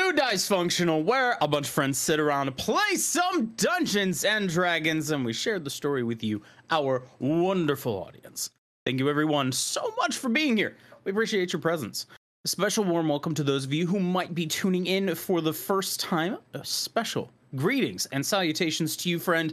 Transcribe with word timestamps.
Welcome 0.00 0.16
to 0.16 0.22
Dice 0.22 0.48
Functional, 0.48 1.02
where 1.02 1.36
a 1.42 1.46
bunch 1.46 1.66
of 1.66 1.74
friends 1.74 1.98
sit 1.98 2.18
around 2.18 2.56
play 2.56 2.94
some 2.96 3.48
Dungeons 3.56 4.24
and 4.24 4.48
Dragons, 4.48 5.10
and 5.10 5.26
we 5.26 5.34
share 5.34 5.58
the 5.58 5.68
story 5.68 6.02
with 6.02 6.24
you, 6.24 6.40
our 6.70 7.02
wonderful 7.18 8.02
audience. 8.02 8.48
Thank 8.86 8.98
you, 8.98 9.10
everyone, 9.10 9.52
so 9.52 9.92
much 9.98 10.16
for 10.16 10.30
being 10.30 10.56
here. 10.56 10.78
We 11.04 11.12
appreciate 11.12 11.52
your 11.52 11.60
presence. 11.60 12.06
A 12.46 12.48
special 12.48 12.82
warm 12.82 13.10
welcome 13.10 13.34
to 13.34 13.44
those 13.44 13.66
of 13.66 13.74
you 13.74 13.86
who 13.86 14.00
might 14.00 14.34
be 14.34 14.46
tuning 14.46 14.86
in 14.86 15.14
for 15.14 15.42
the 15.42 15.52
first 15.52 16.00
time. 16.00 16.38
A 16.54 16.64
special 16.64 17.30
greetings 17.54 18.06
and 18.06 18.24
salutations 18.24 18.96
to 18.98 19.10
you, 19.10 19.18
friend. 19.18 19.52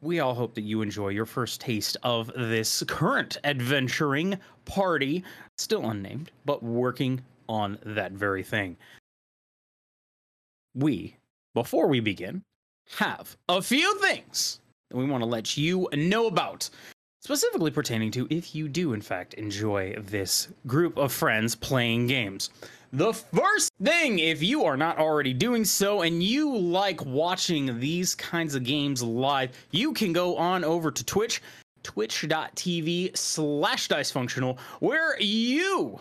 We 0.00 0.20
all 0.20 0.34
hope 0.34 0.54
that 0.54 0.62
you 0.62 0.80
enjoy 0.80 1.08
your 1.08 1.26
first 1.26 1.60
taste 1.60 1.98
of 2.02 2.32
this 2.34 2.82
current 2.88 3.36
adventuring 3.44 4.38
party, 4.64 5.24
still 5.58 5.90
unnamed, 5.90 6.30
but 6.46 6.62
working 6.62 7.20
on 7.50 7.78
that 7.84 8.12
very 8.12 8.42
thing. 8.42 8.78
We, 10.78 11.16
before 11.54 11.88
we 11.88 11.98
begin, 11.98 12.44
have 12.98 13.36
a 13.48 13.60
few 13.60 13.98
things 13.98 14.60
that 14.90 14.96
we 14.96 15.06
want 15.06 15.22
to 15.22 15.28
let 15.28 15.56
you 15.56 15.88
know 15.92 16.28
about, 16.28 16.70
specifically 17.20 17.72
pertaining 17.72 18.12
to 18.12 18.28
if 18.30 18.54
you 18.54 18.68
do, 18.68 18.92
in 18.92 19.00
fact, 19.00 19.34
enjoy 19.34 19.96
this 19.98 20.46
group 20.68 20.96
of 20.96 21.12
friends 21.12 21.56
playing 21.56 22.06
games. 22.06 22.50
The 22.92 23.12
first 23.12 23.72
thing, 23.82 24.20
if 24.20 24.40
you 24.40 24.64
are 24.64 24.76
not 24.76 24.98
already 24.98 25.34
doing 25.34 25.64
so 25.64 26.02
and 26.02 26.22
you 26.22 26.56
like 26.56 27.04
watching 27.04 27.80
these 27.80 28.14
kinds 28.14 28.54
of 28.54 28.62
games 28.62 29.02
live, 29.02 29.50
you 29.72 29.92
can 29.92 30.12
go 30.12 30.36
on 30.36 30.62
over 30.62 30.92
to 30.92 31.04
Twitch, 31.04 31.42
twitch.tv 31.82 33.16
slash 33.16 33.88
dicefunctional, 33.88 34.60
where 34.78 35.20
you 35.20 35.98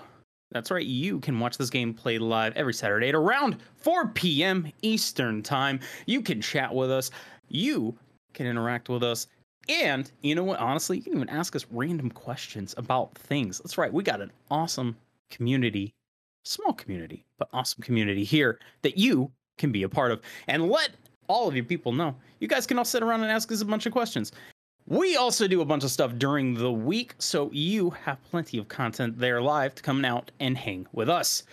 that's 0.52 0.72
right, 0.72 0.86
you 0.86 1.20
can 1.20 1.40
watch 1.40 1.58
this 1.58 1.70
game 1.70 1.94
played 1.94 2.22
live 2.22 2.54
every 2.56 2.74
Saturday 2.74 3.10
at 3.10 3.16
around 3.16 3.58
4 3.78 4.10
p.m. 4.10 4.72
Eastern 4.82 5.44
Time. 5.44 5.80
You 6.06 6.22
can 6.22 6.42
chat 6.42 6.74
with 6.74 6.92
us, 6.92 7.12
you 7.50 7.98
can 8.34 8.46
interact 8.46 8.90
with 8.90 9.04
us, 9.04 9.28
and 9.70 10.12
you 10.22 10.36
know 10.36 10.44
what? 10.44 10.60
Honestly, 10.60 10.98
you 10.98 11.04
can 11.04 11.16
even 11.16 11.30
ask 11.30 11.56
us 11.56 11.66
random 11.72 12.10
questions 12.10 12.74
about 12.78 13.16
things. 13.16 13.60
That's 13.60 13.78
right, 13.78 13.92
we 13.92 14.04
got 14.04 14.22
an 14.22 14.32
awesome 14.50 14.96
community, 15.30 15.94
small 16.46 16.74
community, 16.74 17.26
but 17.38 17.50
awesome 17.52 17.84
community 17.84 18.24
here 18.24 18.60
that 18.84 18.98
you 18.98 19.32
can 19.58 19.72
be 19.72 19.84
a 19.84 19.90
part 19.90 20.12
of. 20.12 20.22
And 20.48 20.70
let 20.70 20.92
all 21.28 21.48
of 21.48 21.56
you 21.56 21.64
people 21.64 21.92
know, 21.92 22.16
you 22.40 22.48
guys 22.48 22.66
can 22.66 22.78
all 22.78 22.86
sit 22.86 23.04
around 23.04 23.24
and 23.24 23.32
ask 23.32 23.52
us 23.52 23.62
a 23.62 23.66
bunch 23.66 23.86
of 23.86 23.92
questions. 23.92 24.32
We 24.90 25.18
also 25.18 25.48
do 25.48 25.60
a 25.60 25.66
bunch 25.66 25.84
of 25.84 25.92
stuff 25.92 26.14
during 26.18 26.54
the 26.54 26.72
week, 26.72 27.14
so 27.20 27.50
you 27.52 27.90
have 28.06 28.24
plenty 28.32 28.58
of 28.58 28.70
content 28.70 29.20
there 29.20 29.42
live 29.42 29.76
to 29.76 29.84
come 29.84 30.06
out 30.06 30.32
and 30.40 30.58
hang 30.58 30.88
with 30.94 31.10
us. 31.10 31.44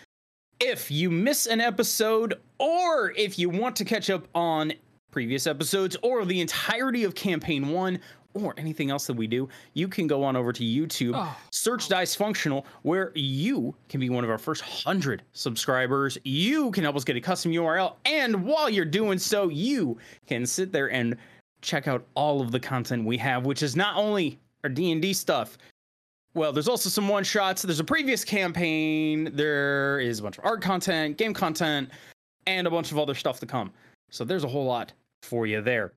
If 0.60 0.88
you 0.88 1.10
miss 1.10 1.46
an 1.46 1.60
episode, 1.60 2.34
or 2.60 3.12
if 3.16 3.36
you 3.36 3.50
want 3.50 3.74
to 3.76 3.84
catch 3.84 4.08
up 4.08 4.28
on 4.36 4.72
previous 5.10 5.48
episodes, 5.48 5.96
or 6.02 6.24
the 6.24 6.40
entirety 6.40 7.02
of 7.02 7.16
Campaign 7.16 7.68
1, 7.70 7.98
or 8.34 8.54
anything 8.56 8.90
else 8.90 9.06
that 9.06 9.14
we 9.14 9.26
do, 9.26 9.48
you 9.74 9.86
can 9.88 10.06
go 10.06 10.22
on 10.24 10.36
over 10.36 10.52
to 10.52 10.62
YouTube, 10.62 11.12
Oh. 11.14 11.36
search 11.50 11.88
Dice 11.88 12.14
Functional, 12.14 12.64
where 12.82 13.10
you 13.16 13.74
can 13.88 13.98
be 14.00 14.10
one 14.10 14.22
of 14.24 14.30
our 14.30 14.38
first 14.38 14.62
100 14.62 15.22
subscribers. 15.32 16.18
You 16.24 16.70
can 16.70 16.84
help 16.84 16.94
us 16.96 17.04
get 17.04 17.16
a 17.16 17.20
custom 17.20 17.50
URL, 17.52 17.96
and 18.04 18.44
while 18.44 18.70
you're 18.70 18.84
doing 18.84 19.18
so, 19.18 19.48
you 19.48 19.98
can 20.26 20.46
sit 20.46 20.70
there 20.72 20.90
and 20.90 21.16
check 21.64 21.88
out 21.88 22.06
all 22.14 22.40
of 22.40 22.52
the 22.52 22.60
content 22.60 23.04
we 23.04 23.16
have, 23.18 23.44
which 23.44 23.62
is 23.62 23.74
not 23.74 23.96
only 23.96 24.38
our 24.62 24.70
D&D 24.70 25.12
stuff. 25.12 25.58
Well, 26.34 26.52
there's 26.52 26.68
also 26.68 26.88
some 26.88 27.08
one 27.08 27.24
shots. 27.24 27.62
There's 27.62 27.80
a 27.80 27.84
previous 27.84 28.24
campaign. 28.24 29.30
There 29.34 30.00
is 30.00 30.20
a 30.20 30.22
bunch 30.22 30.38
of 30.38 30.44
art 30.44 30.62
content, 30.62 31.16
game 31.16 31.32
content, 31.32 31.90
and 32.46 32.66
a 32.66 32.70
bunch 32.70 32.92
of 32.92 32.98
other 32.98 33.14
stuff 33.14 33.40
to 33.40 33.46
come. 33.46 33.72
So 34.10 34.24
there's 34.24 34.44
a 34.44 34.48
whole 34.48 34.64
lot 34.64 34.92
for 35.22 35.46
you 35.46 35.60
there. 35.60 35.92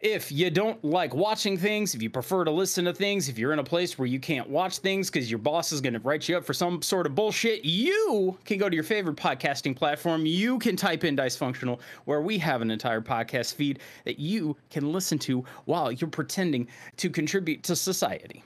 If 0.00 0.30
you 0.30 0.50
don't 0.50 0.84
like 0.84 1.14
watching 1.14 1.56
things, 1.56 1.94
if 1.94 2.02
you 2.02 2.10
prefer 2.10 2.44
to 2.44 2.50
listen 2.50 2.84
to 2.84 2.92
things, 2.92 3.30
if 3.30 3.38
you're 3.38 3.54
in 3.54 3.60
a 3.60 3.64
place 3.64 3.98
where 3.98 4.06
you 4.06 4.20
can't 4.20 4.46
watch 4.46 4.78
things 4.78 5.10
because 5.10 5.30
your 5.30 5.38
boss 5.38 5.72
is 5.72 5.80
going 5.80 5.94
to 5.94 6.00
write 6.00 6.28
you 6.28 6.36
up 6.36 6.44
for 6.44 6.52
some 6.52 6.82
sort 6.82 7.06
of 7.06 7.14
bullshit, 7.14 7.64
you 7.64 8.36
can 8.44 8.58
go 8.58 8.68
to 8.68 8.74
your 8.74 8.84
favorite 8.84 9.16
podcasting 9.16 9.74
platform. 9.74 10.26
You 10.26 10.58
can 10.58 10.76
type 10.76 11.04
in 11.04 11.16
Dice 11.16 11.34
Functional, 11.34 11.80
where 12.04 12.20
we 12.20 12.36
have 12.36 12.60
an 12.60 12.70
entire 12.70 13.00
podcast 13.00 13.54
feed 13.54 13.78
that 14.04 14.18
you 14.18 14.54
can 14.68 14.92
listen 14.92 15.18
to 15.20 15.42
while 15.64 15.90
you're 15.90 16.10
pretending 16.10 16.68
to 16.98 17.08
contribute 17.08 17.62
to 17.62 17.74
society. 17.74 18.44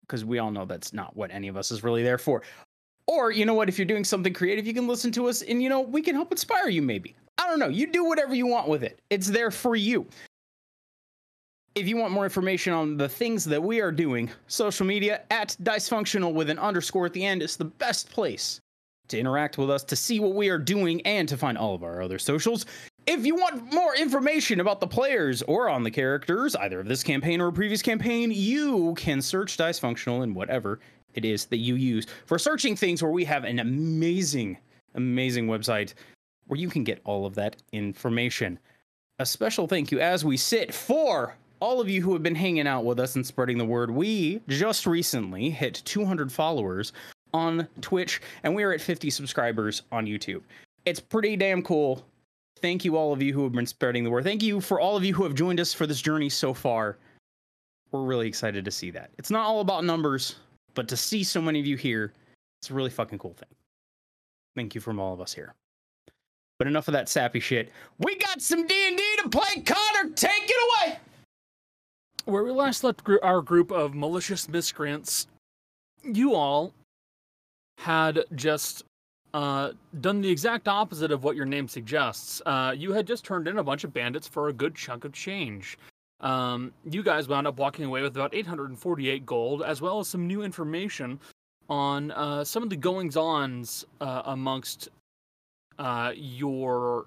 Because 0.00 0.24
we 0.24 0.38
all 0.38 0.50
know 0.50 0.64
that's 0.64 0.94
not 0.94 1.14
what 1.14 1.30
any 1.30 1.48
of 1.48 1.56
us 1.58 1.70
is 1.70 1.84
really 1.84 2.02
there 2.02 2.18
for. 2.18 2.42
Or, 3.06 3.30
you 3.30 3.44
know 3.44 3.54
what, 3.54 3.68
if 3.68 3.78
you're 3.78 3.84
doing 3.84 4.04
something 4.04 4.32
creative, 4.32 4.66
you 4.66 4.72
can 4.72 4.88
listen 4.88 5.12
to 5.12 5.28
us 5.28 5.42
and, 5.42 5.62
you 5.62 5.68
know, 5.68 5.80
we 5.80 6.00
can 6.00 6.14
help 6.14 6.32
inspire 6.32 6.70
you 6.70 6.80
maybe. 6.80 7.14
I 7.36 7.46
don't 7.46 7.58
know. 7.58 7.68
You 7.68 7.88
do 7.88 8.04
whatever 8.04 8.34
you 8.34 8.46
want 8.46 8.68
with 8.68 8.82
it, 8.82 9.00
it's 9.10 9.26
there 9.26 9.50
for 9.50 9.76
you. 9.76 10.06
If 11.74 11.88
you 11.88 11.96
want 11.96 12.12
more 12.12 12.24
information 12.24 12.74
on 12.74 12.98
the 12.98 13.08
things 13.08 13.46
that 13.46 13.62
we 13.62 13.80
are 13.80 13.90
doing, 13.90 14.30
social 14.46 14.84
media 14.84 15.22
at 15.30 15.56
dicefunctional 15.62 16.34
with 16.34 16.50
an 16.50 16.58
underscore 16.58 17.06
at 17.06 17.14
the 17.14 17.24
end 17.24 17.42
is 17.42 17.56
the 17.56 17.64
best 17.64 18.10
place 18.10 18.60
to 19.08 19.18
interact 19.18 19.56
with 19.56 19.70
us, 19.70 19.82
to 19.84 19.96
see 19.96 20.20
what 20.20 20.34
we 20.34 20.50
are 20.50 20.58
doing, 20.58 21.00
and 21.06 21.26
to 21.30 21.36
find 21.38 21.56
all 21.56 21.74
of 21.74 21.82
our 21.82 22.02
other 22.02 22.18
socials. 22.18 22.66
If 23.06 23.24
you 23.24 23.34
want 23.34 23.72
more 23.72 23.96
information 23.96 24.60
about 24.60 24.80
the 24.80 24.86
players 24.86 25.40
or 25.42 25.70
on 25.70 25.82
the 25.82 25.90
characters, 25.90 26.54
either 26.56 26.80
of 26.80 26.88
this 26.88 27.02
campaign 27.02 27.40
or 27.40 27.48
a 27.48 27.52
previous 27.52 27.80
campaign, 27.80 28.30
you 28.30 28.92
can 28.94 29.22
search 29.22 29.56
Dysfunctional 29.56 29.80
Functional 29.80 30.22
in 30.24 30.34
whatever 30.34 30.78
it 31.14 31.24
is 31.24 31.46
that 31.46 31.56
you 31.56 31.76
use 31.76 32.06
for 32.26 32.38
searching 32.38 32.76
things 32.76 33.02
where 33.02 33.10
we 33.10 33.24
have 33.24 33.44
an 33.44 33.60
amazing, 33.60 34.58
amazing 34.94 35.46
website 35.46 35.94
where 36.48 36.60
you 36.60 36.68
can 36.68 36.84
get 36.84 37.00
all 37.04 37.24
of 37.24 37.34
that 37.36 37.56
information. 37.72 38.58
A 39.18 39.24
special 39.24 39.66
thank 39.66 39.90
you 39.90 40.00
as 40.00 40.22
we 40.22 40.36
sit 40.36 40.74
for 40.74 41.34
all 41.62 41.80
of 41.80 41.88
you 41.88 42.02
who 42.02 42.12
have 42.12 42.24
been 42.24 42.34
hanging 42.34 42.66
out 42.66 42.84
with 42.84 42.98
us 42.98 43.14
and 43.14 43.24
spreading 43.24 43.56
the 43.56 43.64
word. 43.64 43.88
We 43.88 44.42
just 44.48 44.84
recently 44.84 45.48
hit 45.48 45.80
200 45.84 46.32
followers 46.32 46.92
on 47.32 47.68
Twitch 47.80 48.20
and 48.42 48.52
we 48.52 48.64
are 48.64 48.72
at 48.72 48.80
50 48.80 49.08
subscribers 49.10 49.82
on 49.92 50.04
YouTube. 50.04 50.42
It's 50.86 50.98
pretty 50.98 51.36
damn 51.36 51.62
cool. 51.62 52.04
Thank 52.60 52.84
you, 52.84 52.96
all 52.96 53.12
of 53.12 53.22
you 53.22 53.32
who 53.32 53.44
have 53.44 53.52
been 53.52 53.66
spreading 53.66 54.02
the 54.02 54.10
word. 54.10 54.24
Thank 54.24 54.42
you 54.42 54.60
for 54.60 54.80
all 54.80 54.96
of 54.96 55.04
you 55.04 55.14
who 55.14 55.22
have 55.22 55.36
joined 55.36 55.60
us 55.60 55.72
for 55.72 55.86
this 55.86 56.00
journey 56.00 56.28
so 56.28 56.52
far. 56.52 56.98
we're 57.92 58.02
really 58.02 58.26
excited 58.26 58.64
to 58.64 58.72
see 58.72 58.90
that. 58.90 59.10
It's 59.16 59.30
not 59.30 59.46
all 59.46 59.60
about 59.60 59.84
numbers, 59.84 60.34
but 60.74 60.88
to 60.88 60.96
see 60.96 61.22
so 61.22 61.40
many 61.40 61.60
of 61.60 61.66
you 61.66 61.76
here, 61.76 62.12
it's 62.60 62.70
a 62.70 62.74
really 62.74 62.90
fucking 62.90 63.20
cool 63.20 63.34
thing. 63.34 63.48
Thank 64.56 64.74
you 64.74 64.80
from 64.80 64.98
all 64.98 65.14
of 65.14 65.20
us 65.20 65.32
here. 65.32 65.54
But 66.58 66.66
enough 66.66 66.88
of 66.88 66.92
that 66.94 67.08
sappy 67.08 67.38
shit. 67.38 67.70
We 67.98 68.16
got 68.16 68.42
some 68.42 68.66
D 68.66 68.88
and 68.88 68.96
D 68.96 69.04
to 69.22 69.28
play. 69.28 69.62
Connor, 69.62 70.10
take 70.16 70.50
it 70.50 70.88
away. 70.88 70.98
Where 72.24 72.44
we 72.44 72.52
last 72.52 72.84
left 72.84 73.02
our 73.22 73.42
group 73.42 73.72
of 73.72 73.94
malicious 73.94 74.48
miscreants, 74.48 75.26
you 76.04 76.34
all 76.34 76.72
had 77.78 78.24
just 78.36 78.84
uh, 79.34 79.72
done 80.00 80.20
the 80.20 80.30
exact 80.30 80.68
opposite 80.68 81.10
of 81.10 81.24
what 81.24 81.34
your 81.34 81.46
name 81.46 81.66
suggests. 81.66 82.40
Uh, 82.46 82.74
you 82.76 82.92
had 82.92 83.08
just 83.08 83.24
turned 83.24 83.48
in 83.48 83.58
a 83.58 83.64
bunch 83.64 83.82
of 83.82 83.92
bandits 83.92 84.28
for 84.28 84.48
a 84.48 84.52
good 84.52 84.76
chunk 84.76 85.04
of 85.04 85.12
change. 85.12 85.78
Um, 86.20 86.72
you 86.88 87.02
guys 87.02 87.26
wound 87.26 87.48
up 87.48 87.58
walking 87.58 87.84
away 87.84 88.02
with 88.02 88.14
about 88.16 88.32
848 88.34 89.26
gold, 89.26 89.62
as 89.62 89.80
well 89.80 89.98
as 89.98 90.06
some 90.06 90.28
new 90.28 90.42
information 90.42 91.18
on 91.68 92.12
uh, 92.12 92.44
some 92.44 92.62
of 92.62 92.70
the 92.70 92.76
goings 92.76 93.16
ons 93.16 93.84
uh, 94.00 94.22
amongst 94.26 94.90
uh, 95.80 96.12
your 96.14 97.06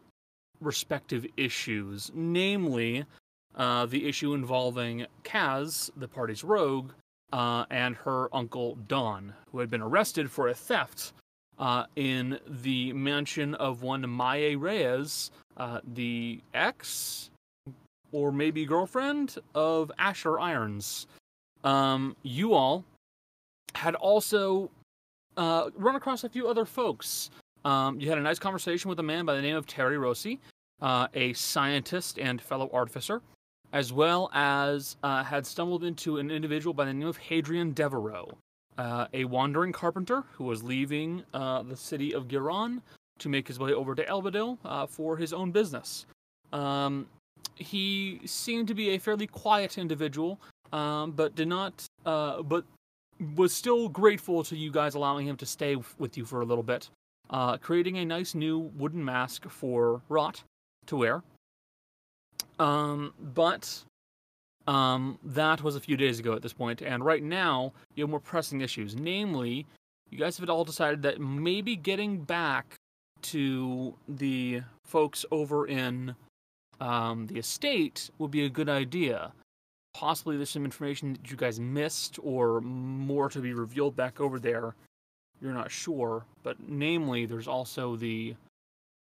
respective 0.59 1.25
issues, 1.37 2.11
namely 2.13 3.05
uh, 3.55 3.85
the 3.85 4.07
issue 4.07 4.33
involving 4.33 5.05
Kaz, 5.23 5.89
the 5.95 6.07
party's 6.07 6.43
rogue, 6.43 6.91
uh, 7.31 7.65
and 7.69 7.95
her 7.95 8.33
uncle 8.33 8.77
Don, 8.87 9.33
who 9.51 9.59
had 9.59 9.69
been 9.69 9.81
arrested 9.81 10.29
for 10.29 10.49
a 10.49 10.53
theft 10.53 11.13
uh, 11.57 11.85
in 11.95 12.39
the 12.47 12.93
mansion 12.93 13.55
of 13.55 13.81
one 13.81 14.07
Maya 14.09 14.57
Reyes, 14.57 15.31
uh, 15.57 15.79
the 15.93 16.41
ex 16.53 17.29
or 18.11 18.31
maybe 18.31 18.65
girlfriend 18.65 19.37
of 19.53 19.91
Asher 19.97 20.39
Irons. 20.39 21.07
Um, 21.63 22.15
you 22.23 22.53
all 22.53 22.83
had 23.73 23.95
also 23.95 24.69
uh, 25.37 25.69
run 25.75 25.95
across 25.95 26.23
a 26.23 26.29
few 26.29 26.47
other 26.47 26.65
folks. 26.65 27.29
Um, 27.65 27.99
you 27.99 28.09
had 28.09 28.17
a 28.17 28.21
nice 28.21 28.39
conversation 28.39 28.89
with 28.89 28.99
a 28.99 29.03
man 29.03 29.25
by 29.25 29.35
the 29.35 29.41
name 29.41 29.55
of 29.55 29.65
Terry 29.65 29.97
Rossi, 29.97 30.39
a 30.81 31.33
scientist 31.33 32.19
and 32.19 32.39
fellow 32.39 32.69
artificer, 32.71 33.21
as 33.73 33.91
well 33.91 34.29
as 34.33 34.97
uh, 35.03 35.23
had 35.23 35.45
stumbled 35.45 35.83
into 35.83 36.17
an 36.17 36.31
individual 36.31 36.73
by 36.73 36.85
the 36.85 36.93
name 36.93 37.07
of 37.07 37.17
Hadrian 37.17 37.73
Devereaux, 37.73 38.37
uh, 38.77 39.07
a 39.13 39.25
wandering 39.25 39.71
carpenter 39.71 40.23
who 40.33 40.45
was 40.45 40.63
leaving 40.63 41.23
uh, 41.33 41.63
the 41.63 41.75
city 41.75 42.13
of 42.13 42.27
Giron 42.27 42.81
to 43.19 43.29
make 43.29 43.47
his 43.47 43.59
way 43.59 43.73
over 43.73 43.95
to 43.95 44.03
Elbadil 44.05 44.57
uh, 44.65 44.85
for 44.85 45.17
his 45.17 45.33
own 45.33 45.51
business. 45.51 46.05
Um, 46.53 47.07
he 47.55 48.19
seemed 48.25 48.67
to 48.67 48.73
be 48.73 48.89
a 48.91 48.97
fairly 48.97 49.27
quiet 49.27 49.77
individual, 49.77 50.39
um, 50.73 51.11
but 51.11 51.35
did 51.35 51.47
not, 51.47 51.85
uh, 52.05 52.41
but 52.41 52.65
was 53.35 53.53
still 53.53 53.87
grateful 53.87 54.43
to 54.43 54.57
you 54.57 54.71
guys 54.71 54.95
allowing 54.95 55.27
him 55.27 55.37
to 55.37 55.45
stay 55.45 55.77
with 55.97 56.17
you 56.17 56.25
for 56.25 56.41
a 56.41 56.45
little 56.45 56.63
bit, 56.63 56.89
uh, 57.29 57.57
creating 57.57 57.97
a 57.97 58.05
nice 58.05 58.35
new 58.35 58.59
wooden 58.77 59.03
mask 59.03 59.49
for 59.49 60.01
Rot 60.09 60.43
to 60.87 60.97
wear. 60.97 61.23
Um, 62.59 63.13
but 63.19 63.83
um, 64.67 65.19
that 65.23 65.61
was 65.61 65.75
a 65.75 65.79
few 65.79 65.97
days 65.97 66.19
ago 66.19 66.33
at 66.33 66.41
this 66.41 66.53
point, 66.53 66.81
and 66.81 67.03
right 67.03 67.23
now 67.23 67.73
you 67.95 68.03
have 68.03 68.09
more 68.09 68.19
pressing 68.19 68.61
issues. 68.61 68.95
Namely, 68.95 69.65
you 70.09 70.17
guys 70.17 70.37
have 70.37 70.49
all 70.49 70.63
decided 70.63 71.01
that 71.03 71.19
maybe 71.19 71.75
getting 71.75 72.21
back 72.21 72.75
to 73.23 73.95
the 74.07 74.61
folks 74.85 75.25
over 75.31 75.67
in 75.67 76.15
um, 76.79 77.27
the 77.27 77.39
estate 77.39 78.09
would 78.17 78.31
be 78.31 78.45
a 78.45 78.49
good 78.49 78.69
idea. 78.69 79.33
Possibly 79.93 80.35
there's 80.35 80.49
some 80.49 80.65
information 80.65 81.13
that 81.13 81.31
you 81.31 81.37
guys 81.37 81.59
missed, 81.59 82.19
or 82.21 82.61
more 82.61 83.29
to 83.29 83.39
be 83.39 83.53
revealed 83.53 83.95
back 83.95 84.19
over 84.19 84.39
there. 84.39 84.75
You're 85.41 85.53
not 85.53 85.71
sure, 85.71 86.25
but 86.43 86.57
namely, 86.67 87.25
there's 87.25 87.47
also 87.47 87.95
the 87.95 88.35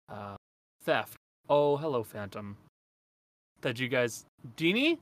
uh, 0.09 0.35
theft. 0.83 1.15
Oh, 1.49 1.77
hello, 1.77 2.03
Phantom. 2.03 2.57
That 3.67 3.77
you 3.81 3.89
guys, 3.89 4.23
Deanie? 4.55 4.97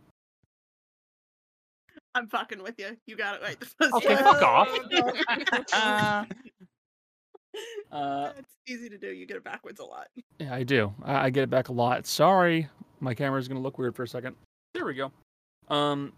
I'm 2.15 2.25
fucking 2.27 2.63
with 2.63 2.73
you. 2.79 2.97
You 3.05 3.15
got 3.15 3.35
it 3.35 3.43
right 3.43 3.59
the 3.59 3.65
first 3.79 3.93
Okay, 3.93 4.15
time. 4.15 4.23
fuck 4.23 4.41
off. 4.41 4.69
Uh, 5.71 6.25
Uh, 7.91 8.31
it's 8.39 8.49
easy 8.67 8.89
to 8.89 8.97
do. 8.97 9.11
You 9.13 9.27
get 9.27 9.37
it 9.37 9.43
backwards 9.43 9.79
a 9.79 9.83
lot. 9.85 10.07
Yeah, 10.39 10.51
I 10.55 10.63
do. 10.63 10.91
I, 11.03 11.25
I 11.25 11.29
get 11.29 11.43
it 11.43 11.51
back 11.51 11.69
a 11.69 11.73
lot. 11.73 12.07
Sorry, 12.07 12.67
my 13.01 13.13
camera's 13.13 13.47
gonna 13.47 13.59
look 13.59 13.77
weird 13.77 13.95
for 13.95 14.01
a 14.01 14.07
second. 14.07 14.35
There 14.73 14.83
we 14.85 14.95
go. 14.95 15.11
Um, 15.69 16.11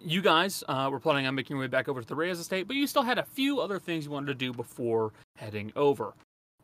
you 0.00 0.20
guys 0.20 0.64
uh, 0.66 0.88
were 0.90 0.98
planning 0.98 1.28
on 1.28 1.36
making 1.36 1.54
your 1.54 1.60
way 1.62 1.68
back 1.68 1.88
over 1.88 2.00
to 2.02 2.06
the 2.08 2.16
Reyes 2.16 2.40
estate, 2.40 2.66
but 2.66 2.74
you 2.74 2.88
still 2.88 3.04
had 3.04 3.18
a 3.18 3.24
few 3.24 3.60
other 3.60 3.78
things 3.78 4.06
you 4.06 4.10
wanted 4.10 4.26
to 4.26 4.34
do 4.34 4.52
before 4.52 5.12
heading 5.36 5.70
over. 5.76 6.14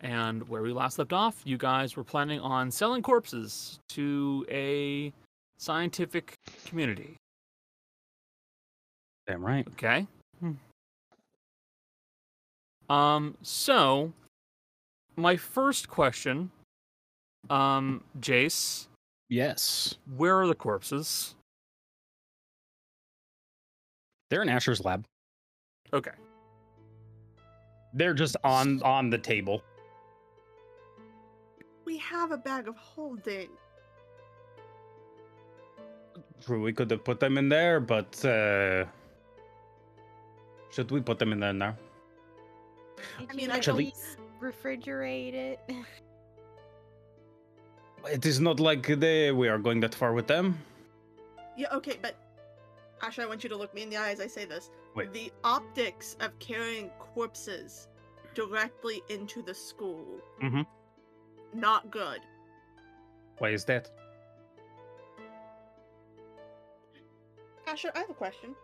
And 0.05 0.47
where 0.51 0.61
we 0.61 0.71
last 0.71 0.99
left 0.99 1.15
off, 1.15 1.41
you 1.45 1.57
guys 1.57 1.97
were 1.97 2.05
planning 2.05 2.39
on 2.39 2.71
selling 2.71 3.03
corpses 3.03 3.79
to 3.89 4.45
a 4.51 5.11
scientific 5.57 6.35
community. 6.67 7.17
damn 9.27 9.43
right. 9.45 9.67
Okay. 9.69 10.07
Um. 12.91 13.35
So, 13.41 14.13
my 15.17 15.37
first 15.37 15.89
question, 15.89 16.51
um, 17.49 18.05
Jace, 18.21 18.89
Yes, 19.31 19.95
where 20.19 20.39
are 20.39 20.47
the 20.47 20.55
corpses? 20.55 21.35
they're 24.29 24.43
in 24.43 24.51
Asher's 24.51 24.85
lab. 24.85 25.05
Okay. 25.95 26.11
They're 27.95 28.13
just 28.13 28.37
on 28.45 28.83
on 28.83 29.09
the 29.09 29.17
table. 29.19 29.63
We 31.85 31.99
have 31.99 32.31
a 32.33 32.37
bag 32.39 32.69
of 32.69 32.77
holding. 32.77 33.49
True, 36.45 36.63
we 36.63 36.73
could 36.73 36.91
have 36.91 37.05
put 37.05 37.21
them 37.21 37.39
in 37.39 37.49
there, 37.49 37.81
but 37.81 38.23
uh, 38.25 38.85
should 40.71 40.91
we 40.91 41.01
put 41.01 41.19
them 41.19 41.33
in 41.33 41.41
there 41.41 41.53
now? 41.53 41.77
Did 43.19 43.29
I 43.29 43.33
you 43.33 43.37
mean, 43.37 43.51
at 43.51 43.57
Actually- 43.57 43.85
least 43.87 44.17
refrigerate 44.41 45.35
it? 45.35 45.61
It 48.11 48.27
is 48.27 48.39
not 48.39 48.61
like 48.61 48.87
they 49.01 49.33
we 49.33 49.49
are 49.49 49.57
going 49.59 49.81
that 49.81 49.95
far 49.95 50.13
with 50.13 50.27
them. 50.27 50.59
Yeah, 51.57 51.69
okay, 51.73 51.99
but 52.03 52.17
Asher, 53.01 53.23
I 53.23 53.27
want 53.27 53.43
you 53.43 53.49
to 53.49 53.57
look 53.57 53.73
me 53.75 53.83
in 53.83 53.89
the 53.89 53.97
eye 53.97 54.11
as 54.11 54.21
I 54.21 54.27
say 54.27 54.45
this. 54.45 54.71
Wait. 54.95 55.11
The 55.15 55.33
optics 55.43 56.15
of 56.21 56.39
carrying 56.39 56.91
corpses 57.15 57.89
directly 58.35 59.03
into 59.09 59.41
the 59.41 59.55
school. 59.55 60.05
Mhm. 60.43 60.67
Not 61.55 61.91
good. 61.91 62.21
Why 63.39 63.51
is 63.51 63.65
that? 63.67 63.91
Asher, 67.67 67.91
I 67.95 68.01
have 68.01 68.11
a 68.11 68.15
question. 68.15 68.55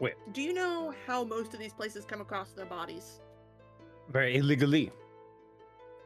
Wait. 0.00 0.14
Do 0.32 0.42
you 0.42 0.52
know 0.52 0.94
how 1.06 1.24
most 1.24 1.54
of 1.54 1.60
these 1.60 1.72
places 1.72 2.04
come 2.04 2.20
across 2.20 2.52
their 2.52 2.66
bodies? 2.66 3.20
Very 4.10 4.36
illegally. 4.36 4.92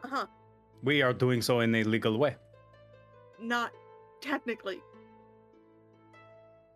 Uh 0.05 0.09
huh. 0.09 0.27
We 0.83 1.03
are 1.03 1.13
doing 1.13 1.43
so 1.43 1.61
in 1.61 1.75
a 1.75 1.85
legal 1.85 2.17
way. 2.17 2.37
Not 3.41 3.73
technically. 4.21 4.81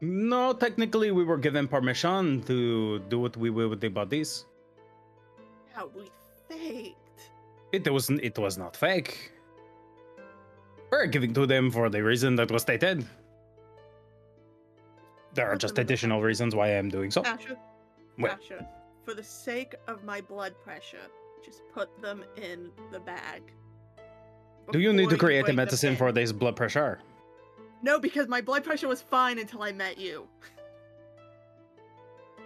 No, 0.01 0.53
technically, 0.53 1.13
we 1.13 1.25
were 1.25 1.39
given 1.39 1.67
permission 1.67 2.43
to 2.43 2.99
do 3.09 3.21
what 3.21 3.37
we 3.37 3.49
will 3.49 3.69
with 3.69 3.81
the 3.81 3.89
bodies. 3.89 4.45
How 5.73 5.91
we 5.95 6.11
faked. 6.49 7.31
It 7.73 7.91
was 7.91 8.11
it 8.11 8.37
was 8.39 8.59
not 8.59 8.77
fake. 8.77 9.33
We're 10.95 11.07
giving 11.07 11.35
to 11.35 11.45
them 11.45 11.73
for 11.73 11.91
the 11.91 12.05
reason 12.05 12.37
that 12.37 12.53
was 12.53 12.63
stated. 12.63 13.05
There 15.35 15.51
are 15.51 15.57
just 15.57 15.77
additional 15.79 16.23
reasons 16.23 16.55
why 16.55 16.69
I 16.69 16.79
am 16.83 16.89
doing 16.89 17.11
so. 17.11 17.25
Asher. 17.25 17.57
Asher, 18.25 18.65
for 19.05 19.13
the 19.13 19.25
sake 19.25 19.75
of 19.89 20.05
my 20.05 20.21
blood 20.21 20.55
pressure, 20.63 21.07
just 21.45 21.63
put 21.75 22.01
them 22.01 22.25
in 22.37 22.71
the 22.93 23.01
bag. 23.01 23.43
Do 24.71 24.79
you 24.79 24.93
need 24.93 25.11
to 25.11 25.17
create 25.17 25.49
a 25.49 25.53
medicine 25.53 25.97
for 25.97 26.13
this 26.13 26.31
blood 26.31 26.55
pressure? 26.55 27.01
No, 27.83 27.99
because 27.99 28.29
my 28.29 28.41
blood 28.41 28.63
pressure 28.63 28.87
was 28.87 29.03
fine 29.03 29.41
until 29.41 29.65
I 29.65 29.73
met 29.73 29.99
you. 29.99 30.29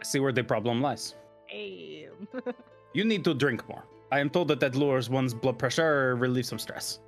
I 0.01 0.05
see 0.05 0.21
where 0.21 0.33
the 0.33 0.43
problem 0.43 0.81
lies. 0.81 1.15
Damn. 1.51 2.29
You 2.95 3.05
need 3.05 3.23
to 3.25 3.35
drink 3.35 3.69
more. 3.69 3.85
I 4.11 4.19
am 4.19 4.31
told 4.31 4.49
that 4.49 4.61
that 4.61 4.75
lowers 4.75 5.11
one's 5.11 5.35
blood 5.35 5.59
pressure, 5.59 6.17
relieves 6.17 6.49
some 6.49 6.59
stress. 6.59 7.01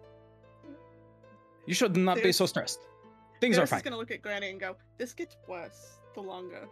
You 1.71 1.75
should 1.77 1.97
not 1.97 2.21
be 2.21 2.33
so 2.33 2.47
stressed. 2.47 2.81
Things 3.41 3.55
are 3.55 3.59
Darius 3.59 3.71
fine. 3.71 3.79
is 3.79 3.83
gonna 3.85 3.97
look 3.97 4.11
at 4.11 4.23
Granny 4.23 4.51
and 4.51 4.59
go, 4.59 4.75
"This 4.99 5.13
gets 5.13 5.37
worse 5.47 6.01
the 6.17 6.21
longer." 6.21 6.67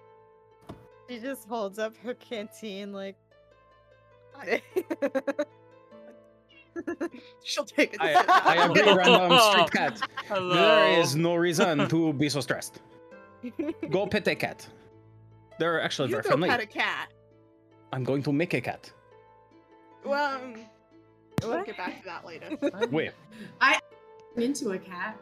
She 1.09 1.21
just 1.21 1.47
holds 1.47 1.79
up 1.79 1.97
her 1.99 2.15
canteen 2.15 2.93
like. 2.93 3.15
She'll 7.45 7.65
take 7.65 7.95
it. 7.95 8.01
I, 8.01 8.25
I 8.45 8.67
agree, 8.67 8.93
random 8.93 9.39
street 9.39 9.71
cat. 9.71 10.01
There 10.29 10.37
Hello. 10.37 11.01
is 11.01 11.15
no 11.15 11.37
reason 11.37 11.89
to 11.89 12.13
be 12.13 12.29
so 12.29 12.41
stressed. 12.41 12.81
Go 13.91 14.09
pet 14.09 14.27
a 14.27 14.35
cat. 14.35 14.67
They're 15.61 15.81
actually 15.81 16.09
you 16.09 16.17
very 16.17 16.23
go 16.25 16.31
friendly. 16.31 16.49
pet 16.49 16.61
a 16.61 16.67
cat. 16.67 17.13
I'm 17.93 18.03
going 18.03 18.25
to 18.25 18.33
make 18.33 18.53
a 18.53 18.61
cat. 18.61 18.93
Well, 20.05 20.37
um, 20.37 20.55
we'll 21.43 21.63
get 21.65 21.77
back 21.77 22.01
to 22.01 22.05
that 22.05 22.27
later. 22.27 22.59
Wait, 22.91 23.13
into 24.37 24.71
a 24.73 24.79
cat. 24.79 25.19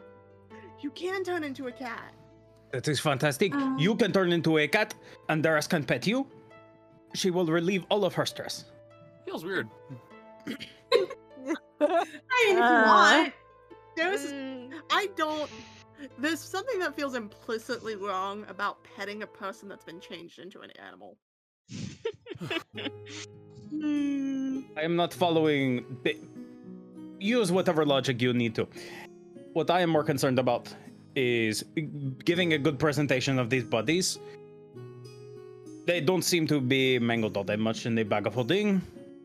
you 0.81 0.91
can 0.91 1.23
turn 1.23 1.43
into 1.43 1.67
a 1.67 1.71
cat. 1.71 2.13
that 2.71 2.87
is 2.87 2.99
fantastic. 2.99 3.53
Um. 3.55 3.77
You 3.79 3.95
can 3.95 4.11
turn 4.11 4.31
into 4.31 4.57
a 4.59 4.67
cat, 4.67 4.93
and 5.29 5.41
Darius 5.43 5.67
can 5.67 5.83
pet 5.83 6.05
you. 6.05 6.27
She 7.15 7.31
will 7.31 7.45
relieve 7.45 7.85
all 7.89 8.03
of 8.05 8.13
her 8.13 8.25
stress. 8.25 8.65
Feels 9.25 9.43
weird. 9.45 9.67
I 10.47 10.51
mean, 10.91 11.07
if 11.79 12.57
you 12.57 12.63
Uh, 12.63 12.83
want. 12.85 13.33
There's, 13.95 14.31
Mm, 14.31 14.71
I 14.91 15.07
don't. 15.15 15.49
There's 16.19 16.39
something 16.39 16.77
that 16.79 16.95
feels 16.95 17.15
implicitly 17.15 17.95
wrong 17.95 18.45
about 18.49 18.77
petting 18.95 19.23
a 19.23 19.27
person 19.27 19.67
that's 19.67 19.83
been 19.83 19.99
changed 19.99 20.37
into 20.39 20.59
an 20.61 20.69
animal. 20.85 21.17
I 24.77 24.81
am 24.83 24.95
not 24.95 25.13
following. 25.13 25.83
Use 27.19 27.51
whatever 27.51 27.85
logic 27.85 28.21
you 28.21 28.33
need 28.33 28.55
to. 28.55 28.67
What 29.53 29.71
I 29.71 29.81
am 29.81 29.89
more 29.89 30.03
concerned 30.03 30.39
about 30.39 30.73
is 31.15 31.63
giving 32.25 32.53
a 32.53 32.57
good 32.57 32.77
presentation 32.77 33.39
of 33.39 33.49
these 33.49 33.63
bodies. 33.63 34.19
They 35.85 36.01
don't 36.01 36.21
seem 36.21 36.45
to 36.47 36.61
be 36.61 36.99
mangled 36.99 37.37
all 37.37 37.43
that 37.45 37.59
much 37.59 37.85
in 37.85 37.95
the 37.95 38.03
bag 38.03 38.27
of 38.27 38.35
holding. 38.35 38.81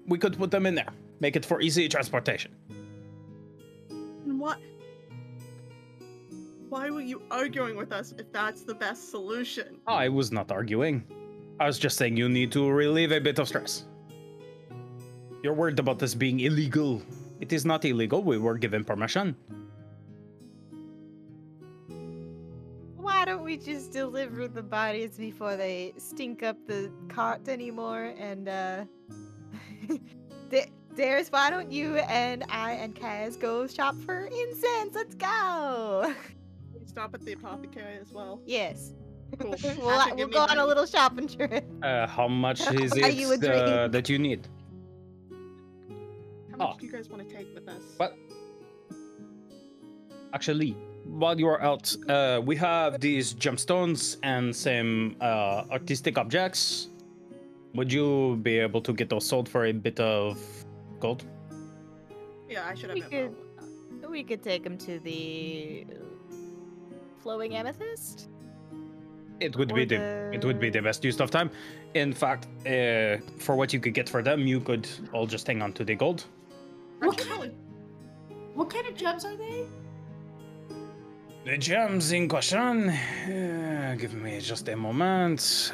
We 0.06 0.18
could 0.18 0.38
put 0.38 0.50
them 0.50 0.64
in 0.64 0.74
there, 0.74 0.88
make 1.20 1.36
it 1.36 1.44
for 1.44 1.60
easy 1.60 1.88
transportation. 1.88 2.52
What? 4.24 4.58
Why 6.68 6.88
were 6.88 7.02
you 7.02 7.20
arguing 7.30 7.76
with 7.76 7.92
us 7.92 8.14
if 8.16 8.32
that's 8.32 8.62
the 8.62 8.74
best 8.74 9.10
solution? 9.10 9.76
I 9.86 10.08
was 10.08 10.32
not 10.32 10.50
arguing. 10.50 11.04
I 11.60 11.66
was 11.66 11.78
just 11.78 11.98
saying 11.98 12.16
you 12.16 12.28
need 12.28 12.50
to 12.52 12.70
relieve 12.70 13.12
a 13.12 13.18
bit 13.18 13.38
of 13.38 13.48
stress. 13.48 13.84
You're 15.42 15.54
worried 15.54 15.78
about 15.78 15.98
this 15.98 16.14
being 16.14 16.40
illegal. 16.40 17.02
It 17.42 17.52
is 17.52 17.64
not 17.64 17.84
illegal. 17.84 18.22
We 18.22 18.38
were 18.38 18.56
given 18.56 18.84
permission. 18.84 19.34
Why 22.96 23.24
don't 23.24 23.42
we 23.42 23.56
just 23.56 23.90
deliver 23.90 24.46
the 24.46 24.62
bodies 24.62 25.16
before 25.18 25.56
they 25.56 25.92
stink 25.98 26.44
up 26.44 26.56
the 26.68 26.92
cart 27.08 27.48
anymore? 27.48 28.14
And 28.16 28.48
uh, 28.48 28.84
Da- 30.50 30.70
Darius, 30.94 31.30
why 31.30 31.50
don't 31.50 31.72
you 31.72 31.96
and 31.96 32.44
I 32.48 32.74
and 32.74 32.94
Kaz 32.94 33.40
go 33.40 33.66
shop 33.66 33.96
for 34.06 34.26
incense? 34.26 34.94
Let's 34.94 35.16
go. 35.16 36.14
We 36.72 36.86
stop 36.86 37.12
at 37.12 37.22
the 37.22 37.32
apothecary 37.32 37.96
as 38.00 38.12
well. 38.12 38.40
Yes, 38.46 38.94
Cool. 39.40 39.56
we'll, 39.64 39.78
we'll 39.78 40.14
give 40.14 40.28
me 40.28 40.34
go 40.34 40.42
on 40.42 40.58
a 40.58 40.66
little 40.66 40.86
shopping 40.86 41.26
trip. 41.26 41.64
Uh, 41.82 42.06
how 42.06 42.28
much 42.28 42.60
is 42.72 42.92
Buy 42.92 43.08
you 43.08 43.32
it 43.32 43.42
uh, 43.42 43.88
that 43.88 44.08
you 44.08 44.20
need? 44.20 44.46
How 46.62 46.68
much 46.68 46.76
Oh. 46.76 46.80
do 46.80 46.86
you 46.86 46.92
guys 46.92 47.08
want 47.10 47.28
to 47.28 47.34
take 47.36 47.52
with 47.54 47.68
us? 47.68 47.82
What? 47.96 48.16
Actually, 50.32 50.72
while 51.04 51.38
you 51.38 51.46
are 51.48 51.60
out, 51.60 51.94
uh, 52.08 52.40
we 52.44 52.56
have 52.56 53.00
these 53.00 53.34
gemstones 53.34 54.16
and 54.22 54.54
some 54.54 55.16
uh, 55.20 55.64
artistic 55.70 56.16
objects. 56.18 56.88
Would 57.74 57.92
you 57.92 58.38
be 58.42 58.58
able 58.58 58.80
to 58.82 58.92
get 58.92 59.08
those 59.10 59.26
sold 59.26 59.48
for 59.48 59.66
a 59.66 59.72
bit 59.72 59.98
of 60.00 60.38
gold? 61.00 61.24
Yeah, 62.48 62.66
I 62.66 62.74
should 62.74 62.90
have 62.90 62.94
We 62.94 63.00
no 63.00 63.08
could- 63.08 63.32
problem 63.34 63.36
with 63.90 64.00
that. 64.02 64.10
We 64.10 64.22
could 64.24 64.42
take 64.42 64.62
them 64.64 64.76
to 64.78 64.98
the 65.00 65.86
flowing 67.22 67.54
amethyst. 67.54 68.28
It 69.40 69.56
would 69.56 69.72
Or 69.72 69.74
be 69.74 69.84
the 69.84 70.30
it 70.32 70.44
would 70.44 70.60
be 70.60 70.70
the 70.70 70.78
the- 70.78 70.82
best 70.82 71.02
use 71.04 71.18
of 71.20 71.30
time. 71.30 71.50
In 71.94 72.12
fact, 72.12 72.46
uh, 72.66 73.18
for 73.38 73.54
what 73.56 73.72
you 73.72 73.80
could 73.80 73.94
get 73.94 74.08
for 74.08 74.22
them, 74.22 74.46
you 74.46 74.60
could 74.60 74.86
all 75.12 75.26
just 75.26 75.46
hang 75.46 75.62
on 75.62 75.72
to 75.74 75.84
the 75.84 75.94
gold. 75.94 76.24
What 77.02 77.18
kind 77.18 77.44
of 77.44 77.50
what 78.54 78.70
kind 78.70 78.86
of 78.86 78.94
gems 78.96 79.24
are 79.24 79.36
they? 79.36 79.64
The 81.44 81.58
gems 81.58 82.12
in 82.12 82.28
question. 82.28 82.88
Uh, 82.90 83.96
give 83.98 84.14
me 84.14 84.38
just 84.40 84.68
a 84.68 84.76
moment. 84.76 85.72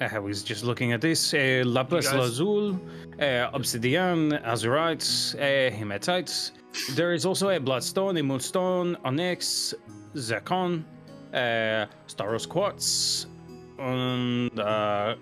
I 0.00 0.18
was 0.18 0.42
just 0.42 0.64
looking 0.64 0.92
at 0.92 1.00
this. 1.00 1.32
Uh, 1.34 1.62
lapis 1.66 2.06
guys- 2.08 2.14
lazuli, 2.18 2.78
uh, 3.20 3.50
obsidian, 3.52 4.32
azurite, 4.52 5.34
uh, 5.36 5.70
hematite. 5.76 6.50
There 6.94 7.12
is 7.12 7.24
also 7.26 7.50
a 7.50 7.58
bloodstone, 7.60 8.16
a 8.18 8.22
moonstone, 8.22 8.96
onyx, 9.04 9.74
zircon, 10.16 10.84
uh, 11.34 11.86
staros 12.08 12.48
quartz, 12.48 13.26
and 13.78 14.58
uh, 14.60 15.16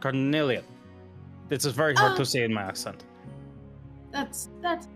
carnelian. 0.00 0.64
This 1.48 1.64
is 1.64 1.72
very 1.72 1.94
hard 1.94 2.12
Oh. 2.12 2.16
to 2.18 2.24
say 2.24 2.42
in 2.44 2.52
my 2.52 2.62
accent. 2.62 3.04
That's 4.18 4.48
that's. 4.60 4.88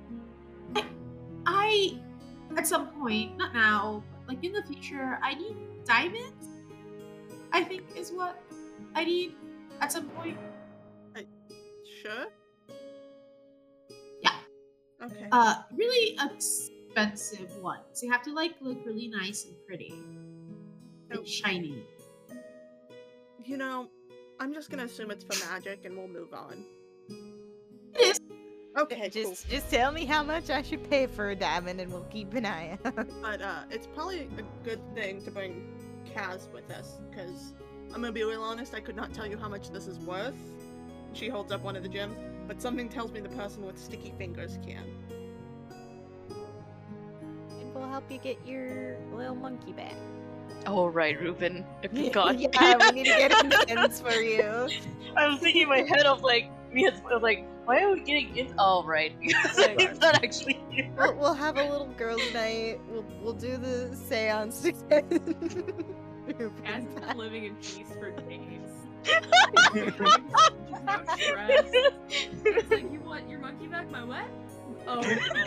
I, 0.75 0.85
I 1.47 1.99
at 2.57 2.67
some 2.67 2.89
point, 2.99 3.37
not 3.39 3.55
now, 3.55 4.03
but 4.27 4.35
like 4.35 4.45
in 4.45 4.51
the 4.53 4.65
future, 4.65 5.17
I 5.23 5.35
need 5.35 5.55
diamonds. 5.85 6.49
I 7.53 7.63
think 7.63 7.85
is 7.97 8.11
what 8.11 8.43
I 8.97 9.05
need 9.05 9.35
at 9.81 9.93
some 9.93 10.09
point. 10.11 10.37
Sure. 12.03 12.27
Yeah. 14.21 14.35
Okay. 15.01 15.29
Uh, 15.31 15.63
really 15.77 16.19
expensive 16.19 17.57
ones. 17.63 18.03
You 18.03 18.11
have 18.11 18.23
to 18.23 18.35
like 18.35 18.55
look 18.61 18.85
really 18.85 19.07
nice 19.07 19.45
and 19.45 19.55
pretty, 19.69 19.95
Oh. 21.15 21.19
and 21.19 21.29
shiny. 21.29 21.85
you 23.45 23.57
know, 23.57 23.87
I'm 24.41 24.53
just 24.53 24.69
gonna 24.69 24.85
assume 24.85 25.13
it's 25.13 25.23
for 25.23 25.39
magic, 25.53 25.85
and 25.85 25.97
we'll 25.97 26.09
move 26.09 26.35
on. 26.35 26.65
It 27.95 28.01
is. 28.01 28.19
Okay, 28.77 29.09
just 29.11 29.49
just 29.51 29.71
tell 29.71 29.93
me 29.93 30.07
how 30.07 30.23
much 30.23 30.49
I 30.49 30.63
should 30.63 30.89
pay 30.89 31.07
for 31.07 31.31
a 31.31 31.37
diamond, 31.37 31.81
and 31.81 31.93
we'll 31.93 32.05
keep 32.05 32.33
an 32.35 32.47
eye 32.47 32.79
out. 32.85 32.97
cool. 32.97 33.05
But 33.23 33.43
uh, 33.43 33.61
it's 33.71 33.87
probably 33.87 34.29
a 34.39 34.65
good 34.65 34.81
thing 34.95 35.23
to 35.25 35.31
bring 35.31 35.67
Kaz 36.15 36.51
with 36.53 36.71
us, 36.71 37.01
because 37.11 37.53
I'm 37.89 38.01
gonna 38.01 38.13
be 38.13 38.25
real 38.25 38.43
honest. 38.43 38.75
I 38.75 38.81
could 38.81 38.97
not 38.97 39.13
tell 39.13 39.27
you 39.27 39.37
how 39.37 39.49
much 39.49 39.71
this 39.71 39.87
is 39.87 39.99
worth. 39.99 40.35
She 41.13 41.29
holds 41.29 41.53
up 41.53 41.63
one 41.63 41.77
of 41.77 41.83
the 41.83 41.89
gems, 41.89 42.17
but 42.49 42.63
something 42.63 42.89
tells 42.89 43.13
me 43.13 43.21
the 43.21 43.29
person 43.31 43.67
with 43.67 43.79
sticky 43.79 44.15
fingers 44.17 44.59
can. 44.67 44.85
and 47.51 47.75
we'll 47.75 47.89
help 47.89 48.11
you 48.11 48.19
get 48.19 48.39
your 48.47 48.97
little 49.13 49.35
monkey 49.35 49.73
back. 49.73 49.95
Oh 50.67 50.87
right, 50.87 51.21
Ruben. 51.21 51.67
I 51.85 51.89
forgot. 51.89 52.39
yeah, 52.41 52.77
we 52.79 53.03
need 53.03 53.05
to 53.07 53.19
get 53.19 53.45
incense 53.69 54.01
for 54.01 54.13
you. 54.13 54.69
I 55.17 55.27
was 55.27 55.41
thinking 55.41 55.63
in 55.63 55.69
my 55.69 55.83
head 55.83 56.07
of 56.07 56.23
like 56.23 56.51
me. 56.73 56.89
I 56.89 57.15
was 57.15 57.23
like, 57.23 57.47
why 57.65 57.83
are 57.83 57.93
we 57.93 58.01
getting 58.01 58.37
in? 58.37 58.55
Oh 58.59 58.83
right, 58.85 59.19
because 59.21 59.59
it's 59.59 60.01
not 60.01 60.23
actually 60.23 60.61
here. 60.71 60.91
We'll, 60.97 61.15
we'll 61.15 61.35
have 61.35 61.57
a 61.57 61.63
little 61.63 61.87
girls' 61.97 62.21
night. 62.33 62.81
We'll 62.89 63.05
we'll 63.23 63.35
do 63.35 63.57
the 63.57 63.95
seance 63.95 64.61
together. 64.63 65.19
Has 66.65 66.85
been 66.85 67.17
living 67.17 67.45
in 67.45 67.55
peace 67.57 67.87
for 67.99 68.11
days. 68.11 68.61
Just 69.05 69.99
no 69.99 71.03
stress. 71.17 71.71
It's 72.11 72.71
like, 72.71 72.93
you 72.93 73.01
want 73.05 73.29
your 73.29 73.41
monkey 73.41 73.67
back? 73.67 73.91
My 73.91 74.05
what? 74.05 74.25
Oh, 74.87 75.01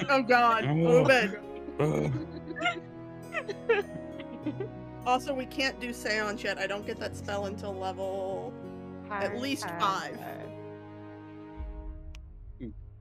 Oh 0.10 0.22
God, 0.24 0.66
Oh. 0.66 1.04
Ruben. 1.04 1.40
Ugh. 1.80 2.14
Also, 5.06 5.34
we 5.34 5.46
can't 5.46 5.80
do 5.80 5.94
seance 5.94 6.44
yet. 6.44 6.58
I 6.58 6.68
don't 6.68 6.86
get 6.86 7.00
that 7.00 7.16
spell 7.16 7.46
until 7.46 7.74
level. 7.74 8.54
At 9.10 9.40
least 9.40 9.70
five. 9.80 10.18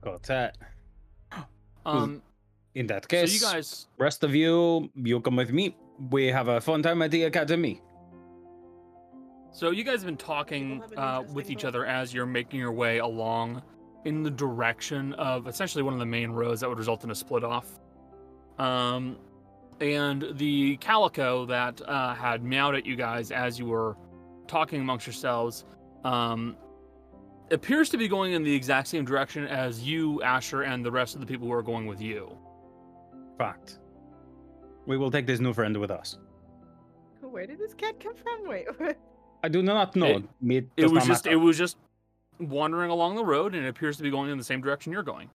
Got 0.05 0.23
that. 0.23 0.57
Um, 1.87 2.23
In 2.73 2.87
that 2.87 3.03
so 3.03 3.07
case, 3.09 3.31
you 3.31 3.39
guys, 3.39 3.85
rest 3.99 4.23
of 4.23 4.33
you, 4.33 4.89
you 4.95 5.21
come 5.21 5.35
with 5.35 5.51
me. 5.51 5.77
We 6.09 6.25
have 6.27 6.47
a 6.47 6.59
fun 6.59 6.81
time 6.81 7.03
at 7.03 7.11
the 7.11 7.23
academy. 7.25 7.79
so 9.51 9.69
you 9.69 9.83
guys 9.83 9.99
have 9.99 10.07
been 10.07 10.17
talking 10.17 10.81
uh, 10.97 11.21
with 11.31 11.51
each 11.51 11.63
other 11.63 11.85
as 11.85 12.11
you're 12.11 12.25
making 12.25 12.59
your 12.59 12.71
way 12.71 12.97
along 12.97 13.61
in 14.05 14.23
the 14.23 14.31
direction 14.31 15.13
of 15.13 15.47
essentially 15.47 15.83
one 15.83 15.93
of 15.93 15.99
the 15.99 16.07
main 16.07 16.31
roads 16.31 16.61
that 16.61 16.69
would 16.69 16.79
result 16.79 17.03
in 17.03 17.11
a 17.11 17.15
split 17.15 17.43
off. 17.43 17.79
Um, 18.57 19.17
and 19.79 20.25
the 20.33 20.77
calico 20.77 21.45
that 21.45 21.79
uh, 21.87 22.15
had 22.15 22.43
meowed 22.43 22.73
at 22.73 22.85
you 22.87 22.95
guys 22.95 23.29
as 23.29 23.59
you 23.59 23.67
were 23.67 23.95
talking 24.47 24.81
amongst 24.81 25.05
yourselves 25.05 25.65
um, 26.03 26.57
appears 27.51 27.89
to 27.89 27.97
be 27.97 28.07
going 28.07 28.33
in 28.33 28.43
the 28.43 28.53
exact 28.53 28.87
same 28.87 29.05
direction 29.05 29.45
as 29.47 29.81
you, 29.83 30.21
Asher, 30.23 30.63
and 30.63 30.83
the 30.85 30.91
rest 30.91 31.15
of 31.15 31.21
the 31.21 31.27
people 31.27 31.47
who 31.47 31.53
are 31.53 31.61
going 31.63 31.85
with 31.85 32.01
you. 32.01 32.35
Fact. 33.37 33.79
We 34.85 34.97
will 34.97 35.11
take 35.11 35.25
this 35.27 35.39
new 35.39 35.53
friend 35.53 35.75
with 35.77 35.91
us. 35.91 36.17
Where 37.21 37.45
did 37.47 37.59
this 37.59 37.73
cat 37.73 37.99
come 37.99 38.15
from? 38.15 38.47
Wait, 38.47 38.65
what? 38.79 38.97
I 39.43 39.49
do 39.49 39.61
not 39.61 39.95
know. 39.95 40.05
It- 40.05 40.23
It, 40.47 40.67
It 40.77 40.91
was 40.91 41.05
just 41.05 41.25
matter. 41.25 41.35
it 41.35 41.39
was 41.39 41.57
just 41.57 41.77
wandering 42.39 42.91
along 42.91 43.15
the 43.15 43.25
road, 43.25 43.55
and 43.55 43.65
it 43.65 43.69
appears 43.69 43.97
to 43.97 44.03
be 44.03 44.09
going 44.09 44.29
in 44.31 44.37
the 44.37 44.43
same 44.43 44.61
direction 44.61 44.91
you're 44.93 45.03
going. 45.03 45.29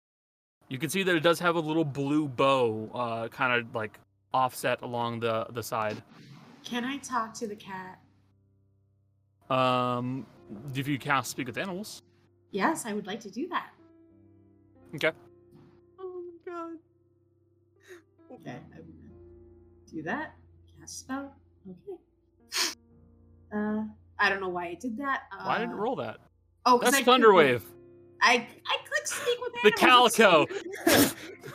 You 0.69 0.79
can 0.79 0.89
see 0.89 1.03
that 1.03 1.15
it 1.15 1.21
does 1.21 1.41
have 1.41 1.57
a 1.57 1.61
little 1.61 1.85
blue 1.85 2.29
bow, 2.29 2.89
uh, 2.95 3.29
kind 3.29 3.53
of 3.61 3.75
like 3.75 3.99
offset 4.33 4.83
along 4.83 5.21
the 5.21 5.47
the 5.51 5.63
side. 5.63 6.01
Can 6.65 6.85
I 6.85 6.99
talk 6.99 7.35
to 7.35 7.47
the 7.49 7.57
cat? 7.57 7.99
Um, 9.49 10.27
if 10.75 10.89
you 10.89 10.99
cast 10.99 11.31
speak 11.31 11.47
with 11.47 11.59
animals, 11.59 12.03
Yes, 12.53 12.85
I 12.85 12.93
would 12.93 13.07
like 13.07 13.21
to 13.21 13.31
do 13.31 13.47
that. 13.49 13.71
okay. 14.97 15.13
Oh 16.01 16.23
my 16.47 16.53
god. 16.53 16.73
Okay, 18.33 18.57
I'm 18.75 18.81
gonna 18.81 18.93
do 19.93 20.03
that. 20.03 20.35
Cast 20.79 21.01
spell. 21.01 21.33
Okay. 21.69 21.99
Uh, 23.55 23.85
I 24.19 24.29
don't 24.29 24.41
know 24.41 24.49
why 24.49 24.67
I 24.69 24.75
did 24.75 24.97
that. 24.99 25.23
Uh, 25.33 25.45
Why 25.45 25.59
didn't 25.59 25.75
it 25.75 25.77
roll 25.77 25.97
that? 25.97 26.19
Oh, 26.67 26.79
'cause 26.79 26.91
That's 26.93 26.97
I 26.97 27.03
clicked- 27.03 27.25
Thunderwave. 27.25 27.63
I 28.23 28.47
I 28.67 28.77
clicked 28.87 29.09
speak 29.09 29.39
with 29.41 29.55
Animals. 29.65 30.15
The 30.15 30.25
animals. 30.27 30.47
calico. 30.87 31.47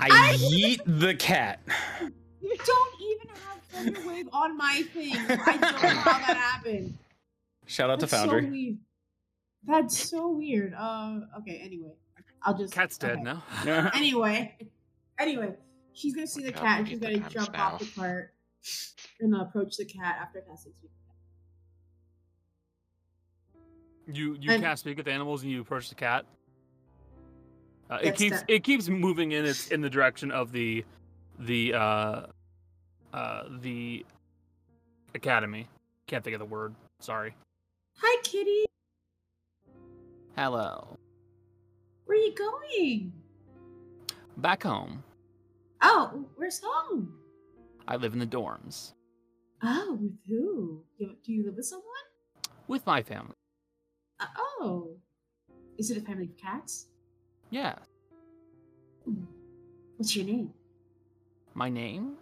I 0.00 0.34
yeet 0.36 0.80
the 0.86 1.14
cat. 1.14 1.60
You 2.40 2.56
don't 2.66 3.00
even 3.00 3.28
have 3.28 3.53
Thunderwave 3.74 4.28
on 4.32 4.56
my 4.56 4.82
thing. 4.92 5.14
I 5.16 5.56
don't 5.56 5.60
know 5.60 5.88
how 5.88 6.18
that 6.18 6.36
happened. 6.52 6.96
Shout 7.66 7.90
out 7.90 8.00
to 8.00 8.06
That's 8.06 8.22
so 8.22 8.28
Foundry. 8.30 8.50
weird. 8.50 8.78
That's 9.66 10.08
so 10.10 10.30
weird. 10.30 10.74
Uh, 10.74 11.20
okay. 11.38 11.60
Anyway, 11.64 11.92
I'll 12.42 12.56
just. 12.56 12.72
Cat's 12.74 12.98
dead 12.98 13.12
okay. 13.18 13.22
now. 13.22 13.90
Anyway, 13.94 14.56
anyway, 15.18 15.54
she's 15.94 16.14
gonna 16.14 16.26
see 16.26 16.44
the 16.44 16.52
cat 16.52 16.80
and 16.80 16.88
she's 16.88 16.98
gonna 17.00 17.18
jump 17.30 17.52
times 17.54 17.74
off 17.74 17.78
the 17.80 17.86
cart 18.00 18.34
and 19.20 19.34
approach 19.34 19.76
the 19.76 19.84
cat 19.86 20.16
after 20.20 20.40
casting 20.40 20.72
speak. 20.78 20.90
You 24.06 24.36
you 24.38 24.50
And- 24.52 24.62
cast 24.62 24.80
speak 24.82 24.98
with 24.98 25.08
animals 25.08 25.42
and 25.42 25.50
you 25.50 25.60
approach 25.62 25.88
the 25.88 25.94
cat. 25.94 26.26
Uh, 27.90 27.98
it 28.02 28.16
keeps 28.16 28.40
that- 28.40 28.50
it 28.50 28.64
keeps 28.64 28.88
moving 28.88 29.32
in 29.32 29.44
its 29.46 29.68
in 29.68 29.80
the 29.80 29.90
direction 29.90 30.30
of 30.30 30.52
the 30.52 30.84
the 31.38 31.72
uh 31.74 32.26
uh 33.14 33.44
the 33.60 34.04
academy. 35.14 35.68
Can't 36.06 36.22
think 36.22 36.34
of 36.34 36.40
the 36.40 36.44
word. 36.46 36.74
Sorry. 37.00 37.34
Hi, 37.98 38.22
kitty. 38.24 38.64
Hello. 40.36 40.98
Where 42.06 42.18
are 42.18 42.20
you 42.20 42.34
going? 42.34 43.12
Back 44.36 44.64
home. 44.64 45.02
Oh, 45.80 46.24
where's 46.36 46.60
home? 46.62 47.14
I 47.86 47.96
live 47.96 48.12
in 48.14 48.18
the 48.18 48.26
dorms 48.26 48.92
Oh, 49.62 49.98
with 50.00 50.16
who? 50.26 50.82
Do 50.98 51.32
you 51.32 51.44
live 51.46 51.56
with 51.56 51.66
someone? 51.66 51.86
with 52.66 52.84
my 52.86 53.02
family. 53.02 53.34
Uh, 54.18 54.26
oh, 54.38 54.96
is 55.78 55.90
it 55.90 55.98
a 55.98 56.00
family 56.00 56.24
of 56.24 56.36
cats? 56.36 56.86
Yeah. 57.50 57.74
Hmm. 59.04 59.24
What's 59.96 60.16
your 60.16 60.24
name? 60.24 60.50
My 61.54 61.68
name? 61.68 62.16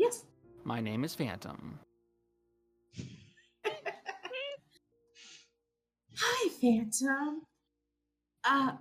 Yes. 0.00 0.24
My 0.64 0.80
name 0.80 1.04
is 1.04 1.14
Phantom. 1.14 1.78
Hi, 6.16 6.48
Phantom. 6.58 7.42
Uh, 8.42 8.72
I, 8.72 8.78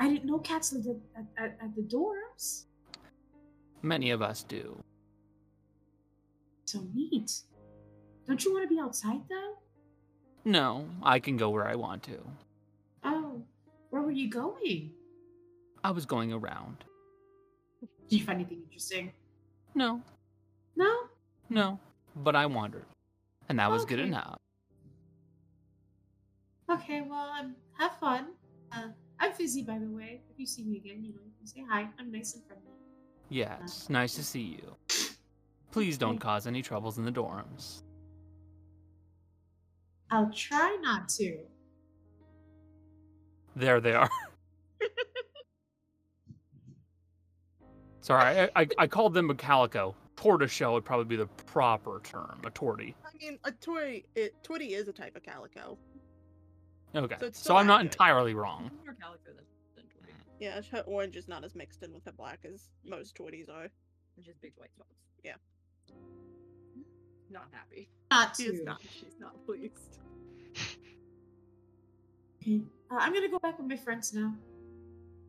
I 0.00 0.08
didn't 0.08 0.24
know 0.24 0.40
cats 0.40 0.72
lived 0.72 0.88
at, 0.88 0.96
at, 1.16 1.26
at, 1.38 1.58
at 1.62 1.76
the 1.76 1.82
dorms. 1.82 2.64
Many 3.82 4.10
of 4.10 4.22
us 4.22 4.42
do. 4.42 4.76
So 6.64 6.82
neat. 6.92 7.30
Don't 8.26 8.44
you 8.44 8.52
want 8.52 8.68
to 8.68 8.74
be 8.74 8.80
outside 8.80 9.20
though? 9.30 9.54
No, 10.44 10.88
I 11.00 11.20
can 11.20 11.36
go 11.36 11.50
where 11.50 11.68
I 11.68 11.76
want 11.76 12.02
to. 12.04 12.18
Oh, 13.04 13.40
where 13.90 14.02
were 14.02 14.10
you 14.10 14.28
going? 14.28 14.90
I 15.84 15.92
was 15.92 16.06
going 16.06 16.32
around. 16.32 16.78
Did 18.08 18.18
you 18.18 18.24
find 18.24 18.40
anything 18.40 18.62
interesting? 18.64 19.12
No, 19.76 20.00
No. 20.74 21.08
no, 21.50 21.78
but 22.16 22.34
I 22.34 22.46
wandered. 22.46 22.86
And 23.50 23.58
that 23.58 23.70
was 23.70 23.84
good 23.84 23.98
enough. 23.98 24.38
Okay, 26.70 27.02
well, 27.02 27.28
um, 27.38 27.54
have 27.78 27.92
fun. 27.98 28.28
Uh, 28.72 28.88
I'm 29.20 29.32
Fizzy, 29.34 29.62
by 29.62 29.78
the 29.78 29.86
way. 29.86 30.22
If 30.30 30.38
you 30.38 30.46
see 30.46 30.64
me 30.64 30.78
again, 30.78 31.04
you 31.04 31.12
know, 31.12 31.20
you 31.26 31.32
can 31.38 31.46
say 31.46 31.62
hi. 31.68 31.88
I'm 31.98 32.10
nice 32.10 32.34
and 32.34 32.44
friendly. 32.46 32.70
Yes, 33.28 33.90
nice 33.90 34.14
to 34.14 34.24
see 34.24 34.58
you. 34.62 34.76
Please 35.72 35.98
don't 35.98 36.18
cause 36.18 36.46
any 36.46 36.62
troubles 36.62 36.96
in 36.96 37.04
the 37.04 37.12
dorms. 37.12 37.82
I'll 40.10 40.30
try 40.30 40.78
not 40.80 41.10
to. 41.10 41.36
There 43.54 43.80
they 43.80 43.92
are. 43.92 44.08
Sorry, 48.06 48.48
I, 48.54 48.60
I, 48.62 48.68
I 48.78 48.86
called 48.86 49.14
them 49.14 49.30
a 49.30 49.34
calico. 49.34 49.92
Tortoiseshell 50.14 50.72
would 50.74 50.84
probably 50.84 51.06
be 51.06 51.16
the 51.16 51.26
proper 51.26 52.00
term, 52.04 52.40
a 52.46 52.50
tortie. 52.52 52.94
I 53.04 53.10
mean, 53.20 53.36
a 53.42 53.50
toy, 53.50 54.04
it, 54.14 54.32
tortie 54.44 54.70
is 54.78 54.86
a 54.86 54.92
type 54.92 55.16
of 55.16 55.24
calico. 55.24 55.76
Okay, 56.94 57.16
So 57.18 57.30
so, 57.32 57.56
I'm 57.56 57.66
not 57.66 57.80
accurate. 57.80 57.92
entirely 57.94 58.34
wrong. 58.34 58.70
More 58.84 58.94
calico 58.94 59.18
than, 59.34 59.44
than 59.74 59.84
tortie, 59.86 60.12
Yeah, 60.38 60.60
her 60.70 60.84
orange 60.86 61.16
is 61.16 61.26
not 61.26 61.42
as 61.42 61.56
mixed 61.56 61.82
in 61.82 61.92
with 61.92 62.04
her 62.04 62.12
black 62.12 62.38
as 62.44 62.68
most 62.84 63.16
torties 63.16 63.50
are. 63.50 63.68
which 64.16 64.28
is 64.28 64.36
big 64.40 64.52
white 64.54 64.72
spots. 64.72 64.94
Yeah. 65.24 65.34
Not 67.28 67.48
happy. 67.50 67.88
Not 68.12 68.36
She 68.36 68.44
is 68.44 68.62
not. 68.62 68.80
She's 68.82 69.16
not 69.18 69.44
pleased. 69.44 69.98
Okay. 72.40 72.60
Uh, 72.88 72.94
I'm 73.00 73.12
gonna 73.12 73.28
go 73.28 73.40
back 73.40 73.58
with 73.58 73.66
my 73.66 73.76
friends 73.76 74.14
now. 74.14 74.32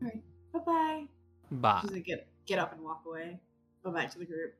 Alright. 0.00 0.22
Bye 0.52 0.58
bye. 0.60 1.04
Bye. 1.50 1.78
She's 1.80 1.90
gonna 1.90 2.00
get 2.02 2.28
get 2.48 2.58
up 2.58 2.72
and 2.72 2.82
walk 2.82 3.02
away. 3.06 3.38
Go 3.84 3.92
back 3.92 4.10
to 4.10 4.18
the 4.18 4.24
group. 4.24 4.54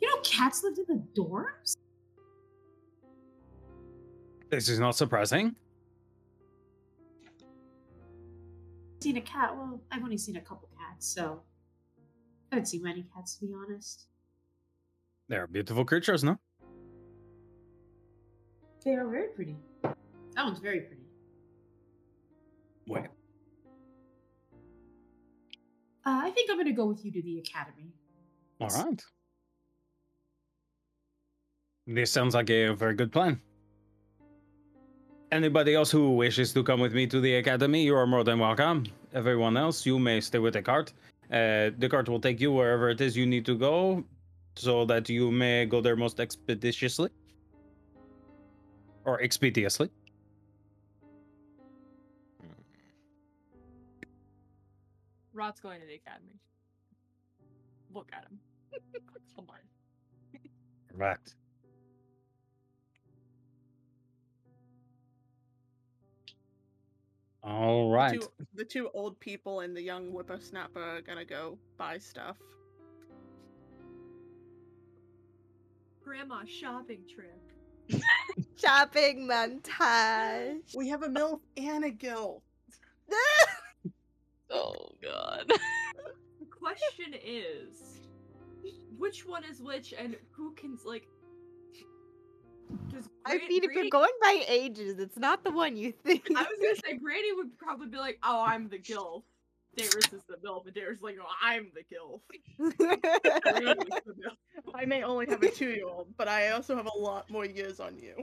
You 0.00 0.08
know 0.08 0.20
cats 0.22 0.62
lived 0.62 0.78
in 0.78 0.84
the 0.88 1.20
dorms? 1.20 1.74
This 4.50 4.68
is 4.68 4.78
not 4.78 4.96
surprising. 4.96 5.54
Seen 9.00 9.16
a 9.16 9.20
cat. 9.20 9.56
Well, 9.56 9.80
I've 9.92 10.02
only 10.02 10.18
seen 10.18 10.36
a 10.36 10.40
couple 10.40 10.68
cats, 10.76 11.06
so 11.06 11.40
I 12.50 12.56
haven't 12.56 12.66
seen 12.66 12.82
many 12.82 13.06
cats 13.14 13.36
to 13.36 13.46
be 13.46 13.54
honest. 13.54 14.06
They're 15.28 15.46
beautiful 15.46 15.84
creatures, 15.84 16.24
no? 16.24 16.36
They 18.84 18.94
are 18.94 19.06
very 19.06 19.28
pretty. 19.28 19.56
That 19.82 20.44
one's 20.44 20.58
very 20.58 20.80
pretty. 20.80 21.02
Wait. 22.86 23.04
Uh, 26.08 26.22
I 26.24 26.30
think 26.30 26.50
I'm 26.50 26.56
gonna 26.56 26.72
go 26.72 26.86
with 26.86 27.04
you 27.04 27.12
to 27.12 27.20
the 27.20 27.38
academy. 27.38 27.92
All 28.62 28.68
right. 28.68 29.02
This 31.86 32.10
sounds 32.10 32.34
like 32.34 32.48
a 32.48 32.72
very 32.72 32.94
good 32.94 33.12
plan. 33.12 33.38
Anybody 35.30 35.74
else 35.74 35.90
who 35.90 36.12
wishes 36.12 36.54
to 36.54 36.62
come 36.64 36.80
with 36.80 36.94
me 36.94 37.06
to 37.06 37.20
the 37.20 37.34
academy, 37.34 37.84
you 37.84 37.94
are 37.94 38.06
more 38.06 38.24
than 38.24 38.38
welcome. 38.38 38.86
Everyone 39.12 39.58
else, 39.58 39.84
you 39.84 39.98
may 39.98 40.22
stay 40.22 40.38
with 40.38 40.54
the 40.54 40.62
cart. 40.62 40.94
Uh, 41.30 41.72
the 41.76 41.88
cart 41.90 42.08
will 42.08 42.20
take 42.20 42.40
you 42.40 42.52
wherever 42.52 42.88
it 42.88 43.02
is 43.02 43.14
you 43.14 43.26
need 43.26 43.44
to 43.44 43.58
go, 43.58 44.02
so 44.56 44.86
that 44.86 45.10
you 45.10 45.30
may 45.30 45.66
go 45.66 45.82
there 45.82 45.94
most 45.94 46.20
expeditiously 46.20 47.10
or 49.04 49.20
expeditiously. 49.20 49.90
Rot's 55.38 55.60
going 55.60 55.80
to 55.80 55.86
the 55.86 55.94
academy. 55.94 56.40
Look 57.94 58.10
at 58.12 58.24
him. 58.24 58.40
Come 59.36 59.46
on. 59.48 59.56
Correct. 60.92 61.36
All 67.44 67.92
The 67.92 68.18
two, 68.18 68.28
the 68.54 68.64
two 68.64 68.90
old 68.92 69.18
people 69.20 69.60
and 69.60 69.76
the 69.76 69.80
young 69.80 70.10
whippersnapper 70.10 70.82
are 70.82 71.00
gonna 71.00 71.24
go 71.24 71.56
buy 71.78 71.98
stuff. 71.98 72.36
Grandma 76.04 76.42
shopping 76.46 77.04
trip. 77.08 77.40
Shopping 78.56 79.28
montage. 79.28 80.76
We 80.76 80.88
have 80.88 81.04
a 81.04 81.08
MILF 81.08 81.40
and 81.56 81.84
a 81.84 81.90
GILF. 81.90 82.42
Oh 84.50 84.90
god. 85.02 85.44
The 85.48 86.46
question 86.50 87.14
is, 87.24 88.00
which 88.96 89.26
one 89.26 89.44
is 89.44 89.60
which, 89.62 89.94
and 89.96 90.16
who 90.32 90.52
can 90.52 90.76
like? 90.84 91.06
Does 92.90 93.08
I 93.24 93.38
mean, 93.38 93.64
if 93.64 93.72
you're 93.72 93.90
going 93.90 94.10
by 94.20 94.44
ages, 94.48 94.98
it's 94.98 95.16
not 95.18 95.42
the 95.44 95.50
one 95.50 95.76
you 95.76 95.92
think. 95.92 96.28
I 96.34 96.42
was 96.42 96.58
gonna 96.60 96.76
say 96.76 96.98
Granny 96.98 97.32
would 97.32 97.56
probably 97.58 97.88
be 97.88 97.96
like, 97.96 98.18
"Oh, 98.22 98.42
I'm 98.44 98.68
the 98.68 98.78
gilf." 98.78 99.22
Darius 99.76 100.12
is 100.12 100.22
the 100.28 100.36
MILF, 100.44 100.66
and 100.66 100.74
Darius 100.74 100.96
is 100.98 101.02
like, 101.02 101.16
"Oh, 101.20 101.32
I'm 101.40 101.70
the 101.74 101.82
gilf." 101.82 102.20
Granny's 102.58 104.02
the 104.06 104.12
MILF. 104.12 104.36
I 104.74 104.84
may 104.84 105.02
only 105.02 105.26
have 105.26 105.42
a 105.42 105.50
two-year-old, 105.50 106.16
but 106.16 106.28
I 106.28 106.50
also 106.50 106.74
have 106.76 106.86
a 106.86 106.98
lot 106.98 107.30
more 107.30 107.44
years 107.44 107.78
on 107.80 107.96
you. 107.98 108.14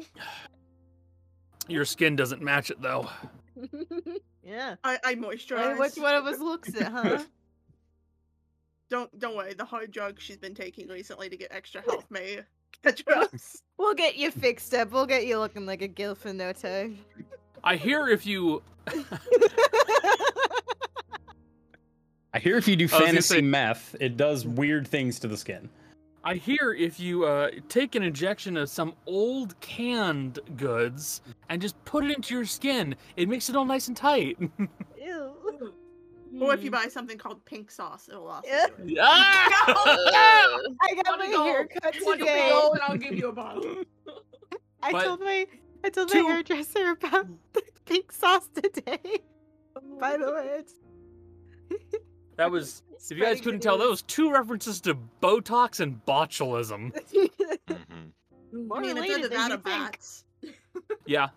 Your 1.67 1.85
skin 1.85 2.15
doesn't 2.15 2.41
match 2.41 2.69
it 2.71 2.81
though. 2.81 3.09
Yeah. 4.47 4.75
I, 4.83 4.93
I 4.93 4.99
I 5.03 5.15
mean, 5.15 5.23
moisturize. 5.23 5.79
which 5.79 5.95
one 5.95 6.13
of 6.13 6.27
us 6.27 6.37
looks 6.39 6.69
it, 6.69 6.83
huh? 6.83 7.23
Don't 8.91 9.17
don't 9.17 9.35
worry. 9.35 9.55
The 9.55 9.65
hard 9.65 9.89
drug 9.89 10.19
she's 10.21 10.37
been 10.37 10.53
taking 10.53 10.87
recently 10.87 11.29
to 11.29 11.35
get 11.35 11.47
extra 11.51 11.81
health 11.81 12.05
may 12.11 12.41
catch 12.83 13.03
her. 13.07 13.27
We'll 13.79 13.95
get 13.95 14.15
you 14.17 14.29
fixed 14.29 14.75
up. 14.75 14.91
We'll 14.91 15.07
get 15.07 15.25
you 15.25 15.39
looking 15.39 15.65
like 15.65 15.81
a 15.81 15.87
gilf 15.87 16.27
in 16.27 16.37
no 16.37 16.53
time. 16.53 16.99
I 17.63 17.75
hear 17.77 18.07
if 18.07 18.27
you 18.27 18.61
I 22.33 22.39
hear 22.39 22.57
if 22.57 22.67
you 22.67 22.75
do 22.75 22.83
I 22.83 22.85
was 22.85 22.91
gonna 22.91 23.05
fantasy 23.05 23.35
say- 23.37 23.41
meth, 23.41 23.95
it 23.99 24.15
does 24.17 24.45
weird 24.45 24.87
things 24.87 25.17
to 25.19 25.27
the 25.27 25.37
skin. 25.37 25.69
I 26.27 26.33
hear 26.35 26.73
if 26.73 26.99
you 26.99 27.25
uh, 27.25 27.51
take 27.69 27.93
an 27.93 28.01
injection 28.01 28.57
of 28.57 28.67
some 28.69 28.95
old 29.05 29.59
canned 29.59 30.39
goods 30.57 31.21
and 31.49 31.61
just 31.61 31.83
put 31.85 32.03
it 32.03 32.15
into 32.17 32.33
your 32.33 32.45
skin, 32.45 32.95
it 33.15 33.29
makes 33.29 33.47
it 33.49 33.55
all 33.55 33.65
nice 33.65 33.87
and 33.87 33.95
tight. 33.95 34.37
Ew. 34.99 35.31
or 36.41 36.53
if 36.55 36.63
you 36.63 36.71
buy 36.71 36.87
something 36.87 37.17
called 37.19 37.45
pink 37.45 37.69
sauce, 37.69 38.09
it'll 38.09 38.27
also 38.27 38.47
Yeah. 38.49 38.65
do 38.75 38.83
it. 38.93 38.97
Ah! 38.99 39.67
I 40.81 40.95
got 40.95 41.05
Wanna 41.19 41.23
my 41.25 41.31
go- 41.31 41.43
haircut 41.45 41.95
wanna 42.01 42.17
today. 42.17 42.49
go 42.49 42.71
and 42.71 42.81
I'll 42.81 42.97
give 42.97 43.13
you 43.13 43.27
a 43.29 43.31
bottle. 43.33 43.83
I 44.83 44.91
But- 44.91 45.03
told 45.03 45.19
my 45.19 45.45
I 45.83 45.89
told 45.89 46.09
Two- 46.09 46.23
my 46.23 46.31
hairdresser 46.31 46.89
about 46.91 47.27
the 47.53 47.61
pink 47.85 48.11
sauce 48.11 48.49
today. 48.51 49.19
By 49.99 50.17
the 50.17 50.31
way, 50.33 50.47
it's 50.59 50.73
that 52.37 52.51
was, 52.51 52.83
if 53.09 53.17
you 53.17 53.23
guys 53.23 53.39
couldn't 53.41 53.59
the 53.59 53.63
tell, 53.63 53.77
that 53.77 53.89
was 53.89 54.01
two 54.03 54.31
references 54.31 54.81
to 54.81 54.97
Botox 55.21 55.79
and 55.79 56.03
botulism. 56.05 56.91
hmm 57.67 58.71
I 58.73 58.79
mean, 58.79 58.95
related 58.95 59.23
than 59.23 59.29
that 59.31 59.51
you 59.51 59.57
think. 59.57 59.63
bats. 59.63 60.23
Yeah. 61.05 61.29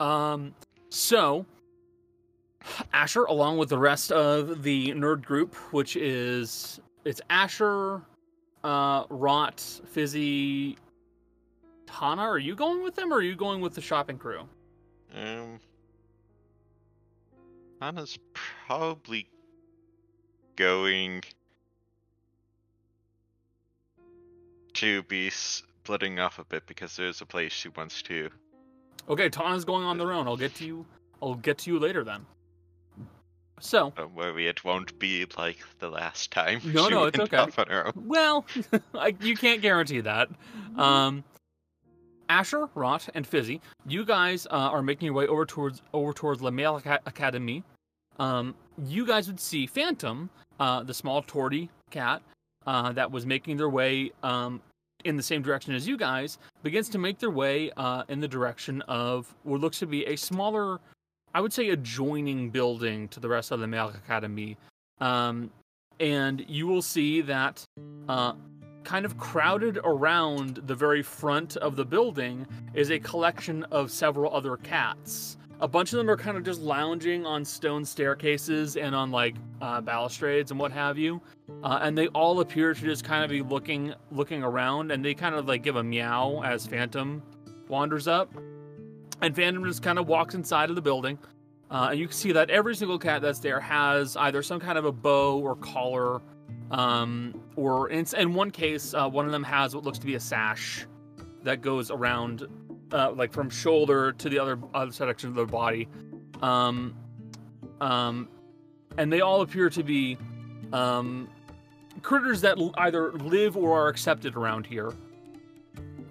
Um. 0.00 0.54
So, 0.90 1.46
Asher, 2.92 3.24
along 3.24 3.58
with 3.58 3.68
the 3.68 3.78
rest 3.78 4.12
of 4.12 4.62
the 4.62 4.88
nerd 4.92 5.22
group, 5.22 5.54
which 5.72 5.96
is 5.96 6.80
it's 7.04 7.20
Asher, 7.30 8.02
uh, 8.64 9.04
Rot, 9.08 9.60
Fizzy, 9.86 10.76
Tana. 11.86 12.22
Are 12.22 12.38
you 12.38 12.54
going 12.54 12.82
with 12.82 12.94
them, 12.94 13.12
or 13.12 13.16
are 13.16 13.22
you 13.22 13.36
going 13.36 13.60
with 13.60 13.74
the 13.74 13.80
shopping 13.80 14.18
crew? 14.18 14.40
Um, 15.14 15.58
Anna's 17.80 18.18
probably 18.66 19.28
going 20.56 21.22
to 24.74 25.02
be 25.04 25.30
splitting 25.30 26.18
off 26.18 26.38
a 26.38 26.44
bit 26.44 26.66
because 26.66 26.96
there's 26.96 27.20
a 27.20 27.26
place 27.26 27.52
she 27.52 27.68
wants 27.70 28.02
to. 28.02 28.30
Okay, 29.08 29.28
Tana's 29.28 29.64
going 29.64 29.84
on 29.84 29.98
their 29.98 30.12
own. 30.12 30.26
I'll 30.26 30.36
get 30.36 30.54
to 30.56 30.64
you. 30.64 30.86
I'll 31.22 31.34
get 31.34 31.58
to 31.58 31.70
you 31.70 31.78
later 31.78 32.02
then. 32.04 32.26
So, 33.58 33.92
Don't 33.96 34.14
worry, 34.14 34.48
it 34.48 34.64
won't 34.64 34.98
be 34.98 35.24
like 35.38 35.58
the 35.78 35.88
last 35.88 36.30
time. 36.30 36.60
No, 36.62 36.84
she 36.84 36.90
no, 36.90 37.04
it's 37.04 37.18
okay. 37.18 37.38
off 37.38 37.58
on 37.58 37.68
her 37.68 37.86
own. 37.86 37.92
Well, 38.06 38.44
I, 38.94 39.14
you 39.20 39.34
can't 39.36 39.62
guarantee 39.62 40.00
that. 40.00 40.28
Um, 40.76 41.24
Asher, 42.28 42.68
Rot, 42.74 43.08
and 43.14 43.26
Fizzy, 43.26 43.60
you 43.86 44.04
guys 44.04 44.46
uh, 44.46 44.54
are 44.54 44.82
making 44.82 45.06
your 45.06 45.14
way 45.14 45.26
over 45.26 45.46
towards 45.46 45.82
over 45.92 46.12
towards 46.12 46.42
La 46.42 46.50
Mail 46.50 46.76
Academy. 47.06 47.62
Um, 48.18 48.54
you 48.84 49.06
guys 49.06 49.26
would 49.26 49.40
see 49.40 49.66
Phantom, 49.66 50.30
uh, 50.58 50.82
the 50.82 50.94
small 50.94 51.22
torty 51.22 51.68
cat 51.90 52.22
uh, 52.66 52.92
that 52.92 53.10
was 53.10 53.26
making 53.26 53.56
their 53.56 53.68
way 53.68 54.10
um, 54.22 54.60
in 55.04 55.16
the 55.16 55.22
same 55.22 55.42
direction 55.42 55.74
as 55.74 55.86
you 55.86 55.96
guys, 55.96 56.38
begins 56.62 56.88
to 56.88 56.98
make 56.98 57.18
their 57.18 57.30
way 57.30 57.70
uh, 57.76 58.02
in 58.08 58.20
the 58.20 58.28
direction 58.28 58.82
of 58.82 59.32
what 59.44 59.60
looks 59.60 59.78
to 59.78 59.86
be 59.86 60.04
a 60.06 60.16
smaller, 60.16 60.80
I 61.34 61.40
would 61.40 61.52
say, 61.52 61.70
adjoining 61.70 62.50
building 62.50 63.08
to 63.08 63.20
the 63.20 63.28
rest 63.28 63.52
of 63.52 63.60
the 63.60 63.66
Mail 63.66 63.88
Academy. 63.88 64.56
Um, 65.00 65.50
and 66.00 66.44
you 66.48 66.66
will 66.66 66.82
see 66.82 67.20
that 67.22 67.64
uh, 68.08 68.32
kind 68.86 69.04
of 69.04 69.18
crowded 69.18 69.80
around 69.82 70.62
the 70.66 70.74
very 70.74 71.02
front 71.02 71.56
of 71.56 71.74
the 71.74 71.84
building 71.84 72.46
is 72.72 72.90
a 72.92 72.98
collection 73.00 73.64
of 73.64 73.90
several 73.90 74.32
other 74.32 74.56
cats. 74.58 75.36
A 75.58 75.66
bunch 75.66 75.92
of 75.92 75.96
them 75.96 76.08
are 76.08 76.16
kind 76.16 76.36
of 76.36 76.44
just 76.44 76.60
lounging 76.60 77.26
on 77.26 77.44
stone 77.44 77.84
staircases 77.84 78.76
and 78.76 78.94
on 78.94 79.10
like 79.10 79.34
uh, 79.60 79.80
balustrades 79.80 80.52
and 80.52 80.60
what 80.60 80.70
have 80.70 80.96
you, 80.98 81.20
uh, 81.64 81.80
and 81.82 81.98
they 81.98 82.06
all 82.08 82.38
appear 82.38 82.74
to 82.74 82.80
just 82.80 83.02
kind 83.02 83.24
of 83.24 83.30
be 83.30 83.42
looking 83.42 83.92
looking 84.12 84.44
around, 84.44 84.92
and 84.92 85.04
they 85.04 85.14
kind 85.14 85.34
of 85.34 85.48
like 85.48 85.64
give 85.64 85.74
a 85.74 85.82
meow 85.82 86.42
as 86.44 86.64
Phantom 86.64 87.20
wanders 87.66 88.06
up, 88.06 88.32
and 89.20 89.34
Phantom 89.34 89.64
just 89.64 89.82
kind 89.82 89.98
of 89.98 90.06
walks 90.06 90.36
inside 90.36 90.70
of 90.70 90.76
the 90.76 90.82
building. 90.82 91.18
Uh, 91.72 91.88
and 91.90 91.98
you 91.98 92.06
can 92.06 92.16
see 92.16 92.30
that 92.30 92.50
every 92.50 92.76
single 92.76 93.00
cat 93.00 93.20
that's 93.20 93.40
there 93.40 93.58
has 93.58 94.16
either 94.16 94.42
some 94.42 94.60
kind 94.60 94.78
of 94.78 94.84
a 94.84 94.92
bow 94.92 95.40
or 95.40 95.56
collar, 95.56 96.20
um, 96.70 97.40
or 97.54 97.90
in, 97.90 98.04
in 98.16 98.34
one 98.34 98.50
case, 98.50 98.94
uh, 98.94 99.08
one 99.08 99.26
of 99.26 99.32
them 99.32 99.44
has 99.44 99.74
what 99.74 99.84
looks 99.84 99.98
to 99.98 100.06
be 100.06 100.14
a 100.14 100.20
sash 100.20 100.86
that 101.42 101.62
goes 101.62 101.90
around, 101.90 102.46
uh, 102.92 103.12
like 103.12 103.32
from 103.32 103.48
shoulder 103.48 104.12
to 104.12 104.28
the 104.28 104.38
other 104.38 104.58
other 104.74 104.92
section 104.92 105.28
of 105.28 105.34
their 105.34 105.46
body. 105.46 105.88
Um, 106.42 106.94
um, 107.80 108.28
and 108.98 109.12
they 109.12 109.20
all 109.20 109.42
appear 109.42 109.70
to 109.70 109.82
be 109.82 110.18
um, 110.72 111.28
critters 112.02 112.40
that 112.40 112.58
l- 112.58 112.74
either 112.78 113.12
live 113.12 113.56
or 113.56 113.78
are 113.78 113.88
accepted 113.88 114.36
around 114.36 114.66
here. 114.66 114.92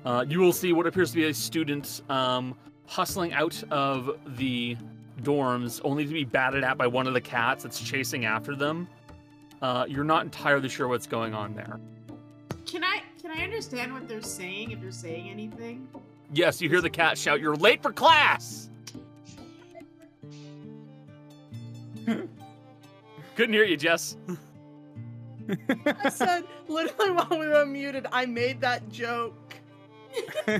Uh, 0.05 0.23
you 0.27 0.39
will 0.39 0.53
see 0.53 0.71
what 0.71 0.85
appears 0.85 1.09
to 1.11 1.17
be 1.17 1.25
a 1.25 1.33
student 1.33 2.01
um, 2.09 2.55
hustling 2.85 3.33
out 3.33 3.61
of 3.71 4.19
the 4.37 4.77
dorms, 5.21 5.81
only 5.83 6.05
to 6.05 6.13
be 6.13 6.23
batted 6.23 6.63
at 6.63 6.77
by 6.77 6.85
one 6.85 7.07
of 7.07 7.13
the 7.13 7.21
cats 7.21 7.63
that's 7.63 7.79
chasing 7.79 8.25
after 8.25 8.55
them. 8.55 8.87
Uh, 9.61 9.85
you're 9.87 10.03
not 10.03 10.23
entirely 10.23 10.69
sure 10.69 10.87
what's 10.87 11.07
going 11.07 11.33
on 11.33 11.53
there. 11.55 11.79
Can 12.65 12.83
I 12.83 13.01
can 13.21 13.31
I 13.31 13.43
understand 13.43 13.93
what 13.93 14.07
they're 14.07 14.21
saying 14.21 14.71
if 14.71 14.81
they're 14.81 14.91
saying 14.91 15.29
anything? 15.29 15.87
Yes, 16.33 16.61
you 16.61 16.69
hear 16.69 16.81
the 16.81 16.89
cat 16.89 17.17
shout, 17.17 17.39
"You're 17.39 17.55
late 17.55 17.81
for 17.81 17.91
class!" 17.91 18.69
Couldn't 22.05 23.53
hear 23.53 23.63
you, 23.65 23.77
Jess. 23.77 24.17
I 26.03 26.09
said 26.09 26.43
literally 26.67 27.11
while 27.11 27.27
we 27.39 27.47
were 27.47 27.65
muted, 27.65 28.07
I 28.11 28.25
made 28.25 28.61
that 28.61 28.89
joke. 28.91 29.55
Just 30.47 30.59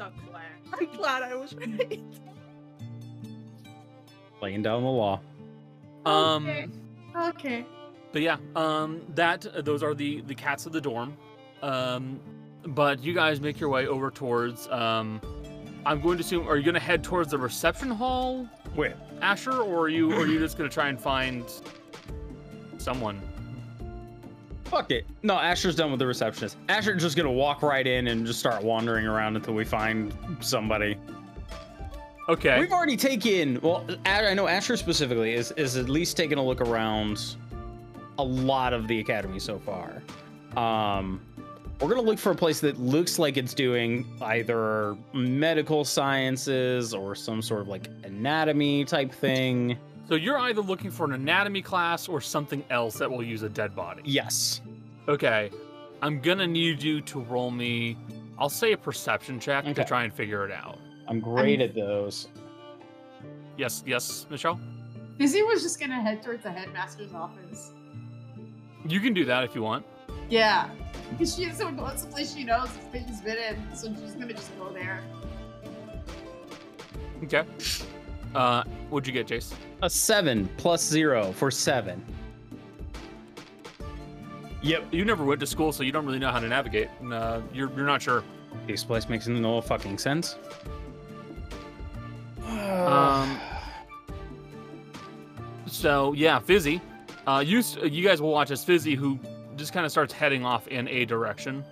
a 0.00 0.12
flash. 0.30 0.44
I'm 0.72 0.86
glad 0.96 1.22
I 1.22 1.34
was 1.34 1.54
right. 1.54 2.00
Laying 4.40 4.62
down 4.62 4.82
the 4.82 4.88
law. 4.88 5.20
Um, 6.04 6.48
Okay. 6.48 6.68
Okay. 7.16 7.64
but 8.12 8.22
yeah, 8.22 8.36
um, 8.56 9.02
that 9.14 9.46
those 9.64 9.82
are 9.82 9.94
the 9.94 10.20
the 10.22 10.34
cats 10.34 10.66
of 10.66 10.72
the 10.72 10.80
dorm. 10.80 11.16
Um, 11.62 12.20
but 12.64 13.02
you 13.02 13.14
guys 13.14 13.40
make 13.40 13.58
your 13.60 13.68
way 13.68 13.86
over 13.86 14.10
towards. 14.10 14.68
Um, 14.68 15.20
I'm 15.84 16.00
going 16.00 16.16
to 16.18 16.24
assume. 16.24 16.48
Are 16.48 16.56
you 16.56 16.62
going 16.62 16.74
to 16.74 16.80
head 16.80 17.02
towards 17.02 17.30
the 17.30 17.38
reception 17.38 17.90
hall, 17.90 18.48
Wait, 18.76 18.92
Asher, 19.20 19.60
or 19.62 19.84
are 19.84 19.88
you? 19.88 20.12
Or 20.12 20.22
are 20.22 20.26
you 20.26 20.38
just 20.38 20.56
going 20.56 20.68
to 20.70 20.74
try 20.74 20.88
and 20.88 21.00
find 21.00 21.44
someone? 22.78 23.20
fuck 24.72 24.90
it. 24.90 25.04
No, 25.22 25.34
Asher's 25.34 25.76
done 25.76 25.90
with 25.90 25.98
the 26.00 26.06
receptionist. 26.06 26.56
Asher's 26.70 27.02
just 27.02 27.14
gonna 27.14 27.30
walk 27.30 27.62
right 27.62 27.86
in 27.86 28.08
and 28.08 28.26
just 28.26 28.40
start 28.40 28.62
wandering 28.64 29.06
around 29.06 29.36
until 29.36 29.52
we 29.52 29.66
find 29.66 30.16
somebody. 30.40 30.96
Okay. 32.28 32.60
We've 32.60 32.72
already 32.72 32.96
taken. 32.96 33.60
Well, 33.60 33.84
I 34.06 34.34
know 34.34 34.46
Asher 34.46 34.76
specifically 34.76 35.34
is 35.34 35.50
is 35.52 35.76
at 35.76 35.88
least 35.88 36.16
taking 36.16 36.38
a 36.38 36.44
look 36.44 36.60
around 36.60 37.36
a 38.18 38.22
lot 38.22 38.72
of 38.72 38.86
the 38.88 39.00
academy 39.00 39.38
so 39.38 39.58
far. 39.58 40.02
Um, 40.56 41.20
we're 41.80 41.88
gonna 41.88 42.02
look 42.02 42.18
for 42.18 42.30
a 42.30 42.34
place 42.34 42.60
that 42.60 42.78
looks 42.78 43.18
like 43.18 43.36
it's 43.36 43.54
doing 43.54 44.06
either 44.22 44.96
medical 45.12 45.84
sciences 45.84 46.94
or 46.94 47.14
some 47.14 47.42
sort 47.42 47.62
of 47.62 47.68
like 47.68 47.88
anatomy 48.04 48.84
type 48.84 49.12
thing. 49.12 49.76
So 50.08 50.14
you're 50.14 50.38
either 50.38 50.60
looking 50.60 50.90
for 50.90 51.04
an 51.06 51.12
anatomy 51.12 51.62
class 51.62 52.06
or 52.06 52.20
something 52.20 52.64
else 52.70 52.98
that 52.98 53.10
will 53.10 53.22
use 53.22 53.42
a 53.42 53.48
dead 53.48 53.74
body. 53.74 54.02
Yes. 54.04 54.60
Okay. 55.08 55.50
I'm 56.02 56.20
gonna 56.20 56.46
need 56.46 56.82
you 56.82 57.00
to 57.00 57.20
roll 57.22 57.50
me. 57.50 57.96
I'll 58.38 58.48
say 58.48 58.72
a 58.72 58.76
perception 58.76 59.40
check 59.40 59.64
to 59.64 59.84
try 59.84 60.04
and 60.04 60.12
figure 60.12 60.44
it 60.44 60.52
out. 60.52 60.78
I'm 61.08 61.20
great 61.20 61.60
at 61.60 61.74
those. 61.74 62.28
Yes, 63.56 63.82
yes, 63.86 64.26
Michelle. 64.30 64.58
Fizzy 65.18 65.42
was 65.42 65.62
just 65.62 65.78
gonna 65.78 66.00
head 66.00 66.22
towards 66.22 66.42
the 66.42 66.50
headmaster's 66.50 67.12
office. 67.12 67.72
You 68.86 68.98
can 69.00 69.12
do 69.14 69.24
that 69.26 69.44
if 69.44 69.54
you 69.54 69.62
want. 69.62 69.84
Yeah. 70.28 70.68
Because 71.10 71.36
she 71.36 71.50
so 71.52 71.68
it's 71.68 72.04
a 72.04 72.06
place 72.06 72.34
she 72.34 72.44
knows, 72.44 72.68
it's 72.74 72.76
a 72.86 72.90
place 72.90 73.04
she's 73.06 73.20
been 73.20 73.36
in, 73.36 73.76
so 73.76 73.94
she's 74.00 74.14
gonna 74.14 74.32
just 74.32 74.56
go 74.58 74.72
there. 74.72 75.02
Okay. 77.22 77.44
Uh, 78.34 78.64
what'd 78.88 79.06
you 79.06 79.12
get, 79.12 79.26
Jace? 79.26 79.52
A 79.82 79.90
seven 79.90 80.48
plus 80.56 80.82
zero 80.82 81.32
for 81.32 81.50
seven. 81.50 82.02
Yep. 84.62 84.86
You 84.92 85.04
never 85.04 85.24
went 85.24 85.40
to 85.40 85.46
school, 85.46 85.72
so 85.72 85.82
you 85.82 85.92
don't 85.92 86.06
really 86.06 86.18
know 86.18 86.30
how 86.30 86.38
to 86.40 86.48
navigate. 86.48 86.88
and, 87.00 87.12
Uh, 87.12 87.40
you're 87.52 87.70
you're 87.76 87.86
not 87.86 88.00
sure. 88.00 88.24
This 88.66 88.84
place 88.84 89.08
makes 89.08 89.26
no 89.26 89.60
fucking 89.60 89.98
sense. 89.98 90.36
Um. 92.60 93.38
So 95.66 96.12
yeah, 96.12 96.38
Fizzy. 96.38 96.80
Uh, 97.26 97.42
you 97.44 97.62
you 97.82 98.06
guys 98.06 98.20
will 98.20 98.32
watch 98.32 98.50
as 98.50 98.64
Fizzy, 98.64 98.94
who 98.94 99.18
just 99.56 99.72
kind 99.72 99.86
of 99.86 99.92
starts 99.92 100.12
heading 100.12 100.44
off 100.44 100.66
in 100.68 100.88
a 100.88 101.04
direction. 101.04 101.64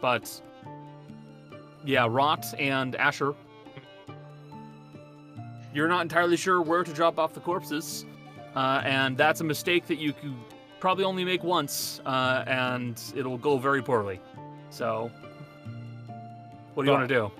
But 0.00 0.40
yeah, 1.84 2.06
Rot 2.08 2.46
and 2.58 2.96
Asher, 2.96 3.34
you're 5.74 5.88
not 5.88 6.02
entirely 6.02 6.36
sure 6.36 6.62
where 6.62 6.84
to 6.84 6.92
drop 6.92 7.18
off 7.18 7.34
the 7.34 7.40
corpses, 7.40 8.06
uh, 8.54 8.82
and 8.84 9.16
that's 9.16 9.40
a 9.40 9.44
mistake 9.44 9.86
that 9.86 9.98
you 9.98 10.12
could 10.12 10.34
probably 10.78 11.04
only 11.04 11.24
make 11.24 11.44
once, 11.44 12.00
uh, 12.06 12.44
and 12.46 13.02
it'll 13.14 13.38
go 13.38 13.58
very 13.58 13.82
poorly. 13.82 14.20
So, 14.70 15.10
what 16.74 16.84
do 16.84 16.90
you 16.90 16.96
want 16.96 17.08
to 17.08 17.14
do? 17.14 17.30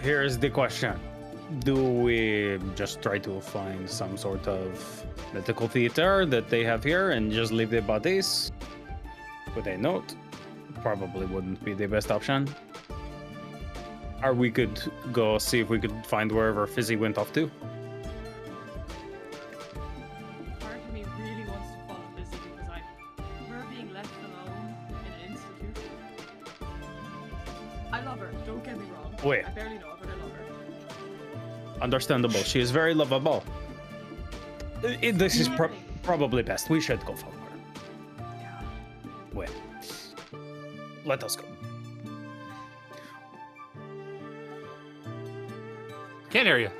Here's 0.00 0.38
the 0.38 0.50
question. 0.50 0.98
Do 1.60 1.76
we 1.76 2.58
just 2.74 3.02
try 3.02 3.18
to 3.18 3.40
find 3.40 3.88
some 3.88 4.16
sort 4.16 4.46
of 4.46 5.04
medical 5.32 5.68
theater 5.68 6.26
that 6.26 6.48
they 6.50 6.64
have 6.64 6.82
here 6.84 7.10
and 7.10 7.30
just 7.32 7.52
leave 7.52 7.70
the 7.70 7.80
bodies 7.80 8.52
with 9.54 9.66
a 9.66 9.76
note? 9.76 10.14
Probably 10.82 11.26
wouldn't 11.26 11.64
be 11.64 11.72
the 11.74 11.86
best 11.86 12.10
option. 12.10 12.48
Or 14.22 14.34
we 14.34 14.50
could 14.50 14.80
go 15.12 15.38
see 15.38 15.60
if 15.60 15.68
we 15.68 15.78
could 15.78 15.94
find 16.06 16.30
wherever 16.32 16.66
Fizzy 16.66 16.96
went 16.96 17.18
off 17.18 17.32
to. 17.34 17.50
Wait. 29.26 29.44
I 29.44 29.50
barely 29.50 29.78
know 29.78 29.88
her, 29.88 29.96
but 30.00 30.08
I 30.08 30.12
love 30.22 30.32
her. 30.32 31.82
Understandable. 31.82 32.40
She 32.44 32.60
is 32.60 32.70
very 32.70 32.94
lovable. 32.94 33.42
I- 34.84 34.98
I- 35.02 35.10
this 35.10 35.36
is 35.40 35.48
pro- 35.48 35.70
probably 36.04 36.42
best. 36.44 36.70
We 36.70 36.80
should 36.80 37.04
go 37.04 37.14
follow 37.16 37.32
her. 37.32 37.58
Yeah. 38.40 38.60
Well, 39.34 39.50
let 41.04 41.24
us 41.24 41.34
go. 41.34 41.44
Can't 46.30 46.46
hear 46.46 46.58
you. 46.58 46.70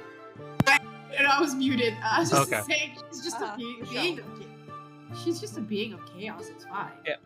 And 1.19 1.27
I 1.27 1.41
was 1.41 1.55
muted. 1.55 1.95
I 2.05 2.21
was 2.21 2.31
just 2.31 2.53
Okay. 2.53 2.63
saying 2.69 2.91
she's 3.11 3.25
just 3.25 3.37
Uh-huh. 3.41 3.55
a 3.55 3.57
being, 3.57 3.85
being 3.91 4.19
of 4.21 4.25
cha- 4.39 5.15
She's 5.25 5.41
just 5.41 5.57
a 5.57 5.61
being 5.63 5.95
of 5.95 6.01
chaos. 6.15 6.49
It's 6.51 6.65
fine. 6.65 6.93
Yep. 7.07 7.21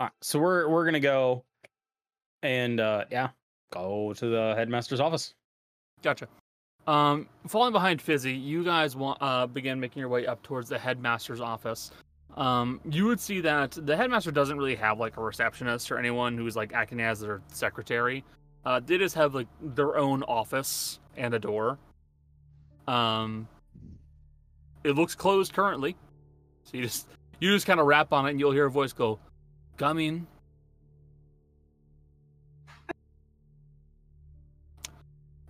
All 0.00 0.06
right, 0.06 0.12
so 0.22 0.38
we're 0.38 0.68
we're 0.68 0.84
gonna 0.84 1.00
go, 1.00 1.44
and 2.42 2.78
uh 2.80 3.04
yeah, 3.10 3.30
go 3.74 4.14
to 4.14 4.26
the 4.26 4.54
headmaster's 4.56 5.00
office. 5.00 5.34
Gotcha. 6.02 6.28
Um, 6.86 7.28
falling 7.48 7.72
behind 7.72 8.00
Fizzy, 8.00 8.32
you 8.32 8.62
guys 8.62 8.94
want 8.94 9.18
uh 9.20 9.46
begin 9.46 9.80
making 9.80 10.00
your 10.00 10.08
way 10.08 10.26
up 10.26 10.42
towards 10.42 10.68
the 10.68 10.78
headmaster's 10.78 11.40
office. 11.40 11.90
Um, 12.36 12.80
you 12.90 13.06
would 13.06 13.20
see 13.20 13.40
that 13.40 13.72
the 13.72 13.96
headmaster 13.96 14.32
doesn't 14.32 14.58
really 14.58 14.74
have 14.74 14.98
like 14.98 15.16
a 15.16 15.22
receptionist 15.22 15.90
or 15.90 15.98
anyone 15.98 16.36
who's 16.36 16.56
like 16.56 16.72
acting 16.72 17.00
as 17.00 17.20
their 17.20 17.40
secretary. 17.48 18.24
Uh, 18.64 18.80
they 18.84 18.98
just 18.98 19.14
have 19.14 19.34
like 19.34 19.46
their 19.60 19.96
own 19.96 20.22
office 20.24 20.98
and 21.16 21.32
a 21.32 21.38
door. 21.38 21.78
Um, 22.88 23.48
it 24.82 24.92
looks 24.92 25.14
closed 25.14 25.52
currently, 25.52 25.96
so 26.64 26.76
you 26.76 26.82
just 26.82 27.06
you 27.40 27.50
just 27.52 27.66
kind 27.66 27.80
of 27.80 27.86
rap 27.86 28.12
on 28.12 28.26
it, 28.26 28.30
and 28.30 28.40
you'll 28.40 28.52
hear 28.52 28.66
a 28.66 28.70
voice 28.70 28.92
go, 28.92 29.18
"Come 29.76 29.98
in." 29.98 30.26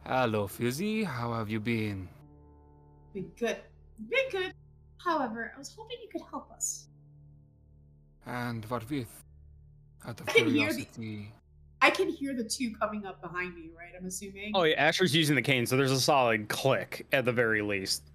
Hello, 0.07 0.47
Fizzy. 0.47 1.03
How 1.05 1.33
have 1.33 1.49
you 1.49 1.61
been? 1.61 2.09
Been 3.15 3.31
good. 3.39 3.57
Been 4.11 4.29
good. 4.31 4.53
However, 4.99 5.53
I 5.55 5.59
was 5.59 5.75
hoping 5.77 5.97
you 6.03 6.09
could 6.11 6.27
help 6.31 6.51
us. 6.51 6.89
And 8.27 8.65
what 8.67 8.89
with? 8.91 9.09
Out 10.07 10.21
of 10.21 10.29
I 10.29 10.33
can 10.33 10.51
hear 10.51 10.73
the- 10.73 11.27
I 11.81 11.91
can 11.91 12.09
hear 12.09 12.35
the 12.35 12.45
two 12.45 12.75
coming 12.77 13.05
up 13.05 13.21
behind 13.21 13.55
me, 13.55 13.71
right? 13.77 13.93
I'm 13.99 14.07
assuming. 14.07 14.53
Oh 14.55 14.63
yeah, 14.65 14.77
Asher's 14.77 15.15
using 15.15 15.37
the 15.37 15.43
cane, 15.43 15.67
so 15.67 15.77
there's 15.77 15.91
a 15.91 16.01
solid 16.01 16.49
click 16.49 17.07
at 17.13 17.25
the 17.27 17.33
very 17.33 17.61
least. 17.63 18.11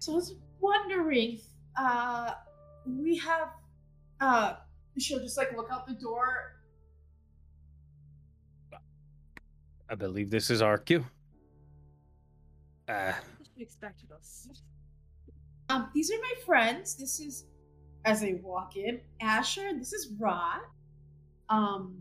So 0.00 0.12
I 0.12 0.14
was 0.16 0.34
wondering, 0.60 1.40
uh, 1.76 2.32
we 2.86 3.16
have, 3.18 3.50
uh, 4.20 4.54
she'll 4.98 5.20
just 5.20 5.36
like 5.36 5.52
look 5.56 5.68
out 5.70 5.86
the 5.86 5.94
door. 5.94 6.59
I 9.90 9.96
believe 9.96 10.30
this 10.30 10.50
is 10.50 10.62
our 10.62 10.78
cue. 10.78 11.04
Uh, 12.88 13.12
She 13.56 13.62
expected 13.62 14.10
us. 14.12 14.48
Um, 15.68 15.90
these 15.92 16.10
are 16.12 16.18
my 16.18 16.34
friends. 16.46 16.94
This 16.94 17.18
is, 17.20 17.44
as 18.04 18.20
they 18.20 18.34
walk 18.34 18.76
in, 18.76 19.00
Asher. 19.20 19.70
This 19.76 19.92
is 19.92 20.12
Rot. 20.18 20.60
Um, 21.48 22.00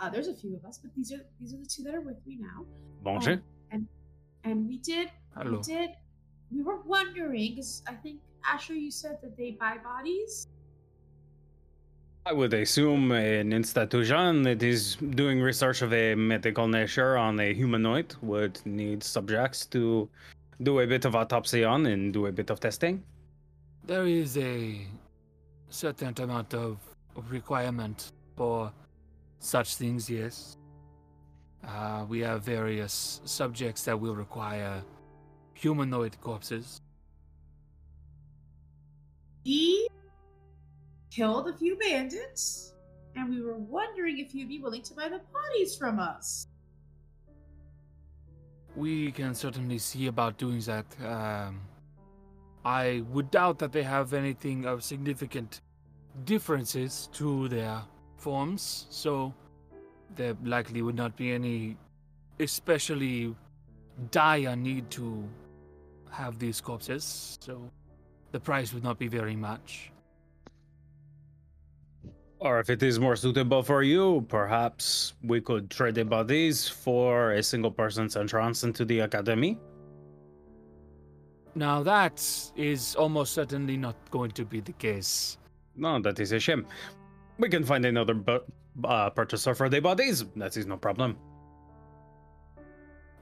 uh, 0.00 0.08
there's 0.08 0.28
a 0.28 0.34
few 0.34 0.56
of 0.56 0.64
us, 0.64 0.78
but 0.78 0.90
these 0.96 1.12
are 1.12 1.20
these 1.38 1.52
are 1.54 1.58
the 1.58 1.66
two 1.66 1.82
that 1.84 1.94
are 1.94 2.00
with 2.00 2.16
me 2.26 2.38
now. 2.40 2.64
bonjour. 3.02 3.34
Um, 3.34 3.42
and 3.70 3.86
and 4.44 4.66
we 4.66 4.78
did 4.78 5.10
Hello. 5.36 5.58
we 5.58 5.62
did 5.62 5.90
we 6.50 6.62
were 6.62 6.80
wondering 6.82 7.50
because 7.54 7.82
I 7.86 7.94
think 7.94 8.20
Asher, 8.46 8.74
you 8.74 8.90
said 8.90 9.18
that 9.22 9.36
they 9.36 9.52
buy 9.52 9.76
bodies. 9.84 10.48
I 12.24 12.32
would 12.32 12.54
assume 12.54 13.10
an 13.10 13.52
institution 13.52 14.44
that 14.44 14.62
is 14.62 14.94
doing 14.94 15.40
research 15.42 15.82
of 15.82 15.92
a 15.92 16.14
medical 16.14 16.68
nature 16.68 17.16
on 17.16 17.40
a 17.40 17.52
humanoid 17.52 18.14
would 18.22 18.64
need 18.64 19.02
subjects 19.02 19.66
to 19.66 20.08
do 20.62 20.78
a 20.78 20.86
bit 20.86 21.04
of 21.04 21.16
autopsy 21.16 21.64
on 21.64 21.86
and 21.86 22.12
do 22.12 22.26
a 22.26 22.32
bit 22.32 22.50
of 22.50 22.60
testing. 22.60 23.02
There 23.84 24.06
is 24.06 24.38
a 24.38 24.86
certain 25.68 26.14
amount 26.22 26.54
of 26.54 26.78
requirement 27.28 28.12
for 28.36 28.72
such 29.40 29.74
things, 29.74 30.08
yes. 30.08 30.56
Uh, 31.66 32.04
we 32.08 32.20
have 32.20 32.44
various 32.44 33.20
subjects 33.24 33.82
that 33.84 33.98
will 33.98 34.14
require 34.14 34.84
humanoid 35.54 36.20
corpses. 36.20 36.80
We 39.44 39.88
killed 41.14 41.48
a 41.48 41.52
few 41.52 41.76
bandits, 41.76 42.74
and 43.16 43.28
we 43.28 43.42
were 43.42 43.58
wondering 43.58 44.18
if 44.18 44.34
you'd 44.34 44.48
be 44.48 44.58
willing 44.58 44.82
to 44.82 44.94
buy 44.94 45.08
the 45.08 45.20
bodies 45.32 45.76
from 45.76 45.98
us. 45.98 46.46
We 48.74 49.12
can 49.12 49.34
certainly 49.34 49.78
see 49.78 50.06
about 50.06 50.38
doing 50.38 50.60
that. 50.60 50.86
Um, 51.04 51.60
I 52.64 53.02
would 53.10 53.30
doubt 53.30 53.58
that 53.58 53.72
they 53.72 53.82
have 53.82 54.14
anything 54.14 54.64
of 54.64 54.82
significant 54.82 55.60
differences 56.24 57.10
to 57.12 57.48
their 57.48 57.82
forms, 58.16 58.86
so 58.88 59.34
there 60.14 60.36
likely 60.42 60.80
would 60.80 60.94
not 60.94 61.16
be 61.16 61.32
any 61.32 61.76
especially 62.40 63.34
dire 64.10 64.56
need 64.56 64.90
to 64.90 65.28
have 66.10 66.38
these 66.38 66.60
corpses, 66.60 67.38
so 67.40 67.70
the 68.30 68.40
price 68.40 68.72
would 68.72 68.82
not 68.82 68.98
be 68.98 69.08
very 69.08 69.36
much. 69.36 69.91
Or 72.42 72.58
if 72.58 72.70
it 72.70 72.82
is 72.82 72.98
more 72.98 73.14
suitable 73.14 73.62
for 73.62 73.84
you, 73.84 74.26
perhaps 74.28 75.14
we 75.22 75.40
could 75.40 75.70
trade 75.70 75.94
the 75.94 76.04
bodies 76.04 76.66
for 76.66 77.34
a 77.34 77.42
single 77.42 77.70
person's 77.70 78.16
entrance 78.16 78.64
into 78.64 78.84
the 78.84 78.98
academy. 79.00 79.60
Now, 81.54 81.84
that 81.84 82.18
is 82.56 82.96
almost 82.96 83.34
certainly 83.34 83.76
not 83.76 83.94
going 84.10 84.32
to 84.32 84.44
be 84.44 84.58
the 84.58 84.72
case. 84.72 85.38
No, 85.76 86.00
that 86.00 86.18
is 86.18 86.32
a 86.32 86.40
shame. 86.40 86.66
We 87.38 87.48
can 87.48 87.62
find 87.62 87.86
another 87.86 88.14
bu- 88.14 88.40
uh, 88.82 89.10
purchaser 89.10 89.54
for 89.54 89.68
the 89.68 89.80
bodies. 89.80 90.24
That 90.34 90.56
is 90.56 90.66
no 90.66 90.76
problem. 90.76 91.16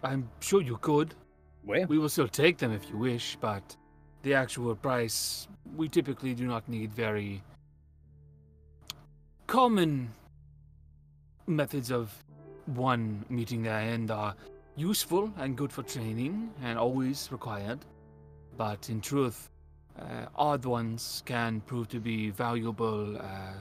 I'm 0.02 0.30
sure 0.40 0.62
you 0.62 0.78
could. 0.78 1.14
Well, 1.62 1.84
We 1.88 1.98
will 1.98 2.08
still 2.08 2.28
take 2.28 2.56
them 2.56 2.72
if 2.72 2.88
you 2.88 2.96
wish, 2.96 3.36
but 3.38 3.76
the 4.22 4.32
actual 4.32 4.74
price, 4.74 5.46
we 5.76 5.90
typically 5.90 6.32
do 6.32 6.46
not 6.46 6.66
need 6.70 6.90
very 6.94 7.42
common 9.50 10.08
methods 11.48 11.90
of 11.90 12.14
one 12.66 13.24
meeting 13.28 13.64
their 13.64 13.80
end 13.80 14.08
are 14.12 14.32
useful 14.76 15.28
and 15.38 15.56
good 15.56 15.72
for 15.72 15.82
training 15.82 16.48
and 16.62 16.78
always 16.78 17.28
required. 17.32 17.80
But 18.56 18.88
in 18.88 19.00
truth, 19.00 19.50
uh, 19.98 20.26
odd 20.36 20.64
ones 20.64 21.24
can 21.26 21.62
prove 21.62 21.88
to 21.88 21.98
be 21.98 22.30
valuable 22.30 23.18
uh, 23.18 23.58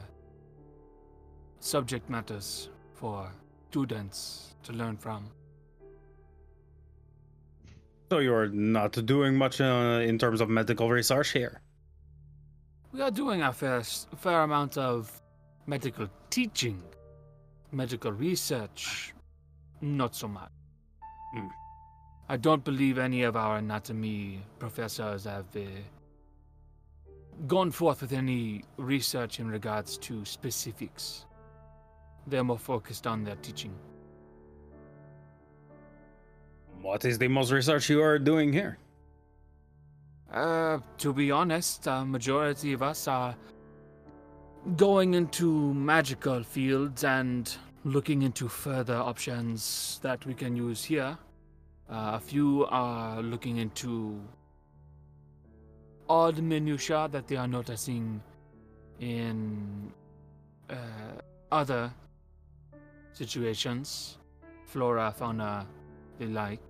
subject 1.59 2.07
matters 2.07 2.69
for 2.93 3.27
students 3.71 4.53
to 4.63 4.73
learn 4.73 4.95
from. 4.95 5.25
so 8.11 8.19
you're 8.19 8.49
not 8.49 8.93
doing 9.05 9.35
much 9.35 9.61
uh, 9.61 10.01
in 10.03 10.17
terms 10.17 10.41
of 10.41 10.49
medical 10.49 10.89
research 10.89 11.31
here. 11.31 11.61
We 12.91 13.01
are 13.01 13.11
doing 13.11 13.41
a 13.43 13.53
fair, 13.53 13.81
fair 13.83 14.41
amount 14.41 14.77
of 14.77 15.19
medical 15.69 16.07
teaching, 16.31 16.81
medical 17.71 18.11
research, 18.11 19.13
not 19.81 20.15
so 20.15 20.27
much. 20.27 20.49
I 22.27 22.37
don't 22.37 22.63
believe 22.63 22.97
any 22.97 23.21
of 23.21 23.35
our 23.35 23.57
anatomy 23.57 24.41
professors 24.57 25.25
have 25.25 25.45
uh, 25.55 25.61
gone 27.45 27.69
forth 27.69 28.01
with 28.01 28.13
any 28.13 28.63
research 28.77 29.39
in 29.39 29.47
regards 29.47 29.99
to 29.99 30.25
specifics. 30.25 31.27
They're 32.25 32.43
more 32.43 32.57
focused 32.57 33.05
on 33.05 33.23
their 33.23 33.35
teaching. 33.35 33.73
What 36.81 37.05
is 37.05 37.19
the 37.19 37.27
most 37.27 37.51
research 37.51 37.89
you 37.89 38.01
are 38.01 38.17
doing 38.17 38.51
here? 38.51 38.79
Uh, 40.33 40.79
to 40.97 41.13
be 41.13 41.29
honest, 41.29 41.85
a 41.85 42.05
majority 42.05 42.73
of 42.73 42.81
us 42.81 43.07
are 43.07 43.35
going 44.75 45.13
into 45.13 45.73
magical 45.73 46.43
fields 46.43 47.03
and 47.03 47.55
looking 47.85 48.23
into 48.23 48.47
further 48.47 48.95
options 48.95 49.99
that 50.03 50.25
we 50.25 50.33
can 50.33 50.55
use 50.55 50.83
here. 50.83 51.17
Uh, 51.89 52.11
a 52.13 52.19
few 52.19 52.65
are 52.69 53.21
looking 53.21 53.57
into 53.57 54.21
odd 56.07 56.39
minutiae 56.39 57.07
that 57.11 57.27
they 57.27 57.35
are 57.35 57.47
noticing 57.47 58.21
in 58.99 59.91
uh, 60.69 60.75
other 61.51 61.91
situations, 63.13 64.17
flora, 64.65 65.13
fauna, 65.15 65.65
the 66.19 66.25
like. 66.27 66.61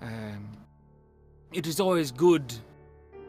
Um, 0.00 0.56
it 1.52 1.66
is 1.66 1.80
always 1.80 2.10
good 2.10 2.52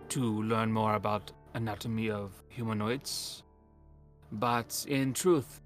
to 0.10 0.44
learn 0.44 0.72
more 0.72 0.96
about 0.96 1.32
anatomy 1.54 2.10
of 2.10 2.32
humanoids, 2.50 3.43
but 4.34 4.86
in 4.88 5.14
truth, 5.14 5.62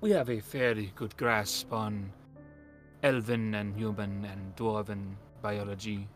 we 0.00 0.10
have 0.10 0.28
a 0.28 0.40
fairly 0.40 0.92
good 0.94 1.16
grasp 1.16 1.72
on 1.72 2.12
elven 3.02 3.54
and 3.54 3.74
human 3.74 4.24
and 4.24 4.54
dwarven 4.56 5.14
biology. 5.40 6.06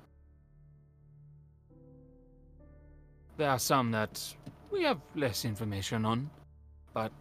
There 3.39 3.49
are 3.49 3.59
some 3.59 3.91
that 3.93 4.23
we 4.71 4.83
have 4.83 5.01
less 5.15 5.45
information 5.45 6.05
on, 6.05 6.31
but 6.93 7.13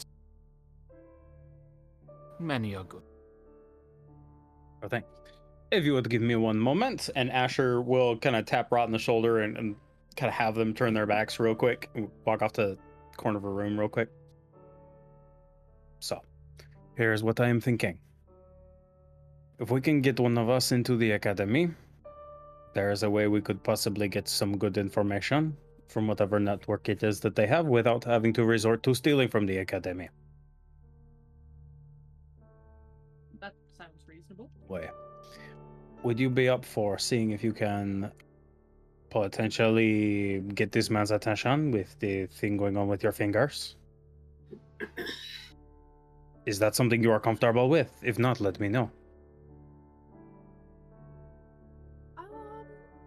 many 2.39 2.75
are 2.75 2.83
good. 2.83 3.03
Oh, 4.83 4.87
thanks. 4.89 5.07
If 5.71 5.85
you 5.85 5.93
would 5.93 6.09
give 6.09 6.21
me 6.21 6.35
one 6.35 6.59
moment, 6.59 7.09
and 7.15 7.31
Asher 7.31 7.81
will 7.81 8.17
kind 8.17 8.35
of 8.35 8.45
tap 8.45 8.71
Rot 8.71 8.87
in 8.87 8.91
the 8.91 8.99
shoulder 8.99 9.39
and, 9.39 9.57
and 9.57 9.75
kind 10.17 10.27
of 10.27 10.33
have 10.33 10.55
them 10.55 10.73
turn 10.73 10.93
their 10.93 11.05
backs 11.05 11.39
real 11.39 11.55
quick, 11.55 11.89
and 11.95 12.09
walk 12.25 12.41
off 12.41 12.51
to 12.53 12.77
corner 13.21 13.37
of 13.37 13.45
a 13.45 13.49
room 13.49 13.79
real 13.79 13.87
quick. 13.87 14.09
So, 15.99 16.19
here's 16.95 17.23
what 17.23 17.39
I 17.39 17.47
am 17.47 17.61
thinking. 17.61 17.99
If 19.59 19.69
we 19.69 19.79
can 19.79 20.01
get 20.01 20.19
one 20.19 20.37
of 20.39 20.49
us 20.49 20.71
into 20.71 20.97
the 20.97 21.11
academy, 21.11 21.69
there 22.73 22.89
is 22.89 23.03
a 23.03 23.09
way 23.09 23.27
we 23.27 23.41
could 23.41 23.61
possibly 23.63 24.07
get 24.07 24.27
some 24.27 24.57
good 24.57 24.77
information 24.77 25.55
from 25.87 26.07
whatever 26.07 26.39
network 26.39 26.89
it 26.89 27.03
is 27.03 27.19
that 27.19 27.35
they 27.35 27.45
have 27.45 27.67
without 27.67 28.03
having 28.03 28.33
to 28.33 28.45
resort 28.45 28.81
to 28.83 28.95
stealing 28.95 29.27
from 29.27 29.45
the 29.45 29.57
academy. 29.57 30.09
That 33.39 33.53
sounds 33.77 34.01
reasonable. 34.07 34.49
way. 34.67 34.89
Would 36.03 36.19
you 36.19 36.29
be 36.29 36.49
up 36.49 36.65
for 36.65 36.97
seeing 36.97 37.31
if 37.31 37.43
you 37.43 37.53
can 37.53 38.11
potentially 39.11 40.39
get 40.55 40.71
this 40.71 40.89
man's 40.89 41.11
attention 41.11 41.69
with 41.71 41.99
the 41.99 42.25
thing 42.27 42.57
going 42.57 42.77
on 42.77 42.87
with 42.87 43.03
your 43.03 43.11
fingers? 43.11 43.75
Is 46.45 46.57
that 46.59 46.73
something 46.73 47.03
you 47.03 47.11
are 47.11 47.19
comfortable 47.19 47.69
with? 47.69 47.91
If 48.01 48.17
not, 48.17 48.39
let 48.39 48.59
me 48.59 48.67
know. 48.67 48.89
Um, 52.17 52.25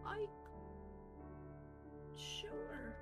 I 0.07 0.27
sure. 2.17 2.95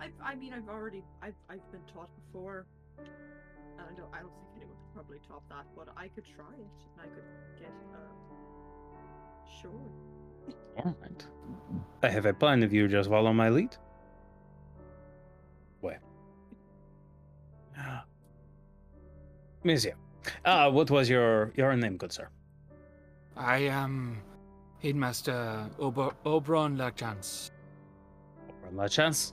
I 0.00 0.10
I 0.24 0.34
mean 0.34 0.52
I've 0.52 0.68
already 0.68 1.04
I've 1.22 1.36
I've 1.48 1.70
been 1.70 1.84
taught 1.92 2.10
before. 2.26 2.66
I 2.98 3.94
don't 3.94 4.08
I 4.12 4.20
don't 4.20 4.32
think 4.34 4.50
anyone 4.56 4.76
could 4.82 4.94
probably 4.94 5.18
top 5.28 5.44
that, 5.50 5.66
but 5.76 5.88
I 5.96 6.08
could 6.08 6.24
try 6.24 6.54
it 6.54 6.78
and 6.90 7.00
I 7.00 7.06
could 7.14 7.28
get 7.60 7.70
uh 7.94 8.24
sure. 9.60 10.23
All 10.78 10.96
right. 11.02 11.26
I 12.02 12.08
have 12.10 12.26
a 12.26 12.34
plan 12.34 12.62
if 12.62 12.72
you 12.72 12.88
just 12.88 13.08
follow 13.08 13.32
my 13.32 13.48
lead. 13.48 13.76
Way. 15.80 15.98
Monsieur, 19.62 19.94
uh, 20.44 20.70
what 20.70 20.90
was 20.90 21.08
your 21.08 21.52
your 21.56 21.74
name, 21.76 21.96
good 21.96 22.12
sir? 22.12 22.28
I 23.36 23.58
am 23.58 24.18
Headmaster 24.82 25.68
Ober- 25.78 26.14
Oberon 26.26 26.76
Lachance. 26.76 27.50
Run 28.62 28.76
La 28.76 28.86
Chance, 28.86 29.32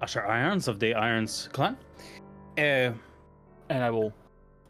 Asher 0.00 0.26
Irons 0.26 0.68
of 0.68 0.80
the 0.80 0.94
Irons 0.94 1.48
clan. 1.52 1.76
Uh, 2.56 2.92
and 3.68 3.84
I 3.84 3.90
will, 3.90 4.12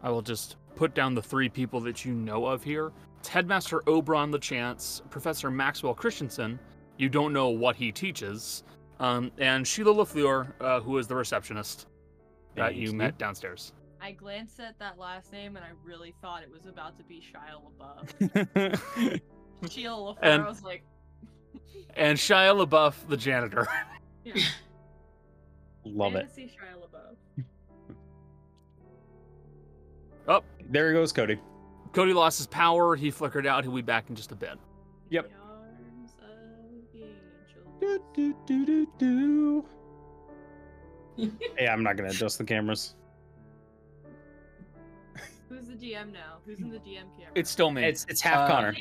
I 0.02 0.10
will 0.10 0.22
just 0.22 0.56
put 0.74 0.94
down 0.94 1.14
the 1.14 1.22
three 1.22 1.48
people 1.48 1.80
that 1.80 2.04
you 2.04 2.12
know 2.12 2.46
of 2.46 2.62
here. 2.64 2.92
It's 3.28 3.34
Headmaster 3.34 3.82
Oberon 3.86 4.32
LeChance, 4.32 5.02
Professor 5.10 5.50
Maxwell 5.50 5.92
Christensen. 5.92 6.58
You 6.96 7.10
don't 7.10 7.34
know 7.34 7.50
what 7.50 7.76
he 7.76 7.92
teaches, 7.92 8.62
um, 9.00 9.30
and 9.36 9.66
Sheila 9.68 9.92
Lafleur, 9.92 10.50
uh, 10.62 10.80
who 10.80 10.96
is 10.96 11.06
the 11.06 11.14
receptionist 11.14 11.88
that 12.56 12.76
you 12.76 12.94
met 12.94 13.18
downstairs. 13.18 13.74
I 14.00 14.12
glanced 14.12 14.60
at 14.60 14.78
that 14.78 14.96
last 14.96 15.30
name 15.30 15.56
and 15.56 15.64
I 15.66 15.72
really 15.84 16.14
thought 16.22 16.42
it 16.42 16.50
was 16.50 16.64
about 16.64 16.96
to 16.96 17.04
be 17.04 17.20
Shia 17.20 17.60
LaBeouf. 18.40 19.20
Sheila 19.70 19.94
LaFleur, 20.14 20.18
And- 20.22 20.42
I 20.44 20.48
was 20.48 20.62
like, 20.62 20.82
And 21.98 22.16
Shia 22.16 22.66
LaBeouf, 22.66 22.94
the 23.08 23.16
janitor. 23.18 23.68
yeah, 24.24 24.36
Love 25.84 26.14
it. 26.14 26.20
fantasy 26.34 26.50
Shia 26.58 26.80
LaBeouf. 26.80 27.44
oh, 30.28 30.42
There 30.70 30.88
he 30.88 30.94
goes 30.94 31.12
Cody. 31.12 31.38
Cody 31.98 32.12
lost 32.12 32.38
his 32.38 32.46
power. 32.46 32.94
He 32.94 33.11
flickered 33.11 33.44
out. 33.44 33.64
He'll 33.64 33.72
be 33.74 33.82
back 33.82 34.08
in 34.08 34.14
just 34.14 34.30
a 34.30 34.37
bit. 34.37 34.56
Yep. 35.11 35.28
The 35.28 35.34
arms 35.50 36.14
of 36.22 36.92
the. 36.92 37.08
Do, 37.80 38.00
do, 38.14 38.34
do, 38.46 38.87
do, 38.96 39.64
do. 41.16 41.32
yeah, 41.58 41.72
I'm 41.72 41.82
not 41.82 41.96
gonna 41.96 42.11
adjust 42.11 42.38
the 42.38 42.44
cameras. 42.44 42.94
Who's 45.48 45.66
the 45.66 45.74
DM 45.74 46.12
now? 46.12 46.37
Who's 46.46 46.61
in 46.61 46.70
the 46.70 46.78
DM 46.78 47.02
camera? 47.18 47.32
It's 47.34 47.50
still 47.50 47.72
me. 47.72 47.82
It's 47.82 48.06
it's 48.08 48.20
half 48.20 48.48
Uh, 48.48 48.54
Connor. 48.54 48.76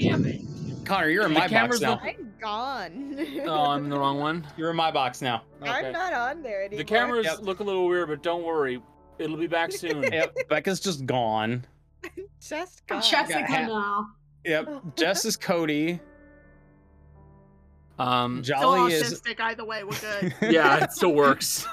Connor, 0.86 1.10
you're 1.10 1.26
in 1.26 1.34
The 1.34 1.40
my 1.40 1.48
box 1.48 1.82
now. 1.82 1.90
look- 1.94 2.04
I'm 2.04 2.34
gone. 2.40 3.16
oh, 3.48 3.64
I'm 3.72 3.86
in 3.86 3.90
the 3.90 3.98
wrong 3.98 4.20
one. 4.20 4.46
You're 4.58 4.70
in 4.70 4.76
my 4.76 4.92
box 4.92 5.24
now. 5.24 5.42
Okay. 5.64 5.72
I'm 5.72 5.92
not 5.92 6.14
on 6.14 6.44
there 6.44 6.62
anymore. 6.64 6.78
The 6.78 6.84
cameras 6.88 7.26
Yep. 7.26 7.40
look 7.42 7.62
a 7.62 7.64
little 7.64 7.88
weird, 7.88 8.10
but 8.10 8.22
don't 8.22 8.44
worry. 8.44 8.80
It'll 9.18 9.38
be 9.38 9.48
back 9.48 9.72
soon. 9.82 10.04
Yep, 10.04 10.36
Becca's 10.50 10.80
just 10.80 11.08
gone. 11.08 11.66
just 12.42 12.84
I'm. 12.90 13.02
Jessica 13.02 13.46
ha- 13.46 13.68
now. 13.68 14.08
Yep, 14.46 14.70
Jess 14.96 15.26
is 15.26 15.38
Cody. 15.38 16.00
Um, 18.00 18.44
Still 18.44 18.60
Jolly 18.62 18.94
is. 18.94 19.12
autistic, 19.22 19.40
either 19.40 19.66
way, 19.66 19.84
we're 19.84 20.00
good. 20.00 20.34
yeah, 20.54 20.84
it 20.84 20.92
still 20.94 21.14
works. 21.14 21.66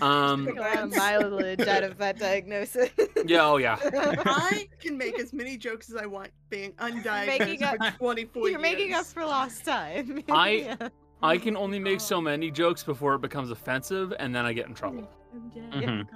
Um, 0.00 0.48
Uh, 0.58 0.86
mileage 0.86 1.60
out 1.66 1.82
of 1.84 1.98
that 1.98 2.18
diagnosis. 2.18 2.90
yeah, 3.26 3.44
oh 3.46 3.56
yeah. 3.58 3.76
I 3.82 4.68
can 4.80 4.96
make 4.96 5.18
as 5.18 5.32
many 5.32 5.56
jokes 5.56 5.88
as 5.90 5.96
I 5.96 6.06
want 6.06 6.30
being 6.48 6.72
undiagnosed 6.74 7.26
Making 7.26 7.62
up- 7.64 7.76
for 7.78 7.98
24 7.98 8.48
You're 8.50 8.58
making 8.60 8.92
up 8.94 9.04
for 9.06 9.24
lost 9.24 9.64
time. 9.64 10.22
I- 10.30 10.50
Yeah. 10.50 10.88
I 11.22 11.38
can 11.38 11.56
only 11.56 11.78
make 11.78 12.00
so 12.00 12.20
many 12.20 12.50
jokes 12.50 12.82
before 12.82 13.14
it 13.14 13.20
becomes 13.22 13.50
offensive, 13.50 14.12
and 14.18 14.34
then 14.34 14.44
I 14.44 14.52
get 14.52 14.66
in 14.66 14.74
trouble. 14.74 15.08
I'm 15.32 15.48
dead. 15.48 15.72
Mhm. 15.72 16.06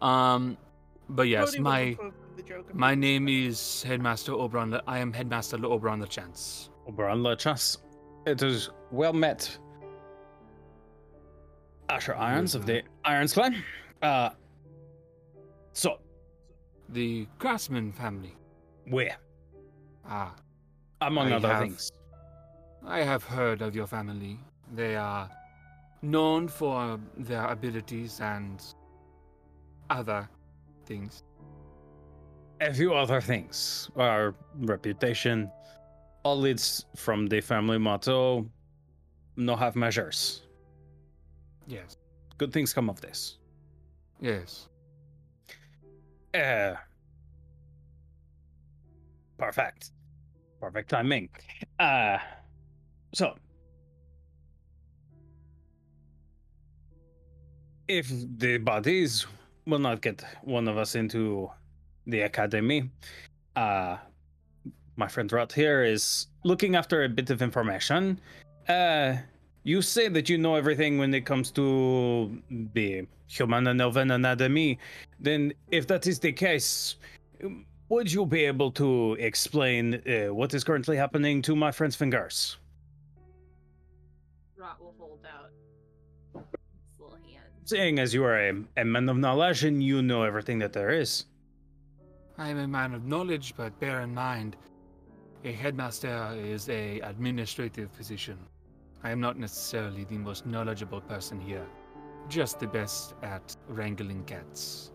God. 0.00 0.04
Um, 0.34 0.56
but 1.08 1.28
yes, 1.28 1.50
Cody 1.50 1.60
my 1.62 1.78
approve 1.80 2.14
of 2.30 2.36
the 2.36 2.42
joke 2.42 2.66
if 2.70 2.74
my 2.74 2.94
name 2.94 3.28
is 3.28 3.82
Headmaster 3.82 4.32
Oberon. 4.32 4.70
Le- 4.72 4.82
I 4.86 4.98
am 4.98 5.12
Headmaster 5.12 5.56
Oberon 5.64 5.98
the 6.00 6.06
Chance. 6.06 6.70
Oberon 6.88 7.22
Lachas. 7.22 7.78
It 8.26 8.42
is 8.42 8.70
well 8.90 9.12
met. 9.12 9.56
Asher 11.88 12.14
Irons 12.16 12.54
of 12.54 12.66
the 12.66 12.82
Irons 13.04 13.32
clan. 13.32 13.62
Uh, 14.02 14.30
so, 15.72 15.98
The 16.88 17.26
Craftsman 17.38 17.92
family. 17.92 18.34
where? 18.88 19.16
Ah, 20.08 20.34
Among 21.00 21.32
I 21.32 21.36
other 21.36 21.48
have- 21.48 21.62
things. 21.62 21.90
I 22.84 23.00
have 23.00 23.24
heard 23.24 23.62
of 23.62 23.74
your 23.74 23.86
family. 23.86 24.38
They 24.74 24.94
are 24.96 25.28
known 26.02 26.46
for 26.48 27.00
their 27.16 27.44
abilities 27.48 28.20
and 28.20 28.62
other 29.90 30.28
things. 30.86 31.22
A 32.60 32.72
few 32.72 32.94
other 32.94 33.20
things. 33.20 33.90
Our 33.96 34.34
reputation 34.60 35.50
all 36.24 36.38
leads 36.38 36.86
from 36.96 37.26
the 37.26 37.40
family 37.40 37.78
motto 37.78 38.46
no 39.36 39.54
half 39.54 39.76
measures. 39.76 40.42
Yes. 41.66 41.96
Good 42.38 42.52
things 42.52 42.72
come 42.72 42.88
of 42.88 43.00
this. 43.00 43.38
Yes. 44.20 44.68
Uh, 46.34 46.74
Perfect. 49.38 49.90
Perfect 50.60 50.90
timing. 50.90 51.28
Uh, 51.78 52.18
so, 53.14 53.34
if 57.86 58.10
the 58.38 58.58
bodies 58.58 59.26
will 59.66 59.78
not 59.78 60.00
get 60.00 60.24
one 60.42 60.68
of 60.68 60.78
us 60.78 60.94
into 60.94 61.50
the 62.06 62.20
academy, 62.20 62.88
uh, 63.56 63.96
my 64.96 65.08
friend 65.08 65.30
Rot 65.32 65.52
here 65.52 65.82
is 65.82 66.28
looking 66.44 66.76
after 66.76 67.04
a 67.04 67.08
bit 67.08 67.30
of 67.30 67.42
information. 67.42 68.20
Uh, 68.68 69.16
you 69.64 69.82
say 69.82 70.08
that 70.08 70.28
you 70.28 70.38
know 70.38 70.54
everything 70.54 70.98
when 70.98 71.12
it 71.12 71.26
comes 71.26 71.50
to 71.52 72.40
the 72.72 73.06
human 73.26 73.66
and 73.66 73.80
elven 73.80 74.12
anatomy. 74.12 74.78
Then, 75.18 75.52
if 75.70 75.86
that 75.88 76.06
is 76.06 76.20
the 76.20 76.32
case, 76.32 76.96
would 77.88 78.10
you 78.10 78.24
be 78.24 78.44
able 78.44 78.70
to 78.72 79.14
explain 79.14 79.94
uh, 79.94 80.32
what 80.32 80.54
is 80.54 80.62
currently 80.62 80.96
happening 80.96 81.42
to 81.42 81.56
my 81.56 81.72
friend's 81.72 81.96
fingers? 81.96 82.56
Rot 84.56 84.80
will 84.80 84.94
Seeing 87.66 87.98
as 87.98 88.14
you 88.14 88.22
are 88.22 88.38
a, 88.38 88.52
a 88.76 88.84
man 88.84 89.08
of 89.08 89.16
knowledge 89.16 89.64
and 89.64 89.82
you 89.82 90.00
know 90.00 90.22
everything 90.22 90.60
that 90.60 90.72
there 90.72 90.90
is. 90.90 91.24
I 92.38 92.48
am 92.48 92.58
a 92.58 92.68
man 92.68 92.94
of 92.94 93.04
knowledge, 93.04 93.54
but 93.56 93.76
bear 93.80 94.02
in 94.02 94.14
mind, 94.14 94.56
a 95.42 95.50
headmaster 95.50 96.32
is 96.38 96.68
a 96.68 97.00
administrative 97.00 97.92
position. 97.92 98.38
I 99.02 99.10
am 99.10 99.18
not 99.18 99.36
necessarily 99.36 100.04
the 100.04 100.16
most 100.16 100.46
knowledgeable 100.46 101.00
person 101.00 101.40
here, 101.40 101.66
just 102.28 102.60
the 102.60 102.68
best 102.68 103.14
at 103.24 103.56
wrangling 103.66 104.22
cats. 104.26 104.92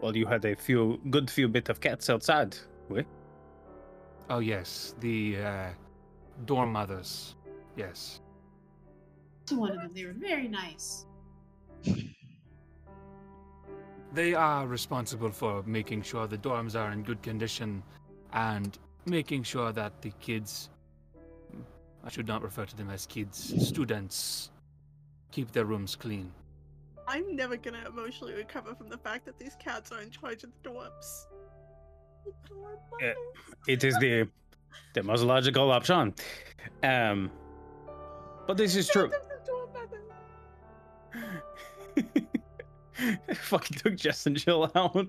Well, 0.00 0.16
you 0.16 0.26
had 0.26 0.44
a 0.44 0.54
few 0.54 1.00
good 1.10 1.28
few 1.28 1.48
bit 1.48 1.68
of 1.68 1.80
cats 1.80 2.08
outside. 2.08 2.56
We? 2.88 3.04
Oh 4.28 4.38
yes, 4.38 4.94
the 5.00 5.38
uh, 5.38 5.68
dorm 6.44 6.70
mothers. 6.70 7.34
Yes. 7.74 8.20
To 9.46 9.56
one 9.56 9.72
of 9.72 9.82
them, 9.82 9.90
they 9.92 10.04
were 10.04 10.12
very 10.12 10.46
nice. 10.46 11.06
They 14.12 14.34
are 14.34 14.66
responsible 14.66 15.30
for 15.30 15.62
making 15.62 16.02
sure 16.02 16.26
the 16.26 16.38
dorms 16.38 16.74
are 16.78 16.90
in 16.90 17.02
good 17.02 17.22
condition 17.22 17.82
and 18.32 18.76
making 19.06 19.44
sure 19.44 19.72
that 19.72 20.02
the 20.02 20.10
kids 20.20 20.70
I 22.02 22.08
should 22.08 22.26
not 22.26 22.42
refer 22.42 22.64
to 22.64 22.76
them 22.76 22.90
as 22.90 23.06
kids, 23.06 23.54
students 23.66 24.50
keep 25.30 25.52
their 25.52 25.64
rooms 25.66 25.94
clean. 25.94 26.32
I'm 27.06 27.36
never 27.36 27.56
gonna 27.56 27.84
emotionally 27.86 28.34
recover 28.34 28.74
from 28.74 28.88
the 28.88 28.96
fact 28.98 29.26
that 29.26 29.38
these 29.38 29.56
cats 29.62 29.92
are 29.92 30.00
in 30.00 30.10
charge 30.10 30.44
of 30.44 30.50
the 30.62 30.70
dorms. 30.70 31.26
Yeah, 33.00 33.14
It 33.66 33.82
is 33.82 33.96
the 33.98 34.28
the 34.94 35.02
most 35.02 35.22
logical 35.22 35.70
option. 35.70 36.14
Um, 36.82 37.30
but 38.46 38.56
this 38.58 38.76
is 38.76 38.88
true. 38.88 39.10
Fucking 43.34 43.76
took 43.78 43.96
Jess 43.96 44.26
and 44.26 44.36
Jill 44.36 44.70
out. 44.74 44.94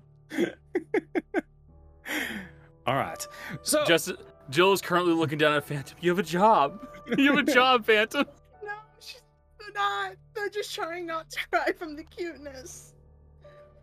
All 2.88 2.96
right. 2.96 3.28
So 3.62 3.84
Just 3.86 4.12
Jill 4.50 4.74
is 4.74 4.82
currently 4.82 5.14
looking 5.14 5.38
down 5.38 5.54
at 5.54 5.64
Phantom. 5.66 5.98
You 6.02 6.10
have 6.10 6.20
a 6.20 6.24
job. 6.24 6.88
You 7.18 7.36
have 7.36 7.48
a 7.48 7.54
job, 7.54 7.86
Phantom. 7.86 8.26
No, 8.64 8.72
she's 9.00 9.22
they're 9.60 9.72
not. 9.74 10.14
They're 10.34 10.50
just 10.50 10.74
trying 10.74 11.06
not 11.06 11.30
to 11.30 11.40
cry 11.50 11.72
from 11.78 11.96
the 11.96 12.04
cuteness. 12.04 12.94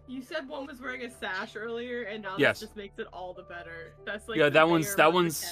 You 0.06 0.22
said 0.22 0.48
one 0.48 0.66
was 0.66 0.80
wearing 0.80 1.02
a 1.04 1.10
sash 1.10 1.54
earlier, 1.54 2.02
and 2.04 2.22
now 2.22 2.34
Yes. 2.38 2.60
this 2.60 2.68
just 2.70 2.76
makes 2.76 2.98
it 2.98 3.06
all 3.12 3.34
the 3.34 3.42
better. 3.42 3.92
That's 4.06 4.26
like 4.26 4.38
Yeah, 4.38 4.48
that 4.48 4.66
one's- 4.68 4.94
that 4.94 5.12
one's- 5.12 5.44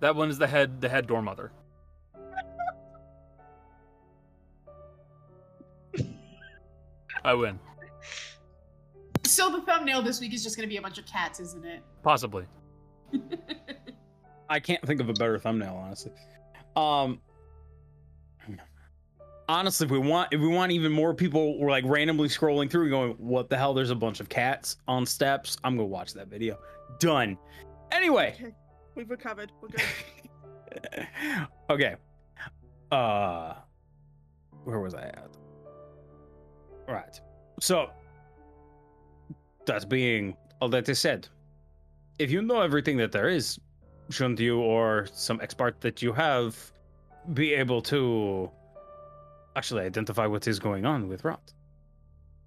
That 0.00 0.14
one 0.14 0.28
is 0.30 0.38
the 0.38 0.46
head 0.46 0.80
the 0.80 0.88
head 0.88 1.06
dorm 1.06 1.24
mother. 1.24 1.50
I 7.24 7.34
win. 7.34 7.58
So 9.24 9.50
the 9.50 9.62
thumbnail 9.62 10.02
this 10.02 10.20
week 10.20 10.34
is 10.34 10.42
just 10.42 10.56
gonna 10.56 10.68
be 10.68 10.76
a 10.76 10.82
bunch 10.82 10.98
of 10.98 11.06
cats, 11.06 11.40
isn't 11.40 11.64
it? 11.64 11.82
Possibly. 12.02 12.44
I 14.48 14.60
can't 14.60 14.84
think 14.86 15.00
of 15.00 15.08
a 15.08 15.14
better 15.14 15.38
thumbnail, 15.38 15.74
honestly. 15.74 16.12
Um, 16.76 17.20
honestly, 19.48 19.86
if 19.86 19.90
we 19.90 19.98
want, 19.98 20.32
if 20.32 20.40
we 20.40 20.48
want 20.48 20.72
even 20.72 20.92
more 20.92 21.14
people, 21.14 21.58
we're 21.58 21.70
like 21.70 21.84
randomly 21.86 22.28
scrolling 22.28 22.70
through, 22.70 22.90
going, 22.90 23.12
"What 23.12 23.48
the 23.48 23.56
hell?" 23.56 23.72
There's 23.72 23.90
a 23.90 23.94
bunch 23.94 24.20
of 24.20 24.28
cats 24.28 24.76
on 24.86 25.06
steps. 25.06 25.56
I'm 25.64 25.76
gonna 25.76 25.86
watch 25.86 26.12
that 26.14 26.28
video. 26.28 26.58
Done. 26.98 27.38
Anyway. 27.90 28.34
Okay, 28.36 28.54
we've 28.94 29.10
recovered. 29.10 29.50
We're 29.62 29.68
good. 29.68 31.08
okay. 31.70 31.96
Uh 32.92 33.54
where 34.64 34.80
was 34.80 34.94
I 34.94 35.02
at? 35.02 35.30
Right. 36.88 37.20
So 37.60 37.90
that 39.66 39.88
being 39.88 40.36
all 40.60 40.68
that 40.70 40.88
is 40.88 40.98
said, 40.98 41.28
if 42.18 42.30
you 42.30 42.42
know 42.42 42.60
everything 42.60 42.96
that 42.98 43.12
there 43.12 43.28
is, 43.28 43.58
shouldn't 44.10 44.40
you 44.40 44.60
or 44.60 45.06
some 45.12 45.40
expert 45.40 45.80
that 45.80 46.02
you 46.02 46.12
have 46.12 46.56
be 47.32 47.54
able 47.54 47.80
to 47.80 48.50
actually 49.56 49.82
identify 49.82 50.26
what 50.26 50.46
is 50.46 50.58
going 50.58 50.84
on 50.84 51.08
with 51.08 51.24
Rot? 51.24 51.52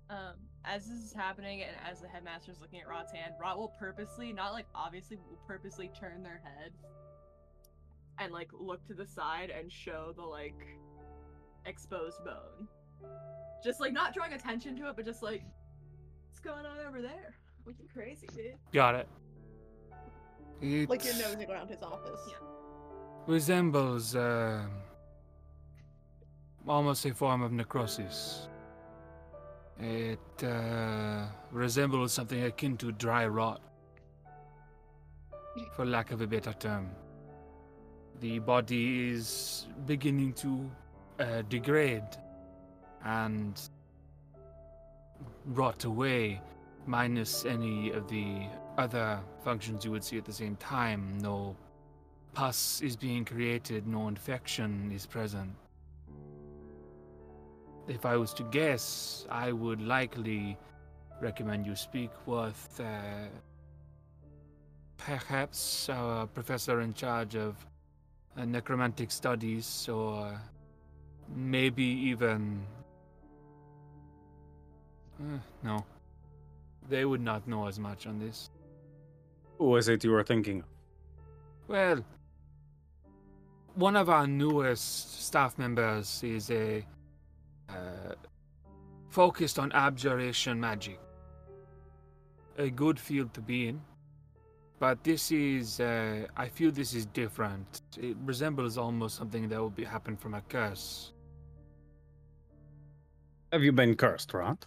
Um, 0.09 0.35
as 0.63 0.87
this 0.87 0.99
is 0.99 1.13
happening 1.13 1.63
and 1.63 1.75
as 1.89 2.01
the 2.01 2.07
headmaster 2.07 2.51
is 2.51 2.61
looking 2.61 2.79
at 2.79 2.87
Rot's 2.87 3.11
hand, 3.11 3.33
Rot 3.41 3.57
will 3.57 3.73
purposely, 3.79 4.31
not 4.33 4.53
like 4.53 4.65
obviously, 4.75 5.17
will 5.17 5.39
purposely 5.47 5.89
turn 5.99 6.21
their 6.21 6.41
head 6.43 6.71
and 8.19 8.31
like 8.31 8.49
look 8.53 8.85
to 8.87 8.93
the 8.93 9.05
side 9.05 9.49
and 9.49 9.71
show 9.71 10.13
the 10.15 10.23
like 10.23 10.55
exposed 11.65 12.23
bone. 12.23 12.67
Just 13.63 13.79
like 13.79 13.93
not 13.93 14.13
drawing 14.13 14.33
attention 14.33 14.75
to 14.77 14.89
it, 14.89 14.95
but 14.95 15.05
just 15.05 15.23
like, 15.23 15.43
what's 16.27 16.39
going 16.39 16.65
on 16.65 16.77
over 16.87 17.01
there? 17.01 17.33
Looking 17.65 17.87
crazy, 17.93 18.27
dude. 18.35 18.53
Got 18.71 18.95
it. 18.95 19.07
like 20.89 21.03
you're 21.03 21.13
It 21.13 21.21
nosing 21.21 21.49
around 21.49 21.69
his 21.69 21.81
office. 21.81 22.21
Resembles 23.25 24.15
uh, 24.15 24.63
almost 26.67 27.05
a 27.05 27.13
form 27.13 27.41
of 27.41 27.51
necrosis. 27.51 28.47
It 29.79 30.43
uh, 30.43 31.25
resembles 31.51 32.13
something 32.13 32.43
akin 32.43 32.77
to 32.77 32.91
dry 32.91 33.27
rot, 33.27 33.61
for 35.75 35.85
lack 35.85 36.11
of 36.11 36.21
a 36.21 36.27
better 36.27 36.53
term. 36.53 36.89
The 38.19 38.39
body 38.39 39.11
is 39.11 39.67
beginning 39.85 40.33
to 40.33 40.71
uh, 41.19 41.41
degrade 41.43 42.07
and 43.07 43.69
rot 45.45 45.85
away, 45.85 46.41
minus 46.85 47.45
any 47.45 47.91
of 47.91 48.07
the 48.09 48.41
other 48.77 49.19
functions 49.43 49.85
you 49.85 49.91
would 49.91 50.03
see 50.03 50.17
at 50.17 50.25
the 50.25 50.33
same 50.33 50.57
time. 50.57 51.17
No 51.21 51.55
pus 52.33 52.81
is 52.81 52.97
being 52.97 53.23
created, 53.23 53.87
no 53.87 54.09
infection 54.09 54.91
is 54.93 55.05
present. 55.05 55.51
If 57.87 58.05
I 58.05 58.17
was 58.17 58.33
to 58.33 58.43
guess, 58.43 59.25
I 59.29 59.53
would 59.53 59.81
likely 59.81 60.57
recommend 61.21 61.65
you 61.65 61.75
speak 61.75 62.11
with 62.25 62.81
uh, 62.83 63.29
perhaps 64.97 65.87
our 65.87 66.27
professor 66.27 66.81
in 66.81 66.93
charge 66.93 67.35
of 67.35 67.55
uh, 68.37 68.43
necromantic 68.43 69.11
studies, 69.11 69.87
or 69.87 70.37
maybe 71.33 71.85
even. 71.85 72.65
Uh, 75.19 75.39
no. 75.63 75.85
They 76.89 77.05
would 77.05 77.21
not 77.21 77.47
know 77.47 77.67
as 77.67 77.79
much 77.79 78.07
on 78.07 78.19
this. 78.19 78.49
Who 79.57 79.65
was 79.65 79.87
it 79.89 80.03
you 80.03 80.11
were 80.11 80.23
thinking 80.23 80.59
of? 80.59 80.65
Well, 81.67 82.05
one 83.75 83.95
of 83.95 84.09
our 84.09 84.25
newest 84.27 85.25
staff 85.25 85.57
members 85.57 86.23
is 86.23 86.49
a 86.49 86.85
uh, 87.69 88.13
focused 89.09 89.59
on 89.59 89.71
abjuration 89.73 90.59
magic. 90.59 90.99
A 92.57 92.69
good 92.69 92.99
field 92.99 93.33
to 93.33 93.41
be 93.41 93.67
in, 93.67 93.81
but 94.79 95.03
this 95.03 95.31
is 95.31 95.79
uh, 95.79 96.25
I 96.35 96.47
feel 96.47 96.71
this 96.71 96.93
is 96.93 97.05
different. 97.05 97.81
It 97.99 98.17
resembles 98.25 98.77
almost 98.77 99.15
something 99.15 99.47
that 99.49 99.61
would 99.61 99.75
be 99.75 99.83
happen 99.83 100.15
from 100.17 100.33
a 100.33 100.41
curse. 100.41 101.13
Have 103.51 103.63
you 103.63 103.71
been 103.71 103.95
cursed, 103.95 104.33
Rot? 104.33 104.65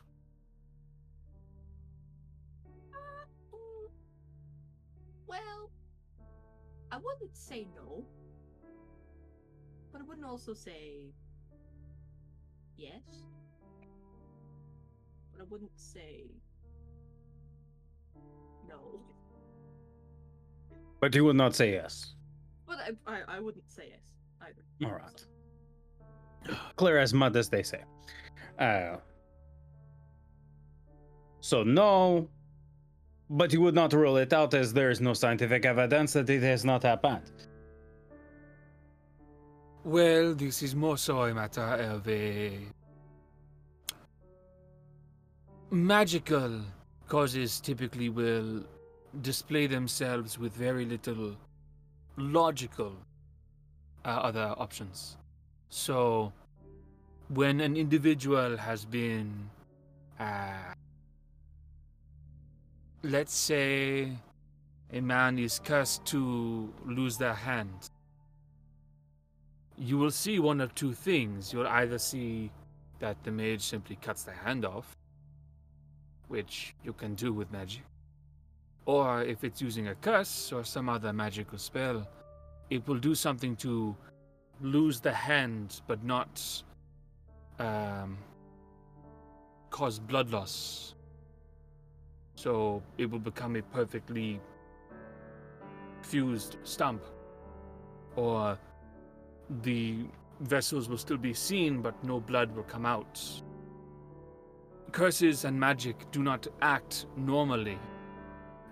I 6.93 6.97
wouldn't 6.97 7.37
say 7.37 7.69
no, 7.75 8.05
but 9.93 10.01
I 10.01 10.05
wouldn't 10.05 10.27
also 10.27 10.55
say 10.55 11.13
yes. 12.77 13.25
But 15.33 15.43
I 15.43 15.45
wouldn't 15.49 15.79
say 15.79 16.25
no. 18.69 19.01
But 21.01 21.15
you 21.15 21.25
would 21.25 21.37
not 21.37 21.55
say 21.55 21.73
yes. 21.73 22.15
But 22.67 22.79
I, 22.79 22.91
I, 23.07 23.37
I 23.37 23.41
wouldn't 23.41 23.71
say 23.71 23.91
yes 23.91 24.13
either. 24.43 24.91
All 24.91 24.99
right. 24.99 26.57
Clear 26.77 26.99
as 26.99 27.15
mud, 27.15 27.37
as 27.37 27.49
they 27.49 27.63
say. 27.63 27.85
Uh, 28.59 28.97
so 31.41 31.63
no, 31.63 32.29
but 33.31 33.53
you 33.53 33.61
would 33.61 33.75
not 33.75 33.93
rule 33.93 34.17
it 34.17 34.33
out 34.33 34.53
as 34.55 34.73
there 34.73 34.91
is 34.91 35.01
no 35.01 35.15
scientific 35.15 35.65
evidence 35.65 36.13
that 36.15 36.29
it 36.29 36.43
has 36.43 36.65
not 36.65 36.83
happened. 36.83 37.31
Well, 39.85 40.35
this 40.35 40.63
is 40.63 40.75
more 40.75 40.99
so 40.99 41.23
a 41.23 41.33
matter 41.33 41.63
of 41.63 42.07
a 42.09 42.59
magical 45.71 46.61
causes 47.09 47.61
typically 47.61 48.09
will 48.09 48.65
display 49.23 49.69
themselves 49.69 50.39
with 50.39 50.53
very 50.53 50.85
little 50.85 51.37
logical 52.17 52.93
uh, 54.05 54.09
other 54.09 54.55
options. 54.59 55.17
So, 55.69 56.33
when 57.29 57.61
an 57.61 57.77
individual 57.77 58.57
has 58.57 58.85
been, 58.85 59.49
uh, 60.19 60.75
let's 63.03 63.35
say, 63.35 64.13
a 64.93 65.01
man 65.01 65.39
is 65.39 65.61
cursed 65.65 66.05
to 66.07 66.73
lose 66.85 67.17
their 67.17 67.35
hand, 67.35 67.91
you 69.79 69.97
will 69.97 70.11
see 70.11 70.39
one 70.39 70.61
of 70.61 70.75
two 70.75 70.93
things. 70.93 71.53
You'll 71.53 71.67
either 71.67 71.99
see 71.99 72.51
that 72.99 73.17
the 73.25 73.31
mage 73.31 73.63
simply 73.63 73.97
cuts 73.97 74.25
the 74.25 74.33
hand 74.33 74.65
off, 74.65 74.97
which 76.29 76.75
you 76.85 76.93
can 76.93 77.15
do 77.15 77.33
with 77.33 77.51
magic, 77.51 77.83
or 78.85 79.23
if 79.23 79.43
it's 79.43 79.63
using 79.63 79.89
a 79.89 79.95
curse 79.95 80.53
or 80.53 80.65
some 80.65 80.89
other 80.89 81.13
magical 81.13 81.59
spell, 81.59 82.07
it 82.69 82.87
will 82.87 82.99
do 82.99 83.15
something 83.15 83.57
to 83.57 83.97
lose 84.61 85.01
the 85.01 85.13
hand 85.13 85.81
but 85.87 86.05
not 86.05 86.63
um, 87.59 88.19
cause 89.71 89.99
blood 89.99 90.31
loss. 90.31 90.95
So 92.41 92.83
it 92.97 93.11
will 93.11 93.19
become 93.19 93.57
a 93.57 93.61
perfectly 93.61 94.41
fused 96.01 96.57
stump. 96.65 97.05
Or 98.17 98.59
the 99.63 100.07
vessels 100.41 100.89
will 100.89 100.97
still 100.97 101.19
be 101.19 101.35
seen 101.35 101.83
but 101.83 102.03
no 102.03 102.19
blood 102.19 102.57
will 102.57 102.63
come 102.63 102.87
out. 102.87 103.21
Curses 104.91 105.45
and 105.45 105.61
magic 105.61 106.11
do 106.13 106.23
not 106.23 106.47
act 106.63 107.05
normally. 107.15 107.79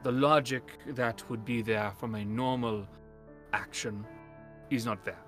The 0.02 0.12
logic 0.12 0.78
that 0.86 1.28
would 1.28 1.44
be 1.44 1.60
there 1.60 1.92
from 1.98 2.14
a 2.14 2.24
normal 2.24 2.88
action 3.52 4.06
is 4.70 4.86
not 4.86 5.04
there. 5.04 5.24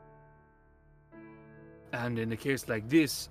And 1.93 2.19
in 2.19 2.33
a 2.33 2.39
case 2.39 2.71
like 2.71 2.89
this, 2.89 3.29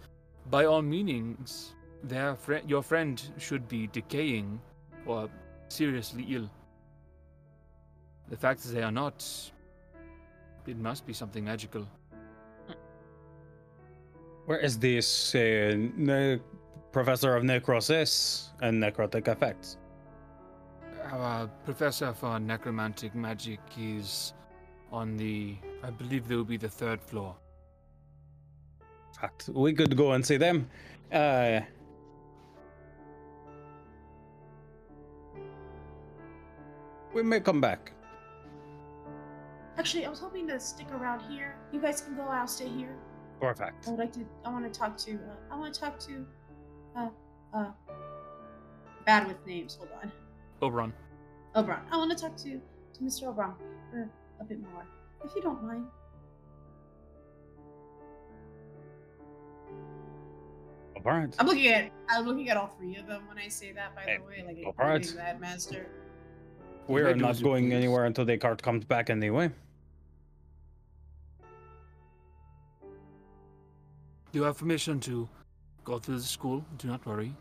by 0.51 0.65
all 0.65 0.83
meanings, 0.83 1.75
their 2.03 2.35
fri 2.35 2.61
your 2.67 2.83
friend 2.83 3.19
should 3.37 3.67
be 3.67 3.87
decaying 3.87 4.61
or 5.09 5.29
seriously 5.69 6.25
ill. 6.29 6.49
The 8.29 8.37
fact 8.37 8.61
that 8.63 8.69
they 8.69 8.83
are 8.83 8.91
not, 8.91 9.25
it 10.67 10.77
must 10.77 11.05
be 11.07 11.13
something 11.13 11.43
magical. 11.43 11.87
Where 14.45 14.59
is 14.59 14.77
this 14.77 15.35
uh, 15.35 15.75
ne- 15.95 16.39
professor 16.91 17.35
of 17.35 17.43
necrosis 17.43 18.51
and 18.61 18.81
necrotic 18.81 19.27
effects? 19.27 19.77
Our 21.11 21.47
professor 21.65 22.13
for 22.13 22.39
necromantic 22.39 23.15
magic 23.15 23.59
is 23.79 24.33
on 24.91 25.17
the, 25.17 25.55
I 25.83 25.89
believe 25.89 26.27
they 26.27 26.35
will 26.35 26.43
be 26.43 26.57
the 26.57 26.69
third 26.69 27.01
floor. 27.01 27.35
Fact, 29.19 29.49
we 29.53 29.73
could 29.73 29.97
go 29.97 30.11
and 30.11 30.25
see 30.25 30.37
them. 30.37 30.69
Uh, 31.11 31.61
we 37.13 37.23
may 37.23 37.39
come 37.39 37.61
back. 37.61 37.91
Actually, 39.77 40.05
I 40.05 40.09
was 40.09 40.19
hoping 40.19 40.47
to 40.47 40.59
stick 40.59 40.87
around 40.91 41.21
here. 41.21 41.55
You 41.71 41.79
guys 41.79 42.01
can 42.01 42.15
go. 42.15 42.23
I'll 42.23 42.47
stay 42.47 42.67
here. 42.67 42.95
Perfect. 43.39 43.87
I 43.87 43.91
would 43.91 43.99
like 43.99 44.11
to. 44.13 44.25
I 44.43 44.51
want 44.51 44.71
to 44.71 44.79
talk 44.79 44.97
to. 44.97 45.13
Uh, 45.13 45.53
I 45.53 45.57
want 45.57 45.73
to 45.73 45.79
talk 45.79 45.97
to. 45.99 46.25
Uh, 46.97 47.09
uh. 47.53 47.71
Bad 49.05 49.27
with 49.27 49.45
names. 49.45 49.75
Hold 49.77 49.89
on. 50.03 50.11
Oberon. 50.61 50.93
Oberon. 51.55 51.79
I 51.91 51.97
want 51.97 52.11
to 52.11 52.17
talk 52.21 52.35
to 52.37 52.49
to 52.93 53.01
Mr. 53.01 53.27
Oberon 53.29 53.53
for 53.89 54.09
a 54.41 54.43
bit 54.43 54.59
more, 54.59 54.85
if 55.23 55.33
you 55.35 55.41
don't 55.41 55.63
mind. 55.63 55.85
All 60.97 61.01
right. 61.03 61.33
I'm 61.39 61.47
looking 61.47 61.67
at. 61.69 61.91
I'm 62.09 62.25
looking 62.25 62.49
at 62.49 62.57
all 62.57 62.67
three 62.67 62.97
of 62.97 63.07
them 63.07 63.23
when 63.29 63.37
I 63.37 63.47
say 63.47 63.71
that. 63.71 63.95
By 63.95 64.01
Hey, 64.01 64.17
the 64.17 64.23
way, 64.23 64.43
like 64.45 64.57
all 64.65 64.73
right. 64.85 64.95
including 64.97 65.15
that 65.17 65.39
master. 65.39 65.87
We 66.89 67.03
I 67.03 67.09
are 67.11 67.15
not 67.15 67.39
going 67.43 67.69
please. 67.69 67.75
anywhere 67.75 68.05
until 68.05 68.25
Descartes 68.25 68.61
comes 68.63 68.83
back 68.83 69.11
anyway. 69.11 69.51
You 74.31 74.41
have 74.43 74.57
permission 74.57 74.99
to 75.01 75.29
go 75.83 75.99
through 75.99 76.17
the 76.17 76.23
school. 76.23 76.65
Do 76.79 76.87
not 76.87 77.05
worry. 77.05 77.35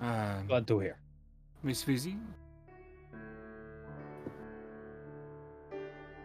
Um, 0.00 0.46
Glad 0.48 0.66
to 0.66 0.80
hear. 0.80 0.98
Miss 1.62 1.82
Fizzy, 1.84 2.16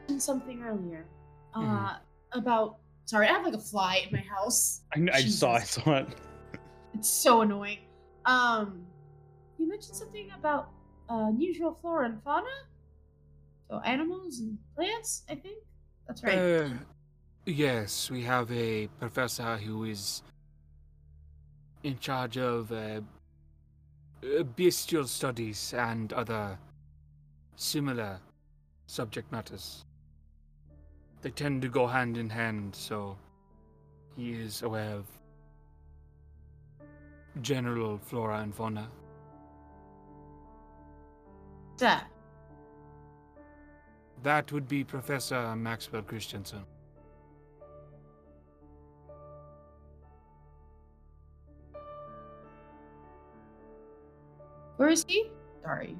mentioned 0.09 0.21
something 0.23 0.63
earlier. 0.63 1.05
Uh, 1.53 1.59
Mhm. 1.59 1.99
about. 2.33 2.79
Sorry, 3.05 3.27
I 3.27 3.33
have 3.33 3.45
like 3.45 3.53
a 3.53 3.59
fly 3.59 4.05
in 4.07 4.11
my 4.11 4.23
house. 4.23 4.81
I, 4.95 5.07
I 5.13 5.21
saw, 5.21 5.53
I 5.53 5.59
saw 5.61 5.97
it. 5.97 6.07
It's 6.93 7.09
so 7.09 7.41
annoying. 7.41 7.79
Um, 8.25 8.85
you 9.57 9.67
mentioned 9.67 9.95
something 9.95 10.29
about 10.37 10.69
unusual 11.09 11.77
flora 11.81 12.05
and 12.05 12.23
fauna. 12.23 12.47
So 13.69 13.79
animals 13.85 14.39
and 14.39 14.57
plants. 14.75 15.23
I 15.29 15.35
think 15.35 15.57
that's 16.07 16.23
right. 16.23 16.37
Uh, 16.37 16.69
yes, 17.45 18.09
we 18.09 18.23
have 18.23 18.51
a 18.51 18.87
professor 18.99 19.57
who 19.57 19.83
is 19.83 20.23
in 21.83 21.97
charge 21.99 22.37
of 22.37 22.71
uh, 22.71 23.01
uh, 24.23 24.43
bestial 24.43 25.05
studies 25.05 25.73
and 25.73 26.11
other 26.13 26.57
similar 27.55 28.19
subject 28.87 29.31
matters. 29.31 29.85
They 31.21 31.29
tend 31.29 31.61
to 31.61 31.69
go 31.69 31.85
hand 31.87 32.17
in 32.17 32.29
hand, 32.29 32.75
so 32.75 33.17
he 34.15 34.31
is 34.31 34.61
aware 34.63 34.95
of 34.95 35.05
general 37.41 37.97
flora 37.97 38.39
and 38.39 38.53
fauna. 38.53 38.89
That. 41.79 42.07
That 44.23 44.51
would 44.51 44.67
be 44.67 44.83
Professor 44.83 45.55
Maxwell 45.55 46.01
Christensen. 46.01 46.65
Where 54.77 54.89
is 54.89 55.05
he? 55.07 55.29
Sorry. 55.61 55.97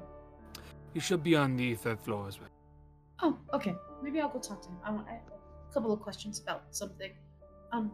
He 0.94 1.00
should 1.00 1.22
be 1.22 1.36
on 1.36 1.56
the 1.56 1.74
third 1.74 2.00
floor 2.00 2.26
as 2.28 2.40
well. 2.40 2.48
Oh, 3.22 3.38
okay. 3.54 3.74
Maybe 4.02 4.20
I'll 4.20 4.30
go 4.30 4.38
talk 4.38 4.62
to 4.62 4.68
him. 4.68 4.78
I 4.82 4.90
want 4.90 5.06
I 5.06 5.12
have 5.12 5.22
a 5.28 5.72
couple 5.74 5.92
of 5.92 6.00
questions 6.00 6.40
about 6.40 6.64
something. 6.70 7.12
Um, 7.72 7.92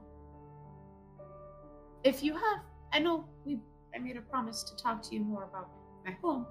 if 2.05 2.22
you 2.22 2.34
have, 2.34 2.61
I 2.93 3.01
know 3.01 3.28
we, 3.45 3.59
I 3.95 3.99
made 3.99 4.16
a 4.16 4.20
promise 4.20 4.62
to 4.62 4.76
talk 4.76 5.03
to 5.03 5.14
you 5.14 5.20
more 5.22 5.45
about 5.45 5.70
my 6.05 6.12
home. 6.22 6.47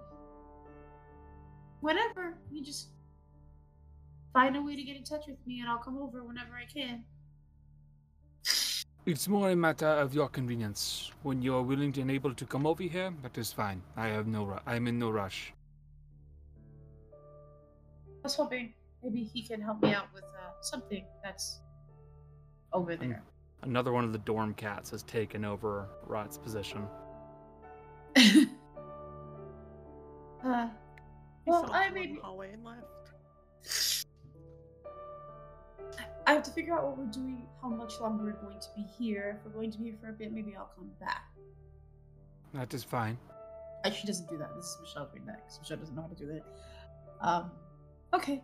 Whenever 1.86 2.34
you 2.52 2.64
just 2.66 2.88
find 4.34 4.56
a 4.58 4.62
way 4.62 4.76
to 4.76 4.82
get 4.82 4.96
in 4.96 5.04
touch 5.04 5.28
with 5.28 5.38
me, 5.46 5.60
and 5.60 5.70
I'll 5.70 5.78
come 5.78 6.00
over 6.00 6.24
whenever 6.24 6.56
I 6.56 6.66
can. 6.66 7.04
It's 9.06 9.28
more 9.28 9.52
a 9.52 9.56
matter 9.56 9.86
of 9.86 10.16
your 10.16 10.28
convenience. 10.28 11.12
When 11.22 11.44
you're 11.44 11.62
willing 11.62 11.96
and 12.00 12.10
able 12.10 12.34
to 12.34 12.46
come 12.48 12.66
over 12.66 12.82
here, 12.82 13.14
that 13.22 13.38
is 13.38 13.54
fine. 13.54 13.84
I 13.96 14.08
have 14.08 14.26
no 14.26 14.46
ru- 14.46 14.60
I 14.66 14.76
am 14.78 14.88
in 14.88 14.98
no 14.98 15.12
rush. 15.12 15.54
I 17.14 18.24
was 18.24 18.34
hoping 18.34 18.74
maybe 19.04 19.24
he 19.24 19.44
can 19.44 19.62
help 19.62 19.84
me 19.84 19.94
out 19.94 20.12
with 20.12 20.24
uh, 20.24 20.54
something 20.62 21.06
that's 21.24 21.60
over 22.74 22.96
there. 22.96 23.22
Another 23.62 23.92
one 23.92 24.06
of 24.06 24.12
the 24.12 24.18
dorm 24.18 24.56
cats 24.56 24.90
has 24.90 25.04
taken 25.04 25.46
over 25.46 25.88
Rot's 26.08 26.40
position. 26.40 26.88
uh, 30.44 30.70
He 30.80 30.85
well, 31.46 31.68
saw 31.68 31.74
I 31.74 31.88
us 31.88 31.94
may 31.94 32.08
the 32.08 32.22
hallway 32.22 32.54
and 32.54 32.64
left. 32.64 33.96
I 36.28 36.34
have 36.34 36.44
to 36.44 36.52
figure 36.52 36.74
out 36.74 36.84
what 36.84 36.98
we're 36.98 37.06
doing, 37.06 37.46
how 37.62 37.70
much 37.70 38.00
longer 38.00 38.24
we're 38.24 38.32
going 38.34 38.60
to 38.60 38.68
be 38.76 38.84
here. 38.98 39.38
If 39.40 39.46
we're 39.46 39.52
going 39.60 39.72
to 39.72 39.78
be 39.78 39.86
here 39.86 39.98
for 40.02 40.10
a 40.10 40.14
bit, 40.14 40.32
maybe 40.32 40.56
I'll 40.58 40.72
come 40.76 40.90
back. 41.00 41.26
That 42.54 42.74
is 42.74 42.84
fine. 42.84 43.18
Uh, 43.84 43.92
she 43.92 44.08
doesn't 44.08 44.28
do 44.30 44.38
that. 44.38 44.56
This 44.56 44.66
is 44.66 44.78
Michelle 44.82 45.10
doing 45.14 45.26
that 45.28 45.44
because 45.44 45.60
Michelle 45.60 45.78
doesn't 45.78 45.96
know 45.96 46.02
how 46.02 46.08
to 46.08 46.16
do 46.16 46.28
that. 46.28 46.44
Um, 47.22 47.52
Okay. 48.16 48.42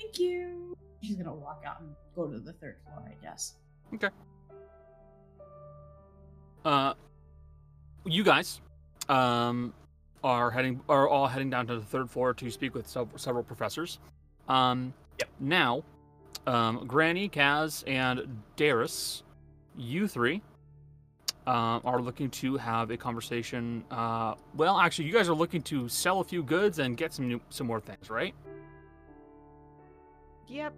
Thank 0.00 0.18
you. 0.18 0.76
She's 1.00 1.16
gonna 1.16 1.34
walk 1.34 1.62
out 1.66 1.80
and 1.80 1.90
go 2.14 2.26
to 2.26 2.40
the 2.40 2.52
third 2.54 2.76
floor, 2.84 3.04
I 3.06 3.14
guess. 3.22 3.54
Okay. 3.94 4.08
Uh, 6.64 6.94
you 8.04 8.24
guys, 8.24 8.60
um, 9.08 9.72
are 10.24 10.50
heading 10.50 10.80
are 10.88 11.08
all 11.08 11.26
heading 11.26 11.50
down 11.50 11.66
to 11.66 11.74
the 11.76 11.84
third 11.84 12.08
floor 12.10 12.32
to 12.34 12.50
speak 12.50 12.74
with 12.74 12.86
sev- 12.86 13.08
several 13.16 13.44
professors. 13.44 13.98
Um, 14.48 14.94
Yep. 15.18 15.28
Now, 15.40 15.84
um, 16.46 16.86
Granny, 16.86 17.28
Kaz, 17.28 17.84
and 17.86 18.42
Darius, 18.56 19.22
you 19.76 20.08
three, 20.08 20.40
uh, 21.46 21.80
are 21.84 22.00
looking 22.00 22.30
to 22.30 22.56
have 22.56 22.90
a 22.90 22.96
conversation. 22.96 23.84
Uh, 23.90 24.34
well, 24.54 24.78
actually, 24.78 25.04
you 25.06 25.12
guys 25.12 25.28
are 25.28 25.34
looking 25.34 25.60
to 25.62 25.88
sell 25.88 26.20
a 26.20 26.24
few 26.24 26.42
goods 26.42 26.78
and 26.78 26.96
get 26.96 27.12
some 27.12 27.28
new, 27.28 27.40
some 27.50 27.66
more 27.66 27.78
things, 27.80 28.08
right? 28.10 28.34
Yep. 30.48 30.74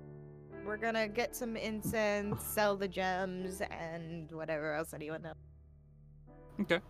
We're 0.64 0.76
gonna 0.78 1.08
get 1.08 1.36
some 1.36 1.56
incense, 1.56 2.42
sell 2.44 2.76
the 2.76 2.88
gems, 2.88 3.60
and 3.70 4.30
whatever 4.32 4.74
else 4.74 4.94
anyone 4.94 5.22
knows. 5.22 5.34
Okay. 6.60 6.80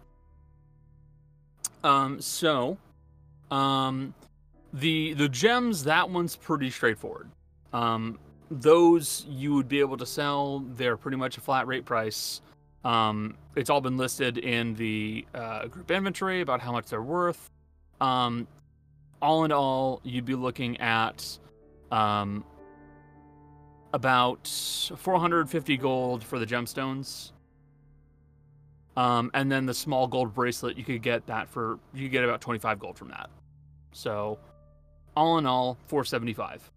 Um, 1.85 2.20
so, 2.20 2.78
um, 3.51 4.14
the 4.72 5.14
the 5.14 5.28
gems 5.28 5.85
that 5.85 6.11
one's 6.11 6.35
pretty 6.35 6.70
straightforward. 6.70 7.30
Um, 7.72 8.18
those 8.51 9.26
you 9.28 9.55
would 9.55 9.68
be 9.68 9.80
able 9.80 9.97
to 9.99 10.07
sell. 10.07 10.61
They're 10.76 10.97
pretty 10.97 11.16
much 11.16 11.39
a 11.39 11.41
flat 11.41 11.66
rate 11.66 11.85
price. 11.85 12.41
Um, 12.85 13.37
it's 13.55 13.70
all 13.70 13.80
been 13.80 13.97
listed 13.97 14.39
in 14.39 14.74
the 14.74 15.26
uh, 15.35 15.66
group 15.66 15.91
inventory 15.91 16.41
about 16.41 16.61
how 16.61 16.72
much 16.72 16.87
they're 16.87 17.03
worth. 17.03 17.51
Um, 18.01 18.47
all 19.22 19.45
in 19.45 19.53
all, 19.53 20.01
you'd 20.05 20.26
be 20.26 20.35
looking 20.35 20.78
at 20.80 21.39
um, 21.91 22.45
about 23.93 24.47
450 24.49 25.76
gold 25.78 26.22
for 26.22 26.39
the 26.39 26.47
gemstones. 26.47 27.30
Um, 28.97 29.31
and 29.35 29.51
then 29.51 29.67
the 29.67 29.75
small 29.75 30.07
gold 30.07 30.35
bracelet, 30.35 30.77
you 30.77 30.85
could 30.85 31.03
get 31.03 31.27
that 31.27 31.49
for 31.49 31.79
you 31.93 32.05
could 32.05 32.13
get 32.13 32.25
about 32.25 32.41
25 32.41 32.79
gold 32.79 32.97
from 32.97 33.09
that. 33.09 33.29
So, 33.93 34.39
all 35.17 35.39
in 35.39 35.47
all, 35.47 35.79
475. 35.89 36.71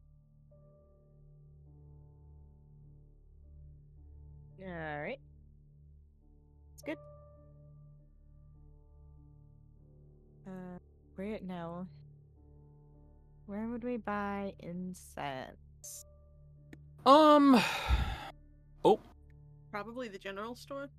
All 4.61 4.67
right. 4.67 5.19
It's 6.73 6.81
good. 6.83 6.97
Uh, 10.47 10.79
where 11.15 11.39
no? 11.43 11.87
Where 13.45 13.67
would 13.67 13.83
we 13.83 13.97
buy 13.97 14.53
incense? 14.59 16.05
Um, 17.05 17.61
oh, 18.85 18.99
Probably 19.71 20.07
the 20.07 20.17
general 20.17 20.55
store. 20.55 20.89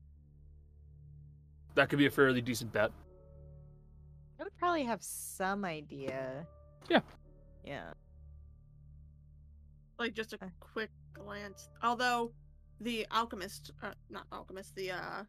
That 1.79 1.89
could 1.89 1.99
be 1.99 2.07
a 2.07 2.11
fairly 2.11 2.41
decent 2.41 2.73
bet. 2.73 2.91
I 4.41 4.43
would 4.43 4.57
probably 4.59 4.83
have 4.83 5.01
some 5.03 5.65
idea. 5.65 6.45
Yeah. 6.91 7.01
Yeah. 7.65 7.93
Like 9.99 10.15
just 10.15 10.33
a 10.33 10.39
quick 10.59 10.91
glance. 11.13 11.69
Although 11.83 12.33
the 12.81 13.07
alchemist, 13.13 13.71
uh, 13.83 13.93
not 14.11 14.25
alchemist, 14.33 14.75
the 14.75 14.91
uh, 14.93 15.23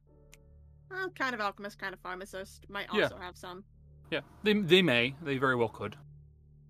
uh, 0.91 1.07
kind 1.15 1.35
of 1.35 1.41
alchemist, 1.41 1.77
kind 1.77 1.93
of 1.93 1.99
pharmacist 1.99 2.67
might 2.67 2.87
Yeah. 2.93 3.03
also 3.03 3.17
have 3.17 3.37
some. 3.37 3.63
Yeah, 4.09 4.21
they 4.43 4.53
they 4.53 4.81
may, 4.81 5.13
they 5.21 5.37
very 5.37 5.55
well 5.55 5.69
could. 5.69 5.95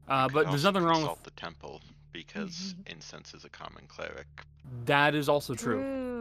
Uh, 0.10 0.26
Could 0.28 0.34
but 0.34 0.48
there's 0.50 0.64
nothing 0.66 0.84
wrong 0.84 0.96
consult 0.96 1.20
with 1.20 1.34
the 1.36 1.40
temple 1.40 1.82
because 2.12 2.76
incense 2.88 3.34
is 3.34 3.46
a 3.46 3.50
common 3.50 3.84
cleric. 3.88 4.28
that. 4.86 5.16
Is 5.16 5.30
also 5.30 5.56
true. 5.56 5.80
True. 5.82 6.19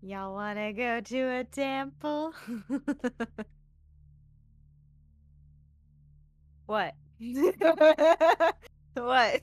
Y'all 0.00 0.32
wanna 0.32 0.72
go 0.72 1.00
to 1.00 1.20
a 1.38 1.44
temple? 1.44 2.32
what? 6.66 6.94
what? 8.94 9.40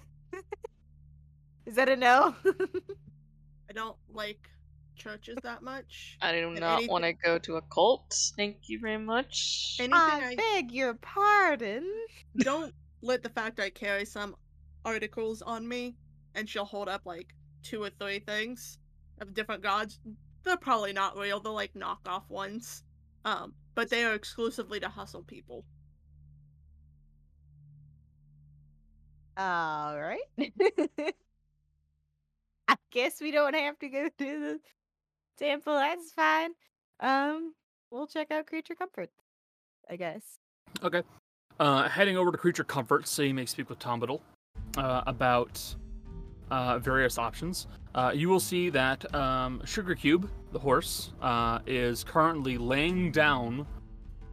Is 1.65 1.75
that 1.75 1.89
a 1.89 1.95
no? 1.95 2.35
I 2.45 3.73
don't 3.73 3.97
like 4.13 4.47
churches 4.95 5.37
that 5.43 5.61
much. 5.61 6.17
I 6.21 6.31
do 6.31 6.49
not 6.51 6.77
anything- 6.77 6.89
want 6.91 7.03
to 7.03 7.13
go 7.13 7.37
to 7.39 7.57
a 7.57 7.61
cult. 7.63 8.15
Thank 8.37 8.69
you 8.69 8.79
very 8.79 8.97
much. 8.97 9.75
Anything 9.79 9.93
I 9.93 10.29
I 10.31 10.35
beg 10.35 10.71
your 10.71 10.93
pardon. 10.93 11.83
don't 12.37 12.73
let 13.01 13.23
the 13.23 13.29
fact 13.29 13.59
I 13.59 13.69
carry 13.71 14.05
some 14.05 14.35
articles 14.85 15.41
on 15.41 15.67
me 15.67 15.95
and 16.35 16.47
she'll 16.47 16.63
hold 16.65 16.87
up 16.87 17.01
like 17.05 17.33
two 17.63 17.83
or 17.83 17.89
three 17.89 18.19
things 18.19 18.77
of 19.19 19.33
different 19.33 19.61
gods. 19.63 19.99
They're 20.45 20.57
probably 20.57 20.93
not 20.93 21.17
real, 21.17 21.39
they're 21.39 21.51
like 21.51 21.73
knockoff 21.73 22.29
ones. 22.29 22.83
Um, 23.25 23.53
but 23.73 23.89
they 23.89 24.05
are 24.05 24.13
exclusively 24.13 24.79
to 24.79 24.87
hustle 24.87 25.23
people. 25.23 25.65
All 29.37 29.99
right. 29.99 30.21
I 32.67 32.75
guess 32.91 33.19
we 33.19 33.31
don't 33.31 33.55
have 33.55 33.77
to 33.79 33.89
go 33.89 34.07
to 34.17 34.39
the 34.39 34.59
temple. 35.37 35.73
That's 35.73 36.11
fine. 36.13 36.51
Um, 36.99 37.53
we'll 37.91 38.07
check 38.07 38.31
out 38.31 38.47
creature 38.47 38.75
comfort. 38.75 39.09
I 39.89 39.97
guess. 39.97 40.39
Okay. 40.81 41.03
Uh, 41.59 41.87
heading 41.87 42.17
over 42.17 42.31
to 42.31 42.37
Creature 42.37 42.65
Comfort, 42.65 43.07
so 43.07 43.21
you 43.21 43.33
may 43.33 43.45
speak 43.45 43.69
with 43.69 43.79
Tombiddle 43.79 44.19
uh, 44.77 45.03
about 45.07 45.75
uh, 46.51 46.79
various 46.79 47.17
options. 47.17 47.67
Uh, 47.93 48.11
you 48.13 48.29
will 48.29 48.39
see 48.39 48.69
that 48.69 49.13
um, 49.15 49.61
Sugar 49.65 49.95
Cube, 49.95 50.29
the 50.51 50.59
horse, 50.59 51.13
uh, 51.21 51.59
is 51.65 52.03
currently 52.03 52.57
laying 52.57 53.11
down 53.11 53.65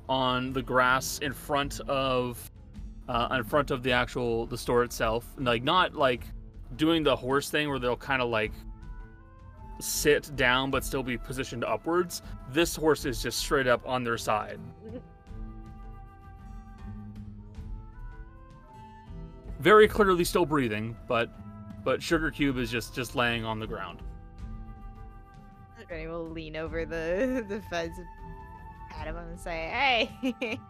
on 0.08 0.52
the 0.52 0.62
grass 0.62 1.18
in 1.18 1.32
front 1.32 1.80
of 1.88 2.50
uh, 3.08 3.28
in 3.32 3.44
front 3.44 3.70
of 3.70 3.82
the 3.82 3.92
actual 3.92 4.46
the 4.46 4.58
store 4.58 4.84
itself. 4.84 5.26
Like 5.38 5.62
not 5.62 5.94
like 5.94 6.24
doing 6.76 7.02
the 7.02 7.14
horse 7.14 7.50
thing 7.50 7.68
where 7.68 7.78
they'll 7.78 7.96
kind 7.96 8.22
of 8.22 8.28
like 8.28 8.52
sit 9.80 10.34
down 10.36 10.70
but 10.70 10.84
still 10.84 11.02
be 11.02 11.16
positioned 11.16 11.64
upwards. 11.64 12.22
This 12.50 12.76
horse 12.76 13.04
is 13.04 13.22
just 13.22 13.38
straight 13.38 13.66
up 13.66 13.86
on 13.86 14.04
their 14.04 14.18
side. 14.18 14.58
very 19.62 19.86
clearly 19.86 20.24
still 20.24 20.44
breathing, 20.44 20.96
but 21.06 21.30
but 21.84 22.02
Sugar 22.02 22.30
Cube 22.30 22.58
is 22.58 22.70
just 22.70 22.94
just 22.94 23.14
laying 23.14 23.44
on 23.44 23.58
the 23.58 23.66
ground. 23.66 24.00
Granny 25.88 26.06
will 26.06 26.30
lean 26.30 26.56
over 26.56 26.86
the 26.86 27.44
the 27.48 27.60
fence 27.68 27.98
and 27.98 28.06
pat 28.90 29.06
him 29.06 29.16
and 29.16 29.38
say, 29.38 29.68
"Hey." 29.70 30.10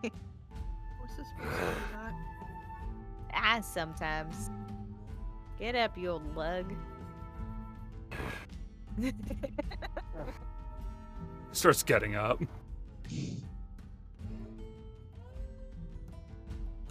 What's 1.00 1.16
this 1.16 1.26
supposed 1.28 1.58
to 1.58 1.92
ah, 3.34 3.60
sometimes. 3.60 4.50
Get 5.58 5.74
up, 5.74 5.96
you 5.96 6.10
old 6.10 6.36
lug. 6.36 6.74
Starts 11.52 11.82
getting 11.82 12.16
up. 12.16 12.40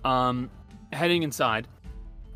Um, 0.05 0.49
heading 0.93 1.23
inside, 1.23 1.67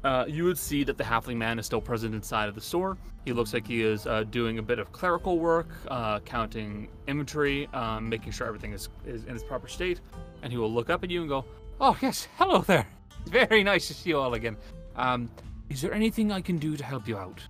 uh, 0.05 0.23
you 0.27 0.43
would 0.43 0.57
see 0.57 0.83
that 0.83 0.97
the 0.97 1.03
halfling 1.03 1.37
man 1.37 1.57
is 1.57 1.65
still 1.65 1.81
present 1.81 2.13
inside 2.13 2.47
of 2.47 2.53
the 2.53 2.61
store. 2.61 2.95
He 3.25 3.33
looks 3.33 3.53
like 3.53 3.65
he 3.65 3.81
is 3.81 4.05
uh, 4.05 4.23
doing 4.29 4.59
a 4.59 4.61
bit 4.61 4.77
of 4.77 4.91
clerical 4.91 5.39
work, 5.39 5.67
uh, 5.87 6.19
counting 6.19 6.89
inventory, 7.07 7.67
um, 7.73 8.07
making 8.07 8.31
sure 8.31 8.45
everything 8.45 8.71
is, 8.71 8.87
is 9.03 9.25
in 9.25 9.33
its 9.33 9.43
proper 9.43 9.67
state. 9.67 10.01
And 10.43 10.51
he 10.51 10.59
will 10.59 10.71
look 10.71 10.91
up 10.91 11.03
at 11.03 11.09
you 11.09 11.21
and 11.21 11.29
go, 11.29 11.43
"Oh 11.81 11.97
yes, 12.03 12.27
hello 12.37 12.59
there. 12.61 12.87
Very 13.25 13.63
nice 13.63 13.87
to 13.87 13.95
see 13.95 14.11
you 14.11 14.19
all 14.19 14.35
again. 14.35 14.57
Um, 14.95 15.27
is 15.69 15.81
there 15.81 15.91
anything 15.91 16.31
I 16.31 16.39
can 16.39 16.59
do 16.59 16.77
to 16.77 16.83
help 16.83 17.07
you 17.07 17.17
out?" 17.17 17.41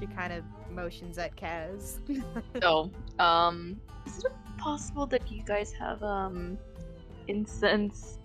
she 0.00 0.06
kind 0.08 0.34
of 0.34 0.44
motions 0.70 1.16
at 1.16 1.34
Kaz. 1.34 1.98
So, 2.60 2.90
um, 3.18 3.80
is 4.06 4.22
it 4.22 4.32
possible 4.58 5.06
that 5.06 5.30
you 5.30 5.42
guys 5.44 5.72
have 5.72 6.02
um 6.02 6.58
incense? 7.26 8.18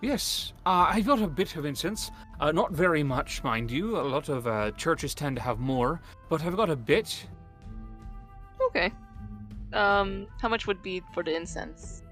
Yes, 0.00 0.52
uh, 0.66 0.86
I've 0.90 1.06
got 1.06 1.22
a 1.22 1.26
bit 1.26 1.56
of 1.56 1.64
incense. 1.64 2.10
Uh, 2.38 2.52
not 2.52 2.72
very 2.72 3.02
much, 3.02 3.42
mind 3.42 3.70
you. 3.70 3.98
A 3.98 4.02
lot 4.02 4.28
of 4.28 4.46
uh, 4.46 4.70
churches 4.72 5.14
tend 5.14 5.36
to 5.36 5.42
have 5.42 5.58
more, 5.58 6.00
but 6.28 6.44
I've 6.44 6.56
got 6.56 6.68
a 6.68 6.76
bit. 6.76 7.26
Okay. 8.66 8.92
Um, 9.72 10.26
how 10.40 10.48
much 10.48 10.66
would 10.66 10.82
be 10.82 11.02
for 11.12 11.22
the 11.22 11.34
incense? 11.34 12.02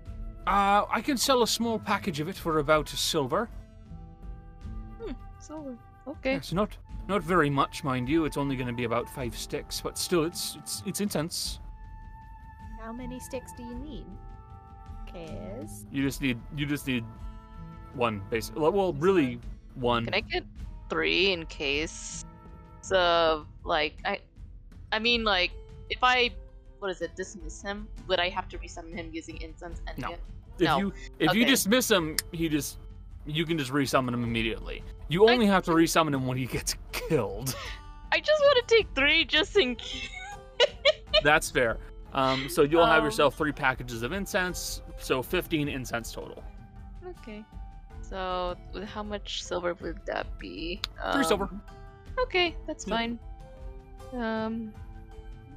Uh, 0.46 0.84
I 0.90 1.00
can 1.02 1.16
sell 1.16 1.42
a 1.42 1.46
small 1.46 1.78
package 1.78 2.20
of 2.20 2.28
it 2.28 2.36
for 2.36 2.58
about 2.58 2.92
a 2.92 2.96
silver. 2.96 3.48
So, 5.38 5.76
okay. 6.08 6.34
It's 6.34 6.54
not 6.54 6.76
not 7.06 7.22
very 7.22 7.50
much, 7.50 7.84
mind 7.84 8.08
you. 8.08 8.24
It's 8.24 8.38
only 8.38 8.56
going 8.56 8.66
to 8.66 8.72
be 8.72 8.84
about 8.84 9.10
five 9.10 9.36
sticks, 9.36 9.80
but 9.80 9.98
still, 9.98 10.24
it's 10.24 10.56
it's 10.56 10.82
it's 10.86 11.00
incense. 11.02 11.60
How 12.80 12.92
many 12.92 13.20
sticks 13.20 13.52
do 13.56 13.62
you 13.62 13.74
need? 13.74 14.06
Kaz? 15.06 15.84
You 15.92 16.02
just 16.02 16.22
need 16.22 16.40
you 16.56 16.64
just 16.64 16.86
need 16.86 17.04
one, 17.96 18.22
basically. 18.30 18.68
Well, 18.68 18.92
really, 18.94 19.40
one. 19.74 20.04
Can 20.04 20.14
I 20.14 20.20
get 20.20 20.44
three 20.90 21.32
in 21.32 21.46
case 21.46 22.24
of 22.92 23.46
like 23.64 23.96
I 24.04 24.18
I 24.92 24.98
mean 24.98 25.24
like 25.24 25.50
if 25.88 25.98
I 26.02 26.30
what 26.78 26.90
is 26.90 27.00
it, 27.00 27.16
dismiss 27.16 27.62
him, 27.62 27.88
would 28.08 28.20
I 28.20 28.28
have 28.28 28.46
to 28.50 28.58
resummon 28.58 28.94
him 28.94 29.08
using 29.12 29.40
incense 29.40 29.80
and 29.86 29.98
No. 29.98 30.10
If 30.58 30.66
No. 30.66 30.78
you 30.78 30.92
if 31.18 31.34
you 31.34 31.44
dismiss 31.46 31.90
him, 31.90 32.16
he 32.32 32.48
just 32.48 32.78
you 33.26 33.46
can 33.46 33.56
just 33.56 33.72
resummon 33.72 34.12
him 34.12 34.22
immediately. 34.22 34.82
You 35.08 35.28
only 35.28 35.46
have 35.46 35.62
to 35.64 35.70
resummon 35.70 36.14
him 36.14 36.26
when 36.26 36.36
he 36.36 36.44
gets 36.46 36.76
killed. 36.92 37.56
I 38.12 38.20
just 38.20 38.42
want 38.42 38.68
to 38.68 38.76
take 38.76 38.86
three 38.94 39.24
just 39.24 39.56
in 39.56 39.76
case. 39.76 40.08
That's 41.22 41.50
fair. 41.50 41.78
Um, 42.12 42.48
so 42.48 42.62
you'll 42.62 42.86
have 42.86 42.98
Um, 43.00 43.04
yourself 43.06 43.34
three 43.36 43.50
packages 43.50 44.02
of 44.02 44.12
incense, 44.12 44.82
so 44.98 45.22
15 45.22 45.68
incense 45.68 46.12
total. 46.12 46.44
Okay. 47.22 47.42
So 48.08 48.56
how 48.84 49.02
much 49.02 49.42
silver 49.42 49.74
would 49.74 50.00
that 50.06 50.26
be? 50.38 50.80
Three 51.12 51.24
silver. 51.24 51.44
Um, 51.44 51.62
Okay, 52.20 52.54
that's 52.66 52.86
Yeah. 52.86 52.94
fine. 52.96 53.18
Um 54.12 54.72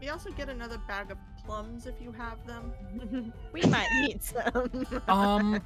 We 0.01 0.09
also 0.09 0.31
get 0.31 0.49
another 0.49 0.79
bag 0.87 1.11
of 1.11 1.17
plums 1.45 1.85
if 1.87 1.95
you 2.01 2.11
have 2.11 2.45
them. 2.47 2.73
we 3.53 3.61
might 3.63 3.91
need 3.93 4.23
some. 4.23 4.85
Um, 5.07 5.61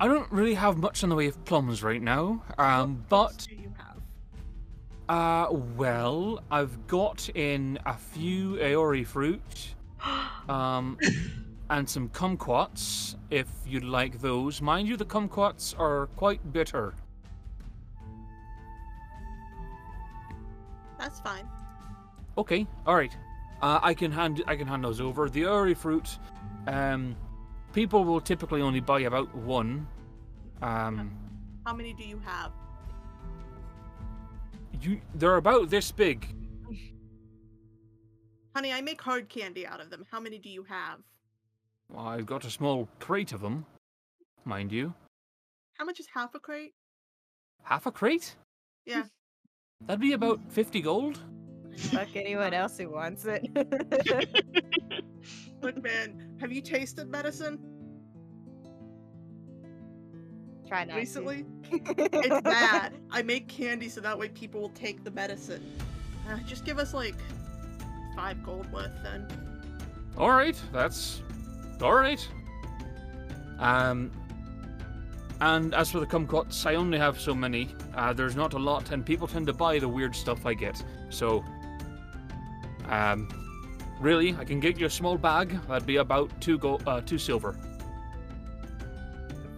I 0.00 0.06
don't 0.08 0.30
really 0.32 0.54
have 0.54 0.76
much 0.76 1.02
in 1.02 1.08
the 1.08 1.14
way 1.14 1.26
of 1.28 1.42
plums 1.44 1.82
right 1.82 2.02
now. 2.02 2.42
Um, 2.58 2.96
What 3.08 3.08
but 3.08 3.46
do 3.48 3.54
you 3.54 3.72
have? 3.78 4.00
uh, 5.08 5.52
well, 5.76 6.40
I've 6.50 6.86
got 6.86 7.28
in 7.34 7.78
a 7.86 7.96
few 7.96 8.54
Aori 8.56 9.06
fruit, 9.06 9.74
um, 10.48 10.98
and 11.70 11.88
some 11.88 12.08
kumquats. 12.10 13.16
If 13.30 13.48
you'd 13.66 13.84
like 13.84 14.20
those, 14.20 14.60
mind 14.60 14.88
you, 14.88 14.96
the 14.96 15.04
kumquats 15.04 15.78
are 15.78 16.06
quite 16.16 16.52
bitter. 16.52 16.94
That's 20.98 21.20
fine. 21.20 21.48
Okay, 22.38 22.66
all 22.86 22.96
right. 22.96 23.16
Uh, 23.62 23.80
I 23.82 23.94
can 23.94 24.10
hand 24.10 24.42
I 24.46 24.56
can 24.56 24.66
hand 24.66 24.84
those 24.84 25.00
over. 25.00 25.28
The 25.28 25.42
Aori 25.42 25.76
fruit, 25.76 26.18
um, 26.66 27.16
people 27.72 28.04
will 28.04 28.20
typically 28.20 28.60
only 28.62 28.80
buy 28.80 29.00
about 29.00 29.34
one. 29.34 29.86
Um, 30.62 31.16
How 31.64 31.74
many 31.74 31.92
do 31.92 32.04
you 32.04 32.20
have? 32.24 32.52
you 34.80 35.00
they're 35.14 35.36
about 35.36 35.70
this 35.70 35.90
big. 35.92 36.26
Honey, 38.54 38.72
I 38.72 38.80
make 38.80 39.00
hard 39.00 39.28
candy 39.28 39.66
out 39.66 39.80
of 39.80 39.90
them. 39.90 40.04
How 40.10 40.20
many 40.20 40.38
do 40.38 40.48
you 40.48 40.64
have? 40.64 41.00
Well, 41.94 42.08
I've 42.08 42.26
got 42.26 42.44
a 42.44 42.50
small 42.50 42.88
crate 42.98 43.32
of 43.32 43.40
them, 43.40 43.66
mind 44.44 44.72
you. 44.72 44.94
How 45.78 45.84
much 45.84 46.00
is 46.00 46.08
half 46.12 46.34
a 46.34 46.40
crate? 46.40 46.72
Half 47.62 47.86
a 47.86 47.92
crate? 47.92 48.34
Yeah. 48.84 49.04
That'd 49.86 50.00
be 50.00 50.12
about 50.12 50.40
50 50.48 50.82
gold. 50.82 51.20
Fuck 51.76 52.16
anyone 52.16 52.52
else 52.52 52.78
who 52.78 52.90
wants 52.90 53.26
it. 53.26 53.46
Look, 55.62 55.82
man, 55.82 56.36
have 56.40 56.52
you 56.52 56.60
tasted 56.60 57.08
medicine 57.08 57.58
Try 60.66 60.84
not 60.84 60.94
to. 60.94 60.98
recently? 60.98 61.44
it's 61.70 62.40
bad. 62.42 62.94
I 63.10 63.22
make 63.22 63.48
candy 63.48 63.88
so 63.88 64.00
that 64.00 64.18
way 64.18 64.28
people 64.30 64.60
will 64.60 64.68
take 64.70 65.04
the 65.04 65.10
medicine. 65.10 65.64
Uh, 66.28 66.38
just 66.46 66.64
give 66.64 66.78
us 66.78 66.94
like 66.94 67.16
five 68.16 68.42
gold 68.42 68.70
worth 68.72 68.92
then. 69.02 69.28
All 70.16 70.30
right, 70.30 70.56
that's 70.72 71.22
all 71.82 71.94
right. 71.94 72.26
Um, 73.58 74.10
and 75.40 75.74
as 75.74 75.90
for 75.90 76.00
the 76.00 76.06
kumquats, 76.06 76.64
I 76.66 76.74
only 76.74 76.98
have 76.98 77.20
so 77.20 77.34
many. 77.34 77.74
Uh, 77.94 78.12
there's 78.12 78.36
not 78.36 78.54
a 78.54 78.58
lot, 78.58 78.92
and 78.92 79.04
people 79.04 79.26
tend 79.26 79.46
to 79.46 79.52
buy 79.52 79.78
the 79.78 79.88
weird 79.88 80.14
stuff 80.14 80.46
I 80.46 80.54
get. 80.54 80.82
So, 81.10 81.44
um, 82.88 83.28
really, 84.00 84.34
I 84.38 84.44
can 84.44 84.60
get 84.60 84.78
you 84.78 84.86
a 84.86 84.90
small 84.90 85.18
bag. 85.18 85.58
That'd 85.68 85.86
be 85.86 85.96
about 85.96 86.30
two 86.40 86.58
gold, 86.58 86.82
uh, 86.86 87.00
two 87.00 87.18
silver. 87.18 87.58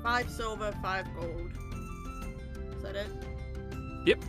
Five 0.03 0.31
silver, 0.31 0.73
five 0.83 1.07
gold. 1.19 1.51
Is 2.77 2.83
that 2.83 2.97
it? 2.97 3.09
Yep. 4.07 4.25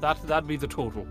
That 0.00 0.22
that'd 0.26 0.48
be 0.48 0.56
the 0.56 0.66
total. 0.66 1.06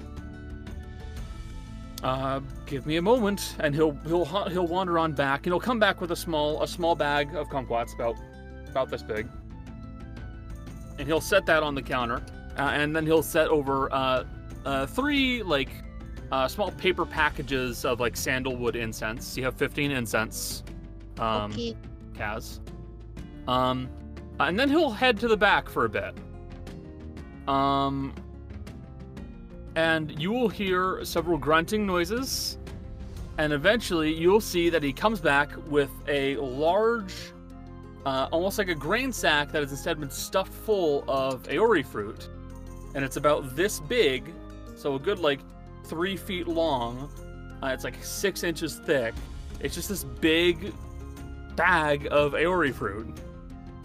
Uh, 2.04 2.40
give 2.66 2.86
me 2.88 2.98
a 2.98 3.02
moment, 3.02 3.56
and 3.60 3.76
he'll 3.76 3.92
he'll 4.08 4.26
he'll 4.50 4.68
wander 4.68 4.98
on 4.98 5.14
back, 5.14 5.46
and 5.46 5.54
he'll 5.54 5.60
come 5.60 5.80
back 5.80 6.02
with 6.02 6.12
a 6.12 6.16
small 6.16 6.62
a 6.64 6.68
small 6.68 6.96
bag 6.96 7.36
of 7.36 7.48
kumquats, 7.50 7.94
about 7.94 8.16
about 8.70 8.90
this 8.90 9.04
big, 9.04 9.28
and 10.98 11.08
he'll 11.08 11.22
set 11.22 11.46
that 11.46 11.62
on 11.62 11.76
the 11.76 11.82
counter, 11.82 12.24
uh, 12.58 12.72
and 12.74 12.96
then 12.96 13.06
he'll 13.06 13.22
set 13.22 13.50
over 13.50 13.92
uh, 13.94 14.24
uh, 14.66 14.86
three 14.88 15.44
like 15.44 15.70
uh, 16.32 16.48
small 16.48 16.72
paper 16.72 17.06
packages 17.06 17.86
of 17.86 18.00
like 18.00 18.18
sandalwood 18.18 18.76
incense. 18.76 19.38
You 19.38 19.44
have 19.44 19.56
fifteen 19.56 19.92
incense, 19.92 20.64
um, 21.20 21.52
Okay. 21.52 21.78
Kaz. 22.14 22.60
Um, 23.48 23.90
and 24.40 24.58
then 24.58 24.70
he'll 24.70 24.90
head 24.90 25.20
to 25.20 25.28
the 25.28 25.38
back 25.38 25.70
for 25.70 25.86
a 25.86 25.90
bit. 25.90 26.16
Um, 27.48 28.14
and 29.76 30.20
you 30.22 30.32
will 30.32 30.50
hear 30.50 31.04
several 31.04 31.38
grunting 31.38 31.86
noises, 31.86 32.58
and 33.38 33.54
eventually 33.54 34.14
you'll 34.14 34.42
see 34.42 34.70
that 34.70 34.84
he 34.84 34.92
comes 34.92 35.20
back 35.20 35.50
with 35.68 35.92
a 36.08 36.36
large, 36.38 37.14
uh, 38.06 38.28
almost 38.32 38.58
like 38.58 38.68
a 38.68 38.76
grain 38.76 39.14
sack 39.14 39.52
that 39.52 39.62
has 39.62 39.72
instead 39.72 40.00
been 40.00 40.10
stuffed 40.10 40.54
full 40.54 41.04
of 41.08 41.44
Aori 41.44 41.86
fruit, 41.86 42.30
and 42.96 43.06
it's 43.06 43.18
about 43.18 43.56
this 43.56 43.80
big, 43.80 44.34
so 44.76 44.96
a 44.96 45.00
good 45.00 45.20
like 45.20 45.40
three 45.86 46.18
feet 46.18 46.48
long. 46.48 47.10
Uh, 47.64 47.68
it's 47.68 47.84
like 47.84 48.04
six 48.04 48.44
inches 48.44 48.80
thick. 48.80 49.14
It's 49.60 49.76
just 49.76 49.88
this 49.90 50.04
big 50.04 50.74
bag 51.56 52.08
of 52.12 52.34
Aori 52.34 52.74
fruit, 52.74 53.08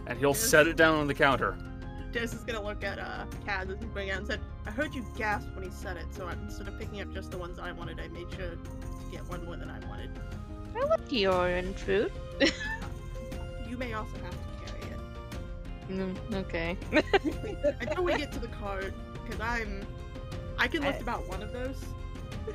and 0.06 0.18
he'll 0.18 0.34
set 0.34 0.66
it 0.66 0.76
down 0.76 0.96
on 0.96 1.06
the 1.06 1.14
counter. 1.14 1.56
Dennis 2.16 2.32
is 2.32 2.40
gonna 2.44 2.62
look 2.62 2.82
at 2.82 2.98
uh 2.98 3.26
Kaz 3.46 3.70
as 3.70 3.78
he's 3.78 3.90
going 3.90 4.10
out 4.10 4.16
and 4.20 4.26
said, 4.26 4.40
I 4.64 4.70
heard 4.70 4.94
you 4.94 5.04
gasp 5.18 5.48
when 5.54 5.64
he 5.64 5.70
said 5.70 5.98
it, 5.98 6.06
so 6.12 6.26
I- 6.26 6.32
instead 6.32 6.66
of 6.66 6.78
picking 6.78 7.02
up 7.02 7.12
just 7.12 7.30
the 7.30 7.36
ones 7.36 7.58
I 7.58 7.72
wanted, 7.72 8.00
I 8.00 8.08
made 8.08 8.30
sure 8.34 8.52
to 8.52 8.58
get 9.12 9.22
one 9.28 9.44
more 9.44 9.56
than 9.56 9.68
I 9.68 9.78
wanted. 9.86 10.08
I 10.74 10.96
the 11.10 11.26
orange 11.26 11.76
fruit. 11.76 12.10
You 13.68 13.76
may 13.76 13.92
also 13.92 14.16
have 14.24 14.32
to 14.32 14.38
carry 14.64 14.80
it. 14.92 14.98
Mm, 15.90 16.16
okay. 16.36 16.78
Until 17.82 18.02
we 18.04 18.16
get 18.16 18.32
to 18.32 18.38
the 18.38 18.48
card, 18.48 18.94
because 19.22 19.38
I'm 19.38 19.86
I 20.56 20.68
can 20.68 20.80
lift 20.84 21.00
I- 21.00 21.02
about 21.02 21.28
one 21.28 21.42
of 21.42 21.52
those. 21.52 21.76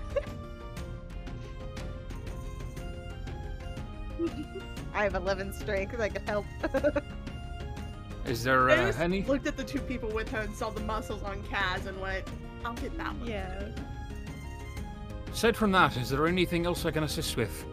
I 4.95 5.03
have 5.03 5.13
11 5.13 5.53
strength. 5.53 5.99
I 5.99 6.09
can 6.09 6.25
help. 6.25 6.47
Is 8.25 8.43
there 8.43 8.69
uh, 8.69 8.75
Dennis 8.75 8.99
any? 8.99 9.23
looked 9.23 9.47
at 9.47 9.57
the 9.57 9.63
two 9.63 9.79
people 9.79 10.09
with 10.09 10.29
her 10.29 10.39
and 10.39 10.55
saw 10.55 10.69
the 10.69 10.81
muscles 10.81 11.23
on 11.23 11.41
Kaz 11.43 11.87
and 11.87 11.99
went, 11.99 12.25
I'll 12.63 12.73
get 12.75 12.95
that 12.97 13.15
one. 13.15 13.27
yeah. 13.27 13.69
Aside 15.31 15.55
from 15.55 15.71
that, 15.71 15.95
is 15.97 16.09
there 16.09 16.27
anything 16.27 16.65
else 16.65 16.85
I 16.85 16.91
can 16.91 17.03
assist 17.03 17.37
with? 17.37 17.65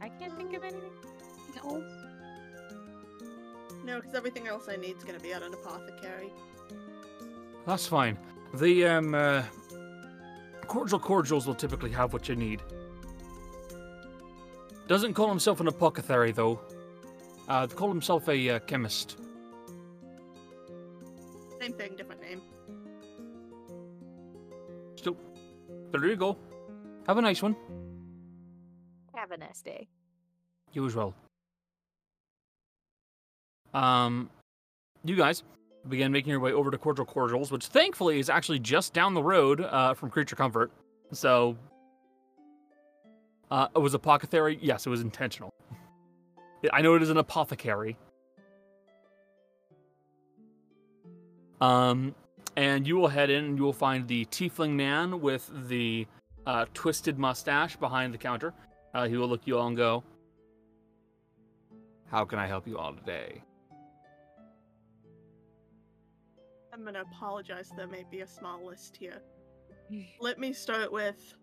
I 0.00 0.08
can't 0.08 0.36
think 0.36 0.54
of 0.54 0.64
anything. 0.64 0.90
No. 1.56 1.84
No, 3.84 4.00
because 4.00 4.14
everything 4.14 4.48
else 4.48 4.68
I 4.68 4.76
need 4.76 4.96
is 4.96 5.04
gonna 5.04 5.20
be 5.20 5.32
at 5.32 5.42
an 5.42 5.52
apothecary. 5.52 6.32
That's 7.66 7.86
fine. 7.86 8.18
The 8.54 8.86
um, 8.86 9.14
uh, 9.14 9.42
cordial 10.66 10.98
cordials 10.98 11.46
will 11.46 11.54
typically 11.54 11.90
have 11.90 12.12
what 12.12 12.28
you 12.28 12.36
need. 12.36 12.62
Doesn't 14.86 15.14
call 15.14 15.28
himself 15.28 15.60
an 15.60 15.68
apothecary 15.68 16.32
though. 16.32 16.60
Uh, 17.48 17.66
call 17.66 17.88
himself 17.88 18.28
a 18.28 18.50
uh, 18.50 18.58
chemist. 18.60 19.16
Same 21.60 21.72
thing, 21.72 21.96
different 21.96 22.20
name. 22.20 22.40
Still, 24.96 25.16
there 25.90 26.06
you 26.06 26.16
go. 26.16 26.36
Have 27.06 27.18
a 27.18 27.22
nice 27.22 27.42
one. 27.42 27.56
Have 29.14 29.30
a 29.30 29.36
nice 29.36 29.62
day. 29.62 29.88
You 30.72 30.86
as 30.86 30.94
well. 30.94 31.14
Um, 33.72 34.30
you 35.04 35.16
guys 35.16 35.42
begin 35.88 36.12
making 36.12 36.30
your 36.30 36.40
way 36.40 36.52
over 36.52 36.70
to 36.70 36.78
Cordial 36.78 37.04
Cordials, 37.04 37.50
which 37.50 37.66
thankfully 37.66 38.18
is 38.18 38.30
actually 38.30 38.58
just 38.58 38.94
down 38.94 39.14
the 39.14 39.22
road 39.22 39.60
uh, 39.60 39.94
from 39.94 40.10
Creature 40.10 40.36
Comfort. 40.36 40.70
So, 41.12 41.56
uh, 43.54 43.68
it 43.76 43.78
was 43.78 43.94
apothecary. 43.94 44.58
Yes, 44.60 44.84
it 44.84 44.90
was 44.90 45.00
intentional. 45.00 45.54
I 46.72 46.82
know 46.82 46.96
it 46.96 47.02
is 47.02 47.10
an 47.10 47.18
apothecary. 47.18 47.96
Um, 51.60 52.16
and 52.56 52.84
you 52.84 52.96
will 52.96 53.06
head 53.06 53.30
in 53.30 53.44
and 53.44 53.56
you 53.56 53.62
will 53.62 53.72
find 53.72 54.08
the 54.08 54.24
Tiefling 54.26 54.72
man 54.72 55.20
with 55.20 55.48
the 55.68 56.04
uh, 56.46 56.66
twisted 56.74 57.16
mustache 57.16 57.76
behind 57.76 58.12
the 58.12 58.18
counter. 58.18 58.52
Uh, 58.92 59.06
he 59.06 59.16
will 59.16 59.28
look 59.28 59.42
you 59.44 59.56
all 59.56 59.68
and 59.68 59.76
go, 59.76 60.02
"How 62.10 62.24
can 62.24 62.40
I 62.40 62.48
help 62.48 62.66
you 62.66 62.76
all 62.76 62.92
today?" 62.92 63.40
I'm 66.72 66.84
gonna 66.84 67.02
apologize. 67.02 67.70
There 67.76 67.86
may 67.86 68.04
be 68.10 68.22
a 68.22 68.26
small 68.26 68.66
list 68.66 68.96
here. 68.96 69.22
Let 70.18 70.40
me 70.40 70.52
start 70.52 70.90
with, 70.90 71.36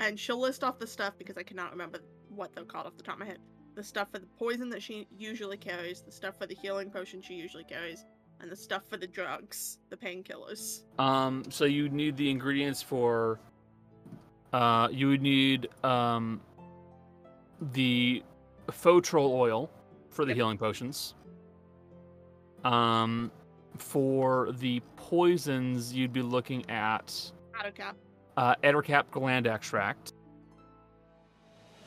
and 0.00 0.18
she'll 0.18 0.40
list 0.40 0.64
off 0.64 0.78
the 0.78 0.86
stuff 0.86 1.14
because 1.18 1.36
I 1.36 1.42
cannot 1.42 1.70
remember 1.70 2.00
what 2.28 2.54
they're 2.54 2.64
called 2.64 2.86
off 2.86 2.96
the 2.96 3.02
top 3.02 3.14
of 3.14 3.20
my 3.20 3.26
head. 3.26 3.38
The 3.74 3.82
stuff 3.82 4.10
for 4.10 4.18
the 4.18 4.26
poison 4.38 4.68
that 4.70 4.82
she 4.82 5.06
usually 5.16 5.56
carries, 5.56 6.00
the 6.00 6.10
stuff 6.10 6.36
for 6.38 6.46
the 6.46 6.54
healing 6.54 6.90
potion 6.90 7.22
she 7.22 7.34
usually 7.34 7.64
carries, 7.64 8.04
and 8.40 8.50
the 8.50 8.56
stuff 8.56 8.82
for 8.88 8.96
the 8.96 9.06
drugs, 9.06 9.78
the 9.90 9.96
painkillers. 9.96 10.82
Um, 10.98 11.44
so 11.48 11.64
you 11.64 11.88
need 11.88 12.16
the 12.16 12.30
ingredients 12.30 12.82
for. 12.82 13.40
Uh, 14.52 14.88
you 14.90 15.08
would 15.08 15.20
need 15.20 15.68
um, 15.84 16.40
the 17.72 18.22
Fotrol 18.68 19.30
oil 19.30 19.70
for 20.08 20.24
the 20.24 20.34
healing 20.34 20.58
potions. 20.58 21.14
Um, 22.64 23.30
for 23.76 24.52
the 24.52 24.80
poisons, 24.96 25.92
you'd 25.92 26.12
be 26.12 26.22
looking 26.22 26.68
at 26.70 27.32
Ettercap. 27.54 27.94
Uh, 28.38 28.54
Ettercap 28.62 29.10
gland 29.10 29.48
extract. 29.48 30.12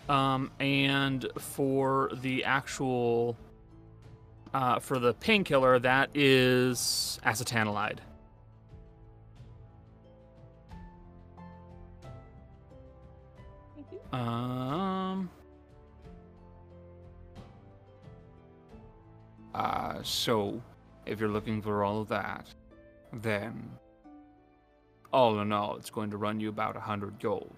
Um, 0.10 0.52
and 0.60 1.26
for 1.38 2.12
the 2.22 2.44
actual, 2.44 3.38
uh, 4.54 4.80
for 4.80 5.00
the 5.00 5.14
painkiller, 5.14 5.80
that 5.80 6.10
is 6.14 7.20
acetanilide. 7.26 8.00
Um. 14.12 15.30
Uh, 19.56 20.04
so, 20.04 20.62
if 21.06 21.22
you're 21.22 21.30
looking 21.30 21.62
for 21.62 21.86
all 21.86 22.02
of 22.02 22.10
that, 22.10 22.46
then 23.14 23.70
all 25.14 25.40
in 25.40 25.52
all, 25.52 25.76
it's 25.76 25.90
going 25.90 26.10
to 26.12 26.18
run 26.18 26.40
you 26.40 26.50
about 26.50 26.76
a 26.76 26.80
hundred 26.80 27.20
gold. 27.20 27.54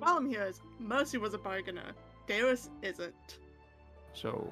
Problem 0.00 0.30
here 0.30 0.44
is 0.44 0.60
Mercy 0.78 1.18
was 1.18 1.34
a 1.34 1.38
bargainer. 1.38 1.92
Darius 2.26 2.70
isn't. 2.82 3.38
So, 4.14 4.48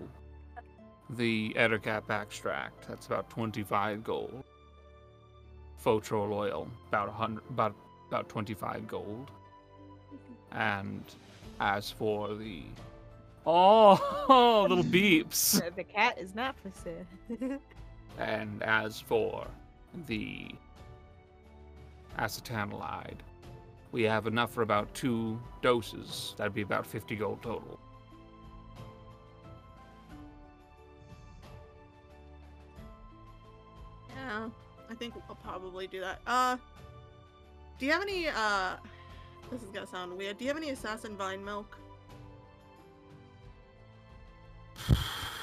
the 1.11 1.55
Ettercap 1.57 2.11
extract, 2.11 2.87
that's 2.87 3.07
about 3.07 3.31
25 3.31 4.05
gold. 4.05 4.45
Fotrol 5.83 6.33
oil, 6.33 6.69
about 6.89 7.09
a 7.09 7.12
hundred, 7.12 7.45
about 7.49 7.75
about 8.09 8.29
25 8.29 8.87
gold. 8.89 9.31
And 10.53 11.03
as 11.61 11.91
for 11.91 12.35
the 12.35 12.62
oh, 13.49 14.67
little 14.69 14.85
beeps. 14.85 15.63
The- 15.65 15.71
the 15.71 15.85
cat 15.85 16.19
is 16.19 16.35
not 16.35 16.55
for 16.59 16.71
sale. 16.71 17.59
And 18.19 18.65
as 18.65 19.01
for 19.01 19.47
the 20.09 20.49
acetanilide, 22.19 23.19
we 23.93 24.03
have 24.03 24.27
enough 24.27 24.53
for 24.53 24.63
about 24.63 24.93
two 24.93 25.39
doses. 25.63 26.35
That'd 26.37 26.53
be 26.53 26.63
about 26.63 26.85
50 26.85 27.15
gold 27.15 27.41
total. 27.43 27.79
Yeah, 34.17 34.49
I 34.91 34.95
think 34.95 35.15
we'll 35.29 35.37
probably 35.37 35.87
do 35.87 36.01
that. 36.01 36.21
Uh, 36.27 36.57
do 37.79 37.87
you 37.87 37.93
have 37.93 38.03
any, 38.03 38.29
uh, 38.29 38.77
this 39.51 39.63
is 39.63 39.71
gonna 39.71 39.87
sound 39.87 40.17
weird. 40.17 40.39
Do 40.39 40.45
you 40.45 40.49
have 40.51 40.57
any 40.57 40.71
assassin 40.71 41.17
vine 41.17 41.45
milk? 41.45 41.79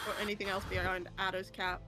Or 0.08 0.14
anything 0.22 0.48
else 0.50 0.64
beyond 0.66 1.10
Adder's 1.18 1.50
cap? 1.50 1.82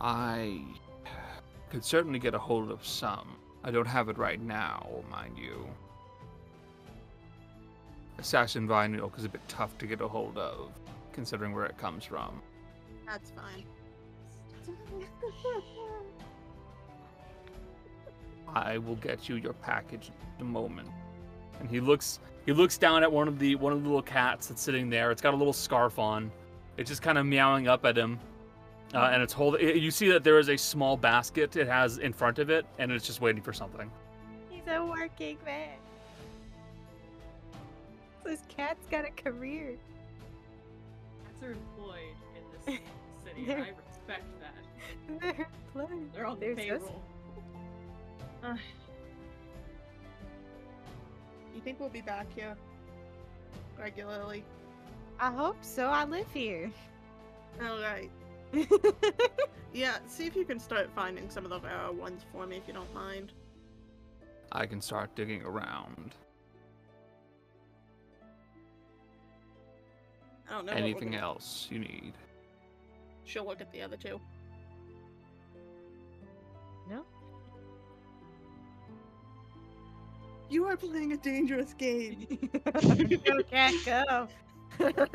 I 0.00 0.62
could 1.70 1.84
certainly 1.84 2.18
get 2.18 2.34
a 2.34 2.38
hold 2.38 2.70
of 2.70 2.86
some. 2.86 3.36
I 3.64 3.70
don't 3.70 3.86
have 3.86 4.08
it 4.08 4.16
right 4.16 4.40
now, 4.40 4.86
mind 5.10 5.36
you. 5.36 5.66
Assassin 8.18 8.66
Vine 8.66 8.92
Milk 8.92 9.14
is 9.18 9.24
a 9.24 9.28
bit 9.28 9.40
tough 9.48 9.76
to 9.78 9.86
get 9.86 10.00
a 10.00 10.08
hold 10.08 10.38
of, 10.38 10.72
considering 11.12 11.52
where 11.54 11.66
it 11.66 11.76
comes 11.78 12.04
from. 12.04 12.40
That's 13.06 13.30
fine. 13.32 13.64
I 18.54 18.78
will 18.78 18.96
get 18.96 19.28
you 19.28 19.36
your 19.36 19.52
package 19.52 20.10
in 20.38 20.46
a 20.46 20.48
moment. 20.48 20.88
And 21.60 21.68
he 21.68 21.80
looks 21.80 22.20
he 22.46 22.52
looks 22.52 22.78
down 22.78 23.02
at 23.02 23.10
one 23.10 23.28
of 23.28 23.38
the 23.38 23.54
one 23.56 23.72
of 23.72 23.82
the 23.82 23.88
little 23.88 24.02
cats 24.02 24.46
that's 24.46 24.62
sitting 24.62 24.88
there. 24.88 25.10
It's 25.10 25.22
got 25.22 25.34
a 25.34 25.36
little 25.36 25.52
scarf 25.52 25.98
on. 25.98 26.30
It's 26.76 26.88
just 26.88 27.02
kind 27.02 27.18
of 27.18 27.26
meowing 27.26 27.68
up 27.68 27.84
at 27.84 27.96
him. 27.96 28.18
Uh, 28.94 29.10
and 29.12 29.22
it's 29.22 29.34
holding. 29.34 29.60
You 29.76 29.90
see 29.90 30.08
that 30.08 30.24
there 30.24 30.38
is 30.38 30.48
a 30.48 30.56
small 30.56 30.96
basket 30.96 31.56
it 31.56 31.66
has 31.66 31.98
in 31.98 32.12
front 32.12 32.38
of 32.38 32.48
it, 32.48 32.64
and 32.78 32.90
it's 32.90 33.06
just 33.06 33.20
waiting 33.20 33.42
for 33.42 33.52
something. 33.52 33.90
He's 34.48 34.62
a 34.66 34.82
working 34.82 35.36
man. 35.44 35.76
This 38.24 38.40
cat's 38.48 38.86
got 38.90 39.04
a 39.04 39.10
career. 39.10 39.76
Cats 41.26 41.42
are 41.42 41.52
employed 41.52 42.16
in 42.34 42.42
this 42.74 42.80
city. 43.24 43.52
and 43.52 43.62
I 43.62 43.72
respect 43.88 44.24
that. 44.40 45.20
They're 45.20 45.46
employed. 45.74 46.12
They're 46.14 46.26
on 46.26 46.40
the 46.40 46.46
They're 46.54 46.56
so 46.56 46.62
payroll. 46.62 47.02
Uh, 48.42 48.56
you 51.54 51.60
think 51.60 51.80
we'll 51.80 51.88
be 51.88 52.00
back 52.00 52.26
here 52.34 52.56
regularly? 53.78 54.44
I 55.18 55.32
hope 55.32 55.56
so. 55.62 55.86
I 55.86 56.04
live 56.04 56.30
here. 56.32 56.70
All 57.60 57.80
right. 57.80 58.10
Yeah, 59.72 59.98
see 60.06 60.26
if 60.26 60.34
you 60.34 60.44
can 60.44 60.58
start 60.58 60.90
finding 60.94 61.28
some 61.28 61.44
of 61.44 61.50
the 61.50 61.60
rarer 61.60 61.92
ones 61.92 62.24
for 62.32 62.46
me 62.46 62.56
if 62.56 62.62
you 62.66 62.72
don't 62.72 62.92
mind. 62.94 63.32
I 64.50 64.66
can 64.66 64.80
start 64.80 65.14
digging 65.14 65.42
around. 65.42 66.14
I 70.48 70.52
don't 70.54 70.66
know. 70.66 70.72
Anything 70.72 71.14
else 71.14 71.68
you 71.70 71.78
need? 71.80 72.14
She'll 73.24 73.44
look 73.44 73.60
at 73.60 73.70
the 73.72 73.82
other 73.82 73.96
two. 73.96 74.18
You 80.50 80.64
are 80.66 80.76
playing 80.76 81.12
a 81.12 81.16
dangerous 81.16 81.74
game. 81.74 82.26
go, 82.64 83.42
cat, 83.50 83.74
go. 83.84 84.28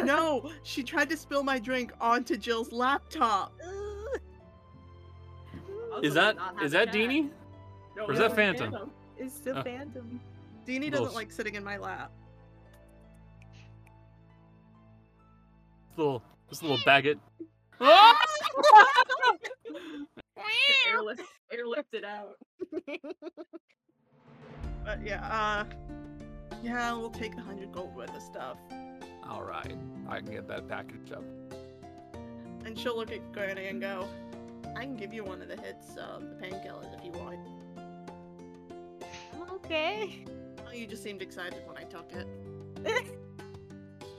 no, 0.04 0.52
she 0.64 0.84
tried 0.84 1.10
to 1.10 1.18
spill 1.18 1.44
my 1.44 1.58
drink 1.60 1.92
onto 2.00 2.38
Jill's 2.38 2.72
laptop. 2.72 3.54
Is 6.02 6.14
that 6.16 6.36
not 6.36 6.56
is 6.64 6.74
have 6.74 6.84
a 6.84 6.86
that 6.86 6.94
cat. 6.94 6.96
Deanie? 6.96 7.30
No, 7.96 8.06
or 8.06 8.14
is 8.14 8.20
that 8.20 8.36
Phantom? 8.36 8.92
It's 9.18 9.40
the 9.40 9.58
Oh. 9.60 9.64
phantom. 9.64 10.20
Deanie 10.68 10.90
doesn't 10.92 11.08
s- 11.08 11.14
like 11.16 11.32
sitting 11.32 11.56
in 11.56 11.64
my 11.64 11.78
lap. 11.78 12.12
Little 15.96 16.24
this 16.50 16.62
little 16.62 16.78
baguette. 16.80 17.20
Airlift, 20.90 21.22
airlifted 21.54 22.04
out. 22.04 22.36
But 24.84 25.00
yeah, 25.06 25.26
uh, 25.26 25.66
yeah, 26.62 26.94
we'll 26.94 27.10
take 27.10 27.36
a 27.38 27.42
hundred 27.42 27.72
gold 27.72 27.96
worth 27.96 28.16
of 28.16 28.22
stuff, 28.22 28.58
All 29.30 29.44
right, 29.44 29.78
I 30.10 30.18
can 30.20 30.32
get 30.32 30.48
that 30.48 30.68
package 30.68 31.12
up. 31.12 31.24
and 32.66 32.78
she'll 32.78 32.96
look 32.98 33.12
at 33.12 33.32
Granny 33.34 33.68
and 33.68 33.80
go, 33.82 34.08
"I 34.76 34.82
can 34.82 34.96
give 34.96 35.14
you 35.14 35.24
one 35.24 35.42
of 35.42 35.48
the 35.48 35.58
hits 35.58 35.96
of 35.98 36.22
the 36.30 36.36
painkillers 36.36 36.94
if 36.98 37.04
you 37.06 37.12
want." 37.12 37.40
okay. 39.66 40.26
Oh, 40.68 40.72
you 40.74 40.86
just 40.88 41.04
seemed 41.04 41.22
excited 41.22 41.62
when 41.66 41.78
I 41.78 41.84
took 41.84 42.12
it. 42.14 42.28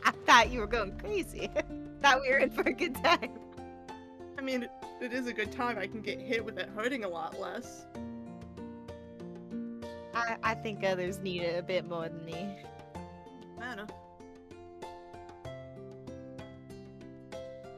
I 0.04 0.10
thought 0.26 0.50
you 0.50 0.60
were 0.60 0.66
going 0.66 0.96
crazy. 0.98 1.50
thought 2.02 2.20
we 2.22 2.30
were 2.30 2.38
in 2.38 2.50
for 2.50 2.62
a 2.62 2.72
good 2.72 2.94
time. 2.96 3.38
I 4.38 4.42
mean, 4.42 4.64
it, 4.64 4.70
it 5.00 5.12
is 5.12 5.26
a 5.26 5.32
good 5.32 5.52
time. 5.52 5.78
I 5.78 5.86
can 5.86 6.00
get 6.00 6.20
hit 6.20 6.44
with 6.44 6.58
it 6.58 6.68
hurting 6.74 7.04
a 7.04 7.08
lot 7.08 7.38
less. 7.40 7.86
I, 10.14 10.36
I 10.42 10.54
think 10.54 10.84
others 10.84 11.18
need 11.18 11.42
it 11.42 11.58
a 11.58 11.62
bit 11.62 11.88
more 11.88 12.08
than 12.08 12.24
me. 12.24 12.56
I 13.60 13.74
don't 13.74 13.88
know. 13.88 13.94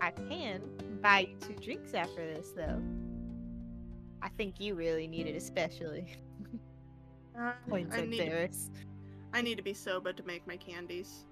I 0.00 0.10
can 0.10 0.62
buy 1.00 1.20
you 1.20 1.36
two 1.40 1.54
drinks 1.54 1.94
after 1.94 2.24
this, 2.26 2.50
though. 2.54 2.80
I 4.22 4.28
think 4.30 4.60
you 4.60 4.74
really 4.74 5.06
need 5.06 5.26
it, 5.26 5.36
especially. 5.36 6.16
Uh, 7.38 7.52
Points 7.68 7.94
I 7.94 8.00
at 8.00 8.08
need, 8.08 8.18
to, 8.18 8.48
I 9.32 9.42
need 9.42 9.56
to 9.56 9.62
be 9.62 9.74
sober 9.74 10.12
to 10.12 10.22
make 10.24 10.46
my 10.46 10.56
candies. 10.56 11.24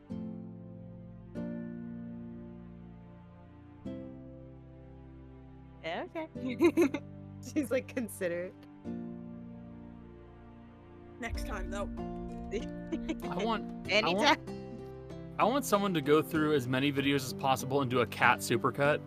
Okay. 5.86 6.28
She's 7.54 7.70
like 7.70 7.94
considerate. 7.94 8.54
Next 11.20 11.46
time, 11.46 11.70
though. 11.70 11.88
I 13.30 13.44
want 13.44 13.64
Anytime. 13.88 14.36
I 15.38 15.44
want 15.44 15.64
someone 15.64 15.92
to 15.94 16.00
go 16.00 16.22
through 16.22 16.54
as 16.54 16.68
many 16.68 16.92
videos 16.92 17.24
as 17.26 17.32
possible 17.32 17.80
and 17.82 17.90
do 17.90 18.00
a 18.00 18.06
cat 18.06 18.38
supercut. 18.38 19.00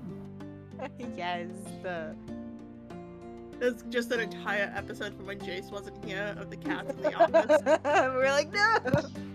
yes. 1.16 1.48
The... 1.82 2.16
It's 3.60 3.84
just 3.90 4.12
an 4.12 4.20
entire 4.20 4.72
episode 4.76 5.16
from 5.16 5.26
when 5.26 5.40
Jace 5.40 5.72
wasn't 5.72 6.04
here 6.06 6.36
of 6.38 6.50
the 6.50 6.58
cats 6.58 6.94
in 6.94 7.02
the 7.02 7.14
office. 7.16 7.80
We're 7.84 8.30
like, 8.30 8.52
no. 8.52 8.78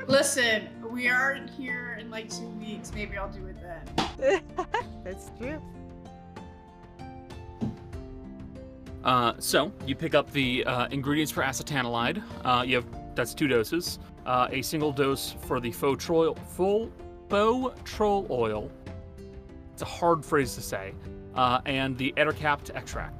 Listen, 0.06 0.68
we 0.90 1.08
aren't 1.08 1.50
here 1.50 1.98
in 2.00 2.10
like 2.10 2.30
two 2.30 2.48
weeks. 2.60 2.92
Maybe 2.94 3.16
I'll 3.16 3.32
do 3.32 3.46
it 3.46 3.56
then. 4.18 4.42
That's 5.02 5.30
true. 5.40 5.60
Uh, 9.04 9.34
so 9.38 9.72
you 9.86 9.94
pick 9.94 10.14
up 10.14 10.30
the 10.32 10.64
uh, 10.64 10.86
ingredients 10.88 11.32
for 11.32 11.42
acetanilide. 11.42 12.22
Uh, 12.44 12.62
you 12.66 12.76
have 12.76 12.86
that's 13.14 13.34
two 13.34 13.48
doses. 13.48 13.98
Uh, 14.24 14.48
a 14.50 14.62
single 14.62 14.92
dose 14.92 15.34
for 15.42 15.60
the 15.60 15.70
faux 15.72 16.04
troll, 16.04 16.34
full 16.34 16.90
faux 17.28 17.80
troll 17.84 18.26
oil. 18.30 18.70
It's 19.72 19.82
a 19.82 19.86
hard 19.86 20.24
phrase 20.24 20.54
to 20.54 20.62
say. 20.62 20.94
Uh, 21.34 21.60
and 21.66 21.96
the 21.98 22.12
Ettercap 22.16 22.74
extract. 22.74 23.16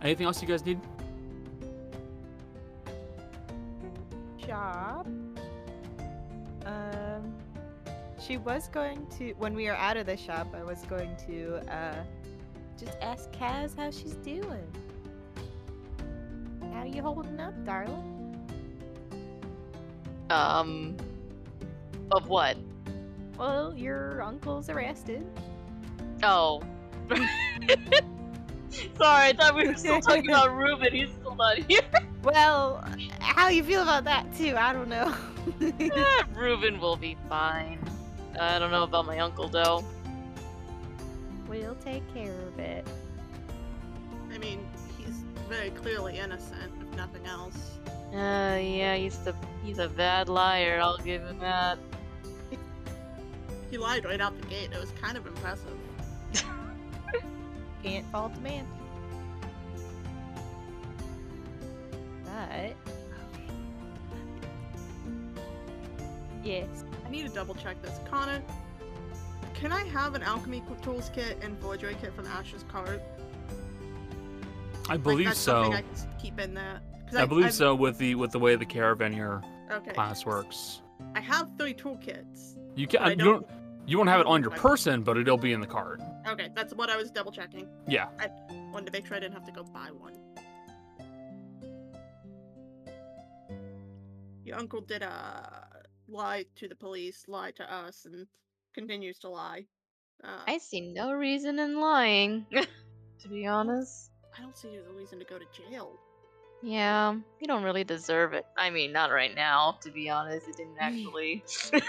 Anything 0.00 0.26
else 0.26 0.40
you 0.40 0.48
guys 0.48 0.64
need? 0.64 0.80
Shop. 4.46 5.06
She 8.20 8.36
was 8.36 8.68
going 8.68 9.06
to 9.18 9.32
when 9.38 9.54
we 9.54 9.68
are 9.68 9.76
out 9.76 9.96
of 9.96 10.06
the 10.06 10.16
shop. 10.16 10.54
I 10.54 10.64
was 10.64 10.82
going 10.82 11.14
to 11.26 11.56
uh, 11.72 12.02
just 12.78 12.96
ask 13.00 13.30
Kaz 13.32 13.76
how 13.76 13.90
she's 13.90 14.14
doing. 14.16 14.66
How 16.72 16.80
are 16.80 16.86
you 16.86 17.02
holding 17.02 17.40
up, 17.40 17.54
darling? 17.64 18.14
Um, 20.30 20.96
of 22.12 22.28
what? 22.28 22.56
Well, 23.38 23.74
your 23.74 24.20
uncle's 24.20 24.68
arrested. 24.68 25.24
Oh. 26.22 26.60
Sorry, 27.10 27.22
I 29.00 29.32
thought 29.32 29.54
we 29.54 29.66
were 29.66 29.74
still 29.74 30.00
talking 30.00 30.28
about 30.28 30.54
Ruben. 30.54 30.92
He's 30.92 31.10
still 31.10 31.34
not 31.34 31.58
here. 31.58 31.80
Well, 32.24 32.84
how 33.20 33.48
you 33.48 33.62
feel 33.62 33.82
about 33.82 34.02
that 34.04 34.26
too? 34.36 34.54
I 34.56 34.72
don't 34.72 34.88
know. 34.88 35.14
Eh, 35.62 36.22
Ruben 36.34 36.80
will 36.80 36.96
be 36.96 37.16
fine. 37.28 37.78
I 38.40 38.58
don't 38.58 38.70
know 38.70 38.84
about 38.84 39.06
my 39.06 39.18
uncle 39.18 39.48
though. 39.48 39.84
we'll 41.48 41.74
take 41.76 42.02
care 42.14 42.34
of 42.46 42.58
it. 42.58 42.86
I 44.32 44.38
mean, 44.38 44.66
he's 44.98 45.24
very 45.48 45.70
clearly 45.70 46.18
innocent, 46.18 46.72
if 46.80 46.96
nothing 46.96 47.26
else. 47.26 47.78
Uh, 48.12 48.58
yeah, 48.60 48.94
he's 48.96 49.18
the 49.18 49.34
he's 49.64 49.78
a 49.78 49.88
bad 49.88 50.28
liar. 50.28 50.80
I'll 50.82 50.98
give 50.98 51.22
him 51.22 51.38
that. 51.40 51.78
He 53.70 53.76
lied 53.76 54.04
right 54.04 54.20
out 54.20 54.40
the 54.40 54.46
gate. 54.46 54.70
It 54.72 54.80
was 54.80 54.90
kind 54.92 55.16
of 55.18 55.26
impressive. 55.26 55.76
Can't 57.82 58.06
fault 58.06 58.32
a 58.36 58.40
man. 58.40 58.66
But 62.24 62.74
yes, 66.42 66.84
I 67.08 67.10
need 67.10 67.26
to 67.26 67.32
double 67.34 67.54
check 67.54 67.80
this. 67.82 67.98
Connor, 68.10 68.42
can 69.54 69.72
I 69.72 69.84
have 69.84 70.14
an 70.14 70.22
alchemy 70.22 70.62
tools 70.82 71.10
kit 71.14 71.38
and 71.42 71.58
forgery 71.58 71.96
kit 72.00 72.12
from 72.14 72.26
Ash's 72.26 72.64
cart? 72.64 73.02
I 74.88 74.92
Like, 74.92 75.02
believe 75.02 75.26
that's 75.28 75.38
so. 75.40 75.62
something 75.64 75.72
I 75.74 75.80
can 75.82 76.18
keep 76.20 76.38
in 76.38 76.52
there. 76.54 76.80
'Cause 77.06 77.16
I 77.16 77.24
believe 77.24 77.46
I've- 77.46 77.54
so 77.54 77.74
with 77.74 77.96
the 77.98 78.14
with 78.14 78.32
the 78.32 78.38
way 78.38 78.56
the 78.56 78.66
Caravanier 78.66 79.42
Okay. 79.70 79.92
class 79.92 80.26
works. 80.26 80.82
I 81.14 81.20
have 81.20 81.50
three 81.58 81.72
toolkits. 81.72 82.58
You 82.76 82.86
can 82.86 83.00
I 83.02 83.10
you 83.10 83.16
don't- 83.16 83.46
don't 83.46 83.46
you 83.86 83.96
won't 83.96 84.10
have 84.10 84.20
it 84.20 84.26
on 84.26 84.42
your 84.42 84.50
person, 84.50 85.02
but 85.02 85.16
it'll 85.16 85.38
be 85.38 85.54
in 85.54 85.60
the 85.62 85.66
card. 85.66 86.02
Okay, 86.26 86.50
that's 86.54 86.74
what 86.74 86.90
I 86.90 86.96
was 86.98 87.10
double 87.10 87.32
checking. 87.32 87.66
Yeah. 87.86 88.08
I 88.20 88.28
wanted 88.70 88.84
to 88.86 88.92
make 88.92 89.06
sure 89.06 89.16
I 89.16 89.20
didn't 89.20 89.32
have 89.32 89.46
to 89.46 89.52
go 89.52 89.62
buy 89.64 89.90
one. 89.90 90.12
Your 94.44 94.58
uncle 94.58 94.82
did 94.82 95.02
uh 95.02 95.40
lie 96.08 96.44
to 96.56 96.68
the 96.68 96.74
police, 96.74 97.24
lie 97.28 97.50
to 97.52 97.72
us, 97.72 98.04
and 98.04 98.26
continues 98.74 99.18
to 99.20 99.28
lie. 99.28 99.64
Uh, 100.22 100.40
I 100.46 100.58
see 100.58 100.80
no 100.80 101.12
reason 101.12 101.58
in 101.58 101.80
lying. 101.80 102.46
to 103.20 103.28
be 103.28 103.46
honest. 103.46 104.10
I 104.36 104.42
don't 104.42 104.56
see 104.56 104.76
a 104.76 104.92
reason 104.92 105.18
to 105.18 105.24
go 105.24 105.38
to 105.38 105.44
jail. 105.52 105.92
Yeah, 106.62 107.14
you 107.40 107.46
don't 107.46 107.62
really 107.62 107.84
deserve 107.84 108.32
it. 108.32 108.44
I 108.56 108.70
mean, 108.70 108.92
not 108.92 109.12
right 109.12 109.34
now, 109.34 109.78
to 109.82 109.90
be 109.90 110.10
honest. 110.10 110.48
It 110.48 110.56
didn't 110.56 110.76
actually. 110.80 111.44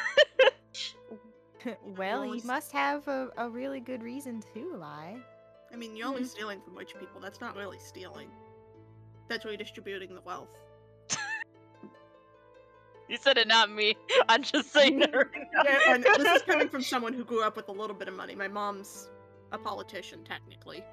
well, 1.97 2.35
you 2.35 2.41
must 2.45 2.71
have 2.71 3.07
a, 3.07 3.29
a 3.37 3.49
really 3.49 3.79
good 3.79 4.03
reason 4.03 4.41
to 4.53 4.75
lie. 4.75 5.17
I 5.71 5.75
mean, 5.75 5.95
you're 5.95 6.07
only 6.07 6.23
stealing 6.23 6.61
from 6.61 6.75
rich 6.75 6.93
people. 6.99 7.21
That's 7.21 7.41
not 7.41 7.55
really 7.55 7.77
stealing. 7.79 8.29
That's 9.27 9.45
redistributing 9.45 10.15
the 10.15 10.21
wealth. 10.21 10.55
You 13.09 13.17
said 13.17 13.37
it, 13.37 13.47
not 13.47 13.71
me. 13.71 13.95
I'm 14.29 14.43
just 14.43 14.71
saying 14.71 15.01
it 15.01 15.13
right. 15.13 15.27
Yeah, 15.65 15.95
and 15.95 16.03
this 16.03 16.19
is 16.19 16.41
coming 16.43 16.69
from 16.73 16.83
someone 16.83 17.13
who 17.13 17.25
grew 17.25 17.43
up 17.43 17.55
with 17.55 17.67
a 17.67 17.71
little 17.71 17.95
bit 17.95 18.07
of 18.07 18.15
money. 18.15 18.35
My 18.35 18.47
mom's 18.47 19.09
a 19.51 19.57
politician, 19.57 20.23
technically. 20.23 20.83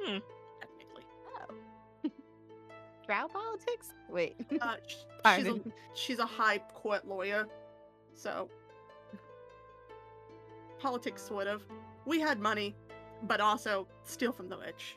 Hmm. 0.00 0.18
Technically. 0.60 1.04
Oh. 1.36 2.10
Drow 3.06 3.28
politics? 3.28 3.92
Wait. 4.08 4.36
Uh, 4.60 4.76
she's, 5.36 5.46
a, 5.46 5.60
she's 5.94 6.18
a 6.18 6.26
high 6.26 6.58
court 6.58 7.06
lawyer, 7.06 7.46
so 8.14 8.48
politics 10.78 11.22
sort 11.22 11.46
of. 11.46 11.62
We 12.06 12.20
had 12.20 12.40
money, 12.40 12.74
but 13.24 13.40
also 13.40 13.86
steal 14.04 14.32
from 14.32 14.48
the 14.48 14.56
rich. 14.56 14.96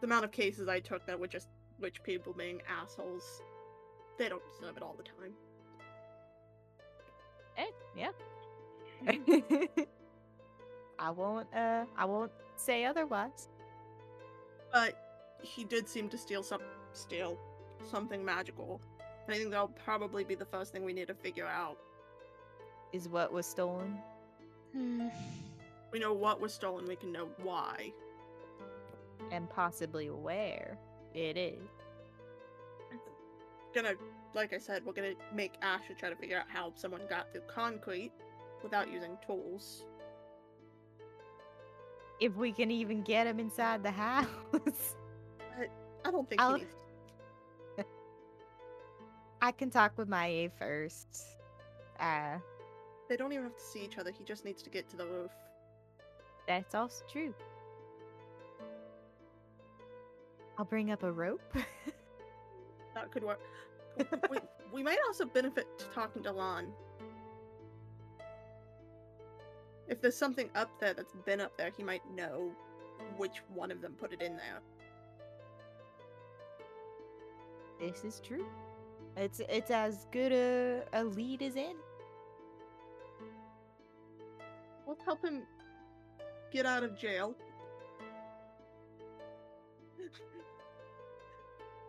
The 0.00 0.06
amount 0.06 0.24
of 0.24 0.32
cases 0.32 0.68
I 0.68 0.80
took 0.80 1.06
that 1.06 1.18
were 1.18 1.28
just 1.28 1.48
rich 1.80 2.02
people 2.02 2.32
being 2.32 2.60
assholes, 2.68 3.42
they 4.18 4.28
don't 4.28 4.42
deserve 4.52 4.76
it 4.76 4.82
all 4.82 4.96
the 4.96 5.02
time. 5.02 5.32
Eh, 7.56 7.70
yeah. 7.96 8.10
I 10.98 11.10
won't 11.10 11.52
uh 11.54 11.84
I 11.96 12.04
won't 12.04 12.32
say 12.56 12.84
otherwise. 12.84 13.48
But 14.72 14.94
he 15.42 15.64
did 15.64 15.88
seem 15.88 16.08
to 16.08 16.18
steal 16.18 16.42
some 16.42 16.62
steal 16.92 17.38
something 17.90 18.24
magical. 18.24 18.80
And 19.26 19.34
I 19.34 19.38
think 19.38 19.50
that'll 19.50 19.68
probably 19.68 20.24
be 20.24 20.34
the 20.34 20.44
first 20.44 20.72
thing 20.72 20.84
we 20.84 20.92
need 20.92 21.08
to 21.08 21.14
figure 21.14 21.46
out. 21.46 21.78
Is 22.92 23.08
what 23.08 23.32
was 23.32 23.46
stolen. 23.46 23.98
Hmm. 24.72 25.08
We 25.92 25.98
know 25.98 26.12
what 26.12 26.40
was 26.40 26.52
stolen, 26.52 26.86
we 26.86 26.96
can 26.96 27.12
know 27.12 27.28
why. 27.42 27.92
And 29.30 29.48
possibly 29.48 30.10
where 30.10 30.76
it 31.14 31.36
is. 31.36 31.68
Gonna 33.74 33.94
like 34.34 34.52
I 34.52 34.58
said, 34.58 34.84
we're 34.84 34.92
gonna 34.92 35.14
make 35.32 35.54
Asher 35.62 35.94
try 35.98 36.10
to 36.10 36.16
figure 36.16 36.38
out 36.38 36.46
how 36.48 36.72
someone 36.74 37.02
got 37.08 37.32
through 37.32 37.42
concrete 37.42 38.12
without 38.62 38.90
using 38.90 39.16
tools. 39.26 39.84
If 42.20 42.36
we 42.36 42.52
can 42.52 42.70
even 42.70 43.02
get 43.02 43.26
him 43.26 43.40
inside 43.40 43.82
the 43.82 43.90
house. 43.90 44.96
I 46.04 46.10
don't 46.10 46.28
think 46.28 46.40
I'll- 46.40 46.54
he 46.54 46.60
needs 46.64 46.74
I 49.42 49.52
can 49.52 49.68
talk 49.70 49.98
with 49.98 50.08
Maya 50.08 50.48
first. 50.58 51.08
Uh 52.00 52.38
they 53.08 53.16
don't 53.16 53.32
even 53.32 53.44
have 53.44 53.56
to 53.56 53.62
see 53.62 53.84
each 53.84 53.98
other, 53.98 54.10
he 54.10 54.24
just 54.24 54.44
needs 54.44 54.62
to 54.62 54.70
get 54.70 54.88
to 54.90 54.96
the 54.96 55.06
roof. 55.06 55.30
that's 56.46 56.74
also 56.74 57.04
true. 57.10 57.34
I'll 60.58 60.64
bring 60.64 60.90
up 60.90 61.02
a 61.02 61.12
rope. 61.12 61.42
That 62.94 63.10
could 63.10 63.24
work. 63.24 63.40
we, 64.30 64.38
we 64.72 64.82
might 64.82 64.98
also 65.06 65.24
benefit 65.24 65.66
to 65.78 65.84
talking 65.86 66.22
to 66.22 66.30
Lon. 66.30 66.68
If 69.88 70.00
there's 70.00 70.16
something 70.16 70.48
up 70.54 70.70
there 70.80 70.94
that's 70.94 71.12
been 71.26 71.40
up 71.40 71.56
there, 71.58 71.70
he 71.76 71.82
might 71.82 72.02
know 72.14 72.52
which 73.16 73.42
one 73.52 73.70
of 73.70 73.80
them 73.80 73.94
put 74.00 74.12
it 74.12 74.22
in 74.22 74.36
there. 74.36 74.60
this 77.80 78.04
is 78.04 78.20
true. 78.20 78.46
It's 79.16 79.40
it's 79.48 79.70
as 79.70 80.06
good 80.10 80.32
a, 80.32 80.84
a 80.92 81.04
lead 81.04 81.42
as 81.42 81.56
in. 81.56 81.74
We'll 84.86 84.98
help 85.04 85.24
him 85.24 85.42
get 86.52 86.66
out 86.66 86.82
of 86.82 86.98
jail. 86.98 87.34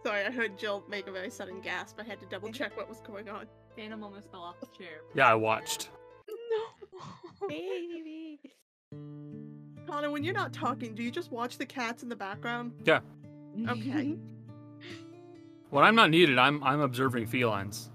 Sorry, 0.05 0.23
I 0.23 0.29
heard 0.29 0.59
Jill 0.59 0.83
make 0.87 1.07
a 1.07 1.11
very 1.11 1.31
sudden 1.31 1.61
gasp. 1.61 1.99
I 1.99 2.03
had 2.03 2.19
to 2.19 2.27
double 2.27 2.51
check 2.51 2.77
what 2.77 2.87
was 2.87 3.01
going 3.01 3.27
on. 3.27 3.47
Phantom 3.75 4.03
almost 4.03 4.29
fell 4.29 4.41
off 4.41 4.59
the 4.59 4.67
chair. 4.67 4.99
Yeah, 5.15 5.27
I 5.27 5.33
watched. 5.33 5.89
No. 6.29 7.47
Baby. 7.47 8.39
Connor, 9.87 10.11
when 10.11 10.23
you're 10.23 10.35
not 10.35 10.53
talking, 10.53 10.93
do 10.93 11.01
you 11.01 11.09
just 11.09 11.31
watch 11.31 11.57
the 11.57 11.65
cats 11.65 12.03
in 12.03 12.09
the 12.09 12.15
background? 12.15 12.73
Yeah. 12.83 12.99
Okay. 13.67 14.15
When 15.71 15.83
I'm 15.83 15.95
not 15.95 16.11
needed, 16.11 16.37
I'm 16.37 16.63
I'm 16.63 16.79
observing 16.79 17.25
felines. 17.25 17.89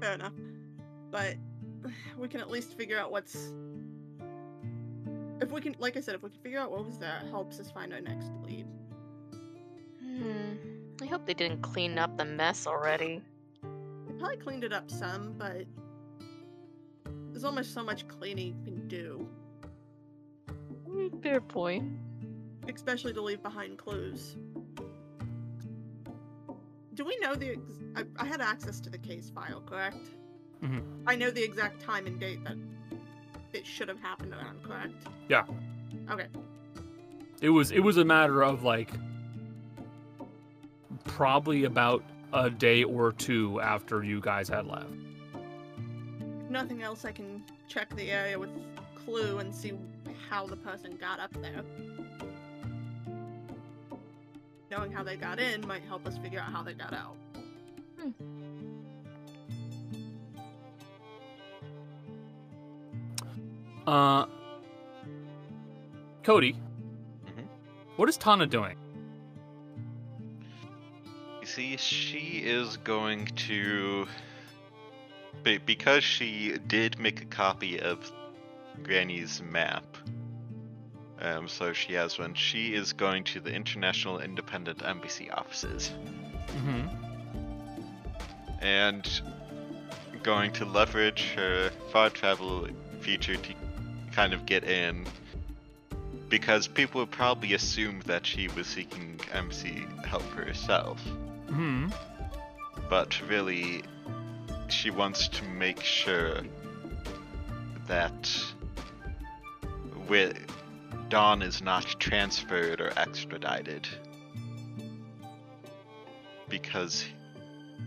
Fair 0.00 0.12
enough. 0.12 0.34
But 1.10 1.36
we 2.18 2.28
can 2.28 2.40
at 2.40 2.50
least 2.50 2.76
figure 2.76 2.98
out 2.98 3.10
what's. 3.10 3.54
If 5.40 5.50
we 5.50 5.60
can, 5.62 5.74
like 5.78 5.96
I 5.96 6.00
said, 6.00 6.14
if 6.14 6.22
we 6.22 6.28
can 6.28 6.38
figure 6.40 6.60
out 6.60 6.70
what 6.70 6.84
was 6.84 6.98
there, 6.98 7.18
it 7.24 7.30
helps 7.30 7.58
us 7.58 7.70
find 7.70 7.92
our 7.92 8.02
next 8.02 8.30
lead. 8.44 8.66
Hmm. 10.16 10.65
I 11.02 11.06
hope 11.06 11.26
they 11.26 11.34
didn't 11.34 11.62
clean 11.62 11.98
up 11.98 12.16
the 12.16 12.24
mess 12.24 12.66
already. 12.66 13.22
We 14.06 14.14
probably 14.18 14.36
cleaned 14.38 14.64
it 14.64 14.72
up 14.72 14.90
some, 14.90 15.34
but 15.36 15.66
there's 17.30 17.44
almost 17.44 17.74
so 17.74 17.82
much 17.82 18.08
cleaning 18.08 18.56
you 18.64 18.64
can 18.64 18.88
do, 18.88 19.28
Mm, 20.88 21.22
Fair 21.22 21.40
point. 21.40 21.98
especially 22.68 23.12
to 23.12 23.20
leave 23.20 23.42
behind 23.42 23.76
clues. 23.76 24.36
Do 26.94 27.04
we 27.04 27.18
know 27.18 27.34
the? 27.34 27.50
Ex- 27.50 27.60
I, 27.94 28.04
I 28.22 28.24
had 28.26 28.40
access 28.40 28.80
to 28.80 28.88
the 28.90 28.96
case 28.96 29.28
file, 29.28 29.62
correct? 29.66 30.08
Mm-hmm. 30.64 30.80
I 31.06 31.14
know 31.16 31.30
the 31.30 31.42
exact 31.42 31.82
time 31.82 32.06
and 32.06 32.18
date 32.18 32.42
that 32.44 32.56
it 33.52 33.66
should 33.66 33.88
have 33.88 34.00
happened 34.00 34.32
around, 34.32 34.62
correct? 34.62 34.94
Yeah. 35.28 35.44
Okay. 36.10 36.26
It 37.42 37.50
was 37.50 37.70
it 37.70 37.80
was 37.80 37.98
a 37.98 38.04
matter 38.04 38.42
of 38.42 38.62
like 38.62 38.88
probably 41.06 41.64
about 41.64 42.02
a 42.32 42.50
day 42.50 42.84
or 42.84 43.12
two 43.12 43.60
after 43.60 44.02
you 44.02 44.20
guys 44.20 44.48
had 44.48 44.66
left. 44.66 44.90
Nothing 46.50 46.82
else, 46.82 47.04
I 47.04 47.12
can 47.12 47.42
check 47.68 47.94
the 47.94 48.10
area 48.10 48.38
with 48.38 48.50
Clue 49.04 49.38
and 49.38 49.54
see 49.54 49.72
how 50.28 50.46
the 50.46 50.56
person 50.56 50.96
got 50.96 51.20
up 51.20 51.32
there. 51.40 51.62
Knowing 54.70 54.90
how 54.90 55.02
they 55.02 55.16
got 55.16 55.38
in 55.38 55.66
might 55.66 55.82
help 55.84 56.06
us 56.06 56.18
figure 56.18 56.40
out 56.40 56.52
how 56.52 56.62
they 56.62 56.74
got 56.74 56.92
out. 56.92 57.16
Uh 63.86 64.26
Cody, 66.24 66.54
Mhm. 66.54 67.46
what 67.96 68.08
is 68.08 68.16
Tana 68.16 68.46
doing? 68.46 68.76
See, 71.56 71.78
she 71.78 72.42
is 72.44 72.76
going 72.76 73.24
to. 73.48 74.06
Because 75.64 76.04
she 76.04 76.58
did 76.66 76.98
make 76.98 77.22
a 77.22 77.24
copy 77.24 77.80
of 77.80 78.12
Granny's 78.82 79.40
map, 79.40 79.86
um, 81.18 81.48
so 81.48 81.72
she 81.72 81.94
has 81.94 82.18
one, 82.18 82.34
she 82.34 82.74
is 82.74 82.92
going 82.92 83.24
to 83.24 83.40
the 83.40 83.54
International 83.54 84.18
Independent 84.18 84.82
Embassy 84.84 85.30
offices 85.30 85.94
Mm-hmm. 86.48 86.88
and 88.60 89.20
going 90.22 90.52
to 90.52 90.66
leverage 90.66 91.32
her 91.36 91.70
far 91.90 92.10
travel 92.10 92.68
feature 93.00 93.36
to 93.36 93.54
kind 94.12 94.34
of 94.34 94.44
get 94.44 94.62
in. 94.64 95.06
Because 96.28 96.68
people 96.68 97.00
would 97.00 97.10
probably 97.10 97.54
assume 97.54 98.00
that 98.04 98.26
she 98.26 98.48
was 98.48 98.66
seeking 98.66 99.18
embassy 99.32 99.86
help 100.04 100.22
for 100.24 100.44
herself. 100.44 101.00
Mm-hmm. 101.48 101.88
but 102.90 103.20
really 103.28 103.82
she 104.68 104.90
wants 104.90 105.28
to 105.28 105.44
make 105.44 105.80
sure 105.80 106.40
that 107.86 108.30
with 110.08 110.38
Dawn 111.08 111.42
is 111.42 111.62
not 111.62 111.84
transferred 112.00 112.80
or 112.80 112.92
extradited 112.96 113.88
because 116.48 117.04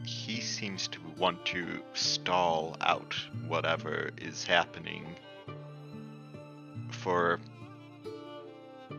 he 0.06 0.40
seems 0.40 0.88
to 0.88 1.00
want 1.18 1.46
to 1.48 1.82
stall 1.94 2.78
out 2.82 3.16
whatever 3.48 4.12
is 4.18 4.44
happening 4.46 5.06
for 6.92 7.40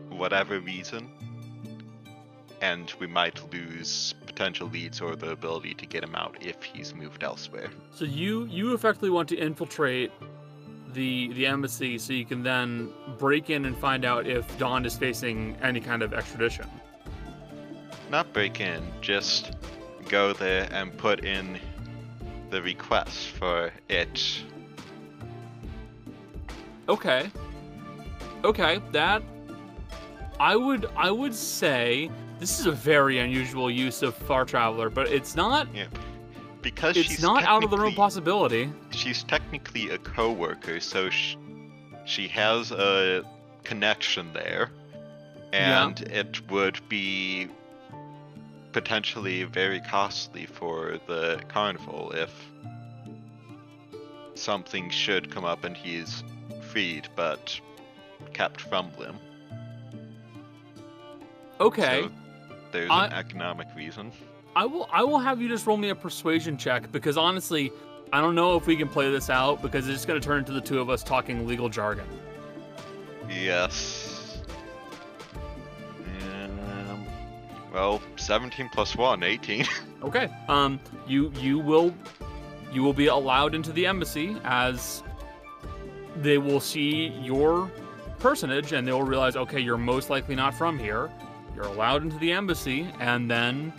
whatever 0.09 0.59
reason 0.59 1.09
and 2.61 2.93
we 2.99 3.07
might 3.07 3.41
lose 3.51 4.13
potential 4.41 4.67
leads 4.69 5.01
or 5.01 5.15
the 5.15 5.29
ability 5.29 5.71
to 5.75 5.85
get 5.85 6.03
him 6.03 6.15
out 6.15 6.35
if 6.41 6.63
he's 6.63 6.95
moved 6.95 7.23
elsewhere. 7.23 7.69
So 7.93 8.05
you 8.05 8.45
you 8.45 8.73
effectively 8.73 9.11
want 9.11 9.29
to 9.29 9.37
infiltrate 9.37 10.11
the 10.93 11.31
the 11.33 11.45
embassy 11.45 11.99
so 11.99 12.11
you 12.13 12.25
can 12.25 12.41
then 12.41 12.89
break 13.19 13.51
in 13.51 13.65
and 13.65 13.77
find 13.77 14.03
out 14.03 14.25
if 14.25 14.43
Dawn 14.57 14.83
is 14.83 14.97
facing 14.97 15.55
any 15.61 15.79
kind 15.79 16.01
of 16.01 16.11
extradition. 16.15 16.65
Not 18.09 18.33
break 18.33 18.59
in, 18.59 18.81
just 18.99 19.51
go 20.09 20.33
there 20.33 20.67
and 20.71 20.97
put 20.97 21.23
in 21.23 21.59
the 22.49 22.63
request 22.63 23.27
for 23.27 23.71
it. 23.89 24.41
Okay. 26.89 27.29
Okay, 28.43 28.81
that 28.91 29.21
I 30.39 30.55
would 30.55 30.89
I 30.97 31.11
would 31.11 31.35
say 31.35 32.09
this 32.41 32.59
is 32.59 32.65
a 32.65 32.71
very 32.71 33.19
unusual 33.19 33.69
use 33.69 34.01
of 34.01 34.15
far 34.15 34.43
traveler, 34.45 34.89
but 34.89 35.07
it's 35.09 35.35
not 35.35 35.67
Yeah. 35.73 35.85
Because 36.63 36.97
it's 36.97 37.07
she's 37.07 37.21
not 37.23 37.43
out 37.43 37.63
of 37.63 37.69
the 37.71 37.77
technically- 37.77 37.95
possibility. 37.95 38.73
She's 38.91 39.23
technically 39.23 39.89
a 39.91 39.97
co-worker, 39.99 40.79
so 40.79 41.09
sh- 41.09 41.35
she 42.05 42.27
has 42.29 42.71
a 42.71 43.23
connection 43.63 44.33
there, 44.33 44.71
Yeah. 45.53 45.85
and 45.85 46.01
it 46.01 46.49
would 46.51 46.79
be 46.89 47.47
potentially 48.73 49.43
very 49.43 49.79
costly 49.81 50.45
for 50.47 50.99
the 51.07 51.41
carnival 51.47 52.11
if 52.15 52.31
something 54.35 54.89
should 54.89 55.29
come 55.31 55.45
up 55.45 55.63
and 55.63 55.75
he's 55.77 56.23
freed 56.71 57.07
but 57.15 57.59
kept 58.33 58.61
from 58.61 58.91
them. 58.97 59.19
Okay. 61.59 62.03
So 62.03 62.11
there's 62.71 62.89
I- 62.89 63.07
an 63.07 63.13
economic 63.13 63.67
reason. 63.75 64.11
I 64.55 64.65
will 64.65 64.89
I 64.91 65.03
will 65.03 65.19
have 65.19 65.41
you 65.41 65.47
just 65.47 65.65
roll 65.65 65.77
me 65.77 65.89
a 65.89 65.95
persuasion 65.95 66.57
check 66.57 66.91
because 66.91 67.15
honestly, 67.17 67.71
I 68.11 68.19
don't 68.19 68.35
know 68.35 68.57
if 68.57 68.67
we 68.67 68.75
can 68.75 68.89
play 68.89 69.09
this 69.09 69.29
out 69.29 69.61
because 69.61 69.87
it's 69.87 69.99
just 69.99 70.07
going 70.07 70.19
to 70.19 70.25
turn 70.25 70.39
into 70.39 70.51
the 70.51 70.59
two 70.59 70.79
of 70.81 70.89
us 70.89 71.03
talking 71.03 71.47
legal 71.47 71.69
jargon. 71.69 72.05
Yes. 73.29 74.41
Um, 76.09 77.05
well, 77.73 78.01
17 78.17 78.69
plus 78.73 78.95
1, 78.95 79.23
18. 79.23 79.65
Okay. 80.03 80.29
Um 80.49 80.79
you 81.07 81.31
you 81.39 81.59
will 81.59 81.93
you 82.73 82.81
will 82.81 82.91
be 82.91 83.05
allowed 83.05 83.53
into 83.53 83.71
the 83.71 83.85
embassy 83.85 84.35
as 84.43 85.03
they 86.15 86.39
will 86.39 86.59
see 86.59 87.09
your 87.21 87.71
personage 88.17 88.71
and 88.71 88.87
they 88.87 88.91
will 88.91 89.03
realize 89.03 89.35
okay, 89.35 89.59
you're 89.59 89.77
most 89.77 90.09
likely 90.09 90.33
not 90.33 90.55
from 90.55 90.79
here. 90.79 91.11
You're 91.55 91.65
allowed 91.65 92.03
into 92.03 92.17
the 92.17 92.31
embassy 92.31 92.87
and 92.99 93.29
then 93.29 93.73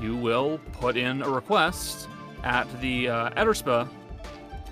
you 0.00 0.16
will 0.16 0.60
put 0.72 0.96
in 0.96 1.22
a 1.22 1.28
request 1.30 2.08
at 2.44 2.66
the 2.80 3.08
uh, 3.08 3.30
Ederspa 3.30 3.88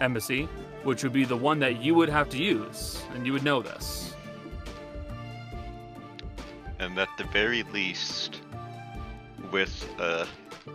embassy, 0.01 0.49
which 0.83 1.03
would 1.03 1.13
be 1.13 1.25
the 1.25 1.37
one 1.37 1.59
that 1.61 1.83
you 1.83 1.95
would 1.95 2.09
have 2.09 2.29
to 2.31 2.39
use, 2.39 3.03
and 3.15 3.25
you 3.27 3.33
would 3.33 3.43
know 3.43 3.63
this. 3.63 4.15
and 6.85 6.99
at 6.99 7.09
the 7.17 7.25
very 7.25 7.63
least, 7.65 8.41
with 9.51 9.89
a 9.99 10.27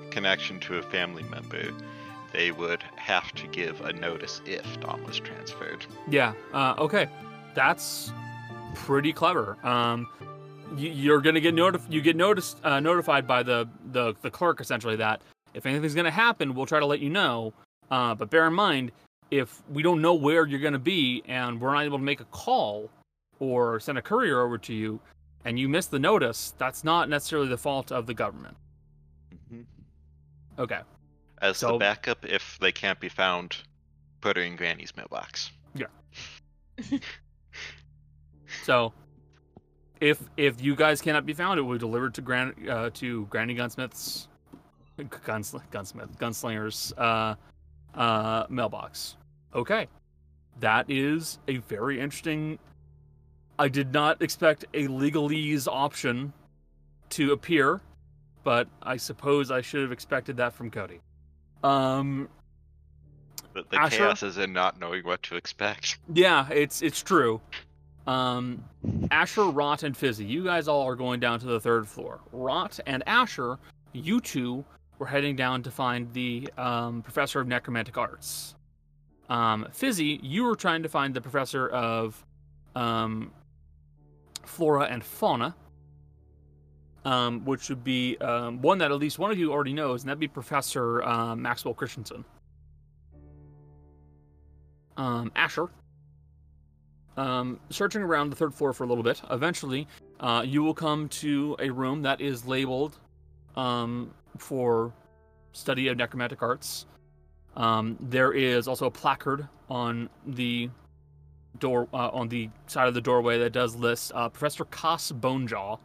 connection 0.09 0.59
to 0.61 0.77
a 0.77 0.81
family 0.81 1.23
member, 1.23 1.71
they 2.33 2.51
would 2.51 2.83
have 2.95 3.31
to 3.33 3.47
give 3.47 3.81
a 3.81 3.93
notice 3.93 4.41
if 4.45 4.79
Dom 4.79 5.03
was 5.03 5.19
transferred. 5.19 5.85
Yeah. 6.09 6.33
Uh, 6.53 6.75
okay. 6.77 7.07
That's 7.53 8.11
pretty 8.75 9.13
clever. 9.13 9.57
Um, 9.65 10.07
you, 10.77 10.89
you're 10.89 11.21
gonna 11.21 11.39
get 11.39 11.55
notif- 11.55 11.91
You 11.91 12.01
get 12.01 12.15
noticed, 12.15 12.59
uh, 12.63 12.79
notified 12.79 13.27
by 13.27 13.43
the, 13.43 13.67
the 13.91 14.15
the 14.21 14.29
clerk 14.31 14.61
essentially 14.61 14.95
that 14.97 15.21
if 15.53 15.65
anything's 15.65 15.95
gonna 15.95 16.11
happen, 16.11 16.53
we'll 16.53 16.65
try 16.65 16.79
to 16.79 16.85
let 16.85 16.99
you 16.99 17.09
know. 17.09 17.53
Uh, 17.91 18.13
but 18.15 18.29
bear 18.29 18.45
in 18.47 18.53
mind, 18.53 18.91
if 19.31 19.61
we 19.69 19.81
don't 19.83 20.01
know 20.01 20.13
where 20.13 20.45
you're 20.45 20.59
gonna 20.59 20.79
be 20.79 21.23
and 21.27 21.59
we're 21.59 21.73
not 21.73 21.83
able 21.85 21.97
to 21.97 22.03
make 22.03 22.19
a 22.21 22.25
call 22.25 22.89
or 23.39 23.79
send 23.79 23.97
a 23.97 24.01
courier 24.01 24.41
over 24.41 24.57
to 24.57 24.73
you, 24.73 24.99
and 25.45 25.57
you 25.59 25.69
miss 25.69 25.87
the 25.87 25.99
notice, 25.99 26.53
that's 26.57 26.83
not 26.83 27.09
necessarily 27.09 27.47
the 27.47 27.57
fault 27.57 27.91
of 27.91 28.05
the 28.05 28.13
government. 28.13 28.55
Okay. 30.57 30.81
As 31.41 31.57
So- 31.57 31.73
the 31.73 31.77
backup, 31.77 32.25
if 32.25 32.57
they 32.59 32.71
can't 32.71 32.99
be 32.99 33.07
found, 33.09 33.55
put 34.21 34.35
her 34.35 34.43
in 34.43 34.55
Granny's 34.57 34.95
mailbox. 34.95 35.51
Yeah. 35.73 35.87
So, 38.63 38.93
if 40.01 40.21
if 40.37 40.61
you 40.61 40.75
guys 40.75 41.01
cannot 41.01 41.25
be 41.25 41.33
found, 41.33 41.59
it 41.59 41.63
will 41.63 41.73
be 41.73 41.79
delivered 41.79 42.13
to 42.15 42.21
Gran 42.21 42.53
uh, 42.69 42.89
to 42.95 43.25
Granny 43.27 43.53
Gunsmith's 43.53 44.27
gunsl- 44.97 45.61
gunsmith 45.71 46.17
gunslinger's 46.19 46.93
uh, 46.97 47.35
uh, 47.95 48.45
mailbox. 48.49 49.15
Okay, 49.53 49.87
that 50.59 50.85
is 50.89 51.39
a 51.47 51.57
very 51.57 51.99
interesting. 51.99 52.59
I 53.57 53.67
did 53.67 53.91
not 53.93 54.21
expect 54.21 54.65
a 54.73 54.87
legalese 54.87 55.67
option 55.67 56.31
to 57.09 57.33
appear, 57.33 57.81
but 58.43 58.67
I 58.81 58.95
suppose 58.97 59.51
I 59.51 59.61
should 59.61 59.81
have 59.81 59.91
expected 59.91 60.37
that 60.37 60.53
from 60.53 60.71
Cody. 60.71 61.01
Um, 61.61 62.29
The, 63.53 63.65
the 63.69 63.77
Asher? 63.77 63.97
chaos 63.97 64.23
is 64.23 64.37
in 64.37 64.53
not 64.53 64.79
knowing 64.79 65.03
what 65.03 65.21
to 65.23 65.35
expect. 65.35 65.97
yeah, 66.13 66.47
it's 66.49 66.81
it's 66.81 67.01
true. 67.03 67.41
Um, 68.09 68.63
Asher, 69.11 69.43
Rot, 69.43 69.83
and 69.83 69.95
Fizzy, 69.95 70.25
you 70.25 70.43
guys 70.43 70.67
all 70.67 70.81
are 70.87 70.95
going 70.95 71.19
down 71.19 71.39
to 71.41 71.45
the 71.45 71.59
third 71.59 71.87
floor. 71.87 72.19
Rot 72.31 72.79
and 72.87 73.03
Asher, 73.05 73.59
you 73.93 74.19
two 74.19 74.65
were 74.97 75.05
heading 75.05 75.35
down 75.35 75.61
to 75.61 75.69
find 75.69 76.11
the 76.11 76.49
um, 76.57 77.03
professor 77.03 77.39
of 77.39 77.47
necromantic 77.47 77.99
arts. 77.99 78.55
Um, 79.29 79.67
Fizzy, 79.71 80.19
you 80.23 80.43
were 80.43 80.55
trying 80.55 80.81
to 80.81 80.89
find 80.89 81.13
the 81.13 81.21
professor 81.21 81.69
of 81.69 82.25
um, 82.75 83.31
flora 84.43 84.85
and 84.85 85.03
fauna, 85.03 85.55
um, 87.05 87.45
which 87.45 87.69
would 87.69 87.83
be 87.83 88.17
um, 88.21 88.59
one 88.59 88.79
that 88.79 88.91
at 88.91 88.97
least 88.97 89.19
one 89.19 89.29
of 89.29 89.37
you 89.37 89.51
already 89.51 89.73
knows, 89.73 90.01
and 90.01 90.09
that'd 90.09 90.19
be 90.19 90.27
Professor 90.27 91.03
um, 91.03 91.43
Maxwell 91.43 91.75
Christensen. 91.75 92.25
Um, 94.97 95.31
Asher, 95.35 95.69
um, 97.19 97.59
searching 97.69 98.01
around 98.01 98.29
the 98.29 98.35
third 98.35 98.53
floor 98.53 98.71
for 98.71 98.85
a 98.85 98.87
little 98.87 99.03
bit. 99.03 99.21
Eventually, 99.29 99.87
uh, 100.21 100.41
you 100.45 100.63
will 100.63 100.73
come 100.73 101.09
to 101.09 101.55
a 101.59 101.69
room 101.69 102.01
that 102.01 102.21
is 102.21 102.45
labeled 102.45 102.97
um, 103.57 104.13
for 104.37 104.93
study 105.51 105.89
of 105.89 105.97
necromantic 105.97 106.41
arts. 106.41 106.85
Um, 107.57 107.97
there 107.99 108.31
is 108.31 108.69
also 108.69 108.85
a 108.85 108.91
placard 108.91 109.47
on 109.69 110.09
the 110.27 110.69
door 111.59 111.89
uh, 111.93 112.09
on 112.09 112.29
the 112.29 112.49
side 112.67 112.87
of 112.87 112.93
the 112.93 113.01
doorway 113.01 113.37
that 113.39 113.51
does 113.51 113.75
list 113.75 114.13
uh, 114.15 114.29
Professor 114.29 114.63
Koss 114.63 115.11
Bonejaw 115.11 115.77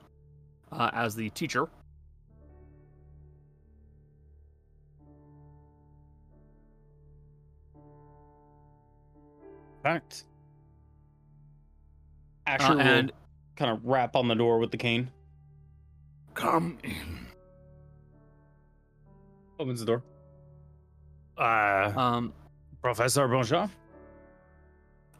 uh, 0.70 0.90
as 0.92 1.16
the 1.16 1.30
teacher. 1.30 1.66
Fact. 9.82 10.24
Asher 12.46 12.72
Uh, 12.72 12.78
and 12.78 13.10
will 13.10 13.16
kind 13.56 13.70
of 13.70 13.84
rap 13.84 14.16
on 14.16 14.28
the 14.28 14.34
door 14.34 14.58
with 14.58 14.70
the 14.70 14.76
cane. 14.76 15.10
Come 16.34 16.78
in. 16.82 17.26
Opens 19.58 19.80
the 19.80 19.86
door. 19.86 20.02
Uh, 21.38 21.92
um, 21.96 22.32
Professor 22.82 23.26
Bonjour. 23.28 23.70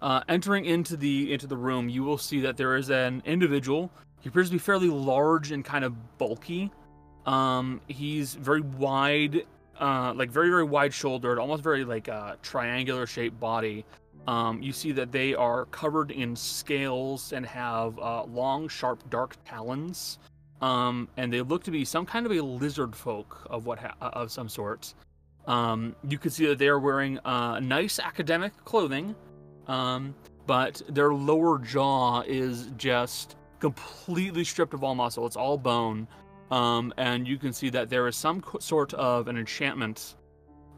Uh, 0.02 0.22
entering 0.28 0.66
into 0.66 0.96
the 0.96 1.32
into 1.32 1.46
the 1.46 1.56
room, 1.56 1.88
you 1.88 2.02
will 2.02 2.18
see 2.18 2.40
that 2.40 2.56
there 2.56 2.76
is 2.76 2.90
an 2.90 3.22
individual. 3.24 3.90
He 4.20 4.28
appears 4.28 4.48
to 4.48 4.52
be 4.52 4.58
fairly 4.58 4.88
large 4.88 5.52
and 5.52 5.64
kind 5.64 5.84
of 5.84 6.18
bulky. 6.18 6.70
Um, 7.26 7.80
he's 7.88 8.34
very 8.34 8.60
wide, 8.60 9.46
uh, 9.80 10.12
like 10.14 10.30
very 10.30 10.50
very 10.50 10.64
wide 10.64 10.92
shouldered, 10.92 11.38
almost 11.38 11.62
very 11.62 11.84
like 11.84 12.08
uh, 12.08 12.36
triangular 12.42 13.06
shaped 13.06 13.40
body. 13.40 13.84
Um, 14.26 14.62
you 14.62 14.72
see 14.72 14.92
that 14.92 15.12
they 15.12 15.34
are 15.34 15.66
covered 15.66 16.10
in 16.10 16.34
scales 16.34 17.32
and 17.32 17.44
have 17.44 17.98
uh, 17.98 18.24
long, 18.24 18.68
sharp, 18.68 19.08
dark 19.10 19.36
talons. 19.44 20.18
Um, 20.62 21.08
and 21.16 21.32
they 21.32 21.42
look 21.42 21.64
to 21.64 21.70
be 21.70 21.84
some 21.84 22.06
kind 22.06 22.24
of 22.24 22.32
a 22.32 22.40
lizard 22.40 22.96
folk 22.96 23.46
of 23.50 23.66
what 23.66 23.78
ha- 23.78 23.94
of 24.00 24.32
some 24.32 24.48
sort. 24.48 24.94
Um, 25.46 25.94
you 26.08 26.16
can 26.16 26.30
see 26.30 26.46
that 26.46 26.58
they 26.58 26.68
are 26.68 26.78
wearing 26.78 27.18
uh, 27.18 27.60
nice 27.60 27.98
academic 27.98 28.52
clothing 28.64 29.14
um, 29.66 30.14
but 30.46 30.82
their 30.88 31.14
lower 31.14 31.58
jaw 31.58 32.22
is 32.22 32.70
just 32.76 33.36
completely 33.60 34.44
stripped 34.44 34.74
of 34.74 34.84
all 34.84 34.94
muscle. 34.94 35.26
It's 35.26 35.36
all 35.36 35.56
bone, 35.56 36.06
um, 36.50 36.92
and 36.98 37.26
you 37.26 37.38
can 37.38 37.52
see 37.52 37.70
that 37.70 37.88
there 37.88 38.06
is 38.06 38.16
some 38.16 38.40
co- 38.42 38.58
sort 38.58 38.92
of 38.94 39.28
an 39.28 39.38
enchantment 39.38 40.16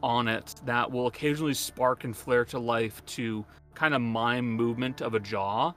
on 0.03 0.27
it 0.27 0.55
that 0.65 0.89
will 0.91 1.07
occasionally 1.07 1.53
spark 1.53 2.03
and 2.03 2.15
flare 2.15 2.45
to 2.45 2.59
life 2.59 3.03
to 3.05 3.45
kind 3.73 3.93
of 3.93 4.01
mime 4.01 4.49
movement 4.49 5.01
of 5.01 5.13
a 5.13 5.19
jaw. 5.19 5.73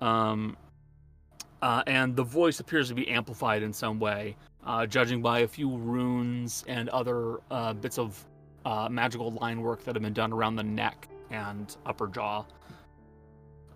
Um, 0.00 0.56
uh, 1.60 1.82
and 1.86 2.14
the 2.14 2.22
voice 2.22 2.60
appears 2.60 2.88
to 2.88 2.94
be 2.94 3.08
amplified 3.08 3.62
in 3.62 3.72
some 3.72 3.98
way, 3.98 4.36
uh, 4.64 4.86
judging 4.86 5.20
by 5.20 5.40
a 5.40 5.48
few 5.48 5.76
runes 5.76 6.64
and 6.68 6.88
other 6.90 7.38
uh, 7.50 7.72
bits 7.72 7.98
of 7.98 8.24
uh, 8.64 8.88
magical 8.88 9.32
line 9.32 9.60
work 9.60 9.84
that 9.84 9.94
have 9.94 10.02
been 10.02 10.12
done 10.12 10.32
around 10.32 10.56
the 10.56 10.62
neck 10.62 11.08
and 11.30 11.76
upper 11.84 12.06
jaw. 12.06 12.44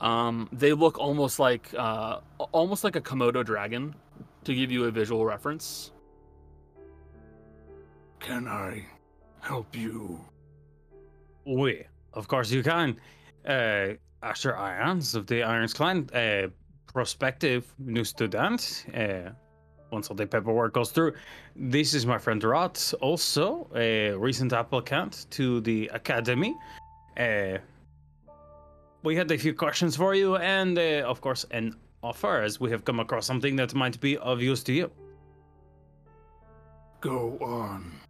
Um, 0.00 0.48
they 0.52 0.72
look 0.72 0.98
almost 0.98 1.38
like 1.38 1.72
uh, 1.76 2.20
almost 2.52 2.84
like 2.84 2.96
a 2.96 3.00
Komodo 3.00 3.44
dragon, 3.44 3.94
to 4.44 4.54
give 4.54 4.70
you 4.70 4.84
a 4.84 4.90
visual 4.90 5.24
reference. 5.24 5.92
Can 8.20 8.46
I 8.46 8.84
help 9.42 9.76
you? 9.76 10.18
Oui, 11.44 11.84
of 12.14 12.28
course 12.28 12.50
you 12.50 12.62
can. 12.62 12.96
Uh, 13.46 13.94
Asher 14.22 14.56
Irons 14.56 15.14
of 15.14 15.26
the 15.26 15.42
Irons 15.42 15.74
Clan, 15.74 16.08
uh, 16.14 16.48
prospective 16.86 17.66
new 17.78 18.04
student. 18.04 18.86
Uh, 18.94 19.30
once 19.90 20.08
all 20.08 20.16
the 20.16 20.26
paperwork 20.26 20.72
goes 20.72 20.90
through, 20.90 21.12
this 21.54 21.92
is 21.92 22.06
my 22.06 22.16
friend 22.16 22.42
Rot, 22.42 22.94
also 23.00 23.68
a 23.74 24.12
recent 24.12 24.52
applicant 24.52 25.26
to 25.30 25.60
the 25.60 25.90
academy. 25.92 26.54
Uh, 27.18 27.58
we 29.02 29.16
had 29.16 29.30
a 29.32 29.36
few 29.36 29.52
questions 29.52 29.96
for 29.96 30.14
you, 30.14 30.36
and 30.36 30.78
uh, 30.78 31.04
of 31.04 31.20
course, 31.20 31.44
an 31.50 31.74
offer 32.02 32.42
as 32.42 32.60
we 32.60 32.70
have 32.70 32.84
come 32.84 33.00
across 33.00 33.26
something 33.26 33.56
that 33.56 33.74
might 33.74 34.00
be 34.00 34.16
of 34.18 34.40
use 34.40 34.62
to 34.62 34.72
you. 34.72 34.90
Go 37.00 37.36
on. 37.40 38.01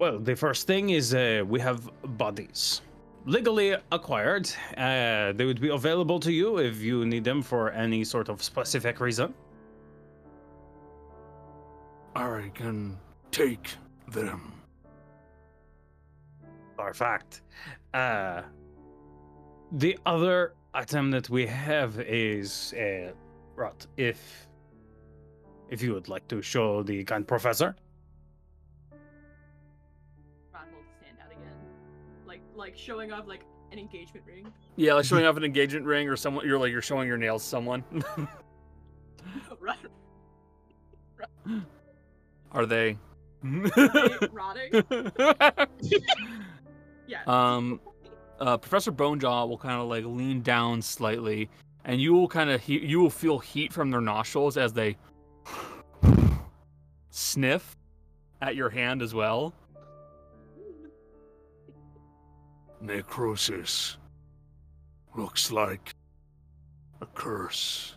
Well, 0.00 0.18
the 0.18 0.34
first 0.34 0.66
thing 0.66 0.88
is 0.88 1.12
uh, 1.12 1.44
we 1.46 1.60
have 1.60 1.90
bodies. 2.16 2.80
Legally 3.26 3.76
acquired. 3.92 4.50
Uh, 4.74 5.32
they 5.32 5.44
would 5.44 5.60
be 5.60 5.68
available 5.68 6.18
to 6.20 6.32
you 6.32 6.56
if 6.56 6.80
you 6.80 7.04
need 7.04 7.22
them 7.22 7.42
for 7.42 7.70
any 7.72 8.02
sort 8.04 8.30
of 8.30 8.42
specific 8.42 8.98
reason. 8.98 9.34
I 12.16 12.50
can 12.54 12.96
take 13.30 13.76
them. 14.08 14.54
Perfect. 16.78 17.42
Uh, 17.92 18.40
the 19.72 19.98
other 20.06 20.54
item 20.72 21.10
that 21.10 21.28
we 21.28 21.46
have 21.46 22.00
is 22.00 22.72
uh, 22.72 23.12
right. 23.54 23.86
If 23.98 24.48
if 25.68 25.82
you 25.82 25.92
would 25.92 26.08
like 26.08 26.26
to 26.28 26.40
show 26.40 26.82
the 26.82 27.04
kind 27.04 27.28
professor, 27.28 27.76
like 32.60 32.70
like 32.72 32.78
showing 32.78 33.10
off 33.12 33.26
like 33.26 33.44
an 33.72 33.78
engagement 33.78 34.24
ring. 34.26 34.46
Yeah, 34.76 34.94
like 34.94 35.04
showing 35.04 35.24
off 35.26 35.36
an 35.36 35.44
engagement 35.44 35.86
ring 35.86 36.08
or 36.08 36.16
someone. 36.16 36.46
You're 36.46 36.58
like 36.58 36.70
you're 36.70 36.82
showing 36.82 37.08
your 37.08 37.16
nails 37.18 37.42
to 37.42 37.48
someone. 37.48 37.82
right, 39.58 39.78
Are 42.52 42.66
they? 42.66 42.96
rotting. 44.32 44.84
Yeah. 47.06 47.22
um, 47.26 47.80
uh, 48.38 48.56
Professor 48.58 48.92
Bonejaw 48.92 49.48
will 49.48 49.58
kind 49.58 49.80
of 49.80 49.88
like 49.88 50.04
lean 50.04 50.42
down 50.42 50.80
slightly, 50.82 51.48
and 51.84 52.00
you 52.00 52.12
will 52.12 52.28
kind 52.28 52.50
of 52.50 52.60
he- 52.60 52.84
you 52.84 53.00
will 53.00 53.10
feel 53.10 53.38
heat 53.38 53.72
from 53.72 53.90
their 53.90 54.00
nostrils 54.00 54.56
as 54.56 54.72
they 54.72 54.96
sniff 57.10 57.76
at 58.42 58.54
your 58.56 58.70
hand 58.70 59.02
as 59.02 59.14
well. 59.14 59.54
Necrosis. 62.80 63.98
Looks 65.14 65.50
like 65.52 65.94
a 67.00 67.06
curse 67.06 67.96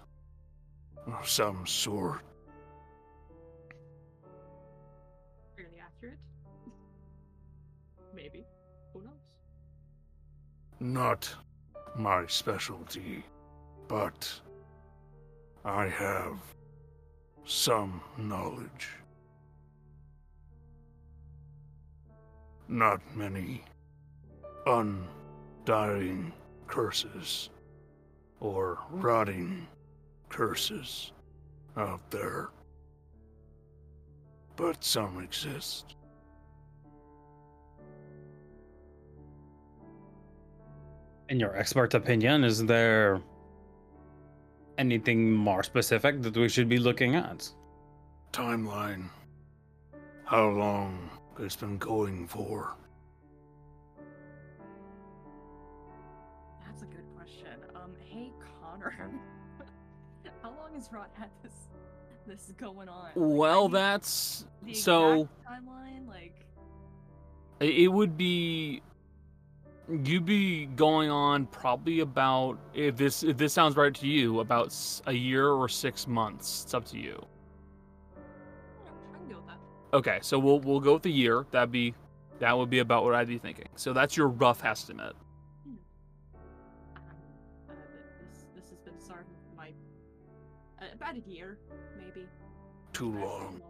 of 1.07 1.27
some 1.27 1.65
sort. 1.65 2.21
Fairly 5.55 5.77
accurate. 5.79 6.17
Maybe. 8.15 8.45
Who 8.93 9.03
knows? 9.03 9.13
Not 10.79 11.33
my 11.95 12.25
specialty, 12.27 13.23
but 13.87 14.31
I 15.63 15.87
have 15.87 16.39
some 17.45 18.01
knowledge. 18.17 18.89
Not 22.67 23.01
many 23.15 23.63
undying 24.65 26.33
curses 26.67 27.49
or 28.39 28.79
rotting 28.89 29.67
curses 30.29 31.11
out 31.77 32.09
there. 32.11 32.49
But 34.55 34.83
some 34.83 35.21
exist. 35.21 35.95
In 41.29 41.39
your 41.39 41.55
expert 41.57 41.93
opinion, 41.93 42.43
is 42.43 42.63
there 42.65 43.21
anything 44.77 45.31
more 45.31 45.63
specific 45.63 46.21
that 46.21 46.35
we 46.35 46.49
should 46.49 46.69
be 46.69 46.77
looking 46.77 47.15
at? 47.15 47.49
Timeline. 48.31 49.05
How 50.25 50.49
long 50.49 51.09
it's 51.39 51.55
been 51.55 51.77
going 51.77 52.27
for? 52.27 52.75
How 60.41 60.49
long 60.49 60.73
has 60.75 60.89
Rot 60.91 61.09
had 61.13 61.29
this 61.41 61.53
this 62.25 62.53
going 62.57 62.89
on? 62.89 63.11
Well, 63.15 63.67
need 63.67 63.73
that's 63.73 64.45
so. 64.73 65.27
timeline. 65.47 66.07
Like, 66.07 66.45
It 67.59 67.91
would 67.91 68.17
be 68.17 68.81
you'd 69.89 70.25
be 70.25 70.65
going 70.67 71.09
on 71.09 71.45
probably 71.47 71.99
about 71.99 72.57
if 72.73 72.95
this 72.95 73.23
if 73.23 73.37
this 73.37 73.53
sounds 73.53 73.75
right 73.75 73.93
to 73.93 74.07
you 74.07 74.39
about 74.39 74.73
a 75.07 75.13
year 75.13 75.49
or 75.49 75.67
six 75.67 76.07
months. 76.07 76.63
It's 76.63 76.73
up 76.73 76.85
to 76.85 76.97
you. 76.97 77.23
I 79.13 79.17
can 79.17 79.27
go 79.27 79.35
with 79.37 79.47
that. 79.47 79.57
Okay, 79.97 80.19
so 80.21 80.39
we'll 80.39 80.59
we'll 80.59 80.79
go 80.79 80.93
with 80.93 81.03
the 81.03 81.11
year. 81.11 81.45
That'd 81.51 81.71
be 81.71 81.93
that 82.39 82.57
would 82.57 82.69
be 82.69 82.79
about 82.79 83.03
what 83.03 83.15
I'd 83.15 83.27
be 83.27 83.37
thinking. 83.37 83.67
So 83.75 83.93
that's 83.93 84.17
your 84.17 84.27
rough 84.27 84.63
estimate. 84.63 85.15
About 91.13 91.27
a 91.27 91.29
year, 91.29 91.57
maybe. 91.97 92.27
Too 92.91 93.11
long. 93.11 93.61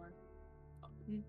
Oh, 0.82 0.88
hmm. 1.06 1.20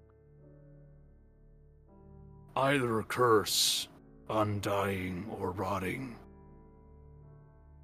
Either 2.55 2.99
a 2.99 3.03
curse, 3.03 3.87
undying 4.29 5.25
or 5.39 5.51
rotting. 5.51 6.15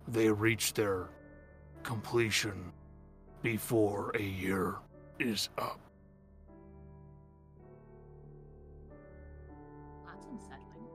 They 0.08 0.30
reach 0.30 0.74
their 0.74 1.10
completion 1.84 2.72
before 3.41 4.12
a 4.16 4.22
year 4.22 4.76
is 5.20 5.49
up. 5.58 5.80
That's 10.06 10.26
unsettling. 10.26 10.88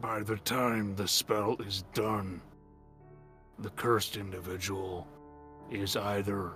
By 0.00 0.20
the 0.20 0.36
time 0.38 0.94
the 0.96 1.08
spell 1.08 1.56
is 1.60 1.84
done, 1.94 2.40
the 3.58 3.70
cursed 3.70 4.16
individual 4.16 5.06
is 5.70 5.96
either 5.96 6.54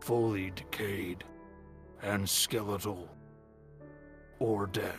fully 0.00 0.50
decayed 0.50 1.24
and 2.02 2.28
skeletal 2.28 3.08
or 4.38 4.66
dead. 4.66 4.98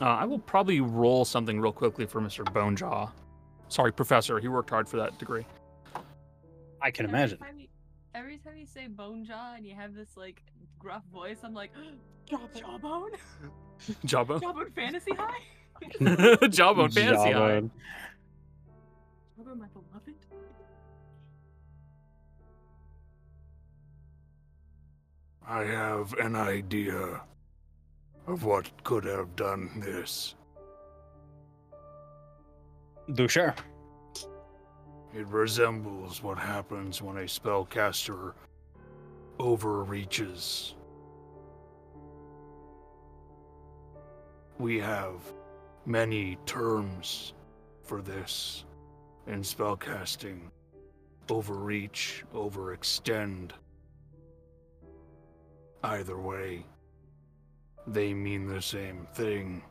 Uh, 0.00 0.06
I 0.06 0.24
will 0.24 0.38
probably 0.40 0.80
roll 0.80 1.24
something 1.24 1.60
real 1.60 1.72
quickly 1.72 2.04
for 2.06 2.20
Mr. 2.20 2.44
Bonejaw. 2.44 3.10
Sorry, 3.68 3.92
Professor. 3.92 4.38
He 4.40 4.48
worked 4.48 4.70
hard 4.70 4.88
for 4.88 4.96
that 4.96 5.18
degree. 5.18 5.46
I 6.82 6.90
can 6.90 7.06
Every 7.06 7.18
imagine. 7.18 7.38
time 7.38 7.58
you- 7.58 7.68
every 8.14 8.38
time 8.38 8.56
you 8.56 8.66
say 8.66 8.86
bone 8.88 9.24
jaw 9.24 9.54
and 9.54 9.64
you 9.66 9.74
have 9.74 9.94
this 9.94 10.16
like 10.16 10.42
gruff 10.78 11.04
voice, 11.12 11.38
I'm 11.44 11.54
like, 11.54 11.72
jawbone, 12.26 13.12
Jawbone. 14.04 14.40
jawbone 14.40 14.70
fantasy 14.72 15.14
high, 15.14 15.38
Jawbone 16.50 16.90
fantasy 16.92 17.32
high. 17.32 17.32
Jawbone. 17.32 17.70
jawbone 19.36 19.58
my 19.58 19.66
beloved. 19.68 20.14
I 25.46 25.64
have 25.64 26.14
an 26.14 26.36
idea 26.36 27.20
of 28.26 28.44
what 28.44 28.70
could 28.84 29.04
have 29.04 29.36
done 29.36 29.70
this. 29.84 30.34
Do 33.12 33.28
share. 33.28 33.54
It 35.14 35.26
resembles 35.28 36.22
what 36.22 36.38
happens 36.38 37.02
when 37.02 37.18
a 37.18 37.24
spellcaster 37.24 38.32
overreaches. 39.38 40.74
We 44.58 44.78
have 44.80 45.20
many 45.86 46.36
terms 46.46 47.34
for 47.82 48.00
this 48.00 48.64
in 49.26 49.42
spellcasting 49.42 50.50
overreach, 51.28 52.22
overextend. 52.34 53.52
Either 55.82 56.18
way, 56.18 56.64
they 57.86 58.14
mean 58.14 58.46
the 58.46 58.62
same 58.62 59.06
thing. 59.14 59.62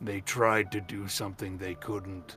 They 0.00 0.20
tried 0.20 0.70
to 0.72 0.80
do 0.80 1.08
something 1.08 1.58
they 1.58 1.74
couldn't. 1.74 2.36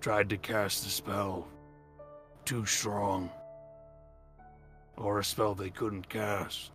Tried 0.00 0.28
to 0.30 0.36
cast 0.36 0.86
a 0.86 0.90
spell 0.90 1.48
too 2.44 2.64
strong, 2.64 3.30
or 4.96 5.18
a 5.18 5.24
spell 5.24 5.54
they 5.54 5.70
couldn't 5.70 6.08
cast. 6.08 6.70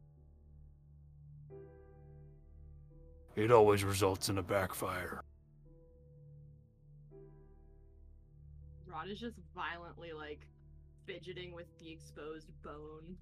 It 3.35 3.51
always 3.51 3.83
results 3.83 4.29
in 4.29 4.37
a 4.37 4.43
backfire. 4.43 5.21
Rot 8.85 9.07
is 9.09 9.19
just 9.19 9.37
violently 9.55 10.11
like 10.11 10.41
fidgeting 11.05 11.53
with 11.53 11.67
the 11.79 11.91
exposed 11.91 12.47
bone 12.61 13.15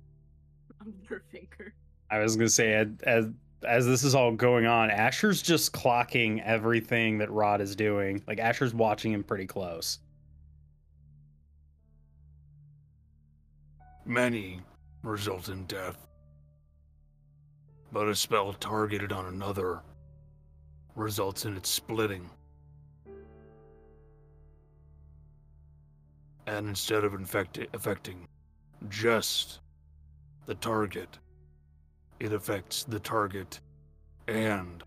of 0.80 0.88
their 1.08 1.22
finger. 1.32 1.74
I 2.10 2.18
was 2.18 2.36
gonna 2.36 2.48
say 2.48 2.74
as 2.74 2.88
as 3.04 3.26
as 3.66 3.86
this 3.86 4.04
is 4.04 4.14
all 4.14 4.32
going 4.32 4.66
on, 4.66 4.90
Asher's 4.90 5.42
just 5.42 5.72
clocking 5.72 6.42
everything 6.44 7.18
that 7.18 7.30
Rot 7.30 7.60
is 7.60 7.76
doing. 7.76 8.22
Like 8.26 8.38
Asher's 8.38 8.74
watching 8.74 9.12
him 9.12 9.22
pretty 9.22 9.46
close. 9.46 9.98
Many 14.04 14.60
result 15.02 15.48
in 15.48 15.64
death. 15.64 16.09
But 17.92 18.08
a 18.08 18.14
spell 18.14 18.52
targeted 18.52 19.12
on 19.12 19.26
another 19.26 19.80
results 20.94 21.44
in 21.44 21.56
its 21.56 21.68
splitting. 21.68 22.30
And 26.46 26.68
instead 26.68 27.04
of 27.04 27.14
infecti- 27.14 27.68
affecting 27.72 28.28
just 28.88 29.60
the 30.46 30.54
target, 30.54 31.18
it 32.20 32.32
affects 32.32 32.84
the 32.84 33.00
target 33.00 33.60
and 34.28 34.82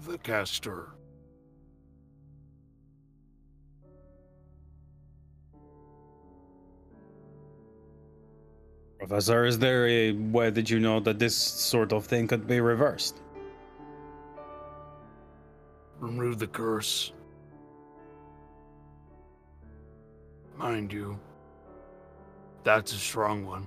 the 0.00 0.18
caster. 0.18 0.93
Professor, 9.06 9.44
is 9.44 9.58
there 9.58 9.86
a 9.86 10.12
way 10.12 10.48
that 10.48 10.70
you 10.70 10.80
know 10.80 10.98
that 10.98 11.18
this 11.18 11.36
sort 11.36 11.92
of 11.92 12.06
thing 12.06 12.26
could 12.26 12.46
be 12.46 12.58
reversed? 12.58 13.20
remove 16.00 16.38
the 16.38 16.46
curse. 16.46 17.12
Mind 20.56 20.90
you, 20.90 21.18
that's 22.62 22.94
a 22.94 22.96
strong 22.96 23.44
one. 23.44 23.66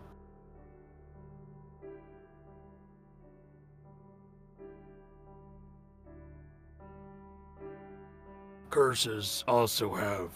Curses 8.72 9.44
also 9.48 9.94
have 9.94 10.32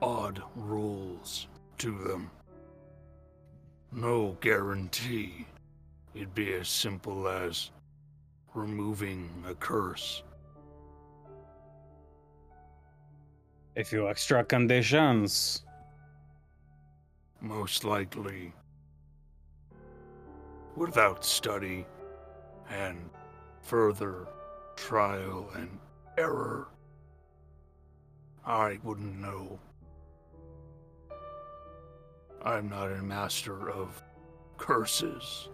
odd 0.00 0.42
rules 0.56 1.46
to 1.78 1.96
them. 1.98 2.28
No 3.94 4.38
guarantee 4.40 5.46
it'd 6.14 6.34
be 6.34 6.54
as 6.54 6.68
simple 6.68 7.28
as 7.28 7.70
removing 8.54 9.28
a 9.46 9.54
curse. 9.54 10.22
A 13.76 13.84
few 13.84 14.08
extra 14.08 14.44
conditions. 14.44 15.62
most 17.40 17.82
likely 17.84 18.52
without 20.76 21.24
study 21.24 21.84
and 22.70 23.10
further 23.60 24.26
trial 24.76 25.50
and 25.56 25.78
error. 26.16 26.68
I 28.46 28.78
wouldn't 28.82 29.18
know. 29.18 29.58
I'm 32.44 32.68
not 32.68 32.90
a 32.90 33.02
master 33.02 33.70
of 33.70 34.02
curses 34.58 35.48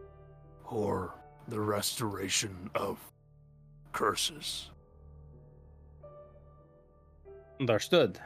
or 0.65 1.15
the 1.49 1.61
restoration 1.61 2.71
of 2.75 2.99
curses. 3.93 4.71
Understood. 7.61 8.19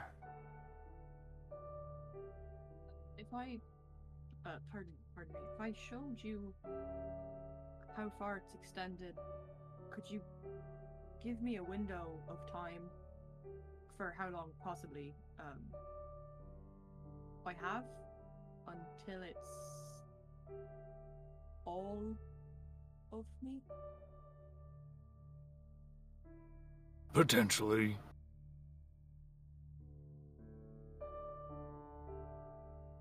If 3.19 3.27
I, 3.35 3.59
uh, 4.47 4.51
pardon, 4.71 4.93
pardon 5.15 5.33
me, 5.33 5.41
if 5.55 5.61
I 5.61 5.73
showed 5.91 6.17
you 6.23 6.55
how 7.97 8.13
far 8.19 8.37
it's 8.37 8.55
extended, 8.55 9.15
could 9.91 10.05
you 10.09 10.21
give 11.25 11.43
me 11.43 11.57
a 11.57 11.63
window 11.63 12.21
of 12.29 12.39
time 12.53 12.83
for 13.97 14.15
how 14.17 14.29
long 14.31 14.51
possibly 14.63 15.15
um, 15.41 15.59
I 17.45 17.55
have 17.61 17.85
until 18.67 19.23
it's 19.23 19.39
all 21.65 22.03
of 23.13 23.25
me? 23.43 23.61
Potentially. 27.13 27.97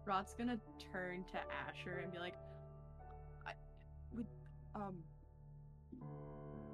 Rot's 0.06 0.34
gonna 0.34 0.60
turn 0.92 1.24
to 1.32 1.38
Asher 1.68 2.02
and 2.04 2.12
be 2.12 2.20
like, 2.20 2.34
I 3.46 3.54
would 4.14 4.28
um 4.76 4.98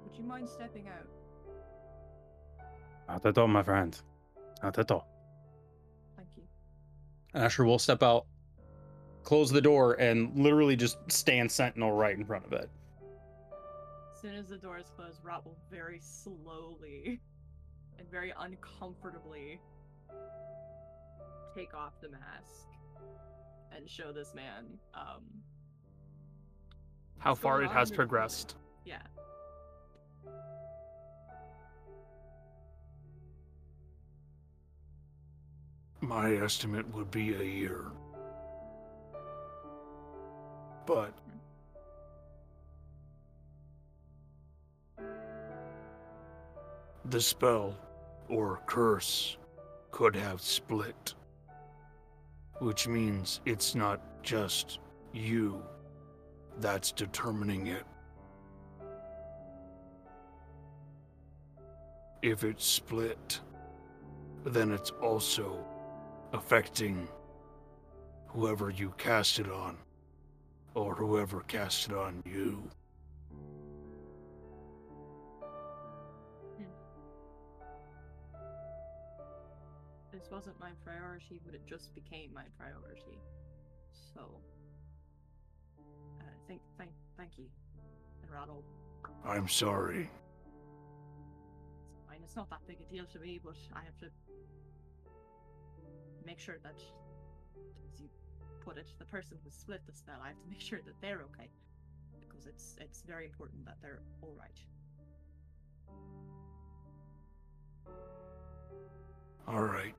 would 0.04 0.16
you 0.16 0.24
mind 0.24 0.48
stepping 0.48 0.88
out? 0.88 1.06
Not 3.08 3.24
at 3.24 3.38
all, 3.38 3.48
my 3.48 3.62
friend. 3.62 3.96
Not 4.62 4.78
at 4.78 4.90
all. 4.90 5.06
Thank 6.16 6.28
you. 6.36 6.42
Asher 7.34 7.64
will 7.64 7.78
step 7.78 8.02
out, 8.02 8.26
close 9.24 9.50
the 9.50 9.60
door, 9.60 9.94
and 9.94 10.34
literally 10.36 10.76
just 10.76 10.98
stand 11.08 11.50
sentinel 11.50 11.92
right 11.92 12.16
in 12.16 12.24
front 12.24 12.44
of 12.46 12.52
it. 12.52 12.68
As 14.14 14.20
soon 14.20 14.34
as 14.34 14.48
the 14.48 14.56
door 14.56 14.78
is 14.78 14.90
closed, 14.96 15.20
Rot 15.22 15.44
will 15.44 15.56
very 15.70 16.00
slowly 16.00 17.20
and 17.98 18.10
very 18.10 18.32
uncomfortably 18.38 19.60
take 21.54 21.74
off 21.74 22.00
the 22.00 22.08
mask 22.08 22.68
and 23.74 23.88
show 23.88 24.12
this 24.12 24.34
man 24.34 24.64
um 24.94 25.22
How 27.18 27.34
far 27.34 27.62
it 27.62 27.70
has 27.70 27.90
progressed. 27.90 28.56
Yeah. 28.84 28.98
My 36.00 36.36
estimate 36.36 36.92
would 36.94 37.10
be 37.10 37.34
a 37.34 37.42
year. 37.42 37.86
But 40.88 41.12
the 47.04 47.20
spell 47.20 47.76
or 48.30 48.62
curse 48.64 49.36
could 49.90 50.16
have 50.16 50.40
split, 50.40 51.12
which 52.60 52.88
means 52.88 53.42
it's 53.44 53.74
not 53.74 54.00
just 54.22 54.78
you 55.12 55.62
that's 56.58 56.90
determining 56.90 57.66
it. 57.66 57.84
If 62.22 62.44
it's 62.44 62.64
split, 62.64 63.40
then 64.46 64.72
it's 64.72 64.92
also 65.02 65.62
affecting 66.32 67.06
whoever 68.28 68.70
you 68.70 68.94
cast 68.96 69.38
it 69.38 69.50
on, 69.50 69.76
or 70.78 70.94
whoever 70.94 71.40
cast 71.40 71.88
it 71.88 71.94
on 71.96 72.22
you. 72.24 72.62
This 80.12 80.28
wasn't 80.30 80.58
my 80.60 80.70
priority, 80.84 81.40
but 81.44 81.54
it 81.54 81.66
just 81.66 81.94
became 81.94 82.32
my 82.32 82.44
priority. 82.58 83.18
So 84.14 84.20
uh, 86.20 86.24
thank 86.46 86.60
thank 86.76 86.90
thank 87.16 87.38
you. 87.38 87.46
And 88.22 88.30
I'm 89.24 89.48
sorry. 89.48 90.10
It's 91.92 92.02
fine. 92.08 92.18
It's 92.22 92.36
not 92.36 92.50
that 92.50 92.60
big 92.66 92.78
a 92.80 92.92
deal 92.92 93.04
to 93.12 93.18
me, 93.18 93.40
but 93.42 93.56
I 93.74 93.80
have 93.84 93.98
to 93.98 94.10
make 96.24 96.38
sure 96.38 96.58
that, 96.62 96.80
you 97.98 98.08
put 98.68 98.76
it, 98.76 98.86
the 98.98 99.04
person 99.06 99.38
who 99.42 99.50
split 99.50 99.80
the 99.86 99.92
spell, 99.92 100.16
I 100.22 100.28
have 100.28 100.40
to 100.42 100.48
make 100.50 100.60
sure 100.70 100.80
that 100.84 101.00
they're 101.00 101.22
okay, 101.32 101.48
because 102.20 102.46
it's 102.46 102.76
it's 102.80 103.02
very 103.02 103.24
important 103.24 103.64
that 103.64 103.76
they're 103.80 104.02
all 104.22 104.36
right. 104.38 104.60
All 109.46 109.62
right. 109.62 109.94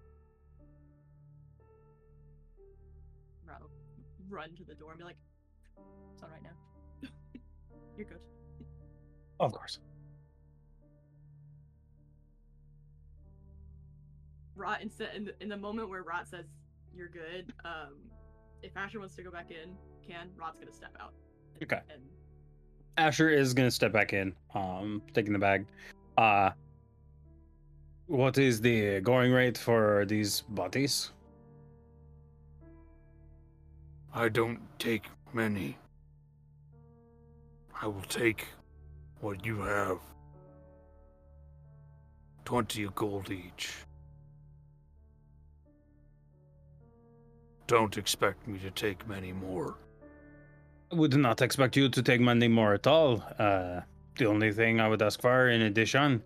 Rot 3.48 3.62
will 3.62 3.70
run 4.30 4.56
to 4.56 4.64
the 4.64 4.76
door 4.76 4.92
and 4.92 5.00
be 5.00 5.06
like, 5.06 5.18
"It's 6.14 6.22
all 6.22 6.30
right 6.30 6.44
now. 6.44 7.10
You're 7.98 8.06
good." 8.06 8.22
Of 9.40 9.54
course. 9.54 9.80
Rot 14.56 14.82
instead 14.84 15.16
in 15.16 15.26
the, 15.26 15.34
in 15.42 15.50
the 15.50 15.58
moment 15.58 15.90
where 15.90 16.04
Rot 16.04 16.28
says 16.28 16.46
you're 16.94 17.08
good, 17.08 17.54
um, 17.64 17.94
if 18.62 18.76
Asher 18.76 19.00
wants 19.00 19.16
to 19.16 19.24
go 19.24 19.32
back 19.32 19.50
in, 19.52 19.76
can 20.08 20.30
Rot's 20.38 20.60
gonna 20.60 20.74
step 20.74 20.96
out. 21.00 21.14
and- 21.56 21.64
Okay. 21.64 21.82
And 21.94 22.02
Asher 22.98 23.30
is 23.30 23.54
gonna 23.54 23.72
step 23.72 23.92
back 23.92 24.14
in, 24.14 24.36
um, 24.54 25.02
taking 25.14 25.34
the 25.34 25.40
bag. 25.40 25.66
Uh 26.18 26.52
what 28.08 28.38
is 28.40 28.60
the 28.60 29.00
going 29.02 29.32
rate 29.32 29.58
for 29.58 30.04
these 30.06 30.42
bodies? 30.50 31.12
I 34.14 34.30
don't 34.30 34.60
take 34.80 35.06
many. 35.32 35.78
I 37.82 37.86
will 37.88 38.02
take 38.02 38.48
what 39.22 39.46
you 39.46 39.60
have. 39.62 40.00
Twenty 42.46 42.88
gold 42.96 43.30
each. 43.30 43.76
Don't 47.70 48.00
expect 48.00 48.48
me 48.48 48.58
to 48.60 48.72
take 48.72 49.08
many 49.08 49.32
more. 49.32 49.76
I 50.92 50.96
would 50.96 51.16
not 51.16 51.40
expect 51.40 51.78
you 51.78 51.88
to 51.88 52.02
take 52.02 52.20
many 52.20 52.48
more 52.48 52.74
at 52.74 52.88
all. 52.88 53.24
Uh 53.38 53.82
the 54.18 54.26
only 54.26 54.52
thing 54.52 54.82
I 54.82 54.88
would 54.88 55.04
ask 55.04 55.22
for 55.22 55.50
in 55.50 55.62
addition, 55.62 56.24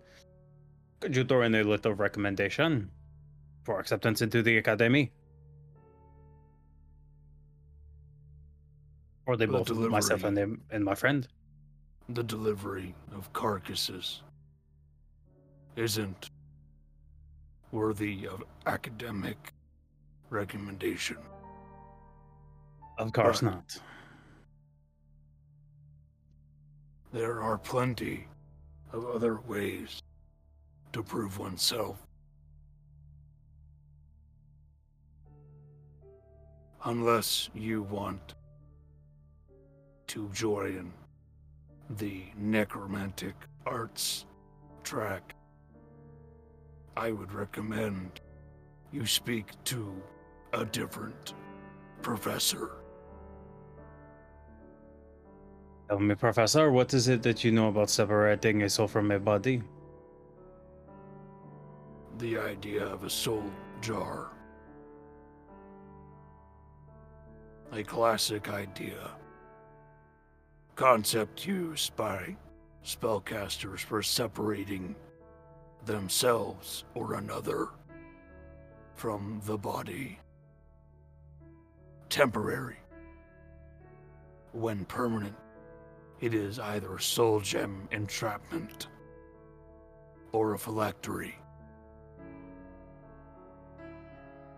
could 1.00 1.14
you 1.14 1.22
throw 1.22 1.42
in 1.42 1.54
a 1.54 1.62
little 1.62 1.92
recommendation 1.92 2.90
for 3.62 3.78
acceptance 3.78 4.22
into 4.22 4.42
the 4.42 4.56
academy? 4.56 5.12
Or 9.26 9.36
they 9.36 9.44
The 9.44 9.52
both 9.52 9.70
myself 9.70 10.24
and 10.24 10.36
them 10.36 10.62
and 10.70 10.82
my 10.82 10.94
friend. 10.94 11.28
The 12.08 12.24
delivery 12.24 12.94
of 13.14 13.30
carcasses 13.34 14.22
isn't 15.76 16.30
worthy 17.70 18.26
of 18.26 18.42
academic 18.64 19.52
recommendation. 20.30 21.18
Of 22.98 23.12
course 23.12 23.42
Right. 23.42 23.54
not. 23.54 23.80
There 27.12 27.40
are 27.42 27.58
plenty 27.58 28.28
of 28.92 29.04
other 29.06 29.40
ways 29.40 30.02
to 30.92 31.02
prove 31.02 31.38
oneself. 31.38 32.06
Unless 36.84 37.50
you 37.54 37.82
want 37.82 38.34
to 40.08 40.28
join 40.30 40.92
the 41.90 42.26
necromantic 42.36 43.34
arts 43.66 44.26
track, 44.82 45.34
I 46.96 47.10
would 47.10 47.32
recommend 47.32 48.20
you 48.92 49.06
speak 49.06 49.52
to 49.64 50.00
a 50.52 50.64
different 50.64 51.34
professor. 52.02 52.83
Tell 55.88 55.98
me, 55.98 56.14
Professor, 56.14 56.70
what 56.70 56.94
is 56.94 57.08
it 57.08 57.22
that 57.22 57.44
you 57.44 57.52
know 57.52 57.68
about 57.68 57.90
separating 57.90 58.62
a 58.62 58.70
soul 58.70 58.88
from 58.88 59.10
a 59.10 59.18
body? 59.18 59.62
the 62.18 62.38
idea 62.38 62.84
of 62.84 63.04
a 63.04 63.10
soul 63.10 63.44
jar. 63.80 64.30
A 67.72 67.82
classic 67.82 68.48
idea. 68.48 69.10
Concept 70.76 71.46
used 71.46 71.94
by 71.96 72.36
spellcasters 72.84 73.80
for 73.80 74.02
separating 74.02 74.94
themselves 75.86 76.84
or 76.94 77.14
another 77.14 77.68
from 78.94 79.40
the 79.44 79.58
body. 79.58 80.18
Temporary. 82.08 82.76
when 84.52 84.84
permanent, 84.84 85.34
it 86.20 86.34
is 86.34 86.58
either 86.58 86.94
a 86.94 87.00
soul 87.00 87.40
gem 87.40 87.88
entrapment 87.92 88.88
or 90.32 90.54
a 90.54 90.58
phylactery. 90.58 91.34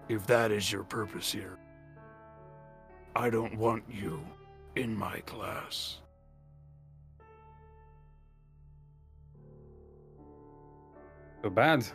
If 0.09 0.27
that 0.27 0.53
is 0.53 0.71
your 0.71 0.85
purpose 0.85 1.33
here, 1.33 1.59
I 3.17 3.31
don't 3.31 3.57
want 3.57 3.85
you 3.91 4.21
in 4.77 4.95
my 4.95 5.19
class. 5.21 5.99
Too 11.43 11.51
bad. 11.51 11.87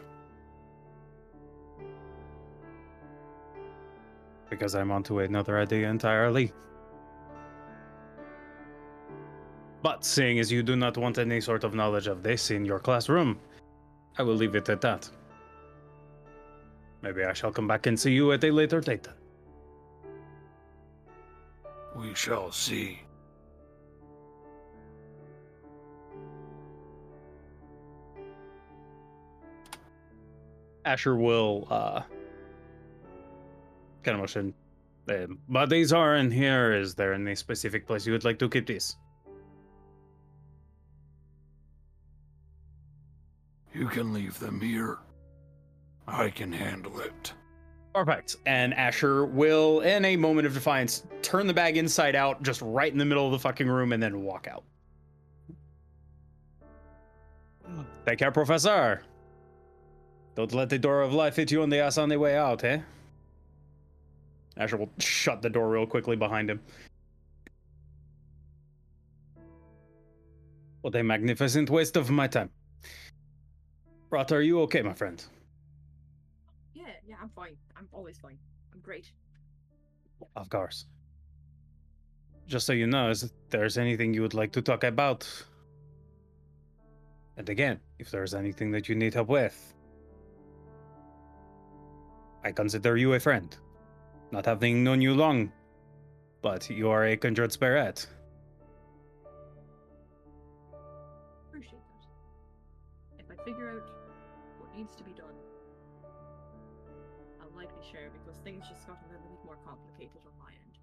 Because 4.49 4.75
I'm 4.75 4.91
onto 4.91 5.19
another 5.19 5.57
idea 5.57 5.89
entirely. 5.89 6.51
But 9.81 10.05
seeing 10.05 10.39
as 10.39 10.51
you 10.51 10.61
do 10.61 10.75
not 10.75 10.97
want 10.97 11.17
any 11.17 11.41
sort 11.41 11.63
of 11.63 11.73
knowledge 11.73 12.07
of 12.07 12.21
this 12.21 12.51
in 12.51 12.65
your 12.65 12.79
classroom, 12.79 13.39
I 14.17 14.23
will 14.23 14.35
leave 14.35 14.55
it 14.55 14.69
at 14.69 14.81
that. 14.81 15.09
Maybe 17.01 17.23
I 17.23 17.33
shall 17.33 17.51
come 17.51 17.67
back 17.67 17.87
and 17.87 17.99
see 17.99 18.11
you 18.11 18.31
at 18.31 18.43
a 18.43 18.51
later 18.51 18.79
date. 18.79 19.07
We 21.95 22.13
shall 22.13 22.51
see. 22.51 23.01
Asher 30.85 31.15
will 31.15 31.67
uh 31.69 32.01
kind 34.03 34.15
of 34.15 34.21
motion. 34.21 34.53
Um, 35.09 35.39
but 35.49 35.69
these 35.69 35.91
are 35.91 36.15
in 36.15 36.31
here. 36.31 36.73
Is 36.73 36.95
there 36.95 37.13
any 37.13 37.35
specific 37.35 37.87
place 37.87 38.05
you 38.05 38.13
would 38.13 38.23
like 38.23 38.39
to 38.39 38.49
keep 38.49 38.67
these? 38.67 38.95
You 43.73 43.87
can 43.87 44.13
leave 44.13 44.39
them 44.39 44.59
here. 44.59 44.97
I 46.07 46.29
can 46.29 46.51
handle 46.51 46.99
it. 46.99 47.33
Perfect. 47.93 48.37
And 48.45 48.73
Asher 48.73 49.25
will, 49.25 49.81
in 49.81 50.05
a 50.05 50.15
moment 50.15 50.47
of 50.47 50.53
defiance, 50.53 51.03
turn 51.21 51.47
the 51.47 51.53
bag 51.53 51.77
inside 51.77 52.15
out, 52.15 52.41
just 52.41 52.61
right 52.61 52.91
in 52.91 52.97
the 52.97 53.05
middle 53.05 53.25
of 53.25 53.31
the 53.31 53.39
fucking 53.39 53.67
room, 53.67 53.91
and 53.91 54.01
then 54.01 54.21
walk 54.21 54.47
out. 54.47 54.63
Take 58.05 58.19
care, 58.19 58.31
Professor. 58.31 59.03
Don't 60.35 60.53
let 60.53 60.69
the 60.69 60.79
door 60.79 61.01
of 61.01 61.13
life 61.13 61.35
hit 61.35 61.51
you 61.51 61.61
on 61.61 61.69
the 61.69 61.79
ass 61.79 61.97
on 61.97 62.09
the 62.09 62.17
way 62.17 62.35
out, 62.37 62.63
eh? 62.63 62.79
Asher 64.57 64.77
will 64.77 64.89
shut 64.99 65.41
the 65.41 65.49
door 65.49 65.69
real 65.69 65.85
quickly 65.85 66.15
behind 66.15 66.49
him. 66.49 66.61
What 70.81 70.95
a 70.95 71.03
magnificent 71.03 71.69
waste 71.69 71.95
of 71.95 72.09
my 72.09 72.27
time. 72.27 72.49
Rata, 74.11 74.35
are 74.35 74.41
you 74.41 74.59
okay, 74.63 74.81
my 74.81 74.93
friend? 74.93 75.23
Yeah, 76.73 76.83
yeah, 77.07 77.15
I'm 77.21 77.29
fine. 77.29 77.55
I'm 77.77 77.87
always 77.93 78.19
fine. 78.19 78.37
I'm 78.73 78.81
great. 78.81 79.09
Of 80.35 80.49
course. 80.49 80.85
Just 82.45 82.65
so 82.65 82.73
you 82.73 82.87
know, 82.87 83.09
if 83.09 83.23
there's 83.49 83.77
anything 83.77 84.13
you 84.13 84.21
would 84.21 84.33
like 84.33 84.51
to 84.51 84.61
talk 84.61 84.83
about, 84.83 85.25
and 87.37 87.47
again, 87.47 87.79
if 87.99 88.11
there's 88.11 88.33
anything 88.33 88.69
that 88.71 88.89
you 88.89 88.95
need 88.95 89.13
help 89.13 89.29
with, 89.29 89.73
I 92.43 92.51
consider 92.51 92.97
you 92.97 93.13
a 93.13 93.19
friend. 93.19 93.55
Not 94.31 94.45
having 94.45 94.83
known 94.83 95.01
you 95.01 95.13
long, 95.13 95.53
but 96.41 96.69
you 96.69 96.89
are 96.89 97.05
a 97.05 97.15
conjured 97.15 97.53
spirit. 97.53 98.05
Appreciate 101.47 101.79
that. 101.79 103.23
If 103.23 103.25
I 103.31 103.43
figure 103.45 103.69
out 103.69 104.00
needs 104.75 104.95
to 104.95 105.03
be 105.03 105.11
done, 105.11 105.35
I'll 107.41 107.55
likely 107.55 107.83
share 107.91 108.09
because 108.11 108.39
things 108.41 108.65
just 108.69 108.87
got 108.87 108.97
a 109.05 109.07
little 109.11 109.27
bit 109.29 109.45
more 109.45 109.57
complicated 109.65 110.21
on 110.25 110.33
my 110.39 110.51
end. 110.51 110.77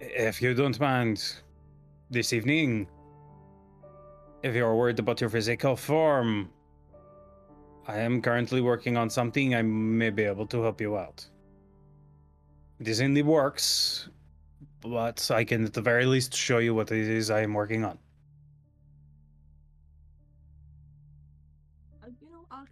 If 0.00 0.40
you 0.42 0.54
don't 0.54 0.78
mind, 0.80 1.22
this 2.10 2.32
evening, 2.32 2.88
if 4.42 4.54
you're 4.54 4.74
worried 4.74 4.98
about 4.98 5.20
your 5.20 5.30
physical 5.30 5.76
form, 5.76 6.50
I 7.86 7.98
am 7.98 8.22
currently 8.22 8.60
working 8.60 8.96
on 8.96 9.10
something 9.10 9.54
I 9.54 9.62
may 9.62 10.10
be 10.10 10.24
able 10.24 10.46
to 10.46 10.62
help 10.62 10.80
you 10.80 10.96
out. 10.96 11.26
It 12.80 12.88
is 12.88 13.00
in 13.00 13.14
the 13.14 13.22
works, 13.22 14.08
but 14.80 15.30
I 15.30 15.42
can 15.44 15.64
at 15.64 15.72
the 15.72 15.80
very 15.80 16.06
least 16.06 16.34
show 16.34 16.58
you 16.58 16.74
what 16.74 16.92
it 16.92 17.08
is 17.08 17.30
I 17.30 17.42
am 17.42 17.54
working 17.54 17.84
on. 17.84 17.98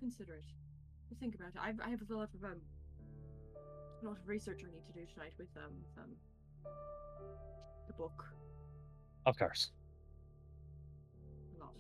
Consider 0.07 0.35
it. 0.35 0.45
I'll 1.11 1.19
think 1.19 1.35
about 1.35 1.49
it. 1.49 1.55
I've, 1.61 1.81
I 1.85 1.91
have 1.91 2.01
a 2.09 2.15
lot 2.15 2.29
of 2.33 2.45
um, 2.45 2.61
a 4.01 4.07
lot 4.07 4.17
of 4.17 4.29
research 4.29 4.61
I 4.63 4.71
need 4.71 4.87
to 4.87 4.93
do 4.93 5.05
tonight 5.13 5.33
with 5.37 5.49
um, 5.57 5.73
with, 5.83 6.05
um, 6.05 6.11
the 7.89 7.93
book. 7.95 8.25
Of 9.27 9.37
course. 9.37 9.73
A 11.57 11.65
lot. 11.65 11.75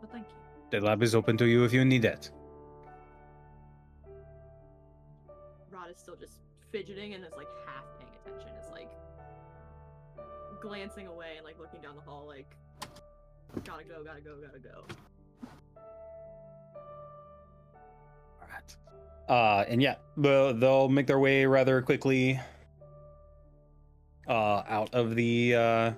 But 0.00 0.10
thank 0.10 0.26
you. 0.26 0.34
The 0.72 0.84
lab 0.84 1.00
is 1.04 1.14
open 1.14 1.36
to 1.36 1.46
you 1.46 1.62
if 1.62 1.72
you 1.72 1.84
need 1.84 2.04
it. 2.04 2.32
Rot 5.70 5.90
is 5.92 5.98
still 5.98 6.16
just 6.16 6.40
fidgeting 6.72 7.14
and 7.14 7.24
is 7.24 7.34
like 7.36 7.46
half 7.66 7.84
paying 8.00 8.10
attention. 8.20 8.50
Is 8.60 8.68
like 8.72 8.90
glancing 10.60 11.06
away 11.06 11.34
and 11.36 11.44
like 11.44 11.60
looking 11.60 11.80
down 11.80 11.94
the 11.94 12.02
hall, 12.02 12.26
like 12.26 12.56
gotta 13.64 13.84
go, 13.84 14.02
gotta 14.02 14.20
go, 14.20 14.34
gotta 14.44 14.58
go. 14.58 14.86
Uh, 19.28 19.64
and 19.68 19.80
yeah, 19.80 19.94
they'll, 20.16 20.52
they'll 20.54 20.88
make 20.88 21.06
their 21.06 21.20
way 21.20 21.46
rather 21.46 21.80
quickly 21.82 22.40
uh, 24.28 24.62
out 24.68 24.92
of 24.94 25.14
the 25.14 25.54
uh, 25.54 25.92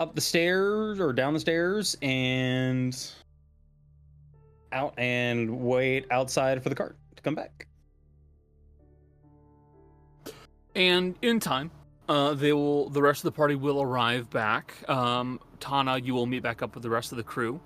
up 0.00 0.14
the 0.14 0.20
stairs 0.20 1.00
or 1.00 1.12
down 1.12 1.34
the 1.34 1.40
stairs 1.40 1.96
and 2.02 3.12
out 4.72 4.94
and 4.98 5.60
wait 5.60 6.06
outside 6.10 6.62
for 6.62 6.68
the 6.68 6.74
cart 6.74 6.96
to 7.16 7.22
come 7.22 7.34
back. 7.34 7.66
And 10.74 11.14
in 11.22 11.38
time, 11.38 11.70
uh, 12.08 12.34
they 12.34 12.52
will. 12.52 12.90
The 12.90 13.00
rest 13.00 13.20
of 13.20 13.32
the 13.32 13.36
party 13.36 13.54
will 13.54 13.80
arrive 13.80 14.28
back. 14.30 14.74
Um, 14.88 15.40
Tana, 15.60 15.98
you 15.98 16.14
will 16.14 16.26
meet 16.26 16.42
back 16.42 16.62
up 16.62 16.74
with 16.74 16.82
the 16.82 16.90
rest 16.90 17.12
of 17.12 17.18
the 17.18 17.24
crew. 17.24 17.60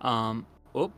Um, 0.00 0.46
oh, 0.74 0.92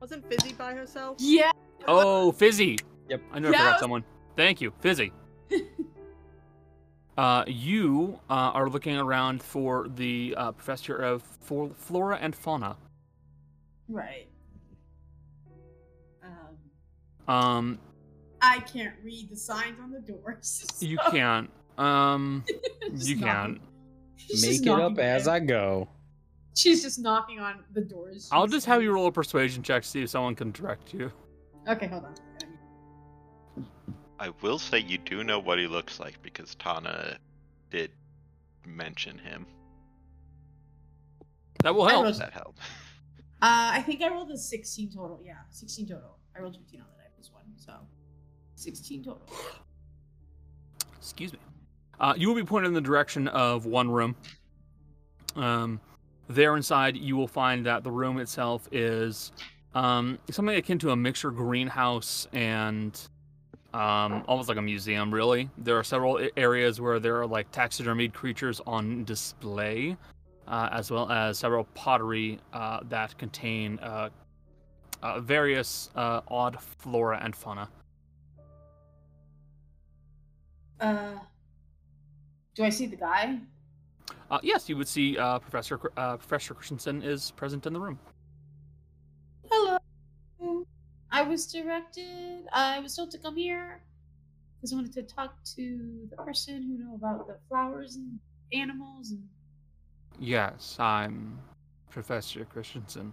Wasn't 0.00 0.28
Fizzy 0.28 0.52
by 0.54 0.74
herself? 0.74 1.16
Yeah. 1.18 1.50
oh, 1.86 2.32
Fizzy. 2.32 2.78
Yep. 3.08 3.22
I 3.32 3.38
knew 3.38 3.48
I 3.48 3.52
forgot 3.52 3.80
someone. 3.80 4.04
Thank 4.36 4.60
you, 4.60 4.72
Fizzy. 4.80 5.12
uh, 7.18 7.44
you 7.46 8.20
uh, 8.30 8.52
are 8.54 8.68
looking 8.68 8.96
around 8.96 9.42
for 9.42 9.88
the 9.88 10.34
uh, 10.36 10.52
professor 10.52 10.96
of 10.96 11.22
for 11.40 11.70
flora 11.74 12.18
and 12.20 12.34
fauna. 12.34 12.76
Right. 13.88 14.28
Um, 16.22 17.34
Um, 17.34 17.78
I 18.40 18.60
can't 18.60 18.94
read 19.02 19.30
the 19.30 19.36
signs 19.36 19.80
on 19.82 19.90
the 19.90 20.00
doors. 20.00 20.66
you 20.80 20.98
can't. 21.10 21.50
Um, 21.76 22.44
you 22.94 23.18
can't. 23.18 23.60
Make 24.40 24.62
it 24.62 24.68
up 24.68 24.98
as 24.98 25.24
down. 25.24 25.34
I 25.34 25.40
go. 25.40 25.88
She's 26.58 26.82
just 26.82 26.98
knocking 26.98 27.38
on 27.38 27.60
the 27.72 27.80
doors. 27.80 28.28
I'll 28.32 28.48
just 28.48 28.66
have 28.66 28.82
you 28.82 28.92
roll 28.92 29.06
a 29.06 29.12
persuasion 29.12 29.62
check 29.62 29.84
to 29.84 29.88
see 29.88 30.02
if 30.02 30.10
someone 30.10 30.34
can 30.34 30.50
direct 30.50 30.92
you. 30.92 31.12
Okay, 31.68 31.86
hold 31.86 32.04
on. 32.04 32.14
I 34.18 34.30
will 34.42 34.58
say 34.58 34.80
you 34.80 34.98
do 34.98 35.22
know 35.22 35.38
what 35.38 35.58
he 35.60 35.68
looks 35.68 36.00
like 36.00 36.20
because 36.20 36.56
Tana 36.56 37.18
did 37.70 37.92
mention 38.66 39.18
him. 39.18 39.46
That 41.62 41.74
will 41.76 41.86
help. 41.86 42.04
rolled- 42.04 42.16
That 42.18 42.32
helped. 42.32 42.58
Uh, 43.40 43.70
I 43.74 43.82
think 43.82 44.02
I 44.02 44.08
rolled 44.08 44.32
a 44.32 44.36
16 44.36 44.90
total. 44.90 45.20
Yeah, 45.24 45.34
16 45.50 45.86
total. 45.86 46.18
I 46.36 46.40
rolled 46.40 46.56
15 46.56 46.80
on 46.80 46.86
the 46.90 47.04
die 47.04 47.08
plus 47.14 47.30
one, 47.32 47.44
so 47.54 47.72
16 48.56 49.04
total. 49.04 49.22
Excuse 50.96 51.32
me. 51.32 51.38
Uh, 52.00 52.14
you 52.16 52.26
will 52.26 52.34
be 52.34 52.42
pointed 52.42 52.66
in 52.66 52.74
the 52.74 52.80
direction 52.80 53.28
of 53.28 53.64
one 53.64 53.92
room. 53.92 54.16
Um, 55.36 55.80
there 56.28 56.56
inside, 56.56 56.96
you 56.96 57.16
will 57.16 57.28
find 57.28 57.64
that 57.66 57.84
the 57.84 57.90
room 57.90 58.18
itself 58.18 58.68
is 58.70 59.32
um, 59.74 60.18
something 60.30 60.56
akin 60.56 60.78
to 60.80 60.90
a 60.90 60.96
mixture 60.96 61.30
greenhouse 61.30 62.26
and 62.32 63.00
um, 63.74 64.24
almost 64.26 64.48
like 64.48 64.58
a 64.58 64.62
museum, 64.62 65.12
really. 65.12 65.48
There 65.58 65.78
are 65.78 65.84
several 65.84 66.20
areas 66.36 66.80
where 66.80 66.98
there 66.98 67.20
are 67.20 67.26
like 67.26 67.50
taxidermied 67.52 68.12
creatures 68.12 68.60
on 68.66 69.04
display, 69.04 69.96
uh, 70.46 70.68
as 70.72 70.90
well 70.90 71.10
as 71.10 71.38
several 71.38 71.64
pottery 71.74 72.38
uh, 72.52 72.80
that 72.88 73.16
contain 73.18 73.78
uh, 73.80 74.10
uh, 75.02 75.20
various 75.20 75.90
uh, 75.96 76.22
odd 76.28 76.60
flora 76.60 77.20
and 77.22 77.34
fauna. 77.34 77.68
Uh, 80.80 81.18
do 82.54 82.64
I 82.64 82.70
see 82.70 82.86
the 82.86 82.96
guy? 82.96 83.38
Uh, 84.30 84.38
yes, 84.42 84.68
you 84.68 84.76
would 84.76 84.88
see 84.88 85.16
uh, 85.16 85.38
Professor 85.38 85.80
uh, 85.96 86.16
Professor 86.16 86.54
Christensen 86.54 87.02
is 87.02 87.30
present 87.32 87.66
in 87.66 87.72
the 87.72 87.80
room. 87.80 87.98
Hello. 89.50 89.78
I 91.10 91.22
was 91.22 91.46
directed. 91.46 92.44
I 92.52 92.80
was 92.80 92.94
told 92.94 93.10
to 93.12 93.18
come 93.18 93.36
here 93.36 93.80
because 94.56 94.72
I 94.72 94.76
wanted 94.76 94.92
to 94.94 95.02
talk 95.02 95.34
to 95.56 96.06
the 96.10 96.16
person 96.16 96.62
who 96.62 96.78
know 96.78 96.94
about 96.94 97.26
the 97.26 97.38
flowers 97.48 97.96
and 97.96 98.18
animals 98.52 99.12
and. 99.12 99.26
Yes, 100.20 100.76
I'm 100.78 101.38
Professor 101.90 102.44
Christensen. 102.44 103.12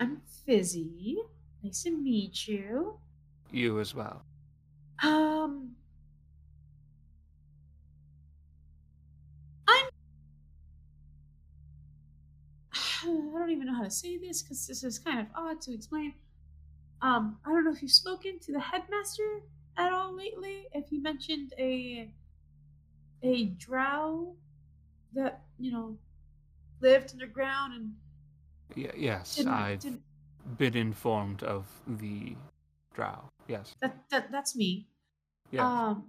I'm 0.00 0.20
Fizzy. 0.44 1.18
Nice 1.62 1.82
to 1.84 1.90
meet 1.90 2.48
you. 2.48 2.98
You 3.52 3.78
as 3.80 3.94
well. 3.94 4.22
Um. 5.02 5.75
I 13.02 13.06
don't 13.06 13.50
even 13.50 13.66
know 13.66 13.74
how 13.74 13.84
to 13.84 13.90
say 13.90 14.16
this 14.16 14.42
because 14.42 14.66
this 14.66 14.84
is 14.84 14.98
kind 14.98 15.20
of 15.20 15.26
odd 15.34 15.60
to 15.62 15.74
explain. 15.74 16.14
Um, 17.02 17.38
I 17.44 17.50
don't 17.50 17.64
know 17.64 17.72
if 17.72 17.82
you've 17.82 17.90
spoken 17.90 18.38
to 18.40 18.52
the 18.52 18.60
headmaster 18.60 19.42
at 19.76 19.92
all 19.92 20.16
lately. 20.16 20.66
If 20.72 20.88
he 20.88 20.98
mentioned 20.98 21.52
a 21.58 22.10
a 23.22 23.44
drow 23.44 24.34
that 25.14 25.42
you 25.58 25.72
know 25.72 25.96
lived 26.80 27.12
underground 27.12 27.74
and 27.74 27.92
yeah, 28.74 28.92
yes, 28.96 29.36
didn't, 29.36 29.52
I've 29.52 29.80
didn't 29.80 30.02
been 30.58 30.76
informed 30.76 31.42
of 31.42 31.66
the 31.86 32.36
drow. 32.94 33.24
Yes. 33.48 33.74
that 33.80 33.96
that 34.10 34.32
that's 34.32 34.56
me. 34.56 34.86
Yes. 35.50 35.62
Um, 35.62 36.04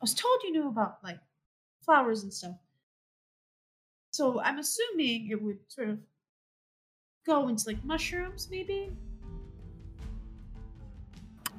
I 0.00 0.02
was 0.02 0.14
told 0.14 0.42
you 0.42 0.52
knew 0.52 0.68
about 0.68 0.98
like 1.02 1.18
flowers 1.84 2.22
and 2.22 2.32
stuff. 2.32 2.56
So 4.12 4.40
I'm 4.40 4.58
assuming 4.58 5.30
it 5.30 5.42
would 5.42 5.58
sort 5.68 5.88
of 5.88 5.98
go 7.26 7.48
into 7.48 7.66
like 7.66 7.82
mushrooms, 7.82 8.48
maybe. 8.50 8.90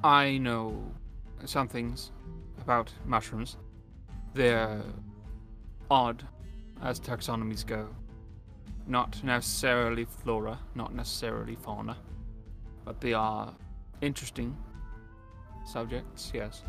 I 0.04 0.38
know 0.38 0.80
some 1.44 1.66
things 1.66 2.12
about 2.60 2.92
mushrooms. 3.06 3.56
They're 4.34 4.82
odd 5.90 6.22
as 6.80 7.00
taxonomies 7.00 7.66
go. 7.66 7.88
Not 8.86 9.24
necessarily 9.24 10.04
flora, 10.04 10.58
not 10.76 10.94
necessarily 10.94 11.56
fauna, 11.56 11.96
but 12.84 13.00
they 13.00 13.14
are 13.14 13.52
interesting 14.00 14.56
subjects, 15.66 16.30
yes. 16.32 16.62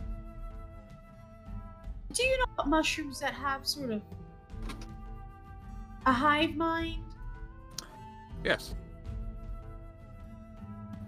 Do 2.13 2.23
you 2.23 2.37
know 2.39 2.45
about 2.53 2.69
mushrooms 2.69 3.19
that 3.19 3.33
have 3.33 3.67
sort 3.67 3.91
of 3.91 4.01
a 6.05 6.11
hive 6.11 6.55
mind? 6.55 7.03
Yes. 8.43 8.75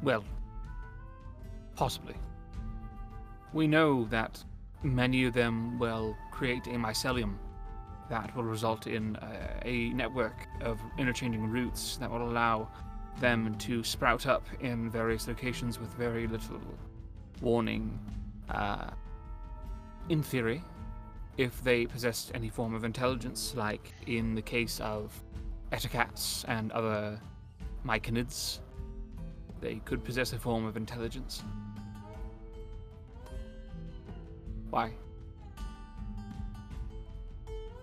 Well, 0.02 0.24
possibly. 1.76 2.16
We 3.54 3.68
know 3.68 4.06
that 4.06 4.44
many 4.84 5.26
of 5.26 5.34
them 5.34 5.80
will 5.80 6.16
create 6.32 6.68
a 6.68 6.72
mycelium 6.72 7.36
that 8.10 8.36
will 8.36 8.44
result 8.44 8.88
in 8.88 9.16
uh, 9.18 9.60
a 9.64 9.90
network 9.90 10.48
of 10.62 10.80
interchanging 10.98 11.50
roots 11.50 11.98
that 11.98 12.10
will 12.10 12.28
allow 12.30 12.70
them 13.20 13.56
to 13.56 13.84
sprout 13.84 14.28
up 14.28 14.46
in 14.62 14.90
various 14.90 15.28
locations 15.28 15.80
with 15.80 15.90
very 15.94 16.28
little 16.28 16.62
warning. 17.42 18.00
Uh, 18.50 18.92
in 20.10 20.24
theory, 20.24 20.64
if 21.38 21.64
they 21.64 21.86
possessed 21.86 22.32
any 22.34 22.50
form 22.50 22.74
of 22.74 22.84
intelligence, 22.84 23.54
like 23.56 23.94
in 24.08 24.34
the 24.34 24.42
case 24.42 24.80
of 24.80 25.14
etacats 25.72 26.44
and 26.48 26.72
other 26.72 27.20
myconids, 27.86 28.60
they 29.62 29.76
could 29.86 30.04
possess 30.04 30.34
a 30.34 30.40
form 30.40 30.66
of 30.66 30.78
intelligence. 30.78 31.44
Why? 34.70 34.92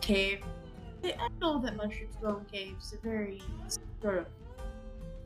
Cave. 0.01 0.45
I 1.05 1.29
know 1.41 1.61
that 1.61 1.77
mushrooms 1.77 2.17
grow 2.21 2.39
in 2.39 2.45
caves. 2.47 2.91
They're 2.91 3.01
very 3.03 3.43
sort 4.01 4.19
of 4.19 4.27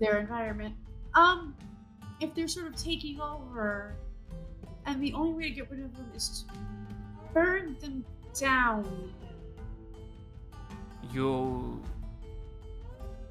their 0.01 0.19
environment. 0.19 0.75
Um, 1.15 1.57
if 2.21 2.35
they're 2.35 2.49
sort 2.49 2.67
of 2.67 2.77
taking 2.77 3.21
over, 3.21 3.95
and 4.87 5.03
the 5.03 5.13
only 5.13 5.35
way 5.35 5.49
to 5.49 5.55
get 5.55 5.71
rid 5.71 5.81
of 5.81 5.97
them 5.97 6.11
is 6.15 6.45
to 6.49 6.55
burn 7.33 7.77
them 7.81 8.05
down. 8.41 9.13
You. 11.13 11.83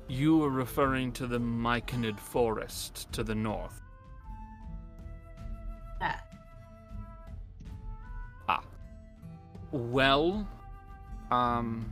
You 0.08 0.44
are 0.44 0.50
referring 0.50 1.12
to 1.14 1.28
the 1.28 1.40
Myconid 1.40 2.18
forest 2.18 3.12
to 3.12 3.24
the 3.24 3.36
north. 3.36 3.82
Ah. 8.48 8.64
Well, 9.72 10.48
um. 11.30 11.92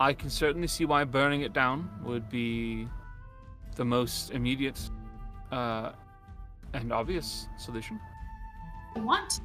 I 0.00 0.12
can 0.12 0.30
certainly 0.30 0.68
see 0.68 0.84
why 0.84 1.02
burning 1.02 1.40
it 1.40 1.52
down 1.52 1.90
would 2.04 2.30
be 2.30 2.86
the 3.74 3.84
most 3.84 4.30
immediate 4.30 4.78
uh, 5.50 5.90
and 6.72 6.92
obvious 6.92 7.48
solution. 7.56 7.98
I 8.94 9.00
want. 9.00 9.40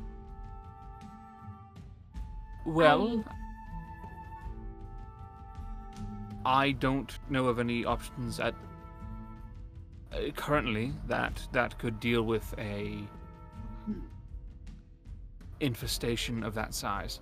Well, 2.65 3.23
I 6.45 6.71
don't 6.71 7.17
know 7.29 7.47
of 7.47 7.59
any 7.59 7.85
options 7.85 8.39
at 8.39 8.53
uh, 10.13 10.31
currently 10.35 10.93
that 11.07 11.45
that 11.51 11.77
could 11.79 11.99
deal 11.99 12.23
with 12.23 12.53
a 12.57 12.99
infestation 15.59 16.43
of 16.43 16.53
that 16.53 16.73
size. 16.73 17.19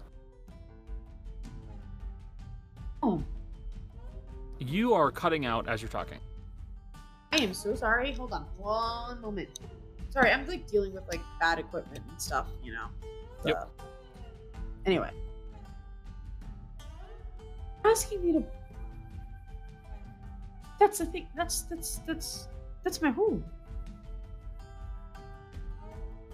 Oh, 3.04 3.24
You 4.60 4.94
are 4.94 5.12
cutting 5.12 5.46
out 5.46 5.68
as 5.68 5.82
you're 5.82 5.90
talking. 5.90 6.20
I 7.32 7.38
am 7.38 7.54
so 7.54 7.74
sorry. 7.74 8.12
Hold 8.14 8.34
on 8.34 8.46
one 8.58 9.22
moment. 9.22 9.60
Sorry, 10.10 10.32
I'm 10.32 10.46
like 10.48 10.68
dealing 10.68 10.94
with 10.94 11.08
like 11.08 11.22
bad 11.40 11.58
equipment 11.58 12.04
and 12.10 12.22
stuff, 12.22 12.48
you 12.64 12.74
know. 12.74 12.88
Yep. 13.46 13.70
Anyway. 14.86 15.12
Asking 17.84 18.26
me 18.26 18.32
to 18.34 18.46
That's 20.80 21.00
the 21.00 21.06
thing. 21.06 21.28
That's 21.36 21.64
that's 21.64 22.00
that's 22.08 22.48
that's 22.84 23.02
my 23.02 23.12
home. 23.12 23.44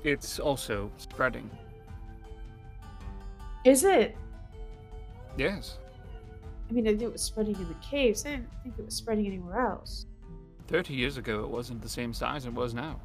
It's 0.04 0.40
also 0.40 0.92
spreading. 0.98 1.50
Is 3.66 3.84
it? 3.84 4.16
Yes. 5.38 5.78
I 6.70 6.74
mean, 6.74 6.88
I 6.88 6.92
knew 6.92 7.08
it 7.08 7.14
was 7.14 7.22
spreading 7.22 7.56
in 7.56 7.68
the 7.68 7.76
caves. 7.76 8.26
I 8.26 8.32
didn't 8.32 8.50
think 8.64 8.76
it 8.78 8.86
was 8.86 8.96
spreading 8.96 9.28
anywhere 9.28 9.60
else. 9.60 10.06
30 10.68 10.94
years 10.94 11.18
ago, 11.18 11.42
it 11.42 11.50
wasn't 11.50 11.82
the 11.82 11.90
same 11.90 12.14
size 12.14 12.46
it 12.46 12.54
was 12.54 12.74
now. 12.74 13.00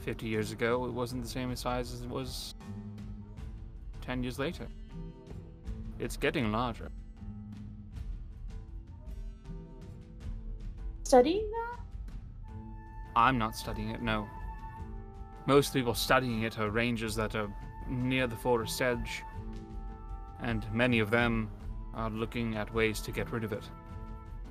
50 0.00 0.26
years 0.26 0.52
ago, 0.52 0.84
it 0.84 0.92
wasn't 0.92 1.22
the 1.22 1.28
same 1.28 1.54
size 1.56 1.92
as 1.92 2.02
it 2.02 2.08
was 2.08 2.54
10 4.02 4.22
years 4.22 4.38
later. 4.38 4.66
It's 6.02 6.16
getting 6.16 6.50
larger. 6.50 6.90
Studying 11.04 11.48
that? 11.48 11.78
I'm 13.14 13.38
not 13.38 13.54
studying 13.54 13.90
it, 13.90 14.02
no. 14.02 14.26
Most 15.46 15.72
people 15.72 15.94
studying 15.94 16.42
it 16.42 16.58
are 16.58 16.70
rangers 16.70 17.14
that 17.14 17.36
are 17.36 17.48
near 17.88 18.26
the 18.26 18.34
forest 18.34 18.82
edge, 18.82 19.22
and 20.40 20.66
many 20.72 20.98
of 20.98 21.08
them 21.08 21.48
are 21.94 22.10
looking 22.10 22.56
at 22.56 22.74
ways 22.74 23.00
to 23.02 23.12
get 23.12 23.30
rid 23.30 23.44
of 23.44 23.52
it, 23.52 23.62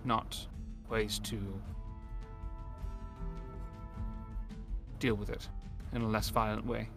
not 0.05 0.47
ways 0.89 1.19
to 1.19 1.37
deal 4.99 5.15
with 5.15 5.29
it 5.29 5.49
in 5.91 6.01
a 6.01 6.07
less 6.07 6.29
violent 6.29 6.65
way. 6.65 6.87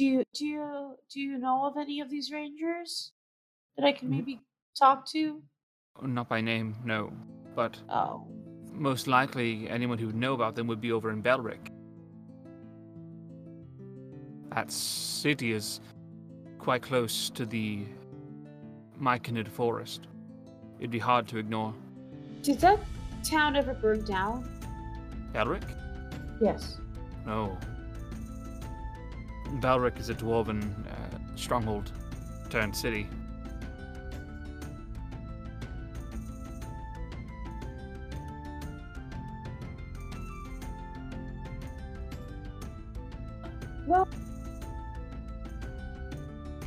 Do 0.00 0.06
you 0.06 0.24
do 0.32 0.46
you 0.46 0.96
do 1.12 1.20
you 1.20 1.36
know 1.36 1.66
of 1.66 1.76
any 1.76 2.00
of 2.00 2.08
these 2.08 2.32
rangers 2.32 3.12
that 3.76 3.84
I 3.84 3.92
can 3.92 4.08
Mm. 4.08 4.12
maybe 4.12 4.40
talk 4.74 5.04
to? 5.08 5.42
Not 6.00 6.26
by 6.26 6.40
name, 6.40 6.74
no, 6.86 7.12
but 7.54 7.76
Oh, 7.90 8.26
most 8.72 9.06
likely 9.06 9.68
anyone 9.68 9.98
who 9.98 10.06
would 10.06 10.14
know 10.16 10.32
about 10.32 10.54
them 10.54 10.66
would 10.68 10.80
be 10.80 10.90
over 10.90 11.10
in 11.10 11.20
Belric. 11.20 11.70
That 14.54 14.72
city 14.72 15.52
is 15.52 15.82
quite 16.58 16.80
close 16.80 17.28
to 17.30 17.44
the 17.44 17.84
Myconid 18.98 19.48
forest. 19.48 20.06
It'd 20.78 20.90
be 20.90 20.98
hard 20.98 21.28
to 21.28 21.36
ignore. 21.36 21.74
did 22.42 22.58
that 22.60 22.78
town 23.22 23.54
ever 23.54 23.74
burn 23.74 24.02
down? 24.06 24.48
Balric? 25.34 25.64
Yes. 26.40 26.80
No. 27.26 27.58
Balric 29.54 29.98
is 29.98 30.08
a 30.08 30.14
dwarven 30.14 30.72
uh, 30.86 31.18
stronghold 31.36 31.92
turned 32.48 32.76
city. 32.76 33.08
Well, 43.86 44.08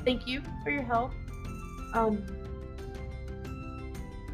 thank 0.03 0.27
you 0.27 0.41
for 0.64 0.72
your 0.72 0.84
help. 0.84 1.11
Um, 1.93 2.26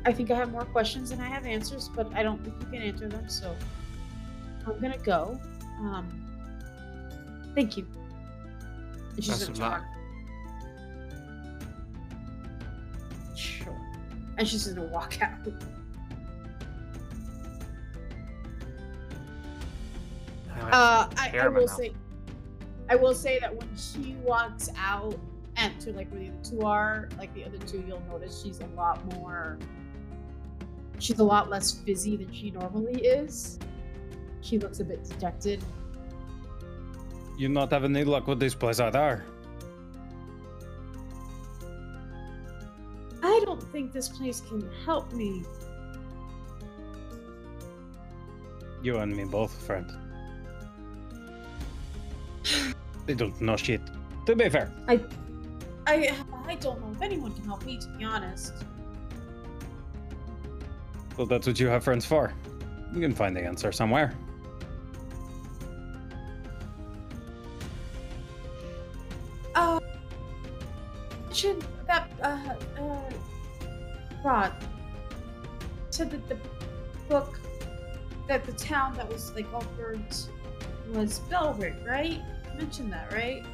I 0.05 0.11
think 0.11 0.31
I 0.31 0.35
have 0.35 0.51
more 0.51 0.65
questions 0.65 1.11
than 1.11 1.19
I 1.19 1.27
have 1.27 1.45
answers, 1.45 1.89
but 1.95 2.11
I 2.15 2.23
don't 2.23 2.43
think 2.43 2.55
you 2.59 2.67
can 2.67 2.81
answer 2.81 3.07
them, 3.07 3.29
so 3.29 3.55
I'm 4.65 4.79
gonna 4.79 4.97
go. 4.97 5.39
Um, 5.81 6.09
thank 7.53 7.77
you. 7.77 7.85
She's 9.21 9.29
Best 9.29 9.41
gonna 9.41 9.51
of 9.53 9.59
luck. 9.59 9.83
talk. 13.31 13.37
Sure. 13.37 13.81
And 14.37 14.47
she's 14.47 14.67
gonna 14.67 14.87
walk 14.87 15.21
out. 15.21 15.47
Uh, 20.71 20.71
I, 20.71 21.09
I 21.17 21.27
hair 21.29 21.47
in 21.47 21.53
my 21.53 21.59
will 21.61 21.67
say, 21.67 21.93
I 22.89 22.95
will 22.95 23.13
say 23.13 23.39
that 23.39 23.55
when 23.55 23.69
she 23.75 24.15
walks 24.23 24.69
out 24.77 25.17
and 25.55 25.79
to 25.81 25.93
like 25.93 26.09
where 26.11 26.19
the 26.21 26.27
other 26.29 26.43
two 26.43 26.61
are, 26.61 27.09
like 27.17 27.33
the 27.33 27.43
other 27.45 27.57
two, 27.59 27.83
you'll 27.87 28.03
notice 28.09 28.41
she's 28.41 28.59
a 28.59 28.67
lot 28.67 29.03
more. 29.15 29.57
She's 30.99 31.19
a 31.19 31.23
lot 31.23 31.49
less 31.49 31.71
busy 31.71 32.17
than 32.17 32.31
she 32.33 32.51
normally 32.51 33.01
is. 33.01 33.57
She 34.41 34.59
looks 34.59 34.79
a 34.79 34.83
bit 34.83 35.03
dejected. 35.03 35.63
You're 37.39 37.49
not 37.49 37.71
having 37.71 37.95
any 37.95 38.03
luck 38.03 38.27
with 38.27 38.37
this 38.37 38.53
place 38.53 38.81
either. 38.81 39.23
I 43.23 43.41
don't 43.45 43.63
think 43.71 43.93
this 43.93 44.09
place 44.09 44.41
can 44.41 44.69
help 44.83 45.13
me. 45.13 45.45
You 48.83 48.97
and 48.97 49.15
me 49.15 49.23
both, 49.23 49.53
friend. 49.65 49.89
They 53.05 53.13
don't 53.13 53.39
know 53.39 53.55
shit. 53.55 53.81
To 54.25 54.35
be 54.35 54.49
fair, 54.49 54.73
I, 54.89 54.99
I, 55.87 56.13
I 56.45 56.55
don't 56.55 56.81
know 56.81 56.91
if 56.91 57.01
anyone 57.01 57.33
can 57.33 57.45
help 57.45 57.65
me. 57.65 57.77
To 57.79 57.87
be 57.97 58.03
honest. 58.03 58.53
well, 61.17 61.25
that's 61.25 61.47
what 61.47 61.57
you 61.57 61.67
have 61.67 61.85
friends 61.85 62.05
for. 62.05 62.33
You 62.93 62.99
can 62.99 63.15
find 63.15 63.33
the 63.33 63.41
answer 63.41 63.71
somewhere. 63.71 64.13
That 71.87 72.09
uh 72.21 72.37
uh 72.81 73.11
Rot 74.25 74.61
said 75.89 76.11
that 76.11 76.27
the 76.27 76.37
book 77.07 77.39
that 78.27 78.45
the 78.45 78.51
town 78.51 78.95
that 78.95 79.07
was 79.11 79.33
like 79.33 79.51
all 79.53 79.63
was 80.93 81.19
Belric, 81.29 81.75
right? 81.85 82.19
Mentioned 82.57 82.91
that, 82.91 83.13
right? 83.13 83.45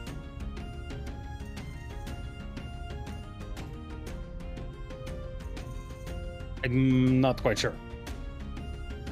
I'm 6.64 7.22
not 7.22 7.40
quite 7.41 7.60
sure. 7.60 7.76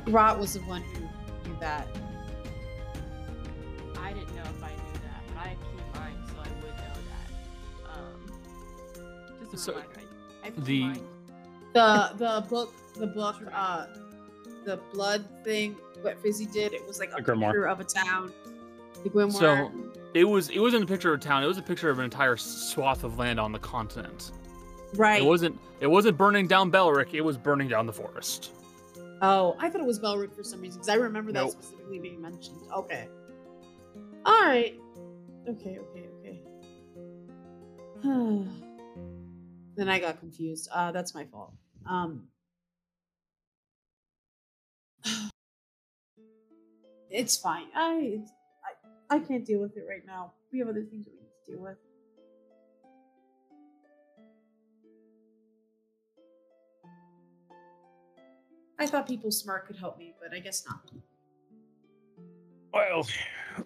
Rot 0.07 0.39
was 0.39 0.55
the 0.55 0.61
one 0.61 0.81
who 0.81 1.01
knew 1.47 1.59
that. 1.59 1.87
So, 9.55 9.73
reminder. 9.73 9.99
I, 10.43 10.47
I 10.47 10.51
the- 10.57 10.81
mine. 10.83 11.07
The 11.73 12.11
the 12.17 12.45
book 12.49 12.73
the 12.95 13.07
book 13.07 13.35
uh 13.51 13.87
the 14.65 14.79
blood 14.93 15.25
thing 15.43 15.75
what 16.03 16.21
Fizzy 16.21 16.45
did 16.45 16.73
it 16.73 16.85
was 16.87 16.99
like 16.99 17.11
a 17.17 17.21
The 17.21 17.31
grimoire. 17.31 17.47
picture 17.47 17.67
of 17.67 17.79
a 17.79 17.83
town. 17.83 18.31
The 19.03 19.09
grimoire. 19.09 19.31
So 19.33 19.71
it 20.13 20.23
was 20.25 20.49
it 20.49 20.59
wasn't 20.59 20.83
a 20.83 20.87
picture 20.87 21.11
of 21.13 21.19
a 21.19 21.23
town. 21.23 21.43
It 21.43 21.47
was 21.47 21.57
a 21.57 21.63
picture 21.63 21.89
of 21.89 21.97
an 21.99 22.05
entire 22.05 22.37
swath 22.37 23.03
of 23.03 23.17
land 23.17 23.39
on 23.39 23.51
the 23.51 23.57
continent. 23.59 24.31
right. 24.95 25.21
It 25.21 25.25
wasn't 25.25 25.59
it 25.79 25.87
wasn't 25.87 26.15
burning 26.17 26.45
down 26.47 26.69
Belric. 26.69 27.13
It 27.15 27.21
was 27.21 27.37
burning 27.37 27.67
down 27.67 27.87
the 27.87 27.93
forest. 27.93 28.51
Oh, 29.23 29.55
I 29.59 29.69
thought 29.69 29.81
it 29.81 29.87
was 29.87 29.97
Belric 29.99 30.33
for 30.35 30.43
some 30.43 30.61
reason 30.61 30.79
because 30.81 30.89
I 30.89 30.95
remember 30.95 31.31
that 31.31 31.39
Nope. 31.43 31.51
specifically 31.53 31.97
being 31.99 32.21
mentioned. 32.21 32.59
Okay. 32.75 33.07
All 34.25 34.41
right. 34.45 34.75
Okay. 35.49 35.79
Okay. 35.79 36.09
Okay. 36.19 36.41
then 39.75 39.89
I 39.89 39.99
got 39.99 40.19
confused. 40.19 40.69
Uh, 40.71 40.91
that's 40.91 41.13
my 41.13 41.25
fault. 41.25 41.53
Um. 41.85 42.27
It's 47.09 47.37
fine. 47.37 47.67
I, 47.75 48.21
I 49.09 49.17
I 49.17 49.19
can't 49.19 49.45
deal 49.45 49.59
with 49.59 49.77
it 49.77 49.85
right 49.87 50.05
now. 50.05 50.33
We 50.51 50.59
have 50.59 50.67
other 50.67 50.81
things 50.81 51.05
we 51.05 51.13
need 51.13 51.29
to 51.45 51.51
deal 51.51 51.61
with. 51.61 51.77
I 58.79 58.87
thought 58.87 59.07
people 59.07 59.31
smart 59.31 59.67
could 59.67 59.77
help 59.77 59.99
me, 59.99 60.15
but 60.19 60.35
I 60.35 60.39
guess 60.39 60.65
not. 60.67 60.91
Well, 62.73 63.07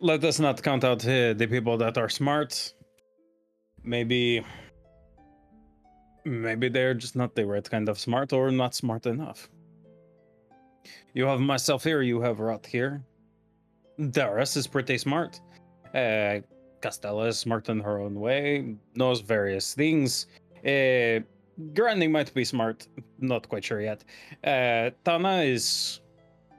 let 0.01 0.23
us 0.25 0.39
not 0.39 0.61
count 0.61 0.83
out 0.83 1.05
uh, 1.05 1.33
the 1.33 1.47
people 1.49 1.77
that 1.77 1.97
are 1.97 2.09
smart. 2.09 2.73
Maybe. 3.83 4.43
Maybe 6.27 6.67
they're 6.67 6.93
just 6.93 7.15
not 7.15 7.35
the 7.35 7.45
right 7.45 7.69
kind 7.69 7.87
of 7.87 7.97
smart 7.97 8.33
or 8.33 8.51
not 8.51 8.75
smart 8.75 9.05
enough. 9.05 9.49
You 11.13 11.25
have 11.25 11.39
myself 11.39 11.83
here, 11.83 12.01
you 12.01 12.19
have 12.21 12.39
Rot 12.39 12.65
here. 12.65 13.01
Darius 14.11 14.57
is 14.57 14.67
pretty 14.67 14.97
smart. 14.97 15.39
Uh, 15.93 16.41
Castella 16.81 17.27
is 17.29 17.39
smart 17.39 17.69
in 17.69 17.79
her 17.79 17.99
own 17.99 18.15
way, 18.19 18.75
knows 18.93 19.21
various 19.21 19.73
things. 19.73 20.27
Uh, 20.65 21.21
Granny 21.73 22.07
might 22.07 22.33
be 22.33 22.43
smart, 22.43 22.87
not 23.19 23.47
quite 23.47 23.63
sure 23.63 23.81
yet. 23.81 24.03
Uh, 24.43 24.91
Tana 25.03 25.41
is. 25.43 26.01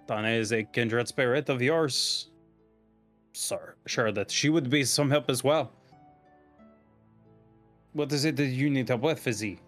Tana 0.09 0.31
is 0.31 0.53
a 0.53 0.65
kindred 0.65 1.07
spirit 1.07 1.51
of 1.51 1.61
yours. 1.61 2.31
Sir, 3.35 3.77
sure 3.87 4.11
that 4.13 4.31
she 4.31 4.49
would 4.49 4.71
be 4.71 4.83
some 4.83 5.11
help 5.11 5.29
as 5.29 5.45
well. 5.45 5.71
What 7.99 8.13
is 8.13 8.25
it 8.25 8.37
that 8.37 8.47
you 8.47 8.71
need 8.71 8.89
help 8.89 9.01
with, 9.01 9.19
Fizzy? 9.19 9.59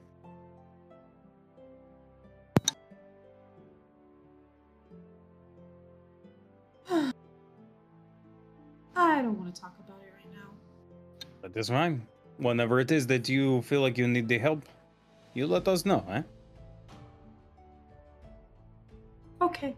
I 8.94 9.20
don't 9.20 9.36
want 9.36 9.52
to 9.52 9.60
talk 9.60 9.74
about 9.84 9.98
it 10.00 10.12
right 10.14 10.32
now. 10.32 10.46
That 11.42 11.56
is 11.56 11.70
fine. 11.70 12.06
Whenever 12.36 12.78
it 12.78 12.92
is 12.92 13.08
that 13.08 13.28
you 13.28 13.62
feel 13.62 13.80
like 13.80 13.98
you 13.98 14.06
need 14.06 14.28
the 14.28 14.38
help, 14.38 14.62
you 15.34 15.48
let 15.48 15.66
us 15.66 15.84
know, 15.84 16.04
eh? 16.08 16.22
Okay. 19.42 19.74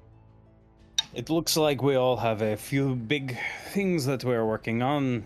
It 1.15 1.31
looks 1.31 1.57
like 1.57 1.83
we 1.83 1.95
all 1.95 2.19
have 2.19 2.43
a 2.43 2.59
few 2.59 2.97
big 2.97 3.39
things 3.71 4.05
that 4.05 4.23
we're 4.25 4.45
working 4.45 4.83
on. 4.83 5.25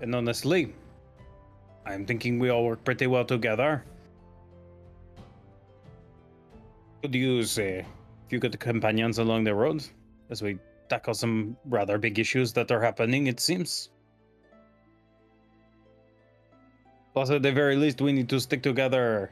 And 0.00 0.14
honestly, 0.14 0.74
I'm 1.84 2.06
thinking 2.06 2.38
we 2.38 2.50
all 2.50 2.64
work 2.64 2.84
pretty 2.84 3.06
well 3.06 3.24
together. 3.24 3.84
Could 7.02 7.14
use 7.14 7.58
eh, 7.58 7.82
a 7.82 8.28
few 8.28 8.38
good 8.38 8.58
companions 8.60 9.18
along 9.18 9.44
the 9.44 9.54
road 9.54 9.84
as 10.30 10.42
we 10.42 10.58
tackle 10.88 11.14
some 11.14 11.56
rather 11.66 11.98
big 11.98 12.18
issues 12.18 12.52
that 12.52 12.70
are 12.70 12.80
happening, 12.80 13.26
it 13.26 13.40
seems. 13.40 13.90
Plus, 17.12 17.30
at 17.30 17.42
the 17.42 17.52
very 17.52 17.76
least, 17.76 18.00
we 18.00 18.12
need 18.12 18.28
to 18.28 18.40
stick 18.40 18.62
together 18.62 19.30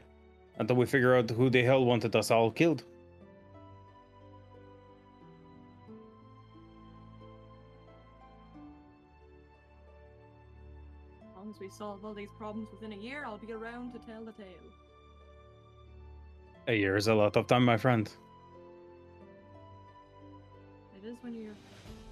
until 0.59 0.75
we 0.75 0.85
figure 0.85 1.15
out 1.15 1.29
who 1.29 1.49
the 1.49 1.63
hell 1.63 1.85
wanted 1.85 2.15
us 2.15 2.31
all 2.31 2.51
killed. 2.51 2.83
We 11.67 11.71
solve 11.71 12.05
all 12.05 12.13
these 12.13 12.29
problems 12.37 12.69
within 12.71 12.93
a 12.93 12.95
year, 12.95 13.23
I'll 13.25 13.37
be 13.37 13.51
around 13.51 13.91
to 13.91 13.99
tell 13.99 14.23
the 14.23 14.31
tale. 14.31 14.45
A 16.67 16.73
year 16.73 16.95
is 16.95 17.09
a 17.09 17.13
lot 17.13 17.35
of 17.35 17.45
time, 17.45 17.65
my 17.65 17.75
friend. 17.75 18.09
It 20.95 21.05
is 21.05 21.17
when 21.19 21.33
you're 21.33 21.51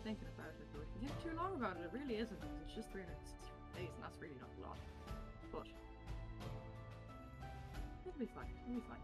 thinking 0.04 0.28
about 0.38 0.50
it, 0.50 0.68
but 0.74 0.82
if 0.82 0.88
you 1.02 1.08
think 1.08 1.24
too 1.24 1.38
long 1.42 1.56
about 1.56 1.78
it, 1.78 1.86
it 1.86 1.92
really 1.98 2.16
isn't. 2.20 2.38
It's 2.66 2.76
just 2.76 2.92
360 2.92 3.80
days, 3.80 3.88
and 3.96 4.04
that's 4.04 4.20
really 4.20 4.36
not 4.42 4.50
a 4.60 4.62
lot. 4.68 4.78
But 5.54 5.68
it'll 8.06 8.20
be 8.20 8.26
fine. 8.36 8.52
It'll 8.68 8.82
be 8.82 8.88
fine. 8.90 9.04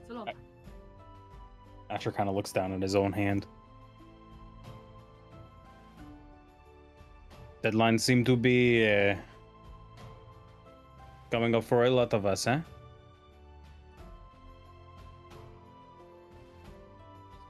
It's 0.00 0.10
a 0.10 0.14
long 0.14 0.24
time. 0.24 0.36
Asher 1.90 2.10
kind 2.10 2.30
of 2.30 2.34
looks 2.34 2.52
down 2.52 2.72
at 2.72 2.80
his 2.80 2.94
own 2.94 3.12
hand. 3.12 3.46
Deadlines 7.62 8.00
seem 8.00 8.24
to 8.24 8.36
be 8.36 8.84
uh, 8.90 9.14
coming 11.30 11.54
up 11.54 11.62
for 11.62 11.84
a 11.84 11.90
lot 11.90 12.12
of 12.12 12.26
us, 12.26 12.44
huh? 12.44 12.58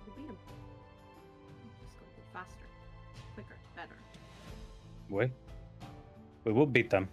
Just 0.04 0.16
beat 0.16 0.28
'em. 0.28 0.36
Just 1.80 1.96
go 1.98 2.04
go 2.04 2.22
faster, 2.34 2.66
quicker, 3.34 3.56
better. 3.74 3.96
We, 5.08 5.32
we 6.44 6.52
will 6.52 6.66
beat 6.66 6.90
them. 6.90 7.08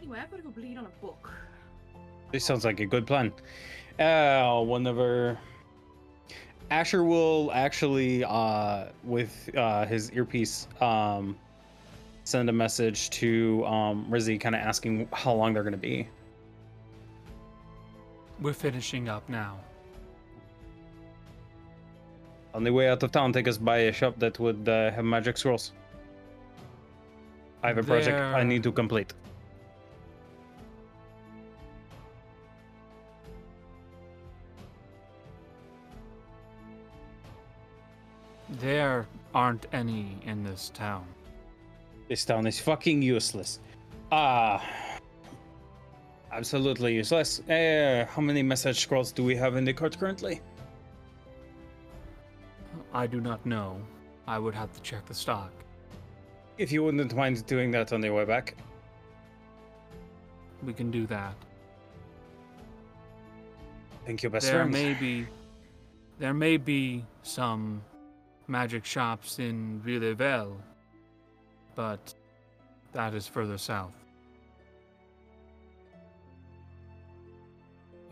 Anyway, 0.00 0.18
I've 0.18 0.30
got 0.30 0.38
to 0.38 0.42
go 0.42 0.50
bleed 0.50 0.78
on 0.78 0.86
a 0.86 1.04
book. 1.04 1.30
This 2.32 2.44
sounds 2.46 2.64
like 2.64 2.80
a 2.80 2.86
good 2.86 3.06
plan. 3.06 3.30
Uh, 3.98 4.62
whenever 4.62 5.38
Asher 6.74 7.04
will 7.04 7.52
actually, 7.54 8.24
uh, 8.24 8.86
with 9.04 9.48
uh, 9.56 9.86
his 9.86 10.10
earpiece, 10.10 10.66
um, 10.80 11.36
send 12.24 12.48
a 12.50 12.52
message 12.52 13.10
to 13.10 13.64
um, 13.64 14.06
Rizzy, 14.10 14.40
kind 14.40 14.56
of 14.56 14.60
asking 14.60 15.08
how 15.12 15.32
long 15.34 15.54
they're 15.54 15.62
going 15.62 15.80
to 15.80 15.86
be. 15.92 16.08
We're 18.40 18.52
finishing 18.52 19.08
up 19.08 19.22
now. 19.28 19.56
On 22.54 22.64
the 22.64 22.72
way 22.72 22.88
out 22.88 23.00
of 23.04 23.12
town, 23.12 23.32
take 23.32 23.46
us 23.46 23.56
by 23.56 23.78
a 23.90 23.92
shop 23.92 24.18
that 24.18 24.40
would 24.40 24.68
uh, 24.68 24.90
have 24.90 25.04
magic 25.04 25.36
scrolls. 25.36 25.70
I 27.62 27.68
have 27.68 27.78
a 27.78 27.84
project 27.84 28.18
I 28.18 28.42
need 28.42 28.64
to 28.64 28.72
complete. 28.72 29.14
There 38.64 39.06
aren't 39.34 39.66
any 39.74 40.16
in 40.24 40.42
this 40.42 40.70
town. 40.72 41.04
This 42.08 42.24
town 42.24 42.46
is 42.46 42.58
fucking 42.58 43.02
useless. 43.02 43.60
Ah. 44.10 44.64
absolutely 46.32 46.94
useless. 46.94 47.40
Uh, 47.40 48.06
how 48.06 48.22
many 48.22 48.42
message 48.42 48.80
scrolls 48.80 49.12
do 49.12 49.22
we 49.22 49.36
have 49.36 49.56
in 49.56 49.66
the 49.66 49.74
cart 49.74 49.98
currently? 50.00 50.40
I 52.94 53.06
do 53.06 53.20
not 53.20 53.44
know. 53.44 53.76
I 54.26 54.38
would 54.38 54.54
have 54.54 54.72
to 54.72 54.80
check 54.80 55.04
the 55.04 55.14
stock. 55.14 55.52
If 56.56 56.72
you 56.72 56.82
wouldn't 56.84 57.14
mind 57.14 57.44
doing 57.44 57.70
that 57.72 57.92
on 57.92 58.00
the 58.00 58.08
way 58.08 58.24
back. 58.24 58.54
We 60.62 60.72
can 60.72 60.90
do 60.90 61.06
that. 61.08 61.34
Thank 64.06 64.22
you, 64.22 64.30
best 64.30 64.50
friends. 64.50 64.72
there 64.74 64.82
friend. 64.84 65.00
may 65.02 65.22
be 65.22 65.26
there 66.18 66.32
may 66.32 66.56
be 66.56 67.04
some 67.22 67.82
magic 68.48 68.84
shops 68.84 69.38
in 69.38 69.80
Villeville, 69.84 70.56
but 71.74 72.14
that 72.92 73.14
is 73.14 73.26
further 73.26 73.58
south. 73.58 73.94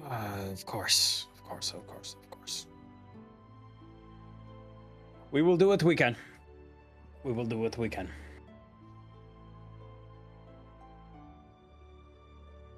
Uh, 0.08 0.50
of 0.50 0.66
course, 0.66 1.26
of 1.34 1.44
course, 1.44 1.72
of 1.72 1.86
course, 1.86 2.16
of 2.22 2.30
course. 2.30 2.66
We 5.30 5.42
will 5.42 5.56
do 5.56 5.68
what 5.68 5.82
we 5.82 5.96
can. 5.96 6.16
We 7.24 7.32
will 7.32 7.46
do 7.46 7.58
what 7.58 7.78
we 7.78 7.88
can. 7.88 8.08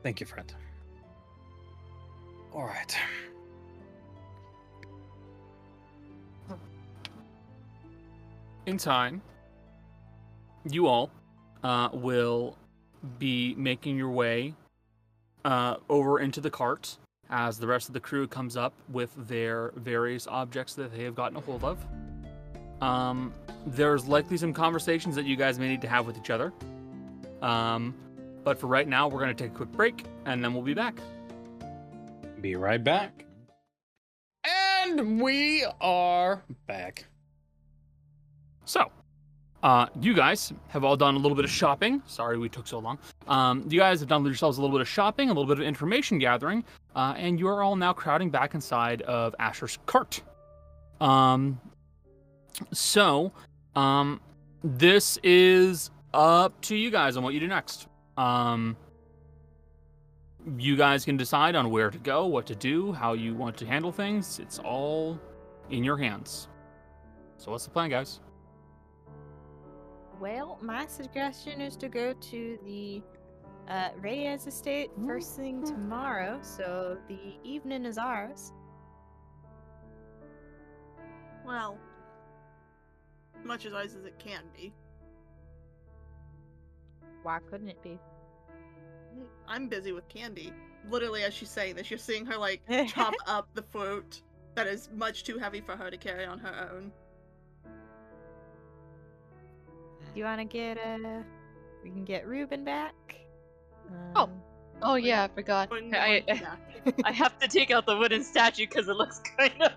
Thank 0.02 0.20
you, 0.20 0.26
friend. 0.26 0.52
All 2.52 2.66
right. 2.66 2.94
In 8.66 8.78
time, 8.78 9.22
you 10.70 10.86
all 10.86 11.10
uh, 11.62 11.88
will 11.92 12.56
be 13.18 13.54
making 13.56 13.96
your 13.96 14.10
way 14.10 14.54
uh, 15.44 15.76
over 15.88 16.20
into 16.20 16.40
the 16.40 16.50
cart 16.50 16.96
as 17.30 17.58
the 17.58 17.66
rest 17.66 17.88
of 17.88 17.94
the 17.94 18.00
crew 18.00 18.26
comes 18.26 18.56
up 18.56 18.74
with 18.88 19.10
their 19.28 19.72
various 19.76 20.26
objects 20.26 20.74
that 20.74 20.94
they 20.94 21.04
have 21.04 21.14
gotten 21.14 21.36
a 21.36 21.40
hold 21.40 21.64
of. 21.64 21.84
Um, 22.80 23.32
there's 23.66 24.06
likely 24.06 24.36
some 24.36 24.52
conversations 24.52 25.14
that 25.16 25.24
you 25.24 25.36
guys 25.36 25.58
may 25.58 25.68
need 25.68 25.80
to 25.82 25.88
have 25.88 26.06
with 26.06 26.18
each 26.18 26.30
other. 26.30 26.52
Um, 27.40 27.94
but 28.42 28.58
for 28.58 28.66
right 28.66 28.86
now, 28.86 29.08
we're 29.08 29.20
going 29.20 29.34
to 29.34 29.42
take 29.42 29.52
a 29.52 29.56
quick 29.56 29.72
break 29.72 30.04
and 30.26 30.44
then 30.44 30.52
we'll 30.52 30.62
be 30.62 30.74
back. 30.74 30.98
Be 32.40 32.56
right 32.56 32.82
back. 32.82 33.24
And 34.44 35.20
we 35.20 35.64
are 35.80 36.42
back. 36.66 37.06
So, 38.64 38.90
uh, 39.62 39.86
you 40.00 40.12
guys 40.12 40.52
have 40.68 40.84
all 40.84 40.96
done 40.96 41.14
a 41.14 41.18
little 41.18 41.34
bit 41.34 41.44
of 41.44 41.50
shopping. 41.50 42.02
Sorry 42.06 42.36
we 42.36 42.48
took 42.48 42.66
so 42.66 42.78
long. 42.78 42.98
Um, 43.26 43.64
you 43.68 43.78
guys 43.78 44.00
have 44.00 44.08
done 44.08 44.24
yourselves 44.24 44.58
a 44.58 44.60
little 44.60 44.76
bit 44.76 44.82
of 44.82 44.88
shopping, 44.88 45.30
a 45.30 45.32
little 45.32 45.46
bit 45.48 45.58
of 45.58 45.66
information 45.66 46.18
gathering, 46.18 46.64
uh, 46.94 47.14
and 47.16 47.40
you 47.40 47.48
are 47.48 47.62
all 47.62 47.74
now 47.74 47.92
crowding 47.92 48.28
back 48.28 48.54
inside 48.54 49.00
of 49.02 49.34
Asher's 49.38 49.78
cart. 49.86 50.20
Um, 51.00 51.58
so, 52.72 53.32
um, 53.74 54.20
this 54.62 55.18
is 55.22 55.90
up 56.12 56.60
to 56.62 56.76
you 56.76 56.90
guys 56.90 57.16
on 57.16 57.22
what 57.22 57.34
you 57.34 57.40
do 57.40 57.48
next. 57.48 57.88
Um, 58.16 58.76
you 60.58 60.76
guys 60.76 61.06
can 61.06 61.16
decide 61.16 61.56
on 61.56 61.70
where 61.70 61.90
to 61.90 61.98
go, 61.98 62.26
what 62.26 62.46
to 62.46 62.54
do, 62.54 62.92
how 62.92 63.14
you 63.14 63.34
want 63.34 63.56
to 63.56 63.66
handle 63.66 63.90
things. 63.90 64.38
It's 64.38 64.58
all 64.58 65.18
in 65.70 65.82
your 65.84 65.96
hands. 65.96 66.48
So, 67.38 67.50
what's 67.50 67.64
the 67.64 67.70
plan, 67.70 67.88
guys? 67.88 68.20
Well, 70.20 70.58
my 70.62 70.86
suggestion 70.86 71.60
is 71.60 71.76
to 71.76 71.88
go 71.88 72.12
to 72.12 72.58
the 72.64 73.02
uh, 73.68 73.90
Reyes 74.00 74.46
estate 74.46 74.90
first 75.06 75.36
thing 75.36 75.64
tomorrow, 75.64 76.38
so 76.42 76.98
the 77.08 77.36
evening 77.42 77.84
is 77.84 77.98
ours. 77.98 78.52
Well, 81.44 81.78
much 83.44 83.66
as 83.66 83.74
ice 83.74 83.94
as 83.94 84.04
it 84.04 84.18
can 84.18 84.42
be. 84.56 84.72
Why 87.22 87.38
couldn't 87.50 87.68
it 87.68 87.82
be? 87.82 87.98
I'm 89.48 89.68
busy 89.68 89.92
with 89.92 90.08
candy. 90.08 90.52
Literally, 90.90 91.22
as 91.22 91.34
she's 91.34 91.50
saying 91.50 91.76
this, 91.76 91.90
you're 91.90 91.98
seeing 91.98 92.26
her 92.26 92.36
like 92.36 92.62
chop 92.88 93.14
up 93.26 93.48
the 93.54 93.62
fruit 93.62 94.22
that 94.54 94.66
is 94.66 94.88
much 94.94 95.24
too 95.24 95.38
heavy 95.38 95.60
for 95.60 95.76
her 95.76 95.90
to 95.90 95.96
carry 95.96 96.24
on 96.24 96.38
her 96.38 96.70
own. 96.72 96.92
Do 100.14 100.20
you 100.20 100.24
want 100.24 100.40
to 100.40 100.44
get 100.44 100.78
a? 100.78 101.24
we 101.82 101.90
can 101.90 102.04
get 102.04 102.26
Ruben 102.26 102.64
back. 102.64 102.94
Oh. 104.16 104.22
Um, 104.22 104.30
Oh 104.82 104.96
yeah, 104.96 105.24
I 105.24 105.28
forgot. 105.28 105.70
I, 105.72 106.22
I. 106.28 106.92
I 107.04 107.12
have 107.12 107.38
to 107.38 107.48
take 107.48 107.70
out 107.70 107.86
the 107.86 107.96
wooden 107.96 108.22
statue 108.22 108.66
because 108.66 108.88
it 108.88 108.96
looks 108.96 109.20
kind 109.38 109.62
of 109.62 109.72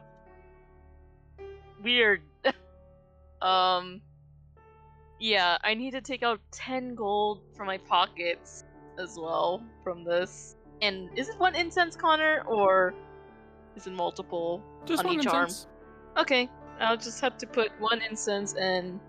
weird. 1.82 2.22
um, 3.42 4.02
yeah, 5.20 5.58
I 5.64 5.74
need 5.74 5.92
to 5.92 6.02
take 6.02 6.24
out 6.24 6.40
ten 6.52 6.96
gold 6.96 7.42
from 7.56 7.68
my 7.68 7.78
pockets 7.78 8.66
as 9.00 9.18
well 9.18 9.64
from 9.84 10.04
this. 10.04 10.56
And 10.82 11.10
is 11.18 11.30
it 11.30 11.40
one 11.40 11.56
incense, 11.56 11.96
Connor, 11.96 12.44
or 12.46 12.94
is 13.76 13.88
it 13.88 13.94
multiple 13.94 14.62
Just 14.86 15.04
on 15.04 15.08
one 15.08 15.20
each 15.20 15.28
arm? 15.28 15.50
Okay, 16.18 16.50
I'll 16.80 16.98
just 16.98 17.22
have 17.22 17.38
to 17.38 17.48
put 17.48 17.72
one 17.80 18.02
incense 18.02 18.54
and 18.56 19.00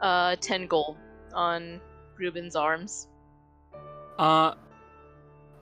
uh 0.00 0.36
ten 0.40 0.66
gold 0.66 0.96
on 1.34 1.80
Ruben's 2.18 2.56
arms. 2.56 3.08
Uh, 4.18 4.54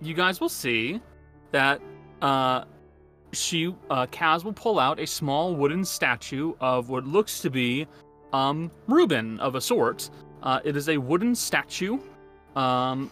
you 0.01 0.15
guys 0.15 0.41
will 0.41 0.49
see 0.49 1.01
that 1.51 1.81
uh, 2.23 2.65
she 3.33 3.75
uh, 3.91 4.07
Kaz 4.07 4.45
will 4.45 4.53
pull 4.53 4.79
out 4.79 5.01
a 5.01 5.07
small 5.07 5.55
wooden 5.55 5.85
statue 5.85 6.55
of 6.61 6.89
what 6.89 7.05
looks 7.05 7.41
to 7.41 7.51
be 7.51 7.87
um 8.33 8.71
Reuben 8.87 9.41
of 9.41 9.55
a 9.55 9.61
sort. 9.61 10.11
Uh, 10.43 10.61
it 10.65 10.77
is 10.77 10.89
a 10.89 10.97
wooden 10.99 11.35
statue. 11.35 11.99
Um, 12.55 13.11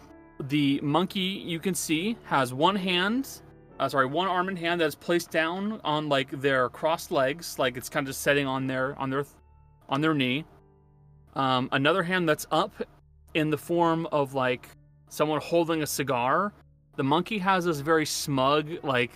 the 0.48 0.80
monkey 0.82 1.20
you 1.20 1.58
can 1.58 1.74
see 1.74 2.16
has 2.24 2.52
one 2.52 2.76
hand, 2.76 3.28
uh, 3.78 3.88
sorry, 3.88 4.06
one 4.06 4.28
arm 4.28 4.48
and 4.48 4.58
hand 4.58 4.80
that 4.80 4.86
is 4.86 4.94
placed 4.94 5.30
down 5.30 5.80
on 5.84 6.08
like 6.08 6.30
their 6.40 6.68
crossed 6.68 7.10
legs, 7.10 7.58
like 7.58 7.76
it's 7.76 7.88
kind 7.88 8.06
of 8.06 8.08
just 8.10 8.22
sitting 8.22 8.46
on 8.46 8.66
their 8.66 8.98
on 8.98 9.10
their 9.10 9.24
on 9.88 10.00
their 10.00 10.14
knee. 10.14 10.44
Um, 11.34 11.68
another 11.72 12.02
hand 12.02 12.28
that's 12.28 12.46
up 12.50 12.74
in 13.34 13.50
the 13.50 13.58
form 13.58 14.06
of 14.12 14.34
like 14.34 14.68
someone 15.08 15.40
holding 15.40 15.82
a 15.82 15.86
cigar. 15.86 16.52
The 16.96 17.04
monkey 17.04 17.38
has 17.38 17.64
this 17.64 17.80
very 17.80 18.04
smug, 18.04 18.70
like, 18.82 19.12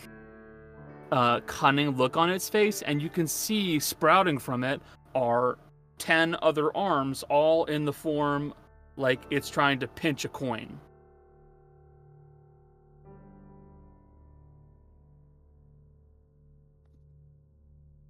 uh, 1.13 1.41
cunning 1.41 1.91
look 1.91 2.17
on 2.17 2.31
its 2.31 2.49
face, 2.49 2.83
and 2.83 3.01
you 3.01 3.09
can 3.09 3.27
see 3.27 3.79
sprouting 3.79 4.39
from 4.39 4.65
it 4.65 4.81
are 5.15 5.59
10 5.99 6.37
other 6.43 6.75
arms, 6.77 7.23
all 7.25 7.65
in 7.67 7.85
the 7.85 7.93
form 7.93 8.55
like 8.97 9.21
it's 9.31 9.51
trying 9.51 9.79
to 9.79 9.87
pinch 9.89 10.25
a 10.25 10.29
coin. 10.29 10.79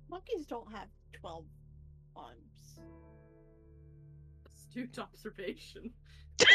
Monkeys 0.09 0.47
don't 0.47 0.71
have 0.73 0.89
12 1.13 1.45
Astute 4.77 4.99
observation. 4.99 5.91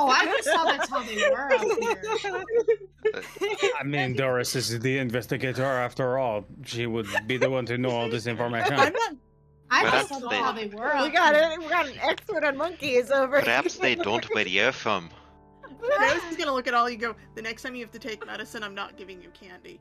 Oh, 0.00 0.06
I 0.06 0.26
just 0.26 0.48
thought 0.48 0.66
that's 0.66 0.88
how 0.88 1.02
they 1.02 1.28
were 1.28 1.52
out 1.52 1.60
here. 1.60 2.44
I 3.80 3.82
mean, 3.84 4.14
Doris 4.14 4.54
is 4.54 4.78
the 4.78 4.98
investigator 4.98 5.64
after 5.64 6.18
all. 6.18 6.44
She 6.64 6.86
would 6.86 7.08
be 7.26 7.36
the 7.36 7.50
one 7.50 7.66
to 7.66 7.76
know 7.78 7.90
all 7.90 8.08
this 8.08 8.28
information. 8.28 8.74
I'm 8.74 8.92
not. 8.92 9.12
I 9.70 9.82
Perhaps 9.82 10.08
just 10.08 10.20
thought 10.20 10.30
they- 10.30 10.36
how 10.36 10.52
they 10.52 10.66
were 10.68 11.02
we 11.02 11.10
got 11.10 11.34
it. 11.34 11.58
We 11.58 11.68
got 11.68 11.88
an 11.88 11.98
expert 12.00 12.44
on 12.44 12.56
monkeys 12.56 13.10
over. 13.10 13.40
Perhaps 13.40 13.78
they 13.78 13.96
don't 13.96 14.24
where 14.32 14.46
you're 14.46 14.70
from. 14.72 15.10
Rose 15.80 16.22
is 16.30 16.36
gonna 16.36 16.54
look 16.54 16.68
at 16.68 16.74
all 16.74 16.88
you 16.88 16.96
go, 16.96 17.16
the 17.34 17.42
next 17.42 17.62
time 17.62 17.74
you 17.74 17.82
have 17.84 17.92
to 17.92 17.98
take 17.98 18.24
medicine, 18.24 18.62
I'm 18.62 18.74
not 18.74 18.96
giving 18.96 19.20
you 19.20 19.30
candy. 19.30 19.80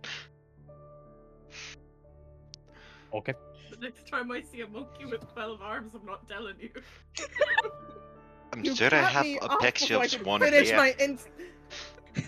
Okay. 3.14 3.34
The 3.79 3.85
next 3.85 4.07
time 4.07 4.31
I 4.31 4.41
see 4.41 4.61
a 4.61 4.67
monkey 4.67 5.05
with 5.05 5.31
12 5.33 5.61
arms, 5.61 5.91
I'm 5.93 6.05
not 6.05 6.27
telling 6.27 6.55
you. 6.59 6.69
I'm 8.53 8.63
You 8.63 8.75
sure 8.75 8.87
I 8.87 8.89
cut 9.01 9.11
have 9.11 9.23
me 9.25 9.37
a 9.37 9.45
off 9.45 9.61
picture 9.61 9.99
before 9.99 10.01
I 10.01 10.05
of 10.05 10.11
could 10.11 10.25
one 10.25 10.41
finish 10.41 10.67
here. 10.69 10.77
my 10.77 10.95
ins- 10.99 11.27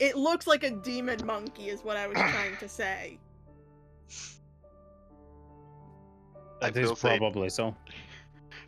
It 0.00 0.16
looks 0.16 0.46
like 0.46 0.62
a 0.62 0.70
demon 0.70 1.26
monkey, 1.26 1.68
is 1.70 1.80
what 1.82 1.96
I 1.96 2.06
was 2.06 2.16
trying 2.18 2.56
to 2.58 2.68
say. 2.68 3.18
I 6.62 6.70
That 6.70 6.76
is 6.76 6.88
will 6.90 6.96
say- 6.96 7.18
probably 7.18 7.50
so. 7.50 7.74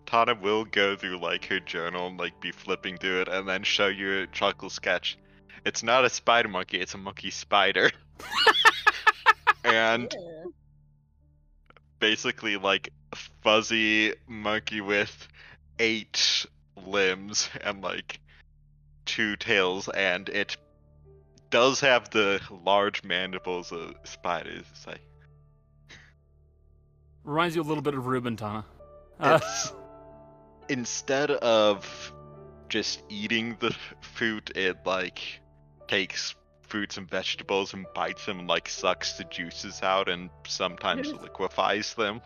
Tana 0.07 0.35
will 0.35 0.65
go 0.65 0.97
through 0.97 1.19
like 1.19 1.45
her 1.47 1.61
journal 1.61 2.09
and 2.09 2.19
like 2.19 2.39
be 2.41 2.51
flipping 2.51 2.97
through 2.99 3.21
it 3.23 3.29
and 3.29 3.49
then 3.49 3.63
show 3.63 3.87
you 3.87 4.23
a 4.23 4.27
chuckle 4.27 4.69
sketch. 4.69 5.17
It's 5.65 5.83
not 5.85 6.05
a 6.05 6.11
spider 6.11 6.49
monkey, 6.49 6.79
it's 6.81 6.95
a 6.95 6.99
monkey 6.99 7.31
spider. 7.31 7.91
and 9.65 10.15
basically 11.99 12.57
like 12.57 12.93
a 13.13 13.17
fuzzy 13.43 14.15
monkey 14.27 14.81
with 14.81 15.29
eight 15.79 16.47
limbs 16.87 17.49
and 17.63 17.83
like 17.83 18.21
two 19.05 19.37
tails 19.37 19.89
and 19.89 20.29
it 20.29 20.57
does 21.51 21.81
have 21.81 22.11
the 22.11 22.41
large 22.65 23.03
mandibles 23.03 23.73
of 23.73 23.95
spiders. 24.05 24.65
It's 24.73 24.87
like 24.87 25.01
Reminds 27.25 27.55
you 27.55 27.63
a 27.63 27.65
little 27.65 27.83
bit 27.83 27.95
of 27.95 28.07
Ruben 28.07 28.37
Tana. 28.37 28.65
Uh, 29.19 29.39
it's 29.43 29.73
instead 30.69 31.31
of 31.31 32.13
just 32.69 33.03
eating 33.09 33.57
the 33.61 33.75
food 34.01 34.53
it 34.55 34.79
like 34.87 35.21
takes 35.89 36.35
fruits 36.71 36.97
and 36.97 37.11
vegetables 37.11 37.75
and 37.75 37.85
bites 37.95 38.25
them 38.27 38.39
and 38.39 38.49
like 38.49 38.69
sucks 38.69 39.15
the 39.15 39.25
juices 39.25 39.83
out 39.83 40.09
and 40.09 40.31
sometimes 40.47 41.13
liquefies 41.13 41.95
them 41.95 42.23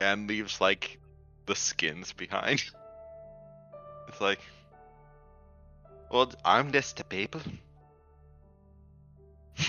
and 0.00 0.28
leaves 0.28 0.60
like 0.60 0.98
the 1.46 1.56
skins 1.56 2.12
behind. 2.12 2.62
It's 4.08 4.20
like, 4.20 4.38
well, 6.12 6.32
I'm 6.44 6.70
just 6.70 7.00
a 7.00 7.04
people. 7.04 7.40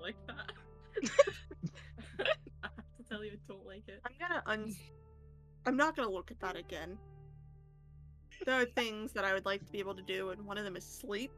like 0.00 0.16
that. 0.26 0.52
I 2.64 2.68
have 2.74 2.96
to 2.96 3.04
tell 3.10 3.22
you, 3.22 3.32
I 3.32 3.36
don't 3.46 3.66
like 3.66 3.86
it. 3.88 4.00
I'm 4.06 4.12
gonna 4.18 4.42
un. 4.46 4.74
I'm 5.66 5.76
not 5.76 5.94
gonna 5.96 6.08
look 6.08 6.30
at 6.30 6.40
that 6.40 6.56
again. 6.56 6.96
There 8.46 8.60
are 8.60 8.64
things 8.64 9.12
that 9.12 9.24
I 9.24 9.34
would 9.34 9.44
like 9.44 9.64
to 9.66 9.72
be 9.72 9.78
able 9.78 9.94
to 9.94 10.02
do, 10.02 10.30
and 10.30 10.46
one 10.46 10.56
of 10.56 10.64
them 10.64 10.76
is 10.76 10.84
sleep. 10.84 11.30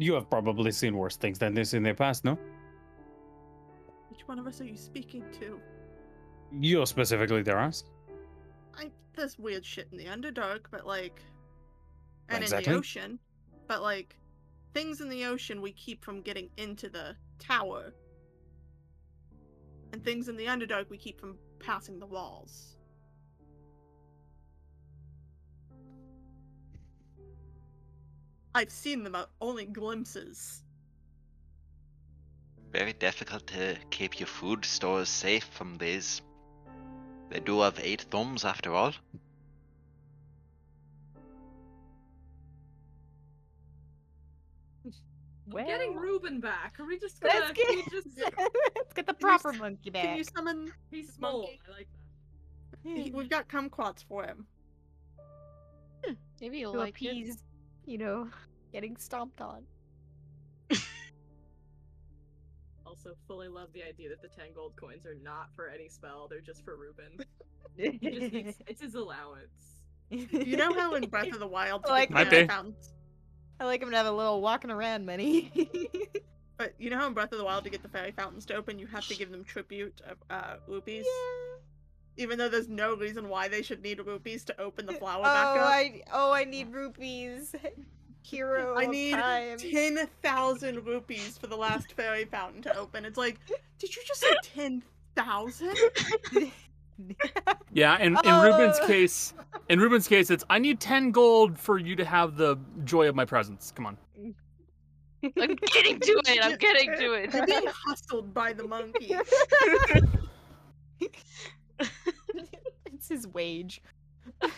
You 0.00 0.14
have 0.14 0.30
probably 0.30 0.70
seen 0.70 0.96
worse 0.96 1.16
things 1.16 1.40
than 1.40 1.54
this 1.54 1.74
in 1.74 1.82
the 1.82 1.92
past, 1.92 2.24
no? 2.24 2.38
Which 4.10 4.28
one 4.28 4.38
of 4.38 4.46
us 4.46 4.60
are 4.60 4.64
you 4.64 4.76
speaking 4.76 5.24
to? 5.40 5.60
You 6.52 6.86
specifically, 6.86 7.42
Doris. 7.42 7.82
I 8.76 8.92
there's 9.16 9.36
weird 9.38 9.64
shit 9.64 9.88
in 9.90 9.98
the 9.98 10.04
Underdark, 10.04 10.66
but 10.70 10.86
like, 10.86 11.20
and 12.28 12.44
in 12.44 12.50
the 12.50 12.70
ocean, 12.70 13.18
but 13.66 13.82
like, 13.82 14.16
things 14.72 15.00
in 15.00 15.08
the 15.08 15.24
ocean 15.24 15.60
we 15.60 15.72
keep 15.72 16.04
from 16.04 16.22
getting 16.22 16.48
into 16.56 16.88
the 16.88 17.16
tower, 17.40 17.92
and 19.92 20.04
things 20.04 20.28
in 20.28 20.36
the 20.36 20.46
Underdark 20.46 20.90
we 20.90 20.98
keep 20.98 21.20
from 21.20 21.36
passing 21.58 21.98
the 21.98 22.06
walls. 22.06 22.76
I've 28.54 28.70
seen 28.70 29.04
them, 29.04 29.16
only 29.40 29.66
glimpses. 29.66 30.62
Very 32.72 32.92
difficult 32.92 33.46
to 33.48 33.76
keep 33.90 34.18
your 34.18 34.26
food 34.26 34.64
stores 34.64 35.08
safe 35.08 35.44
from 35.44 35.78
these. 35.78 36.22
They 37.30 37.40
do 37.40 37.60
have 37.60 37.78
eight 37.80 38.02
thumbs 38.02 38.44
after 38.44 38.72
all. 38.72 38.94
I'm 45.56 45.66
getting 45.66 45.94
Well, 45.94 46.02
Ruben 46.02 46.40
back. 46.40 46.76
Are 46.78 46.84
we 46.86 46.98
just 46.98 47.22
Let's 47.22 47.38
gonna? 47.40 47.52
get, 47.54 47.66
can 47.66 47.76
we 47.76 47.82
just... 47.90 48.08
let's 48.76 48.92
get 48.94 49.06
the 49.06 49.14
Can 49.14 49.20
you 49.20 49.26
proper 49.26 49.52
s- 49.54 49.58
monkey 49.60 49.90
Can 49.90 50.16
you 50.18 50.24
summon? 50.24 50.72
He's 50.90 51.12
small. 51.12 51.42
Monkey. 51.42 51.60
I 51.68 51.70
like 51.72 51.88
that. 52.72 52.78
Hmm. 52.90 52.96
he- 52.96 53.10
We've 53.10 53.28
got 53.30 53.48
kumquats 53.48 54.04
for 54.06 54.24
him. 54.24 54.46
Hmm, 56.04 56.12
maybe 56.40 56.58
you'll 56.58 56.72
to 56.74 56.78
like 56.78 57.00
it. 57.02 57.36
you 57.86 57.98
know, 57.98 58.28
getting 58.72 58.96
stomped 58.96 59.40
on. 59.40 59.62
Also, 62.86 63.14
fully 63.26 63.48
love 63.48 63.68
the 63.74 63.82
idea 63.82 64.08
that 64.08 64.22
the 64.22 64.28
10 64.28 64.54
gold 64.54 64.72
coins 64.76 65.04
are 65.04 65.14
not 65.22 65.50
for 65.54 65.68
any 65.68 65.88
spell, 65.88 66.26
they're 66.28 66.40
just 66.40 66.64
for 66.64 66.76
Ruben. 66.76 67.18
He 67.76 67.98
just 68.10 68.32
needs, 68.32 68.56
it's 68.66 68.80
his 68.80 68.94
allowance. 68.94 69.76
You 70.10 70.56
know 70.56 70.72
how 70.72 70.94
in 70.94 71.06
Breath 71.08 71.32
of 71.32 71.38
the 71.38 71.46
Wild, 71.46 71.84
to 71.84 71.90
Like 71.90 72.10
Might 72.10 72.30
the 72.30 72.42
be. 72.42 72.46
fountains, 72.48 72.94
I 73.60 73.64
like 73.64 73.82
him 73.82 73.90
to 73.90 73.96
have 73.96 74.06
a 74.06 74.12
little 74.12 74.40
walking 74.40 74.70
around 74.70 75.04
money. 75.06 75.50
but 76.56 76.74
you 76.78 76.90
know 76.90 76.98
how 76.98 77.06
in 77.06 77.14
Breath 77.14 77.32
of 77.32 77.38
the 77.38 77.44
Wild 77.44 77.64
to 77.64 77.70
get 77.70 77.82
the 77.82 77.88
fairy 77.88 78.12
fountains 78.12 78.46
to 78.46 78.54
open, 78.54 78.78
you 78.78 78.86
have 78.86 79.06
to 79.08 79.16
give 79.16 79.30
them 79.30 79.44
tribute 79.44 80.00
of 80.08 80.16
uh, 80.30 80.56
rupees. 80.66 81.06
Even 82.16 82.38
though 82.38 82.48
there's 82.48 82.68
no 82.68 82.96
reason 82.96 83.28
why 83.28 83.48
they 83.48 83.62
should 83.62 83.82
need 83.82 84.00
rupees 84.04 84.44
to 84.44 84.60
open 84.60 84.86
the 84.86 84.92
flower 84.94 85.22
back 85.22 85.56
oh, 85.56 85.60
up. 85.60 85.68
I 85.68 86.02
oh 86.12 86.32
I 86.32 86.44
need 86.44 86.72
rupees. 86.72 87.54
Hero 88.22 88.76
I 88.76 88.86
need 88.86 89.12
time. 89.12 89.56
10,000 89.58 90.84
rupees 90.84 91.38
for 91.38 91.46
the 91.46 91.56
last 91.56 91.92
fairy 91.92 92.26
fountain 92.26 92.60
to 92.62 92.76
open. 92.76 93.06
It's 93.06 93.16
like, 93.16 93.38
did 93.78 93.96
you 93.96 94.02
just 94.06 94.20
say 94.20 94.34
10,000? 94.54 95.74
yeah, 97.72 97.98
in, 97.98 98.16
in 98.24 98.34
Ruben's 98.42 98.78
Oh. 98.80 98.86
case, 98.86 99.34
in 99.68 99.78
Ruben's 99.80 100.08
case, 100.08 100.30
it's 100.30 100.44
I 100.50 100.58
need 100.58 100.80
ten 100.80 101.10
gold 101.10 101.58
for 101.58 101.78
you 101.78 101.94
to 101.96 102.04
have 102.04 102.36
the 102.36 102.56
joy 102.84 103.08
of 103.08 103.14
my 103.14 103.24
presence. 103.24 103.72
Come 103.74 103.86
on. 103.86 103.96
I'm 105.22 105.56
getting 105.72 105.98
to 105.98 106.12
it. 106.26 106.38
I'm 106.44 106.56
getting 106.58 106.92
to 106.96 107.02
You're 107.02 107.18
it. 107.24 107.46
being 107.46 107.66
hustled 107.86 108.32
by 108.32 108.52
the 108.52 108.66
monkey. 108.68 109.14
it's 111.80 113.08
his 113.08 113.26
wage. 113.28 113.82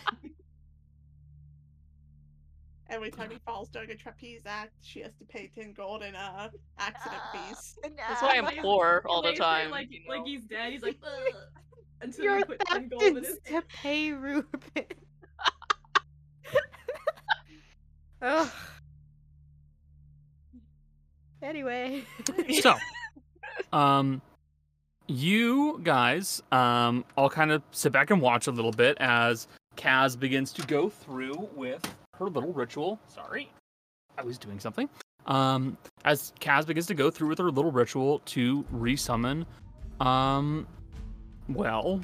Every 2.90 3.10
time 3.10 3.30
he 3.30 3.38
falls 3.46 3.68
during 3.68 3.90
a 3.90 3.94
trapeze 3.94 4.42
act, 4.46 4.72
she 4.82 5.00
has 5.00 5.12
to 5.18 5.24
pay 5.24 5.48
10 5.54 5.74
gold 5.74 6.02
in 6.02 6.16
uh, 6.16 6.48
accident 6.78 7.22
fees. 7.32 7.78
That's 7.96 8.20
why 8.20 8.36
I'm 8.36 8.46
poor 8.60 9.02
all 9.06 9.22
the 9.22 9.32
time. 9.32 9.70
Like, 9.70 9.86
you 9.90 10.00
like 10.08 10.24
he's 10.24 10.44
dead. 10.44 10.72
He's 10.72 10.82
like, 10.82 10.98
Ugh, 11.04 11.34
until 12.02 12.24
Your 12.24 12.38
you 12.38 12.44
put 12.44 12.60
10 12.60 12.88
theft 12.88 12.90
gold 12.90 13.02
in 13.02 13.16
is 13.18 13.26
his 13.26 13.38
to 13.46 13.62
pay 13.68 14.12
Ruben. 14.12 14.46
Ugh. 18.22 18.48
Anyway. 21.42 22.02
So, 22.60 22.76
um, 23.72 24.20
you 25.06 25.80
guys, 25.82 26.42
um, 26.52 27.04
all 27.16 27.30
kind 27.30 27.50
of 27.50 27.62
sit 27.70 27.92
back 27.92 28.10
and 28.10 28.20
watch 28.20 28.46
a 28.46 28.50
little 28.50 28.72
bit 28.72 28.96
as 29.00 29.48
Kaz 29.76 30.18
begins 30.18 30.52
to 30.52 30.66
go 30.66 30.88
through 30.88 31.48
with 31.54 31.82
her 32.14 32.26
little 32.26 32.52
ritual. 32.52 33.00
Sorry, 33.06 33.50
I 34.18 34.22
was 34.22 34.38
doing 34.38 34.60
something. 34.60 34.88
Um, 35.26 35.78
as 36.04 36.32
Kaz 36.40 36.66
begins 36.66 36.86
to 36.86 36.94
go 36.94 37.10
through 37.10 37.28
with 37.28 37.38
her 37.38 37.50
little 37.50 37.72
ritual 37.72 38.20
to 38.26 38.64
resummon, 38.74 39.46
um, 40.00 40.66
well, 41.54 42.00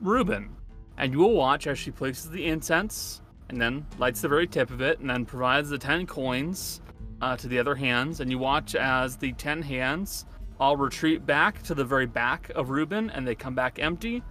Ruben. 0.00 0.50
And 0.98 1.12
you 1.12 1.18
will 1.20 1.34
watch 1.34 1.66
as 1.66 1.78
she 1.78 1.90
places 1.90 2.30
the 2.30 2.46
incense 2.46 3.22
and 3.48 3.60
then 3.60 3.86
lights 3.98 4.20
the 4.20 4.28
very 4.28 4.46
tip 4.46 4.70
of 4.70 4.80
it 4.80 4.98
and 5.00 5.08
then 5.08 5.24
provides 5.24 5.70
the 5.70 5.78
10 5.78 6.06
coins 6.06 6.80
uh, 7.20 7.36
to 7.36 7.48
the 7.48 7.58
other 7.58 7.74
hands. 7.74 8.20
And 8.20 8.30
you 8.30 8.38
watch 8.38 8.74
as 8.74 9.16
the 9.16 9.32
10 9.32 9.62
hands 9.62 10.26
all 10.60 10.76
retreat 10.76 11.24
back 11.24 11.62
to 11.62 11.74
the 11.74 11.84
very 11.84 12.06
back 12.06 12.50
of 12.54 12.70
Reuben 12.70 13.10
and 13.10 13.26
they 13.26 13.34
come 13.34 13.54
back 13.54 13.78
empty. 13.78 14.22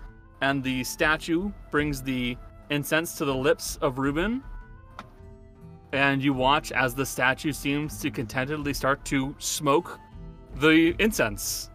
And 0.42 0.64
the 0.64 0.84
statue 0.84 1.52
brings 1.72 2.02
the 2.02 2.38
incense 2.70 3.16
to 3.18 3.26
the 3.26 3.36
lips 3.36 3.78
of 3.78 3.98
Reuben. 3.98 4.44
And 5.94 6.24
you 6.24 6.34
watch 6.34 6.72
as 6.72 6.96
the 6.96 7.06
statue 7.06 7.52
seems 7.52 8.00
to 8.02 8.12
contentedly 8.12 8.74
start 8.74 9.04
to 9.06 9.36
smoke 9.40 10.00
the 10.56 10.96
incense. 11.00 11.71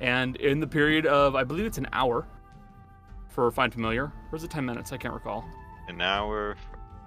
And 0.00 0.36
in 0.36 0.60
the 0.60 0.66
period 0.66 1.06
of, 1.06 1.34
I 1.34 1.44
believe 1.44 1.66
it's 1.66 1.78
an 1.78 1.88
hour 1.92 2.26
for 3.28 3.50
Find 3.50 3.72
Familiar. 3.72 4.12
Or 4.30 4.36
is 4.36 4.44
it 4.44 4.50
10 4.50 4.64
minutes? 4.64 4.92
I 4.92 4.96
can't 4.96 5.14
recall. 5.14 5.44
An 5.88 6.00
hour, 6.00 6.56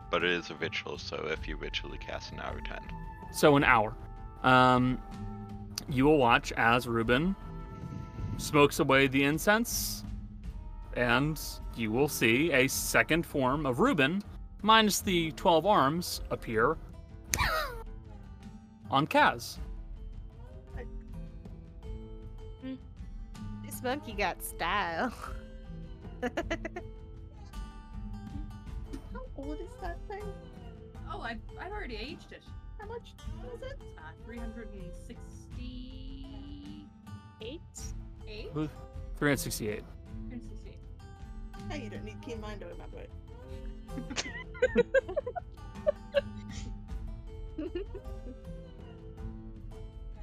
but 0.10 0.24
it 0.24 0.32
is 0.32 0.50
a 0.50 0.56
ritual, 0.56 0.98
so 0.98 1.28
if 1.30 1.48
you 1.48 1.58
ritually 1.58 1.98
cast 1.98 2.32
an 2.32 2.40
hour 2.40 2.60
10. 2.62 2.80
So 3.32 3.56
an 3.56 3.64
hour. 3.64 3.94
Um, 4.44 5.00
you 5.90 6.06
will 6.06 6.18
watch 6.18 6.52
as 6.54 6.88
Reuben 6.88 7.36
smokes 8.38 8.80
away 8.80 9.08
the 9.08 9.24
incense, 9.24 10.04
and 10.96 11.40
you 11.76 11.92
will 11.92 12.08
see 12.08 12.52
a 12.52 12.68
second 12.68 13.26
form 13.26 13.66
of 13.66 13.80
Reuben, 13.80 14.22
minus 14.62 15.00
the 15.02 15.32
12 15.32 15.66
arms, 15.66 16.22
appear 16.30 16.78
on 18.92 19.08
Kaz. 19.08 19.58
This 23.88 23.96
monkey 23.96 24.12
got 24.12 24.44
style. 24.44 25.14
How 26.22 26.30
old 29.38 29.62
is 29.62 29.72
that 29.82 29.98
thing? 30.10 30.26
Oh, 31.10 31.22
I've, 31.22 31.40
I've 31.58 31.72
already 31.72 31.96
aged 31.96 32.34
it. 32.34 32.44
How 32.80 32.88
much 32.88 33.14
was 33.42 33.62
it? 33.62 33.82
Uh, 33.98 34.12
368? 34.26 36.26
Eight? 37.40 37.62
368. 38.26 39.20
368. 39.20 39.84
Hey, 41.70 41.82
you 41.82 41.90
don't 41.90 42.04
need 42.04 42.22
keen 42.22 42.42
mind 42.42 42.60
to 42.60 42.66
remember 42.66 43.00
it. 43.00 43.10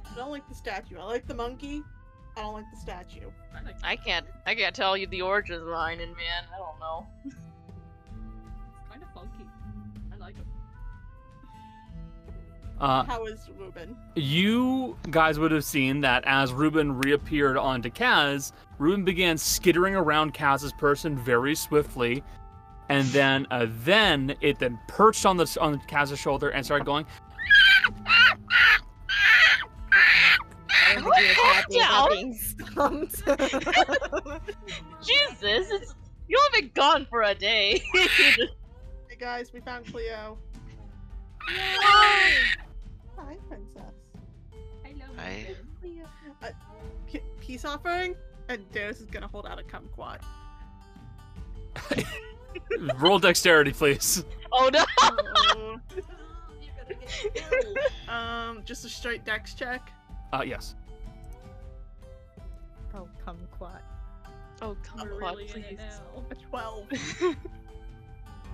I 0.05 0.15
don't 0.15 0.29
like 0.29 0.47
the 0.47 0.53
statue. 0.53 0.99
I 0.99 1.05
like 1.05 1.25
the 1.25 1.33
monkey. 1.33 1.81
I 2.37 2.41
don't 2.41 2.53
like 2.53 2.65
the 2.71 2.77
statue. 2.77 3.29
I 3.83 3.95
can't. 3.95 4.25
I 4.45 4.55
can't 4.55 4.75
tell 4.75 4.97
you 4.97 5.07
the 5.07 5.21
origins 5.21 5.61
of 5.61 5.67
mine, 5.67 5.99
and 6.01 6.11
man, 6.15 6.43
I 6.53 6.57
don't 6.57 6.79
know. 6.79 7.07
It's 8.87 8.89
kind 8.91 9.03
of 9.03 9.09
funky. 9.13 9.45
I 10.13 10.17
like 10.17 10.35
it. 10.37 10.45
Uh, 12.79 13.03
How 13.05 13.25
is 13.25 13.49
Ruben? 13.57 13.95
you 14.15 14.97
guys 15.11 15.39
would 15.39 15.51
have 15.51 15.63
seen 15.63 16.01
that 16.01 16.23
as 16.25 16.51
Ruben 16.53 16.97
reappeared 16.97 17.55
onto 17.57 17.89
Kaz, 17.89 18.51
Ruben 18.79 19.03
began 19.05 19.37
skittering 19.37 19.95
around 19.95 20.33
Kaz's 20.33 20.73
person 20.73 21.17
very 21.17 21.55
swiftly, 21.55 22.21
and 22.89 23.07
then 23.07 23.47
uh, 23.51 23.67
then 23.83 24.35
it 24.41 24.59
then 24.59 24.77
perched 24.87 25.25
on 25.25 25.37
the 25.37 25.57
on 25.61 25.79
Kaz's 25.87 26.19
shoulder 26.19 26.49
and 26.49 26.65
started 26.65 26.85
going. 26.85 27.05
I 30.87 30.95
don't 30.95 31.03
think 31.03 31.15
he 31.15 31.27
was 31.27 31.35
happy 31.37 31.77
about 31.77 32.09
down. 32.09 32.09
being 32.11 32.33
stumped. 32.35 33.25
Jesus, 35.05 35.71
it's 35.71 35.95
you 36.27 36.39
only 36.45 36.61
been 36.61 36.71
gone 36.73 37.05
for 37.09 37.21
a 37.23 37.33
day. 37.35 37.81
Hey 39.07 39.21
guys, 39.21 39.53
we 39.53 39.61
found 39.61 39.85
Cleo. 39.85 40.37
Yay! 41.49 41.55
Hi, 43.17 43.37
princess. 43.47 43.93
Hello. 44.83 45.05
Hi. 45.15 45.55
Cleo. 45.79 46.03
Uh, 46.43 46.49
peace 47.39 47.63
offering? 47.63 48.15
And 48.49 48.69
Darius 48.73 48.99
is 48.99 49.05
gonna 49.05 49.29
hold 49.29 49.45
out 49.47 49.57
a 49.57 49.63
kumquat. 49.63 50.19
Roll 52.99 53.17
dexterity, 53.19 53.71
please. 53.71 54.25
oh 54.51 54.69
no! 54.73 54.83
Uh-oh. 55.01 55.77
You're 55.95 56.03
gonna 56.75 56.95
get 57.05 57.35
killed. 57.35 57.77
um, 58.09 58.63
just 58.65 58.83
a 58.83 58.89
straight 58.89 59.23
dex 59.23 59.53
check. 59.53 59.91
Uh, 60.33 60.43
yes. 60.45 60.75
oh, 62.93 63.07
kumquat. 63.25 63.81
Oh 64.61 64.75
come 64.83 65.07
We're 65.09 65.23
on, 65.23 65.35
really 65.35 65.49
in 65.53 65.63
it 65.63 65.77
please. 65.77 65.79
now. 65.79 66.23
12. 66.49 67.35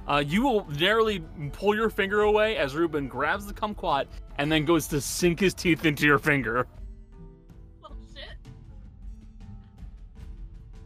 Uh, 0.08 0.24
you 0.26 0.42
will 0.42 0.68
narrowly 0.80 1.24
pull 1.54 1.76
your 1.76 1.90
finger 1.90 2.22
away 2.22 2.58
as 2.58 2.76
Ruben 2.76 3.08
grabs 3.08 3.46
the 3.46 3.54
kumquat 3.54 4.08
and 4.40 4.52
then 4.52 4.66
goes 4.66 4.88
to 4.88 5.00
sink 5.00 5.40
his 5.40 5.54
teeth 5.54 5.86
into 5.86 6.06
your 6.08 6.18
finger. 6.18 6.66
Well, 7.82 7.96
shit. 8.16 8.36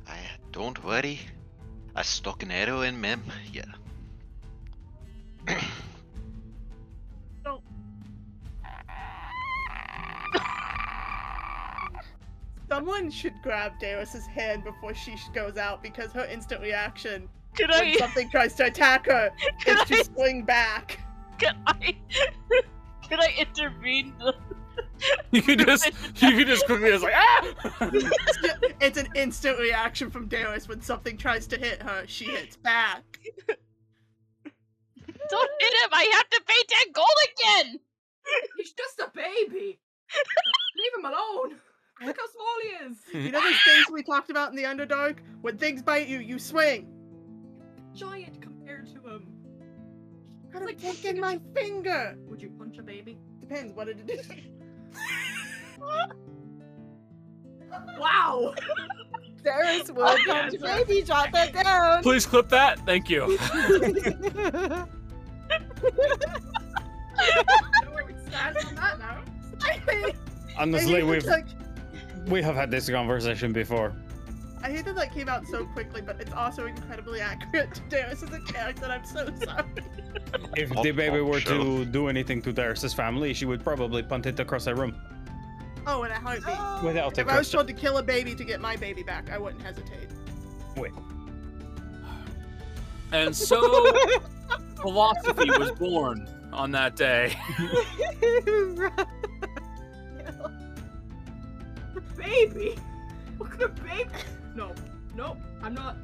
I 0.05 0.17
don't 0.51 0.83
worry. 0.83 1.21
I 1.95 2.01
stuck 2.01 2.43
an 2.43 2.51
arrow 2.51 2.81
in 2.81 2.99
Mem. 2.99 3.23
Yeah. 3.53 3.63
Someone 12.75 13.09
should 13.09 13.41
grab 13.41 13.79
Darius's 13.79 14.27
hand 14.27 14.65
before 14.65 14.93
she 14.93 15.15
goes 15.33 15.55
out 15.55 15.81
because 15.81 16.11
her 16.11 16.25
instant 16.25 16.61
reaction 16.61 17.29
Can 17.55 17.69
when 17.69 17.83
I? 17.85 17.95
something 17.99 18.29
tries 18.29 18.53
to 18.55 18.65
attack 18.65 19.05
her 19.05 19.31
Can 19.61 19.77
is 19.77 19.85
to 19.85 20.03
swing 20.13 20.43
back. 20.43 20.99
Can 21.39 21.55
I? 21.65 21.95
Can 23.09 23.21
I 23.21 23.33
intervene? 23.37 24.13
You 25.31 25.41
could 25.41 25.59
just, 25.59 25.91
you 26.21 26.31
could 26.35 26.47
just 26.47 26.65
quickly 26.65 26.89
just 26.89 27.03
like 27.03 27.13
ah. 27.15 27.53
It's, 28.81 28.97
an 28.97 29.07
instant 29.15 29.57
reaction 29.59 30.09
from 30.09 30.27
Darius 30.27 30.67
when 30.67 30.81
something 30.81 31.17
tries 31.17 31.47
to 31.47 31.57
hit 31.57 31.81
her. 31.81 32.03
She 32.07 32.25
hits 32.25 32.57
back. 32.57 33.03
Don't 34.45 35.51
hit 35.59 35.73
him! 35.73 35.89
I 35.93 36.09
have 36.13 36.29
to 36.29 36.41
pay 36.45 36.61
ten 36.67 36.91
gold 36.93 37.07
again. 37.23 37.79
He's 38.57 38.73
just 38.73 38.99
a 38.99 39.11
baby. 39.15 39.79
Leave 40.77 40.93
him 40.97 41.05
alone. 41.05 41.59
Look 42.05 42.17
how 42.17 42.27
small 42.27 42.55
he 42.63 42.69
is. 42.85 42.97
You 43.25 43.31
know 43.31 43.41
those 43.41 43.61
things 43.65 43.85
we 43.91 44.03
talked 44.03 44.29
about 44.29 44.49
in 44.49 44.55
the 44.55 44.63
Underdark? 44.63 45.17
When 45.41 45.57
things 45.57 45.81
bite 45.81 46.07
you, 46.07 46.19
you 46.19 46.37
swing. 46.39 46.87
Giant 47.93 48.41
compared 48.41 48.87
to 48.87 49.09
him. 49.09 49.27
Could 50.51 50.61
have 50.61 50.69
Like 50.69 50.79
taken 50.79 51.19
my 51.19 51.39
finger. 51.53 52.17
Would 52.27 52.41
you 52.41 52.49
punch 52.49 52.77
a 52.77 52.83
baby? 52.83 53.17
Depends 53.41 53.73
what 53.73 53.87
it 53.89 54.09
is. 54.09 54.27
Wow. 57.99 58.53
Darius 59.43 59.91
will 59.91 60.03
Oh, 60.03 60.17
punch 60.25 60.53
yeah, 60.59 60.79
a 60.79 60.85
baby. 60.85 61.01
Jot 61.03 61.31
that 61.33 61.53
down. 61.53 62.01
Please 62.03 62.25
clip 62.25 62.47
that. 62.49 62.79
Thank 62.85 63.09
you. 63.09 63.37
know 63.37 63.37
where 67.91 68.05
we 68.05 68.13
stand 68.27 68.57
on 68.57 68.75
that 68.75 68.99
now. 68.99 69.23
Honestly, 70.57 70.95
I 70.95 70.99
hate 70.99 71.03
we've 71.03 71.23
that, 71.23 71.29
like, 71.29 71.64
we 72.27 72.41
have 72.41 72.55
had 72.55 72.71
this 72.71 72.89
conversation 72.89 73.53
before. 73.53 73.93
I 74.63 74.69
hate 74.71 74.85
that 74.85 74.95
that 74.95 75.13
came 75.13 75.29
out 75.29 75.45
so 75.47 75.65
quickly, 75.65 76.01
but 76.01 76.19
it's 76.19 76.33
also 76.33 76.65
incredibly 76.65 77.21
accurate 77.21 77.75
to 77.75 77.81
Darius 77.89 78.23
as 78.23 78.33
a 78.33 78.39
character. 78.39 78.85
and 78.85 78.93
I'm 78.93 79.05
so 79.05 79.25
sorry. 79.43 79.63
If 80.57 80.75
Oh, 80.75 80.81
the 80.81 80.91
baby 80.91 81.19
oh, 81.19 81.25
were 81.25 81.39
to 81.41 81.85
do 81.85 82.07
anything 82.07 82.41
to 82.43 82.51
Darius's 82.51 82.93
family, 82.93 83.33
she 83.33 83.45
would 83.45 83.63
probably 83.63 84.01
punt 84.01 84.25
it 84.25 84.39
across 84.39 84.65
the 84.65 84.73
room 84.75 84.95
Oh, 85.85 86.01
and 86.01 86.11
a 86.11 86.15
heartbeat. 86.15 86.83
without 86.83 87.15
a 87.15 87.21
If 87.21 87.27
I 87.27 87.37
was 87.37 87.47
question. 87.49 87.57
told 87.59 87.67
to 87.67 87.73
kill 87.73 87.97
a 87.99 88.03
baby 88.03 88.33
to 88.33 88.43
get 88.43 88.59
my 88.59 88.75
baby 88.75 89.03
back, 89.03 89.29
I 89.29 89.37
wouldn't 89.37 89.61
hesitate. 89.61 90.09
Wait. 90.75 90.91
And 93.11 93.35
so 93.35 93.93
philosophy 94.81 95.49
was 95.51 95.71
born 95.73 96.27
on 96.51 96.71
that 96.71 96.95
day. 96.95 97.37
baby? 102.25 102.75
What 103.37 103.51
kind 103.51 103.63
of 103.63 103.75
baby? 103.75 104.09
No, 104.55 104.73
no, 105.15 105.37
I'm 105.61 105.73
not. 105.73 105.97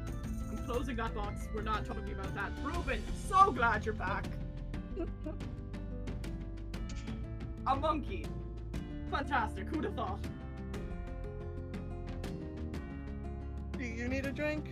I'm 0.50 0.58
closing 0.66 0.96
that 0.96 1.14
box. 1.14 1.48
We're 1.54 1.62
not 1.62 1.86
talking 1.86 2.12
about 2.12 2.34
that. 2.34 2.50
Ruben, 2.62 3.02
so 3.28 3.50
glad 3.52 3.84
you're 3.86 3.94
back. 3.94 4.24
A 7.66 7.76
monkey. 7.76 8.26
Fantastic. 9.10 9.68
Who'd 9.68 9.84
have 9.84 9.94
thought? 9.94 10.18
Do 13.78 13.84
you 13.84 14.08
need 14.08 14.26
a 14.26 14.32
drink? 14.32 14.66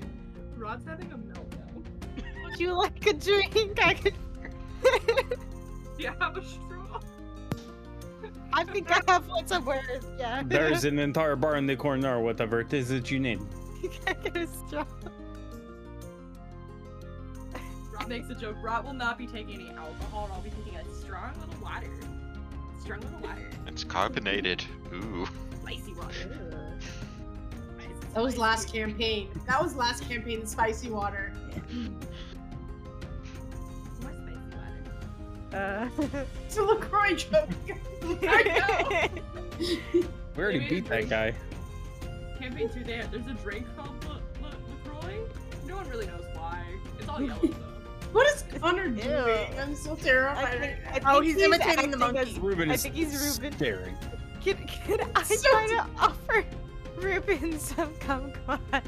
Rot's 0.57 0.85
having 0.87 1.11
a 1.13 1.17
meltdown. 1.17 1.85
Would 2.45 2.59
you 2.61 2.73
like 2.77 3.07
a 3.07 3.13
drink? 3.13 3.79
I 3.83 3.95
could. 3.95 4.15
Do 4.83 6.03
you 6.03 6.13
have 6.21 6.37
a 6.37 6.45
straw? 6.45 6.80
I 8.53 8.65
think 8.65 8.91
I 8.91 9.01
have 9.09 9.29
lots 9.29 9.53
of 9.53 9.67
words, 9.67 10.07
Yeah. 10.19 10.43
There's 10.47 10.85
an 10.91 10.99
entire 10.99 11.37
bar 11.37 11.57
in 11.57 11.67
the 11.67 11.77
corner 11.77 12.17
or 12.17 12.21
whatever 12.23 12.61
it 12.61 12.73
is 12.73 12.89
that 12.89 13.11
you 13.11 13.19
need. 13.21 13.41
You 13.83 13.91
can't 14.05 14.23
get 14.23 14.37
a 14.37 14.47
straw. 14.47 14.85
Rob 17.93 18.09
makes 18.09 18.29
a 18.31 18.35
joke. 18.35 18.57
Rob 18.63 18.85
will 18.85 18.93
not 18.93 19.19
be 19.19 19.27
taking 19.27 19.55
any 19.55 19.71
alcohol, 19.71 20.25
and 20.25 20.33
I'll 20.35 20.43
be 20.43 20.51
taking 20.51 20.77
a 20.77 20.95
strong 20.95 21.33
little 21.41 21.63
water. 21.63 21.91
Strong 22.81 23.01
little 23.01 23.21
water. 23.21 23.49
It's 23.67 23.85
carbonated. 23.85 24.65
Ooh. 24.93 25.27
Spicy 25.63 25.93
water. 25.95 26.49
That 28.15 28.25
was 28.25 28.37
last 28.37 28.73
campaign. 28.73 29.29
That 29.47 29.63
was 29.63 29.77
last 29.77 30.03
campaign. 30.09 30.45
Spicy 30.45 30.91
water. 30.91 31.33
Uh, 35.53 35.89
It's 36.47 36.57
a 36.59 36.63
Lacroix 36.63 37.15
joke. 37.15 37.49
I 38.23 39.11
know. 39.61 40.03
We 40.37 40.43
already 40.45 40.69
beat 40.69 40.87
that 40.89 41.09
guy. 41.11 41.35
Can't 42.39 42.57
Campaign 42.57 42.71
two, 42.73 42.85
there. 42.85 43.07
There's 43.13 43.27
a 43.27 43.35
drink 43.43 43.67
called 43.77 43.91
La- 44.07 44.21
La- 44.41 44.55
Lacroix. 44.95 45.19
No 45.67 45.77
one 45.77 45.89
really 45.91 46.07
knows 46.07 46.25
why. 46.35 46.63
It's 46.99 47.09
all 47.09 47.21
yellow 47.21 47.41
though. 47.43 47.49
What 48.13 48.27
is 48.35 48.45
Connor 48.59 48.89
doing? 48.89 49.09
Ew. 49.09 49.59
I'm 49.61 49.75
so 49.75 49.93
I 49.93 49.97
terrified. 49.97 50.61
think, 50.61 51.05
I 51.05 51.13
Oh, 51.15 51.21
think 51.21 51.25
he's 51.37 51.43
imitating 51.45 51.91
the 51.91 51.99
acting 52.05 52.17
as- 52.19 52.27
monkey. 52.29 52.41
Ruben 52.41 52.71
I 52.71 52.77
think 52.77 52.95
he's 52.95 53.37
Ruben. 53.39 53.53
staring. 53.57 53.97
Can, 54.43 54.57
can 54.67 55.01
I 55.15 55.23
So 55.25 55.51
try 55.51 55.67
to 55.67 55.87
offer 56.01 56.45
Ruben 56.97 57.59
some 57.59 57.93
kumquat? 57.97 58.83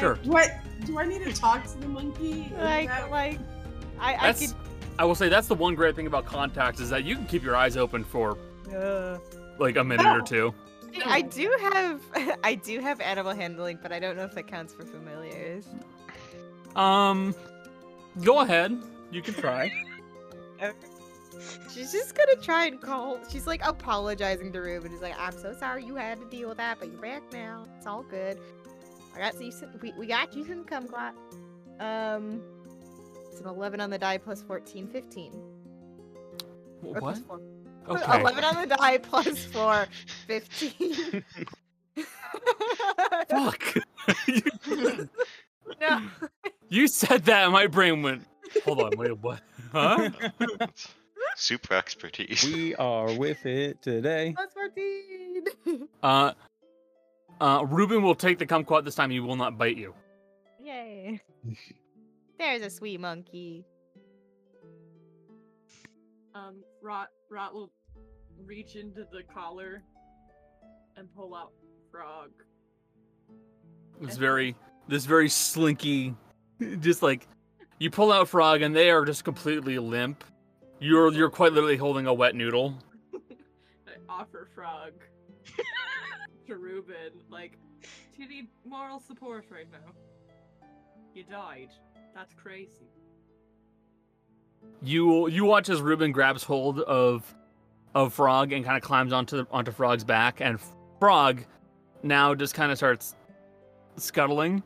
Sure. 0.00 0.14
Do 0.16 0.36
I 0.36 0.60
do 0.84 0.98
I 0.98 1.04
need 1.06 1.24
to 1.24 1.32
talk 1.32 1.64
to 1.70 1.78
the 1.78 1.86
monkey? 1.88 2.50
Like, 2.58 2.88
that- 2.88 3.10
like, 3.10 3.38
I, 4.00 4.28
I 4.30 4.32
could. 4.32 4.52
I 5.00 5.04
will 5.04 5.14
say 5.14 5.30
that's 5.30 5.48
the 5.48 5.54
one 5.54 5.74
great 5.74 5.96
thing 5.96 6.06
about 6.06 6.26
contacts 6.26 6.78
is 6.78 6.90
that 6.90 7.04
you 7.04 7.16
can 7.16 7.24
keep 7.24 7.42
your 7.42 7.56
eyes 7.56 7.78
open 7.78 8.04
for 8.04 8.36
Uh, 8.70 9.16
like 9.58 9.76
a 9.76 9.82
minute 9.82 10.04
or 10.06 10.20
Oh. 10.20 10.24
two. 10.24 10.54
I 11.06 11.22
do 11.22 11.56
have, 11.72 12.02
I 12.44 12.54
do 12.54 12.80
have 12.80 13.00
animal 13.00 13.32
handling, 13.34 13.78
but 13.82 13.92
I 13.92 13.98
don't 13.98 14.14
know 14.14 14.24
if 14.24 14.34
that 14.34 14.46
counts 14.46 14.74
for 14.74 14.84
familiars. 14.84 15.64
Um, 16.76 17.34
go 18.22 18.40
ahead. 18.40 18.78
You 19.10 19.22
can 19.22 19.32
try. 19.34 19.72
She's 21.72 21.92
just 21.92 22.14
gonna 22.14 22.36
try 22.42 22.66
and 22.66 22.78
call. 22.78 23.18
She's 23.30 23.46
like 23.46 23.66
apologizing 23.66 24.52
to 24.52 24.60
Ruben. 24.60 24.90
She's 24.92 25.00
like, 25.00 25.14
"I'm 25.18 25.32
so 25.32 25.54
sorry 25.54 25.82
you 25.86 25.96
had 25.96 26.20
to 26.20 26.26
deal 26.28 26.48
with 26.50 26.58
that, 26.58 26.78
but 26.78 26.92
you're 26.92 27.00
back 27.00 27.22
now. 27.32 27.64
It's 27.78 27.86
all 27.86 28.02
good. 28.02 28.38
I 29.14 29.18
got 29.20 29.40
you 29.40 29.50
some. 29.50 29.70
We, 29.80 29.92
we 29.96 30.06
got 30.06 30.34
you 30.36 30.44
some 30.44 30.64
kumquat. 30.64 31.12
Um, 31.80 32.42
it's 32.58 32.59
an 33.40 33.46
11 33.46 33.80
on 33.80 33.90
the 33.90 33.98
die 33.98 34.18
plus 34.18 34.42
14, 34.42 34.88
15. 34.88 35.32
What? 36.80 37.00
plus 37.00 37.20
four. 37.20 37.40
Okay. 37.88 38.20
11 38.20 38.44
on 38.44 38.68
the 38.68 38.76
die 38.76 38.98
plus 38.98 39.44
4, 39.44 39.86
15. 40.26 41.24
Fuck. 43.28 43.76
no. 45.80 46.02
you 46.68 46.88
said 46.88 47.24
that, 47.24 47.44
and 47.44 47.52
my 47.52 47.66
brain 47.66 48.02
went. 48.02 48.26
Hold 48.64 48.80
on. 48.80 48.92
Wait. 48.96 49.10
A 49.10 49.14
what? 49.14 49.40
Huh? 49.72 50.10
Super 51.36 51.74
expertise. 51.74 52.44
We 52.44 52.74
are 52.74 53.12
with 53.12 53.46
it 53.46 53.80
today. 53.82 54.34
Plus 54.36 54.52
14. 54.52 55.88
Uh. 56.02 56.32
Uh, 57.40 57.64
Ruben 57.66 58.02
will 58.02 58.14
take 58.14 58.38
the 58.38 58.46
kumquat 58.46 58.84
this 58.84 58.94
time. 58.94 59.10
He 59.10 59.18
will 59.18 59.36
not 59.36 59.56
bite 59.56 59.76
you. 59.76 59.94
Yay. 60.62 61.22
There's 62.40 62.62
a 62.62 62.70
sweet 62.70 62.98
monkey. 63.00 63.66
Um, 66.34 66.64
Rot 66.80 67.08
Rot 67.28 67.52
will 67.52 67.70
reach 68.46 68.76
into 68.76 69.04
the 69.12 69.22
collar 69.22 69.82
and 70.96 71.14
pull 71.14 71.34
out 71.34 71.52
Frog. 71.90 72.30
It's 74.00 74.16
very, 74.16 74.56
this 74.88 75.04
very 75.04 75.28
slinky, 75.28 76.14
just 76.78 77.02
like 77.02 77.28
you 77.78 77.90
pull 77.90 78.10
out 78.10 78.26
frog, 78.26 78.62
and 78.62 78.74
they 78.74 78.90
are 78.90 79.04
just 79.04 79.22
completely 79.22 79.78
limp. 79.78 80.24
You're 80.78 81.12
you're 81.12 81.28
quite 81.28 81.52
literally 81.52 81.76
holding 81.76 82.06
a 82.06 82.14
wet 82.14 82.34
noodle. 82.34 82.78
I 83.86 83.92
offer 84.08 84.48
Frog 84.54 84.92
to 86.46 86.56
Ruben. 86.56 87.20
Like, 87.28 87.58
do 88.16 88.22
you 88.22 88.28
need 88.30 88.46
moral 88.64 88.98
support 88.98 89.44
right 89.50 89.70
now? 89.70 89.92
You 91.12 91.24
died. 91.24 91.68
That's 92.14 92.34
crazy. 92.34 92.88
You 94.82 95.28
you 95.28 95.44
watch 95.44 95.68
as 95.68 95.80
Ruben 95.80 96.12
grabs 96.12 96.42
hold 96.42 96.80
of 96.80 97.34
of 97.94 98.12
Frog 98.14 98.52
and 98.52 98.64
kind 98.64 98.76
of 98.76 98.82
climbs 98.82 99.12
onto 99.12 99.38
the, 99.38 99.46
onto 99.50 99.72
Frog's 99.72 100.04
back, 100.04 100.40
and 100.40 100.58
Frog 100.98 101.44
now 102.02 102.34
just 102.34 102.54
kind 102.54 102.70
of 102.72 102.78
starts 102.78 103.16
scuttling. 103.96 104.62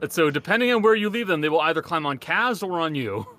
And 0.00 0.12
so 0.12 0.30
depending 0.30 0.72
on 0.72 0.82
where 0.82 0.94
you 0.94 1.08
leave 1.08 1.26
them, 1.26 1.40
they 1.40 1.48
will 1.48 1.60
either 1.60 1.82
climb 1.82 2.06
on 2.06 2.18
Kaz 2.18 2.62
or 2.62 2.80
on 2.80 2.94
you. 2.94 3.26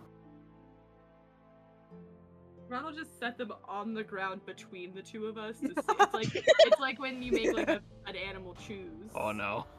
Ron 2.70 2.86
will 2.86 2.92
just 2.94 3.20
set 3.20 3.38
them 3.38 3.52
on 3.68 3.96
the 3.96 4.04
ground 4.04 4.46
between 4.46 4.94
the 4.94 5.02
two 5.02 5.26
of 5.26 5.38
us. 5.38 5.60
To 5.60 5.68
see. 5.68 5.74
It's 5.76 6.14
like 6.14 6.36
it's 6.36 6.80
like 6.80 7.00
when 7.00 7.22
you 7.24 7.32
make 7.32 7.54
like 7.54 7.70
a, 7.70 7.82
an 8.06 8.16
animal 8.16 8.56
choose. 8.56 9.12
Oh 9.16 9.32
no. 9.32 9.66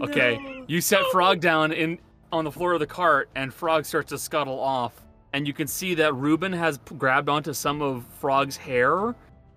Okay, 0.00 0.64
you 0.66 0.80
set 0.80 1.04
Frog 1.12 1.38
down 1.40 1.70
in 1.70 2.00
on 2.34 2.44
the 2.44 2.52
floor 2.52 2.72
of 2.74 2.80
the 2.80 2.86
cart, 2.86 3.30
and 3.34 3.52
Frog 3.52 3.84
starts 3.86 4.10
to 4.10 4.18
scuttle 4.18 4.58
off. 4.58 4.92
And 5.32 5.46
you 5.46 5.52
can 5.52 5.66
see 5.66 5.94
that 5.94 6.14
Ruben 6.14 6.52
has 6.52 6.78
grabbed 6.98 7.28
onto 7.28 7.52
some 7.52 7.82
of 7.82 8.04
Frog's 8.20 8.56
hair, 8.56 9.14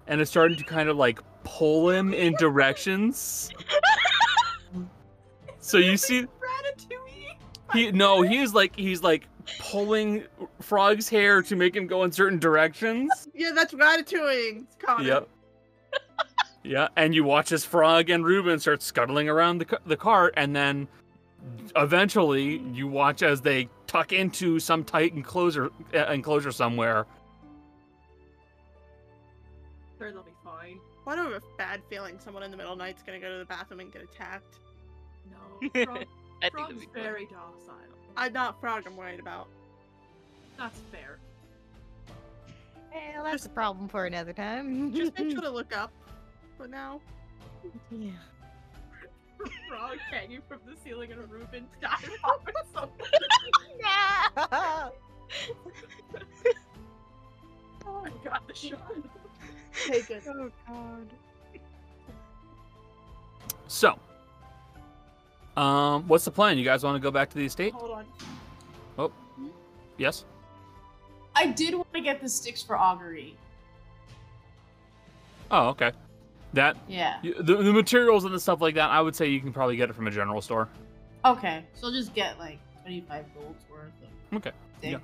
and 0.08 0.22
is 0.22 0.30
starting 0.30 0.58
to 0.58 0.64
kind 0.64 0.90
of 0.90 0.98
like 0.98 1.20
pull 1.44 1.90
him 1.90 2.14
in 2.14 2.34
directions. 2.40 3.52
So 5.60 5.78
you 5.78 5.98
see, 5.98 6.26
he 7.74 7.92
no, 7.92 8.22
he 8.22 8.38
is 8.38 8.54
like 8.54 8.76
he's 8.76 9.04
like 9.04 9.28
pulling 9.60 10.24
Frog's 10.62 11.10
hair 11.10 11.42
to 11.42 11.56
make 11.56 11.76
him 11.76 11.88
go 11.88 12.04
in 12.04 12.12
certain 12.12 12.40
directions. 12.40 13.28
Yeah, 13.34 13.52
that's 13.54 13.74
ratatouille. 13.74 14.64
It's 14.64 14.76
Connor. 14.80 15.04
Yep. 15.04 15.30
Yeah, 16.64 16.88
and 16.96 17.14
you 17.16 17.24
watch 17.24 17.52
as 17.52 17.64
Frog 17.64 18.10
and 18.10 18.26
Ruben 18.26 18.60
start 18.60 18.82
scuttling 18.82 19.30
around 19.30 19.60
the 19.60 19.80
the 19.86 19.98
cart, 19.98 20.34
and 20.38 20.56
then 20.56 20.88
eventually 21.76 22.58
you 22.74 22.88
watch 22.88 23.22
as 23.24 23.42
they 23.42 23.70
tuck 23.88 24.12
into 24.14 24.60
some 24.60 24.84
tight 24.84 25.14
enclosure 25.14 25.72
uh, 25.94 26.06
enclosure 26.12 26.52
somewhere. 26.52 27.06
Sure, 29.98 30.12
they'll 30.12 30.24
be 30.24 30.32
fine. 30.44 30.80
Why 31.04 31.16
do 31.16 31.22
I 31.22 31.24
have 31.26 31.34
a 31.34 31.42
bad 31.58 31.82
feeling 31.90 32.20
someone 32.20 32.44
in 32.44 32.52
the 32.52 32.58
middle 32.58 32.74
of 32.74 32.78
the 32.78 32.84
night's 32.84 33.02
gonna 33.04 33.20
go 33.20 33.32
to 33.32 33.38
the 33.40 33.46
bathroom 33.46 33.80
and 33.80 33.92
get 33.92 34.04
attacked? 34.04 34.60
No, 35.32 35.70
Frog, 35.86 36.06
I 36.42 36.50
think 36.50 36.54
Frog's 36.54 36.80
be 36.80 36.86
fun. 36.86 37.04
very 37.04 37.26
docile. 37.26 37.76
I'm 38.16 38.34
not 38.34 38.60
Frog 38.60 38.84
I'm 38.86 38.96
worried 38.98 39.20
about. 39.20 39.48
That's 40.58 40.80
fair. 40.92 41.20
Well, 43.14 43.24
that's 43.26 43.46
a 43.46 43.50
problem 43.50 43.88
for 43.88 44.06
another 44.06 44.34
time. 44.34 44.92
Just 44.94 45.18
make 45.18 45.32
sure 45.32 45.42
to 45.42 45.50
look 45.50 45.76
up 45.76 45.92
for 46.58 46.68
now. 46.68 47.00
yeah. 47.92 48.12
Frog 49.70 49.98
hanging 50.12 50.42
from 50.48 50.60
the 50.66 50.76
ceiling 50.84 51.12
and 51.12 51.22
a 51.22 51.26
Ruben 51.26 51.68
dive 51.82 52.10
off 52.24 52.42
or 52.46 52.54
something. 52.74 53.06
No! 53.82 54.92
Oh 57.90 58.02
my 58.04 58.12
god, 58.24 58.42
the 58.48 58.54
shot. 58.54 58.94
Take 59.86 60.10
it. 60.10 60.24
Oh 60.28 60.52
god. 60.68 61.08
So, 63.70 63.98
um, 65.58 66.08
what's 66.08 66.26
the 66.26 66.32
plan? 66.32 66.58
You 66.58 66.64
guys 66.64 66.84
want 66.84 66.96
to 66.96 67.00
go 67.00 67.12
back 67.12 67.30
to 67.32 67.38
the 67.38 67.46
estate? 67.46 67.74
Hold 67.74 67.92
on. 67.92 68.06
Oh, 68.98 69.12
yes. 69.98 70.26
I 71.36 71.48
did 71.48 71.76
want 71.76 71.94
to 71.94 72.02
get 72.02 72.22
the 72.22 72.30
sticks 72.30 72.62
for 72.62 72.78
augury. 72.78 73.36
Oh, 75.50 75.70
okay. 75.70 75.92
That 76.54 76.78
Yeah. 76.88 77.20
the, 77.24 77.58
the 77.58 77.74
materials 77.74 78.26
and 78.26 78.34
the 78.34 78.40
stuff 78.40 78.62
like 78.62 78.76
that, 78.76 78.90
I 78.90 79.02
would 79.02 79.16
say 79.16 79.28
you 79.28 79.42
can 79.42 79.52
probably 79.54 79.76
get 79.76 79.90
it 79.90 79.94
from 79.94 80.08
a 80.08 80.12
general 80.12 80.42
store. 80.42 80.70
Okay, 81.26 81.64
so 81.74 81.88
I'll 81.88 81.94
just 81.94 82.14
get 82.14 82.40
like 82.40 82.58
25 82.84 83.26
golds 83.36 83.64
worth 83.70 83.92
of 84.32 84.38
Okay. 84.38 84.52
yeah. 84.82 84.98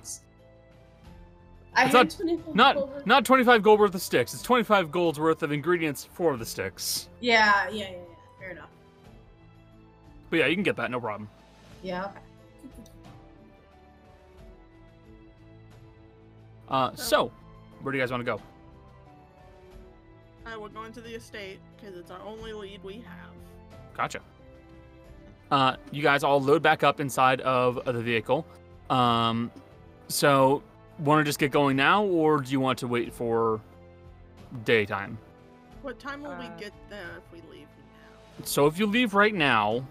I 1.76 1.84
It's 1.86 1.92
had 1.92 1.92
not- 1.92 2.10
25 2.10 2.44
gold 2.44 2.56
Not 2.56 2.76
worth- 2.88 3.06
not 3.06 3.24
25 3.24 3.62
gold 3.62 3.80
worth 3.80 3.94
of 3.94 4.00
sticks. 4.00 4.32
It's 4.32 4.42
25 4.42 4.90
gold's 4.90 5.20
worth 5.20 5.42
of 5.42 5.52
ingredients 5.52 6.04
for 6.12 6.36
the 6.36 6.46
sticks. 6.46 7.08
Yeah, 7.20 7.68
yeah, 7.68 7.72
yeah, 7.84 7.90
yeah. 7.90 7.98
Fair 8.38 8.50
enough. 8.50 8.70
But 10.30 10.38
yeah, 10.38 10.46
you 10.46 10.54
can 10.54 10.62
get 10.62 10.76
that, 10.76 10.90
no 10.90 11.00
problem. 11.00 11.28
Yeah. 11.82 12.08
Uh, 16.68 16.94
so, 16.94 17.30
where 17.82 17.92
do 17.92 17.98
you 17.98 18.02
guys 18.02 18.10
want 18.10 18.22
to 18.22 18.24
go? 18.24 18.40
Uh, 20.46 20.58
we're 20.60 20.68
going 20.68 20.92
to 20.92 21.00
the 21.00 21.14
estate 21.14 21.58
because 21.76 21.96
it's 21.96 22.10
our 22.10 22.20
only 22.20 22.52
lead 22.52 22.82
we 22.84 22.94
have. 22.94 23.30
Gotcha. 23.96 24.20
Uh, 25.50 25.76
you 25.90 26.02
guys 26.02 26.22
all 26.24 26.40
load 26.40 26.62
back 26.62 26.82
up 26.82 27.00
inside 27.00 27.40
of 27.42 27.84
the 27.84 28.02
vehicle. 28.02 28.46
Um, 28.90 29.50
so, 30.08 30.62
want 30.98 31.20
to 31.20 31.24
just 31.24 31.38
get 31.38 31.50
going 31.50 31.76
now, 31.76 32.04
or 32.04 32.38
do 32.40 32.50
you 32.50 32.60
want 32.60 32.78
to 32.80 32.86
wait 32.86 33.12
for 33.12 33.60
daytime? 34.64 35.16
What 35.82 35.98
time 35.98 36.22
will 36.22 36.36
we 36.36 36.46
Uh, 36.46 36.56
get 36.58 36.72
there 36.90 37.18
if 37.18 37.32
we 37.32 37.38
leave 37.50 37.66
now? 37.68 38.44
So, 38.44 38.66
if 38.66 38.78
you 38.78 38.86
leave 38.86 39.14
right 39.14 39.34
now, 39.34 39.86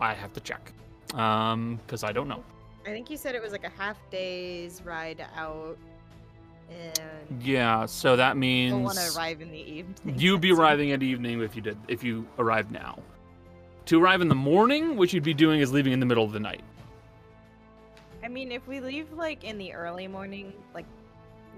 I 0.00 0.12
have 0.12 0.32
to 0.34 0.40
check. 0.40 0.72
Um, 1.14 1.78
because 1.86 2.04
I 2.04 2.12
don't 2.12 2.28
know. 2.28 2.42
I 2.86 2.90
think 2.90 3.08
you 3.08 3.16
said 3.16 3.34
it 3.34 3.42
was 3.42 3.52
like 3.52 3.64
a 3.64 3.72
half 3.78 3.96
day's 4.10 4.82
ride 4.82 5.24
out, 5.36 5.78
and 6.70 7.42
Yeah, 7.42 7.86
so 7.86 8.16
that 8.16 8.36
you'll 8.36 8.80
want 8.82 8.96
to 8.96 9.00
means 9.02 9.16
arrive 9.16 9.40
in 9.40 9.50
the 9.50 9.58
evening. 9.58 10.18
you'd 10.18 10.40
be 10.40 10.52
arriving 10.52 10.92
at 10.92 11.02
evening 11.02 11.40
if 11.42 11.54
you 11.56 11.62
did 11.62 11.76
if 11.88 12.02
you 12.04 12.26
arrived 12.38 12.70
now. 12.70 12.98
To 13.86 14.02
arrive 14.02 14.20
in 14.22 14.28
the 14.28 14.34
morning, 14.34 14.96
what 14.96 15.12
you'd 15.12 15.22
be 15.24 15.34
doing 15.34 15.60
is 15.60 15.72
leaving 15.72 15.92
in 15.92 16.00
the 16.00 16.06
middle 16.06 16.24
of 16.24 16.32
the 16.32 16.40
night. 16.40 16.62
I 18.22 18.28
mean, 18.28 18.50
if 18.52 18.66
we 18.66 18.80
leave 18.80 19.12
like 19.12 19.44
in 19.44 19.58
the 19.58 19.74
early 19.74 20.08
morning, 20.08 20.52
like 20.72 20.86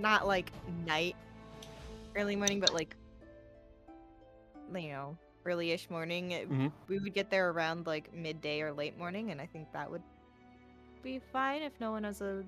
not 0.01 0.27
like 0.27 0.51
night, 0.85 1.15
early 2.16 2.35
morning, 2.37 2.59
but 2.61 2.74
like 2.74 2.97
you 4.74 4.89
know, 4.89 5.16
early-ish 5.45 5.89
morning, 5.91 6.31
Mhm. 6.31 6.73
we 6.89 6.99
would 6.99 7.15
get 7.15 7.31
there 7.31 7.51
around 7.51 7.87
like 7.87 8.12
midday 8.12 8.61
or 8.62 8.73
late 8.73 8.99
morning, 8.99 9.31
and 9.31 9.41
I 9.41 9.47
think 9.47 9.73
that 9.73 9.89
would 9.89 10.03
be 11.05 11.20
fine 11.33 11.62
if 11.62 11.73
no 11.78 11.93
one 11.93 12.03
has 12.03 12.20
a 12.20 12.43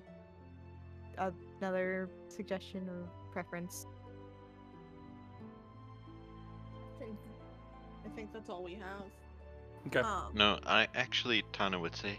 another 1.19 2.09
suggestion 2.29 2.89
or 2.89 3.09
preference. 3.33 3.87
I 6.97 6.99
think, 7.05 7.19
I 8.05 8.09
think 8.11 8.33
that's 8.33 8.49
all 8.49 8.63
we 8.65 8.75
have. 8.75 9.05
Okay. 9.87 10.01
Um, 10.01 10.33
No, 10.35 10.59
I 10.67 10.89
actually, 10.95 11.43
Tana 11.53 11.79
would 11.79 11.97
say, 11.97 12.19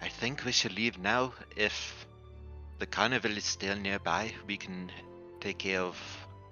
I 0.00 0.08
think 0.08 0.44
we 0.44 0.52
should 0.52 0.72
leave 0.74 0.98
now. 0.98 1.32
If 1.56 2.06
the 2.78 2.86
carnival 2.86 3.36
is 3.36 3.44
still 3.44 3.76
nearby, 3.76 4.32
we 4.46 4.56
can 4.56 4.90
take 5.40 5.58
care 5.58 5.80
of 5.80 5.96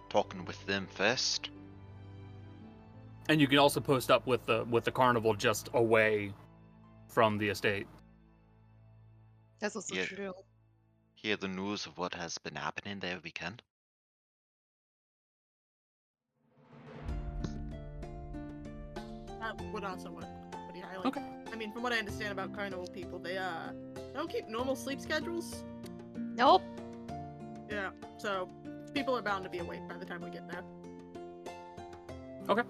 talking 0.09 0.45
with 0.45 0.65
them 0.66 0.87
first. 0.95 1.51
And 3.28 3.41
you 3.41 3.47
can 3.47 3.59
also 3.59 3.81
post 3.81 4.11
up 4.11 4.27
with 4.27 4.45
the 4.47 4.65
with 4.65 4.85
the 4.85 4.91
carnival 4.91 5.35
just 5.35 5.69
away 5.74 6.32
from 7.09 7.39
the 7.39 7.49
estate. 7.49 7.87
That's 9.61 9.77
also 9.77 9.95
Yeah. 9.95 10.05
true. 10.05 10.35
Hear 11.23 11.37
the 11.37 11.49
news 11.49 11.85
of 11.85 11.99
what 11.99 12.15
has 12.15 12.39
been 12.39 12.55
happening 12.55 12.99
there, 13.01 13.19
we 13.23 13.31
can. 13.31 13.61
That 19.39 19.61
would 19.71 19.85
also 19.85 20.11
work 20.13 20.25
pretty 20.65 20.81
highly. 20.81 21.05
Okay. 21.05 21.23
I 21.53 21.57
mean, 21.57 21.73
from 21.73 21.83
what 21.83 21.93
I 21.93 21.99
understand 21.99 22.33
about 22.33 22.55
carnival 22.55 22.87
people, 22.87 23.19
they 23.19 23.37
uh 23.37 23.73
they 23.95 24.15
don't 24.15 24.31
keep 24.31 24.49
normal 24.49 24.75
sleep 24.75 24.99
schedules. 24.99 25.63
Nope. 26.17 26.63
Yeah, 27.71 27.91
so 28.17 28.49
people 28.95 29.15
are 29.15 29.23
bound 29.23 29.45
to 29.45 29.51
be 29.51 29.59
awake 29.59 29.87
by 29.91 29.99
the 29.99 30.07
time 30.07 30.23
we 30.23 30.31
get 30.31 30.49
there. 30.49 30.63
Okay. 32.49 32.63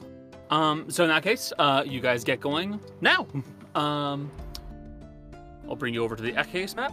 Um, 0.50 0.90
so 0.90 1.04
in 1.04 1.10
that 1.10 1.22
case, 1.22 1.52
uh, 1.60 1.84
you 1.86 2.00
guys 2.00 2.24
get 2.24 2.40
going 2.40 2.80
now. 3.00 3.28
Um, 3.72 4.32
I'll 5.68 5.76
bring 5.76 5.94
you 5.94 6.02
over 6.02 6.16
to 6.16 6.22
the 6.24 6.32
Ekcase 6.32 6.74
map. 6.74 6.92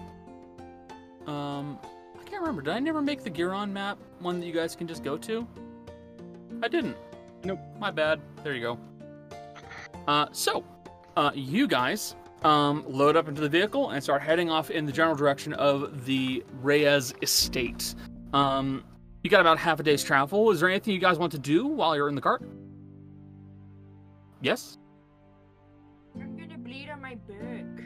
Um, 1.28 1.78
I 2.20 2.24
can't 2.24 2.42
remember. 2.42 2.62
Did 2.62 2.74
I 2.74 2.80
never 2.80 3.02
make 3.02 3.24
the 3.24 3.30
Giron 3.30 3.72
map 3.72 3.98
one 4.20 4.40
that 4.40 4.46
you 4.46 4.54
guys 4.54 4.76
can 4.76 4.88
just 4.88 5.04
go 5.04 5.18
to? 5.18 5.48
I 6.64 6.68
didn't. 6.68 6.98
Nope. 7.44 7.60
My 7.80 7.92
bad. 7.92 8.20
There 8.44 8.54
you 8.54 8.62
go. 8.62 8.80
Uh, 10.08 10.28
so, 10.32 10.64
uh, 11.18 11.32
you 11.36 11.68
guys 11.68 12.16
um, 12.44 12.84
load 12.88 13.16
up 13.18 13.28
into 13.28 13.42
the 13.42 13.50
vehicle 13.50 13.90
and 13.90 14.04
start 14.04 14.22
heading 14.22 14.50
off 14.50 14.70
in 14.72 14.86
the 14.86 14.92
general 14.92 15.16
direction 15.16 15.54
of 15.54 16.06
the 16.06 16.44
Reyes 16.62 17.14
estate. 17.22 17.94
Um, 18.34 18.84
you 19.24 19.30
got 19.30 19.42
about 19.42 19.58
half 19.58 19.80
a 19.80 19.84
day's 19.84 20.04
travel. 20.04 20.52
Is 20.52 20.60
there 20.60 20.70
anything 20.70 20.94
you 20.94 21.00
guys 21.00 21.18
want 21.18 21.32
to 21.34 21.40
do 21.40 21.68
while 21.68 21.96
you're 21.96 22.10
in 22.10 22.16
the 22.16 22.22
cart? 22.22 22.44
Yes. 24.42 24.78
I'm 26.16 26.38
gonna 26.38 26.58
bleed 26.58 26.90
on 26.90 27.02
my 27.02 27.16
book. 27.16 27.84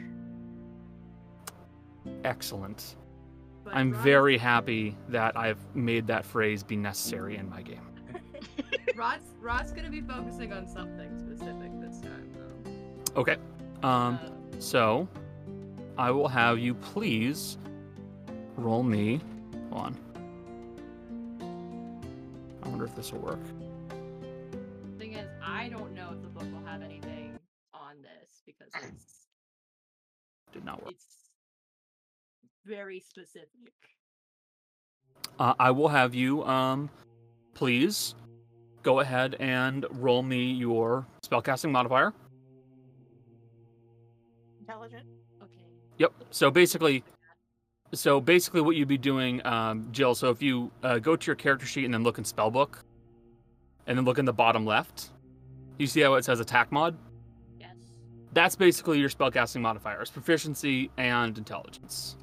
Excellent. 2.24 2.96
I'm 3.72 3.92
very 3.94 4.36
happy 4.38 4.96
that 5.08 5.36
I've 5.36 5.58
made 5.74 6.06
that 6.08 6.24
phrase 6.24 6.62
be 6.62 6.76
necessary 6.76 7.36
in 7.36 7.48
my 7.48 7.62
game. 7.62 7.80
Rot's 8.96 9.30
Rot's 9.40 9.72
gonna 9.72 9.90
be 9.90 10.00
focusing 10.02 10.52
on 10.52 10.68
something 10.68 11.18
specific 11.18 11.70
this 11.80 12.00
time, 12.00 12.30
though. 12.34 13.20
Okay. 13.20 13.36
Um, 13.82 14.18
Uh, 14.22 14.28
so 14.58 15.08
I 15.98 16.10
will 16.10 16.28
have 16.28 16.58
you 16.58 16.74
please 16.74 17.56
roll 18.56 18.82
me. 18.82 19.20
Hold 19.70 19.82
on. 19.86 19.96
I 22.62 22.68
wonder 22.68 22.84
if 22.84 22.94
this 22.94 23.12
will 23.12 23.20
work. 23.20 23.40
thing 24.98 25.14
is, 25.14 25.28
I 25.44 25.68
don't 25.68 25.94
know 25.94 26.10
if 26.14 26.22
the 26.22 26.28
book 26.28 26.44
will 26.52 26.64
have 26.66 26.82
anything 26.82 27.38
on 27.74 27.96
this 28.02 28.42
because 28.46 28.68
it's 28.88 29.26
Did 30.52 30.64
not 30.64 30.80
work. 30.84 30.92
it's 30.94 31.06
very 32.64 33.00
specific. 33.00 33.72
Uh, 35.38 35.54
I 35.58 35.70
will 35.70 35.88
have 35.88 36.14
you 36.14 36.44
um, 36.44 36.90
please 37.54 38.14
go 38.82 39.00
ahead 39.00 39.36
and 39.38 39.86
roll 39.90 40.22
me 40.22 40.52
your 40.52 41.06
spellcasting 41.24 41.70
modifier. 41.70 42.12
Intelligent. 44.60 45.06
Okay. 45.42 45.64
Yep. 45.98 46.12
So 46.30 46.50
basically, 46.50 47.04
so 47.94 48.20
basically, 48.20 48.60
what 48.62 48.76
you'd 48.76 48.88
be 48.88 48.98
doing, 48.98 49.44
um, 49.46 49.88
Jill. 49.92 50.14
So 50.14 50.30
if 50.30 50.42
you 50.42 50.70
uh, 50.82 50.98
go 50.98 51.16
to 51.16 51.26
your 51.26 51.36
character 51.36 51.66
sheet 51.66 51.84
and 51.84 51.92
then 51.92 52.02
look 52.02 52.18
in 52.18 52.24
spellbook, 52.24 52.82
and 53.86 53.98
then 53.98 54.04
look 54.04 54.18
in 54.18 54.24
the 54.24 54.32
bottom 54.32 54.64
left, 54.64 55.10
you 55.78 55.86
see 55.86 56.00
how 56.00 56.14
it 56.14 56.24
says 56.24 56.40
attack 56.40 56.72
mod. 56.72 56.96
Yes. 57.58 57.76
That's 58.32 58.56
basically 58.56 58.98
your 58.98 59.10
spellcasting 59.10 59.60
modifiers: 59.60 60.10
proficiency 60.10 60.90
and 60.96 61.36
intelligence. 61.36 62.16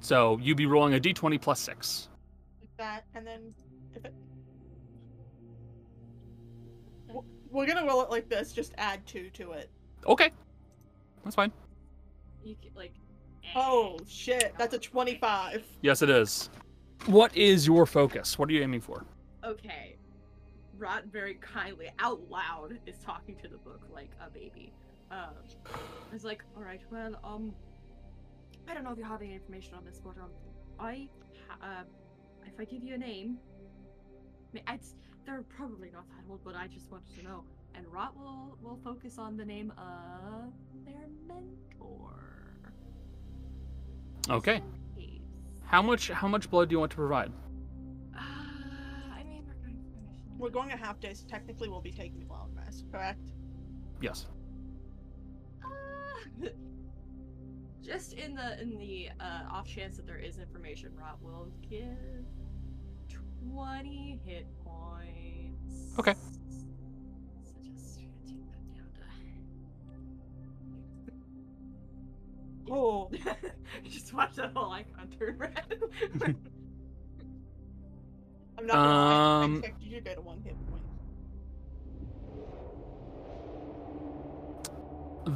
So 0.00 0.38
you'd 0.42 0.56
be 0.56 0.66
rolling 0.66 0.94
a 0.94 1.00
d20 1.00 1.40
plus 1.40 1.60
six. 1.60 2.08
Like 2.60 2.70
that, 2.78 3.04
and 3.14 3.26
then 3.26 3.54
if 3.94 4.04
it. 4.04 4.14
We're 7.50 7.66
gonna 7.66 7.86
roll 7.86 8.02
it 8.02 8.10
like 8.10 8.28
this. 8.28 8.52
Just 8.52 8.72
add 8.76 9.06
two 9.06 9.30
to 9.30 9.52
it. 9.52 9.70
Okay, 10.06 10.30
that's 11.24 11.36
fine. 11.36 11.52
You 12.44 12.56
can, 12.60 12.70
like. 12.74 12.92
Oh 13.56 13.98
shit! 14.06 14.52
That's 14.58 14.74
a 14.74 14.78
twenty-five. 14.78 15.64
Yes, 15.80 16.02
it 16.02 16.10
is. 16.10 16.50
What 17.06 17.34
is 17.34 17.66
your 17.66 17.86
focus? 17.86 18.38
What 18.38 18.50
are 18.50 18.52
you 18.52 18.62
aiming 18.62 18.82
for? 18.82 19.04
Okay. 19.44 19.96
Rot 20.76 21.04
very 21.10 21.34
kindly, 21.34 21.90
out 21.98 22.20
loud, 22.30 22.78
is 22.86 22.98
talking 22.98 23.34
to 23.42 23.48
the 23.48 23.56
book 23.56 23.82
like 23.92 24.10
a 24.24 24.30
baby. 24.30 24.72
Um, 25.10 25.30
it's 26.12 26.24
like, 26.24 26.44
all 26.56 26.62
right, 26.62 26.80
well, 26.90 27.18
um, 27.24 27.52
I 28.68 28.74
don't 28.74 28.84
know 28.84 28.92
if 28.92 28.98
you 28.98 29.04
have 29.04 29.22
any 29.22 29.34
information 29.34 29.74
on 29.74 29.84
this, 29.84 30.00
but 30.02 30.16
um, 30.18 30.30
I, 30.78 31.08
ha- 31.48 31.80
uh, 31.80 31.84
if 32.46 32.58
I 32.60 32.64
give 32.64 32.82
you 32.82 32.94
a 32.94 32.98
name, 32.98 33.38
it's, 34.54 34.94
they're 35.24 35.42
probably 35.56 35.90
not 35.90 36.08
that 36.10 36.30
old, 36.30 36.40
but 36.44 36.54
I 36.54 36.66
just 36.66 36.90
wanted 36.90 37.14
to 37.16 37.22
know. 37.22 37.44
And 37.74 37.86
Rot 37.86 38.16
will 38.16 38.58
will 38.62 38.78
focus 38.82 39.18
on 39.18 39.36
the 39.36 39.44
name 39.44 39.72
of 39.78 40.52
their 40.84 41.06
mentor. 41.28 42.14
Okay. 44.28 44.62
How 45.64 45.82
much? 45.82 46.08
How 46.08 46.28
much 46.28 46.50
blood 46.50 46.70
do 46.70 46.74
you 46.74 46.80
want 46.80 46.90
to 46.92 46.96
provide? 46.96 47.30
Uh, 48.16 48.20
I 49.14 49.22
mean, 49.22 49.44
we're 49.46 49.54
going 49.62 49.76
to 49.76 50.38
We're 50.38 50.50
going 50.50 50.72
a 50.72 50.76
half 50.76 50.98
day, 50.98 51.12
so 51.14 51.26
technically 51.28 51.68
we'll 51.68 51.82
be 51.82 51.92
taking 51.92 52.24
a 52.28 52.32
long 52.32 52.50
rest. 52.56 52.86
Correct. 52.90 53.30
Yes. 54.00 54.26
Uh, 55.62 56.48
just 57.82 58.14
in 58.14 58.34
the 58.34 58.60
in 58.60 58.78
the 58.78 59.08
uh, 59.20 59.50
off 59.50 59.66
chance 59.66 59.96
that 59.96 60.06
there 60.06 60.18
is 60.18 60.38
information, 60.38 60.90
Rot 60.98 61.18
will 61.22 61.48
give 61.68 62.24
twenty 63.08 64.20
hit 64.24 64.46
points. 64.64 65.98
Okay. 65.98 66.14
So 67.42 67.54
just 67.64 67.98
take 68.26 68.46
that 68.46 68.62
down 68.74 68.90
to. 72.66 72.72
Oh. 72.72 73.10
just 73.88 74.12
watch 74.12 74.34
that 74.36 74.52
whole 74.54 74.72
icon 74.72 75.08
turn 75.18 75.38
red. 75.38 75.80
I'm 78.58 78.66
not 78.66 78.74
gonna 78.74 78.88
lie. 78.88 79.40
I 79.40 79.44
Um, 79.44 79.64
you 79.80 79.94
to 79.94 80.00
go 80.00 80.14
to 80.14 80.20
one 80.20 80.40
hit 80.42 80.56
point. 80.68 80.82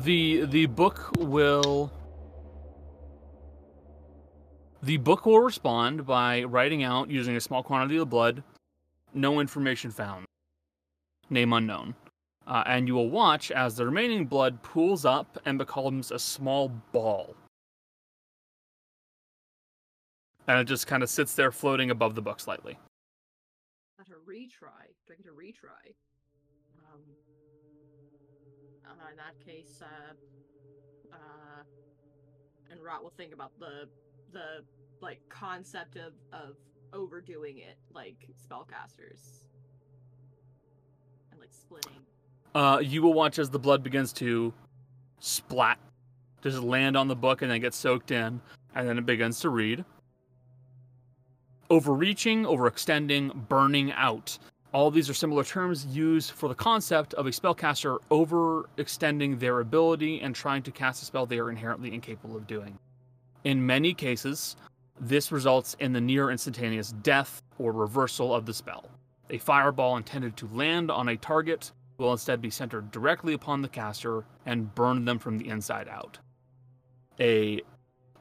the 0.04 0.46
the 0.46 0.66
book 0.66 1.10
will 1.18 1.92
the 4.82 4.96
book 4.96 5.26
will 5.26 5.40
respond 5.40 6.04
by 6.06 6.42
writing 6.42 6.82
out 6.82 7.08
using 7.08 7.36
a 7.36 7.40
small 7.40 7.62
quantity 7.62 7.96
of 7.98 8.10
blood 8.10 8.42
no 9.14 9.40
information 9.40 9.90
found 9.90 10.24
name 11.30 11.52
unknown 11.52 11.94
uh, 12.46 12.64
and 12.66 12.88
you 12.88 12.94
will 12.94 13.10
watch 13.10 13.50
as 13.52 13.76
the 13.76 13.84
remaining 13.86 14.26
blood 14.26 14.60
pools 14.62 15.04
up 15.04 15.38
and 15.44 15.58
becomes 15.58 16.10
a 16.10 16.18
small 16.18 16.68
ball 16.92 17.34
and 20.48 20.58
it 20.58 20.64
just 20.64 20.86
kind 20.86 21.02
of 21.02 21.08
sits 21.08 21.34
there 21.34 21.52
floating 21.52 21.90
above 21.90 22.14
the 22.14 22.22
book 22.22 22.40
slightly 22.40 22.76
Not 23.98 24.08
a 24.08 24.18
retry. 24.28 24.90
Do 25.06 25.12
I 25.12 25.16
get 25.16 25.26
a 25.26 25.30
retry? 25.30 25.94
Um. 26.92 27.00
uh, 28.84 29.10
in 29.10 29.16
that 29.16 29.38
case, 29.46 29.80
uh, 29.80 30.14
Uh, 31.12 31.62
and 32.70 32.80
Rot 32.82 33.02
will 33.02 33.12
think 33.16 33.32
about 33.34 33.52
the 33.60 33.86
the 34.32 34.64
like 35.00 35.20
concept 35.28 35.96
of 35.96 36.12
of 36.32 36.56
overdoing 36.92 37.58
it, 37.58 37.76
like 37.94 38.28
spellcasters, 38.46 39.44
and 41.30 41.40
like 41.40 41.52
splitting. 41.52 41.92
Uh, 42.54 42.80
you 42.82 43.02
will 43.02 43.14
watch 43.14 43.38
as 43.38 43.50
the 43.50 43.58
blood 43.58 43.82
begins 43.82 44.12
to 44.12 44.52
splat, 45.20 45.78
just 46.42 46.58
land 46.58 46.96
on 46.96 47.08
the 47.08 47.16
book 47.16 47.42
and 47.42 47.50
then 47.50 47.60
get 47.60 47.74
soaked 47.74 48.10
in, 48.10 48.40
and 48.74 48.88
then 48.88 48.98
it 48.98 49.06
begins 49.06 49.40
to 49.40 49.48
read. 49.48 49.84
Overreaching, 51.70 52.44
overextending, 52.44 53.48
burning 53.48 53.92
out. 53.92 54.38
All 54.74 54.90
these 54.90 55.08
are 55.08 55.14
similar 55.14 55.44
terms 55.44 55.86
used 55.86 56.30
for 56.32 56.48
the 56.48 56.54
concept 56.54 57.14
of 57.14 57.26
a 57.26 57.30
spellcaster 57.30 57.98
overextending 58.10 59.38
their 59.38 59.60
ability 59.60 60.20
and 60.20 60.34
trying 60.34 60.62
to 60.62 60.70
cast 60.70 61.02
a 61.02 61.06
spell 61.06 61.26
they 61.26 61.38
are 61.38 61.50
inherently 61.50 61.92
incapable 61.94 62.36
of 62.36 62.46
doing. 62.46 62.78
In 63.44 63.66
many 63.66 63.92
cases, 63.94 64.56
this 65.00 65.32
results 65.32 65.74
in 65.80 65.92
the 65.92 66.00
near 66.00 66.30
instantaneous 66.30 66.92
death 66.92 67.42
or 67.58 67.72
reversal 67.72 68.34
of 68.34 68.46
the 68.46 68.54
spell. 68.54 68.88
A 69.30 69.38
fireball 69.38 69.96
intended 69.96 70.36
to 70.36 70.46
land 70.48 70.90
on 70.90 71.08
a 71.08 71.16
target 71.16 71.72
will 71.98 72.12
instead 72.12 72.40
be 72.40 72.50
centered 72.50 72.90
directly 72.90 73.32
upon 73.32 73.62
the 73.62 73.68
caster 73.68 74.24
and 74.46 74.74
burn 74.74 75.04
them 75.04 75.18
from 75.18 75.38
the 75.38 75.48
inside 75.48 75.88
out. 75.88 76.18
A 77.20 77.62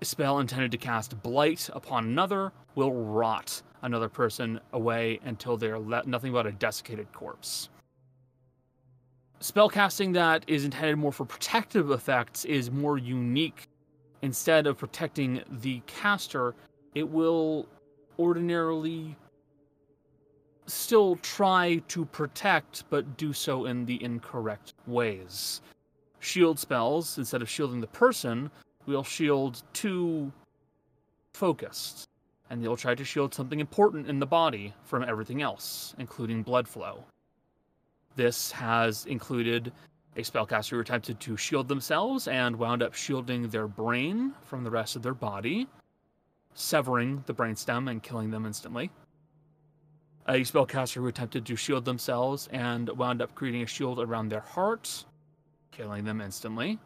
spell 0.02 0.40
intended 0.40 0.72
to 0.72 0.78
cast 0.78 1.22
blight 1.22 1.70
upon 1.74 2.06
another 2.06 2.52
will 2.76 2.94
rot 2.94 3.62
another 3.82 4.10
person 4.10 4.60
away 4.74 5.20
until 5.24 5.58
they 5.58 5.68
are 5.68 5.80
le- 5.80 6.04
nothing 6.06 6.32
but 6.32 6.48
a 6.48 6.52
desiccated 6.52 7.12
corpse. 7.14 7.70
Spellcasting 9.40 10.14
that 10.14 10.44
is 10.48 10.66
intended 10.66 10.98
more 10.98 11.12
for 11.12 11.26
protective 11.26 11.90
effects 11.90 12.46
is 12.46 12.70
more 12.70 12.98
unique. 12.98 13.68
Instead 14.22 14.68
of 14.68 14.78
protecting 14.78 15.42
the 15.50 15.82
caster, 15.88 16.54
it 16.94 17.10
will 17.10 17.68
ordinarily 18.20 19.16
still 20.68 21.16
try 21.18 21.82
to 21.88 22.06
protect, 22.06 22.84
but 22.90 23.18
do 23.18 23.34
so 23.34 23.66
in 23.66 23.86
the 23.86 24.02
incorrect 24.04 24.74
ways. 24.86 25.62
Shield 26.20 26.60
spells, 26.60 27.18
instead 27.18 27.42
of 27.42 27.50
shielding 27.50 27.82
the 27.82 27.88
person, 27.88 28.52
will 28.86 29.04
shield 29.04 29.64
two 29.74 30.32
focused, 31.34 32.08
and 32.50 32.64
they'll 32.64 32.78
try 32.78 32.94
to 32.94 33.04
shield 33.04 33.34
something 33.34 33.60
important 33.60 34.08
in 34.08 34.20
the 34.20 34.26
body 34.26 34.74
from 34.84 35.04
everything 35.04 35.42
else, 35.42 35.96
including 35.98 36.44
blood 36.44 36.68
flow. 36.68 37.04
This 38.16 38.52
has 38.52 39.06
included 39.06 39.72
a 40.16 40.22
spellcaster 40.22 40.72
who 40.72 40.80
attempted 40.80 41.20
to 41.22 41.38
shield 41.38 41.68
themselves 41.68 42.28
and 42.28 42.56
wound 42.58 42.84
up 42.84 42.94
shielding 42.94 43.48
their 43.50 43.68
brain 43.68 44.34
from 44.44 44.64
the 44.64 44.72
rest 44.72 44.96
of 44.96 45.02
their 45.02 45.14
body, 45.14 45.68
severing 46.54 47.24
the 47.28 47.34
brainstem 47.34 47.90
and 47.90 48.04
killing 48.04 48.30
them 48.30 48.46
instantly. 48.46 48.92
A 50.28 50.42
spellcaster 50.42 50.96
who 50.96 51.08
attempted 51.08 51.46
to 51.46 51.56
shield 51.56 51.86
themselves 51.86 52.48
and 52.52 52.90
wound 52.90 53.22
up 53.22 53.34
creating 53.36 53.64
a 53.64 53.68
shield 53.68 54.00
around 54.00 54.30
their 54.30 54.42
heart, 54.42 55.06
killing 55.72 56.04
them 56.04 56.22
instantly. 56.22 56.78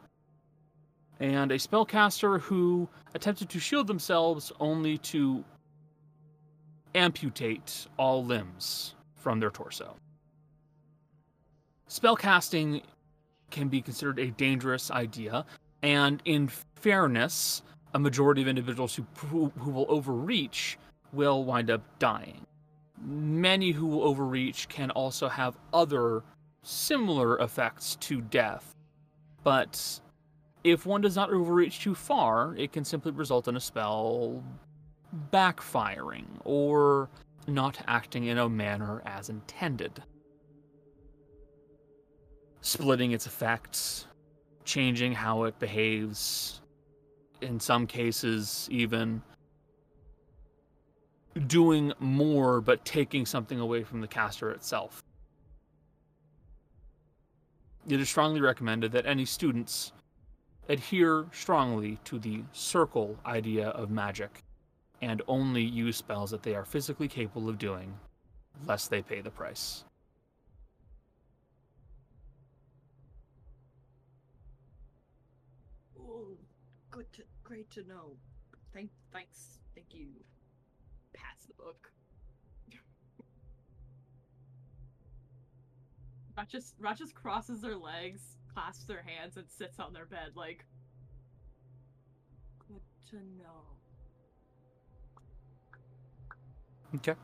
And 1.19 1.51
a 1.51 1.55
spellcaster 1.55 2.39
who 2.39 2.87
attempted 3.13 3.49
to 3.49 3.59
shield 3.59 3.87
themselves 3.87 4.51
only 4.59 4.97
to 4.99 5.43
amputate 6.93 7.87
all 7.97 8.23
limbs 8.23 8.95
from 9.15 9.39
their 9.39 9.49
torso. 9.49 9.95
Spellcasting 11.89 12.81
can 13.55 13.69
be 13.69 13.81
considered 13.81 14.19
a 14.19 14.31
dangerous 14.31 14.91
idea, 14.91 15.45
and 15.81 16.21
in 16.25 16.49
fairness, 16.75 17.63
a 17.93 17.99
majority 17.99 18.41
of 18.41 18.49
individuals 18.49 18.93
who, 18.93 19.05
who, 19.27 19.51
who 19.57 19.71
will 19.71 19.85
overreach 19.87 20.77
will 21.13 21.45
wind 21.45 21.71
up 21.71 21.81
dying. 21.97 22.45
Many 23.01 23.71
who 23.71 23.87
will 23.87 24.03
overreach 24.03 24.67
can 24.67 24.91
also 24.91 25.29
have 25.29 25.57
other 25.73 26.23
similar 26.63 27.39
effects 27.39 27.95
to 28.01 28.19
death, 28.19 28.75
but 29.43 30.01
if 30.65 30.85
one 30.85 30.99
does 30.99 31.15
not 31.15 31.31
overreach 31.31 31.79
too 31.79 31.95
far, 31.95 32.55
it 32.57 32.73
can 32.73 32.83
simply 32.83 33.13
result 33.13 33.47
in 33.47 33.55
a 33.55 33.59
spell 33.61 34.43
backfiring 35.31 36.25
or 36.43 37.09
not 37.47 37.77
acting 37.87 38.25
in 38.25 38.37
a 38.37 38.49
manner 38.49 39.01
as 39.05 39.29
intended. 39.29 40.03
Splitting 42.65 43.11
its 43.11 43.27
effects, 43.27 44.07
changing 44.63 45.13
how 45.13 45.43
it 45.43 45.59
behaves, 45.59 46.61
in 47.39 47.59
some 47.59 47.85
cases, 47.85 48.67
even 48.71 49.21
doing 51.45 51.93
more 51.99 52.61
but 52.61 52.83
taking 52.83 53.23
something 53.23 53.59
away 53.59 53.83
from 53.83 54.01
the 54.01 54.07
caster 54.07 54.49
itself. 54.49 55.03
It 57.87 57.99
is 57.99 58.09
strongly 58.09 58.41
recommended 58.41 58.91
that 58.93 59.05
any 59.05 59.25
students 59.25 59.91
adhere 60.67 61.27
strongly 61.31 61.99
to 62.05 62.17
the 62.17 62.41
circle 62.51 63.15
idea 63.27 63.67
of 63.69 63.91
magic 63.91 64.41
and 65.03 65.21
only 65.27 65.63
use 65.63 65.97
spells 65.97 66.31
that 66.31 66.41
they 66.41 66.55
are 66.55 66.65
physically 66.65 67.07
capable 67.07 67.47
of 67.47 67.59
doing, 67.59 67.93
lest 68.65 68.89
they 68.89 69.03
pay 69.03 69.21
the 69.21 69.29
price. 69.29 69.83
Oh, 75.99 76.37
good, 76.95 77.11
to, 77.13 77.23
great 77.43 77.69
to 77.71 77.83
know. 77.87 78.15
Thank, 78.73 78.89
thanks, 79.11 79.59
thank 79.75 79.87
you. 79.91 80.07
Pass 81.13 81.45
the 81.47 81.53
book. 81.61 81.91
Just 86.49 86.75
crosses 87.13 87.61
their 87.61 87.75
legs, 87.75 88.21
clasps 88.53 88.85
their 88.85 89.03
hands, 89.03 89.37
and 89.37 89.45
sits 89.49 89.79
on 89.79 89.91
their 89.93 90.05
bed 90.05 90.31
like. 90.35 90.65
Good 92.67 92.81
to 93.11 93.15
know. 93.37 93.75
Okay. 96.95 97.15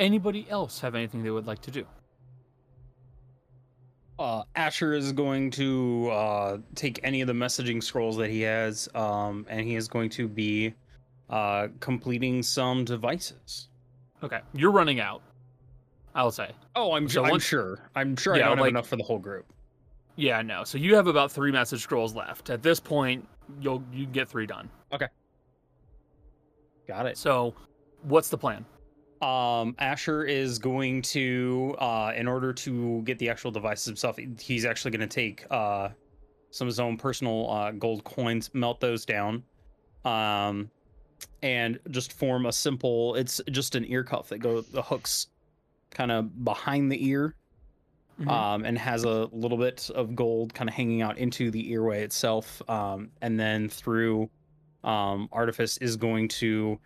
Anybody 0.00 0.46
else 0.50 0.80
have 0.80 0.96
anything 0.96 1.22
they 1.22 1.30
would 1.30 1.46
like 1.46 1.62
to 1.62 1.70
do? 1.70 1.86
Uh, 4.18 4.42
Asher 4.54 4.94
is 4.94 5.12
going 5.12 5.50
to 5.52 6.08
uh, 6.10 6.58
take 6.74 7.00
any 7.02 7.20
of 7.20 7.26
the 7.26 7.32
messaging 7.32 7.82
scrolls 7.82 8.16
that 8.16 8.30
he 8.30 8.42
has, 8.42 8.88
um, 8.94 9.44
and 9.48 9.60
he 9.66 9.74
is 9.74 9.88
going 9.88 10.08
to 10.10 10.28
be 10.28 10.72
uh, 11.30 11.68
completing 11.80 12.42
some 12.42 12.84
devices. 12.84 13.68
Okay, 14.22 14.40
you're 14.54 14.70
running 14.70 15.00
out. 15.00 15.22
I'll 16.14 16.30
say. 16.30 16.52
Oh, 16.76 16.92
I'm, 16.92 17.08
So 17.08 17.14
sure. 17.14 17.24
I'm 17.24 17.30
once- 17.32 17.42
sure. 17.44 17.78
I'm 17.96 18.16
sure 18.16 18.36
Yeah, 18.36 18.44
I 18.46 18.48
don't 18.50 18.58
like- 18.58 18.66
have 18.66 18.68
enough 18.74 18.88
for 18.88 18.96
the 18.96 19.02
whole 19.02 19.18
group. 19.18 19.46
Yeah, 20.16 20.42
no. 20.42 20.62
So 20.62 20.78
you 20.78 20.94
have 20.94 21.08
about 21.08 21.32
three 21.32 21.50
message 21.50 21.82
scrolls 21.82 22.14
left. 22.14 22.48
At 22.50 22.62
this 22.62 22.78
point, 22.78 23.26
you'll 23.60 23.82
you 23.92 24.06
get 24.06 24.28
three 24.28 24.46
done. 24.46 24.70
Okay. 24.92 25.08
Got 26.86 27.06
it. 27.06 27.18
So, 27.18 27.52
what's 28.02 28.28
the 28.28 28.38
plan? 28.38 28.64
Um, 29.24 29.74
Asher 29.78 30.24
is 30.24 30.58
going 30.58 31.00
to, 31.02 31.74
uh, 31.78 32.12
in 32.14 32.28
order 32.28 32.52
to 32.52 33.00
get 33.02 33.18
the 33.18 33.30
actual 33.30 33.50
devices 33.50 33.86
himself, 33.86 34.18
he's 34.38 34.66
actually 34.66 34.90
going 34.90 35.08
to 35.08 35.14
take 35.14 35.46
uh, 35.50 35.88
some 36.50 36.66
of 36.66 36.70
his 36.70 36.78
own 36.80 36.98
personal 36.98 37.50
uh, 37.50 37.70
gold 37.70 38.04
coins, 38.04 38.50
melt 38.52 38.80
those 38.80 39.06
down, 39.06 39.42
um, 40.04 40.70
and 41.42 41.78
just 41.90 42.12
form 42.12 42.44
a 42.44 42.52
simple. 42.52 43.14
It's 43.14 43.40
just 43.50 43.76
an 43.76 43.86
ear 43.86 44.04
cuff 44.04 44.28
that 44.28 44.38
goes 44.40 44.66
the 44.66 44.82
hooks 44.82 45.28
kind 45.90 46.12
of 46.12 46.44
behind 46.44 46.92
the 46.92 47.08
ear, 47.08 47.34
Mhm. 48.20 48.28
um, 48.28 48.64
and 48.64 48.76
has 48.78 49.04
a 49.04 49.24
little 49.32 49.58
bit 49.58 49.90
of 49.94 50.14
gold 50.14 50.52
kind 50.52 50.68
of 50.68 50.74
hanging 50.74 51.00
out 51.00 51.16
into 51.16 51.50
the 51.50 51.72
earway 51.72 52.02
itself, 52.02 52.62
um, 52.68 53.10
and 53.22 53.40
then 53.40 53.70
through 53.70 54.28
um, 54.84 55.30
artifice 55.32 55.78
is 55.78 55.96
going 55.96 56.28
to 56.28 56.78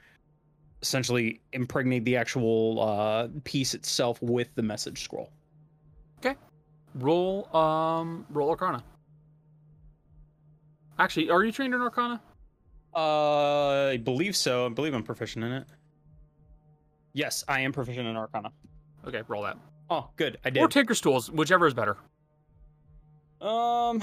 essentially 0.83 1.41
impregnate 1.53 2.05
the 2.05 2.17
actual 2.17 2.81
uh, 2.81 3.29
piece 3.45 3.75
itself 3.75 4.21
with 4.23 4.49
the 4.55 4.63
message 4.63 5.03
scroll. 5.03 5.31
Okay. 6.19 6.37
Roll 6.95 7.55
um 7.57 8.25
roll 8.31 8.51
Arcana. 8.51 8.83
Actually, 10.99 11.31
are 11.31 11.45
you 11.45 11.53
trained 11.53 11.75
in 11.75 11.81
Arcana? 11.81 12.21
Uh, 12.95 13.91
I 13.91 13.97
believe 13.99 14.35
so. 14.35 14.67
I 14.67 14.69
believe 14.71 14.95
I'm 14.95 15.03
proficient 15.05 15.45
in 15.45 15.53
it. 15.53 15.65
Yes, 17.13 17.45
I 17.47 17.61
am 17.61 17.73
proficient 17.73 18.07
in 18.09 18.17
Arcana. 18.17 18.51
Okay, 19.07 19.23
roll 19.29 19.43
that. 19.45 19.57
Oh, 19.91 20.09
good. 20.17 20.39
I 20.45 20.51
did. 20.51 20.63
Or. 20.63 20.69
Tinker's 20.69 21.01
Tools, 21.01 21.31
whichever 21.31 21.67
is 21.67 21.75
better. 21.75 21.97
um, 23.41 24.03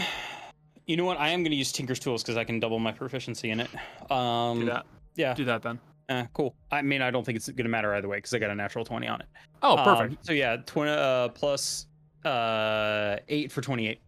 you 0.87 0.95
know 0.97 1.03
what? 1.05 1.19
I 1.19 1.29
am 1.29 1.41
going 1.41 1.51
to 1.51 1.57
use 1.57 1.71
Tinker's 1.71 1.99
Tools 1.99 2.23
because 2.23 2.37
I 2.37 2.43
can 2.43 2.59
double 2.59 2.79
my 2.79 2.91
proficiency 2.91 3.49
in 3.49 3.59
it. 3.59 3.69
Um, 4.11 4.61
Do 4.61 4.65
that. 4.67 4.85
Yeah. 5.15 5.33
Do 5.33 5.45
that 5.45 5.61
then. 5.63 5.79
Eh, 6.09 6.25
cool. 6.33 6.55
I 6.71 6.81
mean, 6.81 7.01
I 7.01 7.09
don't 7.11 7.23
think 7.25 7.35
it's 7.35 7.47
going 7.47 7.63
to 7.65 7.69
matter 7.69 7.93
either 7.95 8.07
way 8.07 8.17
because 8.17 8.33
I 8.33 8.39
got 8.39 8.51
a 8.51 8.55
natural 8.55 8.85
20 8.85 9.07
on 9.07 9.21
it. 9.21 9.27
Oh, 9.63 9.77
Um, 9.77 9.83
perfect. 9.83 10.25
so 10.25 10.33
yeah, 10.33 10.57
20 10.65 10.91
uh, 10.91 11.29
plus 11.29 11.87
uh, 12.23 13.17
8 13.27 13.51
for 13.51 13.61
28. 13.61 13.99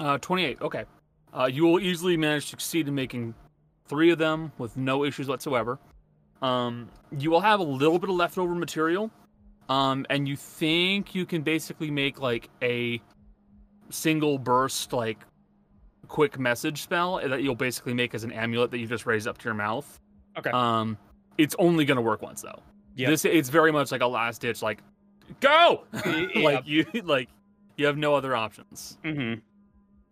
Uh, 0.00 0.18
28. 0.18 0.60
Okay. 0.62 0.84
Uh, 1.38 1.44
you 1.52 1.64
will 1.64 1.78
easily 1.80 2.16
manage 2.16 2.44
to 2.44 2.50
succeed 2.50 2.88
in 2.88 2.94
making 2.94 3.34
three 3.86 4.10
of 4.10 4.18
them 4.18 4.50
with 4.58 4.76
no 4.76 5.04
issues 5.04 5.28
whatsoever. 5.28 5.78
Um, 6.42 6.88
you 7.18 7.30
will 7.30 7.40
have 7.40 7.60
a 7.60 7.64
little 7.64 7.98
bit 7.98 8.08
of 8.08 8.16
leftover 8.16 8.54
material, 8.54 9.10
um, 9.68 10.06
and 10.08 10.26
you 10.26 10.36
think 10.36 11.14
you 11.14 11.26
can 11.26 11.42
basically 11.42 11.90
make 11.90 12.18
like 12.18 12.48
a 12.62 13.00
single 13.90 14.38
burst, 14.38 14.92
like 14.94 15.18
quick 16.08 16.38
message 16.38 16.80
spell 16.82 17.20
that 17.28 17.42
you'll 17.42 17.54
basically 17.54 17.92
make 17.94 18.14
as 18.14 18.24
an 18.24 18.32
amulet 18.32 18.70
that 18.70 18.78
you 18.78 18.86
just 18.86 19.04
raise 19.06 19.26
up 19.26 19.36
to 19.38 19.44
your 19.44 19.54
mouth. 19.54 19.98
Okay. 20.38 20.50
Um, 20.50 20.96
it's 21.40 21.56
only 21.58 21.86
gonna 21.86 22.02
work 22.02 22.20
once 22.20 22.42
though. 22.42 22.62
Yeah. 22.94 23.08
This 23.08 23.24
it's 23.24 23.48
very 23.48 23.72
much 23.72 23.90
like 23.90 24.02
a 24.02 24.06
last 24.06 24.42
ditch, 24.42 24.60
like 24.60 24.82
go, 25.40 25.84
like 26.36 26.66
you 26.66 26.84
like 27.04 27.28
you 27.76 27.86
have 27.86 27.96
no 27.96 28.14
other 28.14 28.36
options. 28.36 28.98
Mm-hmm. 29.04 29.40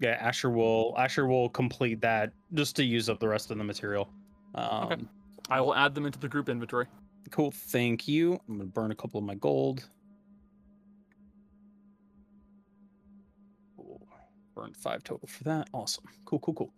Yeah, 0.01 0.17
Asher 0.21 0.51
will 0.51 0.95
Asher 0.97 1.27
will 1.27 1.51
complete 1.51 2.01
that 2.01 2.33
just 2.55 2.77
to 2.77 2.85
use 2.85 3.11
up 3.11 3.21
the 3.21 3.29
rest 3.29 3.51
of 3.51 3.59
the 3.59 3.65
material. 3.65 4.09
Um, 4.55 5.09
I 5.51 5.61
will 5.61 5.75
add 5.75 5.95
them 5.95 6.07
into 6.07 6.19
the 6.19 6.29
group 6.29 6.49
inventory. 6.49 6.87
Cool, 7.31 7.51
thank 7.51 8.09
you. 8.09 8.41
I'm 8.49 8.57
gonna 8.57 8.65
burn 8.65 8.91
a 8.91 8.95
couple 8.95 9.19
of 9.19 9.25
my 9.25 9.35
gold. 9.35 9.87
Cool. 13.77 14.01
Burned 14.55 14.77
five 14.77 15.05
total 15.05 15.29
for 15.29 15.45
that. 15.45 15.69
Awesome. 15.75 16.05
Cool, 16.25 16.39
cool, 16.39 16.71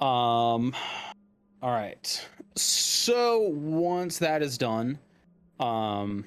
cool. 0.00 0.06
Um, 0.06 0.74
all 1.64 1.70
right. 1.70 2.28
So 2.56 3.38
once 3.40 4.18
that 4.18 4.42
is 4.42 4.58
done, 4.58 4.98
um, 5.58 6.26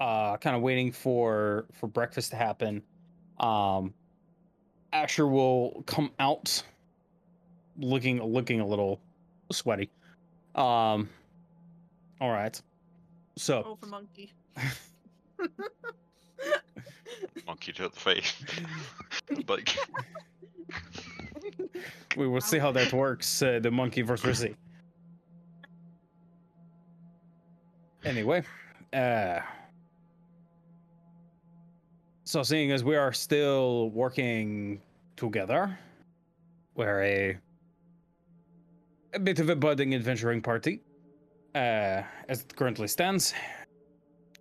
uh, 0.00 0.36
kind 0.38 0.56
of 0.56 0.62
waiting 0.62 0.90
for 0.90 1.66
for 1.72 1.86
breakfast 1.86 2.30
to 2.32 2.36
happen. 2.36 2.82
Um, 3.38 3.94
Asher 4.92 5.28
will 5.28 5.84
come 5.86 6.10
out, 6.18 6.60
looking 7.78 8.20
looking 8.20 8.58
a 8.58 8.66
little 8.66 9.00
sweaty. 9.52 9.90
Um. 10.56 11.08
All 12.20 12.30
right. 12.32 12.60
So 13.36 13.62
Oh, 13.64 13.76
for 13.76 13.86
monkey. 13.86 14.32
Monkey 17.46 17.72
to 17.74 17.88
the 17.88 17.90
face. 17.90 18.32
but 19.46 19.60
we 22.16 22.26
will 22.28 22.40
see 22.40 22.58
how 22.58 22.72
that 22.72 22.92
works. 22.92 23.42
Uh, 23.42 23.58
the 23.60 23.70
monkey 23.70 24.02
versus 24.02 24.40
Rizzy. 24.40 24.54
Anyway, 28.04 28.42
uh. 28.92 29.40
So 32.24 32.42
seeing 32.42 32.72
as 32.72 32.82
we 32.82 32.96
are 32.96 33.12
still 33.12 33.90
working 33.90 34.80
together, 35.16 35.78
we're 36.74 37.02
a 37.02 37.38
a 39.14 39.18
bit 39.18 39.38
of 39.38 39.48
a 39.48 39.56
budding 39.56 39.94
adventuring 39.94 40.42
party. 40.42 40.80
Uh, 41.54 42.02
as 42.28 42.40
it 42.40 42.56
currently 42.56 42.88
stands, 42.88 43.32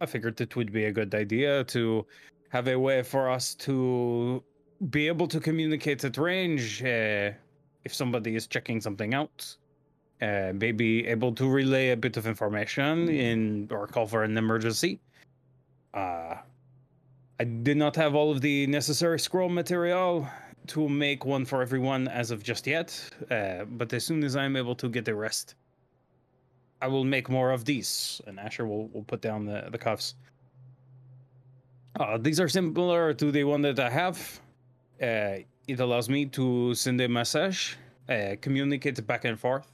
I 0.01 0.05
figured 0.07 0.41
it 0.41 0.55
would 0.55 0.73
be 0.73 0.85
a 0.85 0.91
good 0.91 1.13
idea 1.13 1.63
to 1.65 2.05
have 2.49 2.67
a 2.67 2.75
way 2.77 3.03
for 3.03 3.29
us 3.29 3.53
to 3.55 4.43
be 4.89 5.07
able 5.07 5.27
to 5.27 5.39
communicate 5.39 6.03
at 6.03 6.17
range 6.17 6.83
uh, 6.83 7.31
if 7.83 7.93
somebody 7.93 8.35
is 8.35 8.47
checking 8.47 8.81
something 8.81 9.13
out. 9.13 9.55
Uh, 10.21 10.53
maybe 10.55 11.05
able 11.07 11.33
to 11.33 11.49
relay 11.49 11.89
a 11.89 11.97
bit 11.97 12.15
of 12.15 12.27
information 12.27 13.09
in 13.09 13.67
or 13.71 13.87
call 13.87 14.05
for 14.05 14.23
an 14.23 14.37
emergency. 14.37 14.99
Uh, 15.93 16.35
I 17.39 17.43
did 17.43 17.77
not 17.77 17.95
have 17.97 18.15
all 18.15 18.31
of 18.31 18.39
the 18.39 18.67
necessary 18.67 19.19
scroll 19.19 19.49
material 19.49 20.27
to 20.67 20.87
make 20.87 21.25
one 21.25 21.43
for 21.43 21.61
everyone 21.61 22.07
as 22.07 22.31
of 22.31 22.41
just 22.41 22.65
yet, 22.65 22.97
uh, 23.31 23.65
but 23.65 23.91
as 23.91 24.05
soon 24.05 24.23
as 24.23 24.35
I'm 24.35 24.55
able 24.55 24.75
to 24.75 24.87
get 24.87 25.03
the 25.03 25.13
rest, 25.13 25.55
I 26.81 26.87
will 26.87 27.03
make 27.03 27.29
more 27.29 27.51
of 27.51 27.65
these. 27.65 28.21
And 28.27 28.39
Asher 28.39 28.65
will, 28.65 28.87
will 28.89 29.03
put 29.03 29.21
down 29.21 29.45
the, 29.45 29.67
the 29.71 29.77
cuffs. 29.77 30.15
Uh, 31.99 32.17
these 32.17 32.39
are 32.39 32.47
similar 32.47 33.13
to 33.13 33.31
the 33.31 33.43
one 33.43 33.61
that 33.63 33.79
I 33.79 33.89
have. 33.89 34.39
Uh, 35.03 35.43
it 35.67 35.81
allows 35.81 36.07
me 36.07 36.25
to 36.25 36.73
send 36.75 37.01
a 37.01 37.09
message, 37.09 37.77
uh, 38.07 38.35
communicate 38.39 39.05
back 39.05 39.25
and 39.25 39.37
forth 39.37 39.67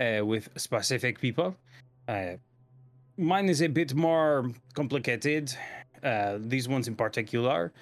uh, 0.00 0.24
with 0.24 0.48
specific 0.56 1.20
people. 1.20 1.56
Uh, 2.06 2.34
mine 3.16 3.48
is 3.48 3.60
a 3.60 3.66
bit 3.66 3.92
more 3.92 4.52
complicated. 4.74 5.52
Uh, 6.04 6.38
these 6.38 6.68
ones 6.68 6.86
in 6.86 6.94
particular, 6.94 7.72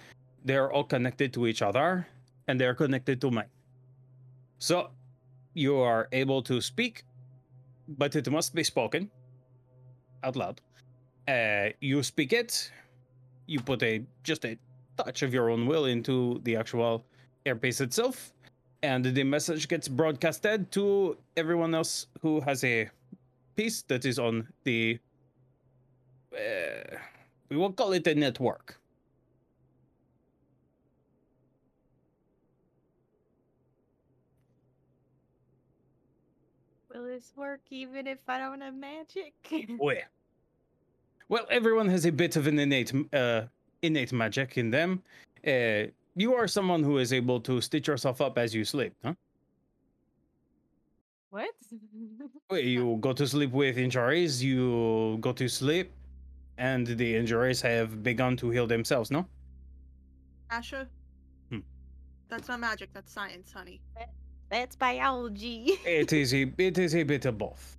they're 0.46 0.72
all 0.72 0.84
connected 0.84 1.34
to 1.34 1.46
each 1.46 1.60
other, 1.60 2.06
and 2.48 2.58
they're 2.58 2.74
connected 2.74 3.20
to 3.20 3.30
mine. 3.30 3.50
So, 4.58 4.88
you 5.52 5.76
are 5.76 6.08
able 6.12 6.40
to 6.44 6.62
speak, 6.62 7.04
but 7.88 8.16
it 8.16 8.30
must 8.30 8.54
be 8.54 8.64
spoken 8.64 9.10
out 10.24 10.34
loud. 10.34 10.62
Uh, 11.28 11.74
you 11.80 12.02
speak 12.02 12.32
it, 12.32 12.70
you 13.46 13.60
put 13.60 13.82
a 13.82 14.02
just 14.22 14.46
a 14.46 14.56
touch 14.96 15.22
of 15.22 15.32
your 15.32 15.50
own 15.50 15.66
will 15.66 15.84
into 15.84 16.40
the 16.44 16.56
actual 16.56 17.04
airbase 17.44 17.80
itself, 17.80 18.32
and 18.82 19.04
the 19.04 19.24
message 19.24 19.68
gets 19.68 19.88
broadcasted 19.88 20.70
to 20.72 21.16
everyone 21.36 21.74
else 21.74 22.06
who 22.22 22.40
has 22.40 22.64
a 22.64 22.88
piece 23.56 23.82
that 23.82 24.04
is 24.04 24.18
on 24.18 24.48
the. 24.64 24.98
Uh, 26.34 26.96
we 27.48 27.56
will 27.56 27.72
call 27.72 27.92
it 27.92 28.06
a 28.06 28.14
network. 28.14 28.78
Will 36.92 37.04
this 37.04 37.32
work 37.36 37.60
even 37.70 38.06
if 38.06 38.18
I 38.26 38.38
don't 38.38 38.60
have 38.62 38.74
magic? 38.74 39.34
Oh 39.80 39.90
yeah. 39.90 40.04
Well, 41.28 41.46
everyone 41.50 41.88
has 41.88 42.06
a 42.06 42.12
bit 42.12 42.36
of 42.36 42.46
an 42.46 42.58
innate, 42.58 42.92
uh, 43.12 43.42
innate 43.86 44.12
magic 44.12 44.58
in 44.58 44.70
them. 44.70 45.02
Uh, 45.46 45.90
you 46.14 46.34
are 46.34 46.48
someone 46.48 46.82
who 46.82 46.98
is 46.98 47.12
able 47.12 47.40
to 47.40 47.60
stitch 47.60 47.88
yourself 47.88 48.20
up 48.20 48.38
as 48.38 48.54
you 48.54 48.64
sleep, 48.64 48.92
huh? 49.04 49.14
what? 51.30 51.50
Well, 52.50 52.60
You 52.60 52.96
go 53.00 53.12
to 53.12 53.26
sleep 53.26 53.52
with 53.52 53.78
injuries. 53.78 54.42
You 54.42 55.18
go 55.20 55.32
to 55.32 55.48
sleep, 55.48 55.92
and 56.58 56.86
the 56.86 57.16
injuries 57.16 57.60
have 57.62 58.02
begun 58.02 58.36
to 58.38 58.50
heal 58.50 58.66
themselves. 58.66 59.10
No. 59.10 59.26
Asher? 60.50 60.88
Hmm. 61.50 61.60
That's 62.28 62.48
not 62.48 62.60
magic, 62.60 62.90
that's 62.92 63.12
science, 63.12 63.52
honey. 63.52 63.80
That's 64.48 64.76
biology. 64.76 65.78
It 65.84 66.12
is 66.12 66.32
a 66.32 66.42
it 66.58 66.78
is 66.78 66.94
a 66.94 67.02
bit 67.02 67.24
of 67.26 67.36
both. 67.36 67.76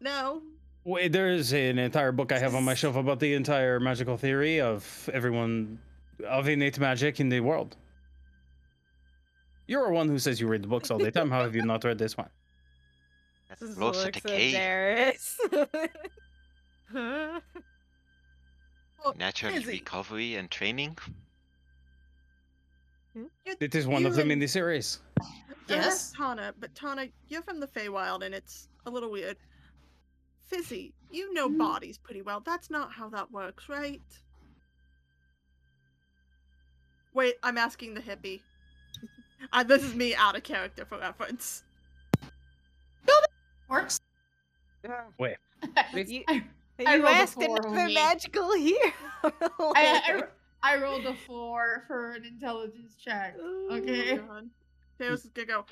No. 0.00 0.42
Wait, 0.84 1.12
there 1.12 1.28
is 1.28 1.52
an 1.52 1.78
entire 1.78 2.10
book 2.10 2.32
I 2.32 2.38
have 2.38 2.54
on 2.56 2.64
my 2.64 2.74
shelf 2.74 2.96
about 2.96 3.20
the 3.20 3.34
entire 3.34 3.78
magical 3.78 4.16
theory 4.16 4.60
of 4.60 5.08
everyone 5.12 5.78
of 6.26 6.48
innate 6.48 6.78
magic 6.78 7.20
in 7.20 7.28
the 7.28 7.40
world. 7.40 7.76
You're 9.68 9.86
the 9.86 9.92
one 9.92 10.08
who 10.08 10.18
says 10.18 10.40
you 10.40 10.48
read 10.48 10.62
the 10.62 10.68
books 10.68 10.90
all 10.90 10.98
the 10.98 11.12
time. 11.12 11.30
How 11.30 11.42
have 11.42 11.54
you 11.54 11.62
not 11.62 11.84
read 11.84 11.98
this 11.98 12.16
one? 12.16 12.28
That's 13.48 13.60
Just 13.60 13.78
close 13.78 13.98
to 13.98 14.04
looks 14.06 14.16
at 14.18 14.22
decay. 14.24 14.52
Darius. 14.52 15.40
Natural 19.16 19.62
recovery 19.62 20.34
and 20.34 20.50
training. 20.50 20.98
It 23.60 23.74
is 23.74 23.86
one 23.86 24.02
you 24.02 24.08
of 24.08 24.16
them 24.16 24.30
in 24.30 24.40
the 24.40 24.48
series. 24.48 24.98
Yes, 25.68 26.12
Tana, 26.16 26.54
but 26.58 26.74
Tana, 26.74 27.06
you're 27.28 27.42
from 27.42 27.60
the 27.60 27.68
Feywild 27.68 28.24
and 28.24 28.34
it's 28.34 28.68
a 28.86 28.90
little 28.90 29.10
weird. 29.10 29.36
Fizzy, 30.52 30.92
you 31.10 31.32
know 31.32 31.48
bodies 31.48 31.96
pretty 31.96 32.20
well. 32.20 32.40
That's 32.40 32.68
not 32.68 32.92
how 32.92 33.08
that 33.08 33.32
works, 33.32 33.70
right? 33.70 34.02
Wait, 37.14 37.36
I'm 37.42 37.56
asking 37.56 37.94
the 37.94 38.02
hippie. 38.02 38.40
uh, 39.52 39.62
this 39.62 39.82
is 39.82 39.94
me 39.94 40.14
out 40.14 40.36
of 40.36 40.42
character 40.42 40.84
for 40.84 40.98
reference. 40.98 41.62
No, 43.08 43.14
works. 43.68 43.98
Wait. 45.18 45.36
You, 45.94 46.24
I, 46.26 46.34
you 46.34 46.42
I 46.86 46.96
rolled 46.96 47.08
asked 47.08 47.34
four, 47.34 47.58
another 47.64 47.92
magical 47.94 48.52
hero. 48.56 48.92
I, 49.22 49.72
I, 49.76 50.22
I 50.62 50.82
rolled 50.82 51.06
a 51.06 51.14
four 51.14 51.84
for 51.86 52.12
an 52.12 52.24
intelligence 52.24 52.96
check. 52.96 53.36
Okay. 53.70 54.18
Oh, 54.18 54.40
Theos 54.98 55.24
is 55.24 55.30
gonna 55.30 55.46
go. 55.46 55.64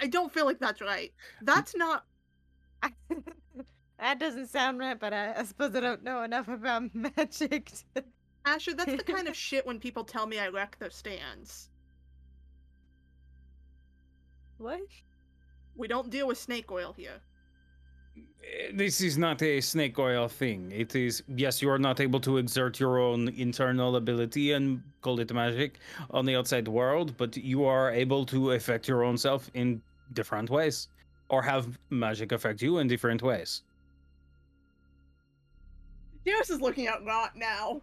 I 0.00 0.06
don't 0.06 0.32
feel 0.32 0.46
like 0.46 0.60
that's 0.60 0.80
right. 0.80 1.12
That's 1.42 1.74
not. 1.74 2.04
That 4.02 4.18
doesn't 4.18 4.48
sound 4.48 4.80
right, 4.80 4.98
but 4.98 5.12
I, 5.12 5.32
I 5.38 5.44
suppose 5.44 5.76
I 5.76 5.80
don't 5.80 6.02
know 6.02 6.24
enough 6.24 6.48
about 6.48 6.92
magic. 7.16 7.70
To... 7.94 8.02
Asher, 8.44 8.74
that's 8.74 8.96
the 8.96 9.04
kind 9.04 9.28
of 9.28 9.36
shit 9.46 9.64
when 9.64 9.78
people 9.78 10.02
tell 10.02 10.26
me 10.26 10.40
I 10.40 10.48
wreck 10.48 10.76
their 10.80 10.90
stands. 10.90 11.70
What? 14.58 14.80
We 15.76 15.86
don't 15.86 16.10
deal 16.10 16.26
with 16.26 16.38
snake 16.38 16.70
oil 16.72 16.92
here. 16.96 17.20
Eh, 18.16 18.72
this 18.74 19.00
is 19.00 19.16
not 19.16 19.40
a 19.40 19.60
snake 19.60 19.96
oil 20.00 20.26
thing. 20.26 20.72
It 20.72 20.96
is 20.96 21.22
yes, 21.28 21.62
you 21.62 21.70
are 21.70 21.78
not 21.78 22.00
able 22.00 22.20
to 22.20 22.38
exert 22.38 22.80
your 22.80 22.98
own 22.98 23.28
internal 23.28 23.94
ability 23.94 24.50
and 24.52 24.82
call 25.00 25.20
it 25.20 25.32
magic 25.32 25.78
on 26.10 26.26
the 26.26 26.34
outside 26.34 26.66
world, 26.66 27.16
but 27.16 27.36
you 27.36 27.64
are 27.64 27.92
able 27.92 28.26
to 28.26 28.50
affect 28.50 28.88
your 28.88 29.04
own 29.04 29.16
self 29.16 29.48
in 29.54 29.80
different 30.12 30.50
ways, 30.50 30.88
or 31.28 31.40
have 31.40 31.78
magic 31.90 32.32
affect 32.32 32.60
you 32.62 32.78
in 32.78 32.88
different 32.88 33.22
ways. 33.22 33.62
Darius 36.24 36.50
is 36.50 36.60
looking 36.60 36.86
at 36.86 37.04
Rot 37.04 37.36
now. 37.36 37.82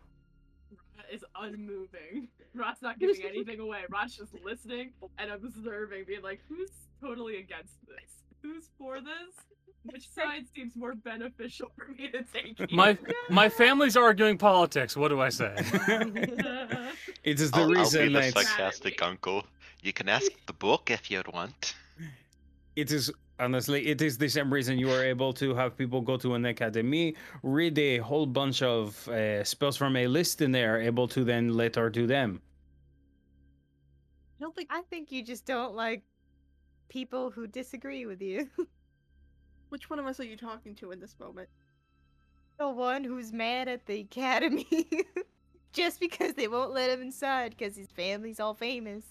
Rot 0.98 1.06
is 1.12 1.24
unmoving. 1.40 2.30
Rot's 2.56 2.82
not 2.82 3.00
giving 3.00 3.22
anything 3.26 3.60
away. 3.60 3.82
Rot's 3.90 4.16
just 4.16 4.34
listening 4.44 4.92
and 5.18 5.32
observing, 5.32 6.06
being 6.08 6.22
like, 6.22 6.40
who's 6.48 6.70
totally 7.02 7.38
against 7.38 7.76
this? 7.88 8.24
Who's 8.42 8.70
for 8.78 9.00
this? 9.02 9.46
Which 9.84 10.10
side 10.14 10.46
seems 10.56 10.76
more 10.76 10.96
beneficial 10.96 11.72
for 11.76 11.88
me 11.90 12.10
to 12.12 12.24
take? 12.34 12.58
here?" 12.58 12.68
My 12.72 12.98
my 13.30 13.50
family's 13.62 13.98
arguing 13.98 14.38
politics. 14.38 14.96
What 14.96 15.10
do 15.10 15.22
I 15.22 15.30
say? 15.30 15.54
It 17.24 17.40
is 17.40 17.52
the 17.52 17.58
I'll, 17.58 17.64
I'll 17.64 17.70
be 17.70 17.76
reason 17.80 18.14
the 18.14 18.20
that 18.20 18.34
sarcastic 18.34 19.02
uncle. 19.02 19.46
You 19.82 19.94
can 19.94 20.10
ask 20.10 20.30
the 20.46 20.54
book 20.54 20.92
if 20.92 21.10
you'd 21.10 21.28
want. 21.32 21.76
it 22.76 22.92
is 22.92 23.12
honestly 23.40 23.88
it 23.88 24.02
is 24.02 24.18
the 24.18 24.28
same 24.28 24.52
reason 24.54 24.78
you 24.78 24.92
are 24.92 25.04
able 25.04 25.34
to 25.34 25.56
have 25.56 25.78
people 25.78 26.02
go 26.02 26.18
to 26.18 26.34
an 26.36 26.46
academy 26.46 27.16
read 27.44 27.78
a 27.80 27.98
whole 27.98 28.26
bunch 28.26 28.62
of 28.62 29.08
uh, 29.10 29.44
spells 29.44 29.78
from 29.78 29.96
a 29.96 30.08
list 30.08 30.42
and 30.42 30.54
they 30.54 30.64
are 30.64 30.80
able 30.80 31.08
to 31.08 31.24
then 31.24 31.54
later 31.54 31.90
do 31.90 32.06
them 32.08 32.42
I 34.40 34.44
don't 34.44 34.56
think 34.56 34.70
I 34.72 34.82
think 34.90 35.12
you 35.12 35.24
just 35.24 35.46
don't 35.46 35.76
like 35.76 36.04
people 36.88 37.30
who 37.30 37.46
disagree 37.46 38.06
with 38.06 38.22
you. 38.22 38.50
which 39.70 39.90
one 39.90 40.00
of 40.00 40.06
us 40.06 40.20
are 40.20 40.26
you 40.26 40.38
talking 40.38 40.76
to 40.76 40.92
in 40.92 41.00
this 41.00 41.16
moment? 41.20 41.50
the 42.60 42.68
one 42.68 43.06
who's 43.06 43.32
mad 43.32 43.70
at 43.70 43.86
the 43.86 44.02
academy 44.02 44.68
just 45.74 45.98
because 46.00 46.34
they 46.34 46.48
won't 46.48 46.72
let 46.72 46.90
him 46.90 47.02
inside 47.02 47.56
because 47.58 47.78
his 47.78 47.90
family's 47.90 48.40
all 48.40 48.54
famous. 48.54 49.06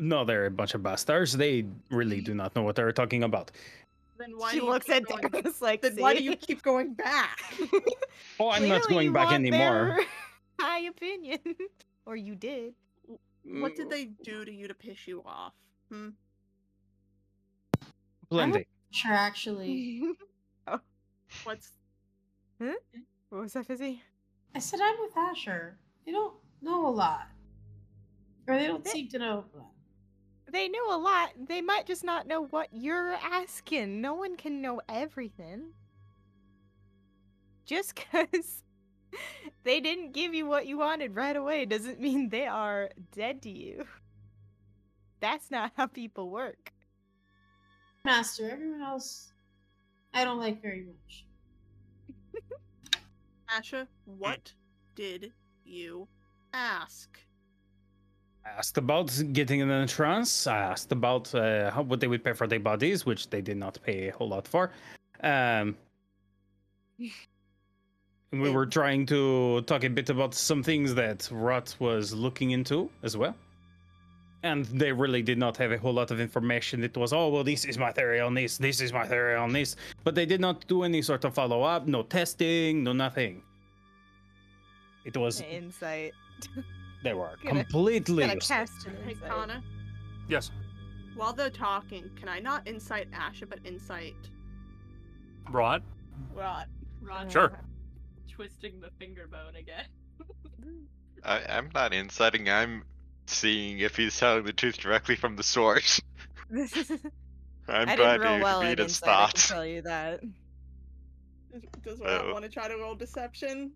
No 0.00 0.24
they're 0.24 0.46
a 0.46 0.50
bunch 0.50 0.74
of 0.74 0.82
bastards 0.82 1.36
they 1.36 1.64
really 1.90 2.20
do 2.20 2.34
not 2.34 2.54
know 2.56 2.62
what 2.62 2.74
they're 2.76 2.92
talking 2.92 3.22
about 3.22 3.50
Then 4.18 4.36
why 4.36 4.50
she 4.52 4.58
do 4.58 4.64
you 4.66 4.70
looks 4.70 4.88
at 4.88 5.04
going- 5.04 5.22
Darius 5.28 5.60
like, 5.62 5.82
Then 5.82 5.96
why 5.96 6.14
do 6.14 6.22
you 6.22 6.36
keep 6.36 6.62
going 6.62 6.94
back? 6.94 7.38
oh 8.40 8.50
i'm 8.50 8.68
not 8.68 8.82
going 8.88 9.06
you 9.06 9.12
back 9.12 9.26
want 9.30 9.36
anymore 9.46 9.96
their 9.96 10.06
High 10.60 10.80
opinion, 10.80 11.38
or 12.06 12.16
you 12.16 12.34
did. 12.34 12.74
what 13.44 13.74
did 13.76 13.88
they 13.88 14.04
do 14.22 14.44
to 14.44 14.52
you 14.52 14.68
to 14.68 14.74
piss 14.74 15.08
you 15.08 15.22
off? 15.24 15.54
Hmm? 15.90 16.10
plenty 18.28 18.66
Sure, 18.90 19.14
actually. 19.14 20.02
What's 21.44 21.70
Huh? 22.60 22.74
What 23.30 23.40
was 23.40 23.52
that, 23.54 23.64
Fizzy? 23.66 24.02
I 24.54 24.58
said 24.58 24.80
I'm 24.82 24.96
with 25.00 25.16
Asher. 25.16 25.78
They 26.04 26.12
don't 26.12 26.34
know 26.60 26.86
a 26.88 26.90
lot. 26.90 27.28
Or 28.46 28.58
they 28.58 28.66
don't 28.66 28.86
seem 28.86 29.08
to 29.10 29.18
know. 29.18 29.44
A 30.50 30.56
lot. 30.56 30.58
They 30.58 30.68
know 30.68 30.96
a 30.96 30.98
lot. 30.98 31.30
They 31.48 31.60
might 31.60 31.86
just 31.86 32.04
not 32.04 32.26
know 32.26 32.46
what 32.46 32.68
you're 32.72 33.14
asking. 33.14 34.00
No 34.00 34.14
one 34.14 34.36
can 34.36 34.60
know 34.60 34.80
everything. 34.88 35.72
Just 37.64 37.94
because 38.12 38.62
they 39.64 39.80
didn't 39.80 40.12
give 40.12 40.34
you 40.34 40.46
what 40.46 40.66
you 40.66 40.78
wanted 40.78 41.14
right 41.14 41.36
away 41.36 41.64
doesn't 41.64 42.00
mean 42.00 42.28
they 42.28 42.46
are 42.46 42.90
dead 43.12 43.42
to 43.42 43.50
you. 43.50 43.86
That's 45.20 45.50
not 45.50 45.72
how 45.76 45.86
people 45.86 46.30
work. 46.30 46.72
Master, 48.04 48.50
everyone 48.50 48.80
else, 48.80 49.32
I 50.14 50.24
don't 50.24 50.38
like 50.38 50.62
very 50.62 50.86
much. 50.86 51.26
Asher? 53.48 53.86
What 54.06 54.54
did 54.94 55.32
you 55.64 56.08
ask? 56.54 57.18
Asked 58.56 58.78
about 58.78 59.22
getting 59.32 59.62
an 59.62 59.70
a 59.70 59.86
trance. 59.86 60.46
I 60.46 60.58
asked 60.58 60.92
about 60.92 61.34
uh, 61.34 61.70
how, 61.70 61.82
what 61.82 62.00
they 62.00 62.06
would 62.06 62.24
pay 62.24 62.32
for 62.32 62.46
their 62.46 62.60
bodies, 62.60 63.06
which 63.06 63.30
they 63.30 63.40
did 63.40 63.56
not 63.56 63.78
pay 63.82 64.08
a 64.08 64.12
whole 64.12 64.28
lot 64.28 64.46
for. 64.46 64.70
Um, 65.22 65.76
we 68.32 68.50
were 68.50 68.66
trying 68.66 69.06
to 69.06 69.62
talk 69.62 69.84
a 69.84 69.88
bit 69.88 70.10
about 70.10 70.34
some 70.34 70.62
things 70.62 70.94
that 70.94 71.28
Rot 71.32 71.74
was 71.78 72.12
looking 72.12 72.52
into 72.52 72.90
as 73.02 73.16
well. 73.16 73.34
And 74.42 74.64
they 74.66 74.92
really 74.92 75.22
did 75.22 75.36
not 75.36 75.56
have 75.58 75.72
a 75.72 75.78
whole 75.78 75.92
lot 75.92 76.10
of 76.10 76.20
information. 76.20 76.82
It 76.82 76.96
was, 76.96 77.12
oh, 77.12 77.28
well, 77.28 77.44
this 77.44 77.64
is 77.64 77.76
my 77.76 77.92
theory 77.92 78.20
on 78.20 78.34
this, 78.34 78.56
this 78.56 78.80
is 78.80 78.92
my 78.92 79.06
theory 79.06 79.36
on 79.36 79.52
this. 79.52 79.76
But 80.04 80.14
they 80.14 80.26
did 80.26 80.40
not 80.40 80.66
do 80.66 80.82
any 80.82 81.02
sort 81.02 81.24
of 81.24 81.34
follow 81.34 81.62
up, 81.62 81.86
no 81.86 82.02
testing, 82.02 82.82
no 82.84 82.92
nothing. 82.92 83.42
It 85.04 85.16
was, 85.16 85.40
Insight. 85.40 86.12
they 87.02 87.14
were 87.14 87.36
Gonna- 87.42 87.64
completely. 87.64 88.26
Gonna 88.26 88.40
cast 88.40 88.86
an 88.86 88.96
Hey, 89.04 89.12
insight. 89.12 89.28
Kana, 89.30 89.62
yes, 90.28 90.50
while 91.16 91.32
they're 91.32 91.50
talking, 91.50 92.10
can 92.16 92.28
I 92.28 92.38
not 92.40 92.66
incite 92.66 93.08
Asher, 93.12 93.46
but 93.46 93.58
incite 93.64 94.14
Rod. 95.50 95.82
Rot? 96.34 96.68
Rot's 97.02 97.32
Sure. 97.32 97.52
Twisting 98.28 98.80
the 98.80 98.90
finger 98.98 99.26
bone 99.26 99.56
again. 99.56 99.86
I, 101.24 101.40
I'm 101.48 101.70
not 101.74 101.92
inciting. 101.92 102.48
I'm 102.48 102.84
seeing 103.26 103.80
if 103.80 103.96
he's 103.96 104.18
telling 104.18 104.44
the 104.44 104.52
truth 104.52 104.78
directly 104.78 105.16
from 105.16 105.36
the 105.36 105.42
source. 105.42 106.00
I'm 106.52 107.88
I 107.88 107.96
trying 107.96 107.96
didn't 107.96 108.20
roll 108.22 108.38
to 108.38 108.42
well 108.44 108.60
read 108.62 108.72
at 108.72 108.78
his 108.78 108.92
insight, 108.98 109.08
I 109.08 109.12
can 109.12 109.26
thoughts. 109.30 109.48
tell 109.48 109.66
you 109.66 109.82
that. 109.82 110.20
Does- 111.52 111.62
Does 111.82 112.00
Rot 112.00 112.24
Oh. 112.26 112.32
want 112.32 112.44
to 112.44 112.50
try 112.50 112.68
to 112.68 112.76
roll 112.76 112.94
deception? 112.94 113.72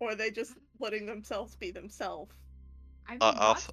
Or 0.00 0.10
are 0.10 0.14
they 0.16 0.30
just 0.30 0.54
letting 0.80 1.06
themselves 1.06 1.54
be 1.56 1.70
themselves? 1.70 2.32
I 3.06 3.12
mean, 3.12 3.18
Uh, 3.22 3.34
also- 3.38 3.72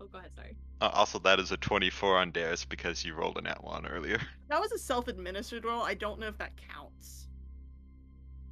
Oh, 0.00 0.06
go 0.06 0.18
ahead. 0.18 0.34
Sorry. 0.34 0.56
Uh, 0.80 0.90
also, 0.92 1.18
that 1.20 1.38
is 1.38 1.52
a 1.52 1.56
24 1.56 2.18
on 2.18 2.30
Darius 2.32 2.64
because 2.64 3.04
you 3.04 3.14
rolled 3.14 3.38
an 3.38 3.46
at 3.46 3.62
one 3.62 3.86
earlier. 3.86 4.18
That 4.48 4.60
was 4.60 4.72
a 4.72 4.78
self-administered 4.78 5.64
roll. 5.64 5.82
I 5.82 5.94
don't 5.94 6.20
know 6.20 6.26
if 6.28 6.36
that 6.38 6.52
counts. 6.56 7.28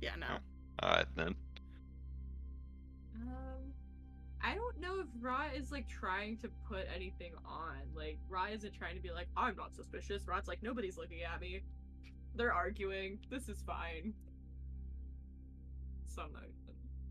Yeah, 0.00 0.16
no. 0.16 0.38
Alright 0.82 1.06
then. 1.14 1.34
Um, 3.14 3.72
I 4.42 4.54
don't 4.54 4.80
know 4.80 4.98
if 5.00 5.06
Ra 5.20 5.46
is 5.54 5.70
like 5.70 5.86
trying 5.88 6.38
to 6.38 6.48
put 6.68 6.86
anything 6.94 7.32
on. 7.44 7.76
Like 7.94 8.18
Ra 8.28 8.46
isn't 8.46 8.72
trying 8.74 8.96
to 8.96 9.02
be 9.02 9.10
like, 9.12 9.28
I'm 9.36 9.54
not 9.56 9.74
suspicious. 9.74 10.26
Ra's 10.26 10.48
like, 10.48 10.62
nobody's 10.62 10.96
looking 10.96 11.22
at 11.22 11.40
me. 11.40 11.60
They're 12.34 12.54
arguing. 12.54 13.18
This 13.30 13.48
is 13.48 13.62
fine. 13.66 14.14
So 16.08 16.22
I'm 16.22 16.32
not. 16.32 16.42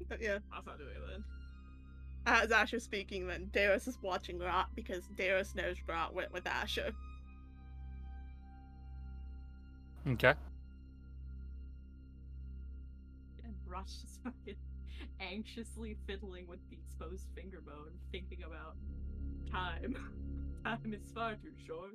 But 0.09 0.21
yeah. 0.21 0.39
That's 0.51 0.65
not 0.65 0.77
doing 0.79 0.89
it. 0.89 1.21
As 2.25 2.51
Asher 2.51 2.79
speaking, 2.79 3.27
then 3.27 3.49
Darius 3.51 3.87
is 3.87 3.97
watching 4.01 4.37
Rot 4.37 4.69
because 4.75 5.07
Darius 5.17 5.55
knows 5.55 5.77
Rot 5.87 6.13
went 6.13 6.31
with 6.31 6.45
Asher. 6.45 6.91
Okay. 10.07 10.33
And 13.43 13.53
Ra's 13.67 14.01
just 14.01 14.21
fucking 14.23 14.55
anxiously 15.19 15.97
fiddling 16.05 16.47
with 16.47 16.59
the 16.69 16.77
exposed 16.77 17.25
finger 17.35 17.61
bone, 17.61 17.91
thinking 18.11 18.39
about 18.45 18.75
time. 19.51 19.95
time 20.63 20.93
is 20.93 21.11
far 21.13 21.33
too 21.33 21.53
short. 21.65 21.91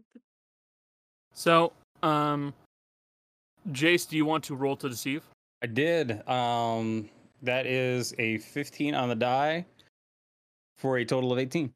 So, 1.33 1.73
um, 2.03 2.53
Jace, 3.71 4.09
do 4.09 4.17
you 4.17 4.25
want 4.25 4.43
to 4.45 4.57
roll 4.57 4.77
to 4.77 4.89
deceive? 4.89 5.23
I 5.63 5.67
did. 5.67 6.27
Um, 6.29 7.09
that 7.43 7.67
is 7.67 8.15
a 8.19 8.39
15 8.39 8.95
on 8.95 9.09
the 9.09 9.15
die 9.15 9.67
for 10.77 10.99
a 10.99 11.05
total 11.05 11.33
of 11.33 11.39
18. 11.39 11.73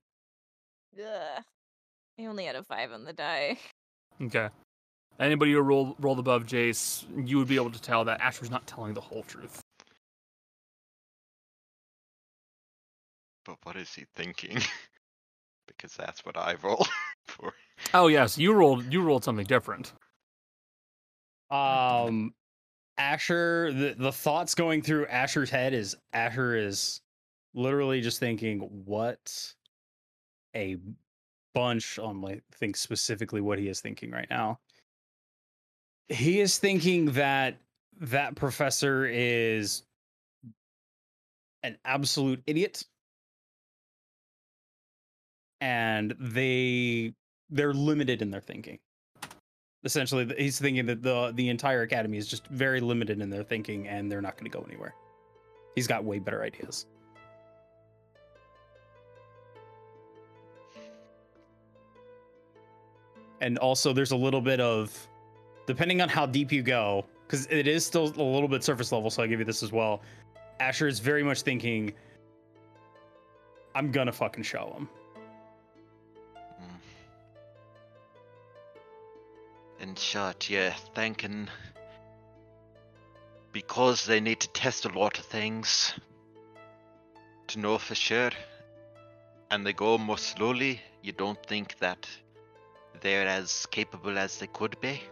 Ugh. 0.99 1.45
I 2.19 2.27
only 2.27 2.45
had 2.45 2.57
a 2.57 2.63
five 2.63 2.93
on 2.93 3.05
the 3.05 3.13
die. 3.13 3.59
Okay. 4.23 4.51
Anybody 5.19 5.53
who 5.53 5.61
rolled 5.63 5.97
rolled 5.99 6.19
above 6.19 6.45
Jace, 6.45 7.07
you 7.27 7.39
would 7.39 7.49
be 7.49 7.57
able 7.57 7.71
to 7.71 7.81
tell 7.81 8.05
that 8.05 8.21
Asher's 8.21 8.51
not 8.51 8.67
telling 8.67 8.93
the 8.93 9.01
whole 9.01 9.23
truth. 9.23 9.63
But 13.47 13.57
what 13.63 13.77
is 13.77 13.95
he 13.95 14.05
thinking? 14.15 14.59
because 15.67 15.97
that's 15.97 16.25
what 16.27 16.37
I 16.37 16.57
roll 16.63 16.87
for. 17.27 17.55
Oh 17.95 18.09
yes, 18.09 18.37
you 18.37 18.53
rolled 18.53 18.93
you 18.93 19.01
rolled 19.01 19.25
something 19.25 19.47
different. 19.47 19.95
Um, 21.51 22.35
Asher, 22.99 23.73
the, 23.73 23.95
the 23.99 24.13
thoughts 24.13 24.55
going 24.55 24.83
through 24.83 25.07
Asher's 25.07 25.49
head 25.51 25.73
is 25.73 25.97
Asher 26.13 26.57
is 26.57 27.01
literally 27.55 28.01
just 28.01 28.21
thinking, 28.21 28.61
what 28.85 29.55
a 30.55 30.77
bunch 31.55 31.99
on 31.99 32.21
like 32.21 32.43
think 32.53 32.77
specifically 32.77 33.41
what 33.41 33.59
he 33.59 33.69
is 33.69 33.81
thinking 33.81 34.11
right 34.11 34.29
now. 34.31 34.59
He 36.09 36.41
is 36.41 36.59
thinking 36.59 37.13
that 37.13 37.59
that 38.01 38.35
professor 38.35 39.07
is 39.07 39.83
an 41.63 41.77
absolute 41.85 42.43
idiot 42.47 42.85
and 45.61 46.15
they 46.19 47.15
they're 47.51 47.75
limited 47.75 48.23
in 48.23 48.31
their 48.31 48.41
thinking 48.41 48.79
Essentially, 49.83 50.31
he's 50.37 50.59
thinking 50.59 50.85
that 50.87 51.03
the 51.03 51.33
the 51.35 51.49
entire 51.49 51.83
academy 51.83 52.19
is 52.19 52.29
just 52.29 52.47
very 52.49 52.81
limited 52.81 53.21
in 53.23 53.31
their 53.31 53.43
thinking, 53.43 53.89
and 53.89 54.13
they're 54.13 54.21
not 54.21 54.37
going 54.37 54.51
to 54.51 54.57
go 54.57 54.63
anywhere. 54.69 54.95
He's 55.75 55.87
got 55.87 56.05
way 56.05 56.19
better 56.19 56.43
ideas. 56.43 56.87
And 63.41 63.59
also, 63.59 63.93
there's 63.93 64.11
a 64.13 64.17
little 64.17 64.41
bit 64.41 64.61
of, 64.61 65.09
depending 65.67 66.01
on 66.03 66.09
how 66.09 66.27
deep 66.27 66.53
you 66.53 66.63
go, 66.63 67.07
because 67.27 67.47
it 67.47 67.67
is 67.67 67.85
still 67.87 68.05
a 68.05 68.23
little 68.23 68.49
bit 68.49 68.63
surface 68.63 68.93
level. 68.93 69.11
So 69.11 69.23
I 69.23 69.27
give 69.27 69.39
you 69.39 69.45
this 69.45 69.63
as 69.63 69.73
well. 69.73 70.03
Asher 70.59 70.87
is 70.87 70.99
very 70.99 71.23
much 71.23 71.43
thinking, 71.43 71.93
I'm 73.75 73.91
gonna 73.93 74.13
fucking 74.13 74.43
show 74.43 74.75
him. 74.77 74.89
Mm. 76.61 76.81
In 79.81 79.95
short, 79.95 80.51
you're 80.51 80.75
thinking 80.95 81.49
because 83.53 84.05
they 84.05 84.21
need 84.21 84.41
to 84.41 84.49
test 84.49 84.85
a 84.85 84.89
lot 84.91 85.19
of 85.19 85.25
things 85.25 85.95
to 87.49 87.59
know 87.59 87.79
for 87.79 87.95
sure, 87.95 88.31
and 89.51 89.67
they 89.67 89.73
go 89.73 89.99
more 89.99 90.19
slowly, 90.19 90.81
you 91.03 91.13
don't 91.13 91.43
think 91.47 91.77
that 91.79 92.09
they're 93.01 93.27
as 93.27 93.67
capable 93.67 94.19
as 94.19 94.39
they 94.39 94.47
could 94.47 94.79
be? 94.81 95.03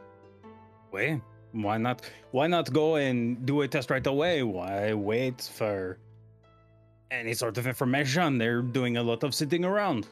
Wait, 0.92 1.20
why 1.52 1.78
not? 1.78 2.02
Why 2.30 2.46
not 2.46 2.72
go 2.72 2.96
and 2.96 3.44
do 3.46 3.62
a 3.62 3.68
test 3.68 3.90
right 3.90 4.06
away? 4.06 4.42
Why 4.42 4.94
wait 4.94 5.42
for 5.42 5.98
any 7.10 7.34
sort 7.34 7.58
of 7.58 7.66
information? 7.66 8.38
They're 8.38 8.62
doing 8.62 8.96
a 8.96 9.02
lot 9.02 9.22
of 9.24 9.34
sitting 9.34 9.64
around. 9.64 10.08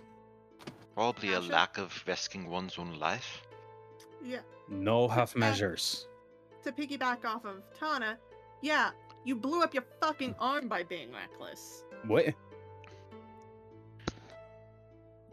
Probably 0.95 1.33
a 1.35 1.41
lack 1.41 1.77
of 1.79 2.03
risking 2.07 2.49
one's 2.49 2.79
own 2.79 2.99
life. 2.99 3.43
Yeah. 4.25 4.41
No 4.69 5.09
half 5.09 5.37
measures. 5.37 6.09
To 6.65 6.73
piggyback 6.73 7.25
off 7.25 7.45
of 7.45 7.63
Tana, 7.79 8.19
yeah, 8.63 8.91
you 9.25 9.37
blew 9.37 9.63
up 9.63 9.75
your 9.75 9.85
fucking 10.01 10.35
arm 10.41 10.69
by 10.69 10.83
being 10.83 11.13
reckless. 11.13 11.85
What? 12.07 12.35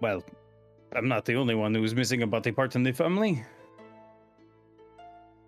Well, 0.01 0.23
I'm 0.95 1.07
not 1.07 1.25
the 1.25 1.35
only 1.35 1.55
one 1.55 1.73
who's 1.73 1.95
missing 1.95 2.22
a 2.22 2.27
body 2.27 2.51
part 2.51 2.75
in 2.75 2.83
the 2.83 2.91
family. 2.91 3.43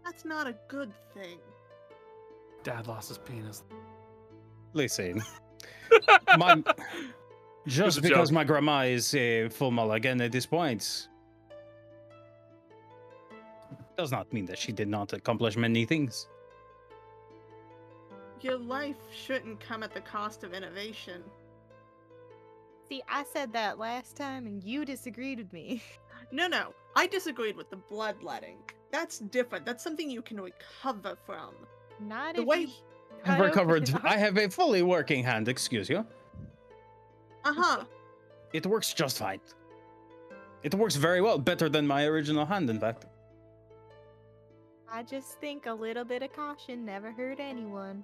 That's 0.03 0.25
not 0.25 0.47
a 0.47 0.55
good 0.67 0.91
thing. 1.13 1.39
Dad 2.63 2.87
lost 2.87 3.09
his 3.09 3.17
penis. 3.19 3.63
Listen, 4.73 5.21
my, 6.37 6.63
just 7.67 8.01
because 8.01 8.29
joke. 8.29 8.33
my 8.33 8.43
grandma 8.43 8.81
is 8.81 9.13
a 9.13 9.49
full 9.49 9.71
mulligan 9.71 10.19
at 10.21 10.31
this 10.31 10.45
point 10.45 11.07
does 13.95 14.11
not 14.11 14.31
mean 14.33 14.45
that 14.45 14.57
she 14.57 14.71
did 14.71 14.87
not 14.87 15.13
accomplish 15.13 15.55
many 15.55 15.85
things. 15.85 16.27
Your 18.41 18.57
life 18.57 18.97
shouldn't 19.13 19.59
come 19.59 19.83
at 19.83 19.93
the 19.93 20.01
cost 20.01 20.43
of 20.43 20.53
innovation. 20.53 21.23
See, 22.89 23.01
I 23.09 23.23
said 23.23 23.51
that 23.53 23.79
last 23.79 24.15
time 24.15 24.45
and 24.45 24.63
you 24.63 24.85
disagreed 24.85 25.39
with 25.39 25.53
me. 25.53 25.81
No, 26.31 26.47
no, 26.47 26.73
I 26.95 27.05
disagreed 27.05 27.55
with 27.55 27.69
the 27.69 27.75
bloodletting. 27.75 28.57
That's 28.91 29.19
different. 29.19 29.63
That's 29.63 29.83
something 29.83 30.09
you 30.09 30.23
can 30.23 30.41
recover 30.41 31.15
from. 31.23 31.53
Not 31.99 32.35
The 32.35 32.41
if 32.41 32.47
way- 32.47 32.59
you 32.61 32.67
I've 33.23 33.37
cut 33.37 33.45
recovered. 33.45 33.89
your 33.89 34.01
I 34.03 34.17
have 34.17 34.35
a 34.37 34.49
fully 34.49 34.81
working 34.81 35.23
hand, 35.23 35.47
excuse 35.47 35.87
you. 35.87 35.99
Uh 37.43 37.53
huh. 37.55 37.83
It 38.53 38.65
works 38.65 38.91
just 38.93 39.19
fine. 39.19 39.39
It 40.63 40.73
works 40.73 40.95
very 40.95 41.21
well, 41.21 41.37
better 41.37 41.69
than 41.69 41.85
my 41.85 42.05
original 42.05 42.43
hand, 42.45 42.71
in 42.71 42.79
fact. 42.79 43.05
I 44.91 45.03
just 45.03 45.39
think 45.39 45.67
a 45.67 45.73
little 45.73 46.05
bit 46.05 46.23
of 46.23 46.33
caution 46.33 46.85
never 46.85 47.11
hurt 47.11 47.39
anyone. 47.39 48.03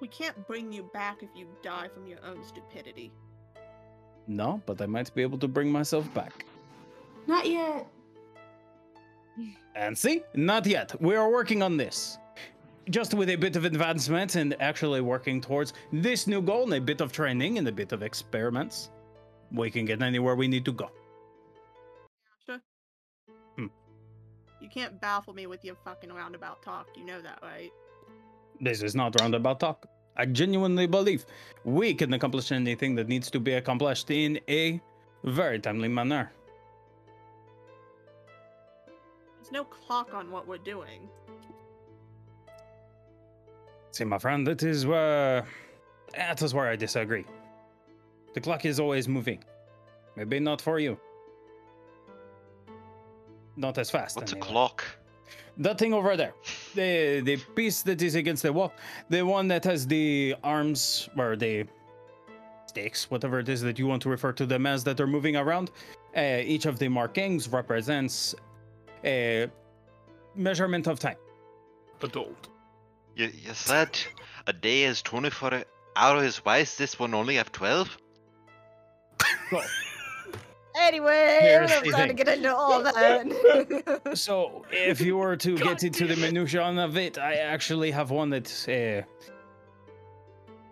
We 0.00 0.08
can't 0.08 0.46
bring 0.46 0.72
you 0.72 0.88
back 0.94 1.22
if 1.22 1.28
you 1.34 1.46
die 1.62 1.88
from 1.92 2.06
your 2.06 2.18
own 2.24 2.42
stupidity. 2.44 3.12
No, 4.26 4.62
but 4.64 4.80
I 4.80 4.86
might 4.86 5.14
be 5.14 5.22
able 5.22 5.38
to 5.38 5.48
bring 5.48 5.70
myself 5.70 6.12
back. 6.14 6.44
Not 7.26 7.46
yet. 7.46 7.86
And 9.74 9.96
see, 9.96 10.22
not 10.34 10.66
yet. 10.66 11.00
We 11.00 11.16
are 11.16 11.30
working 11.30 11.62
on 11.62 11.76
this. 11.76 12.18
Just 12.88 13.14
with 13.14 13.28
a 13.30 13.36
bit 13.36 13.56
of 13.56 13.64
advancement 13.64 14.34
and 14.36 14.56
actually 14.60 15.00
working 15.00 15.40
towards 15.40 15.74
this 15.92 16.26
new 16.26 16.42
goal 16.42 16.64
and 16.64 16.74
a 16.74 16.80
bit 16.80 17.00
of 17.00 17.12
training 17.12 17.58
and 17.58 17.68
a 17.68 17.72
bit 17.72 17.92
of 17.92 18.02
experiments, 18.02 18.90
we 19.52 19.70
can 19.70 19.84
get 19.84 20.02
anywhere 20.02 20.34
we 20.34 20.48
need 20.48 20.64
to 20.64 20.72
go. 20.72 20.90
Asher? 22.48 22.60
Hmm. 23.56 23.66
You 24.60 24.68
can't 24.68 25.00
baffle 25.00 25.34
me 25.34 25.46
with 25.46 25.64
your 25.64 25.76
fucking 25.84 26.12
roundabout 26.12 26.62
talk. 26.62 26.88
You 26.96 27.04
know 27.04 27.20
that, 27.20 27.38
right? 27.42 27.70
This 28.60 28.82
is 28.82 28.94
not 28.94 29.18
roundabout 29.20 29.60
talk. 29.60 29.86
I 30.16 30.26
genuinely 30.26 30.86
believe 30.86 31.24
we 31.64 31.94
can 31.94 32.12
accomplish 32.12 32.52
anything 32.52 32.94
that 32.96 33.08
needs 33.08 33.30
to 33.30 33.40
be 33.40 33.54
accomplished 33.54 34.10
in 34.10 34.38
a 34.48 34.80
very 35.24 35.58
timely 35.58 35.88
manner. 35.88 36.30
There's 39.36 39.52
no 39.52 39.64
clock 39.64 40.12
on 40.12 40.30
what 40.30 40.46
we're 40.46 40.58
doing. 40.58 41.08
See, 43.92 44.04
my 44.04 44.18
friend, 44.18 44.46
that 44.46 44.62
is 44.62 44.86
where 44.86 45.46
that 46.14 46.42
is 46.42 46.52
where 46.52 46.68
I 46.68 46.76
disagree. 46.76 47.24
The 48.34 48.40
clock 48.40 48.64
is 48.64 48.78
always 48.78 49.08
moving. 49.08 49.42
Maybe 50.16 50.38
not 50.38 50.60
for 50.60 50.78
you. 50.78 50.98
Not 53.56 53.78
as 53.78 53.90
fast. 53.90 54.16
What's 54.16 54.32
a 54.32 54.36
clock? 54.36 54.84
That 55.60 55.78
thing 55.78 55.92
over 55.92 56.16
there. 56.16 56.34
The 56.74 57.20
the 57.20 57.36
piece 57.54 57.82
that 57.82 58.00
is 58.00 58.14
against 58.14 58.42
the 58.42 58.52
wall. 58.52 58.72
The 59.10 59.22
one 59.22 59.46
that 59.48 59.62
has 59.64 59.86
the 59.86 60.34
arms 60.42 61.08
or 61.16 61.36
the 61.36 61.66
stakes, 62.66 63.10
whatever 63.10 63.38
it 63.40 63.48
is 63.48 63.60
that 63.60 63.78
you 63.78 63.86
want 63.86 64.00
to 64.02 64.08
refer 64.08 64.32
to 64.32 64.46
them 64.46 64.64
as 64.66 64.82
that 64.84 64.98
are 65.00 65.06
moving 65.06 65.36
around. 65.36 65.70
Uh, 66.16 66.54
each 66.54 66.64
of 66.64 66.78
the 66.78 66.88
markings 66.88 67.48
represents 67.48 68.34
a 69.04 69.48
measurement 70.34 70.86
of 70.86 70.98
time. 70.98 71.20
Adult. 72.02 72.48
You, 73.14 73.26
you 73.26 73.52
said 73.52 73.98
a 74.46 74.54
day 74.54 74.84
is 74.84 75.02
24 75.02 75.64
hours. 75.94 76.38
Why 76.38 76.58
is 76.58 76.76
this 76.76 76.98
one 76.98 77.12
only 77.12 77.34
have 77.34 77.52
12? 77.52 77.98
Anyway, 80.78 81.38
Here's 81.40 81.70
I'm 81.70 81.76
not 81.76 81.84
the 81.84 81.90
trying 81.90 82.08
to 82.08 82.14
get 82.14 82.28
into 82.28 82.54
all 82.54 82.82
that. 82.82 84.16
So, 84.16 84.64
if 84.70 85.00
you 85.00 85.16
were 85.16 85.36
to 85.36 85.56
get 85.56 85.82
into 85.82 86.06
the 86.06 86.16
minutia 86.16 86.62
of 86.62 86.96
it, 86.96 87.18
I 87.18 87.34
actually 87.34 87.90
have 87.90 88.10
one 88.10 88.30
that 88.30 88.48
uh, 88.68 89.02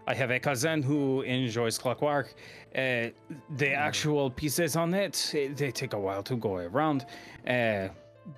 I 0.07 0.15
have 0.15 0.31
a 0.31 0.39
cousin 0.39 0.83
who 0.83 1.23
enjoys 1.23 1.79
clockwork. 1.79 2.35
Uh, 2.75 3.09
the 3.57 3.73
actual 3.73 4.31
pieces 4.31 4.77
on 4.77 4.95
it, 4.95 5.33
eh, 5.35 5.49
they 5.55 5.71
take 5.71 5.93
a 5.95 5.99
while 5.99 6.23
to 6.23 6.37
go 6.37 6.57
around. 6.57 7.07
Uh, 7.47 7.89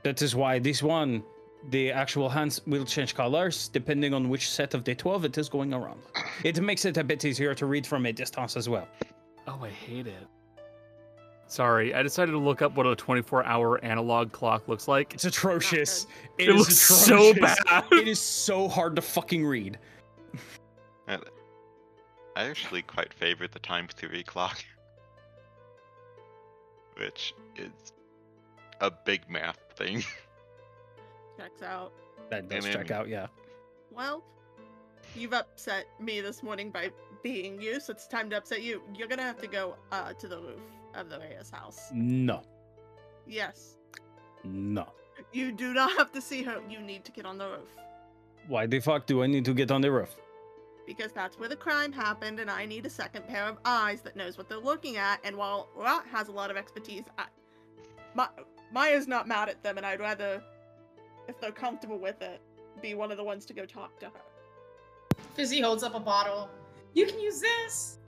that 0.03 0.23
is 0.23 0.35
why 0.35 0.59
this 0.59 0.83
one, 0.83 1.23
the 1.71 1.93
actual 1.93 2.29
hands 2.29 2.61
will 2.67 2.85
change 2.85 3.15
colors 3.15 3.69
depending 3.69 4.15
on 4.15 4.29
which 4.29 4.49
set 4.51 4.73
of 4.75 4.85
the 4.85 4.95
12 4.95 5.27
it 5.27 5.39
is 5.39 5.49
going 5.49 5.75
around. 5.75 6.01
It 6.43 6.61
makes 6.63 6.85
it 6.85 6.97
a 6.97 7.05
bit 7.05 7.25
easier 7.25 7.55
to 7.55 7.67
read 7.67 7.87
from 7.87 8.07
a 8.07 8.13
distance 8.13 8.57
as 8.57 8.69
well. 8.69 8.89
Oh, 9.47 9.61
I 9.63 9.71
hate 9.71 10.07
it. 10.07 10.27
Sorry, 11.51 11.93
I 11.93 12.05
decided 12.05 12.31
to 12.31 12.39
look 12.39 12.63
up 12.63 12.77
what 12.77 12.87
a 12.87 12.95
24 12.95 13.45
hour 13.45 13.85
analog 13.85 14.31
clock 14.31 14.69
looks 14.69 14.87
like. 14.87 15.15
It's 15.15 15.25
atrocious. 15.25 16.07
It, 16.39 16.49
is 16.49 16.57
looks 16.57 16.79
so 16.79 17.35
bad. 17.35 17.59
It 17.91 18.07
is 18.07 18.21
so 18.21 18.69
hard 18.69 18.95
to 18.95 19.03
fucking 19.03 19.45
read. 19.45 19.77
I 21.09 21.19
actually 22.37 22.83
quite 22.83 23.13
favor 23.13 23.49
the 23.49 23.59
time 23.59 23.89
theory 23.89 24.23
clock. 24.23 24.65
Which 26.97 27.35
is 27.57 27.93
a 28.81 28.93
big 28.93 29.29
math 29.29 29.59
thing. 29.75 30.05
Checks 31.37 31.63
out. 31.63 31.93
That 32.31 32.49
does 32.49 32.65
And 32.65 32.75
check 32.75 32.87
then- 32.87 32.97
out, 32.97 33.09
yeah. 33.09 33.27
Well, 33.91 34.23
you've 35.17 35.33
upset 35.33 35.87
me 35.99 36.21
this 36.21 36.45
morning 36.45 36.71
by 36.71 36.91
being 37.25 37.61
you, 37.61 37.81
so 37.81 37.93
it's 37.93 38.07
time 38.07 38.31
to 38.31 38.37
upset 38.37 38.63
you. 38.63 38.83
You're 38.95 39.09
gonna 39.09 39.23
have 39.23 39.41
to 39.41 39.49
go 39.49 39.75
uh, 39.91 40.13
to 40.13 40.29
the 40.29 40.39
roof 40.39 40.61
of 40.95 41.09
the 41.09 41.19
Reyes 41.19 41.51
house. 41.51 41.91
No, 41.93 42.43
Yes. 43.27 43.77
no. 44.45 44.87
You 45.33 45.53
do 45.53 45.75
not 45.75 45.93
have 45.99 46.11
to 46.13 46.21
see 46.21 46.43
her. 46.43 46.61
You 46.69 46.81
need 46.81 47.05
to 47.05 47.13
get 47.13 47.27
on 47.27 47.37
the 47.39 47.47
roof. 47.49 47.69
Why 48.49 48.67
the 48.67 48.81
fuck 48.81 49.07
do 49.07 49.23
I 49.23 49.27
need 49.27 49.45
to 49.45 49.55
get 49.55 49.71
on 49.71 49.81
the 49.83 49.93
roof? 49.93 50.15
Because 50.87 51.13
that's 51.13 51.39
where 51.39 51.49
the 51.49 51.55
crime 51.57 51.93
happened, 51.93 52.41
and 52.41 52.51
I 52.51 52.65
need 52.67 52.85
a 52.87 52.91
second 52.91 53.29
pair 53.29 53.45
of 53.45 53.59
eyes 53.65 54.01
that 54.03 54.17
knows 54.17 54.37
what 54.39 54.49
they're 54.49 54.59
looking 54.59 54.97
at. 54.97 55.21
And 55.23 55.37
while 55.37 55.69
Rot 55.77 56.07
has 56.11 56.29
a 56.29 56.33
lot 56.33 56.51
of 56.51 56.57
expertise, 56.57 57.05
I, 57.19 57.27
Ma- 58.15 58.29
Maya's 58.73 59.07
not 59.07 59.29
mad 59.29 59.49
at 59.49 59.63
them, 59.63 59.77
and 59.77 59.87
I'd 59.87 60.01
rather, 60.01 60.43
if 61.29 61.39
they're 61.41 61.53
comfortable 61.53 61.99
with 61.99 62.21
it, 62.23 62.41
be 62.83 62.95
one 62.95 63.13
of 63.13 63.19
the 63.19 63.25
ones 63.25 63.45
to 63.47 63.53
go 63.53 63.65
talk 63.67 64.01
to 64.01 64.07
her. 64.07 64.13
Fizzy 65.35 65.61
holds 65.61 65.83
up 65.85 65.95
a 65.95 66.01
bottle. 66.01 66.49
You 66.95 67.07
can 67.07 67.21
use 67.21 67.41
this 67.41 67.99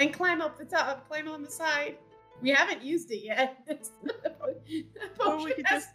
and 0.00 0.12
climb 0.12 0.40
up 0.40 0.58
the 0.58 0.64
top, 0.64 1.06
climb 1.08 1.28
on 1.28 1.42
the 1.42 1.50
side. 1.50 1.96
We 2.42 2.50
haven't 2.50 2.82
used 2.82 3.10
it 3.10 3.22
yet. 3.24 3.58
Or 5.24 5.42
we 5.42 5.52
could 5.52 5.66
has- 5.66 5.84
just, 5.84 5.94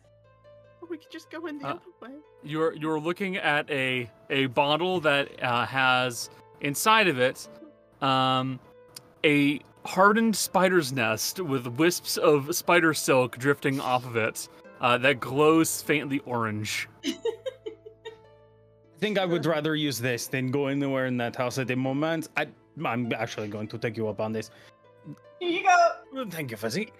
or 0.82 0.88
we 0.90 0.98
could 0.98 1.12
just 1.12 1.30
go 1.30 1.46
in 1.48 1.60
the 1.60 1.68
Uh, 1.68 1.72
other 1.72 1.82
way. 2.02 2.18
You're 2.44 2.74
you're 2.74 3.00
looking 3.00 3.38
at 3.38 3.70
a 3.70 4.10
a 4.30 4.48
bottle 4.48 5.00
that 5.02 5.42
uh, 5.44 5.66
has 5.66 6.30
inside 6.62 7.08
of 7.08 7.20
it 7.20 7.48
um, 8.02 8.60
a 9.24 9.60
hardened 9.86 10.36
spider's 10.36 10.92
nest 10.92 11.40
with 11.40 11.68
wisps 11.68 12.18
of 12.18 12.56
spider 12.56 12.94
silk 12.94 13.38
drifting 13.38 13.80
off 13.80 14.06
of 14.06 14.16
it 14.16 14.48
uh, 14.82 14.98
that 15.00 15.20
glows 15.20 15.82
faintly 15.82 16.20
orange. 16.26 16.88
I 17.06 19.00
think 19.00 19.18
I 19.18 19.26
would 19.26 19.46
rather 19.46 19.76
use 19.76 20.00
this 20.00 20.28
than 20.28 20.52
go 20.52 20.68
anywhere 20.68 21.06
in 21.06 21.18
that 21.18 21.36
house 21.36 21.58
at 21.58 21.68
the 21.68 21.76
moment. 21.76 22.28
I, 22.36 22.48
I'm 22.86 23.12
actually 23.14 23.48
going 23.48 23.68
to 23.68 23.78
take 23.78 23.98
you 23.98 24.08
up 24.08 24.20
on 24.20 24.32
this. 24.32 24.52
Here 25.40 25.50
you 25.50 25.64
go. 25.64 26.26
Thank 26.30 26.52
you, 26.52 26.58
Fizzy. 26.58 26.92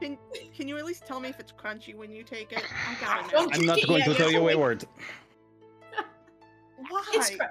Can, 0.00 0.18
can 0.54 0.68
you 0.68 0.76
at 0.76 0.84
least 0.84 1.06
tell 1.06 1.20
me 1.20 1.30
if 1.30 1.40
it's 1.40 1.52
crunchy 1.52 1.94
when 1.94 2.12
you 2.12 2.22
take 2.22 2.52
it? 2.52 2.62
I 2.62 2.96
gotta 3.00 3.32
know. 3.32 3.50
I'm 3.52 3.64
not 3.64 3.78
going 3.86 4.04
to 4.04 4.14
tell 4.14 4.30
you 4.30 4.46
a 4.48 4.58
word 4.58 4.84
Why? 6.90 7.04
It's 7.14 7.30
cr- 7.36 7.42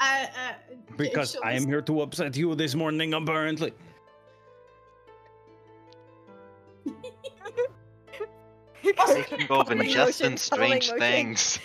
uh, 0.00 0.02
uh, 0.02 0.52
because 0.96 1.36
I 1.44 1.52
am 1.52 1.66
here 1.66 1.82
to 1.82 2.00
upset 2.02 2.36
you 2.36 2.54
this 2.56 2.74
morning, 2.74 3.14
apparently. 3.14 3.72
Involve 8.84 9.68
Calming 9.68 9.88
ingesting 9.88 9.96
motion, 9.96 10.36
calming 10.58 10.80
strange 10.80 10.90
things. 10.98 11.58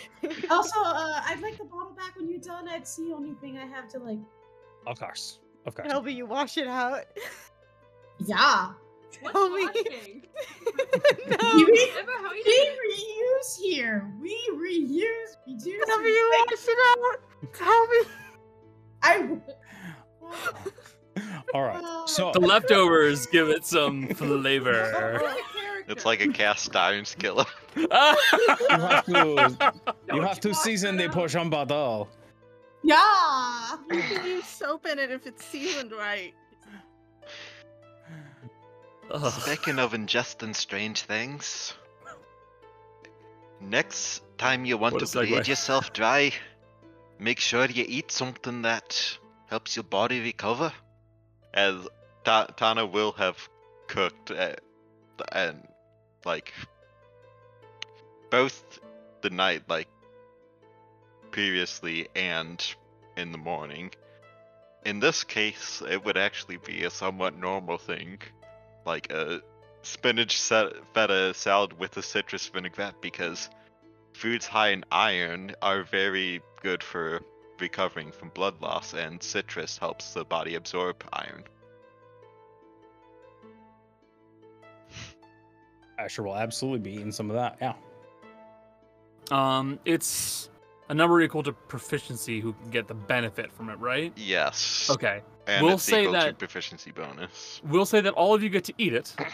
Also, 0.51 0.80
uh, 0.80 1.22
I'd 1.25 1.39
like 1.41 1.57
the 1.57 1.64
bottle 1.64 1.93
back 1.97 2.15
when 2.15 2.30
you're 2.30 2.39
done. 2.39 2.67
It's 2.67 2.95
the 2.95 3.14
only 3.14 3.33
thing 3.41 3.57
I 3.57 3.65
have 3.65 3.88
to 3.89 3.99
like. 3.99 4.19
Of 4.85 4.99
course. 4.99 5.39
Of 5.67 5.75
course. 5.75 5.91
Help 5.91 6.09
you 6.09 6.25
wash 6.25 6.57
it 6.57 6.67
out. 6.67 7.03
Yeah. 8.25 8.69
Tell 9.11 9.49
me. 9.49 9.65
washing? 9.65 10.23
no. 11.27 11.57
You 11.57 11.67
re- 11.67 11.91
Emma, 11.99 12.11
how 12.21 12.33
you 12.33 12.43
we 12.45 12.69
reuse 12.95 13.59
here. 13.61 14.09
We 14.21 14.33
reuse. 14.53 15.35
Reduce. 15.45 15.87
Help 15.89 16.01
you 16.03 16.45
wash 16.49 16.65
it 16.67 16.77
out. 16.87 17.19
Tell 17.53 17.87
me. 17.87 17.97
I. 19.03 19.37
All 21.53 21.63
right. 21.63 21.81
Oh. 21.83 22.05
So 22.07 22.31
The 22.31 22.39
leftovers 22.39 23.25
give 23.27 23.49
it 23.49 23.65
some 23.65 24.07
flavor. 24.09 25.21
It's 25.87 26.05
like 26.05 26.21
a 26.21 26.27
cast 26.29 26.75
iron 26.75 27.05
skillet. 27.05 27.47
you 27.75 27.87
have 27.91 29.05
to 29.05 29.57
you 30.13 30.21
have 30.21 30.39
to 30.41 30.53
season 30.53 30.95
the 30.97 31.05
out? 31.05 31.11
potion 31.11 31.49
bottle. 31.49 32.09
Yeah. 32.88 33.77
You 33.91 34.01
can 34.01 34.25
use 34.25 34.45
soap 34.48 34.85
in 34.85 34.98
it 34.98 35.11
if 35.11 35.27
it's 35.27 35.43
seasoned 35.43 35.91
right. 35.91 36.33
Ugh. 39.11 39.32
Speaking 39.41 39.77
of 39.80 39.91
ingesting 39.91 40.56
strange 40.56 41.01
things, 41.01 41.74
next 43.59 44.24
time 44.38 44.64
you 44.66 44.77
want 44.77 44.93
What 44.93 45.03
a 45.03 45.06
to 45.06 45.19
bleed 45.19 45.43
segue. 45.43 45.48
yourself 45.48 45.91
dry, 45.91 46.32
make 47.19 47.40
sure 47.41 47.66
you 47.66 47.85
eat 47.88 48.11
something 48.11 48.61
that 48.61 49.17
helps 49.49 49.75
your 49.75 49.83
body 49.83 50.22
recover. 50.22 50.72
As 51.53 51.75
Ta- 52.24 52.48
Tana 52.56 52.85
will 52.85 53.11
have 53.14 53.38
cooked 53.88 54.32
uh, 54.32 54.56
and 55.32 55.67
like 56.25 56.53
both 58.30 58.80
the 59.22 59.30
night 59.30 59.64
like 59.69 59.88
previously 61.38 62.07
and 62.16 62.74
in 63.16 63.32
the 63.32 63.38
morning. 63.38 63.91
In 64.88 64.99
this 64.99 65.24
case, 65.24 65.83
it 65.88 66.03
would 66.03 66.17
actually 66.17 66.57
be 66.57 66.83
a 66.83 66.90
somewhat 66.90 67.38
normal 67.38 67.77
thing 67.77 68.17
like 68.88 69.11
a 69.11 69.43
spinach 69.83 70.41
feta 70.41 71.33
salad 71.35 71.77
with 71.77 71.95
a 71.95 72.01
citrus 72.01 72.48
vinaigrette 72.48 72.99
because 73.01 73.51
foods 74.14 74.48
high 74.48 74.69
in 74.69 74.83
iron 74.91 75.51
are 75.61 75.83
very 75.83 76.41
good 76.64 76.82
for 76.82 77.22
recovering 77.59 78.11
from 78.11 78.30
blood 78.30 78.59
loss, 78.59 78.95
and 78.95 79.22
citrus 79.22 79.77
helps 79.77 80.16
the 80.16 80.25
body 80.25 80.56
absorb 80.56 81.03
iron. 81.14 81.43
Asher 85.99 86.24
will 86.24 86.35
absolutely 86.35 86.80
be 86.80 86.93
eating 86.93 87.11
some 87.11 87.30
of 87.30 87.35
that. 87.35 87.57
Yeah. 87.61 87.74
Um, 89.30 89.77
it's 89.85 90.49
a 90.90 90.93
number 90.93 91.22
equal 91.22 91.43
to 91.43 91.51
proficiency 91.53 92.40
who 92.40 92.53
can 92.53 92.69
get 92.69 92.88
the 92.88 92.93
benefit 92.93 93.51
from 93.51 93.69
it, 93.69 93.75
right? 93.80 94.14
Yes. 94.16 94.90
Okay. 94.90 95.22
And 95.45 95.66
we'll 95.66 95.77
say 95.77 96.09
that- 96.11 96.38
proficiency 96.38 96.91
bonus. 96.91 97.61
We'll 97.66 97.85
say 97.85 98.01
that 98.01 98.14
all 98.14 98.33
of 98.33 98.43
you 98.43 98.49
get 98.49 98.64
to 98.66 98.74
eat 98.77 98.93
it. 98.93 99.16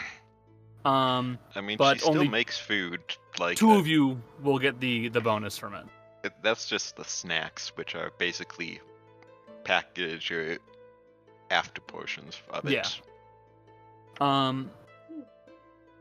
Um, 0.84 1.38
I 1.54 1.62
mean, 1.62 1.78
But 1.78 1.94
she 1.94 2.00
still 2.00 2.12
only 2.12 2.28
makes 2.28 2.58
food. 2.58 3.00
Like 3.38 3.56
two 3.56 3.70
uh, 3.70 3.78
of 3.78 3.86
you 3.86 4.20
will 4.42 4.58
get 4.58 4.80
the 4.80 5.08
the 5.08 5.20
bonus 5.22 5.56
from 5.56 5.72
it. 5.74 5.86
it- 6.24 6.34
that's 6.42 6.68
just 6.68 6.96
the 6.96 7.04
snacks, 7.04 7.72
which 7.76 7.94
are 7.94 8.12
basically 8.18 8.80
package 9.64 10.30
or 10.30 10.58
after 11.50 11.80
portions 11.80 12.38
of 12.50 12.66
it. 12.66 12.72
Yeah. 12.72 12.84
Um, 14.20 14.70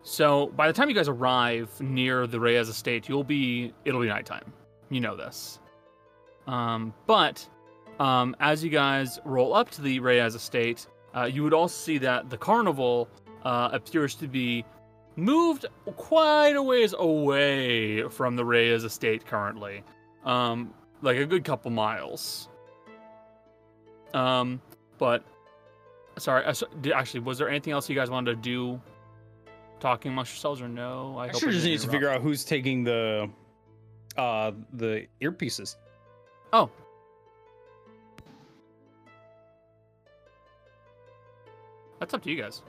so 0.02 0.48
by 0.48 0.68
the 0.68 0.74
time 0.74 0.90
you 0.90 0.96
guys 0.96 1.08
arrive 1.08 1.70
near 1.80 2.28
the 2.28 2.40
Reyes 2.42 2.68
estate, 2.68 3.08
you'll 3.08 3.24
be 3.24 3.72
it'll 3.86 4.02
be 4.02 4.08
nighttime. 4.08 4.52
You 4.94 5.02
know 5.02 5.18
this. 5.18 5.60
Um, 6.46 6.94
but 7.08 7.48
um, 8.00 8.36
as 8.40 8.64
you 8.64 8.70
guys 8.70 9.20
roll 9.26 9.56
up 9.56 9.72
to 9.72 9.82
the 9.82 10.00
Reyes 10.00 10.36
estate, 10.36 10.86
uh, 11.16 11.24
you 11.24 11.44
would 11.44 11.54
also 11.54 11.74
see 11.74 11.98
that 11.98 12.30
the 12.30 12.38
carnival 12.38 13.08
uh, 13.44 13.70
appears 13.72 14.14
to 14.16 14.28
be 14.28 14.64
moved 15.16 15.66
quite 15.96 16.56
a 16.56 16.62
ways 16.62 16.94
away 16.98 18.08
from 18.10 18.36
the 18.36 18.46
Reyes 18.46 18.84
estate 18.84 19.26
currently, 19.26 19.84
um, 20.26 20.72
like 21.02 21.18
a 21.18 21.26
good 21.26 21.44
couple 21.44 21.72
miles. 21.72 22.50
Um, 24.14 24.62
but 25.00 25.24
sorry, 26.20 26.46
uh, 26.46 26.54
so, 26.54 26.68
did, 26.82 26.94
actually, 26.94 27.22
was 27.22 27.40
there 27.40 27.50
anything 27.50 27.74
else 27.74 27.90
you 27.90 27.96
guys 27.96 28.12
wanted 28.12 28.36
to 28.36 28.42
do? 28.42 28.82
Talking 29.80 30.12
amongst 30.12 30.34
yourselves 30.34 30.62
or 30.62 30.70
no? 30.70 31.18
I 31.18 31.30
Asher 31.30 31.52
just 31.52 31.66
needs 31.66 31.84
to 31.84 31.90
figure 31.90 32.10
out 32.10 32.22
who's 32.22 32.46
taking 32.46 32.84
the 32.84 33.30
uh 34.18 34.52
the 34.74 35.08
earpieces. 35.22 35.76
Oh. 36.52 36.70
That's 42.00 42.14
up 42.14 42.22
to 42.24 42.30
you 42.32 42.42
guys. 42.42 42.62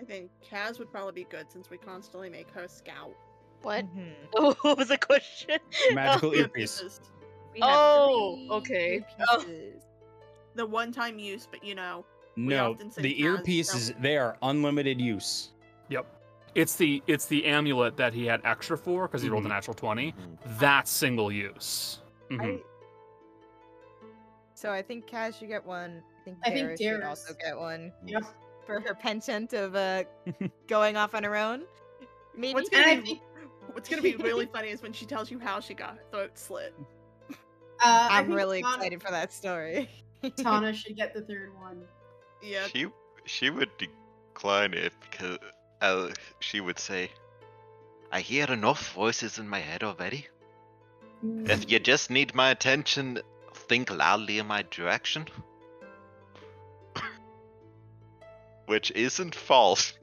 I 0.00 0.04
think 0.04 0.30
Kaz 0.48 0.78
would 0.78 0.90
probably 0.92 1.12
be 1.24 1.28
good 1.30 1.50
since 1.50 1.70
we 1.70 1.78
constantly 1.78 2.30
make 2.30 2.48
her 2.50 2.68
scout. 2.68 3.14
What? 3.62 3.84
Mhm. 3.96 4.12
Oh, 4.36 4.54
what 4.62 4.78
was 4.78 4.88
the 4.88 4.98
question? 4.98 5.58
Magical 5.92 6.34
Yeah, 6.34 6.42
earpiece. 6.42 6.80
pieces. 6.80 7.00
We 7.52 7.60
have 7.60 7.70
Oh, 7.72 8.36
three 8.36 8.50
okay. 8.50 9.04
earpieces. 9.20 9.82
The 10.54 10.66
one 10.66 10.92
time 10.92 11.18
use, 11.18 11.48
but 11.50 11.64
you 11.64 11.74
know. 11.74 12.04
No, 12.36 12.74
the 12.74 12.84
Kaz, 12.84 13.18
earpieces 13.18 13.88
so- 13.88 13.94
they 14.00 14.16
are 14.16 14.36
unlimited 14.42 15.00
use. 15.00 15.50
Yep. 15.88 16.06
It's 16.54 16.76
the 16.76 17.02
it's 17.06 17.26
the 17.26 17.44
amulet 17.46 17.96
that 17.96 18.12
he 18.12 18.26
had 18.26 18.40
extra 18.44 18.76
for 18.76 19.06
because 19.06 19.22
he 19.22 19.28
rolled 19.28 19.44
a 19.44 19.46
Mhm. 19.46 19.50
natural 19.50 19.74
twenty. 19.74 20.12
Mhm. 20.12 20.58
That's 20.58 20.90
single 20.90 21.30
use. 21.30 22.00
Mhm. 22.30 22.58
I... 22.58 22.62
So 24.54 24.72
I 24.72 24.82
think 24.82 25.06
Kaz 25.08 25.38
should 25.38 25.48
get 25.48 25.64
one. 25.64 26.02
I 26.20 26.24
think 26.24 26.38
I 26.44 26.50
think 26.50 26.58
Dara 26.66 26.76
should 26.76 26.84
Dara's- 26.84 27.04
also 27.20 27.34
get 27.34 27.56
one 27.56 27.92
Yep. 28.06 28.22
for 28.66 28.80
her 28.80 28.94
penchant 28.94 29.52
of 29.52 29.74
uh 29.76 30.04
going 30.66 30.96
off 30.96 31.14
on 31.14 31.22
her 31.24 31.36
own. 31.36 31.64
Maybe. 32.36 32.54
What's 32.54 32.68
gonna 32.68 32.86
I 32.86 32.96
be 32.96 33.02
think 33.02 33.22
What's 33.72 33.88
gonna 33.88 34.02
be 34.02 34.16
really 34.16 34.46
funny 34.52 34.68
is 34.70 34.82
when 34.82 34.92
she 34.92 35.06
tells 35.06 35.30
you 35.30 35.38
how 35.38 35.60
she 35.60 35.74
got 35.74 35.96
her 35.96 36.02
throat 36.10 36.38
slit. 36.38 36.74
uh, 37.30 37.34
I 37.80 38.18
I'm 38.18 38.26
think 38.26 38.36
really 38.36 38.62
Tana- 38.62 38.74
excited 38.76 39.02
for 39.02 39.10
that 39.10 39.32
story. 39.32 39.88
Tana 40.36 40.72
should 40.72 40.96
get 40.96 41.14
the 41.14 41.20
third 41.22 41.52
one. 41.60 41.82
Yeah. 42.42 42.66
She 42.66 42.86
she 43.26 43.50
would 43.50 43.70
decline 43.78 44.72
it 44.74 44.92
because 45.02 45.38
uh, 45.80 46.08
she 46.40 46.60
would 46.60 46.78
say, 46.78 47.10
"I 48.12 48.20
hear 48.20 48.46
enough 48.46 48.92
voices 48.92 49.38
in 49.38 49.48
my 49.48 49.60
head 49.60 49.82
already. 49.82 50.26
If 51.22 51.70
you 51.70 51.78
just 51.80 52.10
need 52.10 52.34
my 52.34 52.50
attention, 52.50 53.20
think 53.54 53.90
loudly 53.90 54.38
in 54.38 54.46
my 54.46 54.64
direction." 54.70 55.26
Which 58.66 58.90
isn't 58.92 59.34
false. 59.34 59.94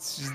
She's, 0.00 0.30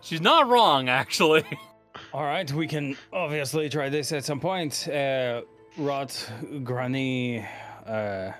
she's 0.00 0.20
not 0.20 0.48
wrong, 0.48 0.88
actually. 0.88 1.44
All 2.12 2.24
right, 2.24 2.50
we 2.52 2.66
can 2.66 2.96
obviously 3.12 3.68
try 3.68 3.88
this 3.88 4.12
at 4.12 4.24
some 4.24 4.40
point. 4.40 4.88
Uh, 4.88 5.42
Rot, 5.76 6.30
Granny, 6.62 7.44
uh, 7.86 8.32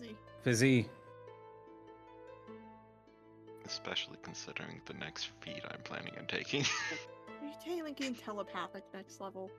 See, 0.00 0.16
Fizzy. 0.42 0.88
Especially 3.74 4.16
considering 4.22 4.80
the 4.86 4.94
next 4.94 5.30
feat 5.40 5.60
I'm 5.68 5.80
planning 5.82 6.12
on 6.16 6.26
taking. 6.26 6.62
Are 7.42 7.44
you 7.66 7.82
taking 7.84 8.14
telepathic 8.14 8.84
next 8.94 9.20
level? 9.20 9.50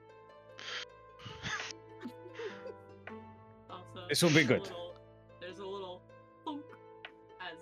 Also, 3.68 4.06
This 4.08 4.22
will 4.22 4.30
be 4.30 4.42
good. 4.44 4.62
little- 4.62 4.94
there's 5.38 5.58
a 5.58 5.66
little 5.66 6.00
thunk 6.46 6.62
as 7.42 7.58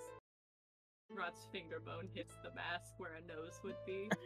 Rot's 1.10 1.49
finger 1.50 1.81
bone 1.84 2.08
hits 2.15 2.36
the 2.44 2.55
mask 2.55 2.92
where 2.99 3.15
a 3.15 3.20
nose 3.26 3.58
would 3.65 3.76
be. 3.84 4.08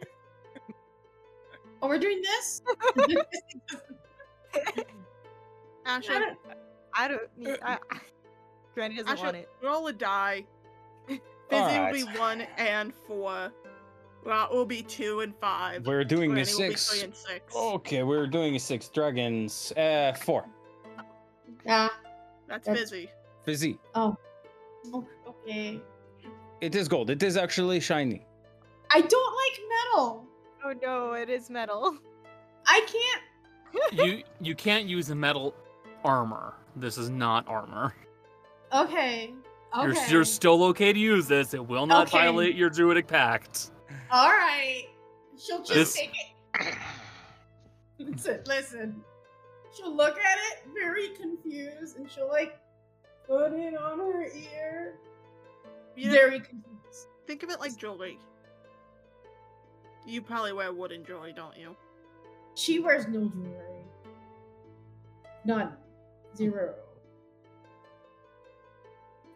Oh, 1.81 1.87
we're 1.87 1.97
doing 1.97 2.21
this? 2.21 2.61
Asher, 5.85 6.11
I 6.11 6.19
don't- 6.19 6.37
I 6.93 7.07
don't 7.07 7.37
need. 7.37 7.57
I, 7.63 7.77
I- 7.89 7.99
Granny 8.75 8.95
doesn't 8.97 9.09
Asher, 9.13 9.23
want 9.23 9.37
it. 9.37 9.49
roll 9.63 9.87
a 9.87 9.93
die. 9.93 10.45
Fizzy 11.49 11.61
Alright. 11.61 11.93
will 11.93 12.05
be 12.11 12.17
one 12.19 12.41
and 12.57 12.93
four. 13.07 13.51
Rot 14.25 14.53
will 14.53 14.65
be 14.65 14.81
two 14.83 15.21
and 15.21 15.33
five. 15.39 15.85
We're 15.87 16.03
doing 16.03 16.31
a 16.31 16.33
Granny 16.35 16.51
will 16.53 16.59
be 16.69 16.75
six. 16.75 16.89
three 16.91 17.01
and 17.05 17.15
six. 17.15 17.55
Okay, 17.55 18.03
we're 18.03 18.27
doing 18.27 18.55
a 18.55 18.59
six. 18.59 18.87
Dragons, 18.89 19.71
uh, 19.77 20.13
four. 20.13 20.45
yeah. 21.65 21.89
That's 22.47 22.65
that's- 22.67 22.89
Fizzy. 22.89 23.09
Fizzy. 23.43 23.79
Oh. 23.95 24.17
O- 24.93 25.07
Okay. 25.27 25.79
It 26.61 26.75
is 26.75 26.87
gold. 26.87 27.09
It 27.09 27.23
is 27.23 27.37
actually 27.37 27.79
shiny. 27.79 28.25
I 28.91 29.01
don't 29.01 29.35
like 29.35 29.59
metal. 29.69 30.25
Oh 30.65 30.73
no, 30.81 31.13
it 31.13 31.29
is 31.29 31.49
metal. 31.49 31.97
I 32.67 32.81
can't. 32.85 33.93
you 34.07 34.23
you 34.41 34.55
can't 34.55 34.85
use 34.85 35.09
a 35.09 35.15
metal 35.15 35.55
armor. 36.03 36.55
This 36.75 36.97
is 36.97 37.09
not 37.09 37.47
armor. 37.47 37.95
Okay. 38.73 39.33
Okay. 39.77 39.85
You're, 39.93 40.07
you're 40.09 40.25
still 40.25 40.63
okay 40.65 40.91
to 40.93 40.99
use 40.99 41.27
this. 41.27 41.53
It 41.53 41.65
will 41.65 41.85
not 41.85 42.07
Okay. 42.07 42.17
violate 42.17 42.55
your 42.55 42.69
druidic 42.69 43.07
pact. 43.07 43.71
All 44.11 44.29
right. 44.29 44.85
She'll 45.37 45.59
just 45.59 45.73
This- 45.73 45.93
take 45.93 46.13
it. 46.15 46.75
listen, 47.99 48.41
listen. 48.47 49.03
She'll 49.75 49.95
look 49.95 50.17
at 50.17 50.37
it 50.51 50.63
very 50.73 51.09
confused, 51.09 51.97
and 51.97 52.09
she'll 52.11 52.27
like 52.27 52.59
put 53.27 53.53
it 53.53 53.75
on 53.77 53.99
her 53.99 54.23
ear. 54.23 54.95
You 55.95 56.11
Very 56.11 56.39
confused. 56.39 57.07
think 57.27 57.43
of 57.43 57.49
it 57.49 57.59
like 57.59 57.77
jewelry. 57.77 58.19
You 60.07 60.21
probably 60.21 60.53
wear 60.53 60.73
wooden 60.73 61.05
jewelry, 61.05 61.33
don't 61.33 61.55
you? 61.57 61.75
She 62.55 62.79
wears 62.79 63.05
no 63.07 63.27
jewelry. 63.29 63.83
None. 65.45 65.73
Zero. 66.35 66.73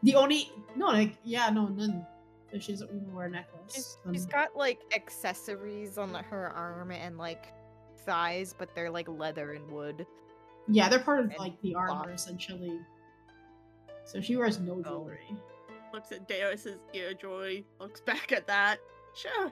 The 0.04 0.16
only 0.16 0.52
no, 0.76 0.88
like 0.88 1.18
yeah, 1.24 1.50
no, 1.50 1.68
none. 1.68 2.06
She 2.60 2.74
doesn't 2.74 2.90
even 2.90 3.12
wear 3.14 3.26
a 3.26 3.30
necklace. 3.32 3.74
She's, 3.74 3.98
Um, 4.06 4.14
she's 4.14 4.26
got 4.28 4.56
like 4.56 4.80
accessories 4.96 5.98
on 5.98 6.14
her 6.14 6.50
arm 6.50 6.92
and 6.92 7.18
like 7.18 7.46
thighs, 8.06 8.54
but 8.58 8.76
they're 8.76 8.92
like 8.92 9.08
leather 9.08 9.54
and 9.54 9.68
wood. 9.72 10.06
yeah, 10.68 10.88
they're 10.90 11.00
part 11.00 11.20
of 11.22 11.26
and 11.32 11.38
like 11.40 11.60
the 11.62 11.74
armor 11.74 12.04
cloth. 12.04 12.10
essentially. 12.10 12.80
So 14.06 14.22
she 14.22 14.36
wears 14.36 14.60
no 14.60 14.74
Oh. 14.86 15.04
jewelry. 15.04 15.36
Looks 15.94 16.12
at 16.12 16.28
Darius's 16.28 16.80
ear 16.94 17.14
jewelry, 17.14 17.66
looks 17.80 18.02
back 18.02 18.32
at 18.32 18.46
that. 18.48 18.80
Sure. 19.16 19.52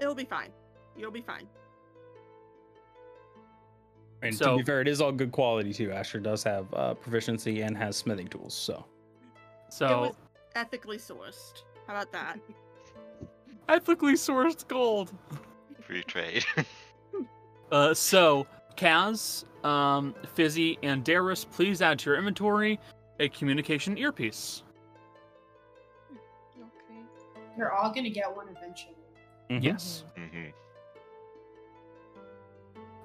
It'll 0.00 0.14
be 0.14 0.24
fine. 0.24 0.50
You'll 0.96 1.10
be 1.10 1.22
fine. 1.22 1.46
And 4.22 4.34
So- 4.34 4.52
to 4.52 4.56
be 4.58 4.64
fair, 4.64 4.80
it 4.80 4.88
is 4.88 5.00
all 5.00 5.12
good 5.12 5.32
quality 5.32 5.72
too. 5.72 5.90
Asher 5.92 6.20
does 6.20 6.42
have 6.44 6.72
uh, 6.74 6.94
proficiency 6.94 7.62
and 7.62 7.76
has 7.76 7.96
smithing 7.96 8.28
tools, 8.28 8.54
so 8.54 8.84
It 9.68 9.72
So 9.72 10.00
was 10.02 10.14
ethically 10.54 10.98
sourced. 10.98 11.62
How 11.86 11.94
about 11.94 12.12
that? 12.12 12.38
ethically 13.68 14.14
sourced 14.14 14.66
gold. 14.68 15.12
Free 15.82 16.02
trade. 16.02 16.44
Uh, 17.72 17.94
so 17.94 18.48
Kaz, 18.76 19.44
um, 19.64 20.12
Fizzy, 20.34 20.76
and 20.82 21.04
Darius, 21.04 21.44
please 21.44 21.80
add 21.80 22.00
to 22.00 22.10
your 22.10 22.18
inventory 22.18 22.80
a 23.20 23.28
communication 23.28 23.96
earpiece. 23.96 24.64
Okay. 26.58 27.00
You're 27.56 27.70
all 27.72 27.92
gonna 27.94 28.10
get 28.10 28.34
one 28.34 28.48
eventually. 28.48 28.96
Mhm. 29.50 29.62
Yes. 29.62 30.02
hmm 30.16 30.50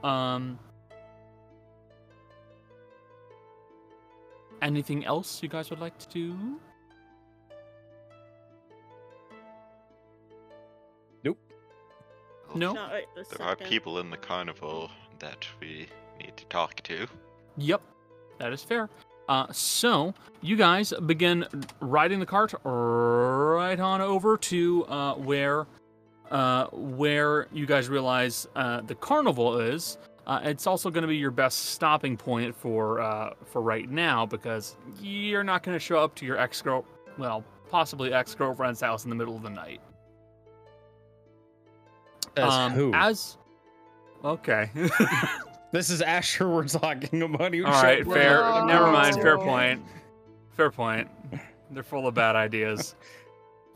Um. 0.03 0.57
Anything 4.61 5.05
else 5.05 5.43
you 5.43 5.49
guys 5.49 5.69
would 5.69 5.79
like 5.79 5.97
to 5.99 6.07
do? 6.09 6.59
Nope. 11.23 11.37
No. 12.55 12.73
Right 12.75 13.05
this 13.15 13.27
There 13.29 13.45
are 13.45 13.55
people 13.55 13.99
in 13.99 14.09
the 14.09 14.17
carnival 14.17 14.89
that 15.19 15.45
we 15.59 15.87
need 16.19 16.37
to 16.37 16.45
talk 16.45 16.81
to. 16.83 17.07
Yep, 17.57 17.81
that 18.39 18.53
is 18.53 18.63
fair. 18.63 18.89
Uh, 19.27 19.47
so 19.51 20.13
you 20.41 20.55
guys 20.55 20.93
begin 21.05 21.45
riding 21.79 22.19
the 22.19 22.25
cart 22.25 22.53
right 22.63 23.79
on 23.79 24.01
over 24.01 24.37
to 24.37 24.85
uh, 24.85 25.15
where 25.15 25.65
uh, 26.31 26.67
where 26.71 27.47
you 27.51 27.65
guys 27.65 27.89
realize 27.89 28.47
uh, 28.55 28.81
the 28.81 28.95
carnival 28.95 29.59
is. 29.59 29.97
Uh, 30.27 30.39
it's 30.43 30.65
also 30.65 30.89
going 30.89 31.03
to 31.03 31.07
be 31.07 31.17
your 31.17 31.31
best 31.31 31.65
stopping 31.71 32.17
point 32.17 32.55
for 32.55 32.99
uh, 32.99 33.33
for 33.45 33.61
right 33.61 33.89
now 33.89 34.25
because 34.25 34.75
you're 34.99 35.43
not 35.43 35.61
going 35.61 35.75
to 35.75 35.79
show 35.79 35.99
up 35.99 36.15
to 36.15 36.25
your 36.25 36.37
ex 36.37 36.61
girl, 36.61 36.83
well, 37.17 37.43
possibly 37.69 38.11
ex 38.13 38.33
girlfriend's 38.33 38.81
house 38.81 39.03
in 39.03 39.09
the 39.09 39.15
middle 39.15 39.35
of 39.35 39.43
the 39.43 39.49
night. 39.49 39.81
As 42.37 42.51
Um, 42.53 42.71
who? 42.71 42.91
As 42.93 43.37
okay. 44.23 44.69
this 45.71 45.89
is 45.89 46.01
Asher 46.01 46.49
we're 46.49 46.67
talking 46.67 47.21
about. 47.21 47.53
All 47.53 47.71
right, 47.83 48.05
fair. 48.05 48.41
Never 48.65 48.91
mind. 48.91 49.15
Fair 49.15 49.37
point. 49.37 49.83
Fair 50.51 50.71
point. 50.71 51.07
They're 51.71 51.83
full 51.83 52.07
of 52.07 52.13
bad 52.15 52.35
ideas. 52.35 52.95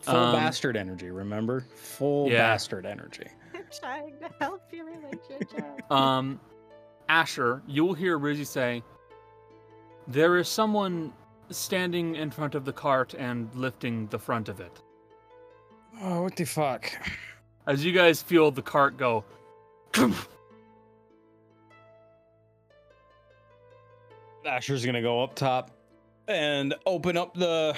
Full 0.02 0.16
Um, 0.16 0.36
bastard 0.36 0.78
energy. 0.78 1.11
Remember, 1.11 1.61
full 1.76 2.30
yeah. 2.30 2.38
bastard 2.38 2.86
energy. 2.86 3.28
I'm 3.72 3.80
trying 3.80 4.19
to 4.19 4.30
help 4.39 4.61
your 4.72 4.85
relationship. 4.85 5.65
Um, 5.91 6.39
Asher, 7.07 7.64
you 7.67 7.83
will 7.83 7.95
hear 7.95 8.19
Rizzy 8.19 8.45
say, 8.45 8.83
"There 10.07 10.38
is 10.38 10.48
someone 10.48 11.14
standing 11.49 12.15
in 12.15 12.30
front 12.30 12.53
of 12.53 12.64
the 12.64 12.73
cart 12.73 13.15
and 13.15 13.49
lifting 13.56 14.06
the 14.07 14.19
front 14.19 14.49
of 14.49 14.59
it." 14.59 14.81
Oh, 16.01 16.22
what 16.23 16.35
the 16.35 16.45
fuck? 16.45 16.91
As 17.65 17.83
you 17.83 17.91
guys 17.91 18.22
feel 18.22 18.51
the 18.51 18.61
cart 18.61 18.98
go, 18.98 19.25
Asher's 24.45 24.85
gonna 24.85 25.01
go 25.01 25.23
up 25.23 25.35
top 25.35 25.72
and 26.27 26.75
open 26.85 27.17
up 27.17 27.33
the 27.33 27.75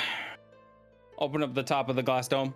open 1.17 1.43
up 1.43 1.53
the 1.53 1.63
top 1.63 1.87
of 1.89 1.95
the 1.95 2.03
glass 2.03 2.27
dome. 2.27 2.53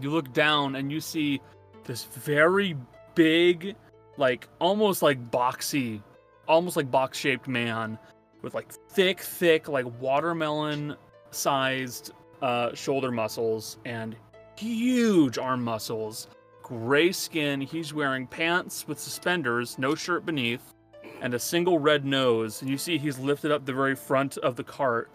you 0.00 0.10
look 0.10 0.32
down 0.32 0.76
and 0.76 0.90
you 0.90 1.00
see 1.00 1.40
this 1.84 2.04
very 2.04 2.76
big, 3.14 3.76
like 4.16 4.48
almost 4.58 5.02
like 5.02 5.30
boxy, 5.30 6.02
almost 6.48 6.76
like 6.76 6.90
box 6.90 7.18
shaped 7.18 7.48
man 7.48 7.98
with 8.42 8.54
like 8.54 8.72
thick, 8.72 9.20
thick, 9.20 9.68
like 9.68 9.86
watermelon 10.00 10.96
sized 11.30 12.12
uh, 12.40 12.74
shoulder 12.74 13.10
muscles 13.10 13.78
and 13.84 14.16
huge 14.56 15.38
arm 15.38 15.62
muscles. 15.62 16.28
Gray 16.62 17.12
skin. 17.12 17.60
He's 17.60 17.92
wearing 17.92 18.26
pants 18.26 18.86
with 18.86 18.98
suspenders, 18.98 19.78
no 19.78 19.94
shirt 19.94 20.24
beneath, 20.24 20.74
and 21.20 21.34
a 21.34 21.38
single 21.38 21.78
red 21.78 22.04
nose. 22.04 22.62
And 22.62 22.70
you 22.70 22.78
see 22.78 22.98
he's 22.98 23.18
lifted 23.18 23.50
up 23.50 23.66
the 23.66 23.72
very 23.72 23.94
front 23.96 24.38
of 24.38 24.56
the 24.56 24.64
cart 24.64 25.10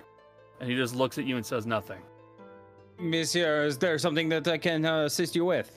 and 0.60 0.70
he 0.70 0.76
just 0.76 0.96
looks 0.96 1.18
at 1.18 1.26
you 1.26 1.36
and 1.36 1.46
says 1.46 1.66
nothing. 1.66 2.02
Monsieur, 3.00 3.66
is 3.66 3.78
there 3.78 3.98
something 4.00 4.30
that 4.30 4.48
I 4.48 4.58
can 4.58 4.86
uh, 4.86 5.06
assist 5.06 5.36
you 5.36 5.46
with? 5.46 5.77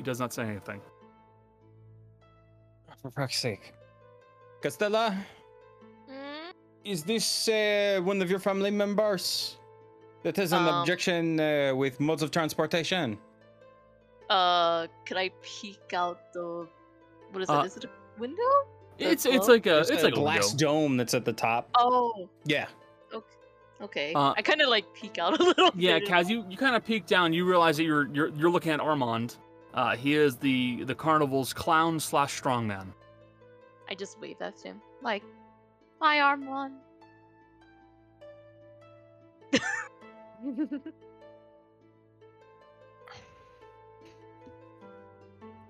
He 0.00 0.02
does 0.02 0.18
not 0.18 0.32
say 0.32 0.44
anything. 0.44 0.80
For 3.02 3.10
fuck's 3.10 3.38
sake. 3.38 3.74
Castella, 4.62 5.14
Mm, 6.08 6.52
is 6.84 7.02
this 7.04 7.48
uh, 7.48 8.00
one 8.02 8.22
of 8.22 8.30
your 8.30 8.38
family 8.38 8.70
members 8.70 9.58
that 10.22 10.36
has 10.38 10.52
an 10.54 10.66
Um, 10.66 10.80
objection 10.80 11.38
uh, 11.38 11.74
with 11.76 12.00
modes 12.00 12.22
of 12.22 12.30
transportation? 12.30 13.18
uh, 14.30 14.86
could 15.04 15.18
I 15.18 15.28
peek 15.42 15.92
out 15.92 16.32
the? 16.32 16.66
What 17.32 17.42
is 17.42 17.50
Uh, 17.50 17.60
it? 17.60 17.66
Is 17.66 17.76
it 17.76 17.84
a 17.84 17.90
window? 18.18 18.52
It's 18.98 19.26
it's 19.26 19.48
like 19.48 19.66
a 19.66 19.70
There's 19.84 19.90
it's 19.90 20.02
a 20.02 20.06
like 20.06 20.14
glass 20.14 20.48
window. 20.48 20.66
dome 20.66 20.96
that's 20.96 21.12
at 21.12 21.26
the 21.26 21.32
top. 21.34 21.68
Oh, 21.78 22.26
Yeah. 22.46 22.68
okay. 23.82 24.12
Uh, 24.14 24.32
I 24.36 24.40
kind 24.42 24.60
of 24.62 24.68
like 24.68 24.86
peek 24.94 25.18
out 25.18 25.38
a 25.38 25.42
little. 25.42 25.70
Yeah, 25.74 25.98
bit. 25.98 26.08
Kaz, 26.08 26.28
you, 26.30 26.44
you 26.50 26.56
kind 26.56 26.74
of 26.74 26.84
peek 26.84 27.06
down. 27.06 27.32
You 27.34 27.44
realize 27.44 27.76
that 27.78 27.84
you're 27.84 28.08
you're 28.14 28.28
you're 28.38 28.50
looking 28.50 28.72
at 28.72 28.80
Armand. 28.80 29.36
Uh, 29.74 29.96
he 29.96 30.14
is 30.14 30.36
the 30.36 30.84
the 30.84 30.94
carnival's 30.94 31.52
clown 31.52 32.00
slash 32.00 32.40
strongman. 32.40 32.86
I 33.88 33.94
just 33.94 34.20
wave 34.20 34.40
at 34.40 34.60
him, 34.60 34.80
like, 35.02 35.22
my 36.00 36.20
arm 36.20 36.46
one. 36.46 36.76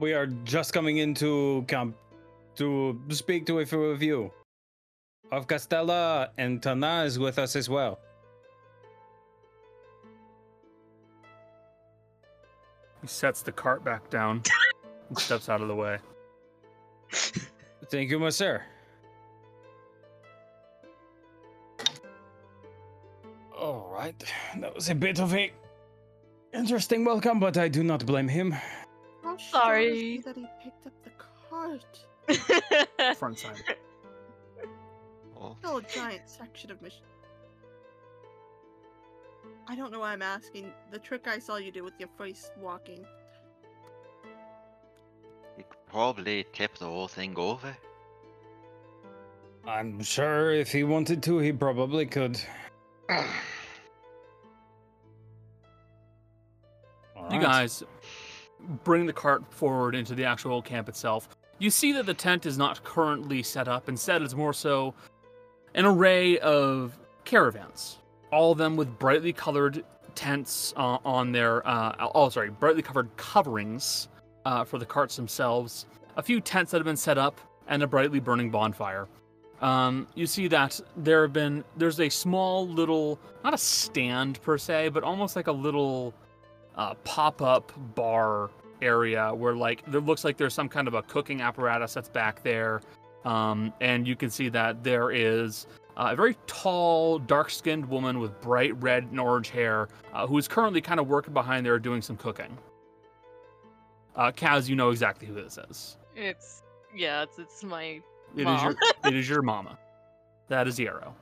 We 0.00 0.14
are 0.14 0.26
just 0.44 0.72
coming 0.72 0.96
into 0.96 1.62
camp 1.68 1.94
to 2.56 2.98
speak 3.10 3.44
to 3.46 3.58
a 3.58 3.66
few 3.66 3.84
of 3.84 4.02
you. 4.02 4.32
Of 5.30 5.46
Castella 5.46 6.30
and 6.38 6.62
Tana 6.62 7.04
is 7.04 7.18
with 7.18 7.38
us 7.38 7.54
as 7.54 7.68
well. 7.68 7.98
He 13.00 13.06
sets 13.06 13.42
the 13.42 13.52
cart 13.52 13.84
back 13.84 14.10
down 14.10 14.42
and 15.08 15.18
steps 15.18 15.48
out 15.48 15.60
of 15.60 15.68
the 15.68 15.74
way. 15.74 15.98
Thank 17.90 18.10
you, 18.10 18.18
my 18.18 18.30
sir. 18.30 18.62
All 23.56 23.90
right, 23.92 24.14
that 24.58 24.74
was 24.74 24.88
a 24.88 24.94
bit 24.94 25.18
of 25.20 25.34
a 25.34 25.52
interesting 26.54 27.04
welcome, 27.04 27.40
but 27.40 27.58
I 27.58 27.68
do 27.68 27.82
not 27.82 28.06
blame 28.06 28.28
him. 28.28 28.52
How 29.22 29.36
sure 29.36 29.36
is 29.36 29.50
Sorry. 29.50 30.18
that 30.24 30.36
he 30.36 30.46
picked 30.62 30.86
up 30.86 30.92
the 31.04 31.10
cart? 31.50 33.16
Front 33.16 33.38
side. 33.38 33.62
Oh. 35.38 35.56
Still 35.58 35.76
a 35.78 35.82
giant 35.82 36.22
section 36.26 36.70
of 36.70 36.80
mission. 36.82 37.02
I 39.70 39.76
don't 39.76 39.92
know 39.92 40.00
why 40.00 40.12
I'm 40.12 40.20
asking. 40.20 40.72
The 40.90 40.98
trick 40.98 41.28
I 41.28 41.38
saw 41.38 41.54
you 41.58 41.70
do 41.70 41.84
with 41.84 41.94
your 42.00 42.08
face 42.18 42.50
walking. 42.60 43.06
you 45.56 45.62
could 45.68 45.86
probably 45.88 46.44
tip 46.52 46.76
the 46.76 46.86
whole 46.86 47.06
thing 47.06 47.34
over. 47.36 47.76
I'm 49.64 50.02
sure 50.02 50.50
if 50.50 50.72
he 50.72 50.82
wanted 50.82 51.22
to, 51.22 51.38
he 51.38 51.52
probably 51.52 52.04
could. 52.04 52.40
All 57.16 57.32
You 57.32 57.38
guys 57.38 57.84
bring 58.82 59.06
the 59.06 59.12
cart 59.12 59.54
forward 59.54 59.94
into 59.94 60.16
the 60.16 60.24
actual 60.24 60.60
camp 60.62 60.88
itself. 60.88 61.28
You 61.60 61.70
see 61.70 61.92
that 61.92 62.06
the 62.06 62.14
tent 62.14 62.44
is 62.44 62.58
not 62.58 62.82
currently 62.82 63.44
set 63.44 63.68
up. 63.68 63.88
Instead, 63.88 64.20
it's 64.22 64.34
more 64.34 64.52
so 64.52 64.94
an 65.76 65.84
array 65.84 66.40
of 66.40 66.98
caravans, 67.24 67.99
all 68.32 68.52
of 68.52 68.58
them 68.58 68.76
with 68.76 68.98
brightly 68.98 69.32
colored 69.32 69.84
tents 70.14 70.72
uh, 70.76 70.98
on 71.04 71.32
their, 71.32 71.66
uh, 71.66 72.10
oh, 72.14 72.28
sorry, 72.28 72.50
brightly 72.50 72.82
covered 72.82 73.14
coverings 73.16 74.08
uh, 74.44 74.64
for 74.64 74.78
the 74.78 74.86
carts 74.86 75.16
themselves. 75.16 75.86
A 76.16 76.22
few 76.22 76.40
tents 76.40 76.72
that 76.72 76.78
have 76.78 76.84
been 76.84 76.96
set 76.96 77.18
up 77.18 77.40
and 77.68 77.82
a 77.82 77.86
brightly 77.86 78.20
burning 78.20 78.50
bonfire. 78.50 79.08
Um, 79.60 80.06
you 80.14 80.26
see 80.26 80.48
that 80.48 80.80
there 80.96 81.22
have 81.22 81.34
been 81.34 81.64
there's 81.76 82.00
a 82.00 82.08
small 82.08 82.66
little 82.66 83.20
not 83.44 83.52
a 83.52 83.58
stand 83.58 84.40
per 84.40 84.56
se, 84.56 84.88
but 84.88 85.04
almost 85.04 85.36
like 85.36 85.48
a 85.48 85.52
little 85.52 86.14
uh, 86.76 86.94
pop-up 87.04 87.72
bar 87.94 88.50
area 88.80 89.34
where 89.34 89.54
like 89.54 89.84
there 89.86 90.00
looks 90.00 90.24
like 90.24 90.38
there's 90.38 90.54
some 90.54 90.68
kind 90.68 90.88
of 90.88 90.94
a 90.94 91.02
cooking 91.02 91.42
apparatus 91.42 91.92
that's 91.92 92.08
back 92.08 92.42
there 92.42 92.80
um, 93.24 93.72
and 93.80 94.08
you 94.08 94.16
can 94.16 94.30
see 94.30 94.48
that 94.48 94.82
there 94.82 95.10
is 95.10 95.66
uh, 95.96 96.08
a 96.12 96.16
very 96.16 96.36
tall 96.46 97.18
dark-skinned 97.18 97.86
woman 97.88 98.20
with 98.20 98.40
bright 98.40 98.80
red 98.82 99.04
and 99.04 99.20
orange 99.20 99.50
hair 99.50 99.88
uh, 100.12 100.26
who 100.26 100.38
is 100.38 100.48
currently 100.48 100.80
kind 100.80 101.00
of 101.00 101.08
working 101.08 101.34
behind 101.34 101.64
there 101.64 101.78
doing 101.78 102.02
some 102.02 102.16
cooking 102.16 102.56
uh, 104.16 104.30
kaz 104.32 104.68
you 104.68 104.76
know 104.76 104.90
exactly 104.90 105.26
who 105.26 105.34
this 105.34 105.58
is 105.68 105.96
it's 106.16 106.62
yeah, 106.94 107.22
it's 107.22 107.38
it's 107.38 107.62
my 107.62 108.00
It 108.36 108.40
is 108.40 108.44
Mom. 108.44 108.64
your 108.64 108.76
it 109.06 109.14
is 109.16 109.28
your 109.28 109.42
mama 109.52 109.78
that 110.48 110.66
is 110.66 110.78
Yarrow. 110.80 111.14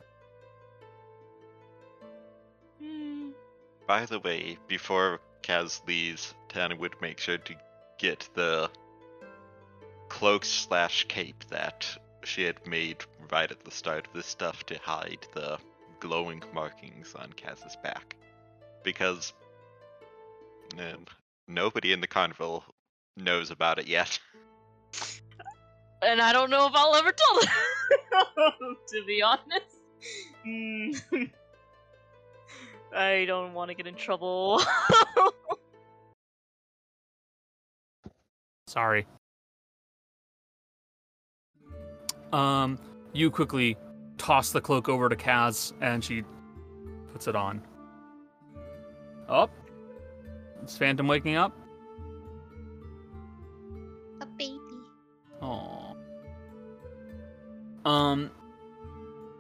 By 3.87 4.07
the 4.07 4.19
way, 4.21 4.57
before 4.69 5.21
Kaz 5.43 5.87
leaves, 5.87 6.35
Tana 6.49 6.77
would 6.77 6.95
make 7.03 7.19
sure 7.19 7.37
to 7.37 7.55
get 7.99 8.29
the 8.35 8.71
cloak 10.09 10.47
slash 10.47 11.05
cape 11.09 11.45
that 11.51 11.87
she 12.29 12.43
had 12.45 12.65
made 12.67 12.99
right 13.33 13.51
at 13.51 13.65
the 13.65 13.71
start 13.71 14.07
of 14.07 14.13
this 14.13 14.27
stuff 14.27 14.65
to 14.67 14.79
hide 14.79 15.27
the 15.33 15.59
glowing 15.99 16.43
markings 16.53 17.15
on 17.15 17.33
Kaz's 17.33 17.77
back. 17.83 18.17
Because 18.85 19.33
um, 20.79 21.07
nobody 21.49 21.93
in 21.93 22.01
the 22.01 22.07
carnival 22.07 22.65
knows 23.17 23.51
about 23.51 23.79
it 23.79 23.89
yet. 23.89 24.19
And 26.03 26.21
I 26.21 26.33
don't 26.33 26.51
know 26.51 26.67
if 26.67 26.73
I'll 26.75 26.95
ever 26.95 27.13
tell 27.13 27.41
them. 27.41 28.77
to 28.89 29.05
be 29.07 29.23
honest. 29.23 29.77
Hmm. 30.45 30.91
I 32.95 33.25
don't 33.27 33.55
want 33.55 33.71
to 33.71 33.75
get 33.75 33.87
in 33.87 33.95
trouble. 33.95 34.63
Sorry. 38.69 39.07
Um, 42.33 42.79
you 43.13 43.31
quickly 43.31 43.77
toss 44.19 44.53
the 44.53 44.61
cloak 44.61 44.89
over 44.89 45.09
to 45.09 45.17
Kaz, 45.17 45.73
and 45.81 46.03
she 46.05 46.25
puts 47.13 47.27
it 47.27 47.37
on. 47.37 47.63
Up. 49.29 49.51
Is 50.65 50.77
Phantom 50.77 51.07
waking 51.07 51.37
up? 51.37 51.57
A 54.21 54.27
baby. 54.27 54.59
Aww. 55.43 55.95
Um. 57.85 58.31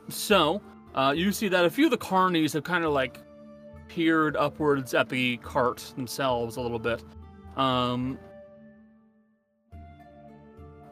So, 0.08 0.62
uh, 0.94 1.12
you 1.14 1.32
see 1.32 1.48
that 1.48 1.64
a 1.64 1.70
few 1.70 1.86
of 1.86 1.90
the 1.90 1.98
carnies 1.98 2.54
have 2.54 2.64
kind 2.64 2.84
of 2.84 2.92
like 2.92 3.18
peered 3.88 4.36
upwards 4.36 4.94
at 4.94 5.08
the 5.08 5.36
cart 5.38 5.92
themselves 5.96 6.56
a 6.56 6.60
little 6.60 6.78
bit. 6.78 7.02
Um. 7.56 8.18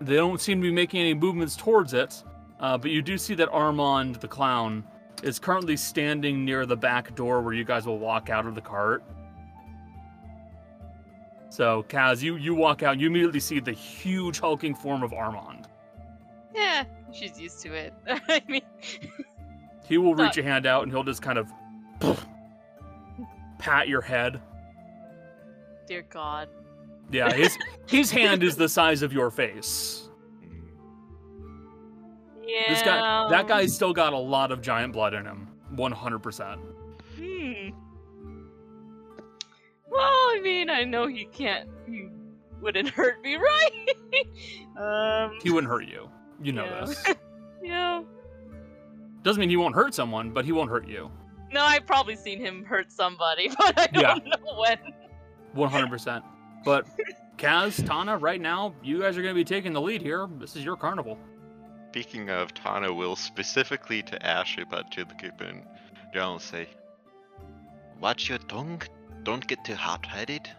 They 0.00 0.16
don't 0.16 0.41
seem 0.41 0.60
to 0.60 0.62
be 0.62 0.73
making 0.73 1.00
any 1.00 1.15
movements 1.15 1.57
towards 1.57 1.94
it, 1.94 2.23
uh, 2.60 2.76
but 2.78 2.91
you 2.91 3.02
do 3.02 3.16
see 3.16 3.34
that 3.36 3.49
Armand 3.50 4.16
the 4.16 4.28
clown 4.28 4.84
is 5.23 5.39
currently 5.39 5.76
standing 5.76 6.44
near 6.44 6.66
the 6.66 6.76
back 6.76 7.15
door 7.15 7.41
where 7.41 7.55
you 7.55 7.65
guys 7.65 7.86
will 7.86 7.99
walk 7.99 8.28
out 8.28 8.47
of 8.47 8.55
the 8.55 8.60
cart. 8.60 9.02
So, 11.49 11.84
Kaz, 11.89 12.23
you, 12.23 12.36
you 12.36 12.55
walk 12.55 12.83
out, 12.83 12.92
and 12.92 13.00
you 13.00 13.07
immediately 13.07 13.41
see 13.41 13.60
the 13.60 13.73
huge 13.73 14.39
hulking 14.41 14.75
form 14.75 15.02
of 15.02 15.12
Armand. 15.15 15.68
yeah, 16.55 16.84
she's 17.12 17.41
used 17.41 17.60
to 17.62 17.73
it. 17.73 17.94
I 18.07 18.42
mean, 18.47 18.62
He 19.89 19.97
will 19.97 20.15
reach 20.15 20.36
a 20.36 20.42
hand 20.42 20.66
out 20.66 20.83
and 20.83 20.92
he'll 20.92 21.05
just 21.05 21.23
kind 21.23 21.39
of 21.39 21.50
pat 23.58 23.89
your 23.89 24.02
head. 24.02 24.41
dear 25.86 26.02
God. 26.02 26.49
Yeah, 27.10 27.33
his 27.33 27.57
his 27.86 28.10
hand 28.10 28.43
is 28.43 28.57
the 28.57 28.68
size 28.68 29.02
of 29.02 29.12
your 29.12 29.31
face. 29.31 30.09
Yeah. 32.44 32.62
This 32.68 32.83
guy 32.83 33.28
that 33.31 33.47
guy's 33.49 33.75
still 33.75 33.93
got 33.93 34.12
a 34.12 34.18
lot 34.18 34.51
of 34.52 34.60
giant 34.62 34.93
blood 34.93 35.15
in 35.15 35.25
him. 35.25 35.49
100%. 35.75 36.59
Hmm. 37.17 37.68
Well, 39.91 40.01
I 40.01 40.41
mean, 40.43 40.70
I 40.70 40.85
know 40.85 41.07
he 41.07 41.25
can't. 41.26 41.68
He 41.89 42.09
wouldn't 42.60 42.89
hurt 42.89 43.20
me, 43.23 43.36
right? 44.78 45.26
um. 45.31 45.39
He 45.43 45.51
wouldn't 45.51 45.70
hurt 45.70 45.86
you. 45.86 46.09
You 46.43 46.52
know 46.52 46.65
Yeah. 46.65 46.85
this. 46.86 47.05
Yeah. 47.62 48.02
Doesn't 49.23 49.41
mean 49.41 49.49
he 49.49 49.57
won't 49.57 49.75
hurt 49.75 49.93
someone, 49.93 50.31
but 50.31 50.44
he 50.44 50.52
won't 50.52 50.70
hurt 50.70 50.86
you. 50.86 51.10
No, 51.51 51.62
I've 51.62 51.85
probably 51.85 52.15
seen 52.15 52.39
him 52.39 52.65
hurt 52.65 52.93
somebody, 52.93 53.49
but 53.59 53.76
I 53.76 53.86
don't 53.89 54.25
know 54.25 54.60
when. 54.60 54.78
100%. 55.57 56.23
But 56.67 56.85
Kaz, 57.39 57.86
Tana, 57.86 58.19
right 58.19 58.41
now, 58.41 58.75
you 58.83 59.01
guys 59.01 59.17
are 59.17 59.23
going 59.23 59.33
to 59.33 59.39
be 59.39 59.45
taking 59.45 59.73
the 59.73 59.81
lead 59.81 60.03
here. 60.03 60.28
This 60.41 60.57
is 60.57 60.65
your 60.65 60.77
carnival. 60.77 61.17
Speaking 61.91 62.28
of, 62.28 62.53
Tana 62.55 62.93
will 62.93 63.15
specifically 63.15 64.03
to 64.03 64.27
Ashley, 64.27 64.65
but 64.69 64.91
to 64.91 65.05
the 65.05 65.15
group 65.15 65.41
in 65.41 65.62
general 66.12 66.41
say, 66.41 66.67
Watch 68.01 68.28
your 68.28 68.39
tongue. 68.39 68.83
Don't 69.23 69.47
get 69.47 69.65
too 69.65 69.77
hot-headed. 69.77 70.51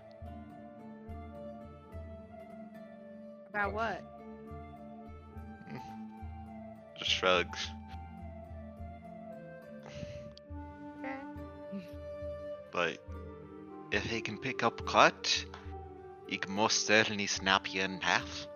About 3.50 3.74
what? 3.74 4.02
Just 7.00 7.12
shrugs. 7.12 7.68
Okay. 11.00 11.84
But 12.72 12.98
if 13.92 14.06
he 14.06 14.22
can 14.22 14.38
pick 14.38 14.64
up 14.64 14.86
cut, 14.86 15.46
he 16.28 16.38
can 16.38 16.54
most 16.54 16.86
certainly 16.86 17.28
snap 17.28 17.74
you 17.74 17.82
in 17.82 18.02
half. 18.02 18.48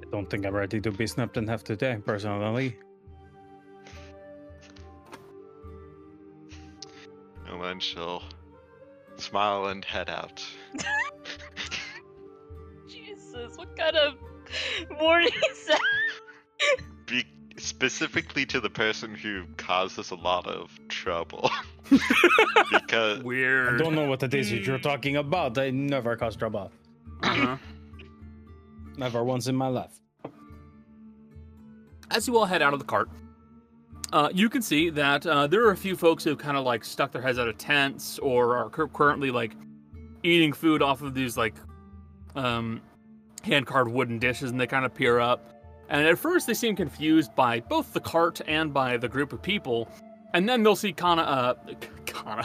I 0.00 0.10
don't 0.10 0.28
think 0.28 0.46
I'm 0.46 0.54
ready 0.54 0.80
to 0.80 0.90
be 0.90 1.06
snapped 1.06 1.36
in 1.36 1.46
half 1.48 1.64
today, 1.64 1.98
personally. 2.04 2.78
And 7.46 7.62
then 7.62 7.80
she'll 7.80 8.22
smile 9.16 9.66
and 9.66 9.84
head 9.84 10.08
out. 10.08 10.42
Jesus, 12.88 13.56
what 13.56 13.76
kind 13.76 13.96
of 13.96 14.14
warning 14.98 15.30
is 15.50 15.66
that? 15.66 15.80
Be- 17.06 17.26
specifically 17.58 18.46
to 18.46 18.60
the 18.60 18.70
person 18.70 19.14
who 19.14 19.44
causes 19.56 20.10
a 20.10 20.14
lot 20.14 20.46
of 20.46 20.70
trouble. 20.88 21.50
because 22.70 23.20
I 23.20 23.76
don't 23.78 23.94
know 23.94 24.06
what 24.06 24.22
it 24.22 24.34
is 24.34 24.50
that 24.50 24.64
you're 24.64 24.78
talking 24.78 25.16
about. 25.16 25.58
I 25.58 25.70
never 25.70 26.16
caused 26.16 26.38
trouble. 26.38 26.70
Uh-huh. 27.22 27.56
Never 28.96 29.24
once 29.24 29.46
in 29.46 29.56
my 29.56 29.68
life. 29.68 30.00
As 32.10 32.26
you 32.26 32.36
all 32.36 32.44
head 32.44 32.62
out 32.62 32.72
of 32.72 32.78
the 32.78 32.84
cart, 32.84 33.08
uh, 34.12 34.28
you 34.32 34.50
can 34.50 34.60
see 34.60 34.90
that 34.90 35.26
uh, 35.26 35.46
there 35.46 35.64
are 35.66 35.70
a 35.70 35.76
few 35.76 35.96
folks 35.96 36.22
who 36.22 36.36
kind 36.36 36.56
of 36.56 36.64
like 36.64 36.84
stuck 36.84 37.12
their 37.12 37.22
heads 37.22 37.38
out 37.38 37.48
of 37.48 37.56
tents 37.56 38.18
or 38.18 38.56
are 38.56 38.68
cur- 38.68 38.88
currently 38.88 39.30
like 39.30 39.52
eating 40.22 40.52
food 40.52 40.82
off 40.82 41.00
of 41.00 41.14
these 41.14 41.36
like 41.36 41.54
um, 42.34 42.82
hand 43.42 43.66
carved 43.66 43.90
wooden 43.90 44.18
dishes, 44.18 44.50
and 44.50 44.60
they 44.60 44.66
kind 44.66 44.84
of 44.84 44.94
peer 44.94 45.18
up. 45.18 45.48
And 45.88 46.06
at 46.06 46.18
first, 46.18 46.46
they 46.46 46.54
seem 46.54 46.76
confused 46.76 47.34
by 47.34 47.60
both 47.60 47.92
the 47.92 48.00
cart 48.00 48.40
and 48.46 48.72
by 48.72 48.96
the 48.96 49.08
group 49.08 49.32
of 49.32 49.42
people. 49.42 49.88
And 50.34 50.48
then 50.48 50.62
they'll 50.62 50.76
see 50.76 50.92
Kana, 50.92 51.22
uh, 51.22 51.54
Kana, 52.06 52.44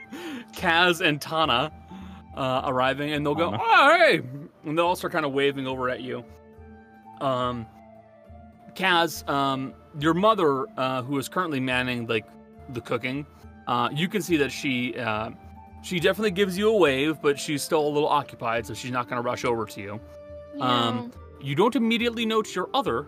Kaz 0.54 1.00
and 1.00 1.20
Tana 1.20 1.72
uh, 2.36 2.62
arriving, 2.66 3.12
and 3.12 3.24
they'll 3.26 3.34
go, 3.34 3.50
Tana. 3.50 3.62
"Oh, 3.64 3.96
hey!" 3.98 4.20
And 4.64 4.76
they'll 4.78 4.86
all 4.86 4.96
start 4.96 5.12
kind 5.12 5.24
of 5.24 5.32
waving 5.32 5.66
over 5.66 5.88
at 5.90 6.00
you. 6.02 6.24
Um, 7.20 7.66
Kaz, 8.74 9.26
um, 9.28 9.72
your 9.98 10.14
mother, 10.14 10.66
uh, 10.76 11.02
who 11.02 11.18
is 11.18 11.28
currently 11.28 11.60
manning 11.60 12.06
like 12.06 12.26
the 12.70 12.80
cooking, 12.80 13.26
uh, 13.66 13.88
you 13.92 14.08
can 14.08 14.22
see 14.22 14.36
that 14.36 14.52
she 14.52 14.96
uh, 14.98 15.30
she 15.82 15.98
definitely 15.98 16.30
gives 16.32 16.56
you 16.58 16.68
a 16.68 16.76
wave, 16.76 17.20
but 17.22 17.38
she's 17.38 17.62
still 17.62 17.86
a 17.86 17.88
little 17.88 18.08
occupied, 18.08 18.66
so 18.66 18.74
she's 18.74 18.90
not 18.90 19.08
going 19.08 19.22
to 19.22 19.26
rush 19.26 19.44
over 19.44 19.64
to 19.66 19.80
you. 19.80 20.00
Um, 20.60 21.12
you 21.40 21.54
don't 21.54 21.74
immediately 21.76 22.24
notice 22.26 22.54
your 22.54 22.68
other 22.74 23.06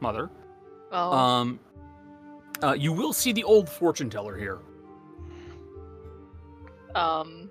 mother. 0.00 0.30
oh, 0.92 1.12
Um, 1.12 1.60
uh, 2.62 2.72
you 2.72 2.92
will 2.92 3.12
see 3.12 3.32
the 3.32 3.44
old 3.44 3.68
fortune 3.68 4.10
teller 4.10 4.36
here. 4.36 4.58
um, 6.94 7.50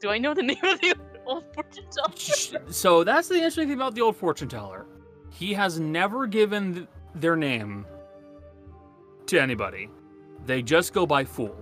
do 0.00 0.10
I 0.10 0.18
know 0.18 0.34
the 0.34 0.42
name 0.52 0.58
of 0.62 0.80
the 0.80 0.94
old 1.26 1.44
fortune 1.54 1.84
teller? 1.90 2.62
so 2.70 3.02
that's 3.04 3.28
the 3.28 3.34
interesting 3.36 3.68
thing 3.68 3.76
about 3.76 3.94
the 3.94 4.00
old 4.02 4.16
fortune 4.16 4.48
teller. 4.48 4.86
He 5.30 5.52
has 5.54 5.78
never 5.80 6.26
given 6.26 6.74
th- 6.74 6.86
their 7.14 7.36
name 7.36 7.84
to 9.26 9.38
anybody. 9.40 9.88
They 10.44 10.62
just 10.62 10.92
go 10.92 11.06
by 11.06 11.24
fool. 11.24 11.56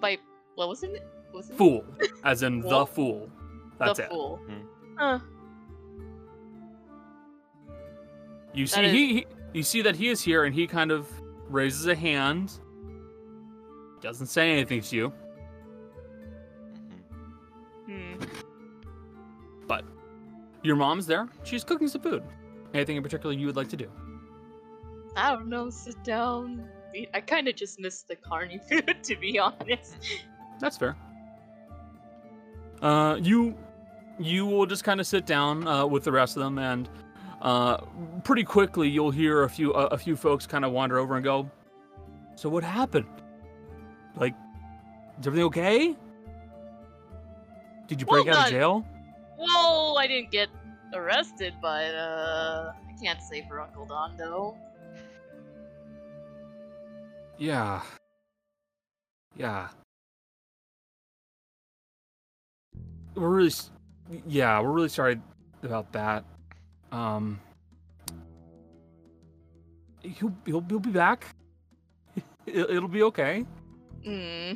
By 0.00 0.18
what 0.56 0.68
was 0.68 0.82
it? 0.82 1.06
Was 1.32 1.50
it 1.50 1.56
Fool, 1.56 1.84
as 2.24 2.42
in 2.42 2.60
the 2.62 2.68
Fool? 2.68 2.86
fool. 2.86 3.30
That's 3.78 3.98
the 3.98 4.04
it. 4.04 4.10
fool? 4.10 4.36
Hmm. 4.46 4.66
Huh. 4.96 5.18
You 8.54 8.66
see, 8.66 8.82
is- 8.82 8.92
he, 8.92 9.06
he 9.14 9.26
you 9.52 9.62
see 9.62 9.82
that 9.82 9.96
he 9.96 10.08
is 10.08 10.20
here, 10.22 10.44
and 10.44 10.54
he 10.54 10.66
kind 10.66 10.90
of 10.90 11.08
raises 11.48 11.86
a 11.86 11.94
hand. 11.94 12.52
Doesn't 14.00 14.26
say 14.28 14.52
anything 14.52 14.80
to 14.82 14.96
you, 14.96 15.12
Mhm. 17.88 18.22
Hmm. 18.22 18.24
but 19.66 19.84
your 20.62 20.76
mom's 20.76 21.06
there. 21.06 21.28
She's 21.44 21.64
cooking 21.64 21.88
some 21.88 22.00
food. 22.02 22.22
Anything 22.74 22.96
in 22.96 23.02
particular 23.02 23.34
you 23.34 23.46
would 23.46 23.56
like 23.56 23.68
to 23.70 23.76
do? 23.76 23.90
I 25.16 25.30
don't 25.32 25.48
know. 25.48 25.70
Sit 25.70 26.02
down. 26.04 26.68
I- 26.94 27.08
I 27.14 27.20
kind 27.20 27.48
of 27.48 27.56
just 27.56 27.80
missed 27.80 28.08
the 28.08 28.16
carny 28.16 28.58
food, 28.70 28.96
to 29.02 29.16
be 29.16 29.38
honest. 29.38 29.96
That's 30.60 30.76
fair. 30.76 30.96
Uh, 32.82 33.16
you 33.20 33.56
you 34.20 34.44
will 34.46 34.66
just 34.66 34.82
kind 34.84 34.98
of 35.00 35.06
sit 35.06 35.26
down 35.26 35.66
uh, 35.66 35.86
with 35.86 36.02
the 36.04 36.10
rest 36.12 36.36
of 36.36 36.42
them, 36.42 36.58
and 36.58 36.88
uh, 37.42 37.78
pretty 38.24 38.44
quickly 38.44 38.88
you'll 38.88 39.10
hear 39.10 39.44
a 39.44 39.48
few 39.48 39.72
a, 39.72 39.86
a 39.86 39.98
few 39.98 40.16
folks 40.16 40.46
kind 40.46 40.64
of 40.64 40.72
wander 40.72 40.98
over 40.98 41.16
and 41.16 41.24
go. 41.24 41.50
So 42.34 42.48
what 42.48 42.62
happened? 42.62 43.06
Like, 44.16 44.34
is 45.20 45.26
everything 45.26 45.46
okay? 45.46 45.96
Did 47.86 48.00
you 48.00 48.06
break 48.06 48.26
Well 48.26 48.36
out 48.36 48.46
of 48.46 48.52
jail? 48.52 48.86
Well, 49.38 49.96
I 49.98 50.06
didn't 50.06 50.30
get 50.30 50.48
arrested, 50.94 51.54
but 51.62 51.94
uh, 51.94 52.72
I 52.88 53.02
can't 53.02 53.20
say 53.22 53.44
for 53.48 53.60
Uncle 53.60 53.86
Don 53.86 54.16
though. 54.16 54.56
Yeah. 57.38 57.82
Yeah. 59.36 59.68
We're 63.14 63.28
really, 63.28 63.52
yeah, 64.26 64.60
we're 64.60 64.72
really 64.72 64.88
sorry 64.88 65.20
about 65.62 65.92
that. 65.92 66.24
Um, 66.92 67.40
he'll 70.02 70.34
he'll, 70.46 70.60
he'll 70.68 70.80
be 70.80 70.90
back. 70.90 71.26
It, 72.46 72.70
it'll 72.70 72.88
be 72.88 73.02
okay. 73.04 73.44
Hmm. 74.04 74.54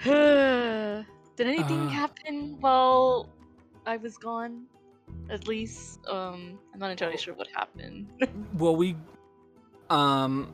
Did 0.04 1.46
anything 1.46 1.80
Uh. 1.80 1.88
happen 1.88 2.56
while 2.60 3.28
I 3.86 3.96
was 3.96 4.16
gone? 4.16 4.66
At 5.28 5.46
least, 5.48 6.00
um, 6.06 6.58
I'm 6.72 6.78
not 6.78 6.90
entirely 6.90 7.16
sure 7.16 7.34
what 7.34 7.48
happened. 7.54 8.06
Well, 8.54 8.76
we, 8.76 8.96
um, 9.90 10.52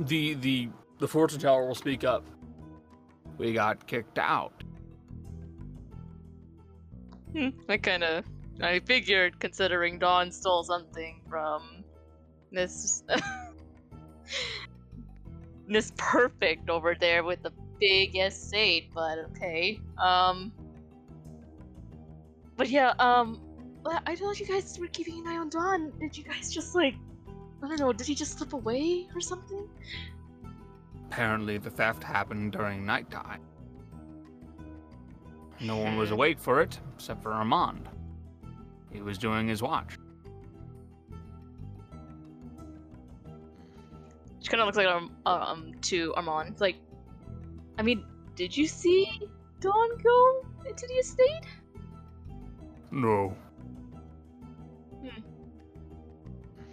the 0.00 0.34
the 0.34 0.68
the 0.98 1.06
fortune 1.08 1.38
teller 1.40 1.66
will 1.66 1.74
speak 1.74 2.04
up. 2.04 2.24
We 3.38 3.52
got 3.52 3.86
kicked 3.86 4.18
out. 4.18 4.52
Hmm, 7.34 7.48
I 7.68 7.76
kind 7.78 8.04
of, 8.04 8.24
I 8.60 8.78
figured 8.80 9.40
considering 9.40 9.98
Don 9.98 10.30
stole 10.30 10.62
something 10.62 11.20
from 11.28 11.84
Miss 12.52 13.02
Miss 15.66 15.92
Perfect 15.96 16.70
over 16.70 16.94
there 16.94 17.24
with 17.24 17.42
the 17.42 17.50
big 17.80 18.16
estate, 18.16 18.90
but 18.94 19.18
okay. 19.30 19.80
Um, 19.98 20.52
but 22.56 22.68
yeah, 22.68 22.92
um, 23.00 23.40
I 24.06 24.14
thought 24.14 24.38
you 24.38 24.46
guys 24.46 24.78
were 24.78 24.86
keeping 24.86 25.20
an 25.20 25.26
eye 25.26 25.36
on 25.36 25.48
Don. 25.48 25.92
Did 25.98 26.16
you 26.16 26.24
guys 26.24 26.52
just 26.52 26.74
like, 26.74 26.94
I 27.62 27.68
don't 27.68 27.80
know, 27.80 27.92
did 27.92 28.06
he 28.06 28.14
just 28.14 28.38
slip 28.38 28.52
away 28.52 29.08
or 29.14 29.20
something? 29.20 29.68
Apparently, 31.06 31.58
the 31.58 31.70
theft 31.70 32.02
happened 32.02 32.52
during 32.52 32.86
nighttime. 32.86 33.40
No 35.60 35.76
one 35.76 35.96
was 35.96 36.10
awake 36.10 36.38
for 36.38 36.60
it 36.60 36.78
except 36.94 37.22
for 37.22 37.32
Armand. 37.32 37.88
He 38.92 39.00
was 39.00 39.18
doing 39.18 39.48
his 39.48 39.62
watch. 39.62 39.96
She 44.40 44.48
kind 44.48 44.60
of 44.60 44.66
looks 44.66 44.76
like 44.76 44.86
um, 44.86 45.10
um 45.26 45.72
to 45.82 46.14
Armand. 46.16 46.60
Like, 46.60 46.76
I 47.78 47.82
mean, 47.82 48.04
did 48.36 48.56
you 48.56 48.66
see 48.66 49.08
Don 49.60 49.98
go 50.02 50.46
into 50.68 50.86
the 50.86 50.94
estate? 50.94 51.44
No. 52.90 53.34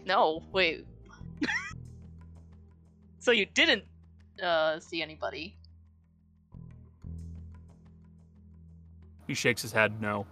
No, 0.06 0.43
wait. 0.51 0.85
so 3.19 3.32
you 3.32 3.45
didn't 3.45 3.84
uh 4.43 4.80
see 4.80 5.01
anybody? 5.01 5.56
He 9.32 9.35
shakes 9.35 9.61
his 9.61 9.72
head, 9.72 10.01
no. 10.01 10.26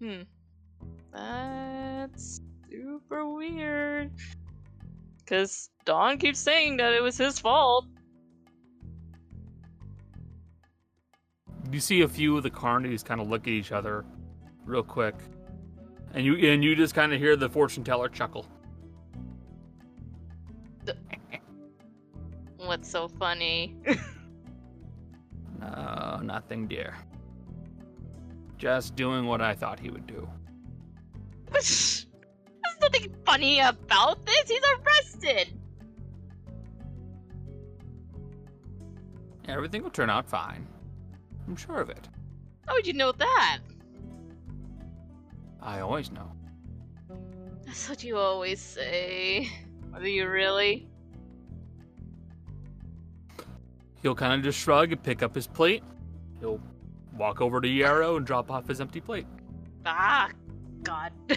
Hmm. 0.00 0.22
That's 1.12 2.40
super 2.68 3.24
weird. 3.24 4.10
Cause 5.26 5.70
Don 5.84 6.18
keeps 6.18 6.40
saying 6.40 6.78
that 6.78 6.92
it 6.92 7.00
was 7.00 7.16
his 7.16 7.38
fault. 7.38 7.86
You 11.70 11.78
see 11.78 12.02
a 12.02 12.08
few 12.08 12.36
of 12.36 12.42
the 12.42 12.50
carnies 12.50 13.04
kind 13.04 13.20
of 13.20 13.28
look 13.28 13.42
at 13.42 13.52
each 13.52 13.70
other 13.70 14.04
real 14.64 14.82
quick. 14.82 15.14
And 16.12 16.26
you 16.26 16.34
and 16.50 16.64
you 16.64 16.74
just 16.74 16.96
kind 16.96 17.12
of 17.12 17.20
hear 17.20 17.36
the 17.36 17.48
fortune 17.48 17.84
teller 17.84 18.08
chuckle. 18.08 18.44
What's 22.56 22.90
so 22.90 23.06
funny? 23.06 23.76
No, 25.60 26.18
nothing, 26.24 26.66
dear. 26.66 26.96
Just 28.58 28.96
doing 28.96 29.26
what 29.26 29.40
I 29.40 29.54
thought 29.54 29.78
he 29.78 29.90
would 29.90 30.06
do. 30.06 30.28
There's 31.52 32.06
nothing 32.80 33.14
funny 33.24 33.60
about 33.60 34.24
this. 34.24 34.48
He's 34.48 34.60
arrested. 34.78 35.52
Everything 39.48 39.82
will 39.82 39.90
turn 39.90 40.10
out 40.10 40.28
fine. 40.28 40.66
I'm 41.46 41.56
sure 41.56 41.80
of 41.80 41.90
it. 41.90 42.08
How 42.66 42.74
would 42.74 42.86
you 42.86 42.94
know 42.94 43.12
that? 43.12 43.58
I 45.60 45.80
always 45.80 46.10
know. 46.10 46.32
That's 47.64 47.88
what 47.88 48.02
you 48.02 48.16
always 48.16 48.60
say. 48.60 49.48
Do 50.00 50.08
you 50.08 50.28
really? 50.28 50.88
He'll 54.02 54.14
kind 54.14 54.34
of 54.34 54.42
just 54.42 54.58
shrug 54.58 54.92
and 54.92 55.02
pick 55.02 55.22
up 55.22 55.34
his 55.34 55.46
plate. 55.46 55.82
He'll 56.40 56.60
walk 57.18 57.40
over 57.40 57.60
to 57.60 57.68
Yarrow 57.68 58.16
and 58.16 58.26
drop 58.26 58.50
off 58.50 58.66
his 58.68 58.80
empty 58.80 59.00
plate. 59.00 59.26
Ah, 59.84 60.30
God. 60.82 61.12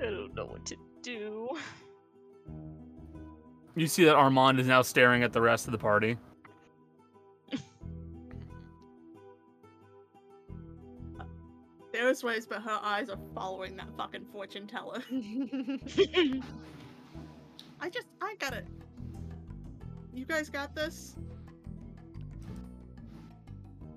I 0.00 0.04
don't 0.04 0.34
know 0.34 0.46
what 0.46 0.64
to 0.66 0.76
do. 1.02 1.50
You 3.76 3.86
see 3.86 4.04
that 4.04 4.16
Armand 4.16 4.58
is 4.58 4.66
now 4.66 4.82
staring 4.82 5.22
at 5.22 5.32
the 5.32 5.40
rest 5.40 5.66
of 5.66 5.72
the 5.72 5.78
party. 5.78 6.18
There's 11.92 12.24
ways, 12.24 12.46
but 12.46 12.62
her 12.62 12.78
eyes 12.82 13.08
are 13.10 13.18
following 13.34 13.76
that 13.76 13.88
fucking 13.96 14.26
fortune 14.32 14.66
teller. 14.66 15.02
I 17.80 17.88
just, 17.88 18.08
I 18.20 18.34
got 18.38 18.52
it. 18.54 18.66
You 20.14 20.24
guys 20.24 20.48
got 20.50 20.74
this? 20.74 21.16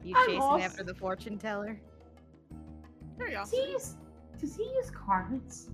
You 0.04 0.16
I'm 0.16 0.26
chasing 0.26 0.40
lost. 0.40 0.64
after 0.66 0.84
the 0.84 0.94
fortune 0.94 1.38
teller? 1.38 1.80
Does 2.52 3.18
Curiosity. 3.18 3.62
he 3.62 3.72
use, 3.72 3.96
does 4.40 4.56
he 4.56 4.64
use 4.64 4.92
cards? 4.92 5.70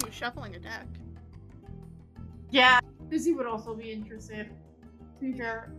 He 0.00 0.06
was 0.06 0.14
shuffling 0.14 0.54
a 0.54 0.58
deck. 0.58 0.86
Yeah. 2.50 2.80
Lucy 3.10 3.32
would 3.32 3.46
also 3.46 3.74
be 3.74 3.90
interested. 3.92 4.50
To 5.18 5.32
be 5.32 5.38
fair. 5.38 5.72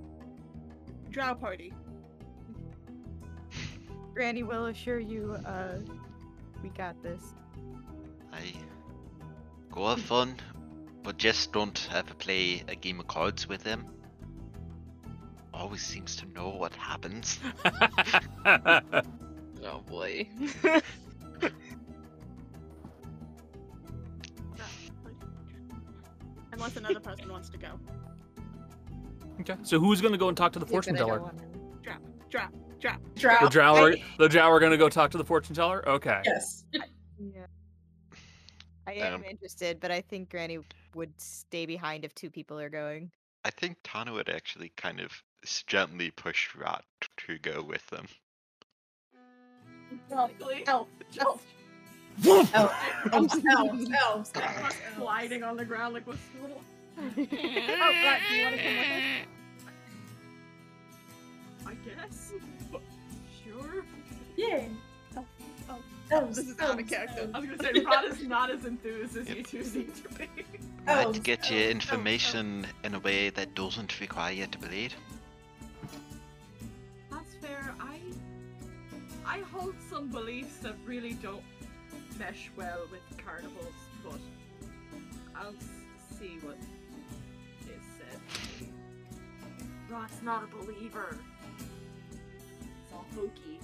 Drow 1.12 1.36
party. 1.36 1.74
Granny 4.14 4.44
will 4.44 4.68
assure 4.68 5.00
you, 5.00 5.38
uh, 5.46 5.78
we 6.62 6.70
got 6.70 7.02
this. 7.04 7.34
I 8.32 8.54
go 9.72 9.88
have 9.90 10.02
fun, 10.02 10.36
but 11.04 11.18
just 11.18 11.52
don't 11.52 11.88
ever 11.94 12.14
play 12.16 12.64
a 12.68 12.76
game 12.76 13.00
of 13.00 13.08
cards 13.08 13.48
with 13.48 13.64
him. 13.64 13.86
Always 15.54 15.82
seems 15.84 16.16
to 16.18 16.26
know 16.28 16.50
what 16.50 16.74
happens. 16.76 17.40
Oh 19.66 19.80
boy. 19.80 20.28
Unless 26.52 26.78
another 26.78 27.00
person 27.00 27.30
wants 27.32 27.50
to 27.50 27.58
go. 27.58 27.68
okay. 29.42 29.56
So 29.64 29.80
who's 29.80 30.02
gonna 30.02 30.18
go 30.18 30.28
and 30.28 30.38
talk 30.38 30.52
to 30.54 30.60
the 30.60 30.66
fortune 30.66 30.96
teller? 30.96 31.20
go 31.20 31.26
on 31.26 31.40
in. 31.40 31.82
Drop, 31.82 32.02
drop, 32.30 32.52
drop. 32.80 33.02
The 33.14 33.20
Drow. 33.20 33.48
drow, 33.50 33.76
are, 33.76 33.92
I- 33.94 34.04
the 34.20 34.30
drow 34.30 34.50
are 34.50 34.60
gonna 34.60 34.78
go 34.78 34.90
talk 34.90 35.12
to 35.12 35.18
the 35.18 35.26
fortune 35.26 35.56
teller. 35.56 35.88
Okay. 35.88 36.22
Yes. 36.26 36.66
Yeah. 37.34 37.46
I 38.86 38.94
am 38.94 39.14
Um, 39.14 39.24
interested, 39.24 39.80
but 39.80 39.92
I 39.92 40.02
think 40.02 40.30
Granny 40.30 40.58
would 40.96 41.20
stay 41.20 41.66
behind 41.66 42.06
if 42.06 42.14
two 42.16 42.30
people 42.30 42.60
are 42.60 42.70
going. 42.70 43.12
I 43.46 43.50
think 43.50 43.78
Tana 43.84 44.14
would 44.14 44.30
actually 44.30 44.72
kind 44.78 45.00
of 45.00 45.12
gently 45.68 46.12
push 46.12 46.56
Rot 46.56 46.86
to 47.28 47.38
go 47.40 47.62
with 47.62 47.86
them. 47.88 48.08
Elf, 50.12 50.32
elf, 50.66 50.88
elf. 51.20 51.44
Oh, 52.26 52.78
elves, 53.12 53.36
elves, 53.50 53.90
elves. 54.00 54.32
Elf 54.36 54.82
sliding 54.98 55.44
on 55.44 55.58
the 55.58 55.66
ground 55.66 55.94
like 55.94 56.08
what's 56.08 56.20
little. 56.42 56.62
oh, 56.98 57.04
right, 57.18 58.20
do 58.30 58.36
you 58.36 58.44
want 58.46 58.56
to 58.56 58.64
come 58.64 58.78
with 58.78 58.88
us? 58.88 59.04
I 61.66 61.74
guess. 61.86 62.34
Sure. 63.44 63.84
Yeah. 64.36 64.64
Oh, 66.12 66.22
oh. 66.22 66.28
This 66.28 66.38
is 66.40 66.60
out 66.60 66.72
of 66.72 66.80
elves, 66.80 66.90
character. 66.90 67.30
I 67.34 67.40
was 67.40 67.50
gonna 67.50 67.64
say 67.64 67.84
Rot 67.84 68.06
is 68.06 68.24
not 68.24 68.52
as 68.52 68.66
enthused 68.66 69.18
as 69.18 69.30
you 69.30 69.44
two 69.44 69.64
seem 69.64 69.92
to 69.92 70.10
be. 70.18 70.28
Might 70.86 71.04
elves, 71.04 71.20
get 71.20 71.50
you 71.50 71.58
elves, 71.58 71.72
information 71.72 72.68
in 72.84 72.94
a 72.96 73.00
way 73.00 73.30
that 73.32 73.56
doesn't 73.56 74.00
require 74.00 74.34
you 74.34 74.48
to 74.48 74.58
bleed. 74.60 74.94
That's 77.10 77.34
fair. 77.42 77.74
I 77.80 78.00
I 79.26 79.40
hold 79.52 79.76
some 79.90 80.10
beliefs 80.10 80.58
that 80.58 80.76
really 80.86 81.14
don't 81.14 81.44
mesh 82.20 82.52
well 82.56 82.82
with 82.92 83.02
carnivals, 83.24 83.74
but 84.04 84.20
I'll 85.36 85.56
see 86.20 86.38
what 86.42 86.58
is 87.62 87.84
said. 87.98 88.70
Rot's 89.90 90.22
not 90.22 90.44
a 90.44 90.48
believer. 90.48 91.18
It's 91.58 92.94
all 92.94 93.06
hokey. 93.16 93.60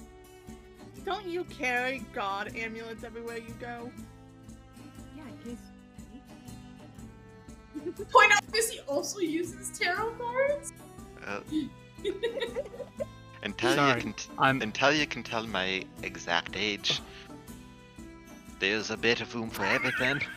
Don't 1.04 1.26
you 1.26 1.44
carry 1.44 2.02
god 2.12 2.52
amulets 2.56 3.04
everywhere 3.04 3.38
you 3.38 3.54
go? 3.60 3.90
Yeah, 5.16 5.22
in 5.28 5.38
case. 7.84 8.04
Point 8.12 8.32
out 8.32 8.44
because 8.46 8.70
he 8.70 8.80
also 8.80 9.20
uses 9.20 9.78
tarot 9.78 10.12
cards. 10.12 10.72
Uh, 11.26 11.40
until 13.42 13.74
Sorry, 13.74 13.94
you 13.94 14.00
can, 14.00 14.12
t- 14.14 14.30
I'm- 14.38 14.60
until 14.62 14.92
you 14.92 15.06
can 15.06 15.22
tell 15.22 15.46
my 15.46 15.82
exact 16.02 16.56
age, 16.56 17.00
there's 18.58 18.90
a 18.90 18.96
bit 18.96 19.20
of 19.20 19.34
room 19.34 19.50
for 19.50 19.64
everything. 19.64 20.20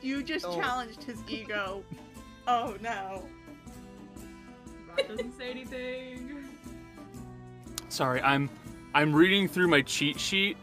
You 0.00 0.22
just 0.22 0.46
Oh. 0.46 0.54
challenged 0.58 1.02
his 1.02 1.18
ego. 1.28 1.82
Oh 2.46 2.76
no. 2.80 3.24
Rot 4.88 5.08
doesn't 5.08 5.36
say 5.36 5.50
anything. 5.50 6.37
Sorry, 7.88 8.20
I'm 8.22 8.48
I'm 8.94 9.14
reading 9.14 9.48
through 9.48 9.68
my 9.68 9.82
cheat 9.82 10.18
sheet. 10.18 10.56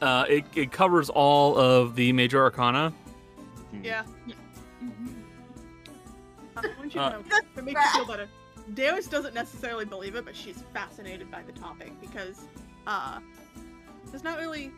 Uh, 0.00 0.24
it, 0.28 0.44
it 0.54 0.70
covers 0.72 1.10
all 1.10 1.56
of 1.58 1.94
the 1.96 2.12
major 2.12 2.40
arcana. 2.42 2.92
Yeah. 3.82 4.04
I 6.56 6.66
want 6.78 6.94
you 6.94 7.00
Uh, 7.00 7.10
to 7.10 7.28
know, 7.28 7.38
to 7.56 7.62
make 7.62 7.76
you 7.76 7.90
feel 7.94 8.06
better, 8.06 8.28
Darius 8.74 9.06
doesn't 9.06 9.34
necessarily 9.34 9.84
believe 9.84 10.14
it, 10.14 10.24
but 10.24 10.36
she's 10.36 10.62
fascinated 10.72 11.30
by 11.30 11.42
the 11.42 11.52
topic 11.52 11.92
because, 12.00 12.42
uh, 12.86 13.18
there's 14.10 14.24
not 14.24 14.38
really 14.38 14.70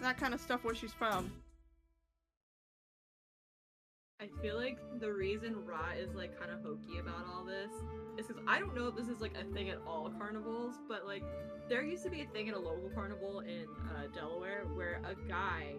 that 0.00 0.16
kind 0.16 0.34
of 0.34 0.40
stuff 0.40 0.64
where 0.64 0.74
she's 0.74 0.92
from. 0.92 1.30
I 4.20 4.28
feel 4.42 4.56
like 4.56 4.78
the 5.00 5.10
reason 5.12 5.64
Ra 5.64 5.92
is 5.98 6.14
like 6.14 6.38
kind 6.38 6.50
of 6.50 6.62
hokey 6.62 6.98
about 7.00 7.24
all 7.32 7.44
this 7.44 7.72
is 8.18 8.26
because 8.26 8.42
I 8.46 8.58
don't 8.58 8.74
know 8.74 8.88
if 8.88 8.96
this 8.96 9.08
is 9.08 9.20
like 9.20 9.32
a 9.34 9.44
thing 9.54 9.70
at 9.70 9.78
all 9.86 10.10
carnivals, 10.18 10.74
but 10.88 11.06
like 11.06 11.22
there 11.68 11.82
used 11.82 12.02
to 12.04 12.10
be 12.10 12.20
a 12.20 12.26
thing 12.26 12.48
at 12.48 12.54
a 12.54 12.58
local 12.58 12.90
carnival 12.94 13.40
in 13.40 13.64
uh, 13.94 14.08
Delaware 14.14 14.64
where 14.74 15.00
a 15.04 15.14
guy 15.28 15.72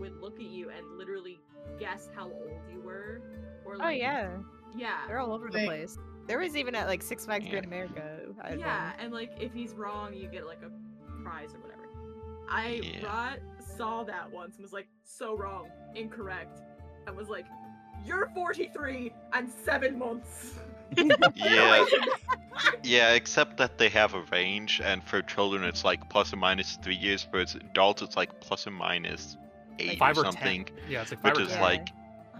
would 0.00 0.20
look 0.20 0.36
at 0.40 0.46
you 0.46 0.70
and 0.70 0.98
literally 0.98 1.38
guess 1.78 2.08
how 2.16 2.24
old 2.24 2.50
you 2.72 2.80
were, 2.80 3.20
or 3.64 3.76
Oh 3.80 3.88
yeah, 3.90 4.28
yeah, 4.76 5.06
they're 5.06 5.20
all 5.20 5.32
over 5.32 5.48
the 5.48 5.58
Wait. 5.58 5.66
place. 5.66 5.98
There 6.26 6.38
was 6.40 6.56
even 6.56 6.74
at 6.74 6.88
like 6.88 7.02
Six 7.02 7.26
Flags 7.26 7.44
Yeah. 7.44 7.52
Great 7.52 7.66
America. 7.66 8.18
I 8.42 8.54
yeah, 8.54 8.90
one. 8.90 8.94
and 9.00 9.12
like 9.12 9.30
if 9.40 9.52
he's 9.52 9.72
wrong, 9.74 10.14
you 10.14 10.28
get 10.28 10.46
like 10.46 10.62
a 10.62 10.70
prize 11.22 11.54
or 11.54 11.60
whatever. 11.60 11.88
I 12.50 12.80
Yeah. 12.82 13.04
Ra 13.06 13.32
saw 13.76 14.02
that 14.04 14.32
once 14.32 14.56
and 14.56 14.64
was 14.64 14.72
like, 14.72 14.88
so 15.04 15.36
wrong, 15.36 15.68
incorrect, 15.94 16.60
and 17.06 17.16
was 17.16 17.28
like, 17.28 17.46
you're 18.06 18.30
43 18.34 19.12
and 19.32 19.50
seven 19.64 19.98
months. 19.98 20.54
Yeah, 21.34 21.84
yeah, 22.82 23.12
except 23.12 23.58
that 23.58 23.76
they 23.76 23.90
have 23.90 24.14
a 24.14 24.22
range, 24.32 24.80
and 24.82 25.04
for 25.04 25.20
children 25.20 25.62
it's 25.62 25.84
like 25.84 26.08
plus 26.08 26.32
or 26.32 26.36
minus 26.36 26.78
three 26.82 26.96
years, 26.96 27.22
for 27.30 27.40
adults 27.40 28.00
it's 28.00 28.16
like 28.16 28.40
plus 28.40 28.66
or 28.66 28.70
minus 28.70 29.36
eight 29.78 29.98
Five 29.98 30.16
or 30.16 30.22
or 30.22 30.24
something, 30.32 30.64
ten. 30.64 30.74
Yeah, 30.88 31.02
it's 31.02 31.10
like 31.12 31.20
five 31.20 31.32
which 31.36 31.40
or 31.40 31.46
is 31.46 31.52
ten. 31.52 31.60
Like, 31.62 31.88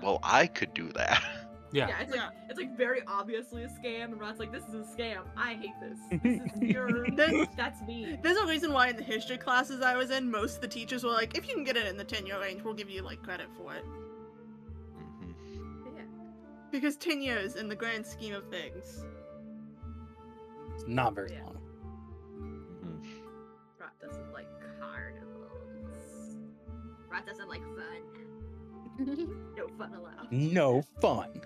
well, 0.02 0.18
I 0.22 0.46
could 0.46 0.72
do 0.74 0.90
that. 0.92 1.22
Yeah. 1.70 1.88
Yeah, 1.88 2.00
it's 2.00 2.10
like 2.12 2.20
Yeah. 2.20 2.30
it's 2.48 2.58
like 2.58 2.74
very 2.78 3.02
obviously 3.06 3.64
a 3.64 3.68
scam, 3.68 4.04
and 4.04 4.18
Rot's 4.18 4.38
like, 4.40 4.50
"This 4.50 4.64
is 4.64 4.72
a 4.72 4.96
scam. 4.96 5.18
I 5.36 5.52
hate 5.52 5.74
this. 5.82 5.98
This 6.22 6.40
is 6.54 6.62
your. 6.62 7.06
There- 7.10 7.44
that's 7.58 7.82
me." 7.82 8.18
There's 8.22 8.38
a 8.38 8.46
reason 8.46 8.72
why 8.72 8.88
in 8.88 8.96
the 8.96 9.02
history 9.02 9.36
classes 9.36 9.82
I 9.82 9.94
was 9.94 10.10
in, 10.10 10.30
most 10.30 10.54
of 10.56 10.60
the 10.62 10.68
teachers 10.68 11.04
were 11.04 11.10
like, 11.10 11.36
if 11.36 11.46
you 11.46 11.54
can 11.54 11.64
get 11.64 11.76
it 11.76 11.84
in 11.86 11.98
the 11.98 12.04
10 12.04 12.24
year 12.24 12.40
range, 12.40 12.62
we'll 12.62 12.72
give 12.72 12.88
you 12.88 13.02
like 13.02 13.22
credit 13.22 13.48
for 13.54 13.74
it. 13.74 13.84
Yeah. 16.72 16.78
Because 16.80 16.96
10 16.96 17.22
years 17.22 17.56
in 17.56 17.68
the 17.68 17.74
grand 17.76 18.06
scheme 18.06 18.34
of 18.34 18.48
things. 18.50 19.04
It's 20.74 20.86
not 20.86 21.14
very 21.14 21.32
Yeah. 21.32 21.44
long. 21.44 21.56
Mhm. 22.82 23.80
Rot 23.80 23.92
doesn't 24.00 24.32
like 24.32 24.48
carnivals. 24.80 26.36
Rot 27.10 27.26
doesn't 27.26 27.48
like 27.48 27.62
fun. 27.62 28.04
no 29.56 29.68
fun 29.78 29.94
allowed. 29.94 30.30
No 30.32 30.82
fun. 31.00 31.40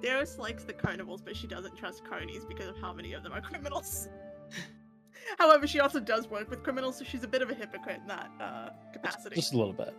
Darius 0.00 0.38
likes 0.38 0.62
the 0.64 0.72
carnivals, 0.72 1.20
but 1.22 1.36
she 1.36 1.46
doesn't 1.48 1.76
trust 1.76 2.04
carnies 2.04 2.46
because 2.48 2.68
of 2.68 2.76
how 2.78 2.92
many 2.92 3.12
of 3.14 3.22
them 3.24 3.32
are 3.32 3.40
criminals. 3.40 4.08
However, 5.38 5.66
she 5.66 5.80
also 5.80 5.98
does 6.00 6.28
work 6.28 6.48
with 6.48 6.62
criminals, 6.62 6.96
so 6.96 7.04
she's 7.04 7.24
a 7.24 7.28
bit 7.28 7.42
of 7.42 7.50
a 7.50 7.54
hypocrite 7.54 7.98
in 8.00 8.06
that 8.06 8.30
uh, 8.40 8.70
capacity. 8.92 9.34
Just 9.34 9.52
a 9.52 9.58
little 9.58 9.72
bit. 9.72 9.94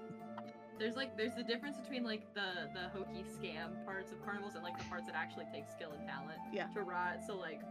There's 0.80 0.96
like 0.96 1.18
there's 1.18 1.36
the 1.36 1.44
difference 1.44 1.78
between 1.78 2.04
like 2.06 2.22
the 2.34 2.70
the 2.74 2.88
hokey 2.98 3.24
scam 3.24 3.86
parts 3.86 4.12
of 4.12 4.24
carnivals 4.24 4.56
and 4.56 4.64
like 4.64 4.78
the 4.78 4.86
parts 4.86 5.06
that 5.08 5.16
actually 5.16 5.46
take 5.54 5.66
skill 5.70 5.92
and 5.92 6.08
talent. 6.08 6.40
Yeah. 6.54 6.68
To 6.74 6.82
Rot, 6.82 7.20
so 7.28 7.36
like 7.36 7.62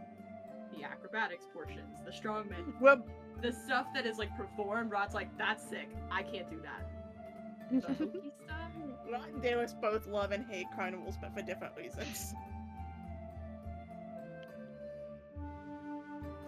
the 0.77 0.83
acrobatics 0.83 1.45
portions, 1.51 1.97
the 2.05 2.11
strongman, 2.11 2.71
Well, 2.81 3.03
the 3.41 3.51
stuff 3.51 3.87
that 3.95 4.05
is 4.05 4.17
like 4.19 4.35
performed. 4.37 4.91
Rot's 4.91 5.15
like, 5.15 5.35
that's 5.37 5.67
sick. 5.67 5.89
I 6.11 6.21
can't 6.21 6.49
do 6.49 6.61
that. 6.61 7.81
The 7.81 7.87
hokey 8.05 8.31
stuff. 8.45 8.55
Rot 9.11 9.27
and 9.33 9.41
Darius 9.41 9.73
both 9.81 10.05
love 10.05 10.31
and 10.31 10.45
hate 10.45 10.67
carnivals, 10.75 11.15
but 11.19 11.33
for 11.33 11.41
different 11.41 11.75
reasons. 11.75 12.33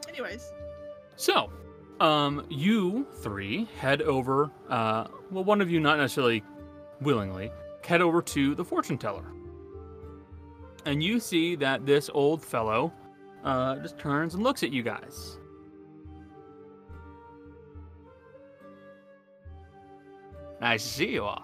Anyways, 0.07 0.51
So, 1.15 1.49
um, 1.99 2.45
you 2.49 3.07
three 3.21 3.65
head 3.79 4.01
over. 4.01 4.51
Uh, 4.69 5.05
well, 5.29 5.43
one 5.43 5.61
of 5.61 5.71
you 5.71 5.79
not 5.79 5.97
necessarily 5.97 6.43
willingly 7.01 7.51
head 7.83 8.01
over 8.01 8.21
to 8.21 8.55
the 8.55 8.63
fortune 8.63 8.97
teller, 8.97 9.25
and 10.85 11.03
you 11.03 11.19
see 11.19 11.55
that 11.55 11.85
this 11.85 12.09
old 12.13 12.43
fellow 12.43 12.93
uh, 13.43 13.75
just 13.77 13.97
turns 13.97 14.35
and 14.35 14.43
looks 14.43 14.63
at 14.63 14.71
you 14.71 14.83
guys. 14.83 15.37
Nice 20.61 20.83
to 20.83 20.89
see 20.89 21.09
you 21.13 21.23
all. 21.23 21.41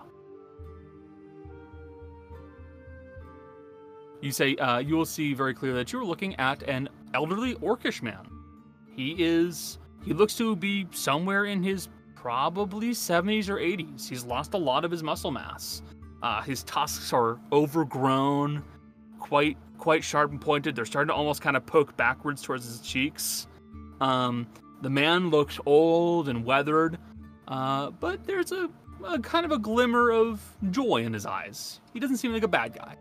You 4.22 4.32
say 4.32 4.56
uh, 4.56 4.78
you 4.78 4.96
will 4.96 5.06
see 5.06 5.34
very 5.34 5.54
clearly 5.54 5.80
that 5.80 5.92
you 5.92 6.00
are 6.00 6.06
looking 6.06 6.36
at 6.36 6.64
an 6.64 6.90
elderly 7.14 7.56
orcish 7.56 8.02
man. 8.02 8.30
He 8.96 9.16
is. 9.18 9.80
He 10.04 10.14
looks 10.14 10.36
to 10.38 10.56
be 10.56 10.88
somewhere 10.92 11.46
in 11.46 11.64
his 11.64 11.90
probably 12.28 12.90
70s 12.90 13.48
or 13.48 13.56
80s. 13.56 14.10
He's 14.10 14.26
lost 14.26 14.54
a 14.54 14.58
lot 14.58 14.84
of 14.84 14.92
his 14.92 15.02
muscle 15.02 15.32
mass. 15.32 15.82
Uh, 16.22 16.42
his 16.42 16.62
tusks 16.64 17.14
are 17.14 17.40
overgrown, 17.54 18.62
quite 19.18 19.56
quite 19.78 20.04
sharp 20.04 20.32
and 20.32 20.42
pointed. 20.42 20.76
They're 20.76 20.84
starting 20.84 21.08
to 21.08 21.14
almost 21.14 21.42
kind 21.42 21.56
of 21.56 21.66
poke 21.66 21.96
backwards 21.96 22.42
towards 22.42 22.66
his 22.66 22.82
cheeks. 22.82 23.48
Um, 24.02 24.46
the 24.82 24.90
man 24.90 25.30
looks 25.30 25.58
old 25.66 26.28
and 26.28 26.44
weathered, 26.44 26.98
uh, 27.48 27.92
but 27.92 28.26
there's 28.26 28.52
a, 28.52 28.70
a 29.06 29.20
kind 29.20 29.46
of 29.46 29.54
a 29.54 29.58
glimmer 29.58 30.12
of 30.12 30.42
joy 30.70 31.04
in 31.04 31.14
his 31.14 31.26
eyes. 31.26 31.80
He 31.94 32.00
doesn't 32.02 32.18
seem 32.18 32.34
like 32.34 32.44
a 32.44 32.50
bad 32.50 32.74
guy. 32.74 32.98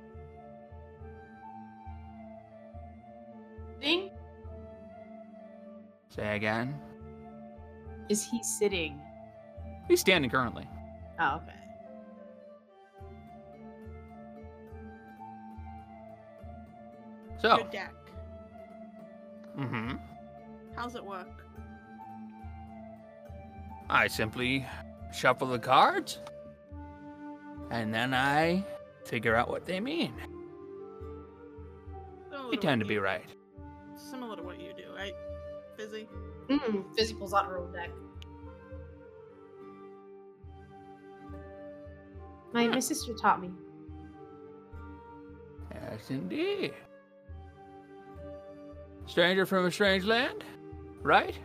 Thing? 3.81 4.09
Say 6.11 6.37
again. 6.37 6.77
Is 8.09 8.25
he 8.25 8.41
sitting? 8.45 9.01
He's 9.89 10.01
standing 10.01 10.31
currently. 10.31 10.69
Oh, 11.19 11.37
okay. 11.37 11.53
So, 17.39 17.59
Good 17.59 17.71
deck. 17.71 17.93
mm-hmm. 19.59 19.97
How's 20.75 20.95
it 20.95 21.05
work? 21.05 21.29
I 23.89 24.09
simply 24.09 24.67
shuffle 25.13 25.47
the 25.49 25.59
cards, 25.59 26.19
and 27.71 27.95
then 27.95 28.15
I 28.15 28.65
figure 29.05 29.37
out 29.37 29.49
what 29.49 29.65
they 29.65 29.79
mean. 29.81 30.13
Similar 32.31 32.51
They 32.51 32.57
to 32.57 32.63
tend 32.63 32.81
to 32.81 32.87
be 32.87 32.99
right. 32.99 33.25
Similar 33.97 34.37
to 34.37 34.43
what 34.43 34.61
you 34.61 34.73
do, 34.77 34.93
right? 34.97 35.13
Fizzy? 35.77 36.09
Mm, 36.49 36.85
Fizzy 36.97 37.15
pulls 37.15 37.33
out 37.35 37.47
her 37.47 37.59
own 37.59 37.73
deck. 37.73 37.91
My, 42.53 42.69
my 42.69 42.81
sister 42.81 43.13
taught 43.15 43.41
me. 43.41 43.51
Yes, 45.73 46.11
indeed. 46.11 46.73
Stranger 49.07 49.47
from 49.47 49.67
a 49.67 49.71
strange 49.71 50.05
land, 50.05 50.45
right? 51.03 51.39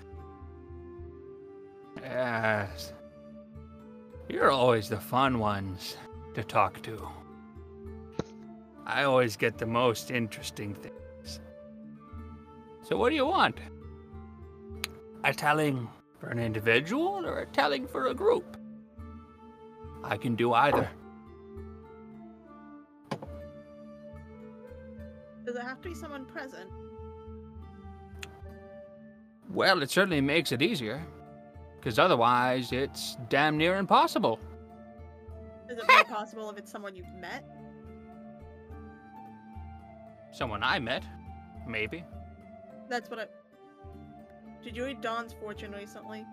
Yes. 2.02 2.94
You're 4.30 4.52
always 4.52 4.90
the 4.90 5.00
fun 5.00 5.40
ones 5.40 5.98
to 6.34 6.44
talk 6.44 6.82
to. 6.84 7.08
I 8.86 9.04
always 9.04 9.36
get 9.36 9.58
the 9.58 9.66
most 9.66 10.12
interesting 10.12 10.74
things. 10.74 11.40
So, 12.82 12.98
what 12.98 13.10
do 13.10 13.16
you 13.16 13.26
want? 13.26 13.58
A 15.24 15.34
telling 15.34 15.88
for 16.20 16.30
an 16.30 16.40
individual 16.40 17.26
or 17.26 17.40
a 17.40 17.46
telling 17.46 17.88
for 17.88 18.08
a 18.08 18.14
group? 18.14 18.58
I 20.04 20.18
can 20.18 20.36
do 20.36 20.54
either. 20.54 20.90
Does 25.46 25.56
it 25.56 25.62
have 25.64 25.82
to 25.82 25.90
be 25.90 25.96
someone 25.96 26.26
present? 26.26 26.70
Well, 29.50 29.82
it 29.82 29.90
certainly 29.90 30.22
makes 30.22 30.52
it 30.52 30.62
easier. 30.62 31.06
Because 31.80 31.98
otherwise, 31.98 32.72
it's 32.72 33.18
damn 33.30 33.58
near 33.58 33.78
impossible. 33.78 34.40
Is 35.68 35.78
it 35.80 35.84
more 35.88 36.04
possible 36.04 36.50
if 36.52 36.58
it's 36.58 36.72
someone 36.72 36.96
you've 36.96 37.14
met? 37.20 37.44
Someone 40.32 40.62
I 40.62 40.78
met, 40.80 41.04
maybe. 41.68 42.04
That's 42.88 43.10
what 43.10 43.20
I. 43.20 43.26
Did 44.64 44.78
you 44.78 44.86
read 44.86 45.02
Don's 45.02 45.34
Fortune 45.34 45.72
recently? 45.72 46.24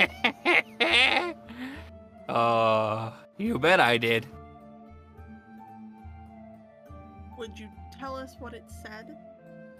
uh, 2.28 3.10
you 3.36 3.58
bet 3.58 3.80
I 3.80 3.98
did. 3.98 4.26
Would 7.38 7.58
you 7.58 7.68
tell 7.98 8.16
us 8.16 8.34
what 8.38 8.54
it 8.54 8.64
said? 8.82 9.16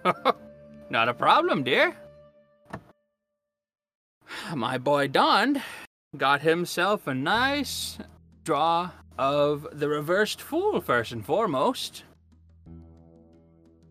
Not 0.91 1.09
a 1.09 1.15
problem, 1.15 1.65
dear. 1.65 1.95
My 4.55 4.79
boy 4.79 5.09
Don 5.09 5.61
got 6.17 6.41
himself 6.41 7.07
a 7.07 7.15
nice 7.15 7.99
draw 8.45 8.91
of 9.19 9.67
the 9.73 9.89
reversed 9.89 10.41
fool, 10.41 10.81
first 10.81 11.13
and 11.13 11.25
foremost. 11.25 12.05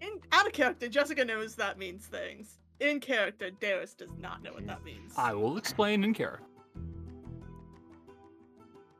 In 0.01 0.19
out 0.31 0.47
of 0.47 0.53
character, 0.53 0.87
Jessica 0.87 1.25
knows 1.25 1.55
that 1.55 1.77
means 1.77 2.05
things. 2.05 2.59
In 2.79 2.99
character, 2.99 3.49
Darius 3.59 3.93
does 3.93 4.09
not 4.19 4.41
know 4.41 4.53
what 4.53 4.65
that 4.67 4.83
means. 4.83 5.13
I 5.17 5.33
will 5.33 5.57
explain 5.57 6.03
in 6.03 6.13
character. 6.13 6.46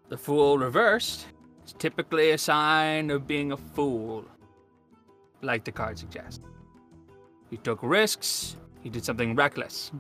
The 0.09 0.17
fool 0.17 0.57
reversed 0.57 1.27
is 1.65 1.73
typically 1.73 2.31
a 2.31 2.37
sign 2.37 3.11
of 3.11 3.27
being 3.27 3.51
a 3.51 3.57
fool, 3.57 4.23
like 5.41 5.65
the 5.65 5.71
card 5.71 5.99
suggests. 5.99 6.39
He 7.49 7.57
took 7.57 7.79
risks, 7.83 8.55
he 8.81 8.89
did 8.89 9.03
something 9.03 9.35
reckless. 9.35 9.91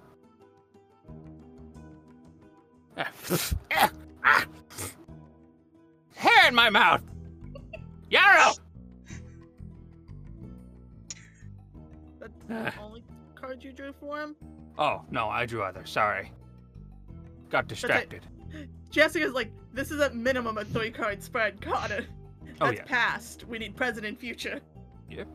Hair 6.15 6.47
in 6.47 6.55
my 6.55 6.69
mouth! 6.69 7.01
Yarrow! 8.09 8.53
That's 12.19 12.33
the 12.47 12.73
only 12.81 13.03
card 13.35 13.61
you 13.63 13.73
drew 13.73 13.91
for 13.99 14.21
him. 14.21 14.35
Oh, 14.77 15.03
no, 15.11 15.27
I 15.27 15.45
drew 15.45 15.63
other. 15.63 15.85
Sorry. 15.85 16.31
Got 17.49 17.67
distracted. 17.67 18.25
Jessica's 18.89 19.33
like, 19.33 19.51
this 19.73 19.91
is 19.91 19.99
at 20.01 20.15
minimum 20.15 20.57
a 20.57 20.65
three 20.65 20.91
card 20.91 21.21
spread, 21.21 21.61
Connor. 21.61 22.01
Oh, 22.01 22.45
That's 22.45 22.61
Oh, 22.61 22.71
yeah. 22.71 22.83
past. 22.85 23.45
We 23.47 23.59
need 23.59 23.75
present 23.75 24.05
and 24.05 24.17
future. 24.17 24.59
Yep. 25.09 25.27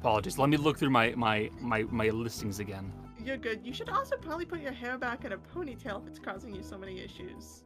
Apologies. 0.00 0.38
Let 0.38 0.48
me 0.48 0.56
look 0.56 0.78
through 0.78 0.90
my, 0.90 1.12
my, 1.16 1.50
my, 1.60 1.82
my 1.84 2.08
listings 2.10 2.60
again. 2.60 2.92
You're 3.24 3.36
good. 3.36 3.60
You 3.64 3.72
should 3.72 3.88
also 3.88 4.16
probably 4.16 4.44
put 4.44 4.60
your 4.60 4.72
hair 4.72 4.96
back 4.98 5.24
in 5.24 5.32
a 5.32 5.38
ponytail 5.38 6.02
if 6.02 6.08
it's 6.08 6.18
causing 6.18 6.54
you 6.54 6.62
so 6.62 6.78
many 6.78 7.00
issues. 7.00 7.64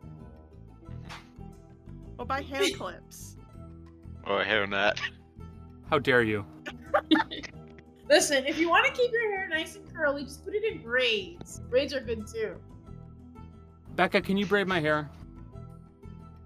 Or 2.19 2.25
buy 2.27 2.43
hair 2.43 2.63
clips. 2.77 3.37
Or 4.25 4.43
a 4.43 4.45
hairnet. 4.47 4.99
How 5.91 5.99
dare 5.99 6.23
you? 6.23 6.45
Listen, 8.13 8.45
if 8.45 8.59
you 8.59 8.69
want 8.69 8.85
to 8.85 8.93
keep 8.93 9.11
your 9.11 9.35
hair 9.35 9.49
nice 9.49 9.75
and 9.75 9.91
curly, 9.91 10.25
just 10.25 10.45
put 10.45 10.55
it 10.55 10.63
in 10.71 10.83
braids. 10.83 11.63
Braids 11.71 11.95
are 11.95 12.01
good 12.01 12.27
too. 12.27 12.61
Becca, 13.97 14.21
can 14.21 14.37
you 14.37 14.45
braid 14.45 14.69
my 14.69 14.81
hair? 14.81 15.09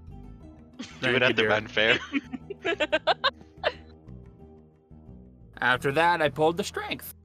Do 0.79 0.85
Thank 1.01 1.17
it 1.17 1.23
at 1.25 1.35
the 1.35 1.43
dear. 1.43 1.49
Ren 1.49 1.67
Fair. 1.67 1.99
After 5.61 5.91
that, 5.91 6.23
I 6.23 6.29
pulled 6.29 6.57
the 6.57 6.63
strength. 6.63 7.17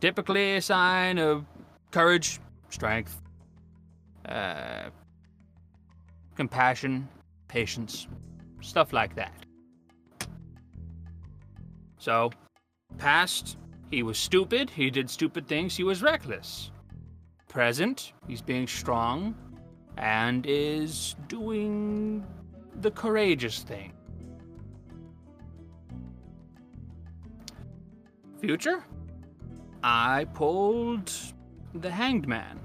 Typically 0.00 0.56
a 0.56 0.60
sign 0.60 1.18
of 1.18 1.44
courage, 1.92 2.40
strength, 2.70 3.22
uh, 4.28 4.90
compassion, 6.34 7.08
patience, 7.46 8.08
stuff 8.60 8.92
like 8.92 9.14
that. 9.14 9.46
So, 11.98 12.32
past, 12.98 13.56
he 13.90 14.02
was 14.02 14.18
stupid, 14.18 14.70
he 14.70 14.90
did 14.90 15.10
stupid 15.10 15.46
things, 15.46 15.76
he 15.76 15.84
was 15.84 16.02
reckless. 16.02 16.70
Present, 17.48 18.12
he's 18.26 18.40
being 18.40 18.66
strong 18.66 19.34
and 19.98 20.46
is 20.46 21.16
doing 21.28 22.26
the 22.80 22.90
courageous 22.90 23.60
thing. 23.60 23.92
Future? 28.40 28.82
I 29.84 30.26
pulled 30.32 31.12
the 31.74 31.90
Hanged 31.90 32.26
Man. 32.26 32.58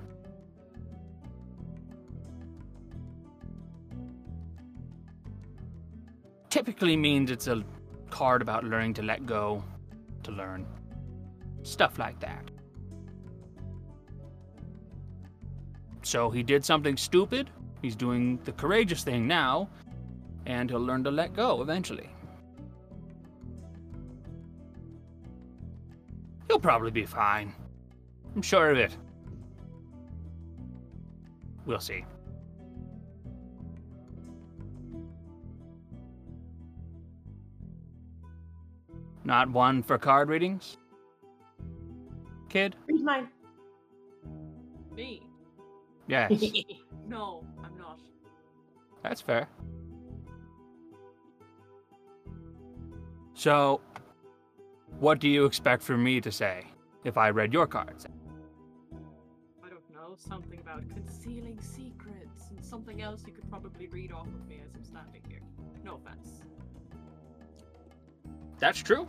Typically 6.50 6.96
means 6.96 7.30
it's 7.30 7.48
a 7.48 7.64
card 8.10 8.42
about 8.42 8.64
learning 8.64 8.94
to 8.96 9.04
let 9.04 9.26
go, 9.26 9.64
to 10.28 10.32
learn. 10.32 10.66
Stuff 11.64 11.98
like 12.00 12.20
that. 12.20 12.52
So 16.04 16.30
he 16.30 16.44
did 16.44 16.64
something 16.64 16.96
stupid. 16.98 17.50
He's 17.82 17.96
doing 17.96 18.40
the 18.46 18.52
courageous 18.54 19.04
thing 19.04 19.28
now. 19.28 19.70
and 20.48 20.70
he'll 20.70 20.80
learn 20.80 21.04
to 21.04 21.12
let 21.12 21.34
go 21.34 21.62
eventually. 21.62 22.10
He'll 26.48 26.60
probably 26.60 26.92
be 26.92 27.06
fine. 27.06 27.54
I'm 28.34 28.42
sure 28.42 28.72
of 28.72 28.78
it. 28.78 28.96
We'll 31.66 31.82
see. 31.82 32.06
Not 39.28 39.52
one 39.52 39.84
for 39.84 39.98
card 39.98 40.30
readings? 40.30 40.78
Kid? 42.48 42.78
Read 42.88 43.04
mine. 43.04 43.28
Me? 44.96 45.22
Yes. 46.08 46.32
No, 47.10 47.46
I'm 47.64 47.78
not. 47.78 48.02
That's 49.02 49.22
fair. 49.22 49.48
So, 53.34 53.80
what 55.00 55.20
do 55.20 55.30
you 55.30 55.46
expect 55.46 55.84
for 55.84 55.96
me 55.96 56.20
to 56.20 56.34
say 56.34 56.66
if 57.06 57.18
I 57.18 57.30
read 57.30 57.54
your 57.54 57.66
cards? 57.66 58.06
I 59.64 59.70
don't 59.70 59.90
know. 59.94 60.16
Something 60.18 60.60
about 60.60 60.84
concealing 60.90 61.62
secrets 61.62 62.50
and 62.50 62.66
something 62.66 63.02
else 63.02 63.24
you 63.26 63.32
could 63.32 63.50
probably 63.50 63.88
read 63.88 64.12
off 64.12 64.28
of 64.28 64.46
me 64.50 64.60
as 64.66 64.76
I'm 64.76 64.84
standing 64.84 65.22
here. 65.30 65.40
No 65.86 66.02
offense. 66.06 66.42
That's 68.60 68.80
true. 68.80 69.08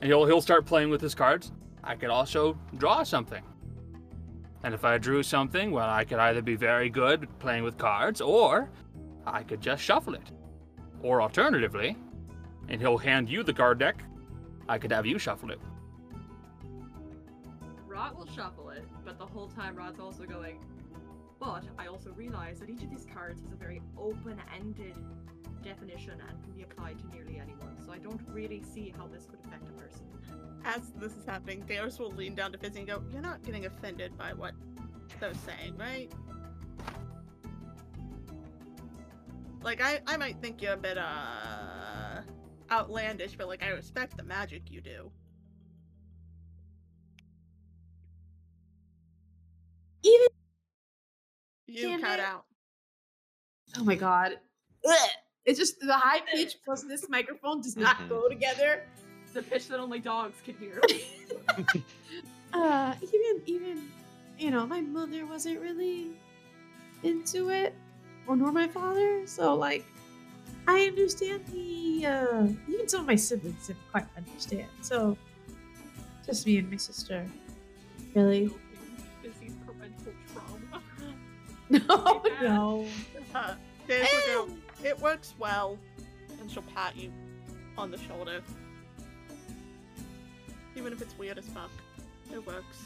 And 0.00 0.08
he'll 0.08 0.26
he'll 0.26 0.40
start 0.40 0.66
playing 0.66 0.90
with 0.90 1.00
his 1.00 1.14
cards. 1.14 1.52
I 1.82 1.94
could 1.94 2.10
also 2.10 2.58
draw 2.76 3.02
something. 3.02 3.42
And 4.62 4.74
if 4.74 4.84
I 4.84 4.98
drew 4.98 5.22
something, 5.22 5.70
well, 5.70 5.88
I 5.88 6.04
could 6.04 6.18
either 6.18 6.42
be 6.42 6.54
very 6.54 6.90
good 6.90 7.26
playing 7.38 7.64
with 7.64 7.78
cards, 7.78 8.20
or 8.20 8.70
I 9.26 9.42
could 9.42 9.60
just 9.60 9.82
shuffle 9.82 10.14
it. 10.14 10.30
Or 11.02 11.22
alternatively, 11.22 11.96
and 12.68 12.80
he'll 12.80 12.98
hand 12.98 13.30
you 13.30 13.42
the 13.42 13.54
card 13.54 13.78
deck, 13.78 14.02
I 14.68 14.76
could 14.76 14.92
have 14.92 15.06
you 15.06 15.18
shuffle 15.18 15.50
it. 15.50 15.60
Rot 17.86 18.16
will 18.16 18.26
shuffle 18.26 18.68
it, 18.70 18.84
but 19.04 19.18
the 19.18 19.26
whole 19.26 19.48
time 19.48 19.76
Rot's 19.76 19.98
also 19.98 20.24
going. 20.24 20.58
But 21.38 21.64
I 21.78 21.86
also 21.86 22.12
realize 22.12 22.60
that 22.60 22.68
each 22.68 22.82
of 22.82 22.90
these 22.90 23.06
cards 23.12 23.40
has 23.40 23.52
a 23.52 23.56
very 23.56 23.80
open-ended 23.96 24.94
definition 25.62 26.14
and 26.28 26.42
can 26.42 26.52
be 26.52 26.62
applied 26.62 26.98
to 26.98 27.06
nearly 27.14 27.38
anyone. 27.40 27.76
So 27.84 27.92
I 27.92 27.98
don't 27.98 28.20
really 28.28 28.62
see 28.62 28.92
how 28.96 29.06
this 29.06 29.26
could 29.26 29.38
affect 29.46 29.68
a 29.68 29.72
person. 29.72 30.02
As 30.64 30.92
this 30.96 31.12
is 31.16 31.24
happening, 31.24 31.64
Darius 31.66 31.98
will 31.98 32.12
lean 32.12 32.34
down 32.34 32.52
to 32.52 32.58
Fizzy 32.58 32.80
and 32.80 32.88
go, 32.88 33.02
You're 33.12 33.22
not 33.22 33.42
getting 33.42 33.66
offended 33.66 34.16
by 34.18 34.32
what 34.32 34.52
they're 35.18 35.32
saying, 35.34 35.76
right? 35.76 36.10
Like, 39.62 39.82
I, 39.82 40.00
I 40.06 40.16
might 40.16 40.40
think 40.40 40.62
you're 40.62 40.72
a 40.72 40.76
bit, 40.76 40.96
uh, 40.96 42.22
outlandish, 42.70 43.34
but, 43.36 43.46
like, 43.48 43.62
I 43.62 43.68
respect 43.68 44.16
the 44.16 44.22
magic 44.22 44.70
you 44.70 44.80
do. 44.80 45.10
Even 50.02 50.26
You 51.66 51.88
Damn 51.88 52.00
cut 52.00 52.18
it. 52.18 52.24
out. 52.24 52.44
oh 53.78 53.84
my 53.84 53.94
god, 53.94 54.38
Ugh. 54.88 55.10
It's 55.50 55.58
just 55.58 55.80
the 55.80 55.92
high 55.92 56.20
pitch 56.32 56.58
plus 56.64 56.84
this 56.84 57.08
microphone 57.08 57.60
does 57.60 57.76
not 57.76 57.96
Mhm. 57.96 58.08
go 58.08 58.28
together. 58.28 58.86
It's 59.26 59.34
a 59.34 59.42
pitch 59.42 59.66
that 59.68 59.80
only 59.80 59.98
dogs 59.98 60.38
can 60.44 60.54
hear. 60.62 60.80
uh, 62.52 62.94
even 63.02 63.42
even 63.46 63.88
you 64.38 64.50
know 64.52 64.64
my 64.66 64.80
mother 64.80 65.26
wasn't 65.26 65.58
really 65.60 66.12
into 67.02 67.50
it, 67.50 67.74
or 68.28 68.36
nor 68.36 68.52
my 68.52 68.68
father. 68.68 69.26
So 69.26 69.54
like, 69.54 69.84
I 70.68 70.86
understand 70.86 71.44
the 71.50 72.06
uh, 72.06 72.46
even 72.68 72.86
some 72.88 73.00
of 73.00 73.06
my 73.08 73.16
siblings 73.16 73.66
didn't 73.66 73.82
quite 73.90 74.06
understand. 74.16 74.68
So 74.82 75.16
just 76.24 76.46
me 76.46 76.58
and 76.58 76.70
my 76.70 76.76
sister, 76.76 77.26
really. 78.14 78.50
Fizzy's 79.22 79.54
parental 79.66 80.14
trauma. 80.32 80.82
No, 81.70 82.22
no. 82.40 82.86
Uh, 83.34 83.54
Darius 83.86 84.10
will 84.28 84.46
go, 84.46 84.52
It 84.84 84.98
works 85.00 85.34
well. 85.38 85.78
And 86.40 86.50
she'll 86.50 86.62
pat 86.74 86.96
you 86.96 87.12
on 87.76 87.90
the 87.90 87.98
shoulder. 87.98 88.40
Even 90.76 90.92
if 90.92 91.02
it's 91.02 91.16
weird 91.18 91.38
as 91.38 91.46
fuck, 91.46 91.70
it 92.32 92.44
works. 92.46 92.78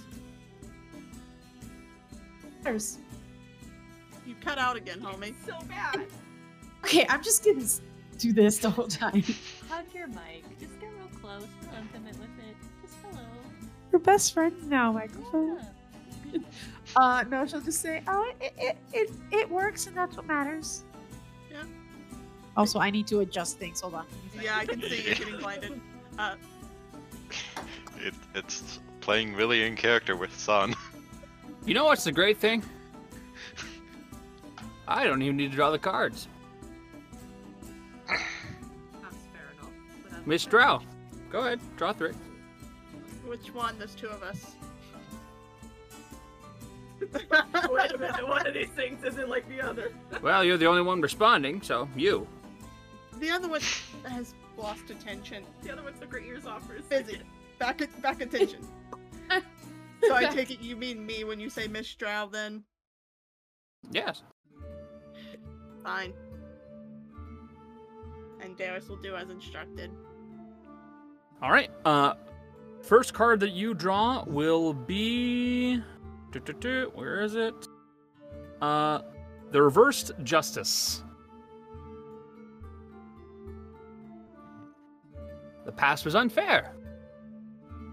There's- 2.63 2.99
You 4.27 4.35
cut 4.41 4.59
out 4.59 4.77
again, 4.77 5.01
homie. 5.01 5.35
so 5.47 5.53
bad. 5.69 6.07
Okay, 6.83 7.07
I'm 7.09 7.23
just 7.23 7.45
gonna 7.45 7.65
do 8.19 8.33
this 8.33 8.59
the 8.59 8.71
whole 8.71 8.89
time. 8.89 9.23
Hug 9.69 9.85
your 9.95 10.07
mic. 10.09 10.45
Just 10.59 10.81
get 10.81 10.91
real 10.99 11.09
close. 11.21 11.45
Feel 11.61 11.75
intimate 11.79 12.19
with 12.19 12.31
it. 12.39 12.57
Just 12.83 12.95
hello. 13.03 13.23
We're 13.93 13.99
best 13.99 14.33
friends 14.33 14.67
now, 14.67 14.93
microphone. 14.93 15.59
Yeah. 16.33 16.41
Uh, 16.97 17.25
no, 17.29 17.45
she'll 17.47 17.61
just 17.61 17.81
say, 17.81 18.03
"Oh, 18.07 18.31
it 18.41 18.53
it 18.59 18.77
it, 18.93 19.11
it 19.33 19.51
works, 19.51 19.87
and 19.89 19.97
that's 19.97 20.17
what 20.17 20.27
matters." 20.27 20.85
Yeah. 22.55 22.61
Also, 22.61 22.79
I 22.79 22.91
need 22.91 23.07
to 23.09 23.21
adjust 23.21 23.59
things. 23.59 23.81
Hold 23.81 23.95
on. 23.95 24.07
Yeah, 24.41 24.57
I 24.57 24.65
can 24.67 24.81
see 24.81 25.03
you're 25.05 25.15
getting 25.15 25.39
blinded. 25.39 25.81
Uh, 26.17 26.37
It, 27.99 28.15
it's 28.37 28.79
playing 29.01 29.35
really 29.35 29.65
in 29.67 29.75
character 29.75 30.15
with 30.15 30.33
Son. 30.39 30.77
You 31.67 31.75
know 31.75 31.87
what's 31.87 32.05
the 32.05 32.13
great 32.13 32.39
thing? 32.39 32.63
I 34.87 35.03
don't 35.05 35.21
even 35.23 35.37
need 35.37 35.51
to 35.51 35.57
draw 35.57 35.73
the 35.73 35.79
cards. 35.81 36.29
That's 38.07 38.21
fair 39.33 39.51
enough. 39.59 39.71
but 40.05 40.11
that's 40.13 40.27
Miss 40.27 40.45
fair. 40.45 40.51
Drow, 40.53 40.83
go 41.33 41.41
ahead, 41.41 41.59
draw 41.77 41.93
three. 41.93 42.13
which 43.27 43.53
one? 43.53 43.77
There's 43.77 43.97
two 43.97 44.07
of 44.09 44.23
us. 44.23 44.55
Wait 47.71 47.93
a 47.93 47.99
minute, 47.99 48.29
one 48.29 48.47
of 48.47 48.55
these 48.55 48.69
things 48.69 49.03
isn't 49.03 49.29
like 49.29 49.49
the 49.49 49.61
other. 49.61 49.91
Well, 50.23 50.45
you're 50.45 50.59
the 50.59 50.67
only 50.67 50.83
one 50.83 51.01
responding, 51.01 51.61
so 51.61 51.89
you. 51.97 52.29
The 53.19 53.31
other 53.31 53.49
one 53.49 53.61
has 54.07 54.35
lost 54.57 54.91
attention. 54.91 55.45
The 55.63 55.73
other 55.73 55.83
one 55.83 55.95
took 55.95 56.13
her 56.13 56.19
ears 56.19 56.47
off 56.47 56.67
for 56.67 56.77
a 56.77 56.83
Fizzy. 56.83 57.13
second. 57.13 57.27
Back 57.59 57.83
at 57.83 58.03
back 58.03 58.21
attention. 58.27 58.67
so 60.03 60.15
I 60.15 60.25
take 60.27 60.51
it 60.51 60.61
you 60.61 60.77
mean 60.77 61.05
me 61.05 61.25
when 61.25 61.39
you 61.41 61.49
say 61.49 61.67
Miss 61.69 61.89
Stroud 61.89 62.33
then? 62.33 62.65
Yes. 63.91 64.23
Fine. 65.83 66.13
And 68.41 68.57
Darius 68.57 68.89
will 68.89 68.97
do 68.97 69.15
as 69.15 69.31
instructed. 69.31 69.91
All 71.43 71.51
right. 71.51 71.71
Uh, 71.85 72.15
first 72.83 73.15
card 73.15 73.41
that 73.41 73.53
you 73.53 73.75
draw 73.75 74.25
will 74.25 74.73
be. 74.75 75.81
Where 76.95 77.21
is 77.21 77.37
it? 77.37 77.55
Uh, 78.61 79.03
the 79.53 79.63
reversed 79.63 80.11
justice. 80.25 81.04
The 85.65 85.73
past 85.73 86.05
was 86.05 86.15
unfair. 86.15 86.75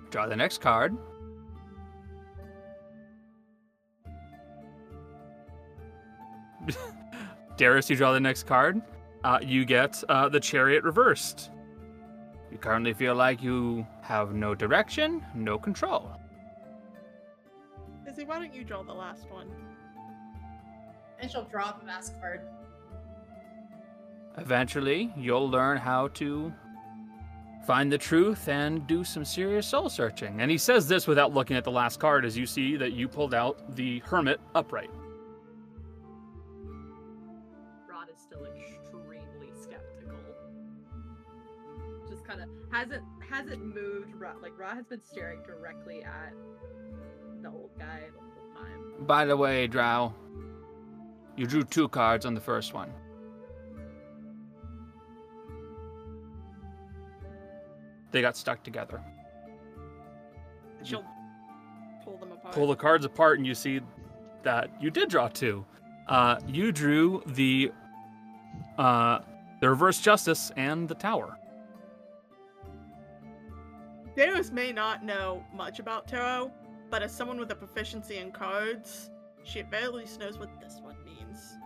Draw 0.10 0.28
the 0.28 0.36
next 0.36 0.60
card. 0.60 0.98
Darius, 7.58 7.90
you 7.90 7.96
draw 7.96 8.12
the 8.14 8.20
next 8.20 8.44
card. 8.44 8.82
Uh, 9.24 9.40
you 9.42 9.66
get 9.66 10.04
uh, 10.10 10.28
the 10.30 10.40
chariot 10.40 10.84
reversed. 10.84 11.52
You 12.52 12.58
currently 12.58 12.94
feel 12.94 13.16
like 13.16 13.42
you 13.42 13.88
have 14.02 14.34
no 14.34 14.54
direction, 14.54 15.24
no 15.34 15.58
control. 15.58 16.12
Fizzy, 18.06 18.26
why 18.26 18.40
don't 18.40 18.54
you 18.54 18.64
draw 18.64 18.84
the 18.84 18.94
last 18.94 19.30
one? 19.30 19.48
And 21.20 21.32
she'll 21.32 21.46
draw 21.46 21.72
the 21.72 21.86
mask 21.86 22.20
card. 22.20 22.42
Eventually, 24.38 25.14
you'll 25.16 25.50
learn 25.50 25.78
how 25.78 26.10
to 26.10 26.52
find 27.66 27.92
the 27.92 27.98
truth 27.98 28.48
and 28.48 28.86
do 28.88 29.04
some 29.04 29.24
serious 29.24 29.68
soul 29.68 29.90
searching. 29.90 30.42
And 30.42 30.50
he 30.50 30.58
says 30.58 30.88
this 30.88 31.08
without 31.08 31.34
looking 31.34 31.56
at 31.56 31.64
the 31.64 31.72
last 31.72 32.00
card 32.00 32.26
as 32.26 32.38
you 32.38 32.46
see 32.46 32.76
that 32.78 32.94
you 32.94 33.08
pulled 33.08 33.34
out 33.34 33.76
the 33.76 34.00
Hermit 34.00 34.40
upright. 34.56 34.90
Rot 37.90 38.10
is 38.10 38.22
still 38.22 38.46
extremely 38.46 39.52
skeptical. 39.62 40.16
Just 42.10 42.26
kind 42.26 42.42
of 42.42 42.50
hasn't 42.72 43.04
hasn't 43.30 43.64
moved. 43.64 44.16
Rot, 44.16 44.42
like 44.42 44.58
Rot 44.58 44.76
has 44.76 44.86
been 44.86 45.02
staring 45.02 45.42
directly 45.44 46.04
at 46.04 46.34
the 47.42 47.50
old 47.50 47.72
guy 47.78 48.02
the 48.14 48.20
whole 48.20 48.66
time. 48.66 49.06
By 49.06 49.26
the 49.26 49.38
way, 49.38 49.68
Drow, 49.68 50.14
you 51.36 51.46
drew 51.46 51.64
two 51.64 51.88
cards 51.88 52.26
on 52.26 52.34
the 52.34 52.42
first 52.42 52.74
one. 52.74 52.92
They 58.12 58.22
got 58.22 58.36
stuck 58.36 58.64
together. 58.64 59.02
She'll 60.84 61.06
pull 62.04 62.18
them 62.18 62.32
apart. 62.32 62.54
pull 62.54 62.68
the 62.68 62.76
cards 62.76 63.06
apart 63.06 63.38
and 63.38 63.48
you 63.48 63.56
see 63.56 63.82
that 64.44 64.70
you 64.82 64.90
did 64.90 65.10
draw 65.10 65.28
two. 65.28 65.66
Uh, 66.08 66.40
you 66.48 66.72
drew 66.72 67.24
the 67.28 67.72
uh, 68.78 69.20
the 69.62 69.70
reverse 69.70 70.02
justice, 70.02 70.52
and 70.58 70.90
the 70.90 70.96
tower. 70.96 71.38
Darius 74.16 74.52
may 74.52 74.74
not 74.74 75.06
know 75.06 75.46
much 75.54 75.80
about 75.80 76.08
tarot, 76.08 76.52
but 76.90 77.04
as 77.04 77.16
someone 77.16 77.40
with 77.40 77.52
a 77.52 77.56
proficiency 77.56 78.18
in 78.18 78.32
cards, 78.32 79.12
she 79.44 79.60
at 79.60 79.70
very 79.70 79.88
least 79.88 80.20
knows 80.20 80.38
what 80.38 80.50
this 80.60 80.80
one 80.82 80.98
means. 81.06 81.58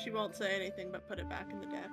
She 0.00 0.10
won't 0.10 0.36
say 0.36 0.54
anything 0.54 0.90
but 0.92 1.08
put 1.08 1.18
it 1.18 1.28
back 1.28 1.50
in 1.50 1.58
the 1.58 1.66
deck. 1.66 1.90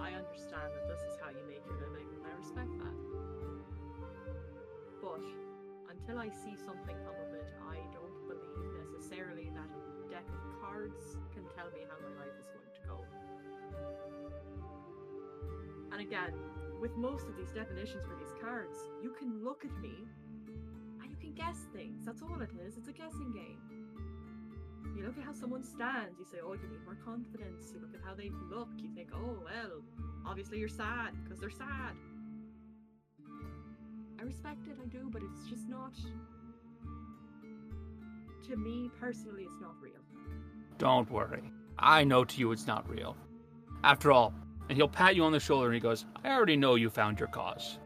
I 0.00 0.12
understand 0.14 0.68
that 0.74 0.86
this 0.88 1.00
is 1.06 1.14
how 1.20 1.30
you 1.30 1.42
make 1.48 1.64
your 1.66 1.78
living, 1.78 2.08
and 2.14 2.22
I 2.26 2.32
respect 2.38 2.72
that. 2.82 2.96
But 5.00 5.24
until 5.90 6.18
I 6.18 6.28
see 6.28 6.56
something 6.56 6.96
come 7.04 7.18
of 7.18 7.30
it, 7.34 7.46
I 7.62 7.78
don't 7.92 8.18
believe 8.26 8.66
necessarily 8.80 9.50
that 9.54 9.70
a 9.70 10.10
deck 10.10 10.26
of 10.28 10.42
cards 10.60 11.16
can 11.32 11.44
tell 11.54 11.70
me 11.70 11.86
how 11.88 11.96
my 12.02 12.12
life 12.20 12.36
is 12.40 12.48
going 12.50 12.72
to 12.74 12.82
go. 12.88 12.96
And 15.92 16.00
again, 16.00 16.34
with 16.80 16.96
most 16.96 17.28
of 17.28 17.36
these 17.36 17.50
definitions 17.52 18.04
for 18.04 18.16
these 18.16 18.34
cards, 18.40 18.76
you 19.02 19.14
can 19.18 19.44
look 19.44 19.64
at 19.64 19.72
me 19.80 19.94
and 21.00 21.10
you 21.10 21.16
can 21.16 21.32
guess 21.32 21.66
things. 21.72 22.04
That's 22.04 22.22
all 22.22 22.40
it 22.42 22.50
is. 22.66 22.76
It's 22.76 22.88
a 22.88 22.92
guessing 22.92 23.32
game. 23.32 23.83
You 24.96 25.04
look 25.04 25.18
at 25.18 25.24
how 25.24 25.32
someone 25.32 25.64
stands, 25.64 26.18
you 26.18 26.24
say, 26.24 26.38
oh, 26.44 26.52
you 26.52 26.68
need 26.70 26.84
more 26.84 26.96
confidence. 27.04 27.72
You 27.74 27.80
look 27.80 27.94
at 27.94 28.00
how 28.04 28.14
they 28.14 28.30
look, 28.50 28.68
you 28.78 28.88
think, 28.94 29.08
oh, 29.12 29.42
well, 29.44 29.82
obviously 30.26 30.58
you're 30.58 30.68
sad 30.68 31.12
because 31.22 31.40
they're 31.40 31.50
sad. 31.50 31.96
I 34.20 34.22
respect 34.22 34.66
it, 34.68 34.76
I 34.82 34.86
do, 34.86 35.10
but 35.12 35.22
it's 35.22 35.48
just 35.48 35.68
not. 35.68 35.94
To 38.48 38.56
me 38.56 38.90
personally, 39.00 39.42
it's 39.42 39.60
not 39.60 39.74
real. 39.80 40.00
Don't 40.78 41.10
worry. 41.10 41.50
I 41.78 42.04
know 42.04 42.24
to 42.24 42.38
you 42.38 42.52
it's 42.52 42.66
not 42.66 42.88
real. 42.88 43.16
After 43.82 44.12
all, 44.12 44.32
and 44.68 44.76
he'll 44.76 44.88
pat 44.88 45.16
you 45.16 45.24
on 45.24 45.32
the 45.32 45.40
shoulder 45.40 45.66
and 45.66 45.74
he 45.74 45.80
goes, 45.80 46.06
I 46.22 46.30
already 46.30 46.56
know 46.56 46.76
you 46.76 46.88
found 46.88 47.18
your 47.18 47.28
cause. 47.28 47.78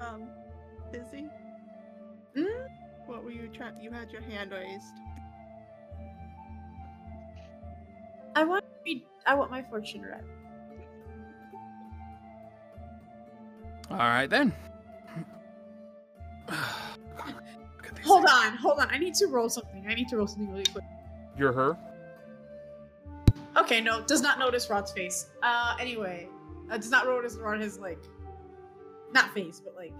Um, 0.00 0.28
Izzy? 0.92 1.28
Mm? 2.36 2.66
What 3.06 3.24
were 3.24 3.30
you 3.30 3.48
trying? 3.48 3.80
You 3.80 3.90
had 3.90 4.10
your 4.10 4.22
hand 4.22 4.50
raised. 4.52 4.94
I 8.36 8.44
want 8.44 8.64
me. 8.84 9.04
I 9.26 9.34
want 9.34 9.50
my 9.50 9.62
fortune 9.62 10.02
read. 10.02 10.24
All 13.90 13.98
right 13.98 14.28
then. 14.28 14.52
Hold 18.04 18.26
on, 18.28 18.56
hold 18.56 18.80
on. 18.80 18.88
I 18.90 18.98
need 18.98 19.14
to 19.14 19.26
roll 19.28 19.48
something. 19.48 19.86
I 19.88 19.94
need 19.94 20.08
to 20.08 20.16
roll 20.16 20.26
something 20.26 20.50
really 20.50 20.64
quick. 20.64 20.84
You're 21.38 21.52
her. 21.52 21.76
Okay, 23.56 23.80
no, 23.80 24.02
does 24.02 24.20
not 24.20 24.38
notice 24.38 24.68
Rot's 24.68 24.92
face. 24.92 25.28
Uh, 25.42 25.76
anyway, 25.80 26.28
uh, 26.70 26.76
does 26.76 26.90
not 26.90 27.06
notice 27.06 27.36
Rod 27.36 27.60
his 27.60 27.78
like, 27.78 28.02
not 29.12 29.32
face, 29.32 29.60
but 29.64 29.76
like, 29.76 29.92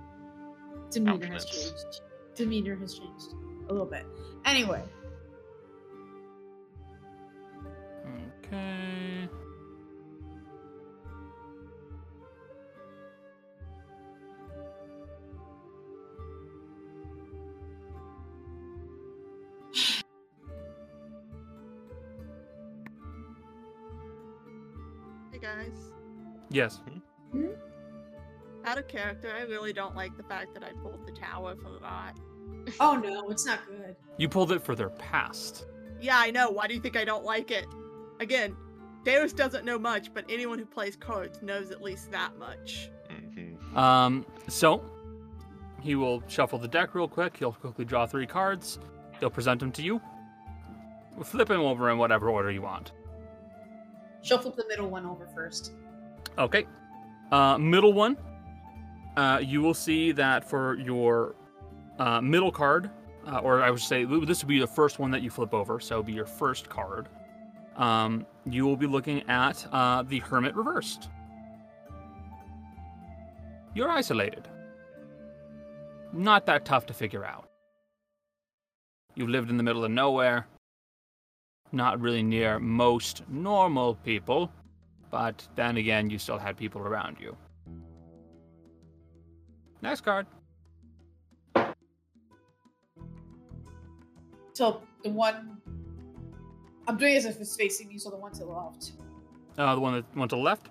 demeanor 0.90 1.26
has 1.26 1.44
Countenance. 1.44 1.82
changed. 1.84 2.00
Demeanor 2.34 2.76
has 2.76 2.98
changed 2.98 3.34
a 3.68 3.72
little 3.72 3.86
bit. 3.86 4.04
Anyway, 4.44 4.82
Okay. 8.46 9.28
Hey 25.32 25.38
guys. 25.40 25.92
Yes. 26.50 26.80
Out 28.74 28.80
of 28.80 28.88
character, 28.88 29.32
I 29.32 29.42
really 29.42 29.72
don't 29.72 29.94
like 29.94 30.16
the 30.16 30.24
fact 30.24 30.52
that 30.54 30.64
I 30.64 30.70
pulled 30.82 31.06
the 31.06 31.12
tower 31.12 31.54
for 31.54 31.78
Rot. 31.78 32.18
oh 32.80 32.96
no, 32.96 33.28
it's 33.28 33.46
not 33.46 33.60
good. 33.68 33.94
You 34.18 34.28
pulled 34.28 34.50
it 34.50 34.64
for 34.64 34.74
their 34.74 34.88
past. 34.90 35.66
Yeah, 36.00 36.18
I 36.18 36.32
know. 36.32 36.50
Why 36.50 36.66
do 36.66 36.74
you 36.74 36.80
think 36.80 36.96
I 36.96 37.04
don't 37.04 37.24
like 37.24 37.52
it? 37.52 37.66
Again, 38.18 38.56
Darius 39.04 39.32
doesn't 39.32 39.64
know 39.64 39.78
much, 39.78 40.12
but 40.12 40.24
anyone 40.28 40.58
who 40.58 40.66
plays 40.66 40.96
cards 40.96 41.40
knows 41.40 41.70
at 41.70 41.82
least 41.82 42.10
that 42.10 42.36
much. 42.36 42.90
Mhm. 43.08 43.76
Um, 43.76 44.26
so 44.48 44.82
he 45.80 45.94
will 45.94 46.20
shuffle 46.26 46.58
the 46.58 46.66
deck 46.66 46.96
real 46.96 47.06
quick. 47.06 47.36
He'll 47.36 47.52
quickly 47.52 47.84
draw 47.84 48.06
three 48.06 48.26
cards. 48.26 48.80
He'll 49.20 49.30
present 49.30 49.60
them 49.60 49.70
to 49.70 49.82
you. 49.82 50.00
Flip 51.22 51.46
them 51.46 51.60
over 51.60 51.90
in 51.90 51.98
whatever 51.98 52.28
order 52.28 52.50
you 52.50 52.62
want. 52.62 52.90
She'll 54.22 54.38
flip 54.38 54.56
the 54.56 54.66
middle 54.66 54.90
one 54.90 55.06
over 55.06 55.28
first. 55.28 55.70
Okay. 56.38 56.66
Uh, 57.30 57.56
middle 57.56 57.92
one. 57.92 58.16
Uh, 59.16 59.38
you 59.42 59.62
will 59.62 59.74
see 59.74 60.12
that 60.12 60.48
for 60.48 60.76
your 60.76 61.34
uh, 61.98 62.20
middle 62.20 62.50
card, 62.50 62.90
uh, 63.26 63.38
or 63.38 63.62
I 63.62 63.70
would 63.70 63.80
say 63.80 64.04
this 64.04 64.42
would 64.42 64.48
be 64.48 64.58
the 64.58 64.66
first 64.66 64.98
one 64.98 65.10
that 65.12 65.22
you 65.22 65.30
flip 65.30 65.54
over, 65.54 65.78
so 65.80 65.94
it'll 65.94 66.04
be 66.04 66.12
your 66.12 66.26
first 66.26 66.68
card. 66.68 67.08
Um, 67.76 68.26
you 68.44 68.64
will 68.64 68.76
be 68.76 68.86
looking 68.86 69.28
at 69.28 69.66
uh, 69.72 70.02
the 70.02 70.18
Hermit 70.20 70.54
reversed. 70.54 71.08
You're 73.74 73.90
isolated. 73.90 74.48
Not 76.12 76.46
that 76.46 76.64
tough 76.64 76.86
to 76.86 76.94
figure 76.94 77.24
out. 77.24 77.48
You 79.16 79.26
lived 79.26 79.50
in 79.50 79.56
the 79.56 79.62
middle 79.62 79.84
of 79.84 79.90
nowhere. 79.90 80.46
Not 81.72 82.00
really 82.00 82.22
near 82.22 82.60
most 82.60 83.22
normal 83.28 83.96
people, 83.96 84.50
but 85.10 85.46
then 85.56 85.76
again, 85.76 86.10
you 86.10 86.18
still 86.18 86.38
had 86.38 86.56
people 86.56 86.82
around 86.82 87.16
you. 87.20 87.36
Next 89.84 90.00
card. 90.00 90.26
So 94.54 94.80
the 95.02 95.10
one 95.10 95.58
I'm 96.88 96.96
doing 96.96 97.16
as 97.16 97.26
if 97.26 97.38
it's 97.38 97.54
facing 97.54 97.88
me, 97.88 97.98
so 97.98 98.08
the 98.08 98.16
one 98.16 98.32
to 98.32 98.38
the 98.38 98.46
left. 98.46 98.92
Uh, 99.58 99.74
the 99.74 99.80
one 99.82 99.92
that 99.92 100.16
one 100.16 100.26
to 100.30 100.36
the 100.36 100.42
left. 100.42 100.70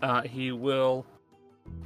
Uh, 0.00 0.22
he 0.22 0.50
will. 0.50 1.04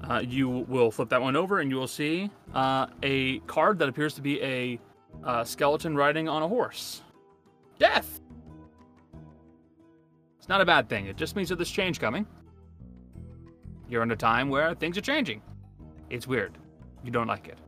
Uh, 0.08 0.22
you 0.24 0.48
will 0.48 0.92
flip 0.92 1.08
that 1.08 1.20
one 1.20 1.34
over, 1.34 1.58
and 1.58 1.68
you 1.68 1.76
will 1.76 1.88
see 1.88 2.30
uh, 2.54 2.86
a 3.02 3.40
card 3.40 3.80
that 3.80 3.88
appears 3.88 4.14
to 4.14 4.20
be 4.20 4.40
a 4.40 4.78
uh, 5.24 5.42
skeleton 5.42 5.96
riding 5.96 6.28
on 6.28 6.44
a 6.44 6.48
horse. 6.48 7.02
Death. 7.80 8.20
It's 10.38 10.48
not 10.48 10.60
a 10.60 10.64
bad 10.64 10.88
thing. 10.88 11.06
It 11.06 11.16
just 11.16 11.34
means 11.34 11.48
that 11.48 11.56
there's 11.56 11.72
change 11.72 11.98
coming. 11.98 12.24
You're 13.88 14.04
in 14.04 14.12
a 14.12 14.16
time 14.16 14.48
where 14.48 14.76
things 14.76 14.96
are 14.96 15.00
changing. 15.00 15.42
It's 16.10 16.26
weird. 16.26 16.56
You 17.04 17.10
don't 17.10 17.26
like 17.26 17.48
it. 17.48 17.58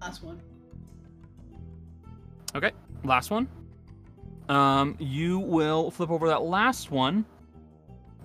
Last 0.00 0.22
one. 0.22 0.40
Okay, 2.54 2.72
last 3.04 3.30
one. 3.30 3.48
Um, 4.48 4.96
you 4.98 5.38
will 5.40 5.90
flip 5.90 6.10
over 6.10 6.28
that 6.28 6.42
last 6.42 6.90
one, 6.90 7.24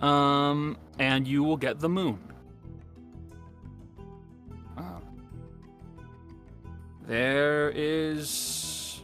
um, 0.01 0.77
and 0.99 1.27
you 1.27 1.43
will 1.43 1.57
get 1.57 1.79
the 1.79 1.89
moon. 1.89 2.19
There 7.11 7.71
is 7.75 9.01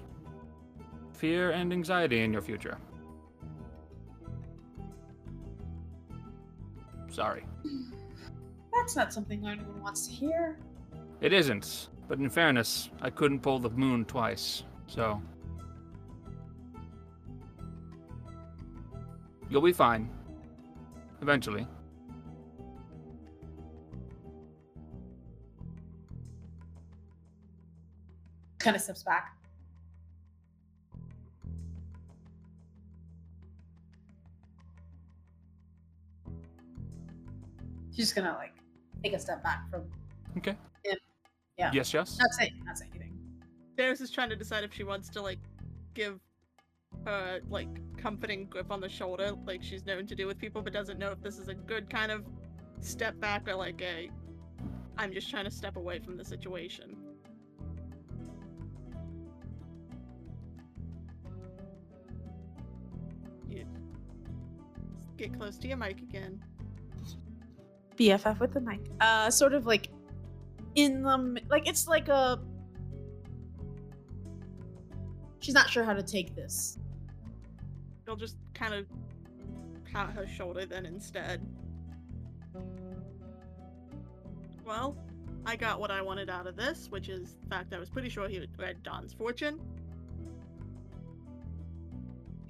fear 1.12 1.52
and 1.52 1.74
anxiety 1.74 2.22
in 2.22 2.32
your 2.32 2.42
future. 2.42 2.78
Sorry. 7.18 7.44
That's 8.72 8.96
not 8.96 9.12
something 9.12 9.44
anyone 9.44 9.82
wants 9.82 10.06
to 10.06 10.14
hear. 10.14 10.60
It 11.20 11.34
isn't, 11.34 11.90
but 12.08 12.20
in 12.20 12.30
fairness, 12.30 12.92
I 13.02 13.10
couldn't 13.10 13.40
pull 13.40 13.58
the 13.58 13.72
moon 13.72 14.06
twice, 14.06 14.62
so. 14.86 15.20
You'll 19.50 19.64
be 19.64 19.74
fine. 19.74 20.12
Eventually. 21.24 21.66
Kind 28.60 28.76
of 28.76 28.82
steps 28.84 29.02
back. 29.02 29.37
She's 37.98 38.06
just 38.06 38.16
gonna 38.16 38.34
like 38.34 38.54
take 39.04 39.14
a 39.14 39.20
step 39.20 39.42
back 39.42 39.68
from 39.72 39.86
Okay. 40.38 40.56
him. 40.84 40.98
Yeah. 41.58 41.72
Yes, 41.74 41.92
yes. 41.92 42.16
Not 42.20 42.32
saying 42.34 42.62
not 42.64 42.78
saying 42.78 42.92
anything. 42.94 43.18
Darius 43.76 44.02
is 44.02 44.12
trying 44.12 44.30
to 44.30 44.36
decide 44.36 44.64
if 44.64 44.72
she 44.72 44.84
wants 44.84 45.10
to 45.10 45.22
like 45.22 45.40
give 45.96 46.20
her 47.06 47.40
like 47.50 47.70
comforting 47.98 48.46
grip 48.46 48.72
on 48.72 48.82
the 48.82 48.88
shoulder, 48.90 49.32
like 49.48 49.64
she's 49.64 49.84
known 49.88 50.06
to 50.06 50.14
do 50.14 50.28
with 50.28 50.38
people, 50.38 50.62
but 50.62 50.74
doesn't 50.74 51.00
know 51.00 51.10
if 51.10 51.20
this 51.24 51.40
is 51.40 51.48
a 51.48 51.56
good 51.56 51.90
kind 51.90 52.12
of 52.12 52.24
step 52.82 53.20
back 53.20 53.48
or 53.48 53.56
like 53.56 53.82
a 53.82 54.12
I'm 55.00 55.12
just 55.12 55.28
trying 55.32 55.46
to 55.46 55.52
step 55.52 55.76
away 55.76 55.98
from 55.98 56.18
the 56.18 56.26
situation. 56.26 56.96
You 63.50 63.66
get 65.18 65.36
close 65.36 65.58
to 65.58 65.68
your 65.68 65.78
mic 65.78 65.98
again. 65.98 66.44
BFF 67.98 68.40
with 68.40 68.54
the 68.54 68.62
mic. 68.62 68.80
Uh, 69.02 69.30
sort 69.30 69.54
of 69.54 69.66
like 69.66 69.90
in 70.76 71.02
the 71.02 71.42
like 71.50 71.68
it's 71.68 71.88
like 71.88 72.08
a. 72.08 72.40
She's 75.40 75.54
not 75.54 75.70
sure 75.70 75.84
how 75.84 75.94
to 75.94 76.04
take 76.04 76.36
this. 76.36 76.78
You'll 78.06 78.16
just 78.16 78.38
kind 78.54 78.74
of 78.74 78.86
pat 79.92 80.12
her 80.12 80.28
shoulder 80.28 80.66
then 80.66 80.86
instead. 80.86 81.42
Well, 84.66 84.98
I 85.46 85.56
got 85.56 85.80
what 85.80 85.92
I 85.92 86.02
wanted 86.02 86.30
out 86.30 86.46
of 86.46 86.58
this, 86.58 86.88
which 86.90 87.08
is 87.08 87.36
the 87.42 87.50
fact 87.50 87.74
I 87.74 87.80
was 87.80 87.90
pretty 87.90 88.10
sure 88.10 88.28
he 88.28 88.46
read 88.60 88.84
Don's 88.84 89.14
fortune. 89.14 89.60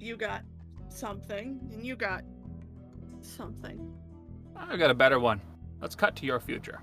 You 0.00 0.16
got 0.16 0.42
something, 0.88 1.60
and 1.72 1.84
you 1.84 1.94
got 1.94 2.24
something. 3.20 3.94
I 4.58 4.76
got 4.76 4.90
a 4.90 4.94
better 4.94 5.18
one. 5.18 5.40
Let's 5.80 5.94
cut 5.94 6.16
to 6.16 6.26
your 6.26 6.40
future. 6.40 6.80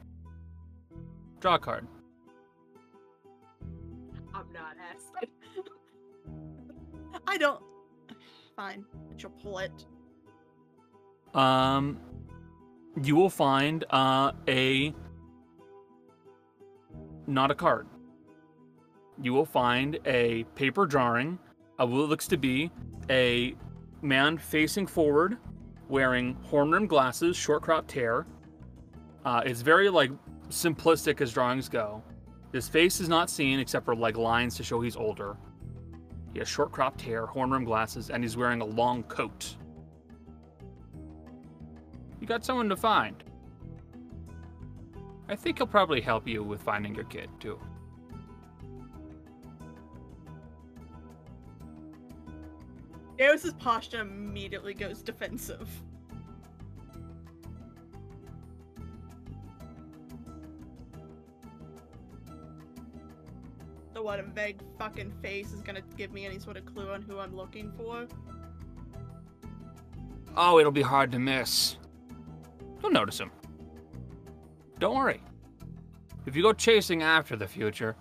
Draw 1.39 1.55
a 1.55 1.59
card. 1.59 1.87
I'm 4.33 4.51
not 4.53 4.75
asking. 4.91 5.29
I 7.27 7.37
don't. 7.37 7.61
Fine, 8.55 8.85
you'll 9.17 9.31
pull 9.31 9.59
it. 9.59 9.85
Um, 11.33 11.99
you 13.03 13.15
will 13.15 13.29
find 13.29 13.83
uh, 13.89 14.31
a 14.47 14.93
not 17.27 17.51
a 17.51 17.55
card. 17.55 17.87
You 19.21 19.33
will 19.33 19.45
find 19.45 19.99
a 20.05 20.43
paper 20.55 20.85
drawing 20.85 21.39
of 21.79 21.89
what 21.89 22.09
looks 22.09 22.27
to 22.27 22.37
be 22.37 22.71
a 23.09 23.55
man 24.01 24.37
facing 24.37 24.87
forward, 24.87 25.37
wearing 25.89 26.35
horn-rimmed 26.43 26.89
glasses, 26.89 27.35
short 27.35 27.61
cropped 27.61 27.91
hair. 27.91 28.25
Uh, 29.23 29.41
it's 29.45 29.61
very 29.61 29.89
like 29.89 30.11
simplistic 30.49 31.21
as 31.21 31.33
drawings 31.33 31.69
go. 31.69 32.03
His 32.53 32.69
face 32.69 32.99
is 32.99 33.09
not 33.09 33.29
seen 33.29 33.59
except 33.59 33.85
for 33.85 33.95
like 33.95 34.17
lines 34.17 34.55
to 34.57 34.63
show 34.63 34.81
he's 34.81 34.95
older. 34.95 35.37
He 36.33 36.39
has 36.39 36.47
short 36.47 36.71
cropped 36.71 37.01
hair, 37.01 37.25
horn-rimmed 37.25 37.65
glasses, 37.65 38.09
and 38.09 38.23
he's 38.23 38.37
wearing 38.37 38.61
a 38.61 38.65
long 38.65 39.03
coat. 39.03 39.55
You 42.19 42.27
got 42.27 42.43
someone 42.43 42.69
to 42.69 42.75
find. 42.75 43.23
I 45.27 45.35
think 45.35 45.57
he'll 45.57 45.67
probably 45.67 46.01
help 46.01 46.27
you 46.27 46.43
with 46.43 46.61
finding 46.61 46.93
your 46.93 47.05
kid, 47.05 47.29
too. 47.39 47.59
Eos's 53.19 53.53
posture 53.53 54.01
immediately 54.01 54.73
goes 54.73 55.01
defensive. 55.01 55.69
The 63.93 64.01
what 64.01 64.19
a 64.19 64.23
vague 64.23 64.59
fucking 64.77 65.13
face 65.21 65.53
is 65.53 65.61
gonna 65.61 65.81
give 65.95 66.11
me 66.11 66.25
any 66.25 66.39
sort 66.39 66.57
of 66.57 66.65
clue 66.65 66.89
on 66.91 67.01
who 67.01 67.19
I'm 67.19 67.35
looking 67.35 67.71
for. 67.77 68.07
Oh, 70.35 70.59
it'll 70.59 70.71
be 70.71 70.81
hard 70.81 71.13
to 71.13 71.19
miss. 71.19 71.77
You'll 72.81 72.91
notice 72.91 73.17
him. 73.17 73.31
Don't 74.79 74.95
worry. 74.95 75.21
If 76.25 76.35
you 76.35 76.41
go 76.41 76.51
chasing 76.51 77.03
after 77.03 77.37
the 77.37 77.47
future, 77.47 77.95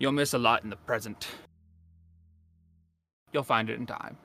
you'll 0.00 0.12
miss 0.12 0.34
a 0.34 0.38
lot 0.38 0.64
in 0.64 0.70
the 0.70 0.76
present. 0.76 1.28
You'll 3.34 3.42
find 3.42 3.68
it 3.68 3.80
in 3.80 3.84
time. 3.84 4.16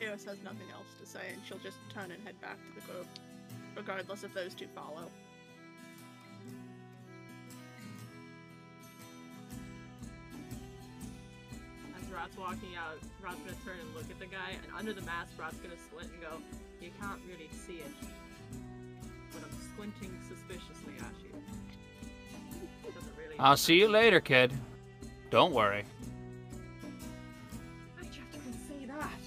Eos 0.00 0.24
has 0.24 0.40
nothing 0.44 0.70
else 0.72 0.86
to 1.00 1.06
say, 1.06 1.18
and 1.32 1.42
she'll 1.44 1.58
just 1.58 1.76
turn 1.92 2.12
and 2.12 2.22
head 2.24 2.40
back 2.40 2.56
to 2.56 2.80
the 2.80 2.92
group, 2.92 3.06
regardless 3.76 4.22
if 4.22 4.32
those 4.32 4.54
two 4.54 4.68
follow. 4.76 5.10
As 11.98 12.12
Rot's 12.12 12.36
walking 12.38 12.76
out, 12.78 12.98
Rot's 13.20 13.38
gonna 13.40 13.56
turn 13.64 13.80
and 13.80 13.92
look 13.96 14.08
at 14.08 14.20
the 14.20 14.26
guy, 14.26 14.52
and 14.52 14.72
under 14.78 14.92
the 14.92 15.02
mask, 15.02 15.32
Rot's 15.36 15.56
gonna 15.56 15.74
squint 15.88 16.12
and 16.12 16.22
go, 16.22 16.38
You 16.80 16.90
can't 17.00 17.20
really 17.28 17.50
see 17.66 17.78
it. 17.78 18.21
But 19.42 19.50
I'm 19.50 19.58
squinting 19.74 20.18
suspiciously 20.28 20.94
at 21.00 21.14
you. 21.22 21.30
Really 23.16 23.38
I'll 23.38 23.56
see 23.56 23.78
you 23.78 23.88
later, 23.88 24.20
kid. 24.20 24.52
Don't 25.30 25.52
worry. 25.52 25.84
Why'd 27.96 28.14
you 28.14 28.20
have 28.20 28.30
to 28.30 28.38
even 28.38 28.52
say 28.52 28.86
that? 28.86 29.20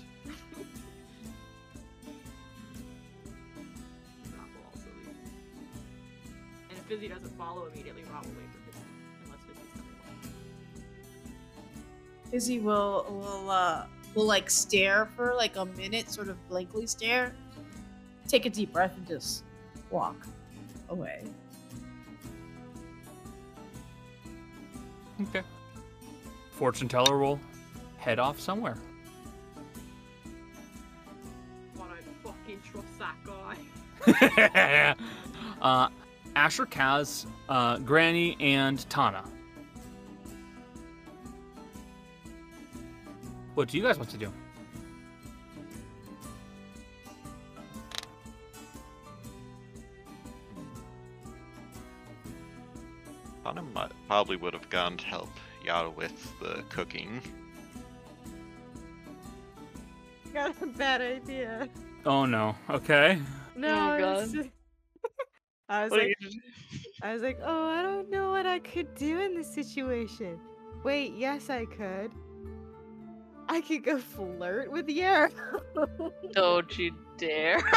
Rot 4.38 4.48
will 4.53 4.66
also 4.72 4.88
leave. 5.00 5.18
And 6.69 6.77
if 6.77 6.85
Fizzy 6.85 7.08
doesn't 7.08 7.38
follow 7.38 7.66
immediately, 7.74 8.03
Rot 8.03 8.24
will 8.26 8.34
wait 8.34 8.52
for 8.52 8.60
Fizzy. 8.72 8.85
Unless 9.26 9.42
Fizzy's 9.48 9.72
coming 9.74 9.95
along. 10.06 10.19
Fizzy 12.32 12.60
will 12.60 13.06
will 13.10 13.50
uh 13.50 13.85
will 14.14 14.26
like 14.26 14.50
stare 14.50 15.08
for 15.16 15.34
like 15.35 15.58
a 15.58 15.66
minute, 15.66 16.10
sort 16.10 16.30
of 16.30 16.38
blankly 16.48 16.88
stare, 16.88 17.34
take 18.27 18.45
a 18.45 18.50
deep 18.50 18.72
breath, 18.72 18.95
and 18.95 19.08
just 19.08 19.44
walk 19.90 20.28
away. 20.90 21.24
Okay. 25.22 25.42
Fortune 26.52 26.88
teller 26.88 27.18
will 27.18 27.40
head 27.98 28.20
off 28.20 28.40
somewhere. 28.40 28.78
But 31.76 31.84
I 31.84 32.02
fucking 32.24 32.62
trust 32.64 33.00
that 33.00 33.16
guy. 33.26 34.96
uh, 35.62 35.90
Asher, 36.36 36.66
Kaz, 36.66 37.26
uh, 37.50 37.78
Granny, 37.80 38.36
and 38.40 38.88
Tana. 38.90 39.24
What 43.56 43.70
do 43.70 43.78
you 43.78 43.84
guys 43.84 43.98
want 43.98 44.10
to 44.10 44.18
do? 44.18 44.32
Might, 53.76 53.92
probably 54.08 54.38
would 54.38 54.54
have 54.54 54.70
gone 54.70 54.98
to 54.98 55.06
help 55.06 55.30
Yarrow 55.64 55.92
with 55.92 56.34
the 56.40 56.64
cooking. 56.70 57.22
Got 60.34 60.62
a 60.62 60.66
bad 60.66 61.02
idea. 61.02 61.70
Oh 62.06 62.26
no. 62.26 62.56
Okay. 62.70 63.20
No, 63.56 63.92
Oh, 63.92 63.95
it's 63.95 64.32
God. 64.32 64.36
just- 64.44 64.50
I 65.70 65.84
was 65.84 65.92
What 65.92 66.00
like, 66.02 66.16
I 67.02 67.14
was 67.14 67.22
like, 67.24 67.40
oh, 67.44 67.66
I 67.68 67.82
don't 67.82 68.10
know 68.10 68.32
what 68.32 68.45
I 68.45 68.60
could 68.60 68.94
do 68.95 69.20
in 69.22 69.36
this 69.36 69.52
situation. 69.54 70.40
Wait, 70.84 71.14
yes, 71.16 71.50
I 71.50 71.66
could. 71.66 72.12
I 73.50 73.62
could 73.62 73.84
go 73.84 73.98
flirt 73.98 74.72
with 74.72 74.88
Yarrow. 74.90 75.32
Don't 76.34 76.78
you 76.78 76.92
dare. 77.18 77.60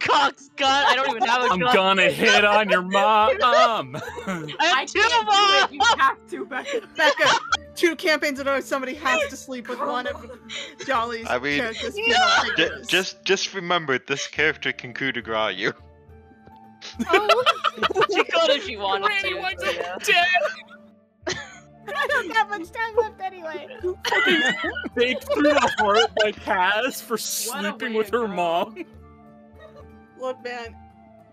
Cox 0.00 0.50
gun. 0.56 0.84
I 0.88 0.94
don't 0.96 1.10
even 1.10 1.22
have 1.22 1.42
a 1.42 1.52
I'm 1.52 1.60
gun. 1.60 1.74
gonna 1.74 2.10
hit 2.10 2.44
on 2.44 2.68
your 2.70 2.82
mom. 2.82 3.30
I 3.42 4.54
I 4.60 4.80
have 4.80 4.88
two 4.88 4.98
can't 5.00 5.26
do 5.28 5.32
it. 5.64 5.72
You 5.72 5.80
have 5.98 6.26
to, 6.30 6.44
Becca. 6.46 6.88
Becca, 6.96 7.28
two 7.74 7.94
campaigns 7.96 8.40
in 8.40 8.48
a 8.48 8.50
row, 8.50 8.60
somebody 8.60 8.94
has 8.94 9.20
to 9.30 9.36
sleep 9.36 9.68
with 9.68 9.78
one 9.78 10.06
of 10.06 10.28
Jolly's 10.86 11.26
I 11.28 11.38
mean, 11.38 11.60
characters' 11.60 11.94
no! 11.96 12.54
J- 12.56 12.70
just 12.88 13.24
just 13.24 13.54
remember, 13.54 13.98
this 13.98 14.26
character 14.26 14.72
can 14.72 14.92
coup 14.92 15.12
de 15.12 15.22
grace 15.22 15.56
you. 15.56 15.72
oh, 17.10 17.44
She 18.10 18.24
could 18.24 18.50
if 18.50 18.64
she 18.66 18.76
wanted 18.76 19.04
Granny 19.06 19.34
to. 19.34 19.38
wants 19.38 19.62
but 19.64 19.74
a 19.74 19.76
yeah. 19.76 19.96
Dick. 21.86 21.94
I 21.96 22.06
don't 22.08 22.36
have 22.36 22.48
much 22.48 22.70
time 22.70 22.96
left 22.96 23.20
anyway. 23.20 23.66
Baked 24.94 25.24
through 25.32 25.42
the 25.42 25.74
heart 25.78 26.10
by 26.20 26.32
Kaz 26.32 27.02
for 27.02 27.18
sleeping 27.18 27.94
with 27.94 28.10
her 28.10 28.26
go. 28.26 28.34
mom. 28.34 28.84
Look, 30.18 30.42
man, 30.44 30.76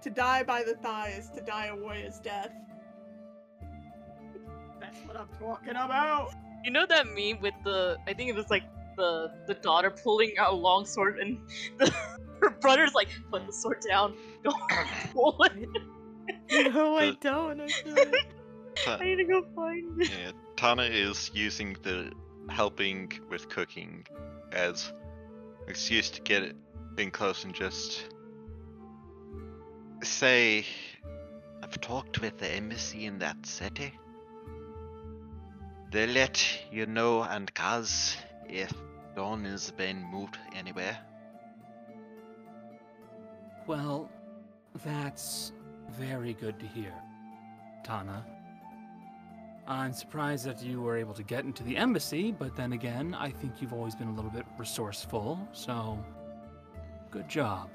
to 0.02 0.10
die 0.10 0.44
by 0.44 0.64
the 0.64 0.76
thigh 0.76 1.14
is 1.18 1.30
to 1.32 1.42
die 1.42 1.68
a 1.68 1.76
warrior's 1.76 2.20
death. 2.20 2.52
That's 4.80 5.00
what 5.06 5.18
I'm 5.18 5.28
talking 5.40 5.72
about. 5.72 6.34
You 6.64 6.72
know 6.72 6.86
that 6.86 7.08
meme 7.08 7.42
with 7.42 7.54
the? 7.64 7.98
I 8.08 8.14
think 8.14 8.30
it 8.30 8.36
was 8.36 8.50
like 8.50 8.64
the 8.96 9.32
the 9.48 9.54
daughter 9.56 9.92
pulling 9.92 10.34
out 10.38 10.54
a 10.54 10.56
long 10.56 10.86
sword, 10.86 11.20
and 11.20 11.40
the, 11.78 11.94
her 12.42 12.50
brother's 12.62 12.94
like, 12.94 13.10
"Put 13.32 13.46
the 13.46 13.54
sword 13.54 13.84
down. 13.88 14.16
Don't 14.44 14.56
pull 15.14 15.44
it." 15.44 16.74
no, 16.74 16.98
I 16.98 17.12
don't. 17.22 17.72
Actually. 18.80 18.98
Ta- 18.98 19.04
I 19.04 19.06
need 19.06 19.16
to 19.16 19.24
go 19.26 19.46
find 19.56 20.02
it. 20.02 20.10
yeah, 20.10 20.32
Tana 20.56 20.84
is 20.84 21.32
using 21.34 21.76
the 21.84 22.12
helping 22.50 23.12
with 23.30 23.50
cooking 23.50 24.06
as 24.52 24.92
excuse 25.68 26.10
to 26.12 26.22
get 26.22 26.54
in 26.98 27.12
close 27.12 27.44
and 27.44 27.54
just 27.54 28.06
say, 30.04 30.66
I've 31.62 31.80
talked 31.82 32.22
with 32.22 32.38
the 32.38 32.50
embassy 32.50 33.06
in 33.06 33.20
that 33.20 33.46
city. 33.46 33.94
They 35.92 36.08
let 36.08 36.44
you 36.72 36.86
know 36.86 37.24
and 37.24 37.54
Kaz 37.54 38.16
if 38.48 38.72
Don 39.16 39.46
has 39.46 39.72
been 39.72 40.04
moved 40.12 40.38
anywhere. 40.56 40.98
Well, 43.66 44.10
that's 44.86 45.52
very 45.92 46.34
good 46.34 46.60
to 46.60 46.68
hear, 46.68 46.94
Tana. 47.84 48.26
I'm 49.70 49.92
surprised 49.92 50.46
that 50.46 50.64
you 50.64 50.82
were 50.82 50.96
able 50.96 51.14
to 51.14 51.24
get 51.24 51.44
into 51.44 51.62
the 51.62 51.76
embassy, 51.76 52.32
but 52.32 52.56
then 52.56 52.72
again, 52.72 53.14
I 53.14 53.30
think 53.30 53.62
you've 53.62 53.74
always 53.74 53.96
been 53.96 54.08
a 54.08 54.14
little 54.14 54.32
bit 54.32 54.46
resourceful, 54.58 55.38
so 55.52 56.00
good 57.12 57.28
job. 57.28 57.70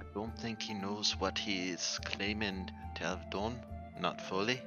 I 0.00 0.04
don't 0.14 0.36
think 0.38 0.62
he 0.62 0.72
knows 0.72 1.14
what 1.18 1.38
he 1.38 1.68
is 1.68 2.00
claiming 2.06 2.70
to 2.94 3.04
have 3.04 3.28
done. 3.28 3.60
Not 4.00 4.18
fully. 4.18 4.62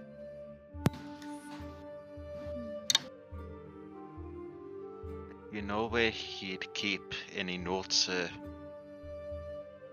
You 5.52 5.64
know 5.64 5.88
where 5.88 6.12
he'd 6.12 6.72
keep 6.76 7.16
any 7.36 7.58
notes 7.58 8.08
or 8.08 8.30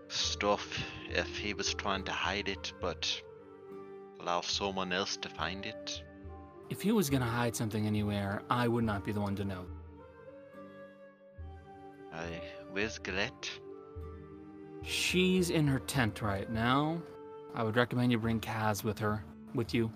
stuff 0.08 0.78
if 1.08 1.38
he 1.38 1.54
was 1.54 1.72
trying 1.72 2.04
to 2.04 2.12
hide 2.12 2.48
it, 2.48 2.74
but 2.82 3.22
allow 4.20 4.40
someone 4.40 4.92
else 4.92 5.16
to 5.18 5.28
find 5.28 5.66
it? 5.66 6.02
If 6.70 6.82
he 6.82 6.92
was 6.92 7.08
gonna 7.10 7.24
hide 7.24 7.54
something 7.54 7.86
anywhere, 7.86 8.42
I 8.50 8.68
would 8.68 8.84
not 8.84 9.04
be 9.04 9.12
the 9.12 9.20
one 9.20 9.36
to 9.36 9.44
know. 9.44 9.66
I 12.12 12.40
where's 12.72 12.98
Galette? 12.98 13.50
She's 14.82 15.50
in 15.50 15.66
her 15.66 15.80
tent 15.80 16.22
right 16.22 16.50
now. 16.50 17.00
I 17.54 17.62
would 17.62 17.76
recommend 17.76 18.12
you 18.12 18.18
bring 18.18 18.40
Kaz 18.40 18.84
with 18.84 18.98
her, 18.98 19.24
with 19.54 19.74
you. 19.74 19.90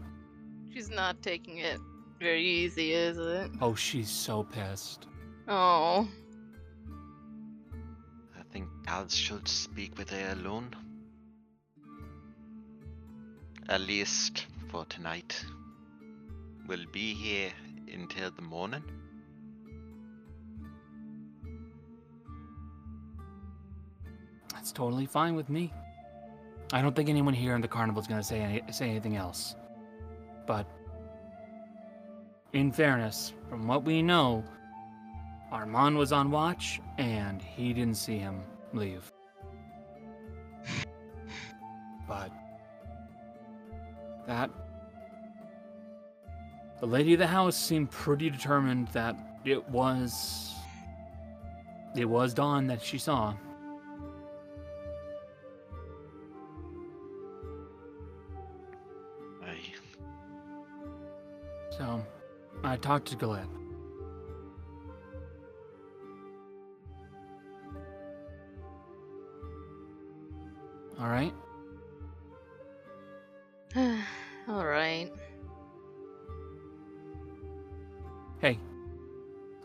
She's 0.72 0.90
not 0.90 1.22
taking 1.22 1.58
it 1.58 1.78
very 2.18 2.42
easy, 2.42 2.92
is 2.92 3.18
it? 3.18 3.50
Oh, 3.60 3.74
she's 3.74 4.10
so 4.10 4.44
pissed. 4.44 5.06
Oh. 5.48 6.08
I 8.38 8.42
think 8.52 8.68
Kaz 8.86 9.12
should 9.12 9.48
speak 9.48 9.98
with 9.98 10.10
her 10.10 10.32
alone. 10.32 10.74
At 13.68 13.80
least 13.82 14.46
for 14.68 14.84
tonight. 14.86 15.44
We'll 16.66 16.86
be 16.92 17.14
here 17.14 17.50
until 17.92 18.30
the 18.30 18.42
morning. 18.42 18.82
That's 24.52 24.72
totally 24.72 25.06
fine 25.06 25.34
with 25.34 25.48
me. 25.48 25.72
I 26.72 26.82
don't 26.82 26.94
think 26.94 27.08
anyone 27.08 27.34
here 27.34 27.54
in 27.54 27.60
the 27.60 27.68
carnival 27.68 28.00
is 28.00 28.06
going 28.06 28.20
to 28.20 28.26
say 28.26 28.40
any, 28.40 28.62
say 28.72 28.88
anything 28.88 29.16
else. 29.16 29.56
But 30.46 30.66
in 32.52 32.70
fairness, 32.70 33.32
from 33.48 33.66
what 33.66 33.84
we 33.84 34.02
know, 34.02 34.44
Armand 35.50 35.96
was 35.96 36.12
on 36.12 36.30
watch 36.30 36.80
and 36.98 37.42
he 37.42 37.72
didn't 37.72 37.96
see 37.96 38.18
him 38.18 38.42
leave. 38.72 39.10
But 42.06 42.32
that 44.26 44.50
the 46.80 46.86
lady 46.86 47.12
of 47.12 47.18
the 47.18 47.26
house 47.26 47.56
seemed 47.56 47.90
pretty 47.90 48.30
determined 48.30 48.88
that 48.88 49.16
it 49.44 49.68
was 49.68 50.54
it 51.96 52.04
was 52.04 52.32
Don 52.34 52.66
that 52.68 52.80
she 52.80 52.98
saw. 52.98 53.34
I 59.42 59.56
So, 61.76 62.04
I 62.62 62.76
talked 62.76 63.08
to 63.08 63.16
Galette. 63.16 63.46
All 71.00 71.08
right. 71.08 71.32
All 74.48 74.66
right. 74.66 75.10
Hey, 78.40 78.58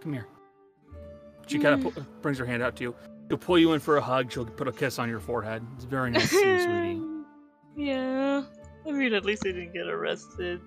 come 0.02 0.14
here. 0.14 0.28
She 1.48 1.60
kind 1.60 1.76
of 1.76 1.94
pu- 1.94 2.02
mm. 2.02 2.06
brings 2.22 2.38
her 2.38 2.46
hand 2.46 2.62
out 2.62 2.76
to 2.78 2.84
you. 2.84 2.96
She'll 3.30 3.38
pull 3.38 3.58
you 3.58 3.74
in 3.74 3.80
for 3.80 3.98
a 3.98 4.02
hug. 4.02 4.32
She'll 4.32 4.46
put 4.46 4.68
a 4.68 4.72
kiss 4.72 5.00
on 5.00 5.10
your 5.10 5.20
forehead. 5.20 5.66
It's 5.76 5.86
very 5.86 6.12
nice 6.12 6.30
to 6.30 6.36
see 6.36 6.48
you, 6.48 6.60
sweetie. 6.60 7.02
Yeah. 7.78 8.44
I 8.88 8.92
mean, 8.92 9.14
at 9.14 9.26
least 9.26 9.44
I 9.46 9.52
didn't 9.52 9.74
get 9.74 9.88
arrested. 9.88 10.62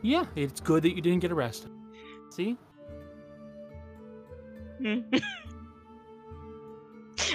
Yeah, 0.00 0.24
it's 0.34 0.58
good 0.60 0.82
that 0.84 0.96
you 0.96 1.02
didn't 1.02 1.20
get 1.20 1.30
arrested. 1.30 1.70
See? 2.30 2.56
Hmm. 4.78 5.00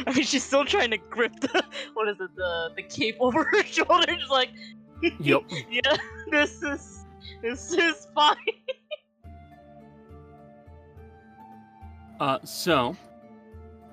I 0.08 0.14
mean, 0.14 0.24
she's 0.24 0.44
still 0.44 0.66
trying 0.66 0.92
to 0.92 0.98
grip 0.98 1.40
the 1.42 1.64
what 1.94 2.08
is 2.10 2.20
it 2.20 2.36
the 2.36 2.72
the 2.76 2.84
cape 2.84 3.18
over 3.20 3.44
her 3.44 3.64
shoulder, 3.64 4.16
just 4.16 4.32
like, 4.32 4.50
Yep. 5.20 5.42
yeah, 5.70 5.96
this 6.32 6.62
is 6.64 7.06
this 7.42 7.72
is 7.72 8.08
fine. 8.14 8.38
Uh, 12.18 12.40
so, 12.46 12.96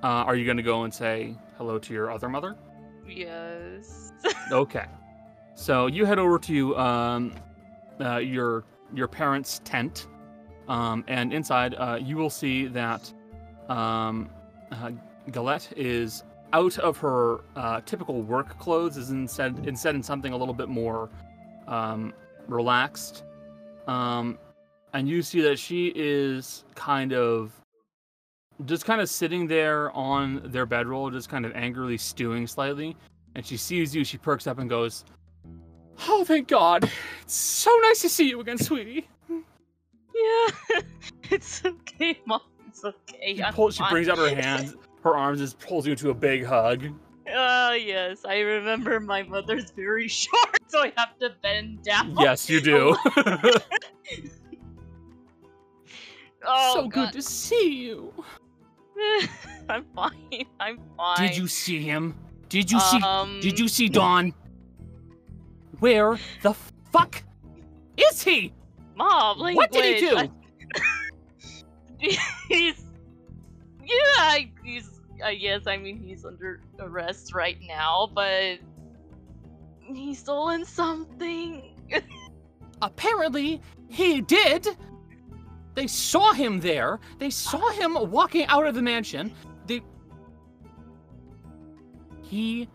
uh, 0.04 0.06
are 0.06 0.36
you 0.36 0.44
going 0.44 0.56
to 0.56 0.62
go 0.62 0.84
and 0.84 0.94
say 0.94 1.36
hello 1.58 1.76
to 1.76 1.92
your 1.92 2.08
other 2.10 2.28
mother? 2.28 2.56
yes. 3.08 4.12
Okay. 4.52 4.84
So 5.54 5.86
you 5.86 6.04
head 6.04 6.18
over 6.18 6.38
to 6.38 6.76
um, 6.76 7.34
uh, 8.00 8.18
your 8.18 8.64
your 8.94 9.08
parents' 9.08 9.60
tent, 9.64 10.06
um, 10.68 11.04
and 11.08 11.32
inside 11.32 11.74
uh, 11.74 11.98
you 12.00 12.16
will 12.16 12.30
see 12.30 12.66
that 12.66 13.12
um, 13.68 14.30
uh, 14.70 14.92
Galette 15.30 15.72
is 15.76 16.24
out 16.52 16.78
of 16.78 16.96
her 16.98 17.40
uh, 17.56 17.80
typical 17.82 18.22
work 18.22 18.58
clothes, 18.58 18.96
is 18.96 19.10
instead 19.10 19.66
instead 19.66 19.94
in 19.94 20.02
something 20.02 20.32
a 20.32 20.36
little 20.36 20.54
bit 20.54 20.68
more 20.68 21.08
um, 21.66 22.12
relaxed, 22.48 23.24
um, 23.86 24.38
and 24.92 25.08
you 25.08 25.22
see 25.22 25.40
that 25.42 25.58
she 25.58 25.92
is 25.94 26.64
kind 26.74 27.12
of 27.12 27.52
just 28.66 28.84
kind 28.84 29.00
of 29.00 29.08
sitting 29.08 29.46
there 29.46 29.90
on 29.92 30.42
their 30.44 30.66
bedroll, 30.66 31.10
just 31.10 31.28
kind 31.28 31.44
of 31.44 31.52
angrily 31.54 31.96
stewing 31.96 32.46
slightly 32.46 32.96
and 33.34 33.46
she 33.46 33.56
sees 33.56 33.94
you, 33.94 34.04
she 34.04 34.18
perks 34.18 34.46
up 34.46 34.58
and 34.58 34.68
goes, 34.68 35.04
Oh, 36.08 36.24
thank 36.24 36.48
God. 36.48 36.90
It's 37.22 37.34
so 37.34 37.70
nice 37.82 38.00
to 38.02 38.08
see 38.08 38.28
you 38.28 38.40
again, 38.40 38.58
sweetie. 38.58 39.08
Yeah. 39.28 40.80
it's 41.30 41.64
okay, 41.64 42.18
mom. 42.26 42.40
It's 42.68 42.84
okay. 42.84 43.36
She, 43.36 43.42
pulls, 43.52 43.76
she 43.76 43.84
brings 43.88 44.08
out 44.08 44.18
her 44.18 44.34
hands, 44.34 44.74
her 45.02 45.16
arms, 45.16 45.38
just 45.40 45.58
pulls 45.58 45.86
you 45.86 45.92
into 45.92 46.10
a 46.10 46.14
big 46.14 46.44
hug. 46.44 46.84
Ah, 47.32 47.72
yes. 47.72 48.24
I 48.24 48.40
remember 48.40 48.98
my 49.00 49.22
mother's 49.22 49.70
very 49.70 50.08
short, 50.22 50.58
so 50.66 50.80
I 50.80 50.92
have 50.96 51.18
to 51.18 51.30
bend 51.42 51.82
down. 51.82 52.14
Yes, 52.18 52.48
you 52.50 52.60
do. 52.60 52.96
Oh, 56.44 56.74
so 56.74 56.88
good 56.88 57.12
to 57.12 57.22
see 57.22 57.84
you. 57.84 58.12
I'm 59.68 59.84
fine. 59.94 60.44
I'm 60.58 60.80
fine. 60.96 61.28
Did 61.28 61.36
you 61.36 61.46
see 61.46 61.80
him? 61.80 62.16
Did 62.48 62.70
you 62.70 62.80
see? 62.80 63.00
Um, 63.00 63.38
Did 63.40 63.58
you 63.58 63.68
see 63.68 63.88
Don? 63.88 64.34
Where 65.78 66.18
the 66.42 66.54
fuck 66.90 67.22
is 67.96 68.22
he? 68.22 68.52
Mom, 68.96 69.38
language. 69.38 69.56
What 69.56 69.72
did 69.72 70.02
he 70.02 70.08
do? 70.08 70.16
I- 70.16 70.30
he's 72.48 72.81
yeah, 73.84 74.38
he's 74.64 75.00
I 75.24 75.34
guess 75.34 75.66
I 75.66 75.76
mean 75.76 75.98
he's 76.02 76.24
under 76.24 76.60
arrest 76.78 77.34
right 77.34 77.58
now, 77.66 78.10
but 78.14 78.58
he's 79.80 80.18
stolen 80.18 80.64
something. 80.64 81.76
Apparently, 82.82 83.60
he 83.88 84.20
did. 84.20 84.68
They 85.74 85.86
saw 85.86 86.32
him 86.32 86.60
there. 86.60 87.00
They 87.18 87.30
saw 87.30 87.70
him 87.70 87.96
walking 88.10 88.46
out 88.46 88.66
of 88.66 88.74
the 88.74 88.82
mansion. 88.82 89.32
They. 89.66 89.82
He. 92.22 92.68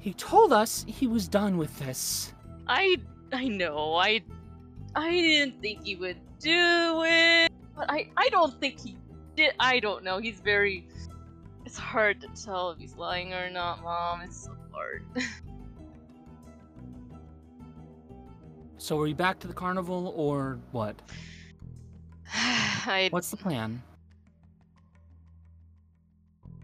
He 0.00 0.14
told 0.14 0.52
us 0.52 0.84
he 0.88 1.06
was 1.06 1.28
done 1.28 1.58
with 1.58 1.76
this. 1.78 2.32
I 2.66 2.96
I 3.32 3.48
know. 3.48 3.96
I 3.96 4.22
I 4.94 5.10
didn't 5.10 5.60
think 5.60 5.84
he 5.84 5.96
would 5.96 6.16
do 6.38 7.02
it, 7.04 7.52
but 7.76 7.90
I 7.90 8.08
I 8.16 8.28
don't 8.30 8.58
think 8.60 8.80
he 8.80 8.96
did. 9.38 9.54
I 9.58 9.80
don't 9.80 10.04
know. 10.04 10.18
He's 10.18 10.40
very. 10.40 10.86
It's 11.64 11.78
hard 11.78 12.20
to 12.22 12.28
tell 12.28 12.70
if 12.70 12.78
he's 12.78 12.96
lying 12.96 13.32
or 13.32 13.48
not, 13.50 13.82
Mom. 13.82 14.20
It's 14.22 14.44
so 14.44 14.56
hard. 14.72 15.04
So 18.80 18.98
are 19.00 19.08
you 19.08 19.14
back 19.14 19.40
to 19.40 19.48
the 19.48 19.52
carnival 19.52 20.14
or 20.16 20.60
what? 20.70 20.94
I 22.32 23.08
What's 23.10 23.28
the 23.28 23.36
plan? 23.36 23.82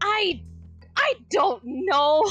I 0.01 0.41
I 0.97 1.15
don't 1.29 1.61
know. 1.65 2.23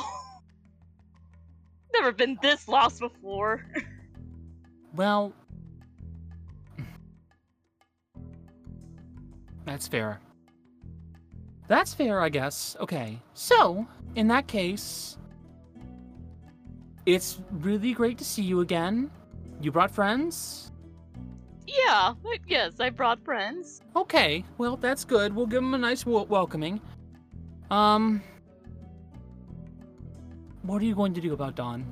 Never 1.94 2.14
been 2.14 2.40
this 2.42 2.68
lost 2.68 3.02
before. 3.02 3.66
Well, 4.96 5.34
that's 9.66 9.88
fair. 9.88 10.22
That's 11.68 11.94
fair, 11.94 12.22
I 12.22 12.30
guess. 12.30 12.76
Okay. 12.80 13.20
So, 13.34 13.88
in 14.16 14.28
that 14.28 14.48
case, 14.48 15.18
it's 17.06 17.40
really 17.52 17.94
great 17.94 18.18
to 18.18 18.26
see 18.26 18.44
you 18.44 18.62
again. 18.62 19.10
You 19.62 19.72
brought 19.72 19.92
friends? 19.92 20.72
Yeah, 21.66 22.14
yes, 22.48 22.80
I 22.80 22.90
brought 22.90 23.24
friends. 23.24 23.82
Okay. 23.96 24.44
Well, 24.58 24.76
that's 24.76 25.06
good. 25.06 25.34
We'll 25.34 25.48
give 25.48 25.62
them 25.62 25.74
a 25.74 25.78
nice 25.78 26.06
wel- 26.06 26.26
welcoming. 26.28 26.82
Um, 27.72 28.22
what 30.64 30.82
are 30.82 30.86
you 30.86 30.96
going 30.96 31.14
to 31.14 31.22
do 31.22 31.34
about 31.34 31.56
Don? 31.56 31.86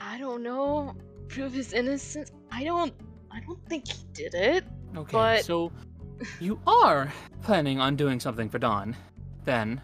I 0.00 0.18
don't 0.18 0.42
know. 0.42 0.94
Prove 1.28 1.52
his 1.52 1.72
innocence. 1.72 2.30
I 2.52 2.64
don't. 2.64 2.92
I 3.30 3.40
don't 3.40 3.62
think 3.68 3.88
he 3.88 4.04
did 4.12 4.34
it. 4.34 4.64
Okay, 4.96 5.12
But- 5.12 5.44
so 5.44 5.72
you 6.40 6.60
are 6.66 7.12
planning 7.42 7.80
on 7.80 7.96
doing 7.96 8.20
something 8.20 8.48
for 8.48 8.58
Don, 8.58 8.96
then? 9.44 9.80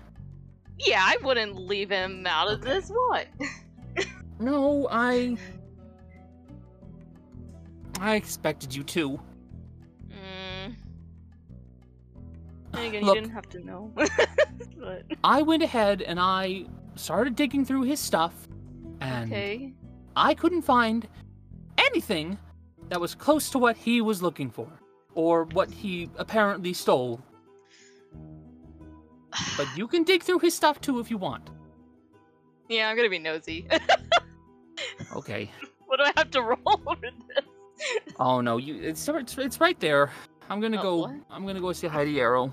Yeah, 0.78 1.00
I 1.02 1.16
wouldn't 1.22 1.56
leave 1.56 1.90
him 1.90 2.26
out 2.26 2.50
of 2.50 2.60
this. 2.60 2.88
What? 2.88 3.26
No, 4.40 4.88
I. 4.90 5.36
I 8.00 8.16
expected 8.16 8.74
you 8.74 8.82
to. 8.82 9.20
Mm. 10.08 10.74
And 12.72 12.84
again, 12.84 13.04
Look. 13.04 13.14
you 13.14 13.20
didn't 13.22 13.34
have 13.34 13.48
to 13.50 13.60
know. 13.60 13.92
but 14.76 15.04
I 15.22 15.42
went 15.42 15.62
ahead 15.62 16.02
and 16.02 16.18
I 16.18 16.64
started 16.96 17.36
digging 17.36 17.64
through 17.64 17.82
his 17.82 18.00
stuff, 18.00 18.48
and 19.00 19.32
okay. 19.32 19.72
I 20.16 20.34
couldn't 20.34 20.62
find 20.62 21.06
anything 21.78 22.36
that 22.88 23.00
was 23.00 23.14
close 23.14 23.50
to 23.50 23.58
what 23.58 23.76
he 23.76 24.00
was 24.00 24.20
looking 24.20 24.50
for, 24.50 24.68
or 25.14 25.44
what 25.44 25.70
he 25.70 26.10
apparently 26.16 26.72
stole. 26.72 27.20
But 29.56 29.66
you 29.76 29.86
can 29.88 30.04
dig 30.04 30.22
through 30.22 30.38
his 30.40 30.54
stuff 30.54 30.80
too 30.80 31.00
if 31.00 31.10
you 31.10 31.18
want. 31.18 31.50
Yeah, 32.68 32.88
I'm 32.88 32.96
gonna 32.96 33.08
be 33.10 33.18
nosy. 33.18 33.66
Okay. 35.14 35.50
what 35.86 35.98
do 35.98 36.04
I 36.04 36.12
have 36.16 36.30
to 36.32 36.42
roll 36.64 36.82
over 36.86 37.00
this? 37.00 37.44
Oh 38.18 38.40
no, 38.40 38.56
you 38.58 38.74
it's 38.80 39.06
it's, 39.08 39.38
it's 39.38 39.60
right 39.60 39.78
there. 39.80 40.10
I'm 40.50 40.60
gonna 40.60 40.78
Oh, 40.78 40.82
go. 40.82 40.96
what? 40.96 41.14
I'm 41.30 41.46
gonna 41.46 41.60
go 41.60 41.72
see 41.72 41.86
Heidi 41.86 42.20
Arrow, 42.20 42.52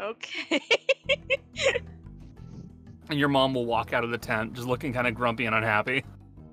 Okay. 0.00 0.60
and 3.10 3.18
your 3.18 3.28
mom 3.28 3.54
will 3.54 3.66
walk 3.66 3.92
out 3.92 4.04
of 4.04 4.10
the 4.10 4.18
tent 4.18 4.54
just 4.54 4.66
looking 4.68 4.92
kind 4.92 5.06
of 5.06 5.14
grumpy 5.14 5.46
and 5.46 5.54
unhappy. 5.54 6.04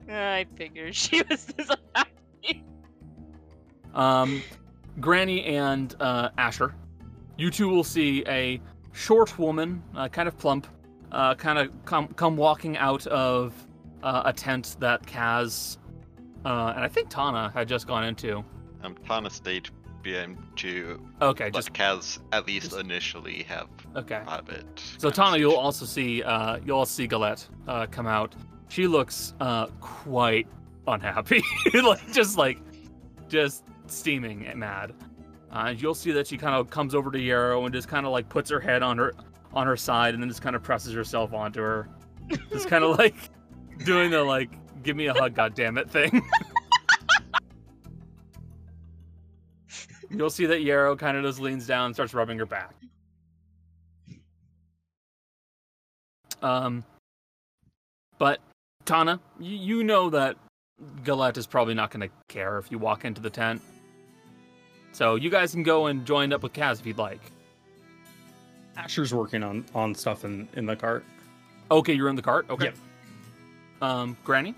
I 0.10 0.46
figured 0.56 0.96
she 0.96 1.22
was 1.24 1.46
this 1.46 1.70
unhappy. 1.70 2.64
Um, 3.94 4.42
Granny 5.00 5.44
and 5.46 5.96
uh, 6.00 6.30
Asher, 6.38 6.76
you 7.38 7.50
two 7.50 7.70
will 7.70 7.84
see 7.84 8.24
a 8.28 8.62
short 8.92 9.38
woman, 9.40 9.82
uh, 9.96 10.08
kind 10.10 10.28
of 10.28 10.38
plump, 10.38 10.68
uh, 11.12 11.36
kind 11.36 11.60
of 11.60 11.86
come 11.86 12.08
come 12.10 12.38
walking 12.38 12.78
out 12.78 13.08
of 13.08 13.54
uh, 14.04 14.24
a 14.26 14.34
tent 14.34 14.76
that 14.80 15.04
Kaz 15.04 15.78
uh, 16.46 16.74
and 16.76 16.84
I 16.84 16.88
think 16.88 17.10
Tana 17.10 17.52
had 17.54 17.68
just 17.68 17.88
gone 17.88 18.04
into. 18.04 18.44
Um, 18.84 18.96
Tana 19.08 19.30
stayed 19.30 19.70
behind 20.02 20.38
to 20.56 21.00
Okay, 21.22 21.52
just 21.52 21.74
Kaz 21.74 22.20
at 22.32 22.48
least 22.48 22.74
initially 22.74 23.44
have 23.44 23.68
okay. 23.96 24.22
private. 24.24 24.82
So 24.98 25.12
Tana, 25.12 25.38
you'll 25.38 25.56
also 25.56 25.86
see 25.86 26.24
uh, 26.24 26.58
you'll 26.66 26.80
also 26.80 26.92
see 26.92 27.08
Galette 27.08 27.48
uh, 27.68 27.86
come 27.88 28.08
out. 28.08 28.36
She 28.70 28.88
looks 28.88 29.34
uh, 29.40 29.68
quite 29.80 30.48
unhappy, 30.88 31.44
like 31.74 32.12
just 32.12 32.38
like 32.38 32.60
just 33.28 33.64
steaming 33.92 34.46
and 34.46 34.60
mad. 34.60 34.94
Uh, 35.52 35.66
and 35.68 35.82
you'll 35.82 35.94
see 35.94 36.12
that 36.12 36.28
she 36.28 36.38
kind 36.38 36.56
of 36.56 36.70
comes 36.70 36.96
over 36.96 37.12
to 37.12 37.20
Yarrow 37.20 37.66
and 37.66 37.74
just 37.74 37.88
kind 37.88 38.06
of 38.06 38.12
like 38.12 38.30
puts 38.30 38.50
her 38.50 38.60
head 38.60 38.84
on 38.84 38.98
her 38.98 39.14
on 39.54 39.68
her 39.68 39.76
side 39.76 40.14
and 40.14 40.24
then 40.24 40.30
just 40.30 40.42
kind 40.42 40.56
of 40.56 40.64
presses 40.64 40.94
herself 40.94 41.34
onto 41.34 41.60
her, 41.60 41.90
just 42.52 42.68
kind 42.70 42.84
of 42.84 42.98
like 42.98 43.16
doing 43.84 44.12
the 44.12 44.24
like 44.24 44.50
give 44.84 44.96
me 44.96 45.08
a 45.08 45.14
hug, 45.14 45.36
goddammit 45.36 45.90
thing. 45.90 46.24
You'll 50.10 50.30
see 50.30 50.46
that 50.46 50.62
Yarrow 50.62 50.96
kind 50.96 51.18
of 51.18 51.24
just 51.24 51.40
leans 51.40 51.66
down 51.66 51.88
and 51.88 51.96
starts 51.96 52.14
rubbing 52.14 52.38
her 52.38 52.46
back. 52.46 52.74
Um, 56.42 56.84
but 58.18 58.40
Tana, 58.86 59.20
you, 59.40 59.56
you 59.56 59.84
know 59.84 60.10
that 60.10 60.38
Galette 61.04 61.38
is 61.38 61.48
probably 61.48 61.74
not 61.74 61.92
going 61.92 62.08
to 62.08 62.14
care 62.28 62.58
if 62.58 62.72
you 62.72 62.80
walk 62.80 63.06
into 63.06 63.22
the 63.22 63.30
tent. 63.30 63.62
So 64.92 65.16
you 65.16 65.30
guys 65.30 65.52
can 65.52 65.64
go 65.64 65.88
and 65.88 66.06
join 66.06 66.34
up 66.34 66.44
with 66.44 66.54
Kaz 66.54 66.80
if 66.80 66.86
you'd 66.86 66.98
like. 66.98 67.22
Asher's 68.78 69.14
working 69.14 69.44
on 69.44 69.66
on 69.74 69.96
stuff 69.96 70.26
in 70.26 70.48
in 70.54 70.66
the 70.66 70.76
cart. 70.76 71.04
Okay, 71.70 71.94
you're 71.94 72.10
in 72.10 72.16
the 72.16 72.22
cart. 72.22 72.46
Okay. 72.50 72.66
Yep. 72.66 72.76
Um, 73.82 74.18
Granny. 74.24 74.56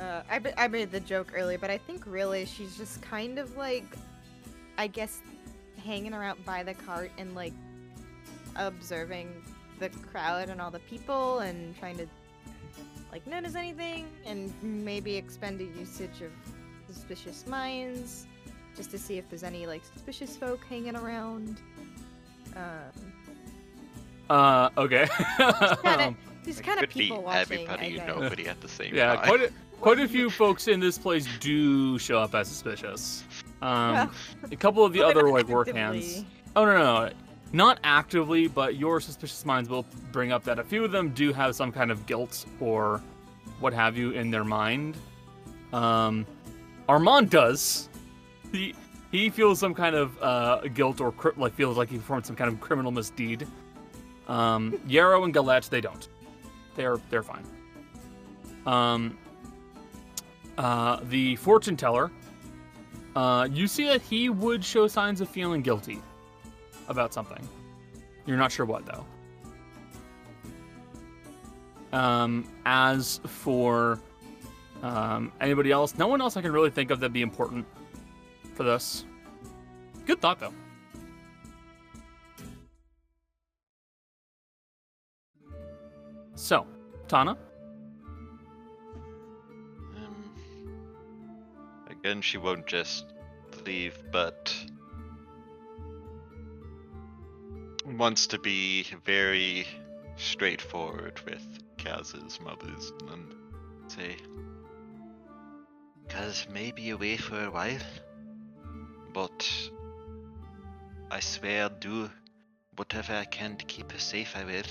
Uh, 0.00 0.22
I, 0.30 0.38
ma- 0.38 0.50
I 0.56 0.68
made 0.68 0.90
the 0.90 1.00
joke 1.00 1.32
earlier, 1.34 1.58
but 1.58 1.70
I 1.70 1.76
think 1.76 2.04
really 2.06 2.46
she's 2.46 2.76
just 2.76 3.02
kind 3.02 3.38
of 3.38 3.54
like, 3.56 3.84
I 4.78 4.86
guess, 4.86 5.20
hanging 5.84 6.14
around 6.14 6.42
by 6.46 6.62
the 6.62 6.72
cart 6.72 7.10
and 7.18 7.34
like 7.34 7.52
observing 8.56 9.28
the 9.78 9.90
crowd 9.90 10.48
and 10.48 10.60
all 10.60 10.70
the 10.70 10.78
people 10.80 11.40
and 11.40 11.76
trying 11.78 11.98
to 11.98 12.06
like 13.12 13.26
notice 13.26 13.54
anything 13.54 14.06
and 14.24 14.52
maybe 14.62 15.16
expend 15.16 15.60
a 15.60 15.64
usage 15.64 16.22
of 16.22 16.30
suspicious 16.86 17.46
minds 17.46 18.26
just 18.80 18.90
to 18.92 18.98
see 18.98 19.18
if 19.18 19.28
there's 19.28 19.42
any 19.42 19.66
like 19.66 19.82
suspicious 19.84 20.38
folk 20.38 20.64
hanging 20.70 20.96
around. 20.96 21.58
Um, 22.56 23.12
Uh, 24.30 24.70
okay. 24.78 25.06
kinda, 25.36 26.06
Um, 26.08 26.16
just 26.46 26.62
kind 26.64 26.78
of 26.78 26.88
could 26.88 26.94
be 26.94 27.00
people 27.08 27.22
watching. 27.22 27.40
everybody 27.68 27.82
I 27.82 27.84
and 27.88 27.94
guess. 27.96 28.06
nobody 28.08 28.48
at 28.48 28.58
the 28.62 28.68
same 28.68 28.94
yeah, 28.94 29.16
time. 29.16 29.26
quite 29.26 29.40
a, 29.42 29.52
quite 29.82 30.00
a 30.00 30.08
few 30.08 30.30
folks 30.30 30.66
in 30.66 30.80
this 30.80 30.96
place 30.96 31.28
do 31.40 31.98
show 31.98 32.18
up 32.20 32.34
as 32.34 32.48
suspicious. 32.48 33.22
Um, 33.60 33.92
Well, 33.92 34.10
a 34.50 34.56
couple 34.56 34.82
of 34.82 34.94
the 34.94 35.02
other 35.02 35.28
like 35.30 35.46
work 35.48 35.68
hands. 35.74 36.24
Oh 36.56 36.64
no, 36.64 36.72
no, 36.78 37.04
no, 37.06 37.10
not 37.52 37.80
actively, 37.84 38.48
but 38.48 38.76
your 38.76 38.98
suspicious 39.00 39.44
minds 39.44 39.68
will 39.68 39.84
bring 40.10 40.32
up 40.32 40.42
that 40.44 40.58
a 40.58 40.64
few 40.64 40.84
of 40.86 40.90
them 40.90 41.10
do 41.10 41.34
have 41.34 41.54
some 41.54 41.70
kind 41.70 41.90
of 41.90 42.06
guilt 42.06 42.46
or 42.60 43.02
what 43.58 43.74
have 43.74 43.98
you 43.98 44.12
in 44.12 44.30
their 44.30 44.44
mind. 44.44 44.96
Um, 45.74 46.24
Armand 46.88 47.28
does. 47.28 47.88
He 48.52 48.74
he 49.10 49.28
feels 49.30 49.58
some 49.58 49.74
kind 49.74 49.96
of 49.96 50.22
uh, 50.22 50.60
guilt 50.74 51.00
or 51.00 51.12
cri- 51.12 51.32
like 51.36 51.54
feels 51.54 51.76
like 51.76 51.90
he 51.90 51.98
performed 51.98 52.26
some 52.26 52.36
kind 52.36 52.52
of 52.52 52.60
criminal 52.60 52.92
misdeed. 52.92 53.46
Um, 54.28 54.78
Yarrow 54.86 55.24
and 55.24 55.34
Galette, 55.34 55.68
they 55.70 55.80
don't. 55.80 56.08
They're 56.76 56.98
they're 57.10 57.22
fine. 57.22 57.44
Um, 58.66 59.18
uh, 60.58 61.00
the 61.04 61.36
fortune 61.36 61.76
teller, 61.76 62.10
uh, 63.16 63.48
you 63.50 63.66
see 63.66 63.86
that 63.86 64.02
he 64.02 64.28
would 64.28 64.64
show 64.64 64.86
signs 64.86 65.20
of 65.20 65.28
feeling 65.28 65.62
guilty 65.62 66.00
about 66.88 67.12
something. 67.12 67.46
You're 68.26 68.36
not 68.36 68.52
sure 68.52 68.66
what 68.66 68.84
though. 68.86 69.04
Um, 71.92 72.46
as 72.66 73.20
for 73.26 73.98
um, 74.82 75.32
anybody 75.40 75.72
else, 75.72 75.96
no 75.98 76.06
one 76.06 76.20
else 76.20 76.36
I 76.36 76.42
can 76.42 76.52
really 76.52 76.70
think 76.70 76.92
of 76.92 77.00
that'd 77.00 77.12
be 77.12 77.22
important 77.22 77.66
for 78.60 78.64
this. 78.64 79.06
Good 80.04 80.20
thought 80.20 80.38
though. 80.38 80.52
So, 86.34 86.66
Tana, 87.08 87.38
Um, 89.96 90.34
again, 91.88 92.20
she 92.20 92.36
won't 92.36 92.66
just 92.66 93.06
leave, 93.64 93.96
but 94.12 94.54
wants 97.86 98.26
to 98.26 98.38
be 98.38 98.84
very 99.06 99.66
straightforward 100.16 101.18
with 101.24 101.42
Kaz's 101.78 102.38
mothers 102.42 102.92
and 103.10 103.34
say, 103.88 104.16
Kaz 106.08 106.46
may 106.50 106.72
be 106.72 106.90
away 106.90 107.16
for 107.16 107.42
a 107.42 107.50
while. 107.50 107.78
But 109.12 109.70
I 111.10 111.20
swear 111.20 111.68
do 111.80 112.10
whatever 112.76 113.14
I 113.14 113.24
can 113.24 113.56
to 113.56 113.64
keep 113.64 113.92
her 113.92 113.98
safe, 113.98 114.36
I 114.36 114.44
will. 114.44 114.62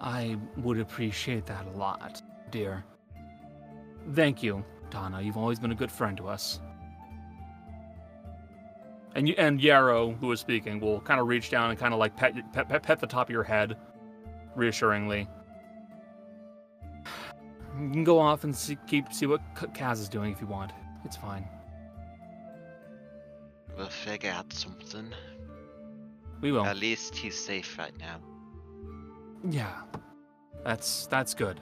I 0.00 0.36
would 0.56 0.80
appreciate 0.80 1.46
that 1.46 1.64
a 1.66 1.78
lot, 1.78 2.20
dear. 2.50 2.84
Thank 4.14 4.42
you, 4.42 4.64
Donna. 4.90 5.22
You've 5.22 5.36
always 5.36 5.60
been 5.60 5.70
a 5.70 5.76
good 5.76 5.92
friend 5.92 6.16
to 6.16 6.28
us. 6.28 6.60
And 9.14 9.28
you, 9.28 9.34
and 9.38 9.60
Yarrow, 9.60 10.12
who 10.12 10.32
is 10.32 10.40
speaking, 10.40 10.80
will 10.80 11.00
kind 11.00 11.20
of 11.20 11.28
reach 11.28 11.50
down 11.50 11.70
and 11.70 11.78
kind 11.78 11.94
of 11.94 12.00
like 12.00 12.16
pet, 12.16 12.34
pet, 12.52 12.68
pet, 12.68 12.82
pet 12.82 12.98
the 12.98 13.06
top 13.06 13.28
of 13.28 13.32
your 13.32 13.44
head, 13.44 13.76
reassuringly. 14.56 15.28
You 17.78 17.90
can 17.90 18.04
go 18.04 18.18
off 18.18 18.44
and 18.44 18.54
see, 18.54 18.76
keep 18.86 19.12
see 19.12 19.26
what 19.26 19.40
Kaz 19.54 20.00
is 20.00 20.08
doing 20.08 20.32
if 20.32 20.40
you 20.40 20.46
want. 20.46 20.72
It's 21.04 21.16
fine. 21.16 21.46
Figure 23.90 24.30
out 24.30 24.52
something. 24.52 25.08
We 26.40 26.52
will. 26.52 26.64
At 26.66 26.76
least 26.76 27.14
he's 27.14 27.38
safe 27.38 27.78
right 27.78 27.96
now. 27.98 28.18
Yeah, 29.48 29.82
that's 30.64 31.06
that's 31.06 31.34
good. 31.34 31.60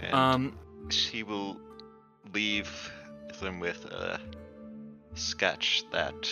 And 0.00 0.14
Um, 0.14 0.58
she 0.90 1.22
will 1.22 1.58
leave 2.32 2.70
them 3.40 3.60
with 3.60 3.84
a 3.86 4.20
sketch 5.14 5.84
that 5.92 6.28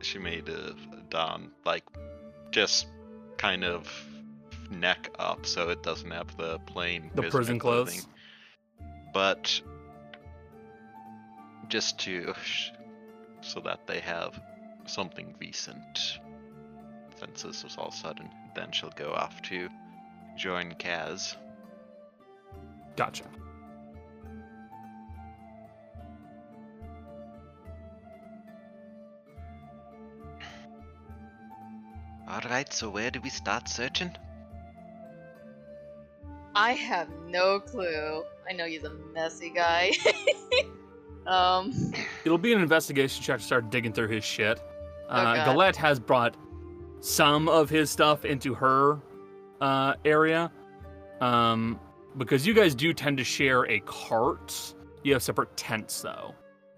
she 0.00 0.18
made 0.18 0.48
of 0.48 0.76
Don, 1.10 1.50
like 1.64 1.84
just 2.50 2.86
kind 3.38 3.64
of 3.64 3.88
neck 4.70 5.10
up, 5.18 5.46
so 5.46 5.68
it 5.70 5.82
doesn't 5.82 6.10
have 6.10 6.36
the 6.36 6.58
plain 6.60 7.10
The 7.14 7.22
prison 7.22 7.58
clothing. 7.58 8.00
clothes. 8.00 8.06
But 9.14 9.60
just 11.72 11.98
to 11.98 12.34
sh- 12.44 12.70
so 13.40 13.58
that 13.60 13.80
they 13.86 13.98
have 14.00 14.38
something 14.84 15.34
recent, 15.40 16.18
since 17.18 17.42
this 17.42 17.64
was 17.64 17.76
all 17.78 17.90
sudden. 17.90 18.28
Then 18.54 18.70
she'll 18.72 18.90
go 18.90 19.10
off 19.14 19.40
to 19.42 19.70
join 20.36 20.74
Kaz. 20.74 21.34
gotcha. 22.94 23.24
Alright, 32.28 32.70
so 32.74 32.90
where 32.90 33.10
do 33.10 33.18
we 33.22 33.30
start 33.30 33.66
searching? 33.66 34.14
I 36.54 36.72
have 36.72 37.08
no 37.28 37.60
clue. 37.60 38.24
I 38.46 38.52
know 38.52 38.66
he's 38.66 38.84
a 38.84 38.92
messy 39.14 39.48
guy. 39.48 39.92
um, 41.26 41.72
It'll 42.24 42.38
be 42.38 42.52
an 42.52 42.60
investigation 42.60 43.22
check 43.22 43.38
to 43.38 43.44
start 43.44 43.70
digging 43.70 43.92
through 43.92 44.08
his 44.08 44.24
shit. 44.24 44.60
Uh, 45.08 45.34
Okay. 45.36 45.44
Galette 45.52 45.76
has 45.76 46.00
brought 46.00 46.34
some 47.00 47.48
of 47.48 47.68
his 47.68 47.90
stuff 47.90 48.24
into 48.24 48.54
her 48.54 48.98
uh, 49.60 49.94
area, 50.04 50.50
um, 51.20 51.78
because 52.16 52.46
you 52.46 52.54
guys 52.54 52.74
do 52.74 52.92
tend 52.92 53.16
to 53.18 53.24
share 53.24 53.64
a 53.70 53.80
cart. 53.80 54.74
You 55.02 55.12
have 55.14 55.22
separate 55.22 55.56
tents, 55.56 56.00
though. 56.02 56.34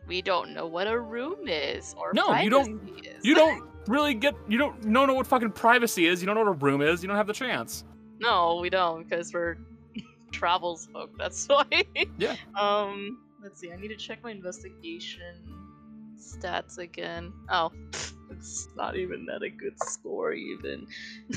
we 0.06 0.20
don't 0.23 0.52
know 0.52 0.66
what 0.66 0.86
a 0.86 0.98
room 0.98 1.47
is 1.47 1.94
or 1.98 2.12
No, 2.14 2.34
you 2.40 2.50
don't- 2.50 2.81
Is. 3.05 3.24
You 3.24 3.34
don't 3.34 3.64
really 3.89 4.14
get. 4.14 4.34
You 4.48 4.58
don't. 4.58 4.82
You 4.84 4.92
don't 4.92 5.06
know 5.06 5.14
what 5.14 5.26
fucking 5.26 5.52
privacy 5.52 6.06
is. 6.06 6.20
You 6.23 6.26
don't 6.26 6.34
know 6.34 6.42
what 6.42 6.50
a 6.50 6.64
room 6.64 6.82
is. 6.82 7.02
You 7.02 7.08
don't 7.08 7.16
have 7.16 7.26
the 7.26 7.32
chance. 7.32 7.84
No, 8.20 8.58
we 8.60 8.68
don't 8.70 9.08
because 9.08 9.32
we're 9.32 9.56
travels 10.32 10.89
folk. 10.92 11.10
That's 11.18 11.47
why. 11.47 11.66
Yeah. 12.18 12.36
Um. 12.58 13.18
Let's 13.44 13.60
see. 13.60 13.70
I 13.70 13.76
need 13.76 13.89
to 13.89 13.97
check 13.97 14.23
my 14.24 14.31
investigation 14.31 15.34
stats 16.18 16.78
again. 16.78 17.31
Oh, 17.50 17.70
it's 18.31 18.68
not 18.74 18.97
even 18.97 19.26
at 19.34 19.42
a 19.42 19.50
good 19.50 19.74
score 19.82 20.32
even. 20.32 20.86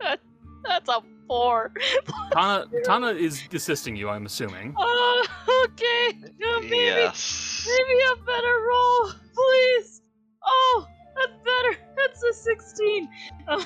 that, 0.00 0.18
that's 0.64 0.88
a 0.88 1.00
four. 1.28 1.72
Tana, 2.32 2.66
Tana 2.84 3.08
is 3.12 3.44
assisting 3.52 3.94
you. 3.94 4.08
I'm 4.08 4.26
assuming. 4.26 4.74
Oh, 4.76 5.26
okay. 5.66 6.18
No, 6.40 6.60
maybe, 6.62 6.76
Yes. 6.76 7.64
maybe 7.64 8.00
a 8.12 8.16
better 8.24 8.66
roll, 8.68 9.12
please. 9.34 10.02
Oh, 10.44 10.86
that's 11.14 11.32
better. 11.44 11.78
That's 11.96 12.22
a 12.24 12.32
sixteen. 12.32 13.08
Oh, 13.46 13.64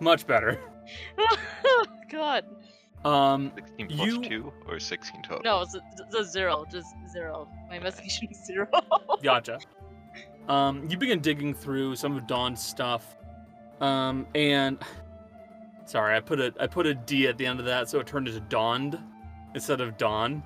Much 0.00 0.26
better. 0.26 0.58
God. 2.10 2.44
Um, 3.04 3.52
16 3.56 3.88
plus 3.88 4.06
You- 4.06 4.22
2 4.22 4.52
or 4.68 4.78
16 4.78 5.22
total? 5.22 5.42
No, 5.42 5.60
it's 5.62 5.74
a, 5.74 5.80
it's 5.98 6.14
a 6.14 6.24
zero. 6.24 6.64
Just 6.70 6.94
zero. 7.10 7.48
My 7.68 7.76
investigation 7.76 8.28
is 8.30 8.44
zero. 8.44 8.68
Gotcha. 9.22 9.58
Um, 10.48 10.88
you 10.88 10.96
begin 10.96 11.20
digging 11.20 11.54
through 11.54 11.96
some 11.96 12.16
of 12.16 12.26
Dawn's 12.26 12.60
stuff, 12.64 13.16
um, 13.80 14.26
and 14.34 14.78
sorry, 15.84 16.16
I 16.16 16.20
put 16.20 16.40
a 16.40 16.52
I 16.60 16.66
put 16.66 16.86
a 16.86 16.94
D 16.94 17.28
at 17.28 17.38
the 17.38 17.46
end 17.46 17.60
of 17.60 17.66
that, 17.66 17.88
so 17.88 17.98
it 18.00 18.06
turned 18.06 18.28
into 18.28 18.40
Dawned 18.40 18.98
instead 19.54 19.80
of 19.80 19.96
Dawn. 19.96 20.42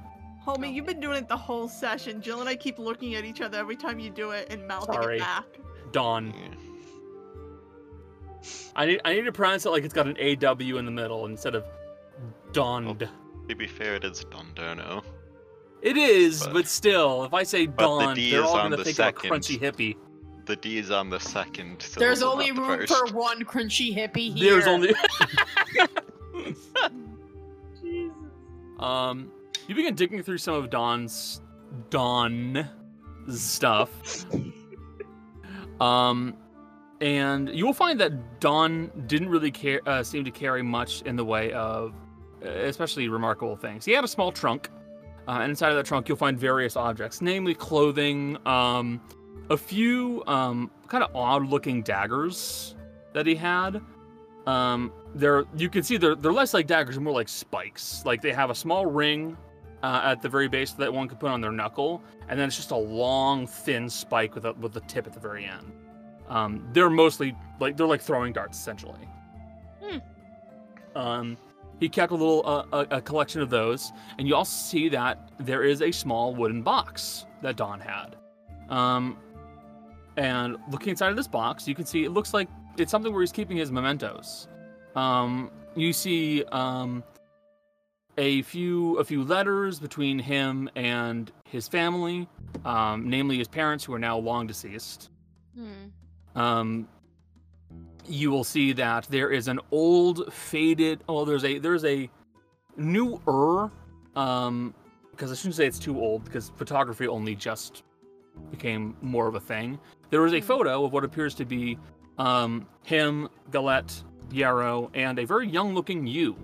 Homie, 0.47 0.73
you've 0.73 0.87
been 0.87 1.01
doing 1.01 1.17
it 1.19 1.29
the 1.29 1.37
whole 1.37 1.67
session. 1.69 2.21
Jill 2.23 2.41
and 2.41 2.49
I 2.49 2.55
keep 2.57 2.79
looking 2.79 3.17
at 3.17 3.25
each 3.25 3.41
other 3.41 3.59
every 3.59 3.75
time 3.77 3.99
you 3.99 4.11
do 4.11 4.31
it 4.31 4.47
and 4.53 4.67
mouthing 4.69 4.95
Sorry. 4.95 5.17
it 5.17 5.21
back. 5.21 5.45
Dawn. 5.93 6.33
I 8.77 8.87
need 8.87 9.01
I 9.05 9.15
need 9.15 9.25
to 9.25 9.33
pronounce 9.33 9.67
it 9.67 9.71
like 9.71 9.83
it's 9.85 9.95
got 9.95 10.07
an 10.07 10.17
A 10.19 10.37
W 10.37 10.77
in 10.79 10.85
the 10.85 10.91
middle 10.91 11.27
instead 11.27 11.55
of 11.55 11.65
Dawned. 12.53 13.09
To 13.49 13.55
be 13.55 13.67
fair, 13.67 13.95
it 13.97 14.05
is 14.05 14.25
Dondono. 14.25 15.03
It 15.83 15.97
is, 15.97 16.43
But- 16.45 16.53
but 16.55 16.67
still, 16.67 17.25
if 17.25 17.35
I 17.35 17.43
say 17.43 17.67
but 17.67 18.15
the 18.15 18.31
they're 18.31 18.43
all 18.45 18.57
gonna 18.57 18.77
the 18.77 18.85
think 18.85 18.97
second. 18.97 19.31
of 19.31 19.37
a 19.37 19.41
crunchy 19.41 19.61
hippie. 19.61 19.97
The 20.47 20.57
D 20.57 20.79
is 20.79 20.91
on 20.91 21.11
the 21.11 21.19
second. 21.21 21.81
There's 21.97 22.23
only 22.23 22.51
not 22.51 22.57
the 22.57 22.63
room 22.63 22.87
first. 22.87 23.09
for 23.11 23.15
one 23.17 23.43
crunchy 23.45 23.95
hippie 23.97 24.33
here. 24.35 24.53
There's 24.53 24.67
only 24.67 24.95
Jesus. 26.35 26.69
Um, 28.79 29.31
you 29.69 29.75
begin 29.75 29.95
digging 29.95 30.23
through 30.23 30.37
some 30.39 30.55
of 30.55 30.69
Dawn's 30.69 31.41
Dawn 31.89 32.69
stuff. 33.31 34.27
um, 35.81 36.37
and 37.01 37.49
you 37.49 37.65
will 37.65 37.73
find 37.73 37.99
that 38.01 38.39
Dawn 38.41 38.91
didn't 39.07 39.31
really 39.31 39.51
care, 39.51 39.81
uh, 39.87 40.03
seem 40.03 40.25
to 40.27 40.31
carry 40.31 40.63
much 40.63 41.01
in 41.03 41.17
the 41.17 41.25
way 41.25 41.53
of, 41.53 41.95
especially 42.43 43.09
remarkable 43.09 43.57
things. 43.57 43.85
He 43.85 43.93
had 43.93 44.05
a 44.05 44.09
small 44.09 44.33
trunk, 44.33 44.71
uh, 45.29 45.39
and 45.41 45.51
inside 45.51 45.71
of 45.71 45.77
that 45.77 45.87
trunk 45.87 46.09
you'll 46.09 46.17
find 46.19 46.39
various 46.39 46.77
objects, 46.77 47.21
namely 47.21 47.55
clothing, 47.55 48.37
um, 48.47 49.01
a 49.51 49.57
few 49.57 50.23
um, 50.27 50.71
kind 50.89 51.05
of 51.05 51.15
odd-looking 51.15 51.83
daggers 51.83 52.75
that 53.13 53.27
he 53.27 53.35
had. 53.35 53.81
Um, 54.47 54.93
they're 55.15 55.45
you 55.57 55.69
can 55.69 55.83
see 55.83 55.97
they're 55.97 56.15
they're 56.15 56.33
less 56.33 56.55
like 56.55 56.67
daggers, 56.67 56.99
more 57.01 57.13
like 57.13 57.29
spikes. 57.29 58.05
Like 58.05 58.23
they 58.23 58.33
have 58.33 58.51
a 58.51 58.55
small 58.55 58.87
ring 58.87 59.37
uh, 59.83 60.03
at 60.05 60.23
the 60.23 60.29
very 60.29 60.49
base 60.49 60.73
that 60.73 60.93
one 60.93 61.09
could 61.09 61.19
put 61.19 61.31
on 61.31 61.41
their 61.41 61.51
knuckle, 61.51 62.03
and 62.29 62.39
then 62.39 62.47
it's 62.49 62.57
just 62.57 62.71
a 62.71 62.77
long, 62.77 63.47
thin 63.47 63.89
spike 63.91 64.35
with 64.35 64.45
a 64.45 64.53
with 64.55 64.77
a 64.77 64.81
tip 64.83 65.07
at 65.07 65.13
the 65.13 65.21
very 65.21 65.45
end. 65.45 65.73
Um, 66.29 66.69
they're 66.73 66.91
mostly 66.91 67.35
like 67.61 67.77
they're 67.77 67.87
like 67.87 68.03
throwing 68.03 68.33
darts 68.33 68.59
essentially. 68.59 69.09
Hmm. 69.83 69.99
Um, 70.97 71.37
he 71.81 71.89
kept 71.89 72.13
a 72.13 72.15
little 72.15 72.43
uh, 72.47 72.65
a, 72.73 72.97
a 72.97 73.01
collection 73.01 73.41
of 73.41 73.51
those, 73.51 73.93
and 74.19 74.27
you 74.27 74.35
also 74.35 74.51
see 74.51 74.89
that 74.89 75.31
there 75.39 75.63
is 75.63 75.83
a 75.83 75.91
small 75.93 76.35
wooden 76.35 76.63
box 76.63 77.27
that 77.43 77.57
Don 77.57 77.81
had. 77.81 78.17
Um, 78.69 79.19
and 80.17 80.57
looking 80.71 80.91
inside 80.91 81.11
of 81.11 81.17
this 81.17 81.29
box, 81.29 81.69
you 81.69 81.75
can 81.75 81.85
see 81.85 82.05
it 82.05 82.11
looks 82.11 82.33
like 82.33 82.49
it's 82.79 82.91
something 82.91 83.13
where 83.13 83.23
he's 83.23 83.33
keeping 83.33 83.57
his 83.57 83.71
mementos. 83.71 84.49
Um, 84.95 85.51
you 85.75 85.93
see 85.93 86.45
um, 86.45 87.05
a 88.17 88.43
few 88.43 88.97
a 88.99 89.05
few 89.05 89.23
letters 89.23 89.79
between 89.79 90.19
him 90.19 90.71
and 90.75 91.31
his 91.45 91.69
family, 91.69 92.29
um, 92.65 93.09
namely 93.09 93.39
his 93.39 93.49
parents, 93.49 93.85
who 93.85 93.93
are 93.95 93.99
now 93.99 94.17
long 94.17 94.47
deceased. 94.47 95.11
Hmm. 95.55 96.41
Um, 96.41 96.89
you 98.09 98.31
will 98.31 98.45
see 98.45 98.73
that 98.75 99.07
there 99.11 99.31
is 99.31 99.49
an 99.49 99.61
old, 99.71 100.33
faded. 100.33 101.03
Oh, 101.09 101.25
there's 101.25 101.45
a 101.45 101.59
there's 101.59 101.85
a 101.85 102.09
newer. 102.77 103.71
Um, 104.15 104.75
because 105.11 105.33
I 105.33 105.35
shouldn't 105.35 105.55
say 105.55 105.67
it's 105.67 105.79
too 105.79 105.99
old 105.99 106.25
because 106.25 106.51
photography 106.57 107.09
only 107.09 107.35
just 107.35 107.85
became 108.51 108.95
more 109.01 109.27
of 109.27 109.35
a 109.35 109.41
thing. 109.41 109.79
There 110.11 110.25
is 110.27 110.35
a 110.35 110.41
photo 110.43 110.85
of 110.85 110.93
what 110.93 111.05
appears 111.05 111.35
to 111.37 111.47
be 111.47 111.79
um, 112.19 112.67
him, 112.83 113.29
Galette, 113.51 114.03
Yarrow, 114.31 114.91
and 114.93 115.19
a 115.19 115.25
very 115.25 115.49
young-looking 115.49 116.07
you. 116.07 116.37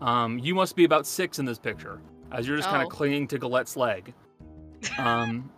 Um, 0.00 0.38
you 0.40 0.52
must 0.52 0.74
be 0.74 0.82
about 0.84 1.06
six 1.06 1.38
in 1.38 1.44
this 1.44 1.58
picture, 1.60 2.00
as 2.32 2.46
you're 2.48 2.56
just 2.56 2.68
kind 2.68 2.82
Oh. 2.82 2.86
of 2.86 2.92
clinging 2.92 3.28
to 3.28 3.38
Galette's 3.38 3.76
leg. 3.76 4.12
Um, 4.98 5.50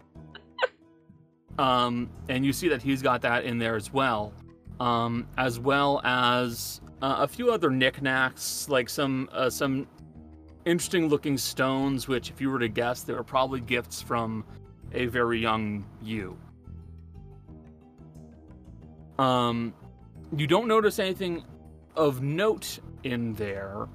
um, 1.59 2.09
and 2.29 2.45
you 2.47 2.53
see 2.53 2.69
that 2.69 2.83
he's 2.83 3.03
got 3.03 3.21
that 3.23 3.45
in 3.45 3.59
there 3.59 3.75
as 3.75 3.93
well, 3.93 4.33
um, 4.81 5.27
as 5.37 5.59
well 5.59 6.01
as 6.05 6.81
uh, 7.03 7.17
a 7.21 7.29
few 7.29 7.51
other 7.51 7.71
knickknacks, 7.71 8.69
like 8.69 8.89
some 8.89 9.29
uh, 9.33 9.51
some 9.51 9.87
interesting 10.65 11.09
looking 11.09 11.39
stones, 11.39 12.09
which, 12.09 12.31
if 12.31 12.41
you 12.41 12.51
were 12.51 12.59
to 12.59 12.69
guess, 12.69 13.03
they 13.03 13.15
were 13.15 13.25
probably 13.25 13.61
gifts 13.61 14.03
from 14.03 14.45
a 14.93 15.07
very 15.07 15.41
young 15.41 15.85
you. 16.03 16.37
Um, 19.19 19.75
you 20.37 20.47
don't 20.47 20.69
notice 20.69 20.99
anything 20.99 21.45
of 21.97 22.23
note 22.23 22.79
in 23.03 23.35
there, 23.35 23.89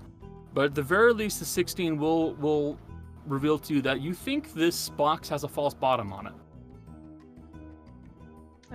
but 0.54 0.66
at 0.66 0.76
the 0.76 0.82
very 0.82 1.14
least, 1.14 1.40
the 1.40 1.46
16 1.46 1.98
will 1.98 2.34
will 2.36 2.78
reveal 3.26 3.58
to 3.58 3.76
you 3.76 3.82
that 3.82 4.02
you 4.02 4.14
think 4.14 4.54
this 4.54 4.90
box 4.90 5.30
has 5.30 5.44
a 5.44 5.48
false 5.48 5.74
bottom 5.74 6.12
on 6.12 6.28
it. 6.28 6.34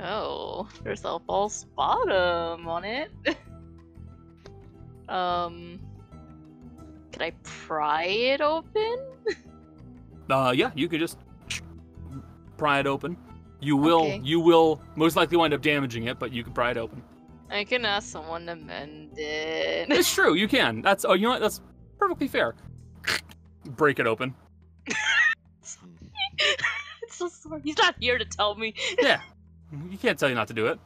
Oh, 0.00 0.68
there's 0.84 1.04
a 1.04 1.18
false 1.26 1.64
bottom 1.76 2.68
on 2.68 2.84
it. 2.84 3.10
um, 5.08 5.80
can 7.12 7.22
I 7.22 7.32
pry 7.42 8.04
it 8.04 8.40
open? 8.40 8.98
Uh, 10.30 10.52
yeah, 10.54 10.70
you 10.74 10.88
could 10.90 11.00
just 11.00 11.16
pry 12.58 12.80
it 12.80 12.86
open. 12.86 13.16
You 13.60 13.78
will, 13.78 14.02
Okay. 14.02 14.20
you 14.22 14.40
will 14.40 14.78
most 14.94 15.16
likely 15.16 15.38
wind 15.38 15.54
up 15.54 15.62
damaging 15.62 16.04
it, 16.04 16.18
but 16.18 16.34
you 16.34 16.44
can 16.44 16.52
pry 16.52 16.70
it 16.70 16.76
open. 16.76 17.02
I 17.50 17.64
can 17.64 17.86
ask 17.86 18.10
someone 18.10 18.44
to 18.44 18.54
mend 18.54 19.18
it. 19.18 19.90
It's 19.90 20.12
true, 20.12 20.34
you 20.34 20.46
can. 20.46 20.82
That's 20.82 21.06
oh, 21.06 21.14
you 21.14 21.22
know 21.22 21.30
what? 21.30 21.40
That's 21.40 21.62
perfectly 21.98 22.28
fair. 22.28 22.54
Break 23.64 24.00
it 24.00 24.06
open. 24.06 24.34
it's 24.86 25.78
so 27.08 27.28
sorry. 27.28 27.62
He's 27.64 27.78
not 27.78 27.94
here 27.98 28.18
to 28.18 28.26
tell 28.26 28.54
me. 28.54 28.74
Yeah, 29.00 29.22
you 29.90 29.98
can't 29.98 30.18
tell 30.18 30.28
you 30.28 30.34
not 30.34 30.48
to 30.48 30.54
do 30.54 30.66
it. 30.66 30.78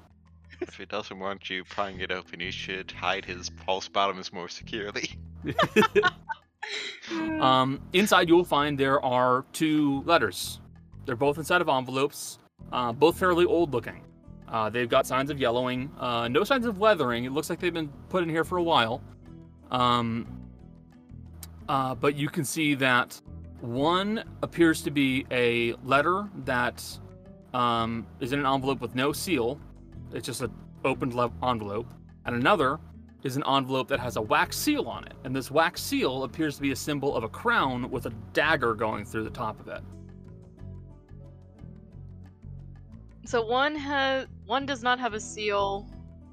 If 0.61 0.77
he 0.77 0.85
doesn't 0.85 1.19
want 1.19 1.51
you 1.51 1.65
prying 1.65 2.01
it 2.01 2.13
open, 2.13 2.41
he 2.41 2.51
should 2.51 2.91
hide 2.91 3.25
his 3.25 3.51
false 3.67 3.89
bottoms 3.89 4.33
more 4.33 4.49
securely. 4.49 5.11
Um, 7.41 7.81
inside, 7.93 8.29
you 8.29 8.37
will 8.37 8.45
find 8.45 8.79
there 8.79 9.05
are 9.05 9.45
two 9.53 10.03
letters. 10.03 10.61
They're 11.05 11.17
both 11.17 11.39
inside 11.39 11.61
of 11.61 11.69
envelopes, 11.69 12.39
uh, 12.73 12.93
both 12.93 13.19
fairly 13.19 13.45
old 13.45 13.73
looking. 13.73 14.05
Uh, 14.49 14.71
they've 14.71 14.89
got 14.89 15.07
signs 15.07 15.31
of 15.31 15.41
yellowing, 15.41 15.91
uh, 15.99 16.29
no 16.29 16.45
signs 16.45 16.67
of 16.67 16.79
weathering. 16.79 17.25
It 17.25 17.33
looks 17.33 17.51
like 17.51 17.59
they've 17.59 17.75
been 17.75 17.89
put 18.09 18.23
in 18.23 18.29
here 18.29 18.45
for 18.45 18.59
a 18.59 18.63
while. 18.63 19.03
Um, 19.71 20.27
uh, 21.69 21.95
but 21.95 22.15
you 22.15 22.29
can 22.29 22.45
see 22.45 22.75
that 22.75 23.21
one 23.61 24.25
appears 24.43 24.83
to 24.83 24.91
be 24.91 25.27
a 25.31 25.75
letter 25.85 26.29
that 26.45 26.85
um, 27.55 28.07
is 28.21 28.33
in 28.33 28.41
an 28.41 28.47
envelope 28.47 28.81
with 28.81 28.95
no 28.95 29.13
seal. 29.13 29.59
It's 30.13 30.27
just 30.27 30.43
an 30.43 30.53
opened 30.85 31.13
envelope. 31.43 31.87
And 32.25 32.37
another 32.37 32.79
is 33.23 33.37
an 33.37 33.45
envelope 33.47 33.89
that 33.89 34.01
has 34.01 34.17
a 34.17 34.23
wax 34.23 34.57
seal 34.57 34.89
on 34.89 35.05
it. 35.05 35.15
And 35.25 35.35
this 35.35 35.51
wax 35.51 35.83
seal 35.83 36.25
appears 36.25 36.57
to 36.57 36.63
be 36.63 36.73
a 36.73 36.77
symbol 36.77 37.15
of 37.15 37.25
a 37.25 37.29
crown 37.29 37.91
with 37.91 38.07
a 38.07 38.11
dagger 38.33 38.75
going 38.75 39.05
through 39.05 39.25
the 39.25 39.31
top 39.31 39.61
of 39.61 39.69
it. 39.69 39.83
So 43.25 43.45
one 43.45 43.77
has 43.77 44.27
one 44.47 44.67
does 44.67 44.83
not 44.83 44.99
have 44.99 45.15
a 45.15 45.21
seal, 45.21 45.89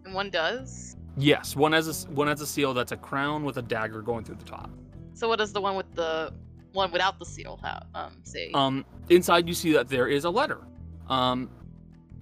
and 0.06 0.14
one 0.14 0.32
does. 0.32 0.98
Yes, 1.18 1.56
one 1.56 1.72
has 1.74 2.06
a 2.06 2.10
one 2.10 2.28
has 2.28 2.42
a 2.42 2.48
seal 2.48 2.74
that's 2.74 2.92
a 2.92 2.98
crown 2.98 3.44
with 3.44 3.58
a 3.58 3.62
dagger 3.62 4.02
going 4.02 4.26
through 4.26 4.38
the 4.38 4.46
top. 4.46 4.72
So 5.14 5.28
what 5.28 5.38
does 5.38 5.54
the 5.54 5.62
one 5.62 5.76
with 5.76 5.94
the 5.94 6.34
one 6.74 6.92
without 6.92 7.20
the 7.20 7.26
seal 7.26 7.60
have? 7.64 7.86
Um, 7.94 8.18
say. 8.24 8.52
Um, 8.54 8.86
inside 9.10 9.48
you 9.48 9.54
see 9.54 9.72
that 9.74 9.88
there 9.88 10.08
is 10.08 10.26
a 10.26 10.30
letter. 10.30 10.62
Um, 11.10 11.50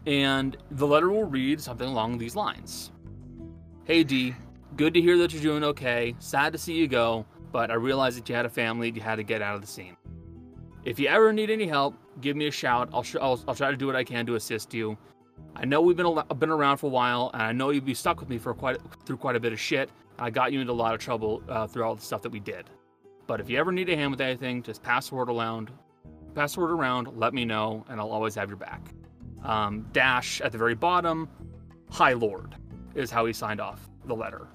and 0.06 0.58
the 0.72 0.88
letter 0.88 1.10
will 1.10 1.26
read 1.26 1.60
something 1.62 1.88
along 1.88 2.18
these 2.18 2.36
lines. 2.36 2.92
Hey 3.84 4.04
D, 4.04 4.34
good 4.76 4.94
to 4.94 5.02
hear 5.02 5.18
that 5.18 5.34
you're 5.34 5.42
doing 5.42 5.64
okay. 5.64 6.16
Sad 6.20 6.54
to 6.54 6.58
see 6.58 6.74
you 6.74 6.88
go, 6.88 7.26
but 7.52 7.70
I 7.70 7.76
realize 7.76 8.16
that 8.16 8.28
you 8.30 8.36
had 8.36 8.46
a 8.46 8.50
family 8.50 8.90
you 8.90 9.02
had 9.02 9.16
to 9.16 9.24
get 9.24 9.42
out 9.42 9.56
of 9.56 9.62
the 9.62 9.68
scene. 9.68 9.98
If 10.86 11.00
you 11.00 11.10
ever 11.10 11.34
need 11.34 11.50
any 11.50 11.68
help, 11.68 11.96
give 12.22 12.38
me 12.38 12.48
a 12.48 12.52
shout. 12.52 12.90
I'll, 12.94 13.04
sh- 13.04 13.18
I'll, 13.20 13.44
I'll 13.48 13.56
try 13.56 13.72
to 13.72 13.78
do 13.78 13.88
what 13.88 13.96
I 13.96 14.06
can 14.06 14.26
to 14.28 14.36
assist 14.36 14.74
you. 14.74 14.98
I 15.56 15.66
know 15.66 15.82
we've 15.82 15.98
been 15.98 16.06
al- 16.06 16.24
been 16.24 16.50
around 16.50 16.78
for 16.78 16.88
a 16.88 16.90
while, 16.90 17.30
and 17.34 17.44
I 17.44 17.52
know 17.52 17.72
you'd 17.72 17.86
be 17.86 17.94
stuck 17.94 18.20
with 18.20 18.30
me 18.30 18.38
for 18.38 18.54
quite 18.54 18.78
through 19.06 19.18
quite 19.18 19.36
a 19.36 19.40
bit 19.40 19.52
of 19.52 19.60
shit. 19.60 19.90
I 20.18 20.30
got 20.30 20.54
you 20.54 20.62
into 20.62 20.72
a 20.72 20.74
lot 20.74 20.94
of 20.94 21.00
trouble 21.00 21.44
uh, 21.50 21.68
through 21.68 21.84
all 21.84 21.96
the 21.96 22.02
stuff 22.02 22.22
that 22.22 22.32
we 22.32 22.40
did. 22.40 22.70
But 23.28 23.42
if 23.42 23.50
you 23.50 23.58
ever 23.60 23.72
need 23.72 23.90
a 23.90 23.96
hand 23.96 24.12
with 24.12 24.22
anything, 24.22 24.64
just 24.64 24.82
pass 24.82 25.10
the 25.10 25.16
word 25.16 25.30
around. 25.30 25.72
Pass 26.38 26.54
the 26.54 26.60
word 26.60 26.70
around. 26.70 27.18
Let 27.18 27.34
me 27.34 27.46
know, 27.46 27.84
and 27.90 28.00
I'll 28.00 28.12
always 28.12 28.36
have 28.36 28.48
your 28.48 28.58
back. 28.58 28.92
Um, 29.44 29.88
dash 29.92 30.40
at 30.40 30.52
the 30.52 30.58
very 30.60 30.76
bottom. 30.76 31.28
High 31.90 32.14
Lord 32.14 32.54
is 32.94 33.10
how 33.10 33.26
he 33.26 33.34
signed 33.34 33.60
off 33.60 33.90
the 34.06 34.14
letter. 34.16 34.48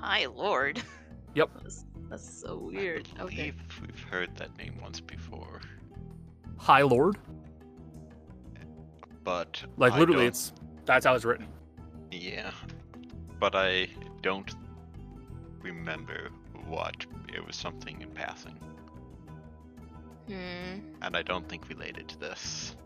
Hi, 0.00 0.26
Lord. 0.26 0.80
Yep. 1.34 1.50
That's, 1.64 1.84
that's 2.08 2.40
so 2.42 2.56
weird. 2.72 3.08
I 3.18 3.22
Okay. 3.24 3.50
believe 3.50 3.54
we've 3.80 4.00
heard 4.04 4.36
that 4.36 4.56
name 4.56 4.78
once 4.80 5.00
before, 5.00 5.60
High 6.58 6.82
Lord. 6.82 7.16
but 9.24 9.60
Like 9.76 9.94
I 9.94 9.98
literally, 9.98 10.26
it's 10.26 10.52
that's 10.84 11.04
how 11.04 11.16
it's 11.16 11.24
written. 11.24 11.48
yeah, 12.12 12.52
but 13.40 13.56
I 13.56 13.88
don't 14.22 14.48
remember 15.60 16.28
what. 16.68 17.04
It 17.34 17.44
was 17.44 17.56
something 17.56 18.00
in 18.00 18.10
passing, 18.10 18.56
Hmm. 20.26 20.80
and 21.02 21.16
I 21.16 21.22
don't 21.22 21.46
think 21.48 21.68
related 21.68 22.08
to 22.08 22.18
this. 22.18 22.76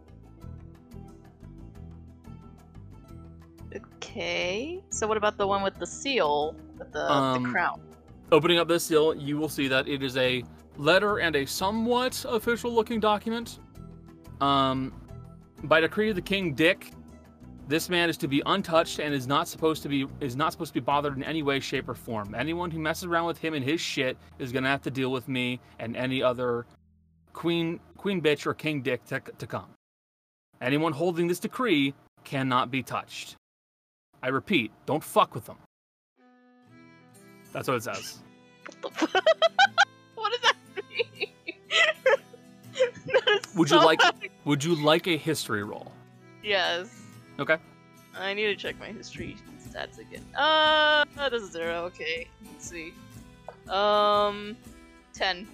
Okay. 3.97 4.83
So 4.91 5.07
what 5.07 5.17
about 5.17 5.36
the 5.36 5.47
one 5.47 5.62
with 5.62 5.78
the 5.78 5.86
seal 5.86 6.57
with 6.78 6.92
the, 6.92 7.10
Um, 7.10 7.44
the 7.44 7.50
crown? 7.50 7.81
Opening 8.33 8.58
up 8.58 8.68
this 8.68 8.84
seal, 8.84 9.15
you 9.15 9.39
will 9.39 9.49
see 9.49 9.68
that 9.68 9.89
it 9.89 10.02
is 10.02 10.17
a 10.17 10.42
letter 10.76 11.18
and 11.18 11.36
a 11.36 11.47
somewhat 11.47 12.25
official 12.28 12.73
looking 12.73 13.00
document. 13.00 13.60
Um, 14.41 14.92
by 15.65 15.81
decree 15.81 16.10
of 16.10 16.17
the 16.17 16.23
King 16.23 16.55
Dick, 16.55 16.92
this 17.67 17.89
man 17.91 18.08
is 18.08 18.17
to 18.18 18.28
be 18.28 18.42
untouched 18.47 18.99
and 18.99 19.12
is 19.12 19.26
not 19.26 19.49
supposed 19.49 19.83
to 19.83 19.89
be 19.89 20.07
is 20.20 20.36
not 20.36 20.52
supposed 20.52 20.73
to 20.73 20.81
be 20.81 20.84
bothered 20.84 21.17
in 21.17 21.23
any 21.23 21.42
way, 21.42 21.60
shape, 21.60 21.89
or 21.89 21.94
form. 21.94 22.34
Anyone 22.34 22.70
who 22.70 22.78
messes 22.78 23.05
around 23.05 23.26
with 23.26 23.39
him 23.39 23.55
and 23.55 23.65
his 23.65 23.81
shit 23.81 24.17
is 24.39 24.52
gonna 24.52 24.68
have 24.68 24.83
to 24.83 24.91
deal 24.91 25.10
with 25.10 25.28
me 25.28 25.60
and 25.78 25.97
any 25.97 26.23
other 26.23 26.67
queen 27.32 27.81
queen 27.97 28.20
bitch 28.20 28.47
or 28.47 28.55
king 28.55 28.82
dick 28.82 29.05
to, 29.07 29.20
to 29.20 29.47
come. 29.47 29.66
Anyone 30.60 30.92
holding 30.92 31.28
this 31.28 31.39
decree 31.39 31.94
cannot 32.24 32.70
be 32.70 32.82
touched. 32.82 33.36
I 34.23 34.28
repeat, 34.28 34.73
don't 34.86 35.02
fuck 35.02 35.34
with 35.34 35.44
them. 35.44 35.57
That's 37.52 37.68
what 37.68 37.76
it 37.76 37.82
says. 37.84 38.18
what 38.82 40.32
does 40.32 40.40
that 40.42 40.57
mean? 40.76 41.28
That 43.07 43.48
Would 43.57 43.70
you 43.70 43.84
like 43.84 44.00
would 44.44 44.62
you 44.62 44.74
like 44.76 45.08
a 45.08 45.16
history 45.16 45.65
roll? 45.65 45.90
Yes. 46.42 47.02
Okay. 47.40 47.57
I 48.16 48.34
need 48.34 48.47
to 48.47 48.57
check 48.57 48.78
my 48.78 48.86
history 48.86 49.36
stats 49.68 49.98
again. 49.98 50.24
Uh, 50.34 51.05
that 51.16 51.32
is 51.32 51.50
zero. 51.50 51.84
Okay, 51.84 52.28
let's 52.44 52.68
see. 52.68 52.92
Um, 53.68 54.57
ten. 55.12 55.47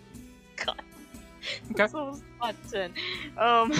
God. 0.64 0.80
Okay. 1.78 2.20
Not 2.40 2.54
ten. 2.70 2.92
Um. 3.38 3.72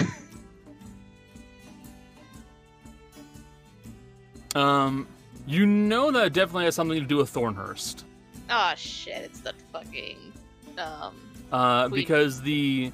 Um 4.55 5.07
you 5.45 5.65
know 5.65 6.11
that 6.11 6.27
it 6.27 6.33
definitely 6.33 6.65
has 6.65 6.75
something 6.75 6.99
to 6.99 7.05
do 7.05 7.17
with 7.17 7.29
Thornhurst. 7.29 8.03
Ah, 8.49 8.73
shit! 8.75 9.23
It's 9.23 9.39
that 9.41 9.55
fucking. 9.71 10.33
Um. 10.77 11.15
Uh, 11.51 11.87
Queen. 11.87 12.01
because 12.01 12.41
the 12.41 12.91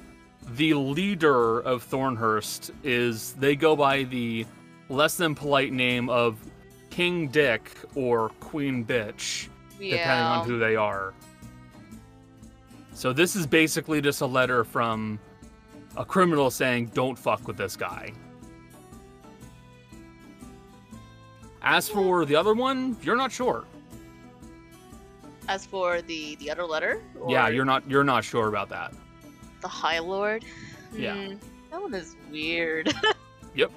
the 0.52 0.74
leader 0.74 1.60
of 1.60 1.82
Thornhurst 1.82 2.70
is 2.84 3.32
they 3.34 3.56
go 3.56 3.74
by 3.74 4.04
the 4.04 4.46
less 4.88 5.16
than 5.16 5.34
polite 5.34 5.72
name 5.72 6.08
of 6.08 6.38
King 6.90 7.28
Dick 7.28 7.70
or 7.96 8.28
Queen 8.40 8.84
Bitch, 8.84 9.48
depending 9.90 10.26
on 10.26 10.46
who 10.46 10.58
they 10.58 10.76
are. 10.76 11.12
So 12.94 13.12
this 13.12 13.36
is 13.36 13.46
basically 13.46 14.00
just 14.00 14.20
a 14.20 14.26
letter 14.26 14.64
from 14.64 15.18
a 15.96 16.04
criminal 16.04 16.50
saying, 16.50 16.92
"Don't 16.94 17.18
fuck 17.18 17.46
with 17.46 17.56
this 17.56 17.76
guy." 17.76 18.12
As 21.62 21.88
for 21.88 22.24
the 22.24 22.36
other 22.36 22.54
one, 22.54 22.96
you're 23.02 23.16
not 23.16 23.32
sure. 23.32 23.64
As 25.48 25.66
for 25.66 26.02
the 26.02 26.36
the 26.36 26.50
other 26.50 26.64
letter. 26.64 27.02
Yeah, 27.28 27.48
you're 27.48 27.64
not 27.64 27.88
you're 27.88 28.04
not 28.04 28.24
sure 28.24 28.48
about 28.48 28.68
that. 28.70 28.94
The 29.60 29.68
High 29.68 29.98
Lord. 29.98 30.44
Yeah. 30.92 31.14
Hmm, 31.14 31.34
that 31.70 31.82
one 31.82 31.94
is 31.94 32.16
weird. 32.30 32.92
Yep. 33.56 33.70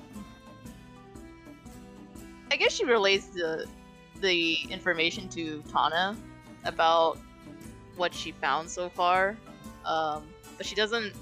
I 2.49 2.55
guess 2.55 2.73
she 2.73 2.83
relays 2.83 3.27
the 3.27 3.67
the 4.21 4.55
information 4.71 5.29
to 5.29 5.61
Tana 5.71 6.17
about 6.65 7.19
what 7.98 8.14
she 8.14 8.32
found 8.32 8.69
so 8.69 8.90
far, 8.90 9.35
um, 9.85 10.24
but 10.58 10.66
she 10.66 10.76
doesn't 10.76 11.14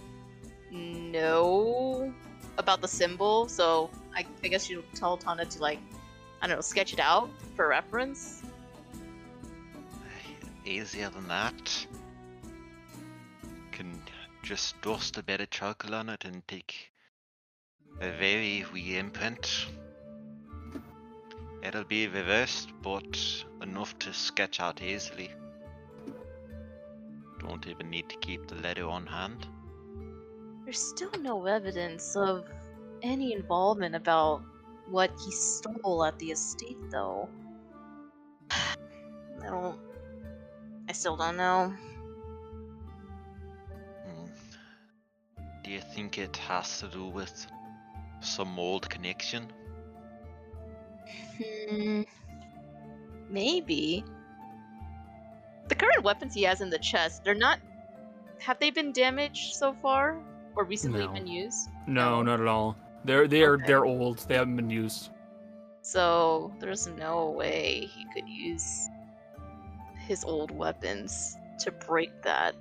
know 0.72 2.14
about 2.58 2.82
the 2.82 2.88
symbol. 2.88 3.48
So 3.48 3.90
I, 4.16 4.26
I 4.44 4.48
guess 4.48 4.66
she'll 4.66 4.84
tell 4.94 5.18
Tana 5.18 5.46
to 5.46 5.60
like 5.62 5.80
I 6.42 6.48
don't 6.48 6.58
know, 6.58 6.62
sketch 6.62 6.94
it 6.94 7.00
out 7.00 7.30
for 7.56 7.68
reference? 7.68 8.44
Easier 10.66 11.10
than 11.10 11.28
that. 11.28 11.88
Can 13.72 14.02
just 14.44 14.80
dust 14.82 15.18
a 15.18 15.24
bit 15.24 15.42
of 15.42 15.50
charcoal 15.50 15.96
on 15.96 16.10
it 16.10 16.26
and 16.26 16.48
take 16.48 16.92
a 18.00 18.12
very 18.12 18.66
wee 18.74 18.98
imprint. 18.98 19.68
It'll 21.64 21.84
be 21.84 22.08
reversed, 22.08 22.70
but 22.84 23.44
enough 23.62 23.98
to 24.00 24.14
sketch 24.14 24.60
out 24.60 24.82
easily. 24.84 25.32
Don't 27.48 27.68
even 27.68 27.90
need 27.90 28.10
to 28.10 28.18
keep 28.18 28.48
the 28.48 28.56
letter 28.56 28.88
on 28.88 29.06
hand. 29.06 29.46
There's 30.64 30.80
still 30.80 31.12
no 31.22 31.46
evidence 31.46 32.16
of 32.16 32.46
any 33.04 33.34
involvement 33.34 33.94
about 33.96 34.42
what 34.90 35.12
he 35.24 35.32
stole 35.32 36.04
at 36.04 36.18
the 36.18 36.32
estate, 36.32 36.78
though. 36.90 37.30
I 38.50 38.76
don't. 39.44 39.80
I 40.90 40.92
still 40.92 41.16
don't 41.16 41.38
know. 41.38 41.74
Hmm. 44.06 44.26
Do 45.64 45.70
you 45.70 45.82
think 45.82 46.18
it 46.18 46.36
has 46.38 46.80
to 46.80 46.88
do 46.88 47.06
with 47.06 47.46
some 48.22 48.58
old 48.58 48.90
connection? 48.90 49.52
Hmm. 51.38 52.02
Maybe. 53.30 54.04
The 55.68 55.76
current 55.76 56.04
weapons 56.04 56.34
he 56.34 56.44
has 56.44 56.62
in 56.62 56.70
the 56.70 56.80
chest, 56.80 57.24
they're 57.24 57.34
not. 57.34 57.60
Have 58.40 58.60
they 58.60 58.70
been 58.70 58.92
damaged 58.92 59.56
so 59.56 59.74
far? 59.74 60.22
Or 60.56 60.64
recently 60.66 61.06
No. 61.06 61.12
been 61.14 61.28
used? 61.28 61.70
No, 61.88 62.22
not 62.22 62.40
at 62.40 62.48
all. 62.48 62.78
They're 63.04 63.28
they're 63.28 63.54
Okay. 63.54 63.66
they're 63.68 63.86
old. 63.86 64.20
They 64.20 64.36
haven't 64.36 64.56
been 64.56 64.70
used. 64.70 65.10
So 65.82 66.52
there's 66.60 66.88
no 66.88 67.30
way 67.32 67.88
he 67.94 68.06
could 68.14 68.28
use 68.28 68.90
his 70.08 70.24
old 70.24 70.52
weapons 70.52 71.38
to 71.60 71.72
break 71.72 72.10
that. 72.24 72.56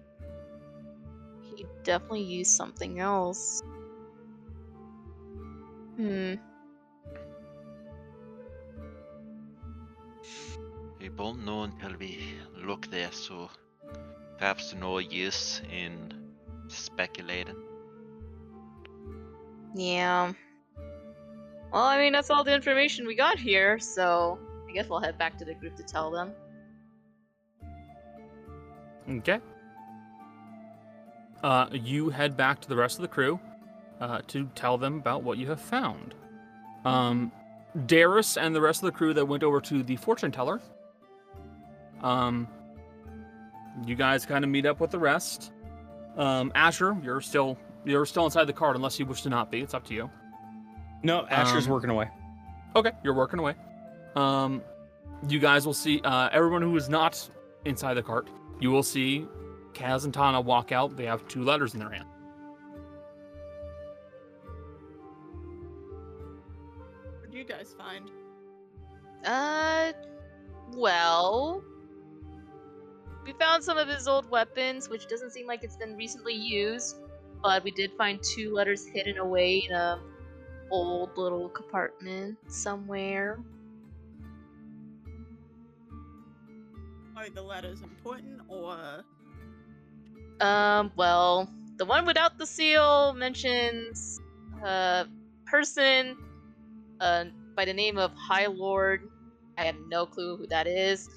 He 1.43 1.67
definitely 1.83 2.23
used 2.23 2.51
something 2.53 3.01
else. 3.01 3.63
Hmm. 5.97 6.35
We 11.05 11.11
won't 11.11 11.45
know 11.45 11.65
until 11.65 11.95
we 12.01 12.19
look 12.65 12.91
there, 12.91 13.13
so 13.13 13.51
perhaps 14.39 14.75
no 14.75 14.97
use 15.01 15.61
in 15.71 16.15
speculating. 16.69 17.57
Yeah. 19.75 20.33
Well, 21.71 21.83
I 21.83 21.99
mean, 21.99 22.15
that's 22.15 22.31
all 22.31 22.43
the 22.43 22.55
information 22.55 23.07
we 23.07 23.15
got 23.15 23.39
here, 23.39 23.79
so 23.79 24.39
I 24.67 24.73
guess 24.73 24.89
we'll 24.89 25.01
head 25.01 25.19
back 25.19 25.37
to 25.41 25.45
the 25.45 25.53
group 25.53 25.77
to 25.77 25.83
tell 25.83 26.11
them. 26.11 26.33
Okay. 29.07 29.41
Uh, 31.43 31.67
you 31.71 32.09
head 32.09 32.35
back 32.35 32.63
to 32.63 32.69
the 32.71 32.77
rest 32.77 32.97
of 32.97 33.03
the 33.03 33.09
crew 33.09 33.39
uh, 34.01 34.23
to 34.29 34.49
tell 34.55 34.79
them 34.79 34.97
about 35.01 35.23
what 35.23 35.37
you 35.37 35.49
have 35.51 35.61
found. 35.61 36.15
Um, 36.87 37.31
Darius 37.85 38.39
and 38.39 38.57
the 38.57 38.63
rest 38.63 38.83
of 38.83 38.87
the 38.87 38.93
crew 38.93 39.13
that 39.13 39.27
went 39.27 39.43
over 39.43 39.61
to 39.61 39.83
the 39.83 39.97
fortune 39.97 40.33
teller. 40.33 40.63
Um, 42.05 42.47
you 43.87 43.95
guys 43.97 44.25
kind 44.27 44.45
of 44.45 44.51
meet 44.51 44.67
up 44.67 44.79
with 44.79 44.91
the 44.91 44.99
rest. 44.99 45.53
Um, 46.17 46.53
Asher, 46.55 46.97
you're 47.03 47.21
still 47.21 47.59
you're 47.85 48.07
still 48.07 48.25
inside 48.25 48.45
the 48.45 48.53
cart 48.53 48.77
unless 48.77 48.99
you 49.01 49.07
wish 49.07 49.23
to 49.23 49.31
not 49.31 49.51
be. 49.51 49.61
It's 49.61 49.75
up 49.75 49.85
to 49.87 49.95
you. 49.95 50.11
No, 51.03 51.27
Asher's 51.27 51.67
Um, 51.67 51.73
working 51.73 51.91
away. 51.91 52.09
Okay, 52.77 52.93
you're 53.03 53.15
working 53.15 53.41
away. 53.41 53.55
Um, 54.17 54.63
you 55.29 55.39
guys 55.39 55.67
will 55.67 55.75
see 55.75 56.01
uh, 56.03 56.29
everyone 56.33 56.63
who 56.63 56.77
is 56.77 56.89
not 56.89 57.29
inside 57.65 57.95
the 57.95 58.03
cart. 58.03 58.29
You 58.61 58.71
will 58.71 58.83
see 58.83 59.27
Kaz 59.73 60.05
and 60.05 60.15
Tana 60.15 60.41
walk 60.41 60.73
out. 60.73 60.97
They 60.97 61.07
have 61.07 61.27
two 61.29 61.43
letters 61.43 61.75
in 61.75 61.81
their 61.81 61.91
hand. 61.91 62.07
What 67.21 67.31
do 67.31 67.39
you 67.39 67.45
guys 67.45 67.75
find? 67.77 68.11
Uh, 69.25 69.93
well, 70.77 71.63
we 73.25 73.33
found 73.33 73.65
some 73.65 73.79
of 73.79 73.89
his 73.89 74.07
old 74.07 74.31
weapons, 74.31 74.89
which 74.89 75.07
doesn't 75.09 75.31
seem 75.31 75.47
like 75.47 75.65
it's 75.65 75.77
been 75.77 75.97
recently 75.97 76.35
used, 76.35 76.97
but 77.43 77.65
we 77.65 77.71
did 77.71 77.93
find 77.97 78.23
two 78.23 78.53
letters 78.55 78.87
hidden 78.87 79.19
away 79.19 79.65
in 79.69 79.75
a 79.75 80.01
old 80.71 81.17
little 81.17 81.49
compartment 81.49 82.39
somewhere. 82.49 83.39
Are 87.17 87.31
the 87.31 87.43
letters 87.43 87.81
important 87.83 88.43
or 88.49 89.05
Um, 90.41 90.93
well, 90.97 91.49
the 91.77 91.85
one 91.85 92.07
without 92.07 92.39
the 92.39 92.47
seal 92.47 93.15
mentions 93.15 94.21
a 94.65 95.07
person 95.47 96.17
uh, 97.01 97.27
by 97.55 97.65
the 97.65 97.73
name 97.73 97.99
of 97.99 98.13
High 98.15 98.47
Lord. 98.47 99.09
I 99.57 99.65
have 99.65 99.77
no 99.89 100.07
clue 100.07 100.37
who 100.37 100.47
that 100.49 100.67
is. 100.67 101.09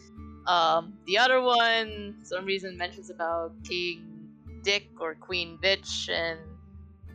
Um, 0.48 0.94
the 1.06 1.18
other 1.18 1.42
one, 1.42 2.16
for 2.20 2.26
some 2.26 2.46
reason, 2.46 2.78
mentions 2.78 3.10
about 3.10 3.52
King 3.66 4.30
Dick 4.64 4.88
or 5.00 5.14
Queen 5.16 5.60
Bitch, 5.62 6.10
and 6.10 6.40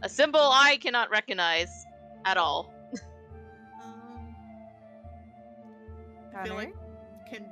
a 0.03 0.09
symbol 0.09 0.41
I 0.41 0.77
cannot 0.81 1.11
recognize 1.11 1.71
at 2.27 2.37
all. 2.37 2.73
um 2.93 3.01
I 6.37 6.45
feel 6.45 6.55
like 6.55 6.75
can 7.29 7.47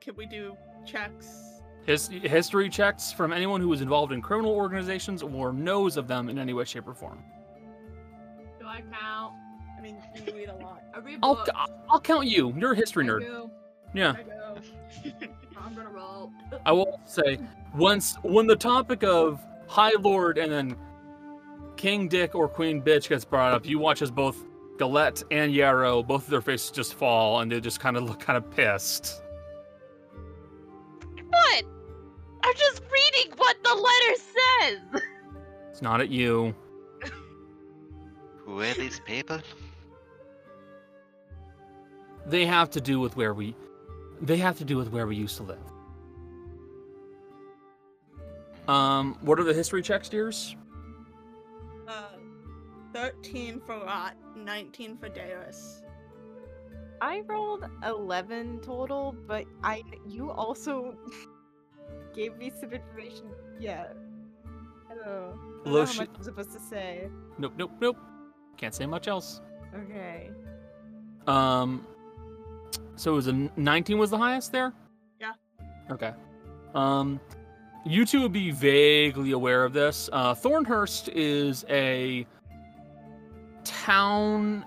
can 0.00 0.16
we 0.16 0.26
do 0.26 0.56
checks? 0.86 1.60
His 1.86 2.08
history 2.08 2.70
checks 2.70 3.12
from 3.12 3.32
anyone 3.32 3.60
who 3.60 3.70
is 3.74 3.82
involved 3.82 4.12
in 4.12 4.22
criminal 4.22 4.52
organizations 4.52 5.22
or 5.22 5.52
knows 5.52 5.98
of 5.98 6.08
them 6.08 6.30
in 6.30 6.38
any 6.38 6.54
way, 6.54 6.64
shape, 6.64 6.88
or 6.88 6.94
form. 6.94 7.22
Do 8.58 8.66
I 8.66 8.82
count? 8.90 9.34
I 9.78 9.82
mean, 9.82 9.98
you 10.26 10.34
read 10.34 10.48
a 10.48 10.54
lot. 10.54 10.82
I 10.94 10.98
read 11.00 11.18
I'll. 11.22 11.46
I'll 11.90 12.00
count 12.00 12.26
you. 12.26 12.54
You're 12.56 12.72
a 12.72 12.76
history 12.76 13.04
I 13.04 13.08
nerd. 13.08 13.20
do. 13.20 13.50
Yeah. 13.92 14.14
I 15.04 15.08
do. 15.20 15.28
I'm 15.56 15.74
gonna 15.74 15.90
roll. 15.90 16.32
I 16.66 16.72
will 16.72 17.00
say 17.06 17.38
once 17.74 18.16
when 18.22 18.46
the 18.46 18.56
topic 18.56 19.02
of 19.02 19.44
High 19.66 19.94
Lord 19.98 20.38
and 20.38 20.52
then 20.52 20.76
King 21.76 22.08
Dick 22.08 22.34
or 22.34 22.48
Queen 22.48 22.82
Bitch 22.82 23.08
gets 23.08 23.24
brought 23.24 23.52
up, 23.52 23.66
you 23.66 23.78
watch 23.78 24.02
as 24.02 24.10
both 24.10 24.44
Galette 24.78 25.22
and 25.30 25.52
Yarrow, 25.52 26.02
both 26.02 26.24
of 26.24 26.30
their 26.30 26.40
faces 26.40 26.70
just 26.70 26.94
fall 26.94 27.40
and 27.40 27.50
they 27.50 27.60
just 27.60 27.80
kind 27.80 27.96
of 27.96 28.04
look 28.04 28.20
kind 28.20 28.36
of 28.36 28.50
pissed. 28.50 29.22
What? 31.28 31.64
I'm 32.42 32.54
just 32.56 32.82
reading 32.92 33.32
what 33.36 33.56
the 33.64 33.74
letter 33.74 34.20
says! 34.60 35.02
It's 35.70 35.82
not 35.82 36.00
at 36.00 36.10
you. 36.10 36.54
Who 38.44 38.60
are 38.60 38.74
these 38.74 39.00
people? 39.00 39.40
They 42.26 42.46
have 42.46 42.70
to 42.70 42.80
do 42.80 43.00
with 43.00 43.16
where 43.16 43.34
we 43.34 43.56
they 44.26 44.38
have 44.38 44.58
to 44.58 44.64
do 44.64 44.76
with 44.76 44.90
where 44.90 45.06
we 45.06 45.16
used 45.16 45.36
to 45.36 45.42
live. 45.42 45.58
Um, 48.66 49.18
what 49.20 49.38
are 49.38 49.44
the 49.44 49.52
history 49.52 49.82
checks, 49.82 50.08
dears? 50.08 50.56
Uh, 51.86 52.16
thirteen 52.92 53.60
for 53.60 53.76
Rot, 53.84 54.14
nineteen 54.34 54.96
for 54.96 55.08
Darius. 55.08 55.82
I 57.00 57.20
rolled 57.26 57.64
11 57.84 58.60
total, 58.60 59.14
but 59.26 59.44
I 59.62 59.82
you 60.06 60.30
also 60.30 60.96
gave 62.14 62.38
me 62.38 62.50
some 62.58 62.72
information. 62.72 63.26
Yeah. 63.60 63.88
I 64.90 64.94
don't 64.94 65.04
know. 65.04 65.38
I 65.60 65.64
don't 65.64 65.74
know 65.74 65.84
how 65.84 65.92
much 65.94 66.08
I'm 66.16 66.22
supposed 66.22 66.52
to 66.52 66.60
say. 66.60 67.08
Nope, 67.36 67.52
nope, 67.58 67.72
nope. 67.80 67.98
Can't 68.56 68.74
say 68.74 68.86
much 68.86 69.08
else. 69.08 69.42
Okay. 69.74 70.30
Um, 71.26 71.86
so 72.96 73.12
it 73.12 73.14
was 73.16 73.26
a 73.28 73.30
n- 73.30 73.50
19 73.56 73.98
was 73.98 74.10
the 74.10 74.18
highest 74.18 74.52
there? 74.52 74.72
Yeah. 75.20 75.32
Okay. 75.90 76.12
Um, 76.74 77.20
you 77.84 78.06
two 78.06 78.22
would 78.22 78.32
be 78.32 78.50
vaguely 78.50 79.32
aware 79.32 79.64
of 79.64 79.72
this. 79.72 80.08
Uh, 80.12 80.34
Thornhurst 80.34 81.10
is 81.14 81.64
a 81.68 82.26
town, 83.64 84.64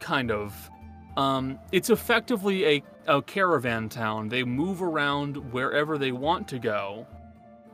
kind 0.00 0.30
of. 0.30 0.70
Um, 1.16 1.58
it's 1.72 1.90
effectively 1.90 2.64
a, 2.66 2.82
a 3.06 3.22
caravan 3.22 3.88
town. 3.88 4.28
They 4.28 4.44
move 4.44 4.82
around 4.82 5.36
wherever 5.52 5.98
they 5.98 6.12
want 6.12 6.48
to 6.48 6.58
go, 6.58 7.06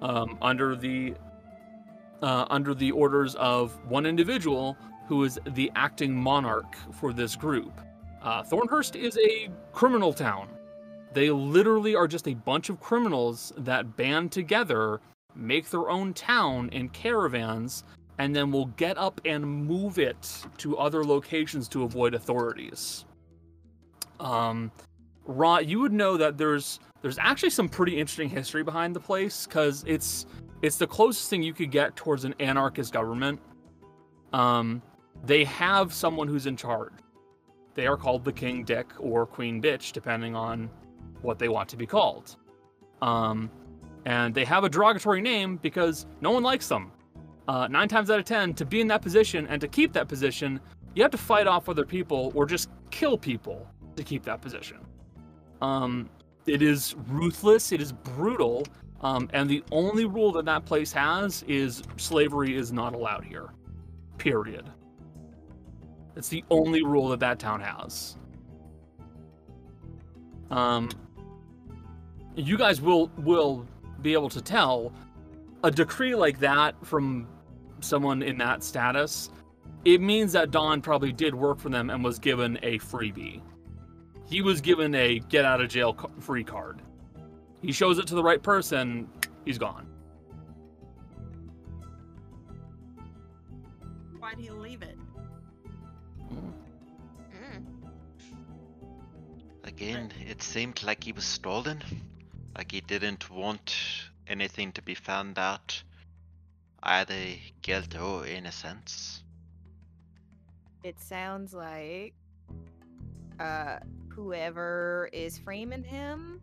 um, 0.03 0.39
under 0.41 0.75
the 0.75 1.15
uh, 2.23 2.47
under 2.51 2.75
the 2.75 2.91
orders 2.91 3.37
of 3.37 3.79
one 3.89 4.05
individual 4.05 4.77
who 5.07 5.23
is 5.25 5.39
the 5.55 5.71
acting 5.77 6.15
monarch 6.15 6.77
for 6.93 7.13
this 7.13 7.37
group. 7.37 7.81
Uh, 8.23 8.43
Thornhurst 8.43 8.97
is 8.97 9.17
a 9.19 9.49
criminal 9.73 10.13
town. 10.13 10.49
They 11.13 11.31
literally 11.31 11.95
are 11.95 12.09
just 12.09 12.29
a 12.29 12.35
bunch 12.35 12.69
of 12.69 12.81
criminals 12.81 13.53
that 13.59 13.97
band 13.97 14.33
together, 14.33 15.01
make 15.35 15.71
their 15.71 15.89
own 15.89 16.13
town 16.15 16.69
in 16.71 16.89
caravans, 16.91 17.85
and 18.19 18.35
then 18.35 18.51
will 18.51 18.67
get 18.67 18.99
up 18.99 19.21
and 19.25 19.47
move 19.47 19.99
it 19.99 20.47
to 20.59 20.77
other 20.77 21.05
locations 21.05 21.69
to 21.69 21.85
avoid 21.85 22.15
authorities. 22.15 23.05
Um, 24.21 24.73
you 25.63 25.81
would 25.81 25.93
know 25.93 26.17
that 26.17 26.37
there's 26.37 26.81
there's 27.01 27.19
actually 27.19 27.51
some 27.51 27.69
pretty 27.69 27.99
interesting 27.99 28.29
history 28.29 28.65
behind 28.65 28.95
the 28.97 29.01
place 29.01 29.47
because 29.47 29.85
it's 29.87 30.27
it's 30.63 30.77
the 30.77 30.87
closest 30.87 31.31
thing 31.31 31.43
you 31.43 31.53
could 31.53 31.71
get 31.71 31.95
towards 31.95 32.25
an 32.25 32.35
anarchist 32.41 32.93
government. 32.93 33.41
Um, 34.33 34.83
they 35.25 35.45
have 35.45 35.93
someone 35.93 36.27
who's 36.27 36.47
in 36.47 36.57
charge. 36.57 36.93
They 37.79 37.87
are 37.87 37.97
called 37.97 38.25
the 38.25 38.33
King 38.33 38.65
Dick 38.65 38.93
or 38.99 39.25
Queen 39.25 39.63
Bitch, 39.63 39.93
depending 39.93 40.35
on 40.35 40.69
what 41.23 41.39
they 41.39 41.49
want 41.49 41.69
to 41.69 41.77
be 41.77 41.87
called. 41.87 42.35
Um, 43.03 43.49
and 44.05 44.35
they 44.35 44.45
have 44.47 44.65
a 44.65 44.69
derogatory 44.69 45.21
name 45.21 45.59
because 45.59 46.05
no 46.21 46.33
one 46.33 46.43
likes 46.43 46.67
them. 46.67 46.91
Uh, 47.47 47.69
nine 47.69 47.87
times 47.87 48.11
out 48.11 48.19
of 48.19 48.25
ten, 48.25 48.53
to 48.55 48.65
be 48.67 48.81
in 48.81 48.89
that 48.89 49.01
position 49.01 49.47
and 49.47 49.61
to 49.61 49.69
keep 49.69 49.93
that 49.93 50.09
position, 50.09 50.59
you 50.97 51.05
have 51.05 51.13
to 51.13 51.19
fight 51.19 51.47
off 51.47 51.69
other 51.69 51.85
people 51.87 52.33
or 52.35 52.47
just 52.47 52.69
kill 52.91 53.17
people 53.17 53.65
to 53.95 54.03
keep 54.03 54.25
that 54.25 54.41
position. 54.41 54.79
Um, 55.63 56.11
it 56.47 56.63
is 56.63 56.97
ruthless, 57.07 57.71
it 57.71 57.81
is 57.81 57.93
brutal, 57.93 58.67
um, 59.03 59.31
and 59.33 59.49
the 59.49 59.63
only 59.71 60.05
rule 60.05 60.33
that 60.33 60.47
that 60.47 60.65
place 60.65 60.91
has 60.95 61.45
is 61.47 61.85
slavery 61.97 62.57
is 62.57 62.73
not 62.73 62.93
allowed 62.93 63.23
here. 63.23 63.51
Period. 64.17 64.69
It's 66.19 66.29
the 66.29 66.45
only 66.51 66.83
rule 66.83 67.09
that 67.11 67.21
that 67.21 67.39
town 67.39 67.61
has. 67.61 68.17
Um, 70.51 70.91
you 72.35 72.59
guys 72.59 72.81
will 72.81 73.09
will 73.19 73.65
be 74.03 74.15
able 74.15 74.29
to 74.31 74.43
tell 74.43 74.93
a 75.63 75.71
decree 75.71 76.17
like 76.17 76.41
that 76.41 76.75
from 76.85 77.29
someone 77.81 78.23
in 78.23 78.37
that 78.39 78.65
status. 78.65 79.31
It 79.85 80.01
means 80.01 80.33
that 80.33 80.51
Don 80.51 80.83
probably 80.83 81.13
did 81.13 81.37
work 81.37 81.61
for 81.61 81.69
them 81.69 81.89
and 81.89 82.03
was 82.03 82.19
given 82.19 82.59
a 82.63 82.81
freebie. 82.81 83.41
He 84.27 84.43
was 84.43 84.61
given 84.61 84.97
a 84.97 85.21
get 85.21 85.45
out 85.45 85.61
of 85.61 85.69
jail 85.69 85.97
free 86.19 86.43
card. 86.43 86.83
He 87.63 87.71
shows 87.71 87.99
it 87.99 88.09
to 88.09 88.17
the 88.17 88.23
right 88.25 88.43
person, 88.43 89.09
he's 89.45 89.59
gone. 89.59 89.87
Why'd 94.19 94.39
he 94.39 94.51
leave 94.51 94.68
Again, 99.81 100.11
it 100.29 100.43
seemed 100.43 100.83
like 100.83 101.05
he 101.05 101.13
was 101.13 101.23
stolen. 101.23 101.81
Like 102.57 102.73
he 102.73 102.81
didn't 102.81 103.31
want 103.31 103.77
anything 104.27 104.73
to 104.73 104.83
be 104.83 104.97
found 104.97 105.39
out, 105.39 105.85
either 106.83 107.15
guilt 107.63 107.97
or 107.97 108.27
innocence. 108.27 109.23
It 110.83 110.99
sounds 110.99 111.55
like 111.55 112.15
uh 113.39 113.79
whoever 114.09 115.11
is 115.13 115.39
framing 115.39 115.85
him 115.85 116.41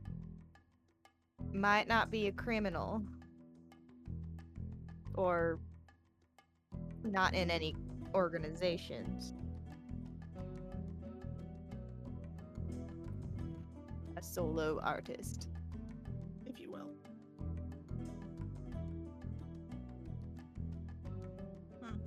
might 1.52 1.90
not 1.90 2.10
be 2.10 2.28
a 2.28 2.32
criminal 2.32 3.04
or 5.14 5.60
not 7.04 7.34
in 7.34 7.52
any 7.52 7.76
organizations. 8.14 9.34
Solo 14.26 14.80
artist. 14.84 15.50
if 16.46 16.60
you 16.60 16.72
will. 16.72 16.90
Hmm. 21.82 21.98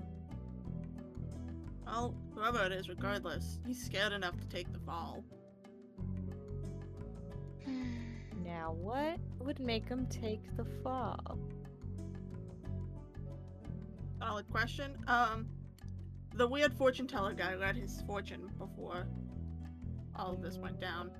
Well, 1.87 2.15
whoever 2.35 2.65
it 2.65 2.73
is, 2.73 2.89
regardless, 2.89 3.59
he's 3.67 3.85
scared 3.85 4.13
enough 4.13 4.39
to 4.39 4.47
take 4.49 4.73
the 4.73 4.81
fall. 4.81 5.25
Now, 8.45 8.73
what 8.73 9.19
would 9.41 9.61
make 9.61 9.87
him 9.87 10.07
take 10.07 10.57
the 10.57 10.65
fall? 10.83 11.39
Solid 14.19 14.49
question. 14.51 14.97
Um, 15.07 15.47
the 16.35 16.49
weird 16.49 16.73
fortune 16.73 17.07
teller 17.07 17.35
guy 17.35 17.55
read 17.55 17.77
his 17.77 18.03
fortune 18.07 18.51
before 18.59 19.07
all 20.17 20.33
of 20.33 20.43
this 20.43 20.57
went 20.59 20.81
down. 20.81 21.11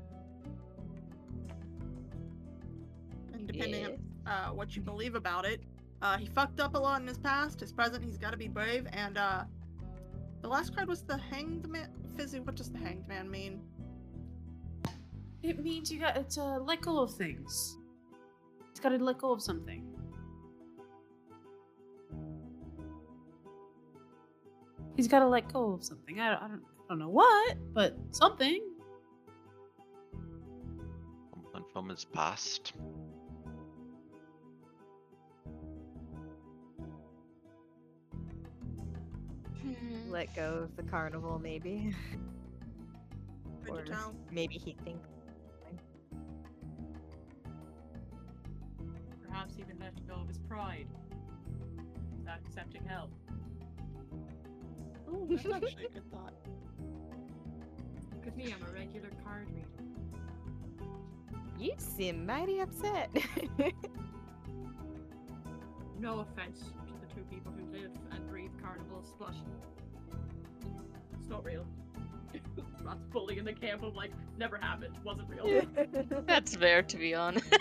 Depending 3.49 3.81
Yes. 3.83 3.99
on 4.27 4.33
uh, 4.33 4.49
what 4.51 4.77
you 4.77 4.83
believe 4.83 5.15
about 5.15 5.45
it, 5.45 5.61
uh, 6.03 6.17
he 6.17 6.27
fucked 6.27 6.61
up 6.61 6.75
a 6.75 6.79
lot 6.79 7.01
in 7.01 7.07
his 7.07 7.19
past. 7.19 7.61
His 7.61 7.73
present, 7.73 8.05
he's 8.05 8.19
got 8.19 8.31
to 8.31 8.37
be 8.37 8.47
brave. 8.49 8.87
And 8.93 9.19
uh, 9.19 9.45
the 10.43 10.49
last 10.49 10.75
card 10.77 10.89
was 10.89 11.03
the 11.03 11.17
hanged 11.19 11.69
man. 11.69 11.91
Fizzy, 12.17 12.41
what 12.41 12.55
does 12.55 12.71
the 12.71 12.79
hanged 12.79 13.09
man 13.09 13.31
mean? 13.31 13.61
It 15.43 15.63
means 15.63 15.91
you 15.91 15.99
got 16.01 16.29
to 16.31 16.45
let 16.59 16.81
go 16.83 17.01
of 17.01 17.15
things. 17.15 17.79
He's 18.71 18.81
got 18.81 18.91
to 18.91 18.99
let 18.99 19.19
go 19.19 19.33
of 19.33 19.43
something. 19.43 19.85
He's 24.97 25.07
got 25.09 25.21
to 25.21 25.29
let 25.29 25.53
go 25.53 25.73
of 25.73 25.85
something. 25.85 26.19
I 26.21 26.31
don't, 26.31 26.43
I 26.43 26.49
don't, 26.49 26.63
I 26.63 26.85
don't 26.89 26.99
know 26.99 27.09
what, 27.09 27.57
but 27.73 27.97
something. 28.11 28.61
Someone 31.33 31.65
from 31.73 31.89
his 31.89 32.05
past. 32.05 32.73
Mm-hmm. 39.69 40.11
Let 40.11 40.35
go 40.35 40.61
of 40.65 40.77
the 40.77 40.83
carnival, 40.83 41.39
maybe. 41.39 41.95
Or 43.69 43.83
tell? 43.83 44.15
maybe 44.33 44.55
he 44.55 44.75
thinks. 44.83 45.07
Perhaps 49.29 49.57
even 49.59 49.79
letting 49.79 50.07
go 50.09 50.15
of 50.15 50.27
his 50.29 50.39
pride. 50.39 50.87
Without 52.19 52.39
accepting 52.47 52.83
help. 52.87 53.11
Ooh, 55.11 55.27
that's 55.29 55.45
actually 55.45 55.85
a 55.85 55.91
good 55.91 56.11
thought. 56.11 56.33
Look 58.15 58.27
at 58.27 58.37
me, 58.39 58.55
I'm 58.55 58.67
a 58.67 58.73
regular 58.73 59.11
card 59.23 59.49
reader. 59.55 59.69
You 61.59 61.75
seem 61.77 62.25
mighty 62.25 62.61
upset. 62.61 63.11
No 66.01 66.21
offense 66.21 66.63
to 67.19 67.25
two 67.25 67.35
people 67.35 67.53
who 67.53 67.65
live 67.73 67.91
and 68.13 68.29
breathe 68.29 68.51
carnivals, 68.63 69.13
but 69.19 69.35
it's 71.19 71.29
not 71.29 71.45
real. 71.45 71.67
That's 72.85 73.05
bullying 73.11 73.39
in 73.39 73.45
the 73.45 73.53
camp 73.53 73.83
of 73.83 73.95
like 73.95 74.11
never 74.37 74.57
happened, 74.57 74.95
wasn't 75.05 75.29
real. 75.29 75.63
That's 76.27 76.57
fair, 76.57 76.83
to 76.83 76.97
be 76.97 77.15
honest. 77.15 77.47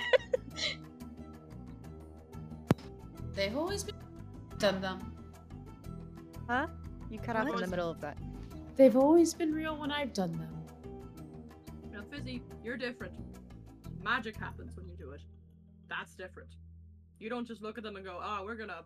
They've 3.34 3.56
always 3.56 3.84
been 3.84 3.96
done 4.58 4.82
them. 4.82 5.14
huh? 6.48 6.68
You 7.10 7.20
cut 7.20 7.36
off 7.36 7.48
in 7.48 7.56
the 7.56 7.68
middle 7.68 7.90
of 7.90 8.02
that. 8.02 8.18
They've 8.76 8.96
always 8.98 9.34
been 9.34 9.54
real 9.54 9.78
when 9.78 9.92
I've 9.92 10.14
done 10.14 10.32
them. 10.34 10.50
Now, 11.92 12.02
Fizzy, 12.12 12.42
you're 12.64 12.78
different. 12.78 13.14
Magic 14.04 14.36
happens 14.36 14.76
when 14.76 14.88
you 14.88 14.96
do 14.96 15.12
it. 15.12 15.22
That's 15.88 16.16
different. 16.16 16.50
You 17.20 17.30
don't 17.30 17.48
just 17.48 17.62
look 17.62 17.78
at 17.78 17.84
them 17.84 17.96
and 17.96 18.06
go, 18.06 18.20
"Oh, 18.22 18.44
we're 18.44 18.56
gonna, 18.56 18.84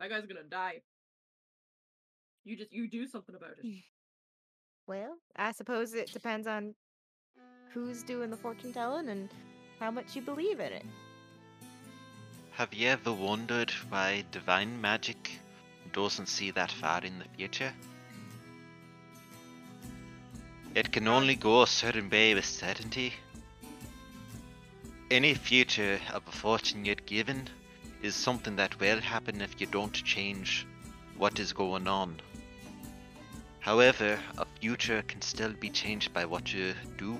that 0.00 0.08
guy's 0.08 0.26
gonna 0.26 0.42
die." 0.42 0.82
You 2.44 2.56
just 2.56 2.72
you 2.72 2.88
do 2.88 3.06
something 3.06 3.34
about 3.34 3.52
it. 3.62 3.66
Well, 4.86 5.18
I 5.36 5.52
suppose 5.52 5.94
it 5.94 6.12
depends 6.12 6.48
on 6.48 6.74
who's 7.72 8.02
doing 8.02 8.28
the 8.28 8.36
fortune 8.36 8.72
telling 8.72 9.08
and 9.08 9.28
how 9.78 9.92
much 9.92 10.16
you 10.16 10.22
believe 10.22 10.58
in 10.58 10.72
it. 10.72 10.84
Have 12.52 12.74
you 12.74 12.88
ever 12.88 13.12
wondered 13.12 13.70
why 13.88 14.24
divine 14.32 14.80
magic 14.80 15.38
doesn't 15.92 16.26
see 16.26 16.50
that 16.50 16.72
far 16.72 17.04
in 17.04 17.20
the 17.20 17.24
future? 17.36 17.72
It 20.74 20.92
can 20.92 21.06
only 21.06 21.36
go 21.36 21.62
a 21.62 21.66
certain 21.66 22.10
way 22.10 22.34
with 22.34 22.44
certainty. 22.44 23.12
Any 25.10 25.34
future 25.34 26.00
of 26.12 26.26
a 26.26 26.32
fortune 26.32 26.84
you're 26.84 27.06
given 27.06 27.48
is 28.02 28.14
something 28.14 28.56
that 28.56 28.78
will 28.80 29.00
happen 29.00 29.40
if 29.40 29.60
you 29.60 29.66
don't 29.66 29.92
change 29.92 30.66
what 31.16 31.38
is 31.38 31.52
going 31.52 31.86
on. 31.86 32.20
However, 33.60 34.18
a 34.38 34.46
future 34.60 35.02
can 35.02 35.20
still 35.20 35.52
be 35.52 35.68
changed 35.68 36.12
by 36.14 36.24
what 36.24 36.52
you 36.52 36.74
do. 36.96 37.18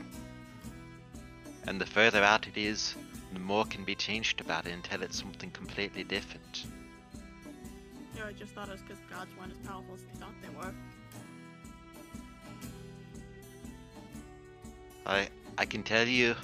And 1.66 1.80
the 1.80 1.86
further 1.86 2.22
out 2.22 2.46
it 2.48 2.56
is, 2.56 2.94
the 3.32 3.38
more 3.38 3.66
can 3.66 3.84
be 3.84 3.94
changed 3.94 4.40
about 4.40 4.66
it 4.66 4.72
until 4.72 5.02
it's 5.02 5.18
something 5.18 5.50
completely 5.50 6.02
different. 6.02 6.64
Yeah, 8.16 8.26
I 8.26 8.32
just 8.32 8.52
thought 8.52 8.68
it 8.68 8.72
was 8.72 8.80
because 8.80 8.98
gods 9.10 9.30
weren't 9.38 9.52
as 9.52 9.58
powerful 9.68 9.94
as 9.94 10.00
they 10.02 10.18
thought 10.18 10.34
they 10.42 10.48
were. 10.48 10.74
I 15.06 15.28
I 15.58 15.66
can 15.66 15.82
tell 15.82 16.06
you 16.08 16.34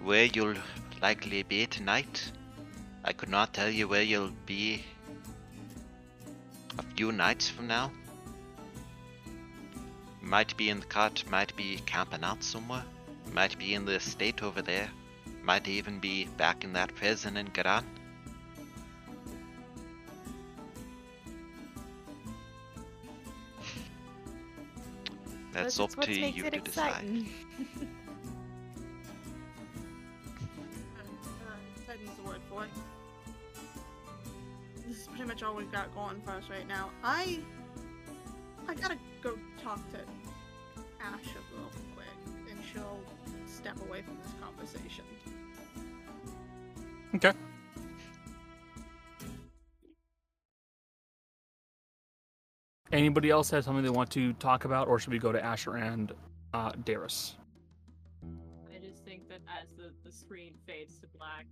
where 0.00 0.24
you'll 0.24 0.56
likely 1.00 1.42
be 1.42 1.66
tonight. 1.66 2.30
I 3.04 3.12
could 3.12 3.28
not 3.28 3.52
tell 3.52 3.68
you 3.68 3.88
where 3.88 4.02
you'll 4.02 4.32
be 4.46 4.84
a 6.78 6.82
few 6.94 7.10
nights 7.10 7.48
from 7.48 7.66
now. 7.66 7.90
Might 10.20 10.56
be 10.56 10.70
in 10.70 10.78
the 10.80 10.86
cart, 10.86 11.24
might 11.28 11.54
be 11.56 11.78
camping 11.84 12.22
out 12.22 12.44
somewhere, 12.44 12.84
might 13.32 13.58
be 13.58 13.74
in 13.74 13.84
the 13.84 13.94
estate 13.94 14.42
over 14.42 14.62
there, 14.62 14.88
might 15.42 15.66
even 15.66 15.98
be 15.98 16.26
back 16.36 16.62
in 16.62 16.72
that 16.74 16.94
prison 16.94 17.36
in 17.36 17.48
Garan. 17.48 17.84
That's 25.52 25.76
That's 25.76 25.80
up 25.80 25.96
what 25.98 26.06
to 26.06 26.20
makes 26.20 26.36
you 26.36 26.44
it 26.46 26.52
to 26.54 26.60
decide. 26.60 27.02
exciting. 27.04 27.28
Uh, 31.88 32.66
pretty 35.22 35.34
much 35.34 35.42
all 35.44 35.54
we've 35.54 35.70
got 35.70 35.94
going 35.94 36.20
for 36.22 36.32
us 36.32 36.42
right 36.50 36.66
now. 36.66 36.90
I 37.04 37.38
I 38.66 38.74
gotta 38.74 38.98
go 39.22 39.38
talk 39.62 39.78
to 39.92 39.98
Ash 41.00 41.20
a 41.26 41.54
little 41.54 41.70
quick, 41.94 42.50
and 42.50 42.58
she'll 42.72 42.98
step 43.46 43.76
away 43.88 44.02
from 44.02 44.16
this 44.20 44.32
conversation. 44.42 45.04
Okay. 47.14 47.32
Anybody 52.90 53.30
else 53.30 53.48
have 53.50 53.62
something 53.62 53.84
they 53.84 53.90
want 53.90 54.10
to 54.10 54.32
talk 54.34 54.64
about, 54.64 54.88
or 54.88 54.98
should 54.98 55.12
we 55.12 55.20
go 55.20 55.30
to 55.30 55.42
Asher 55.42 55.76
and 55.76 56.12
uh, 56.52 56.72
Darius? 56.84 57.36
I 58.74 58.78
just 58.80 59.04
think 59.04 59.28
that 59.28 59.40
as 59.62 59.70
the, 59.76 59.92
the 60.04 60.10
screen 60.10 60.54
fades 60.66 60.98
to 60.98 61.06
black, 61.16 61.46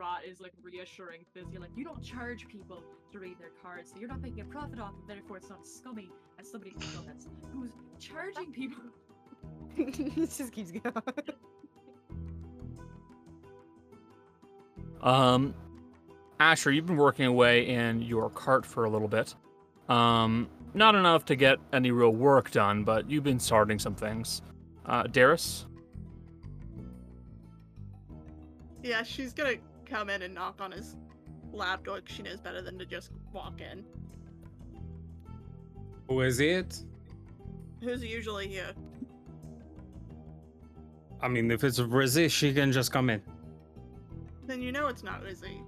Rot 0.00 0.24
is 0.26 0.40
like 0.40 0.52
reassuring 0.62 1.20
Fizzy, 1.34 1.58
like, 1.58 1.68
you 1.76 1.84
don't 1.84 2.02
charge 2.02 2.48
people 2.48 2.82
to 3.12 3.18
read 3.18 3.38
their 3.38 3.50
cards, 3.62 3.90
so 3.90 4.00
you're 4.00 4.08
not 4.08 4.22
making 4.22 4.40
a 4.40 4.44
profit 4.46 4.80
off 4.80 4.94
it, 4.98 5.06
therefore 5.06 5.36
it's 5.36 5.50
not 5.50 5.66
scummy 5.66 6.08
as 6.38 6.50
somebody 6.50 6.72
who 6.72 7.02
who's 7.52 7.72
charging 7.98 8.50
people. 8.50 8.82
this 10.16 10.38
just 10.38 10.52
keeps 10.52 10.70
going. 10.70 10.94
Um, 15.02 15.54
Asher, 16.38 16.70
you've 16.70 16.86
been 16.86 16.96
working 16.96 17.26
away 17.26 17.68
in 17.68 18.00
your 18.00 18.30
cart 18.30 18.64
for 18.64 18.84
a 18.84 18.90
little 18.90 19.08
bit. 19.08 19.34
Um, 19.90 20.48
not 20.72 20.94
enough 20.94 21.26
to 21.26 21.36
get 21.36 21.58
any 21.74 21.90
real 21.90 22.10
work 22.10 22.50
done, 22.50 22.84
but 22.84 23.10
you've 23.10 23.24
been 23.24 23.40
starting 23.40 23.78
some 23.78 23.94
things. 23.94 24.40
Uh, 24.86 25.02
Darius? 25.04 25.66
Yeah, 28.82 29.02
she's 29.02 29.34
gonna 29.34 29.56
come 29.90 30.08
in 30.08 30.22
and 30.22 30.34
knock 30.34 30.60
on 30.60 30.70
his 30.72 30.96
lab 31.52 31.84
door 31.84 32.00
'cause 32.00 32.14
she 32.14 32.22
knows 32.22 32.40
better 32.40 32.62
than 32.62 32.78
to 32.78 32.86
just 32.86 33.10
walk 33.32 33.60
in. 33.60 33.84
Who 36.08 36.20
is 36.20 36.40
it? 36.40 36.84
Who's 37.80 38.04
usually 38.04 38.48
here? 38.48 38.72
I 41.20 41.28
mean, 41.28 41.50
if 41.50 41.64
it's 41.64 41.78
Rizzy, 41.78 42.30
she 42.30 42.54
can 42.54 42.72
just 42.72 42.92
come 42.92 43.10
in. 43.10 43.22
Then 44.46 44.62
you 44.62 44.72
know 44.72 44.86
it's 44.88 45.02
not 45.02 45.26
Izzy. 45.26 45.62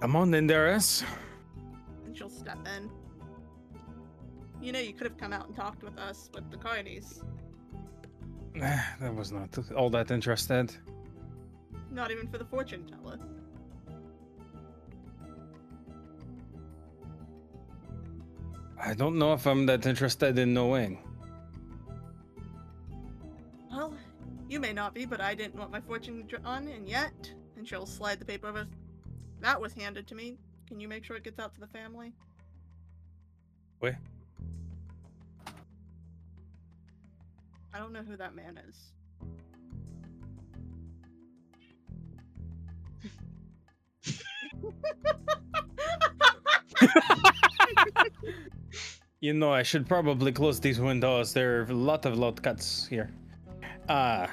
Come 0.00 0.16
on 0.16 0.34
in, 0.34 0.46
Darius. 0.46 1.02
And 2.04 2.16
she'll 2.16 2.28
step 2.28 2.58
in. 2.76 2.90
You 4.60 4.72
know, 4.72 4.78
you 4.78 4.92
could 4.92 5.06
have 5.06 5.16
come 5.16 5.32
out 5.32 5.46
and 5.46 5.56
talked 5.56 5.82
with 5.82 5.98
us 5.98 6.30
with 6.34 6.50
the 6.50 6.56
carnies. 6.56 7.22
that 8.54 9.14
was 9.14 9.32
not 9.32 9.58
all 9.72 9.90
that 9.90 10.10
interested. 10.10 10.76
Not 11.94 12.10
even 12.10 12.26
for 12.26 12.38
the 12.38 12.44
fortune 12.44 12.84
teller. 12.86 13.18
I 18.78 18.94
don't 18.94 19.16
know 19.16 19.32
if 19.32 19.46
I'm 19.46 19.64
that 19.66 19.86
interested 19.86 20.36
in 20.38 20.52
knowing. 20.52 20.98
Well, 23.70 23.94
you 24.48 24.58
may 24.58 24.72
not 24.72 24.92
be, 24.92 25.04
but 25.04 25.20
I 25.20 25.34
didn't 25.34 25.54
want 25.54 25.70
my 25.70 25.80
fortune 25.80 26.24
drawn, 26.26 26.66
and 26.66 26.88
yet. 26.88 27.32
And 27.56 27.66
she'll 27.66 27.86
slide 27.86 28.18
the 28.18 28.24
paper 28.24 28.48
over. 28.48 28.66
That 29.40 29.60
was 29.60 29.72
handed 29.72 30.08
to 30.08 30.16
me. 30.16 30.36
Can 30.66 30.80
you 30.80 30.88
make 30.88 31.04
sure 31.04 31.16
it 31.16 31.22
gets 31.22 31.38
out 31.38 31.54
to 31.54 31.60
the 31.60 31.68
family? 31.68 32.12
Wait. 33.80 33.94
I 37.72 37.78
don't 37.78 37.92
know 37.92 38.02
who 38.02 38.16
that 38.16 38.34
man 38.34 38.58
is. 38.68 38.93
You 49.20 49.32
know, 49.32 49.52
I 49.52 49.62
should 49.62 49.88
probably 49.88 50.32
close 50.32 50.60
these 50.60 50.78
windows. 50.78 51.32
There 51.32 51.60
are 51.60 51.64
a 51.64 51.72
lot 51.72 52.04
of 52.04 52.18
loud 52.18 52.42
cuts 52.42 52.86
here. 52.86 53.10
Uh, 53.88 54.26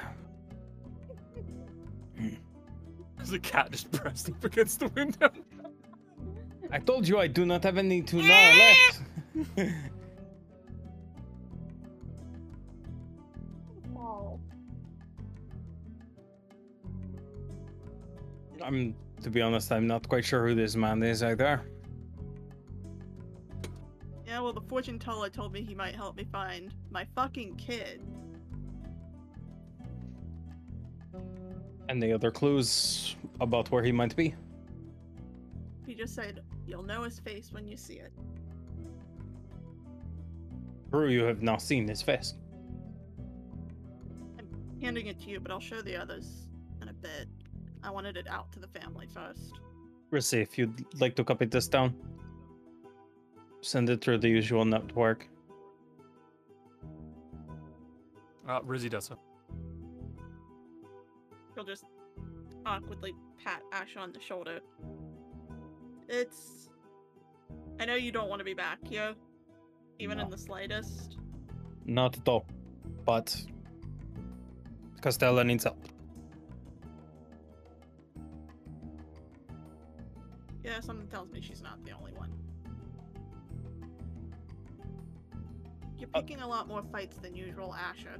There's 3.16 3.32
a 3.32 3.38
cat 3.38 3.70
just 3.70 3.90
pressed 3.90 4.28
up 4.28 4.44
against 4.44 4.80
the 4.80 4.88
window. 4.88 5.30
I 6.70 6.78
told 6.78 7.06
you 7.08 7.18
I 7.18 7.26
do 7.26 7.46
not 7.46 7.62
have 7.64 7.78
any 7.78 8.02
tuna 8.02 8.28
left. 8.28 9.00
I'm, 18.62 18.94
to 19.22 19.30
be 19.30 19.40
honest, 19.40 19.70
I'm 19.70 19.86
not 19.86 20.08
quite 20.08 20.24
sure 20.24 20.48
who 20.48 20.54
this 20.54 20.74
man 20.76 21.02
is 21.02 21.22
either. 21.22 21.62
Yeah, 24.26 24.40
well, 24.40 24.52
the 24.52 24.62
fortune 24.62 24.98
teller 24.98 25.28
told 25.28 25.52
me 25.52 25.62
he 25.62 25.74
might 25.74 25.94
help 25.94 26.16
me 26.16 26.24
find 26.24 26.74
my 26.90 27.06
fucking 27.14 27.56
kid. 27.56 28.02
Any 31.88 32.12
other 32.12 32.30
clues 32.30 33.16
about 33.40 33.70
where 33.70 33.82
he 33.82 33.92
might 33.92 34.16
be? 34.16 34.34
He 35.86 35.94
just 35.94 36.14
said, 36.14 36.40
You'll 36.66 36.84
know 36.84 37.02
his 37.02 37.18
face 37.18 37.52
when 37.52 37.66
you 37.66 37.76
see 37.76 37.94
it. 37.94 38.12
True, 40.90 41.08
you 41.08 41.24
have 41.24 41.42
not 41.42 41.60
seen 41.60 41.86
his 41.88 42.02
face. 42.02 42.34
I'm 44.38 44.48
handing 44.80 45.06
it 45.06 45.20
to 45.20 45.30
you, 45.30 45.40
but 45.40 45.50
I'll 45.50 45.60
show 45.60 45.82
the 45.82 45.96
others 45.96 46.46
in 46.80 46.88
a 46.88 46.92
bit. 46.92 47.28
I 47.84 47.90
wanted 47.90 48.16
it 48.16 48.26
out 48.28 48.52
to 48.52 48.60
the 48.60 48.68
family 48.68 49.06
first. 49.12 49.52
Rissy, 50.12 50.42
if 50.42 50.58
you'd 50.58 50.84
like 51.00 51.16
to 51.16 51.24
copy 51.24 51.46
this 51.46 51.68
down, 51.68 51.94
send 53.60 53.88
it 53.90 54.02
through 54.02 54.18
the 54.18 54.28
usual 54.28 54.64
network. 54.64 55.28
Uh, 58.48 58.60
Rizzy 58.60 58.90
does 58.90 59.06
so. 59.06 59.18
He'll 61.54 61.64
just 61.64 61.84
awkwardly 62.66 63.14
pat 63.42 63.62
Ash 63.72 63.96
on 63.96 64.12
the 64.12 64.20
shoulder. 64.20 64.60
It's. 66.08 66.68
I 67.80 67.84
know 67.84 67.94
you 67.94 68.12
don't 68.12 68.28
want 68.28 68.40
to 68.40 68.44
be 68.44 68.54
back 68.54 68.78
here, 68.86 69.14
even 69.98 70.20
in 70.20 70.28
the 70.28 70.38
slightest. 70.38 71.16
Not 71.84 72.18
at 72.18 72.28
all. 72.28 72.46
But 73.04 73.34
Costella 75.00 75.44
needs 75.44 75.64
help. 75.64 75.91
Yeah, 80.64 80.80
something 80.80 81.08
tells 81.08 81.30
me 81.30 81.40
she's 81.40 81.62
not 81.62 81.84
the 81.84 81.92
only 81.92 82.12
one. 82.12 82.30
You're 85.98 86.08
Uh, 86.14 86.20
picking 86.20 86.40
a 86.40 86.46
lot 86.48 86.68
more 86.68 86.82
fights 86.82 87.16
than 87.18 87.34
usual, 87.34 87.74
Asher. 87.74 88.18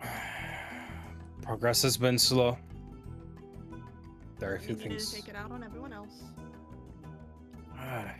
Progress 1.42 1.82
has 1.82 1.96
been 1.96 2.18
slow. 2.18 2.56
There 4.38 4.52
are 4.52 4.56
a 4.56 4.60
You 4.60 4.66
few 4.66 4.76
needed 4.76 4.88
things. 4.90 5.12
take 5.12 5.28
it 5.28 5.34
out 5.36 5.50
on 5.52 5.62
everyone 5.64 5.92
else. 5.92 6.22
Ah, 7.76 8.14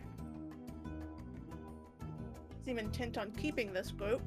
Seem 2.65 2.77
intent 2.77 3.17
on 3.17 3.31
keeping 3.31 3.73
this 3.73 3.91
group. 3.91 4.21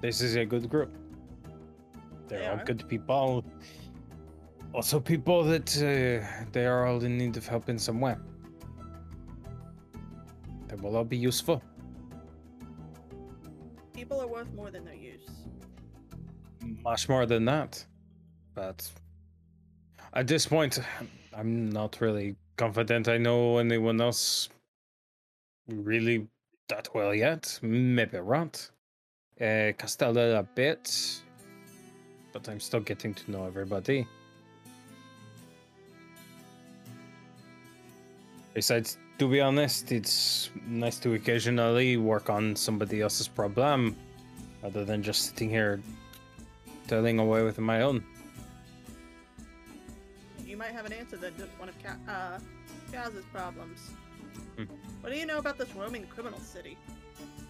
This 0.00 0.20
is 0.20 0.36
a 0.36 0.44
good 0.44 0.68
group. 0.70 0.94
They're 2.28 2.40
They 2.40 2.46
all 2.46 2.58
are. 2.58 2.64
good 2.64 2.88
people. 2.88 3.44
Also, 4.72 4.98
people 4.98 5.44
that 5.44 5.76
uh, 5.78 6.44
they 6.52 6.66
are 6.66 6.86
all 6.86 7.02
in 7.04 7.16
need 7.16 7.36
of 7.36 7.46
help 7.46 7.68
in 7.68 7.78
some 7.78 8.00
way. 8.00 8.16
They 10.68 10.76
will 10.76 10.96
all 10.96 11.04
be 11.04 11.16
useful. 11.16 11.62
People 13.92 14.20
are 14.20 14.26
worth 14.26 14.52
more 14.54 14.70
than 14.70 14.84
their 14.84 14.94
use. 14.94 15.30
Much 16.82 17.08
more 17.08 17.26
than 17.26 17.44
that. 17.44 17.84
But 18.54 18.90
at 20.14 20.26
this 20.26 20.46
point, 20.46 20.80
I'm 21.32 21.70
not 21.70 22.00
really 22.00 22.36
confident 22.56 23.08
I 23.08 23.18
know 23.18 23.58
anyone 23.58 24.00
else 24.00 24.48
really 25.68 26.26
that 26.68 26.88
well 26.94 27.14
yet. 27.14 27.58
Maybe 27.62 28.18
Rant. 28.18 28.70
Uh, 29.40 29.74
Castella 29.78 30.38
a 30.38 30.42
bit. 30.42 31.22
But 32.34 32.48
I'm 32.48 32.60
still 32.60 32.80
getting 32.80 33.14
to 33.14 33.30
know 33.30 33.46
everybody. 33.46 34.06
Besides, 38.52 38.98
to 39.18 39.28
be 39.28 39.40
honest, 39.40 39.92
it's 39.92 40.50
nice 40.66 40.98
to 40.98 41.14
occasionally 41.14 41.96
work 41.96 42.28
on 42.28 42.56
somebody 42.56 43.00
else's 43.00 43.28
problem 43.28 43.96
rather 44.62 44.84
than 44.84 45.02
just 45.02 45.26
sitting 45.30 45.48
here 45.48 45.80
telling 46.88 47.20
away 47.20 47.42
with 47.44 47.58
my 47.58 47.82
own. 47.82 48.04
You 50.44 50.56
might 50.56 50.72
have 50.72 50.86
an 50.86 50.92
answer 50.92 51.16
then 51.16 51.34
to 51.34 51.46
one 51.58 51.68
of 51.68 51.74
Ka- 51.82 52.12
uh, 52.12 52.38
Kaz's 52.92 53.24
problems. 53.32 53.78
Hmm. 54.56 54.64
What 55.00 55.12
do 55.12 55.18
you 55.18 55.26
know 55.26 55.38
about 55.38 55.56
this 55.56 55.72
roaming 55.74 56.06
criminal 56.06 56.40
city? 56.40 56.76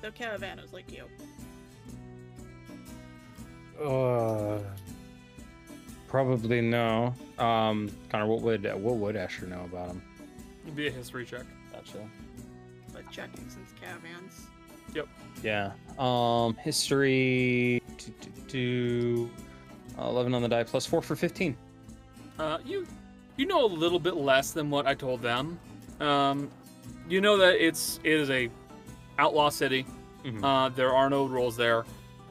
They're 0.03 0.11
caravanners 0.11 0.73
like 0.73 0.93
you. 0.93 1.05
Uh, 3.83 4.59
probably 6.09 6.61
no. 6.61 7.15
Um, 7.39 7.91
Connor, 8.11 8.27
what 8.27 8.43
would 8.43 8.65
what 8.75 8.97
would 8.97 9.17
Asher 9.17 9.47
know 9.47 9.65
about 9.65 9.89
him? 9.89 10.03
It'd 10.65 10.77
be 10.77 10.87
a 10.87 10.91
history 10.91 11.25
check. 11.25 11.45
Gotcha. 11.73 11.99
But 12.93 13.11
checking 13.11 13.49
since 13.49 13.71
caravans. 13.81 14.47
Yep. 14.95 15.09
Yeah. 15.43 15.73
Um, 15.99 16.55
history. 16.55 17.83
Do, 17.99 18.13
do, 18.21 18.31
do, 18.49 19.31
Eleven 19.99 20.35
on 20.35 20.43
the 20.43 20.49
die, 20.49 20.65
plus 20.65 20.87
four 20.87 21.03
for 21.03 21.17
fifteen. 21.17 21.57
Uh, 22.39 22.59
you 22.65 22.87
you 23.37 23.47
know 23.47 23.65
a 23.65 23.67
little 23.67 23.99
bit 23.99 24.17
less 24.17 24.51
than 24.53 24.71
what 24.71 24.87
I 24.87 24.95
told 24.95 25.23
them. 25.23 25.59
Um, 26.01 26.51
you 27.09 27.21
know 27.21 27.37
that 27.37 27.65
it's 27.65 28.01
it 28.03 28.13
is 28.13 28.31
a 28.31 28.51
outlaw 29.19 29.51
city. 29.51 29.87
Mhm. 30.25 30.43
Uh, 30.43 30.69
there 30.71 30.93
are 30.93 31.09
no 31.11 31.27
rules 31.27 31.57
there. 31.57 31.85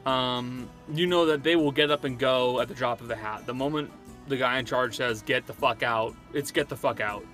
Um, 0.06 0.68
you 0.92 1.06
know 1.06 1.24
that 1.26 1.42
they 1.42 1.56
will 1.56 1.72
get 1.72 1.90
up 1.90 2.04
and 2.04 2.18
go 2.18 2.60
at 2.60 2.68
the 2.68 2.74
drop 2.74 3.00
of 3.00 3.10
a 3.10 3.16
hat. 3.16 3.46
The 3.46 3.54
moment 3.54 3.90
the 4.28 4.36
guy 4.36 4.58
in 4.58 4.66
charge 4.66 4.96
says 4.96 5.22
"get 5.22 5.46
the 5.46 5.52
fuck 5.54 5.82
out," 5.82 6.14
it's 6.32 6.50
"get 6.50 6.68
the 6.68 6.76
fuck 6.76 7.00
out," 7.00 7.24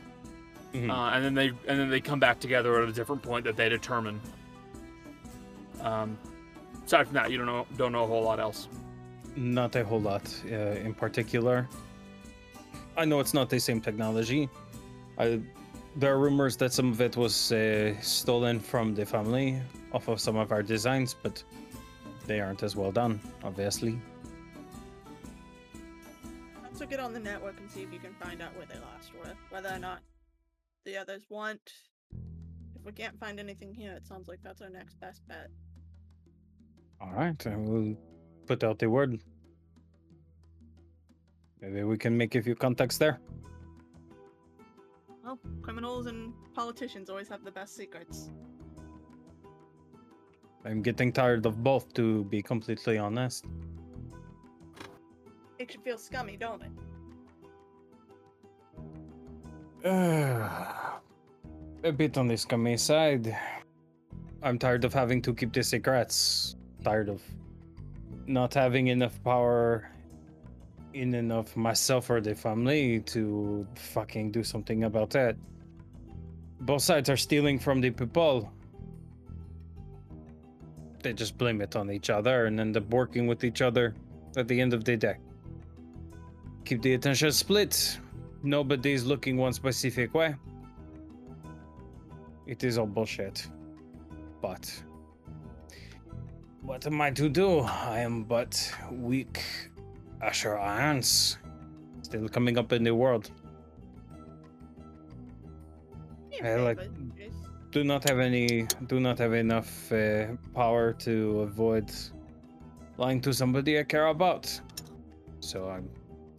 Mhm. 0.73 0.89
uh, 0.90 1.10
and 1.15 1.24
then 1.24 1.34
they 1.34 1.49
and 1.49 1.81
then 1.81 1.90
they 1.90 2.00
come 2.00 2.20
back 2.20 2.39
together 2.39 2.81
at 2.82 2.89
a 2.89 2.92
different 2.92 3.23
point 3.23 3.44
that 3.44 3.57
they 3.57 3.68
determine. 3.68 4.20
Um, 5.81 6.16
aside 6.86 7.05
from 7.07 7.15
that, 7.15 7.31
you 7.31 7.39
don't 7.39 7.47
know 7.47 7.66
don't 7.76 7.92
know 7.92 8.05
a 8.05 8.07
whole 8.07 8.23
lot 8.23 8.39
else. 8.39 8.68
Not 9.36 9.74
a 9.76 9.84
whole 9.84 10.00
lot 10.00 10.32
uh, 10.50 10.55
in 10.55 10.94
particular. 10.94 11.68
I 12.97 13.05
know 13.05 13.20
it's 13.20 13.34
not 13.34 13.49
the 13.49 13.58
same 13.60 13.81
technology. 13.81 14.49
I, 15.18 15.40
there 15.97 16.12
are 16.12 16.18
rumors 16.18 16.57
that 16.58 16.73
some 16.73 16.90
of 16.92 17.00
it 17.00 17.16
was 17.16 17.50
uh, 17.52 17.94
stolen 18.00 18.60
from 18.60 18.94
the 18.94 19.07
family 19.07 19.60
off 19.92 20.08
of 20.08 20.20
some 20.20 20.36
of 20.36 20.52
our 20.52 20.62
designs, 20.62 21.15
but 21.15 21.42
they 22.31 22.39
aren't 22.39 22.62
as 22.62 22.76
well 22.76 22.92
done, 22.92 23.18
obviously. 23.42 23.99
So 26.75 26.86
get 26.86 27.00
on 27.00 27.12
the 27.12 27.18
network 27.18 27.59
and 27.59 27.68
see 27.68 27.83
if 27.83 27.92
you 27.92 27.99
can 27.99 28.15
find 28.15 28.41
out 28.41 28.57
where 28.57 28.67
they 28.67 28.78
last 28.78 29.10
were, 29.18 29.34
whether 29.49 29.68
or 29.68 29.81
not 29.81 29.99
the 30.84 30.97
others 30.97 31.25
want. 31.28 31.60
If 32.76 32.84
we 32.84 32.92
can't 32.92 33.18
find 33.18 33.41
anything 33.41 33.75
here, 33.75 33.94
it 33.94 34.07
sounds 34.07 34.28
like 34.28 34.39
that's 34.44 34.62
our 34.62 34.70
next 34.70 35.00
best 35.00 35.26
bet. 35.26 35.49
All 37.00 37.10
right, 37.10 37.47
I 37.49 37.57
will 37.57 37.97
put 38.47 38.62
out 38.62 38.78
the 38.78 38.89
word. 38.89 39.18
Maybe 41.60 41.83
we 41.83 41.99
can 41.99 42.17
make 42.17 42.36
a 42.36 42.42
few 42.42 42.55
contacts 42.55 42.97
there. 42.97 43.18
Well, 45.25 45.41
criminals 45.62 46.07
and 46.07 46.33
politicians 46.55 47.10
always 47.10 47.28
have 47.28 47.44
the 47.44 47.50
best 47.50 47.75
secrets. 47.75 48.31
I'm 50.65 50.83
getting 50.83 51.13
tired 51.13 51.47
of 51.47 51.63
both, 51.63 51.93
to 51.95 52.25
be 52.25 52.43
completely 52.43 52.99
honest. 52.99 53.47
Makes 55.59 55.75
you 55.75 55.81
feel 55.83 55.99
scummy, 55.99 56.37
don't 56.37 56.63
it? 56.63 56.71
a 61.85 61.93
bit 61.97 62.19
on 62.19 62.27
the 62.27 62.37
scummy 62.37 62.77
side. 62.77 63.37
I'm 64.43 64.59
tired 64.59 64.85
of 64.85 64.93
having 64.93 65.23
to 65.23 65.35
keep 65.35 65.53
the 65.53 65.63
secrets. 65.63 66.57
Tired 66.85 67.09
of 67.09 67.23
not 68.27 68.55
having 68.55 68.89
enough 68.89 69.23
power 69.25 69.91
in 70.93 71.15
and 71.15 71.33
of 71.33 71.57
myself 71.57 72.11
or 72.11 72.21
the 72.21 72.35
family 72.35 73.01
to 73.01 73.67
fucking 73.75 74.31
do 74.33 74.43
something 74.43 74.85
about 74.85 75.15
it. 75.15 75.37
Both 76.61 76.83
sides 76.83 77.09
are 77.09 77.17
stealing 77.17 77.59
from 77.59 77.81
the 77.81 77.91
people. 77.91 78.53
They 81.03 81.12
just 81.12 81.39
blame 81.39 81.61
it 81.61 81.77
on 81.77 81.91
each 81.91 82.11
other 82.11 82.47
and 82.47 82.61
end 82.61 82.77
up 82.77 82.89
working 82.91 83.27
with 83.27 83.45
each 83.45 83.62
other 83.62 83.95
at 84.37 84.47
the 84.49 84.61
end 84.61 84.75
of 84.75 84.85
the 84.85 84.97
day. 84.97 85.17
Keep 86.65 86.83
the 86.83 86.95
attention 86.95 87.33
split. 87.33 87.99
Nobody's 88.43 89.05
looking 89.05 89.37
one 89.37 89.53
specific 89.53 90.15
way. 90.15 90.35
It 92.47 92.65
is 92.65 92.79
all 92.79 92.87
bullshit. 92.87 93.47
But 94.43 94.70
what 96.62 96.87
am 96.87 97.01
I 97.01 97.11
to 97.12 97.29
do? 97.29 97.61
I 97.61 98.01
am 98.01 98.25
but 98.25 98.73
weak 98.91 99.43
Asher 100.23 100.59
Irons. 100.59 101.39
Still 102.03 102.29
coming 102.29 102.59
up 102.59 102.73
in 102.73 102.85
the 102.85 102.95
world. 102.95 103.31
I 106.43 106.55
like 106.57 106.79
do 107.70 107.84
not 107.84 108.08
have 108.08 108.18
any 108.18 108.66
do 108.86 109.00
not 109.00 109.18
have 109.18 109.32
enough 109.32 109.92
uh, 109.92 110.26
power 110.55 110.92
to 110.92 111.40
avoid 111.40 111.90
lying 112.97 113.20
to 113.20 113.32
somebody 113.32 113.78
I 113.78 113.84
care 113.84 114.07
about. 114.07 114.60
So 115.40 115.68
I 115.68 115.81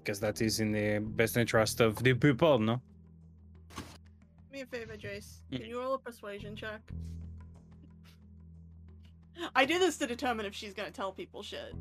guess 0.04 0.20
that 0.20 0.42
is 0.42 0.60
in 0.60 0.72
the 0.72 1.00
best 1.00 1.38
interest 1.38 1.82
of 1.82 2.02
the 2.04 2.14
people, 2.14 2.60
no? 2.60 2.82
Do 3.76 3.84
me 4.52 4.62
a 4.62 4.66
favor, 4.66 4.96
Jace. 4.98 5.42
Mm. 5.52 5.58
Can 5.58 5.66
you 5.66 5.80
roll 5.80 5.94
a 5.96 6.00
persuasion 6.00 6.56
check? 6.56 6.82
I 9.56 9.66
do 9.66 9.80
this 9.80 9.98
to 10.00 10.08
determine 10.08 10.46
if 10.46 10.54
she's 10.54 10.74
gonna 10.74 10.92
tell 10.92 11.12
people 11.12 11.42
shit. 11.42 11.74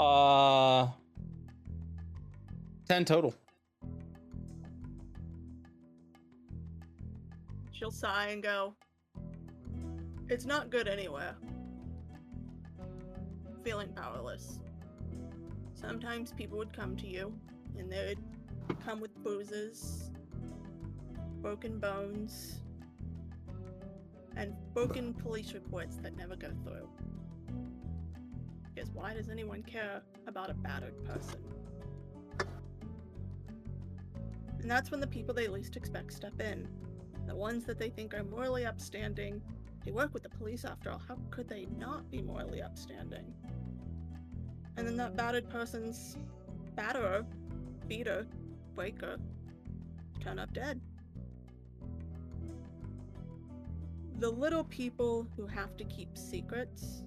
Uh, 0.00 0.88
ten 2.88 3.04
total. 3.04 3.34
She'll 7.78 7.92
sigh 7.92 8.30
and 8.30 8.42
go, 8.42 8.74
It's 10.28 10.44
not 10.44 10.68
good 10.68 10.88
anywhere. 10.88 11.36
Feeling 13.62 13.90
powerless. 13.90 14.58
Sometimes 15.74 16.32
people 16.32 16.58
would 16.58 16.72
come 16.72 16.96
to 16.96 17.06
you, 17.06 17.32
and 17.78 17.90
they 17.90 18.16
would 18.68 18.84
come 18.84 19.00
with 19.00 19.14
bruises, 19.22 20.10
broken 21.40 21.78
bones, 21.78 22.58
and 24.34 24.54
broken 24.74 25.14
police 25.14 25.52
reports 25.52 25.98
that 26.02 26.16
never 26.16 26.34
go 26.34 26.48
through. 26.64 26.88
Because 28.74 28.90
why 28.90 29.14
does 29.14 29.28
anyone 29.28 29.62
care 29.62 30.02
about 30.26 30.50
a 30.50 30.54
battered 30.54 31.04
person? 31.04 31.38
And 34.60 34.68
that's 34.68 34.90
when 34.90 34.98
the 34.98 35.06
people 35.06 35.32
they 35.32 35.46
least 35.46 35.76
expect 35.76 36.12
step 36.12 36.40
in. 36.40 36.66
The 37.28 37.36
ones 37.36 37.64
that 37.66 37.78
they 37.78 37.90
think 37.90 38.14
are 38.14 38.24
morally 38.24 38.64
upstanding. 38.64 39.42
They 39.84 39.92
work 39.92 40.12
with 40.14 40.22
the 40.22 40.30
police 40.30 40.64
after 40.64 40.90
all. 40.90 41.00
How 41.06 41.18
could 41.30 41.46
they 41.46 41.66
not 41.78 42.10
be 42.10 42.22
morally 42.22 42.62
upstanding? 42.62 43.34
And 44.76 44.86
then 44.86 44.96
that 44.96 45.14
battered 45.14 45.48
person's 45.50 46.16
batterer, 46.74 47.26
beater, 47.86 48.26
breaker 48.74 49.18
turn 50.20 50.38
up 50.38 50.52
dead. 50.52 50.80
The 54.18 54.30
little 54.30 54.64
people 54.64 55.26
who 55.36 55.46
have 55.46 55.76
to 55.76 55.84
keep 55.84 56.16
secrets 56.16 57.04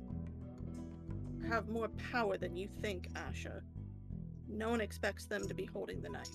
have 1.50 1.67
more 1.67 1.90
power 2.11 2.38
than 2.38 2.56
you 2.56 2.69
think, 2.82 3.09
Asher. 3.16 3.64
No 4.48 4.69
one 4.69 4.82
expects 4.82 5.25
them 5.25 5.48
to 5.48 5.53
be 5.53 5.66
holding 5.66 6.01
the 6.01 6.09
knife. 6.09 6.30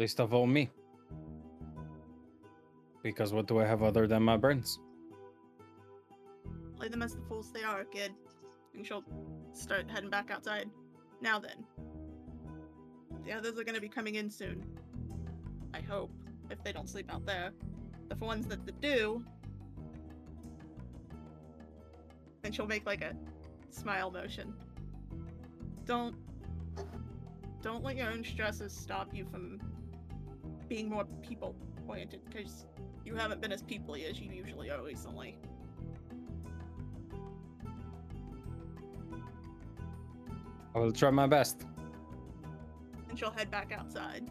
Least 0.00 0.18
of 0.18 0.32
all 0.32 0.46
me. 0.46 0.70
Because 3.02 3.34
what 3.34 3.46
do 3.46 3.58
I 3.58 3.66
have 3.66 3.82
other 3.82 4.06
than 4.06 4.22
my 4.22 4.38
brains? 4.38 4.78
Play 6.74 6.88
them 6.88 7.02
as 7.02 7.16
the 7.16 7.20
fools 7.28 7.52
they 7.52 7.64
are, 7.64 7.84
kid. 7.84 8.14
And 8.74 8.86
she'll 8.86 9.04
start 9.52 9.90
heading 9.90 10.08
back 10.08 10.30
outside. 10.30 10.70
Now 11.20 11.38
then. 11.38 11.66
The 13.26 13.32
others 13.32 13.58
are 13.58 13.62
gonna 13.62 13.78
be 13.78 13.90
coming 13.90 14.14
in 14.14 14.30
soon. 14.30 14.64
I 15.74 15.80
hope, 15.82 16.10
if 16.48 16.64
they 16.64 16.72
don't 16.72 16.88
sleep 16.88 17.12
out 17.12 17.26
there. 17.26 17.50
The 18.08 18.16
ones 18.16 18.46
that 18.46 18.64
the 18.64 18.72
do. 18.72 19.22
And 22.42 22.54
she'll 22.54 22.66
make 22.66 22.86
like 22.86 23.02
a 23.02 23.14
smile 23.68 24.10
motion. 24.10 24.54
Don't 25.84 26.16
don't 27.60 27.84
let 27.84 27.96
your 27.96 28.10
own 28.10 28.24
stresses 28.24 28.72
stop 28.72 29.14
you 29.14 29.26
from 29.26 29.60
being 30.70 30.88
more 30.88 31.04
people 31.20 31.54
oriented, 31.88 32.20
because 32.24 32.64
you 33.04 33.14
haven't 33.16 33.40
been 33.42 33.50
as 33.52 33.60
peoply 33.62 34.08
as 34.08 34.18
you 34.20 34.30
usually 34.30 34.70
are 34.70 34.80
recently. 34.82 35.36
I 40.74 40.78
will 40.78 40.92
try 40.92 41.10
my 41.10 41.26
best. 41.26 41.66
and 43.08 43.18
she'll 43.18 43.32
head 43.32 43.50
back 43.50 43.72
outside. 43.76 44.30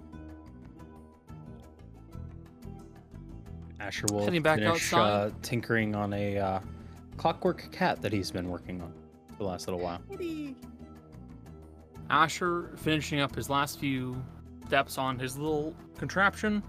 Asher 3.81 4.05
will 4.11 4.23
Heading 4.23 4.41
back 4.41 4.59
finish 4.59 4.93
outside. 4.93 4.99
uh, 4.99 5.29
tinkering 5.41 5.95
on 5.95 6.13
a 6.13 6.37
uh, 6.37 6.59
clockwork 7.17 7.69
cat 7.73 8.01
that 8.01 8.13
he's 8.13 8.31
been 8.31 8.49
working 8.49 8.81
on 8.81 8.93
for 9.31 9.37
the 9.39 9.43
last 9.43 9.67
little 9.67 9.81
while. 9.81 10.01
Kitty. 10.09 10.55
Asher 12.09 12.71
finishing 12.77 13.19
up 13.19 13.35
his 13.35 13.49
last 13.49 13.79
few 13.79 14.21
steps 14.69 14.99
on 14.99 15.17
his 15.17 15.35
little 15.35 15.73
contraption, 15.97 16.61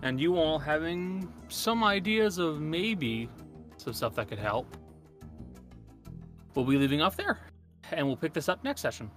and 0.00 0.18
you 0.18 0.38
all 0.38 0.58
having 0.58 1.30
some 1.48 1.84
ideas 1.84 2.38
of 2.38 2.58
maybe 2.58 3.28
some 3.76 3.92
stuff 3.92 4.14
that 4.14 4.28
could 4.28 4.38
help. 4.38 4.74
We'll 6.54 6.64
be 6.64 6.78
leaving 6.78 7.02
off 7.02 7.18
there, 7.18 7.38
and 7.92 8.06
we'll 8.06 8.16
pick 8.16 8.32
this 8.32 8.48
up 8.48 8.64
next 8.64 8.80
session. 8.80 9.10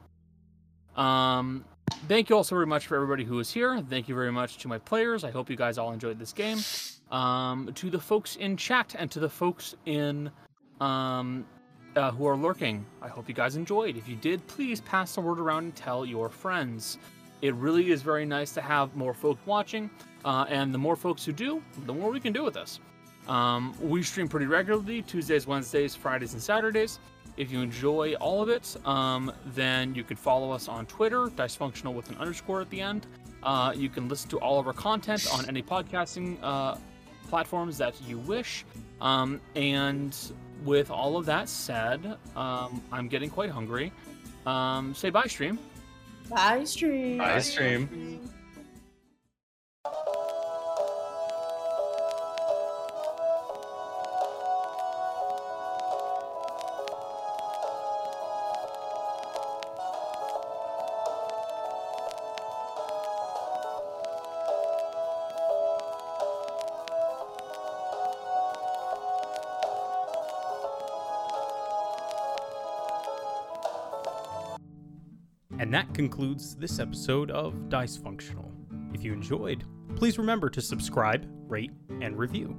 Um, 0.97 1.63
thank 2.09 2.29
you 2.29 2.35
all 2.35 2.43
so 2.43 2.53
very 2.53 2.67
much 2.67 2.85
for 2.85 2.97
everybody 2.97 3.23
who 3.23 3.35
was 3.35 3.49
here. 3.49 3.81
Thank 3.89 4.09
you 4.09 4.15
very 4.15 4.31
much 4.31 4.57
to 4.57 4.67
my 4.67 4.77
players. 4.77 5.23
I 5.23 5.31
hope 5.31 5.49
you 5.49 5.55
guys 5.55 5.77
all 5.77 5.93
enjoyed 5.93 6.19
this 6.19 6.33
game. 6.33 6.59
Um, 7.11 7.71
to 7.75 7.89
the 7.89 7.99
folks 7.99 8.35
in 8.35 8.57
chat 8.57 8.93
and 8.99 9.09
to 9.11 9.21
the 9.21 9.29
folks 9.29 9.73
in 9.85 10.29
um, 10.81 11.45
uh, 11.95 12.11
who 12.11 12.27
are 12.27 12.35
lurking. 12.35 12.85
I 13.01 13.07
hope 13.07 13.29
you 13.29 13.35
guys 13.35 13.55
enjoyed. 13.55 13.95
If 13.95 14.09
you 14.09 14.17
did, 14.17 14.45
please 14.47 14.81
pass 14.81 15.15
the 15.15 15.21
word 15.21 15.39
around 15.39 15.63
and 15.63 15.75
tell 15.75 16.05
your 16.05 16.27
friends. 16.27 16.97
It 17.41 17.55
really 17.55 17.91
is 17.91 18.01
very 18.01 18.25
nice 18.25 18.51
to 18.53 18.61
have 18.61 18.95
more 18.95 19.13
folk 19.13 19.37
watching, 19.45 19.89
uh, 20.25 20.45
and 20.49 20.73
the 20.73 20.77
more 20.77 20.95
folks 20.95 21.25
who 21.25 21.31
do, 21.31 21.61
the 21.85 21.93
more 21.93 22.11
we 22.11 22.19
can 22.19 22.33
do 22.33 22.43
with 22.43 22.53
this. 22.53 22.79
Um, 23.27 23.75
we 23.81 24.03
stream 24.03 24.27
pretty 24.27 24.45
regularly 24.45 25.01
Tuesdays, 25.01 25.47
Wednesdays, 25.47 25.95
Fridays, 25.95 26.33
and 26.33 26.41
Saturdays. 26.41 26.99
If 27.37 27.51
you 27.51 27.61
enjoy 27.61 28.13
all 28.15 28.41
of 28.41 28.49
it, 28.49 28.75
um, 28.85 29.31
then 29.47 29.95
you 29.95 30.03
can 30.03 30.17
follow 30.17 30.51
us 30.51 30.67
on 30.67 30.85
Twitter, 30.85 31.27
dicefunctional 31.27 31.93
with 31.93 32.09
an 32.09 32.17
underscore 32.17 32.61
at 32.61 32.69
the 32.69 32.81
end. 32.81 33.07
Uh, 33.41 33.73
you 33.75 33.89
can 33.89 34.07
listen 34.07 34.29
to 34.29 34.37
all 34.39 34.59
of 34.59 34.67
our 34.67 34.73
content 34.73 35.27
on 35.33 35.47
any 35.47 35.63
podcasting 35.63 36.37
uh, 36.43 36.75
platforms 37.29 37.77
that 37.77 37.99
you 38.01 38.17
wish. 38.19 38.65
Um, 38.99 39.41
and 39.55 40.15
with 40.63 40.91
all 40.91 41.17
of 41.17 41.25
that 41.25 41.49
said, 41.49 42.17
um, 42.35 42.83
I'm 42.91 43.07
getting 43.07 43.29
quite 43.29 43.49
hungry. 43.49 43.91
Um, 44.45 44.93
say 44.93 45.09
bye, 45.09 45.25
stream. 45.25 45.57
Bye, 46.29 46.63
stream. 46.63 47.17
Bye, 47.17 47.39
stream. 47.39 47.89
And 47.91 48.19
concludes 75.93 76.55
this 76.55 76.79
episode 76.79 77.31
of 77.31 77.69
Dice 77.69 77.97
Functional. 77.97 78.51
If 78.93 79.03
you 79.03 79.13
enjoyed, 79.13 79.63
please 79.95 80.17
remember 80.17 80.49
to 80.49 80.61
subscribe, 80.61 81.27
rate, 81.47 81.71
and 82.01 82.17
review. 82.17 82.55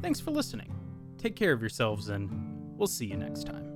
Thanks 0.00 0.20
for 0.20 0.30
listening. 0.30 0.74
Take 1.18 1.36
care 1.36 1.52
of 1.52 1.60
yourselves, 1.60 2.08
and 2.08 2.30
we'll 2.76 2.88
see 2.88 3.06
you 3.06 3.16
next 3.16 3.44
time. 3.44 3.71